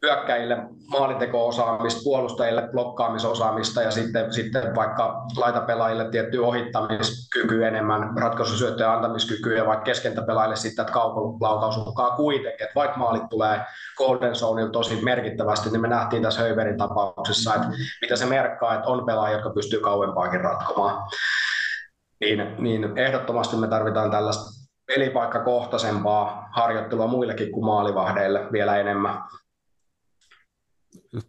hyökkäjille 0.04 0.58
maalinteko-osaamista, 0.88 2.02
puolustajille 2.04 2.68
blokkaamisosaamista 2.72 3.82
ja 3.82 3.92
sitten, 3.92 4.34
sitten 4.34 4.76
vaikka 4.76 5.26
laitapelaajille 5.38 6.10
tietty 6.10 6.38
ohittamiskyky 6.38 7.66
enemmän, 7.66 8.18
ratkaisusyöttöjen 8.18 8.92
antamiskykyä 8.92 9.58
ja 9.58 9.66
vaikka 9.66 9.84
keskentäpelaajille 9.84 10.56
sitten, 10.56 10.84
että 10.84 10.94
kaukolaukaus 10.94 11.78
uhkaa 11.78 12.16
kuitenkin, 12.16 12.64
että 12.64 12.76
vaikka 12.76 12.98
maalit 12.98 13.30
tulee 13.30 13.62
Golden 13.98 14.36
Zoneilla 14.36 14.72
tosi 14.72 15.00
merkittävästi, 15.04 15.70
niin 15.70 15.82
me 15.82 15.88
nähtiin 15.88 16.24
tässä 16.24 16.42
Höyverin 16.42 16.78
tapauksessa, 16.78 17.56
että 17.56 17.68
mitä 18.02 18.16
se 18.16 18.26
merkkaa, 18.26 18.74
että 18.74 18.90
on 18.90 19.06
pelaajia, 19.06 19.38
jotka 19.38 19.50
pystyy 19.50 19.80
kauempaakin 19.80 20.42
ratkomaan. 20.42 21.10
Niin, 22.20 22.56
niin 22.58 22.98
ehdottomasti 22.98 23.56
me 23.56 23.68
tarvitaan 23.68 24.12
tällaista 24.12 24.64
pelipaikkakohtaisempaa 24.88 26.50
harjoittelua 26.52 27.08
muillekin 27.08 27.52
kuin 27.52 27.66
maalivahdeille 27.66 28.48
vielä 28.52 28.78
enemmän 28.78 29.24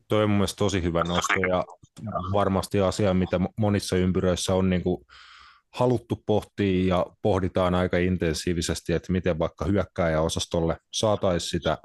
toi 0.09 0.23
on 0.23 0.31
mun 0.31 0.39
mielestä 0.39 0.59
tosi 0.59 0.83
hyvä 0.83 1.05
nosto 1.05 1.35
ja 1.49 1.65
varmasti 2.33 2.81
asia, 2.81 3.15
mitä 3.15 3.41
monissa 3.59 3.97
ympyröissä 3.97 4.55
on 4.55 4.71
niin 4.71 4.83
kuin 4.83 5.05
haluttu 5.75 6.23
pohtia 6.27 6.97
ja 6.97 7.07
pohditaan 7.23 7.75
aika 7.75 7.99
intensiivisesti, 7.99 8.93
että 8.93 9.13
miten 9.13 9.39
vaikka 9.39 9.65
hyökkääjäosastolle 9.65 10.77
saataisiin 10.93 11.51
sitä 11.51 11.79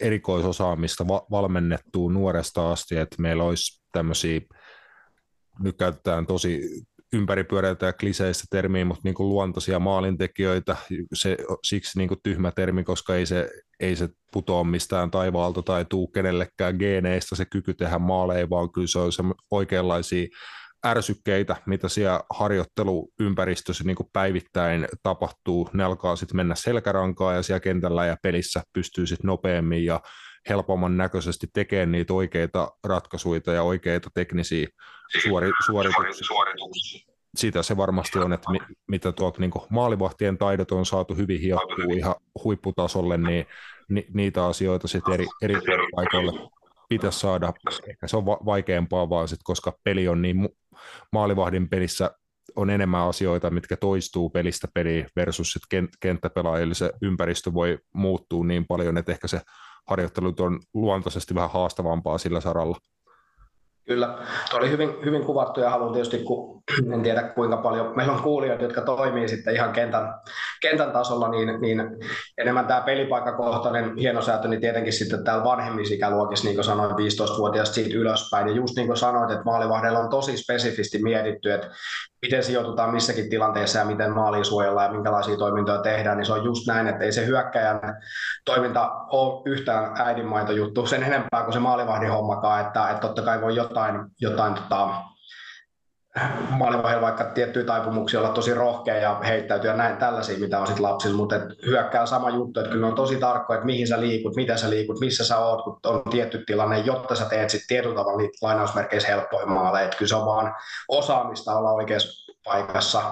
erikoisosaamista 0.00 1.08
va- 1.08 1.26
valmennettua 1.30 2.12
nuoresta 2.12 2.72
asti, 2.72 2.96
että 2.96 3.22
meillä 3.22 3.44
olisi 3.44 3.82
tämmöisiä, 3.92 4.40
nyt 5.60 5.76
käytetään 5.78 6.26
tosi 6.26 6.60
ympäripyöreitä 7.14 7.86
ja 7.86 7.92
kliseistä 7.92 8.44
termiä, 8.50 8.84
mutta 8.84 9.00
niin 9.04 9.14
kuin 9.14 9.28
luontoisia 9.28 9.78
maalintekijöitä, 9.78 10.76
se, 11.14 11.36
siksi 11.64 11.98
niin 11.98 12.08
kuin 12.08 12.20
tyhmä 12.22 12.50
termi, 12.50 12.84
koska 12.84 13.14
ei 13.14 13.26
se, 13.26 13.50
ei 13.80 13.96
se 13.96 14.08
putoa 14.32 14.64
mistään 14.64 15.10
taivaalta 15.10 15.62
tai 15.62 15.84
tuu 15.84 16.06
kenellekään 16.06 16.76
geeneistä 16.78 17.36
se 17.36 17.44
kyky 17.44 17.74
tehdä 17.74 17.98
maaleja, 17.98 18.50
vaan 18.50 18.72
kyllä 18.72 18.88
se 18.88 18.98
on 18.98 19.12
se 19.12 19.22
oikeanlaisia 19.50 20.26
ärsykkeitä, 20.86 21.56
mitä 21.66 21.88
siellä 21.88 22.20
harjoitteluympäristössä 22.30 23.84
niin 23.84 23.96
kuin 23.96 24.08
päivittäin 24.12 24.88
tapahtuu. 25.02 25.70
Ne 25.72 25.84
alkaa 25.84 26.16
sitten 26.16 26.36
mennä 26.36 26.54
selkärankaa 26.54 27.34
ja 27.34 27.42
siellä 27.42 27.60
kentällä 27.60 28.06
ja 28.06 28.16
pelissä 28.22 28.62
pystyy 28.72 29.06
sitten 29.06 29.28
nopeammin 29.28 29.84
ja 29.84 30.00
helpomman 30.48 30.96
näköisesti 30.96 31.46
tekemään 31.52 31.92
niitä 31.92 32.14
oikeita 32.14 32.72
ratkaisuja 32.84 33.40
ja 33.54 33.62
oikeita 33.62 34.10
teknisiä 34.14 34.66
suori, 35.22 35.50
suorituksia. 35.66 37.14
Sitä 37.36 37.62
se 37.62 37.76
varmasti 37.76 38.18
on, 38.18 38.32
että 38.32 38.50
mi, 38.50 38.58
mitä 38.88 39.12
tuolta 39.12 39.40
niin 39.40 39.50
maalivahtien 39.70 40.38
taidot 40.38 40.72
on 40.72 40.86
saatu 40.86 41.14
hyvin 41.14 41.40
hiottua 41.40 41.94
ihan 41.96 42.14
huipputasolle, 42.44 43.18
niin 43.18 43.46
ni, 43.88 44.06
niitä 44.14 44.46
asioita 44.46 44.88
sitten 44.88 45.14
eri, 45.14 45.26
eri 45.42 45.54
paikoille 45.96 46.48
pitäisi 46.88 47.20
saada. 47.20 47.52
Ehkä 47.88 48.06
se 48.06 48.16
on 48.16 48.26
va- 48.26 48.40
vaikeampaa 48.44 49.10
vaan 49.10 49.28
sit, 49.28 49.40
koska 49.44 49.78
peli 49.84 50.08
on 50.08 50.22
niin, 50.22 50.48
maalivahdin 51.12 51.68
pelissä 51.68 52.10
on 52.56 52.70
enemmän 52.70 53.08
asioita, 53.08 53.50
mitkä 53.50 53.76
toistuu 53.76 54.30
pelistä 54.30 54.68
peliin 54.74 55.06
versus 55.16 55.52
sit 55.52 55.62
kenttäpelaajille 56.00 56.74
se 56.74 56.92
ympäristö 57.02 57.54
voi 57.54 57.78
muuttua 57.94 58.44
niin 58.44 58.66
paljon, 58.66 58.98
että 58.98 59.12
ehkä 59.12 59.28
se 59.28 59.40
harjoittelut 59.86 60.40
on 60.40 60.60
luontaisesti 60.74 61.34
vähän 61.34 61.50
haastavampaa 61.50 62.18
sillä 62.18 62.40
saralla. 62.40 62.76
Kyllä, 63.86 64.18
tuo 64.50 64.58
oli 64.58 64.70
hyvin, 64.70 64.90
hyvin 65.04 65.24
kuvattu 65.24 65.60
ja 65.60 65.70
haluan 65.70 65.92
tietysti, 65.92 66.18
kun 66.18 66.62
en 66.94 67.02
tiedä 67.02 67.22
kuinka 67.22 67.56
paljon, 67.56 67.96
meillä 67.96 68.12
on 68.12 68.22
kuulijoita, 68.22 68.64
jotka 68.64 68.80
toimii 68.80 69.28
sitten 69.28 69.54
ihan 69.54 69.72
kentän, 69.72 70.14
kentän 70.62 70.92
tasolla, 70.92 71.28
niin, 71.28 71.60
niin 71.60 71.82
enemmän 72.38 72.66
tämä 72.66 72.80
pelipaikkakohtainen 72.80 73.96
hienosäätö, 73.96 74.48
niin 74.48 74.60
tietenkin 74.60 74.92
sitten 74.92 75.24
täällä 75.24 75.44
vanhemmissa 75.44 75.94
ikäluokissa, 75.94 76.44
niin 76.44 76.54
kuin 76.54 76.64
sanoin, 76.64 76.90
15-vuotiaasta 76.90 77.74
siitä 77.74 77.98
ylöspäin, 77.98 78.48
ja 78.48 78.54
just 78.54 78.76
niin 78.76 78.86
kuin 78.86 78.96
sanoit, 78.96 79.30
että 79.30 79.44
maalivahdella 79.44 79.98
on 79.98 80.10
tosi 80.10 80.36
spesifisti 80.36 81.02
mietitty, 81.02 81.52
että 81.52 81.70
miten 82.24 82.44
sijoitutaan 82.44 82.94
missäkin 82.94 83.30
tilanteessa 83.30 83.78
ja 83.78 83.84
miten 83.84 84.12
maaliin 84.12 84.44
suojellaan 84.44 84.86
ja 84.86 84.92
minkälaisia 84.92 85.36
toimintoja 85.36 85.78
tehdään, 85.78 86.16
niin 86.16 86.26
se 86.26 86.32
on 86.32 86.44
just 86.44 86.66
näin, 86.66 86.86
että 86.86 87.04
ei 87.04 87.12
se 87.12 87.26
hyökkäjän 87.26 87.80
toiminta 88.44 88.90
ole 88.90 89.42
yhtään 89.44 89.92
äidinmaito 90.00 90.52
juttu 90.52 90.86
sen 90.86 91.02
enempää 91.02 91.42
kuin 91.42 91.52
se 91.52 91.58
maalivahdin 91.58 92.10
hommakaan, 92.10 92.66
että, 92.66 92.88
että 92.88 93.00
totta 93.00 93.22
kai 93.22 93.40
voi 93.40 93.56
jotain, 93.56 94.00
jotain 94.20 94.54
tota, 94.54 94.88
maalivahdilla 96.50 97.02
vaikka 97.02 97.24
tiettyjä 97.24 97.66
taipumuksia 97.66 98.20
olla 98.20 98.28
tosi 98.28 98.54
rohkea 98.54 98.96
ja 98.96 99.20
heittäytyä 99.24 99.70
ja 99.70 99.76
näin 99.76 99.96
tällaisia, 99.96 100.38
mitä 100.38 100.60
on 100.60 100.66
sitten 100.66 100.82
lapsilla, 100.82 101.16
mutta 101.16 101.36
hyökkää 101.66 102.06
sama 102.06 102.30
juttu, 102.30 102.60
että 102.60 102.72
kyllä 102.72 102.86
on 102.86 102.94
tosi 102.94 103.16
tarkkoja, 103.16 103.56
että 103.56 103.66
mihin 103.66 103.86
sä 103.86 104.00
liikut, 104.00 104.36
miten 104.36 104.58
sä 104.58 104.70
liikut, 104.70 105.00
missä 105.00 105.24
sä 105.24 105.38
oot, 105.38 105.64
kun 105.64 105.78
on 105.86 106.02
tietty 106.10 106.44
tilanne, 106.46 106.78
jotta 106.78 107.14
sä 107.14 107.24
teet 107.24 107.50
sitten 107.50 107.68
tietyllä 107.68 107.94
tavalla 107.94 108.18
niitä 108.18 108.38
lainausmerkeissä 108.42 109.08
helppoja 109.08 109.46
maaleja, 109.46 109.84
että 109.84 109.96
kyllä 109.96 110.08
se 110.08 110.16
on 110.16 110.26
vaan 110.26 110.54
osaamista 110.88 111.54
olla 111.54 111.70
oikeassa 111.70 112.32
paikassa 112.44 113.02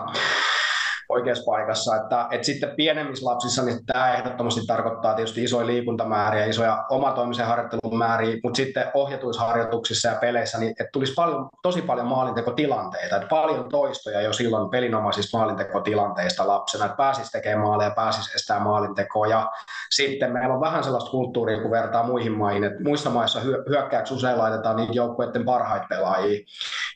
oikeassa 1.13 1.45
paikassa. 1.47 1.97
Että, 1.97 2.27
että 2.31 2.47
sitten 2.47 2.71
pienemmissä 2.77 3.27
lapsissa 3.27 3.63
niin 3.63 3.87
tämä 3.87 4.15
ehdottomasti 4.15 4.67
tarkoittaa 4.67 5.15
tietysti 5.15 5.45
isoja 5.45 5.67
liikuntamääriä, 5.67 6.45
isoja 6.45 6.85
omatoimisen 6.91 7.47
harjoittelun 7.47 7.99
määriä, 7.99 8.37
mutta 8.45 8.57
sitten 8.57 8.85
ohjatuissa 8.95 9.45
harjoituksissa 9.45 10.09
ja 10.09 10.15
peleissä 10.15 10.59
niin 10.59 10.71
että 10.71 10.91
tulisi 10.93 11.15
paljon, 11.15 11.49
tosi 11.63 11.83
paljon 11.83 12.07
maalintekotilanteita, 12.07 13.17
että 13.17 13.29
paljon 13.29 13.69
toistoja 13.69 14.21
jo 14.21 14.33
silloin 14.33 14.71
pelinomaisista 14.71 15.39
maalintekotilanteista 15.39 16.49
lapsena, 16.49 16.85
että 16.85 16.97
pääsisi 16.97 17.33
tekemään 17.33 17.67
maaleja, 17.67 17.91
pääsisi 17.91 18.35
estää 18.35 18.61
maalintekoa 18.61 19.27
ja 19.27 19.51
sitten 19.91 20.33
meillä 20.33 20.55
on 20.55 20.61
vähän 20.61 20.85
sellaista 20.85 21.11
kulttuuria, 21.11 21.63
kun 21.63 21.71
vertaa 21.71 22.07
muihin 22.07 22.33
maihin, 22.33 22.65
että 22.65 22.83
muissa 22.83 23.11
maissa 23.11 23.41
hyökkääksi 23.69 24.15
usein 24.15 24.39
laitetaan 24.39 24.77
niitä 24.77 24.93
joukkueiden 24.93 25.45
parhaita 25.45 25.87
pelaajia 25.89 26.41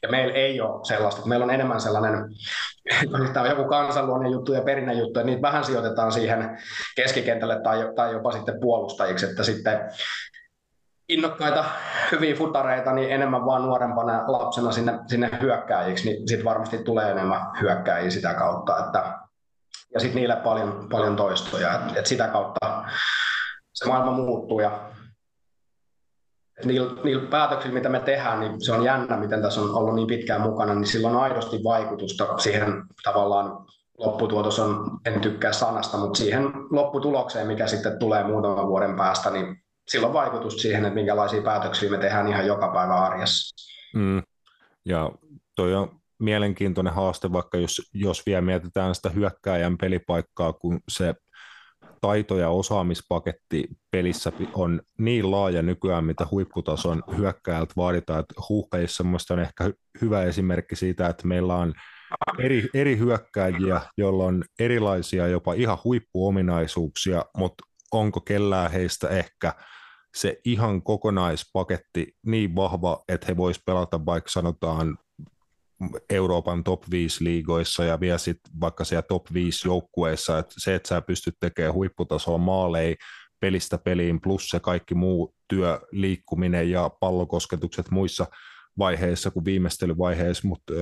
ja 0.07 0.10
meillä 0.10 0.35
ei 0.35 0.60
ole 0.60 0.85
sellaista, 0.85 1.26
meillä 1.26 1.44
on 1.44 1.51
enemmän 1.51 1.81
sellainen 1.81 2.25
tämä 3.33 3.44
on 3.44 3.51
joku 3.51 3.65
kansanluonne 3.65 4.28
juttu 4.28 4.52
ja 4.52 4.62
perinnän 4.62 4.99
juttu, 4.99 5.18
ja 5.18 5.25
niitä 5.25 5.43
vähän 5.43 5.65
sijoitetaan 5.65 6.12
siihen 6.12 6.59
keskikentälle 6.97 7.60
tai, 7.62 7.93
tai 7.97 8.12
jopa 8.12 8.33
sitten 8.33 8.60
puolustajiksi, 8.60 9.26
että 9.26 9.43
sitten 9.43 9.81
innokkaita, 11.09 11.65
hyviä 12.12 12.35
futareita, 12.35 12.93
niin 12.93 13.10
enemmän 13.10 13.47
vaan 13.47 13.62
nuorempana 13.62 14.25
lapsena 14.26 14.73
sinne, 14.73 14.99
sinne 15.07 15.31
hyökkääjiksi, 15.41 16.09
niin 16.09 16.28
sitten 16.28 16.44
varmasti 16.44 16.78
tulee 16.78 17.10
enemmän 17.10 17.41
hyökkääjiä 17.60 18.10
sitä 18.10 18.35
kautta, 18.35 18.78
että, 18.86 19.18
ja 19.94 20.01
sitten 20.01 20.17
niille 20.17 20.36
paljon, 20.36 20.86
paljon 20.91 21.17
toistoja, 21.17 21.75
että, 21.75 21.93
että 21.97 22.09
sitä 22.09 22.28
kautta 22.28 22.85
se 23.75 23.89
maailma 23.89 24.12
muuttuu 24.12 24.60
ja 24.60 24.81
niillä, 26.65 27.02
niillä 27.05 27.28
päätöksillä, 27.28 27.75
mitä 27.75 27.89
me 27.89 28.01
tehdään, 28.01 28.41
niin 28.41 28.60
se 28.60 28.73
on 28.73 28.85
jännä, 28.85 29.17
miten 29.17 29.43
tässä 29.43 29.60
on 29.60 29.75
ollut 29.75 29.94
niin 29.94 30.07
pitkään 30.07 30.41
mukana, 30.41 30.75
niin 30.75 30.86
sillä 30.86 31.09
on 31.09 31.17
aidosti 31.17 31.65
vaikutusta 31.65 32.39
siihen 32.39 32.83
tavallaan 33.05 33.67
lopputuotos 33.99 34.59
on, 34.59 35.01
en 35.05 35.20
tykkää 35.20 35.52
sanasta, 35.52 35.99
mutta 35.99 36.18
siihen 36.18 36.44
lopputulokseen, 36.70 37.47
mikä 37.47 37.67
sitten 37.67 37.99
tulee 37.99 38.25
muutaman 38.25 38.68
vuoden 38.68 38.97
päästä, 38.97 39.31
niin 39.31 39.62
sillä 39.89 40.07
on 40.07 40.12
vaikutus 40.12 40.57
siihen, 40.62 40.85
että 40.85 40.94
minkälaisia 40.94 41.43
päätöksiä 41.43 41.91
me 41.91 41.99
tehdään 41.99 42.28
ihan 42.28 42.47
joka 42.47 42.68
päivä 42.68 42.94
arjessa. 42.94 43.55
Mm. 43.94 44.23
Ja 44.85 45.10
toi 45.55 45.75
on 45.75 46.01
mielenkiintoinen 46.18 46.94
haaste, 46.94 47.33
vaikka 47.33 47.59
jos, 47.59 47.91
jos 47.94 48.26
vielä 48.26 48.41
mietitään 48.41 48.94
sitä 48.94 49.10
hyökkääjän 49.10 49.78
pelipaikkaa, 49.78 50.52
kun 50.52 50.81
se 50.89 51.15
taito- 52.00 52.39
ja 52.39 52.50
osaamispaketti 52.50 53.65
pelissä 53.91 54.33
on 54.55 54.81
niin 54.99 55.31
laaja 55.31 55.62
nykyään, 55.62 56.05
mitä 56.05 56.26
huipputason 56.31 57.02
hyökkäältä 57.16 57.73
vaaditaan, 57.76 58.20
että 58.20 58.34
huuhkajissa 58.49 59.05
on 59.31 59.39
ehkä 59.41 59.70
hyvä 60.00 60.23
esimerkki 60.23 60.76
siitä, 60.76 61.08
että 61.08 61.26
meillä 61.26 61.55
on 61.57 61.73
eri, 62.39 62.68
eri 62.75 62.99
hyökkääjiä, 62.99 63.81
joilla 63.97 64.25
on 64.25 64.44
erilaisia 64.58 65.26
jopa 65.26 65.55
ihan 65.55 65.78
huippuominaisuuksia, 65.84 67.25
mutta 67.36 67.65
onko 67.92 68.20
kellään 68.20 68.73
heistä 68.73 69.08
ehkä 69.08 69.52
se 70.16 70.41
ihan 70.44 70.83
kokonaispaketti 70.83 72.16
niin 72.26 72.57
vahva, 72.57 73.05
että 73.08 73.26
he 73.28 73.36
voisivat 73.36 73.65
pelata 73.65 74.07
vaikka 74.07 74.31
sanotaan 74.31 74.99
Euroopan 76.11 76.65
top 76.65 76.83
5 76.91 77.25
liigoissa 77.25 77.85
ja 77.85 78.01
vielä 78.01 78.19
sitten 78.19 78.53
vaikka 78.61 78.85
siellä 78.85 79.03
top 79.03 79.27
5 79.33 79.69
joukkueissa, 79.69 80.39
että 80.39 80.55
se, 80.59 80.75
että 80.75 80.89
sä 80.89 81.03
pystyt 81.03 81.35
tekemään 81.41 81.75
huipputasolla 81.75 82.39
maaleja 82.39 82.97
pelistä 83.41 83.79
peliin, 83.79 84.21
plus 84.21 84.49
se 84.49 84.61
kaikki 84.61 84.95
muu 84.95 85.35
työ, 85.49 85.81
liikkuminen 85.93 86.71
ja 86.71 86.91
pallokosketukset 87.01 87.91
muissa 87.91 88.27
vaiheissa 88.79 89.31
kuin 89.31 89.45
viimeistelyvaiheissa, 89.45 90.49
mutta 90.49 90.73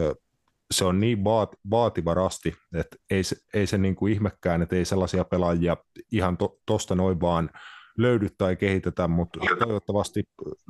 se 0.71 0.85
on 0.85 1.01
niin 1.01 1.25
vaat, 1.25 1.57
vaativa 1.71 2.15
rasti, 2.15 2.55
että 2.75 2.97
ei 3.11 3.25
se, 3.25 3.37
ei 3.55 3.67
se 3.67 3.79
niin 3.79 3.97
kuin 3.97 4.13
ihmekään, 4.13 4.63
että 4.63 4.77
ei 4.77 4.85
sellaisia 4.85 5.25
pelaajia 5.25 5.77
ihan 6.13 6.37
to, 6.37 6.59
noin 6.95 7.21
vaan 7.21 7.51
löydy 7.99 8.29
tai 8.39 8.57
kehitetä, 8.57 9.09
mutta 9.09 9.41
toivottavasti 9.59 10.23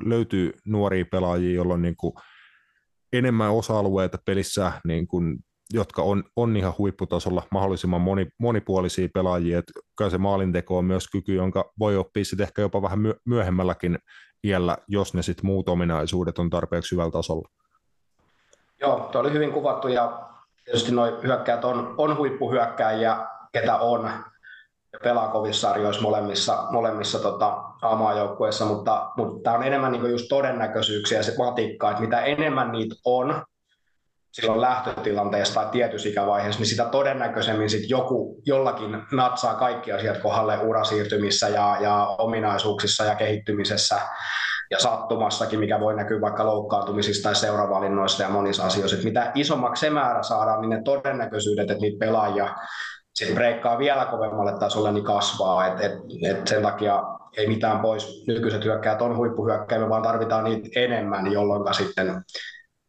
löytyy 0.05 0.53
nuoria 0.65 1.05
pelaajia, 1.11 1.55
joilla 1.55 1.73
on 1.73 1.81
niin 1.81 1.97
kuin 1.97 2.13
enemmän 3.17 3.51
osa-alueita 3.51 4.17
pelissä, 4.25 4.71
niin 4.87 5.07
kuin, 5.07 5.37
jotka 5.73 6.01
on, 6.01 6.23
on 6.35 6.57
ihan 6.57 6.73
huipputasolla 6.77 7.43
mahdollisimman 7.51 8.01
moni, 8.01 8.27
monipuolisia 8.39 9.07
pelaajia. 9.13 9.59
Että 9.59 9.73
kyllä 9.97 10.11
se 10.11 10.17
maalinteko 10.17 10.77
on 10.77 10.85
myös 10.85 11.07
kyky, 11.11 11.35
jonka 11.35 11.71
voi 11.79 11.97
oppia 11.97 12.25
sitten 12.25 12.43
ehkä 12.43 12.61
jopa 12.61 12.81
vähän 12.81 12.99
myöhemmälläkin 13.25 13.97
iällä, 14.43 14.77
jos 14.87 15.13
ne 15.13 15.21
sitten 15.21 15.45
muut 15.45 15.69
ominaisuudet 15.69 16.39
on 16.39 16.49
tarpeeksi 16.49 16.91
hyvällä 16.91 17.11
tasolla. 17.11 17.49
Joo, 18.81 19.09
tuo 19.11 19.21
oli 19.21 19.33
hyvin 19.33 19.51
kuvattu 19.51 19.87
ja 19.87 20.29
tietysti 20.65 20.91
nuo 20.91 21.21
hyökkäät 21.23 21.65
on, 21.65 21.95
on 21.97 22.17
huippuhyökkäjiä, 22.17 23.27
ketä 23.51 23.77
on 23.77 24.09
pelaa 25.03 25.27
kovissa 25.27 25.67
sarjoissa 25.67 26.01
molemmissa, 26.01 26.67
molemmissa 26.71 27.19
tota, 27.19 27.63
A-maajoukkueissa, 27.81 28.65
mutta, 28.65 29.11
mutta 29.17 29.43
tämä 29.43 29.57
on 29.57 29.63
enemmän 29.63 29.91
niin 29.91 30.11
just 30.11 30.25
todennäköisyyksiä 30.29 31.23
se 31.23 31.33
matikka, 31.37 31.89
että 31.89 32.01
mitä 32.01 32.21
enemmän 32.21 32.71
niitä 32.71 32.95
on 33.05 33.43
silloin 34.31 34.61
lähtötilanteessa 34.61 35.61
tai 35.61 35.71
tietyssä 35.71 36.09
ikävaiheessa, 36.09 36.59
niin 36.59 36.67
sitä 36.67 36.85
todennäköisemmin 36.85 37.69
sit 37.69 37.89
joku 37.89 38.41
jollakin 38.45 39.01
natsaa 39.11 39.53
kaikki 39.53 39.91
asiat 39.91 40.17
kohdalle 40.17 40.57
urasiirtymissä 40.57 41.49
ja, 41.49 41.77
ja 41.81 42.05
ominaisuuksissa 42.17 43.03
ja 43.03 43.15
kehittymisessä 43.15 44.01
ja 44.71 44.79
sattumassakin, 44.79 45.59
mikä 45.59 45.79
voi 45.79 45.95
näkyä 45.95 46.21
vaikka 46.21 46.45
loukkaantumisista 46.45 47.23
tai 47.23 47.35
seuravalinnoista 47.35 48.23
ja 48.23 48.29
monissa 48.29 48.65
asioissa. 48.65 48.95
Että 48.95 49.07
mitä 49.07 49.31
isommaksi 49.35 49.81
se 49.81 49.89
määrä 49.89 50.23
saadaan, 50.23 50.61
niin 50.61 50.69
ne 50.69 50.81
todennäköisyydet, 50.83 51.71
että 51.71 51.81
niitä 51.81 52.05
pelaajia 52.05 52.55
sitten 53.15 53.35
breikkaa 53.35 53.77
vielä 53.77 54.05
kovemmalle 54.05 54.59
tasolle, 54.59 54.91
niin 54.91 55.03
kasvaa. 55.03 55.67
Et, 55.67 55.81
et, 55.81 55.93
et 56.29 56.47
sen 56.47 56.61
takia 56.61 57.03
ei 57.37 57.47
mitään 57.47 57.79
pois 57.79 58.23
nykyiset 58.27 58.63
hyökkäät 58.63 59.01
on 59.01 59.17
huippuhyökkäjä, 59.17 59.89
vaan 59.89 60.01
tarvitaan 60.01 60.43
niitä 60.43 60.79
enemmän, 60.79 61.31
jolloin 61.31 61.73
sitten 61.73 62.21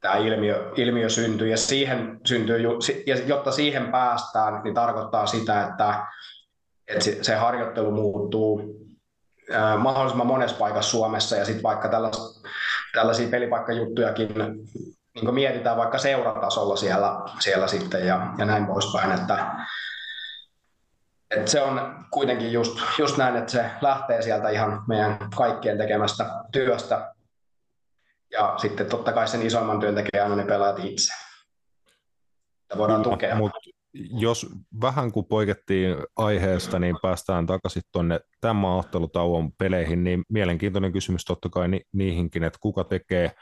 tämä 0.00 0.16
ilmiö, 0.16 0.72
ilmiö 0.76 1.08
syntyy. 1.08 1.48
Ja, 1.48 1.56
siihen 1.56 2.20
syntyy, 2.26 2.58
ja 3.06 3.16
jotta 3.26 3.52
siihen 3.52 3.92
päästään, 3.92 4.62
niin 4.64 4.74
tarkoittaa 4.74 5.26
sitä, 5.26 5.66
että, 5.66 6.06
että 6.88 7.04
se 7.22 7.34
harjoittelu 7.34 7.90
muuttuu 7.90 8.76
mahdollisimman 9.78 10.26
monessa 10.26 10.56
paikassa 10.56 10.90
Suomessa 10.90 11.36
ja 11.36 11.44
sitten 11.44 11.62
vaikka 11.62 11.88
tällaisia, 11.88 12.50
tällaisia 12.94 13.28
pelipaikkajuttujakin 13.28 14.34
niin 15.14 15.34
mietitään 15.34 15.76
vaikka 15.76 15.98
seuratasolla 15.98 16.76
siellä, 16.76 17.20
siellä 17.40 17.66
sitten 17.66 18.06
ja, 18.06 18.26
ja 18.38 18.44
näin 18.44 18.66
poispäin, 18.66 19.12
että 19.12 19.46
et 21.30 21.48
se 21.48 21.60
on 21.62 22.04
kuitenkin 22.10 22.52
just, 22.52 22.78
just 22.98 23.16
näin, 23.16 23.36
että 23.36 23.52
se 23.52 23.70
lähtee 23.80 24.22
sieltä 24.22 24.48
ihan 24.48 24.84
meidän 24.88 25.18
kaikkien 25.36 25.78
tekemästä 25.78 26.30
työstä. 26.52 27.14
Ja 28.30 28.54
sitten 28.56 28.86
totta 28.86 29.12
kai 29.12 29.28
sen 29.28 29.46
isoimman 29.46 29.80
työn 29.80 29.94
tekee 29.94 30.20
aina 30.20 30.36
ne 30.36 30.44
pelaajat 30.44 30.78
itse. 30.84 31.12
Sitä 32.62 32.78
voidaan 32.78 33.02
Kyllä, 33.02 33.14
tukea. 33.14 33.36
Mut 33.36 33.52
jos 33.94 34.46
vähän 34.80 35.12
kun 35.12 35.24
poikettiin 35.24 35.96
aiheesta, 36.16 36.78
niin 36.78 36.96
päästään 37.02 37.46
takaisin 37.46 37.82
tuonne 37.92 38.20
tämän 38.40 38.64
ottelutauon 38.64 39.52
peleihin, 39.52 40.04
niin 40.04 40.22
mielenkiintoinen 40.28 40.92
kysymys 40.92 41.24
totta 41.24 41.48
kai 41.48 41.68
ni- 41.68 41.84
niihinkin, 41.92 42.42
että 42.42 42.58
kuka 42.62 42.84
tekee 42.84 43.32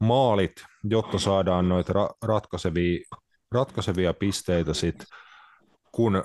maalit, 0.00 0.52
jotta 0.84 1.18
saadaan 1.18 1.68
noita 1.68 1.92
ra- 1.92 2.16
ratkaisevia, 2.22 2.98
ratkaisevia 3.52 4.14
pisteitä 4.14 4.74
sit, 4.74 5.04
kun 5.92 6.24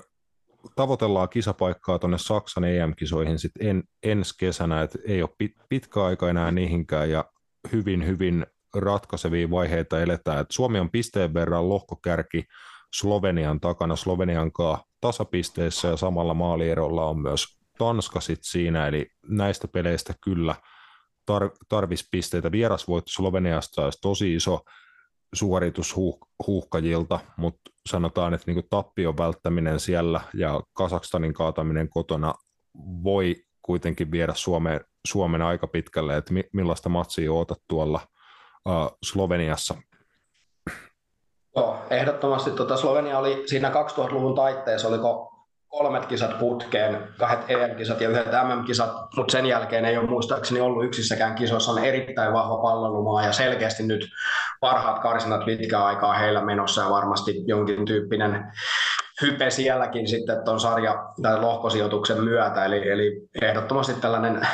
tavoitellaan 0.76 1.30
kisapaikkaa 1.30 2.00
tuonne 2.00 2.18
Saksan 2.18 2.64
EM-kisoihin 2.64 3.40
sitten 3.40 3.68
en, 3.68 3.84
ensi 4.04 4.34
kesänä, 4.40 4.82
että 4.82 5.00
ei 5.08 5.22
ole 5.22 5.30
pit, 5.38 5.52
pitkä 5.70 6.04
aika 6.04 6.30
enää 6.30 6.52
niihinkään 6.52 7.10
ja 7.10 7.26
hyvin, 7.72 8.06
hyvin 8.08 8.46
ratkaisevia 8.76 9.50
vaiheita 9.52 10.02
eletään. 10.02 10.40
Et 10.40 10.52
Suomi 10.52 10.80
on 10.80 10.92
pisteen 10.92 11.34
verran 11.34 11.70
lohkokärki 11.70 12.44
Slovenian 12.94 13.60
takana, 13.60 13.96
Slovenian 13.96 14.52
kanssa 14.52 14.86
tasapisteissä 15.02 15.88
ja 15.88 15.98
samalla 15.98 16.34
maalierolla 16.34 17.06
on 17.06 17.22
myös 17.22 17.46
Tanska 17.78 18.20
sit 18.20 18.40
siinä, 18.42 18.88
eli 18.88 19.08
näistä 19.28 19.68
peleistä 19.68 20.14
kyllä 20.24 20.56
tar- 21.32 21.56
tarvisi 21.70 22.08
pisteitä. 22.12 22.52
Vierasvoitto 22.52 23.12
Sloveniasta 23.12 23.84
olisi 23.84 24.02
tosi 24.02 24.36
iso 24.36 24.62
suoritus 25.34 25.96
huuh- 25.96 26.28
huuhkajilta, 26.48 27.20
mutta 27.38 27.72
sanotaan, 27.90 28.34
että 28.34 28.52
niin 28.52 28.68
tappion 28.70 29.18
välttäminen 29.18 29.80
siellä 29.80 30.22
ja 30.34 30.62
Kasakstanin 30.74 31.34
kaataminen 31.34 31.90
kotona 31.90 32.34
voi 33.04 33.36
kuitenkin 33.62 34.12
viedä 34.12 34.34
Suomeen, 34.36 34.82
Suomen 35.08 35.42
aika 35.42 35.68
pitkälle, 35.68 36.18
että 36.18 36.34
millaista 36.54 36.90
matsia 36.90 37.34
ootat 37.34 37.62
tuolla 37.68 38.00
uh, 38.66 38.98
Sloveniassa? 39.04 39.76
Joo, 41.56 41.78
ehdottomasti 41.90 42.52
tuota 42.52 42.78
Slovenia 42.78 43.20
oli 43.20 43.44
siinä 43.46 43.70
2000-luvun 43.70 44.36
taitteessa, 44.36 44.88
oliko 44.88 45.35
kolmet 45.78 46.06
kisat 46.06 46.40
putkeen, 46.40 47.08
kahdet 47.18 47.40
EM-kisat 47.48 48.02
ja 48.02 48.10
yhdet 48.10 48.28
MM-kisat, 48.28 48.92
mutta 49.18 49.32
sen 49.32 49.46
jälkeen 49.46 49.86
ei 49.86 49.98
ole 49.98 50.10
muistaakseni 50.10 50.62
ollut 50.62 50.86
yksissäkään 50.86 51.36
kisoissa. 51.36 51.72
On 51.72 51.84
erittäin 51.84 52.34
vahva 52.34 52.58
pallonumaa 52.58 53.26
ja 53.26 53.32
selkeästi 53.32 53.84
nyt 53.84 54.08
parhaat 54.60 55.00
karsinat 55.00 55.46
pitkään 55.46 55.86
aikaa 55.86 56.14
heillä 56.14 56.42
menossa 56.42 56.82
ja 56.82 56.90
varmasti 56.90 57.44
jonkin 57.48 57.86
tyyppinen 57.86 58.52
hype 59.22 59.50
sielläkin 59.50 60.08
sitten 60.08 60.46
tuon 60.46 60.60
sarja- 60.60 61.14
tai 61.22 61.42
lohkosijoituksen 61.42 62.24
myötä. 62.24 62.66
Eli, 62.66 62.92
eli 62.92 63.28
ehdottomasti 63.42 63.94
tällainen 63.94 64.48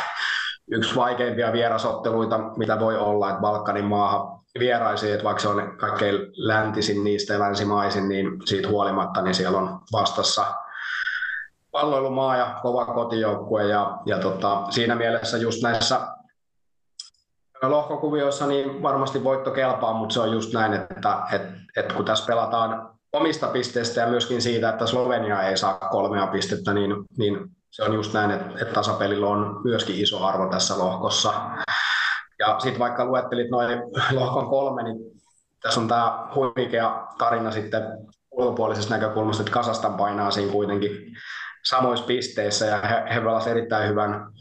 yksi 0.71 0.95
vaikeimpia 0.95 1.53
vierasotteluita, 1.53 2.39
mitä 2.57 2.79
voi 2.79 2.97
olla, 2.97 3.29
että 3.29 3.41
Balkanin 3.41 3.85
maahan 3.85 4.41
vieraisi, 4.59 5.11
että 5.11 5.23
vaikka 5.23 5.41
se 5.41 5.47
on 5.47 5.77
kaikkein 5.77 6.15
läntisin 6.35 7.03
niistä 7.03 7.33
ja 7.33 7.39
länsimaisin, 7.39 8.09
niin 8.09 8.27
siitä 8.45 8.69
huolimatta 8.69 9.21
niin 9.21 9.35
siellä 9.35 9.57
on 9.57 9.79
vastassa 9.91 10.45
palloilumaa 11.71 12.37
ja 12.37 12.59
kova 12.61 12.85
kotijoukkue 12.85 13.67
ja, 13.67 13.97
ja 14.05 14.19
tota, 14.19 14.65
siinä 14.69 14.95
mielessä 14.95 15.37
just 15.37 15.63
näissä 15.63 16.07
lohkokuvioissa 17.61 18.47
niin 18.47 18.81
varmasti 18.81 19.23
voitto 19.23 19.51
kelpaa, 19.51 19.93
mutta 19.93 20.13
se 20.13 20.19
on 20.19 20.31
just 20.31 20.53
näin, 20.53 20.73
että, 20.73 21.21
että, 21.31 21.53
että 21.77 21.93
kun 21.93 22.05
tässä 22.05 22.25
pelataan 22.25 22.89
omista 23.13 23.47
pisteistä 23.47 24.01
ja 24.01 24.07
myöskin 24.07 24.41
siitä, 24.41 24.69
että 24.69 24.87
Slovenia 24.87 25.43
ei 25.43 25.57
saa 25.57 25.73
kolmea 25.91 26.27
pistettä, 26.27 26.73
niin, 26.73 26.95
niin 27.17 27.37
se 27.71 27.83
on 27.83 27.93
just 27.93 28.13
näin, 28.13 28.31
että, 28.31 28.45
että 28.61 28.73
tasapelillä 28.73 29.27
on 29.27 29.61
myöskin 29.63 29.95
iso 29.95 30.25
arvo 30.25 30.49
tässä 30.49 30.79
lohkossa. 30.79 31.33
Ja 32.39 32.59
sitten 32.59 32.79
vaikka 32.79 33.05
luettelit 33.05 33.49
noin 33.49 33.79
lohkon 34.19 34.49
kolme, 34.49 34.83
niin 34.83 34.97
tässä 35.61 35.79
on 35.79 35.87
tämä 35.87 36.27
huikea 36.35 37.07
tarina 37.17 37.51
sitten 37.51 37.83
ulkopuolisesta 38.31 38.93
näkökulmasta, 38.93 39.43
että 39.43 39.53
Kasastan 39.53 39.93
painaa 39.93 40.31
siinä 40.31 40.51
kuitenkin 40.51 40.91
samoissa 41.69 42.05
pisteissä 42.05 42.65
ja 42.65 42.77
he, 42.77 43.13
he 43.15 43.19
pelasivat 43.19 43.57
erittäin 43.57 43.89
hyvän 43.89 44.31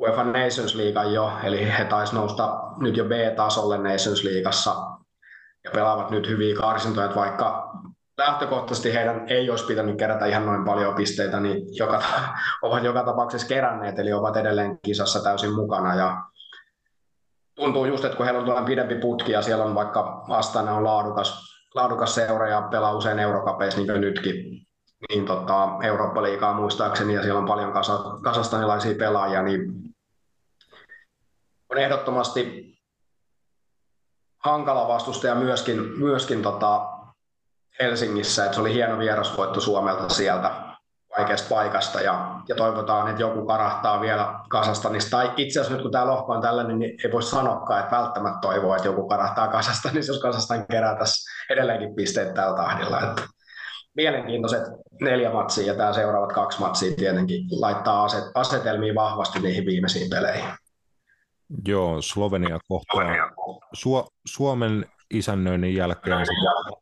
UEFA 0.00 0.24
Nations 0.24 0.74
League 0.74 1.12
jo, 1.12 1.32
eli 1.44 1.72
he 1.78 1.84
taisi 1.84 2.14
nousta 2.14 2.60
nyt 2.80 2.96
jo 2.96 3.04
B-tasolle 3.04 3.78
Nations 3.78 4.24
Leagueassa 4.24 4.74
ja 5.64 5.70
pelaavat 5.70 6.10
nyt 6.10 6.28
hyviä 6.28 6.56
karsintoja, 6.56 7.04
että 7.04 7.20
vaikka 7.20 7.72
lähtökohtaisesti 8.18 8.94
heidän 8.94 9.24
ei 9.28 9.50
olisi 9.50 9.66
pitänyt 9.66 9.98
kerätä 9.98 10.26
ihan 10.26 10.46
noin 10.46 10.64
paljon 10.64 10.94
pisteitä, 10.94 11.40
niin 11.40 11.76
joka, 11.76 12.02
ovat 12.62 12.84
joka 12.84 13.04
tapauksessa 13.04 13.48
keränneet, 13.48 13.98
eli 13.98 14.12
ovat 14.12 14.36
edelleen 14.36 14.78
kisassa 14.82 15.22
täysin 15.22 15.54
mukana. 15.54 15.94
Ja 15.94 16.22
tuntuu 17.54 17.84
just, 17.84 18.04
että 18.04 18.16
kun 18.16 18.26
heillä 18.26 18.38
on 18.38 18.44
tuollainen 18.44 18.70
pidempi 18.70 18.94
putki 18.94 19.32
ja 19.32 19.42
siellä 19.42 19.64
on 19.64 19.74
vaikka 19.74 20.24
Astana 20.28 20.74
on 20.74 20.84
laadukas, 20.84 21.42
laadukas 21.74 22.14
seura 22.14 22.48
ja 22.48 22.62
pelaa 22.62 22.96
usein 22.96 23.18
eurokapeissa 23.18 23.80
niin 23.80 23.86
kuin 23.86 24.00
nytkin, 24.00 24.66
niin 25.08 25.26
tota, 25.26 25.68
Eurooppa-liigaa 25.82 26.54
muistaakseni 26.54 27.14
ja 27.14 27.22
siellä 27.22 27.38
on 27.38 27.46
paljon 27.46 27.72
kasa, 27.72 27.98
kasastanilaisia 28.22 28.94
pelaajia, 28.94 29.42
niin 29.42 29.72
on 31.70 31.78
ehdottomasti 31.78 32.74
hankala 34.38 34.88
vastustaja 34.88 35.34
myöskin, 35.34 35.98
myöskin 35.98 36.42
tota 36.42 36.88
Helsingissä, 37.80 38.44
että 38.44 38.54
se 38.54 38.60
oli 38.60 38.74
hieno 38.74 38.98
vierasvoitto 38.98 39.60
Suomelta 39.60 40.08
sieltä 40.08 40.72
vaikeasta 41.18 41.48
paikasta 41.48 42.00
ja, 42.00 42.40
ja 42.48 42.54
toivotaan, 42.54 43.08
että 43.08 43.22
joku 43.22 43.46
karahtaa 43.46 44.00
vielä 44.00 44.34
Kasastanista. 44.48 45.10
Tai 45.10 45.32
itse 45.36 45.60
asiassa 45.60 45.74
nyt 45.74 45.82
kun 45.82 45.92
tämä 45.92 46.06
lohko 46.06 46.32
on 46.32 46.42
tällainen, 46.42 46.78
niin 46.78 46.98
ei 47.04 47.12
voi 47.12 47.22
sanoakaan, 47.22 47.80
että 47.80 47.96
välttämättä 47.96 48.38
toivoa, 48.40 48.76
että 48.76 48.88
joku 48.88 49.08
karahtaa 49.08 49.48
Kasastanissa, 49.48 50.12
jos 50.12 50.22
Kasastan 50.22 50.66
kerää 50.66 50.98
tässä 50.98 51.30
edelleenkin 51.50 51.94
pisteet 51.94 52.34
tällä 52.34 52.56
tahdilla. 52.56 53.00
Että 53.00 53.22
mielenkiintoiset 53.94 54.62
neljä 55.00 55.32
matsia 55.32 55.66
ja 55.66 55.74
tämä 55.74 55.92
seuraavat 55.92 56.32
kaksi 56.32 56.60
matsia 56.60 56.96
tietenkin 56.96 57.44
laittaa 57.60 58.04
aset, 58.04 58.24
asetelmiin 58.34 58.94
vahvasti 58.94 59.40
niihin 59.40 59.66
viimeisiin 59.66 60.10
peleihin. 60.10 60.44
Joo, 61.68 62.02
Slovenia 62.02 62.58
kohtaa 62.68 63.04
Su- 63.76 64.08
Suomen 64.26 64.86
isännöinnin 65.10 65.74
jälkeen 65.74 66.26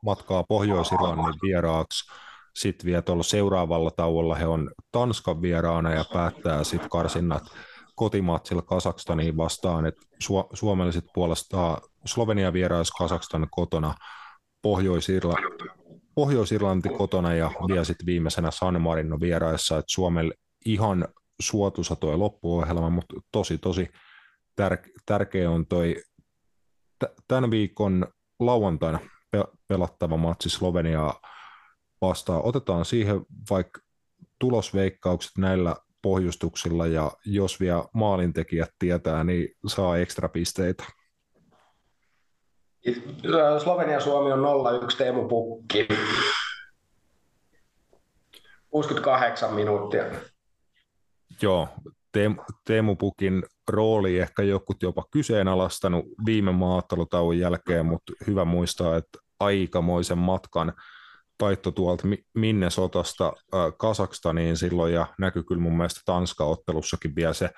matkaa 0.04 0.44
Pohjois-Irlannin 0.48 1.34
vieraaksi. 1.42 2.12
Sitten 2.54 2.86
vielä 2.86 3.02
tuolla 3.02 3.22
seuraavalla 3.22 3.90
tauolla 3.90 4.34
he 4.34 4.46
on 4.46 4.70
Tanskan 4.92 5.42
vieraana 5.42 5.92
ja 5.92 6.04
päättää 6.12 6.64
sitten 6.64 6.90
karsinnat 6.90 7.42
kotimatsilla 7.94 8.62
Kasakstaniin 8.62 9.36
vastaan. 9.36 9.86
Et 9.86 9.96
su- 10.24 10.48
suomalaiset 10.52 11.04
puolestaan 11.14 11.80
Slovenia 12.04 12.52
vieraisi 12.52 12.92
Kasakstan 12.98 13.46
kotona 13.50 13.94
Pohjois-Irlanti 14.62 15.79
Pohjois-Irlanti 16.14 16.88
kotona 16.88 17.34
ja 17.34 17.50
vielä 17.68 17.84
sitten 17.84 18.06
viimeisenä 18.06 18.50
San 18.50 18.80
Marino 18.80 19.20
vieraissa, 19.20 19.78
että 19.78 19.92
Suomelle 19.92 20.34
ihan 20.66 21.08
suotuisa 21.40 21.96
tuo 21.96 22.18
loppuohjelma, 22.18 22.90
mutta 22.90 23.20
tosi 23.32 23.58
tosi 23.58 23.88
tär- 24.60 24.92
tärkeä 25.06 25.50
on 25.50 25.66
toi 25.66 25.96
t- 26.98 27.24
tämän 27.28 27.50
viikon 27.50 28.06
lauantaina 28.38 28.98
pe- 29.30 29.44
pelattava 29.68 30.16
matsi 30.16 30.50
Sloveniaa 30.50 31.20
vastaan. 32.00 32.44
Otetaan 32.44 32.84
siihen 32.84 33.20
vaikka 33.50 33.80
tulosveikkaukset 34.38 35.32
näillä 35.38 35.76
pohjustuksilla 36.02 36.86
ja 36.86 37.10
jos 37.26 37.60
vielä 37.60 37.84
maalintekijät 37.94 38.70
tietää, 38.78 39.24
niin 39.24 39.48
saa 39.66 39.98
ekstra 39.98 40.28
pisteitä. 40.28 40.84
Slovenia 43.62 44.00
Suomi 44.00 44.32
on 44.32 44.38
0-1 44.92 44.96
Teemu 44.96 45.28
Pukki. 45.28 45.88
68 48.70 49.54
minuuttia. 49.54 50.04
Joo, 51.42 51.68
Teemu 52.64 52.96
Pukin 52.96 53.42
rooli 53.68 54.18
ehkä 54.18 54.42
jokut 54.42 54.82
jopa 54.82 55.04
kyseenalaistanut 55.10 56.04
viime 56.26 56.52
maattelutauon 56.52 57.38
jälkeen, 57.38 57.86
mutta 57.86 58.12
hyvä 58.26 58.44
muistaa, 58.44 58.96
että 58.96 59.18
aikamoisen 59.40 60.18
matkan 60.18 60.72
taitto 61.38 61.70
tuolta 61.70 62.08
minne 62.34 62.70
sotasta 62.70 63.32
Kasakstaniin 63.78 64.56
silloin 64.56 64.92
ja 64.92 65.06
näkyy 65.18 65.42
kyllä 65.42 65.62
mun 65.62 65.76
mielestä 65.76 66.00
Tanska-ottelussakin 66.04 67.14
vielä 67.16 67.32
se 67.32 67.50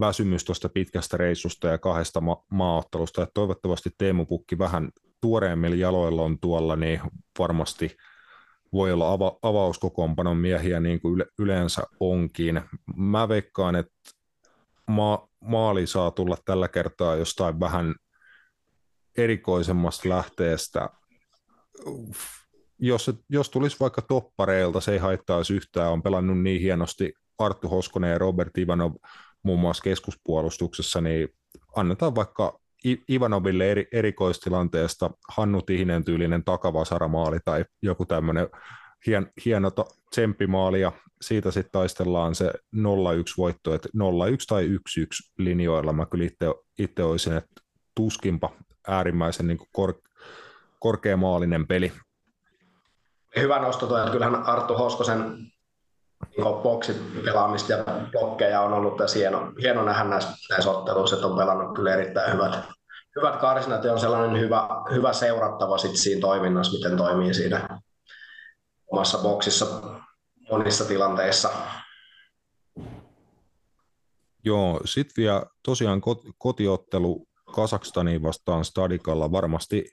väsymys 0.00 0.44
tuosta 0.44 0.68
pitkästä 0.68 1.16
reissusta 1.16 1.68
ja 1.68 1.78
kahdesta 1.78 2.20
ma- 2.20 2.44
maaottelusta. 2.50 3.22
että 3.22 3.34
toivottavasti 3.34 3.90
Teemu 3.98 4.26
Pukki 4.26 4.58
vähän 4.58 4.88
tuoreemmilla 5.20 5.76
jaloilla 5.76 6.22
on 6.22 6.38
tuolla, 6.40 6.76
niin 6.76 7.00
varmasti 7.38 7.96
voi 8.72 8.92
olla 8.92 9.16
ava- 9.16 9.38
avauskokoonpanon 9.42 10.36
miehiä 10.36 10.80
niin 10.80 11.00
kuin 11.00 11.14
yle- 11.14 11.26
yleensä 11.38 11.82
onkin. 12.00 12.60
Mä 12.96 13.28
veikkaan, 13.28 13.76
että 13.76 13.92
ma- 14.86 15.28
maali 15.40 15.86
saa 15.86 16.10
tulla 16.10 16.36
tällä 16.44 16.68
kertaa 16.68 17.16
jostain 17.16 17.60
vähän 17.60 17.94
erikoisemmasta 19.18 20.08
lähteestä. 20.08 20.90
Jos, 22.78 23.10
jos 23.30 23.50
tulisi 23.50 23.76
vaikka 23.80 24.02
toppareilta, 24.02 24.80
se 24.80 24.92
ei 24.92 24.98
haittaisi 24.98 25.54
yhtään. 25.54 25.92
On 25.92 26.02
pelannut 26.02 26.42
niin 26.42 26.60
hienosti 26.60 27.12
Arttu 27.38 27.68
Hoskonen 27.68 28.10
ja 28.10 28.18
Robert 28.18 28.58
Ivanov 28.58 28.92
muun 29.46 29.60
muassa 29.60 29.82
keskuspuolustuksessa, 29.82 31.00
niin 31.00 31.28
annetaan 31.76 32.14
vaikka 32.14 32.60
Ivanoville 33.10 33.70
eri, 33.70 33.88
erikoistilanteesta 33.92 35.10
Hannu 35.28 35.62
Tihinen 35.62 36.04
tyylinen 36.04 36.44
takavasaramaali 36.44 37.38
tai 37.44 37.64
joku 37.82 38.06
tämmöinen 38.06 38.48
hien, 39.06 39.32
hieno 39.44 39.70
tsemppimaali 40.10 40.80
ja 40.80 40.92
siitä 41.22 41.50
sitten 41.50 41.72
taistellaan 41.72 42.34
se 42.34 42.52
0-1 42.76 42.78
voitto, 43.38 43.74
että 43.74 43.88
0-1 43.88 43.90
tai 44.48 44.68
1-1 44.68 44.70
linjoilla 45.38 45.92
mä 45.92 46.06
kyllä 46.06 46.24
itse, 46.24 46.46
itse 46.78 47.02
olisin, 47.02 47.36
että 47.36 47.62
tuskinpa 47.94 48.52
äärimmäisen 48.88 49.46
niin 49.46 49.58
kor, 49.72 49.94
korkeamaalinen 50.80 51.66
peli. 51.66 51.92
Hyvä 53.36 53.58
nosto 53.58 53.86
toi, 53.86 54.00
että 54.00 54.12
kyllähän 54.12 54.42
Arttu 54.42 54.74
Hoskosen 54.74 55.52
boksit 56.62 57.24
pelaamista 57.24 57.72
ja 57.72 57.84
blokkeja 58.10 58.60
on 58.60 58.72
ollut 58.72 58.96
tässä 58.96 59.18
hieno, 59.18 59.52
hieno 59.60 59.84
nähdä 59.84 60.04
näissä, 60.04 60.30
näissä 60.50 60.70
otteluissa, 60.70 61.16
että 61.16 61.26
on 61.26 61.36
pelannut 61.36 61.74
kyllä 61.74 61.94
erittäin 61.94 62.32
hyvät, 62.32 62.58
hyvät 63.16 63.36
karsinat 63.36 63.84
ja 63.84 63.92
on 63.92 64.00
sellainen 64.00 64.40
hyvä, 64.40 64.68
hyvä 64.92 65.12
seurattava 65.12 65.78
sit 65.78 65.96
siinä 65.96 66.20
toiminnassa, 66.20 66.72
miten 66.72 66.96
toimii 66.96 67.34
siinä 67.34 67.80
omassa 68.92 69.18
boksissa 69.18 69.66
monissa 70.50 70.84
tilanteissa. 70.84 71.50
Joo, 74.44 74.80
sitten 74.84 75.22
vielä 75.22 75.42
tosiaan 75.62 76.00
kotiottelu 76.38 77.26
Kasakstaniin 77.54 78.22
vastaan 78.22 78.64
Stadikalla 78.64 79.32
varmasti 79.32 79.90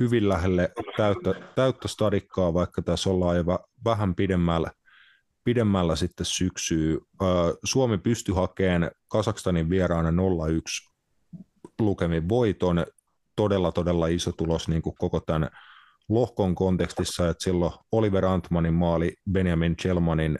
hyvin 0.00 0.28
lähelle 0.28 0.72
täyttä, 0.96 1.34
täyttä 1.54 1.88
stadikkaa, 1.88 2.54
vaikka 2.54 2.82
tässä 2.82 3.10
ollaan 3.10 3.36
jo 3.36 3.44
vähän 3.84 4.14
pidemmällä, 4.14 4.70
pidemmällä 5.48 5.96
sitten 5.96 6.26
syksyä. 6.26 6.98
Suomi 7.64 7.98
pystyi 7.98 8.34
hakemaan 8.34 8.90
Kasakstanin 9.08 9.70
vieraana 9.70 10.10
0-1 10.10 10.14
lukemin 11.80 12.28
voiton. 12.28 12.86
Todella, 13.36 13.72
todella 13.72 14.06
iso 14.06 14.32
tulos 14.32 14.68
niin 14.68 14.82
kuin 14.82 14.94
koko 14.98 15.20
tämän 15.20 15.50
lohkon 16.08 16.54
kontekstissa, 16.54 17.28
että 17.28 17.44
silloin 17.44 17.72
Oliver 17.92 18.24
Antmanin 18.24 18.74
maali 18.74 19.14
Benjamin 19.32 19.76
Chelmanin 19.76 20.38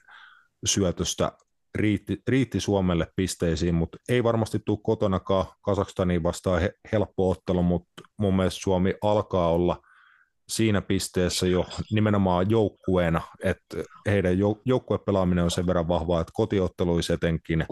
syötöstä 0.64 1.32
riitti, 1.74 2.22
riitti 2.28 2.60
Suomelle 2.60 3.06
pisteisiin, 3.16 3.74
mutta 3.74 3.98
ei 4.08 4.24
varmasti 4.24 4.58
tule 4.64 4.78
kotonakaan 4.82 5.46
Kasakstaniin 5.62 6.22
vastaan 6.22 6.60
he, 6.60 6.72
helppo 6.92 7.30
ottelu, 7.30 7.62
mutta 7.62 8.02
mun 8.18 8.36
mielestä 8.36 8.60
Suomi 8.60 8.94
alkaa 9.02 9.52
olla 9.52 9.82
siinä 10.48 10.80
pisteessä 10.80 11.46
jo 11.46 11.66
nimenomaan 11.90 12.50
joukkueena, 12.50 13.20
että 13.44 13.84
heidän 14.06 14.34
jou- 14.38 14.62
joukkuepelaaminen 14.64 15.44
on 15.44 15.50
sen 15.50 15.66
verran 15.66 15.88
vahvaa, 15.88 16.20
että 16.20 16.32
kotiotteluissa 16.34 17.14
etenkin 17.14 17.66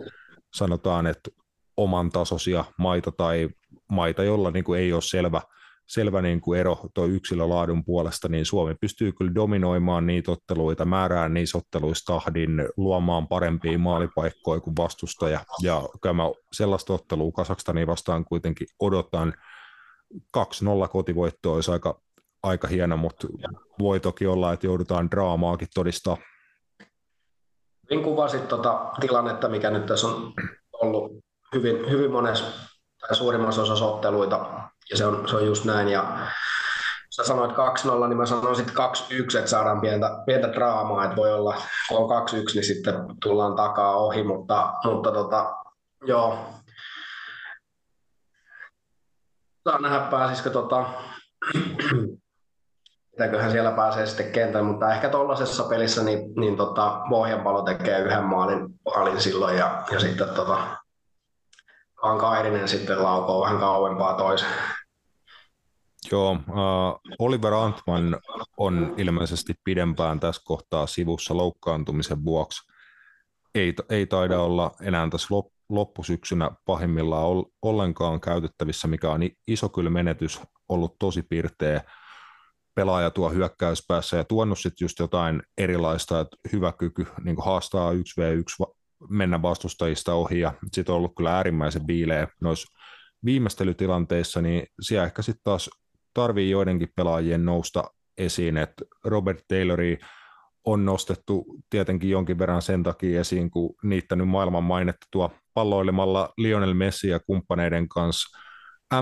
sanotaan, 0.54 1.06
että 1.06 1.30
oman 1.76 2.10
tasoisia 2.10 2.64
maita 2.78 3.12
tai 3.12 3.48
maita, 3.90 4.24
jolla 4.24 4.50
niin 4.50 4.64
kuin 4.64 4.80
ei 4.80 4.92
ole 4.92 5.02
selvä– 5.02 5.40
selvä 5.86 6.22
niin 6.22 6.40
kuin 6.40 6.60
ero 6.60 6.78
tuo 6.94 7.06
yksilölaadun 7.06 7.84
puolesta, 7.84 8.28
niin 8.28 8.46
Suomi 8.46 8.74
pystyy 8.80 9.12
kyllä 9.12 9.34
dominoimaan 9.34 10.06
niitä 10.06 10.32
otteluita, 10.32 10.84
määrään 10.84 11.34
niissä 11.34 11.58
otteluissa 11.58 12.12
tahdin, 12.12 12.50
luomaan 12.76 13.28
parempia 13.28 13.78
maalipaikkoja 13.78 14.60
kuin 14.60 14.76
vastustaja. 14.76 15.40
Ja 15.62 15.82
kyllä 16.02 16.12
mä 16.12 16.22
sellaista 16.52 16.92
ottelua 16.92 17.32
Kasakstania 17.32 17.86
vastaan 17.86 18.24
kuitenkin 18.24 18.66
odotan. 18.80 19.34
2-0 20.14 20.88
kotivoitto 20.90 21.54
olisi 21.54 21.70
aika, 21.70 22.00
aika 22.46 22.68
hieno, 22.68 22.96
mutta 22.96 23.26
voi 23.78 24.00
toki 24.00 24.26
olla, 24.26 24.52
että 24.52 24.66
joudutaan 24.66 25.10
draamaakin 25.10 25.68
todistaa. 25.74 26.16
Niin 27.90 28.02
kuvasit 28.02 28.48
tuota 28.48 28.90
tilannetta, 29.00 29.48
mikä 29.48 29.70
nyt 29.70 29.86
tässä 29.86 30.06
on 30.06 30.32
ollut 30.72 31.24
hyvin, 31.54 31.90
hyvin 31.90 32.10
monessa 32.10 32.44
tai 33.00 33.16
suurimmassa 33.16 33.62
osassa 33.62 33.84
otteluita 33.84 34.46
ja 34.90 34.96
se 34.96 35.06
on, 35.06 35.28
se 35.28 35.36
on 35.36 35.46
just 35.46 35.64
näin. 35.64 35.88
Ja 35.88 36.18
sä 37.10 37.24
sanoit 37.24 37.50
2-0, 37.50 37.54
niin 38.08 38.16
mä 38.16 38.26
sanoin 38.26 38.56
sitten 38.56 38.74
2-1, 38.74 39.38
että 39.38 39.50
saadaan 39.50 39.80
pientä, 39.80 40.10
pientä 40.26 40.52
draamaa, 40.52 41.04
että 41.04 41.16
voi 41.16 41.32
olla, 41.32 41.62
kun 41.88 41.98
on 41.98 42.28
2-1, 42.28 42.34
niin 42.54 42.64
sitten 42.64 42.94
tullaan 43.22 43.56
takaa 43.56 43.96
ohi, 43.96 44.22
mutta, 44.22 44.74
mutta 44.84 45.12
tota, 45.12 45.56
joo. 46.06 46.38
Saa 49.64 49.78
nähdä, 49.78 50.00
pääsisikö 50.10 50.50
tota, 50.50 50.86
mitäköhän 53.18 53.50
siellä 53.50 53.70
pääsee 53.70 54.06
sitten 54.06 54.32
kentälle, 54.32 54.66
mutta 54.66 54.94
ehkä 54.94 55.08
tuollaisessa 55.08 55.64
pelissä 55.64 56.02
niin, 56.02 56.34
niin 56.34 56.56
tota, 56.56 57.00
Pohjanpalo 57.10 57.62
tekee 57.62 58.00
yhden 58.00 58.24
maalin, 58.24 58.68
maalin 58.84 59.20
silloin 59.20 59.56
ja, 59.56 59.82
ja 59.90 60.00
sitten 60.00 60.28
tota, 60.28 60.66
vaan 62.02 62.18
Kairinen 62.18 62.68
sitten 62.68 63.02
laukoo 63.02 63.42
vähän 63.42 63.58
kauempaa 63.58 64.14
toisen. 64.14 64.48
Joo, 66.12 66.30
uh, 66.32 67.00
Oliver 67.18 67.54
Antman 67.54 68.18
on 68.56 68.94
ilmeisesti 68.96 69.54
pidempään 69.64 70.20
tässä 70.20 70.42
kohtaa 70.44 70.86
sivussa 70.86 71.36
loukkaantumisen 71.36 72.24
vuoksi. 72.24 72.72
Ei, 73.54 73.74
ei 73.90 74.06
taida 74.06 74.40
olla 74.40 74.70
enää 74.82 75.08
tässä 75.10 75.26
lop, 75.30 75.46
loppusyksynä 75.68 76.50
pahimmillaan 76.66 77.26
ollenkaan 77.62 78.20
käytettävissä, 78.20 78.88
mikä 78.88 79.10
on 79.10 79.20
iso 79.46 79.68
kyllä 79.68 79.90
menetys, 79.90 80.40
ollut 80.68 80.96
tosi 80.98 81.22
pirteä 81.22 81.80
pelaaja 82.76 83.10
tuo 83.10 83.30
hyökkäyspäässä 83.30 84.16
ja 84.16 84.24
tuonut 84.24 84.58
sitten 84.58 84.84
just 84.84 84.98
jotain 84.98 85.42
erilaista, 85.58 86.20
että 86.20 86.36
hyvä 86.52 86.72
kyky 86.72 87.06
niin 87.24 87.36
haastaa 87.44 87.92
1v1 87.92 88.66
mennä 89.10 89.42
vastustajista 89.42 90.14
ohi 90.14 90.40
ja 90.40 90.52
sitten 90.72 90.92
on 90.92 90.96
ollut 90.96 91.14
kyllä 91.16 91.36
äärimmäisen 91.36 91.86
viileä 91.86 92.28
noissa 92.40 92.72
viimeistelytilanteissa, 93.24 94.42
niin 94.42 94.66
siellä 94.80 95.06
ehkä 95.06 95.22
sitten 95.22 95.44
taas 95.44 95.70
tarvii 96.14 96.50
joidenkin 96.50 96.88
pelaajien 96.96 97.44
nousta 97.44 97.84
esiin, 98.18 98.56
että 98.56 98.84
Robert 99.04 99.44
Taylori 99.48 99.98
on 100.64 100.84
nostettu 100.84 101.44
tietenkin 101.70 102.10
jonkin 102.10 102.38
verran 102.38 102.62
sen 102.62 102.82
takia 102.82 103.20
esiin, 103.20 103.50
kun 103.50 103.74
niittänyt 103.82 104.28
maailman 104.28 104.64
mainetta 104.64 105.06
tuo 105.10 105.30
palloilemalla 105.54 106.32
Lionel 106.38 106.74
Messi 106.74 107.08
ja 107.08 107.20
kumppaneiden 107.20 107.88
kanssa 107.88 108.38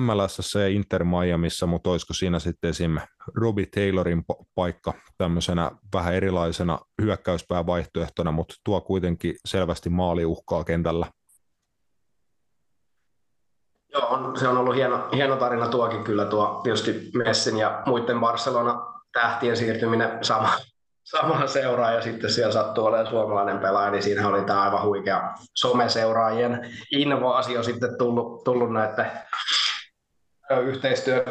MLS 0.01 0.55
ja 0.55 0.69
Inter 0.69 1.05
Miamiissa, 1.05 1.67
mutta 1.67 1.91
olisiko 1.91 2.15
siinä 2.15 2.39
sitten 2.39 2.71
esim. 2.71 2.99
Robbie 3.35 3.67
Taylorin 3.67 4.25
paikka 4.55 4.95
tämmöisenä 5.19 5.71
vähän 5.95 6.15
erilaisena 6.15 6.79
hyökkäyspäävaihtoehtona, 7.03 8.33
mutta 8.33 8.55
tuo 8.65 8.81
kuitenkin 8.81 9.37
selvästi 9.45 9.91
maaliuhkaa 9.91 10.65
kentällä. 10.65 11.07
Joo, 13.93 14.07
on, 14.07 14.39
se 14.39 14.49
on 14.49 14.59
ollut 14.59 14.75
hieno, 14.75 15.09
hieno 15.13 15.37
tarina 15.37 15.69
tuokin 15.69 16.05
kyllä 16.05 16.25
tuo 16.25 16.61
tietysti 16.63 17.11
Messin 17.15 17.59
ja 17.59 17.83
muiden 17.87 18.21
Barcelona 18.21 18.95
tähtien 19.13 19.57
siirtyminen 19.57 20.25
sama, 20.25 20.51
samaan 21.05 21.49
seuraan 21.49 21.95
ja 21.95 22.03
sitten 22.03 22.31
siellä 22.31 22.53
sattuu 22.53 22.87
olemaan 22.87 23.11
suomalainen 23.11 23.59
pelaaja, 23.59 23.91
niin 23.91 24.03
siinä 24.03 24.29
oli 24.29 24.45
tämä 24.45 24.63
aivan 24.63 24.87
huikea 24.87 25.35
someseuraajien 25.55 26.71
invaasio 26.91 27.63
sitten 27.63 27.99
tullut, 27.99 28.45
tullut 28.45 28.73
näiden 28.73 29.11
yhteistyö 30.51 31.25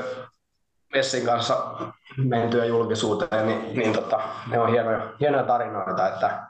Messin 0.93 1.25
kanssa 1.25 1.73
mentyä 2.17 2.65
julkisuuteen, 2.65 3.47
niin, 3.47 3.77
niin 3.77 3.93
tota, 3.93 4.21
ne 4.47 4.59
on 4.59 4.71
hienoja, 4.71 5.13
hienoja 5.19 5.43
tarinoita, 5.43 6.07
että 6.07 6.47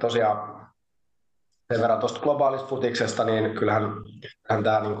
tosiaan 0.00 0.66
sen 1.72 1.82
verran 1.82 2.00
tuosta 2.00 2.20
globaalista 2.20 2.68
futiksesta, 2.68 3.24
niin 3.24 3.54
kyllähän, 3.54 3.82
kyllähän 3.82 4.64
tämä 4.64 4.80
niin 4.80 4.98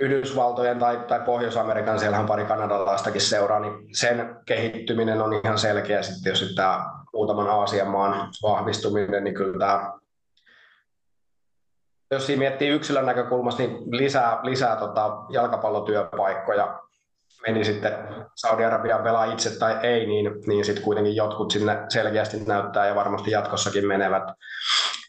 Yhdysvaltojen 0.00 0.78
tai, 0.78 0.96
tai 1.08 1.20
Pohjois-Amerikan, 1.20 1.98
siellähän 1.98 2.26
pari 2.26 2.44
kanadalaistakin 2.44 3.20
seuraa, 3.20 3.60
niin 3.60 3.96
sen 3.96 4.36
kehittyminen 4.46 5.22
on 5.22 5.40
ihan 5.44 5.58
selkeä. 5.58 6.02
Sitten 6.02 6.30
jos 6.30 6.52
tämä 6.56 6.86
muutaman 7.12 7.50
Aasian 7.50 7.88
maan 7.88 8.28
vahvistuminen, 8.42 9.24
niin 9.24 9.34
kyllä 9.34 9.58
tämä 9.58 9.92
jos 12.10 12.26
siinä 12.26 12.38
miettii 12.38 12.68
yksilön 12.68 13.06
näkökulmasta, 13.06 13.62
niin 13.62 13.78
lisää, 13.90 14.40
lisää 14.42 14.76
tota 14.76 15.24
jalkapallotyöpaikkoja. 15.28 16.80
Meni 17.46 17.64
sitten 17.64 17.92
Saudi-Arabian 18.34 19.02
pelaa 19.02 19.24
itse 19.24 19.58
tai 19.58 19.78
ei, 19.82 20.06
niin, 20.06 20.30
niin 20.46 20.64
sitten 20.64 20.84
kuitenkin 20.84 21.16
jotkut 21.16 21.50
sinne 21.50 21.84
selkeästi 21.88 22.44
näyttää 22.44 22.86
ja 22.86 22.94
varmasti 22.94 23.30
jatkossakin 23.30 23.86
menevät, 23.86 24.22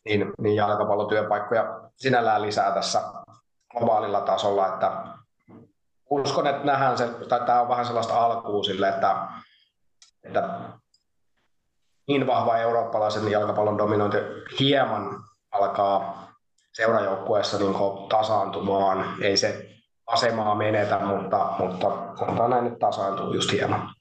niin, 0.05 0.33
niin 0.41 0.55
jalkapallotyöpaikkoja 0.55 1.81
sinällään 1.95 2.41
lisää 2.41 2.71
tässä 2.71 3.01
globaalilla 3.71 4.21
tasolla, 4.21 4.67
että 4.67 4.91
uskon, 6.09 6.47
että 6.47 6.65
nähdään 6.65 6.97
se, 6.97 7.07
tai 7.07 7.39
tämä 7.39 7.61
on 7.61 7.69
vähän 7.69 7.85
sellaista 7.85 8.25
alkuun 8.25 8.65
sille, 8.65 8.89
että, 8.89 9.27
että 10.23 10.59
niin 12.07 12.27
vahva 12.27 12.57
eurooppalaisen 12.57 13.31
jalkapallon 13.31 13.77
dominointi 13.77 14.17
hieman 14.59 15.23
alkaa 15.51 16.28
seurajoukkueessa 16.73 17.57
niin 17.57 17.73
tasaantumaan. 18.09 19.15
Ei 19.21 19.37
se 19.37 19.69
asemaa 20.07 20.55
menetä, 20.55 20.99
mutta, 20.99 21.55
mutta 21.59 22.15
sanotaan 22.19 22.49
näin, 22.49 22.67
että 22.67 22.79
tasaantuu 22.79 23.33
just 23.33 23.51
hieman. 23.51 23.93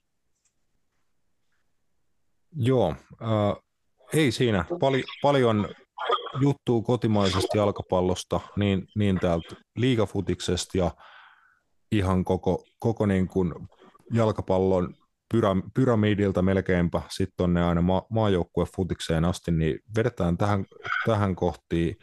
Joo, 2.55 2.95
äh, 3.21 3.63
ei 4.13 4.31
siinä. 4.31 4.65
Pali, 4.79 5.03
paljon 5.21 5.67
juttuu 6.39 6.81
kotimaisesta 6.81 7.57
jalkapallosta, 7.57 8.39
niin, 8.55 8.87
niin 8.95 9.19
täältä 9.19 9.55
liigafutiksesta 9.75 10.77
ja 10.77 10.91
ihan 11.91 12.25
koko, 12.25 12.63
koko 12.79 13.05
niin 13.05 13.27
kuin 13.27 13.53
jalkapallon 14.13 14.93
pyra, 15.33 15.55
pyramidilta 15.73 16.41
melkeinpä 16.41 17.01
sitten 17.09 17.33
tuonne 17.37 17.63
aina 17.63 17.81
ma, 17.81 18.05
maajoukkuefutikseen 18.09 19.25
asti, 19.25 19.51
niin 19.51 19.79
vedetään 19.97 20.37
tähän, 20.37 20.65
tähän 21.05 21.35
kohtiin 21.35 21.95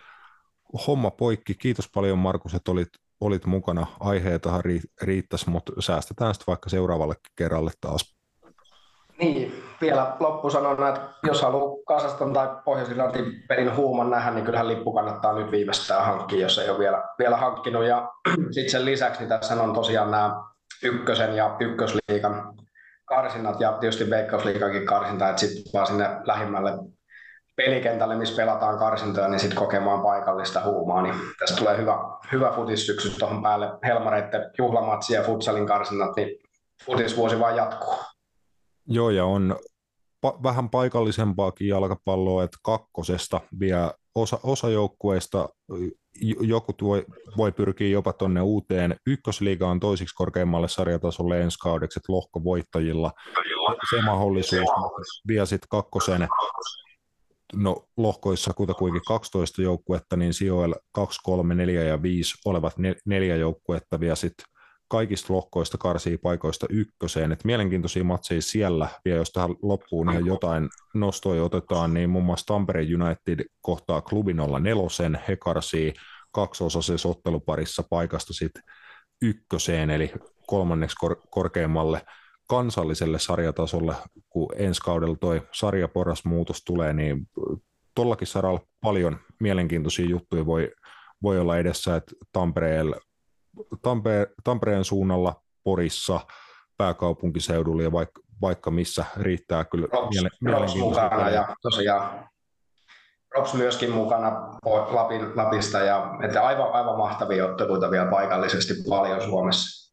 homma 0.86 1.10
poikki. 1.10 1.55
Kiitos 1.55 1.88
paljon 1.94 2.18
Markus, 2.18 2.55
että 2.55 2.70
olit, 2.70 2.88
olit 3.20 3.46
mukana. 3.46 3.86
Aiheetahan 4.00 4.62
riittäisi, 5.02 5.50
mutta 5.50 5.72
säästetään 5.78 6.34
sitten 6.34 6.46
vaikka 6.46 6.70
seuraavalle 6.70 7.14
kerralle 7.36 7.70
taas. 7.80 8.16
Niin, 9.18 9.62
vielä 9.80 10.16
loppu 10.20 10.50
sanon, 10.50 10.88
että 10.88 11.08
jos 11.22 11.42
haluaa 11.42 11.76
Kasaston 11.86 12.32
tai 12.32 12.48
pohjois 12.64 12.90
pelin 13.48 13.76
huuman 13.76 14.10
nähdä, 14.10 14.30
niin 14.30 14.44
kyllähän 14.44 14.68
lippu 14.68 14.92
kannattaa 14.92 15.32
nyt 15.32 15.50
viimeistään 15.50 16.05
hankkia, 16.05 16.40
jos 16.40 16.58
ei 16.58 16.70
ole 16.70 16.78
vielä, 16.78 17.05
vielä 17.18 17.36
hankkinut. 17.36 17.84
Ja 17.84 18.10
sitten 18.55 18.70
sen 18.70 18.84
lisäksi 18.84 19.20
niin 19.20 19.28
tässä 19.28 19.62
on 19.62 19.74
tosiaan 19.74 20.10
nämä 20.10 20.42
ykkösen 20.82 21.36
ja 21.36 21.56
ykkösliikan 21.60 22.55
karsinnat 23.05 23.60
ja 23.60 23.72
tietysti 23.72 24.10
Veikkausliikankin 24.10 24.86
karsinta, 24.86 25.28
että 25.28 25.40
sitten 25.40 25.72
vaan 25.72 25.86
sinne 25.86 26.08
lähimmälle 26.24 26.72
pelikentälle, 27.57 28.17
missä 28.17 28.36
pelataan 28.36 28.78
karsintoja, 28.78 29.28
niin 29.28 29.41
sitten 29.41 29.59
kokemaan 29.59 30.02
paikallista 30.02 30.65
huumaa. 30.65 31.02
Niin 31.02 31.15
tästä 31.39 31.57
tulee 31.57 31.76
hyvä, 31.76 31.99
hyvä 32.33 32.52
futissyksy 32.52 33.18
tuohon 33.18 33.43
päälle. 33.43 33.70
Helmareitten 33.85 34.51
juhlamatsi 34.59 35.15
ja 35.15 35.23
futsalin 35.23 35.67
karsinnat, 35.67 36.17
niin 36.17 36.39
futisvuosi 36.85 37.41
vaan 37.41 37.57
jatkuu. 37.57 37.94
Joo, 38.89 39.10
ja 39.10 39.25
on 39.25 39.57
pa- 40.26 40.43
vähän 40.43 40.70
paikallisempaakin 40.70 41.68
jalkapalloa, 41.68 42.44
että 42.44 42.59
kakkosesta 42.62 43.41
vielä 43.60 43.93
osa, 44.15 44.39
osa 44.43 44.68
joukkueista, 44.68 45.49
joku 46.41 46.73
tuo, 46.73 47.02
voi 47.36 47.52
pyrkiä 47.52 47.89
jopa 47.89 48.12
tuonne 48.12 48.41
uuteen 48.41 48.97
ykkösliigaan 49.07 49.81
toisiksi 49.81 50.15
korkeimmalle 50.15 50.68
sarjatasolle 50.68 51.41
ensi 51.41 51.59
kaudeksi, 51.59 51.99
että 51.99 52.12
lohkovoittajilla 52.12 53.12
se 53.91 54.02
mahdollisuus 54.02 54.68
vielä 55.28 55.47
sitten 55.47 55.68
kakkosen 55.68 56.28
no, 57.55 57.89
lohkoissa 57.97 58.52
kutakuinkin 58.52 59.02
12 59.07 59.62
joukkuetta, 59.62 60.16
niin 60.16 60.34
sijoilla 60.34 60.76
2, 60.92 61.20
3, 61.25 61.55
4 61.55 61.83
ja 61.83 62.02
5 62.02 62.34
olevat 62.44 62.75
neljä 63.07 63.36
joukkuetta 63.36 64.00
vielä 64.00 64.15
sitten 64.15 64.47
kaikista 64.89 65.33
lohkoista 65.33 65.78
karsii 65.78 66.18
paikoista 66.18 66.66
ykköseen. 66.70 67.33
Et 67.33 67.44
mielenkiintoisia 67.44 68.05
matseja 68.05 68.42
siellä, 68.42 68.89
vielä 69.05 69.18
jos 69.18 69.31
tähän 69.31 69.50
loppuun 69.62 70.10
ihan 70.10 70.26
jotain 70.26 70.68
nostoja 70.94 71.44
otetaan, 71.44 71.94
niin 71.94 72.10
muun 72.10 72.25
muassa 72.25 72.47
Tampere 72.47 72.81
United 72.81 73.44
kohtaa 73.60 74.00
klubin 74.00 74.41
olla 74.41 74.58
nelosen, 74.58 75.20
he 75.28 75.36
karsii 75.36 75.92
kaksiosaisessa 76.33 77.08
otteluparissa 77.08 77.83
paikasta 77.91 78.33
sitten 78.33 78.62
ykköseen, 79.23 79.91
eli 79.91 80.12
kolmanneksi 80.47 80.97
kor- 80.97 81.20
korkeammalle 81.31 82.02
kansalliselle 82.47 83.18
sarjatasolle, 83.18 83.94
kun 84.31 84.49
ensi 84.57 84.81
kaudella 84.81 85.16
toi 85.20 85.42
sarjaporrasmuutos 85.52 86.62
tulee, 86.65 86.92
niin 86.92 87.28
tuollakin 87.94 88.26
saralla 88.26 88.60
paljon 88.81 89.18
mielenkiintoisia 89.41 90.07
juttuja 90.08 90.47
voi, 90.47 90.73
voi 91.23 91.41
olla 91.41 91.57
edessä, 91.57 91.97
että 91.97 92.12
Tampereella 92.33 92.97
Tampe- 93.75 94.34
Tampereen 94.44 94.84
suunnalla, 94.84 95.42
Porissa, 95.65 96.20
pääkaupunkiseudulla 96.76 97.83
ja 97.83 97.92
vaikka, 97.92 98.20
vaikka 98.41 98.70
missä 98.70 99.05
riittää 99.16 99.65
kyllä 99.65 99.89
Rops, 99.92 100.16
miele- 100.16 100.58
Rops 100.60 100.75
mukana 100.76 101.31
ja 101.31 101.57
tosiaan 101.62 102.28
Rops 103.34 103.55
myöskin 103.55 103.91
mukana 103.91 104.58
Lapin, 104.91 105.36
Lapista 105.36 105.78
ja 105.78 106.10
että 106.25 106.47
aivan, 106.47 106.73
aivan 106.73 106.99
mahtavia 106.99 107.47
otteluita 107.47 107.91
vielä 107.91 108.10
paikallisesti 108.10 108.75
paljon 108.89 109.23
Suomessa. 109.23 109.85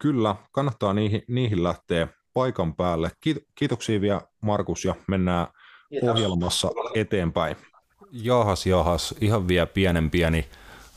Kyllä, 0.00 0.36
kannattaa 0.52 0.92
niihin, 0.94 1.22
niihin 1.28 1.62
lähteä 1.62 2.08
paikan 2.34 2.74
päälle. 2.74 3.10
Kiitoksia 3.54 4.00
vielä 4.00 4.20
Markus 4.40 4.84
ja 4.84 4.94
mennään 5.06 5.46
Kiitos. 5.88 6.08
ohjelmassa 6.08 6.70
eteenpäin. 6.94 7.56
Jahas, 8.12 8.66
jahas, 8.66 9.14
ihan 9.20 9.48
vielä 9.48 9.66
pienen 9.66 10.10
pieni 10.10 10.48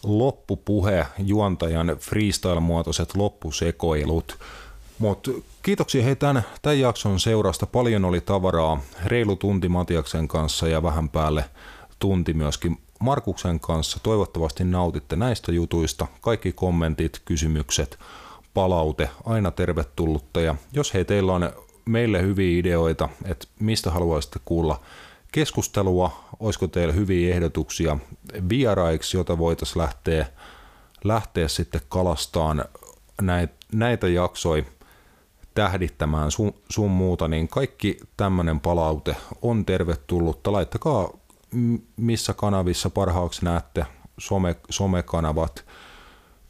loppupuhe, 0.03 1.07
juontajan 1.17 1.87
freestyle-muotoiset 1.87 3.15
loppusekoilut. 3.15 4.39
Mutta 4.99 5.31
kiitoksia 5.63 6.03
hei 6.03 6.15
tämän, 6.15 6.43
tämän 6.61 6.79
jakson 6.79 7.19
seurasta. 7.19 7.65
Paljon 7.65 8.05
oli 8.05 8.21
tavaraa, 8.21 8.81
reilu 9.05 9.35
tunti 9.35 9.69
Matiaksen 9.69 10.27
kanssa 10.27 10.67
ja 10.67 10.83
vähän 10.83 11.09
päälle 11.09 11.45
tunti 11.99 12.33
myöskin 12.33 12.77
Markuksen 12.99 13.59
kanssa. 13.59 13.99
Toivottavasti 14.03 14.63
nautitte 14.63 15.15
näistä 15.15 15.51
jutuista. 15.51 16.07
Kaikki 16.21 16.51
kommentit, 16.51 17.21
kysymykset, 17.25 17.99
palaute, 18.53 19.09
aina 19.25 19.51
tervetullutta. 19.51 20.41
Ja 20.41 20.55
jos 20.73 20.93
hei 20.93 21.05
teillä 21.05 21.33
on 21.33 21.49
meille 21.85 22.21
hyviä 22.21 22.59
ideoita, 22.59 23.09
että 23.25 23.47
mistä 23.59 23.91
haluaisitte 23.91 24.39
kuulla 24.45 24.81
keskustelua, 25.31 26.23
olisiko 26.39 26.67
teillä 26.67 26.93
hyviä 26.93 27.35
ehdotuksia 27.35 27.97
vieraiksi, 28.49 29.17
jota 29.17 29.37
voitaisiin 29.37 29.81
lähteä, 29.81 30.25
lähteä 31.03 31.47
sitten 31.47 31.81
kalastaan 31.89 32.65
näitä, 33.71 34.07
jaksoja 34.07 34.63
tähdittämään 35.55 36.31
sun, 36.31 36.53
sun 36.69 36.91
muuta, 36.91 37.27
niin 37.27 37.47
kaikki 37.47 37.97
tämmöinen 38.17 38.59
palaute 38.59 39.15
on 39.41 39.65
tervetullutta. 39.65 40.51
Laittakaa 40.51 41.09
missä 41.97 42.33
kanavissa 42.33 42.89
parhaaksi 42.89 43.45
näette 43.45 43.85
some, 44.19 44.55
somekanavat. 44.69 45.65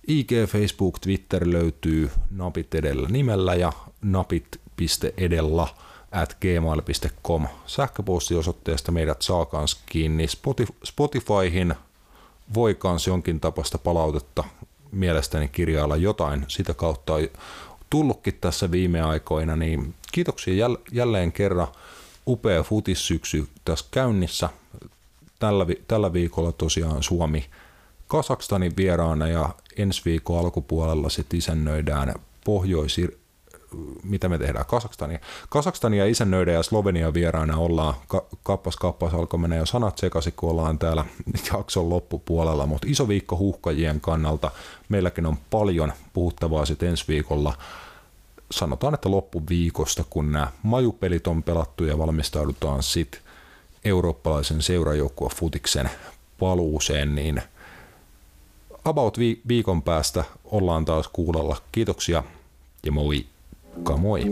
IG, 0.07 0.31
Facebook, 0.47 0.99
Twitter 0.99 1.51
löytyy 1.51 2.11
napit 2.31 2.75
edellä 2.75 3.09
nimellä 3.09 3.55
ja 3.55 3.73
napit.edellä 4.01 5.67
at 6.11 6.37
gmail.com. 6.41 7.47
Sähköpostiosoitteesta 7.65 8.91
meidät 8.91 9.21
saa 9.21 9.45
kans 9.45 9.81
kiinni. 9.85 10.25
Spotifyhin 10.83 11.75
voi 12.53 12.75
kans 12.75 13.07
jonkin 13.07 13.39
tapasta 13.39 13.77
palautetta 13.77 14.43
mielestäni 14.91 15.47
kirjailla 15.47 15.95
jotain. 15.95 16.45
Sitä 16.47 16.73
kautta 16.73 17.13
tullutkin 17.89 18.37
tässä 18.41 18.71
viime 18.71 19.01
aikoina, 19.01 19.55
niin 19.55 19.93
kiitoksia 20.11 20.67
jälleen 20.91 21.31
kerran. 21.31 21.67
Upea 22.27 22.63
futissyksy 22.63 23.47
tässä 23.65 23.85
käynnissä. 23.91 24.49
Tällä, 25.39 25.65
tällä 25.87 26.13
viikolla 26.13 26.51
tosiaan 26.51 27.03
Suomi 27.03 27.45
Kasakstanin 28.13 28.73
vieraana 28.77 29.27
ja 29.27 29.49
ensi 29.77 30.01
viikon 30.05 30.39
alkupuolella 30.39 31.09
sitten 31.09 31.37
isännöidään 31.37 32.13
pohjois 32.45 32.97
mitä 34.03 34.29
me 34.29 34.37
tehdään 34.37 34.65
Kasakstania. 34.65 35.19
Kasakstania 35.49 36.05
isännöiden 36.05 36.53
ja 36.53 36.63
Slovenia 36.63 37.13
vieraana 37.13 37.57
ollaan, 37.57 37.93
ka- 38.07 38.25
kappas 38.43 38.75
kappas 38.75 39.13
alkoi 39.13 39.39
mennä 39.39 39.55
jo 39.55 39.65
sanat 39.65 39.97
sekaisin, 39.97 40.33
kun 40.35 40.49
ollaan 40.49 40.79
täällä 40.79 41.05
jakson 41.53 41.89
loppupuolella, 41.89 42.65
mutta 42.65 42.87
iso 42.89 43.07
viikko 43.07 43.37
huhkajien 43.37 44.01
kannalta. 44.01 44.51
Meilläkin 44.89 45.25
on 45.25 45.37
paljon 45.49 45.93
puhuttavaa 46.13 46.65
sitten 46.65 46.89
ensi 46.89 47.05
viikolla. 47.07 47.57
Sanotaan, 48.51 48.93
että 48.93 49.11
loppuviikosta, 49.11 50.03
kun 50.09 50.31
nämä 50.31 50.51
majupelit 50.63 51.27
on 51.27 51.43
pelattu 51.43 51.83
ja 51.83 51.97
valmistaudutaan 51.97 52.83
sitten 52.83 53.21
eurooppalaisen 53.85 54.61
seurajoukkue 54.61 55.29
futiksen 55.35 55.89
paluuseen, 56.39 57.15
niin 57.15 57.41
about 58.85 59.17
viikon 59.47 59.81
päästä 59.81 60.23
ollaan 60.45 60.85
taas 60.85 61.07
kuulolla. 61.07 61.57
Kiitoksia 61.71 62.23
ja 62.85 62.91
moi! 62.91 63.25
Kamoi! 63.83 64.23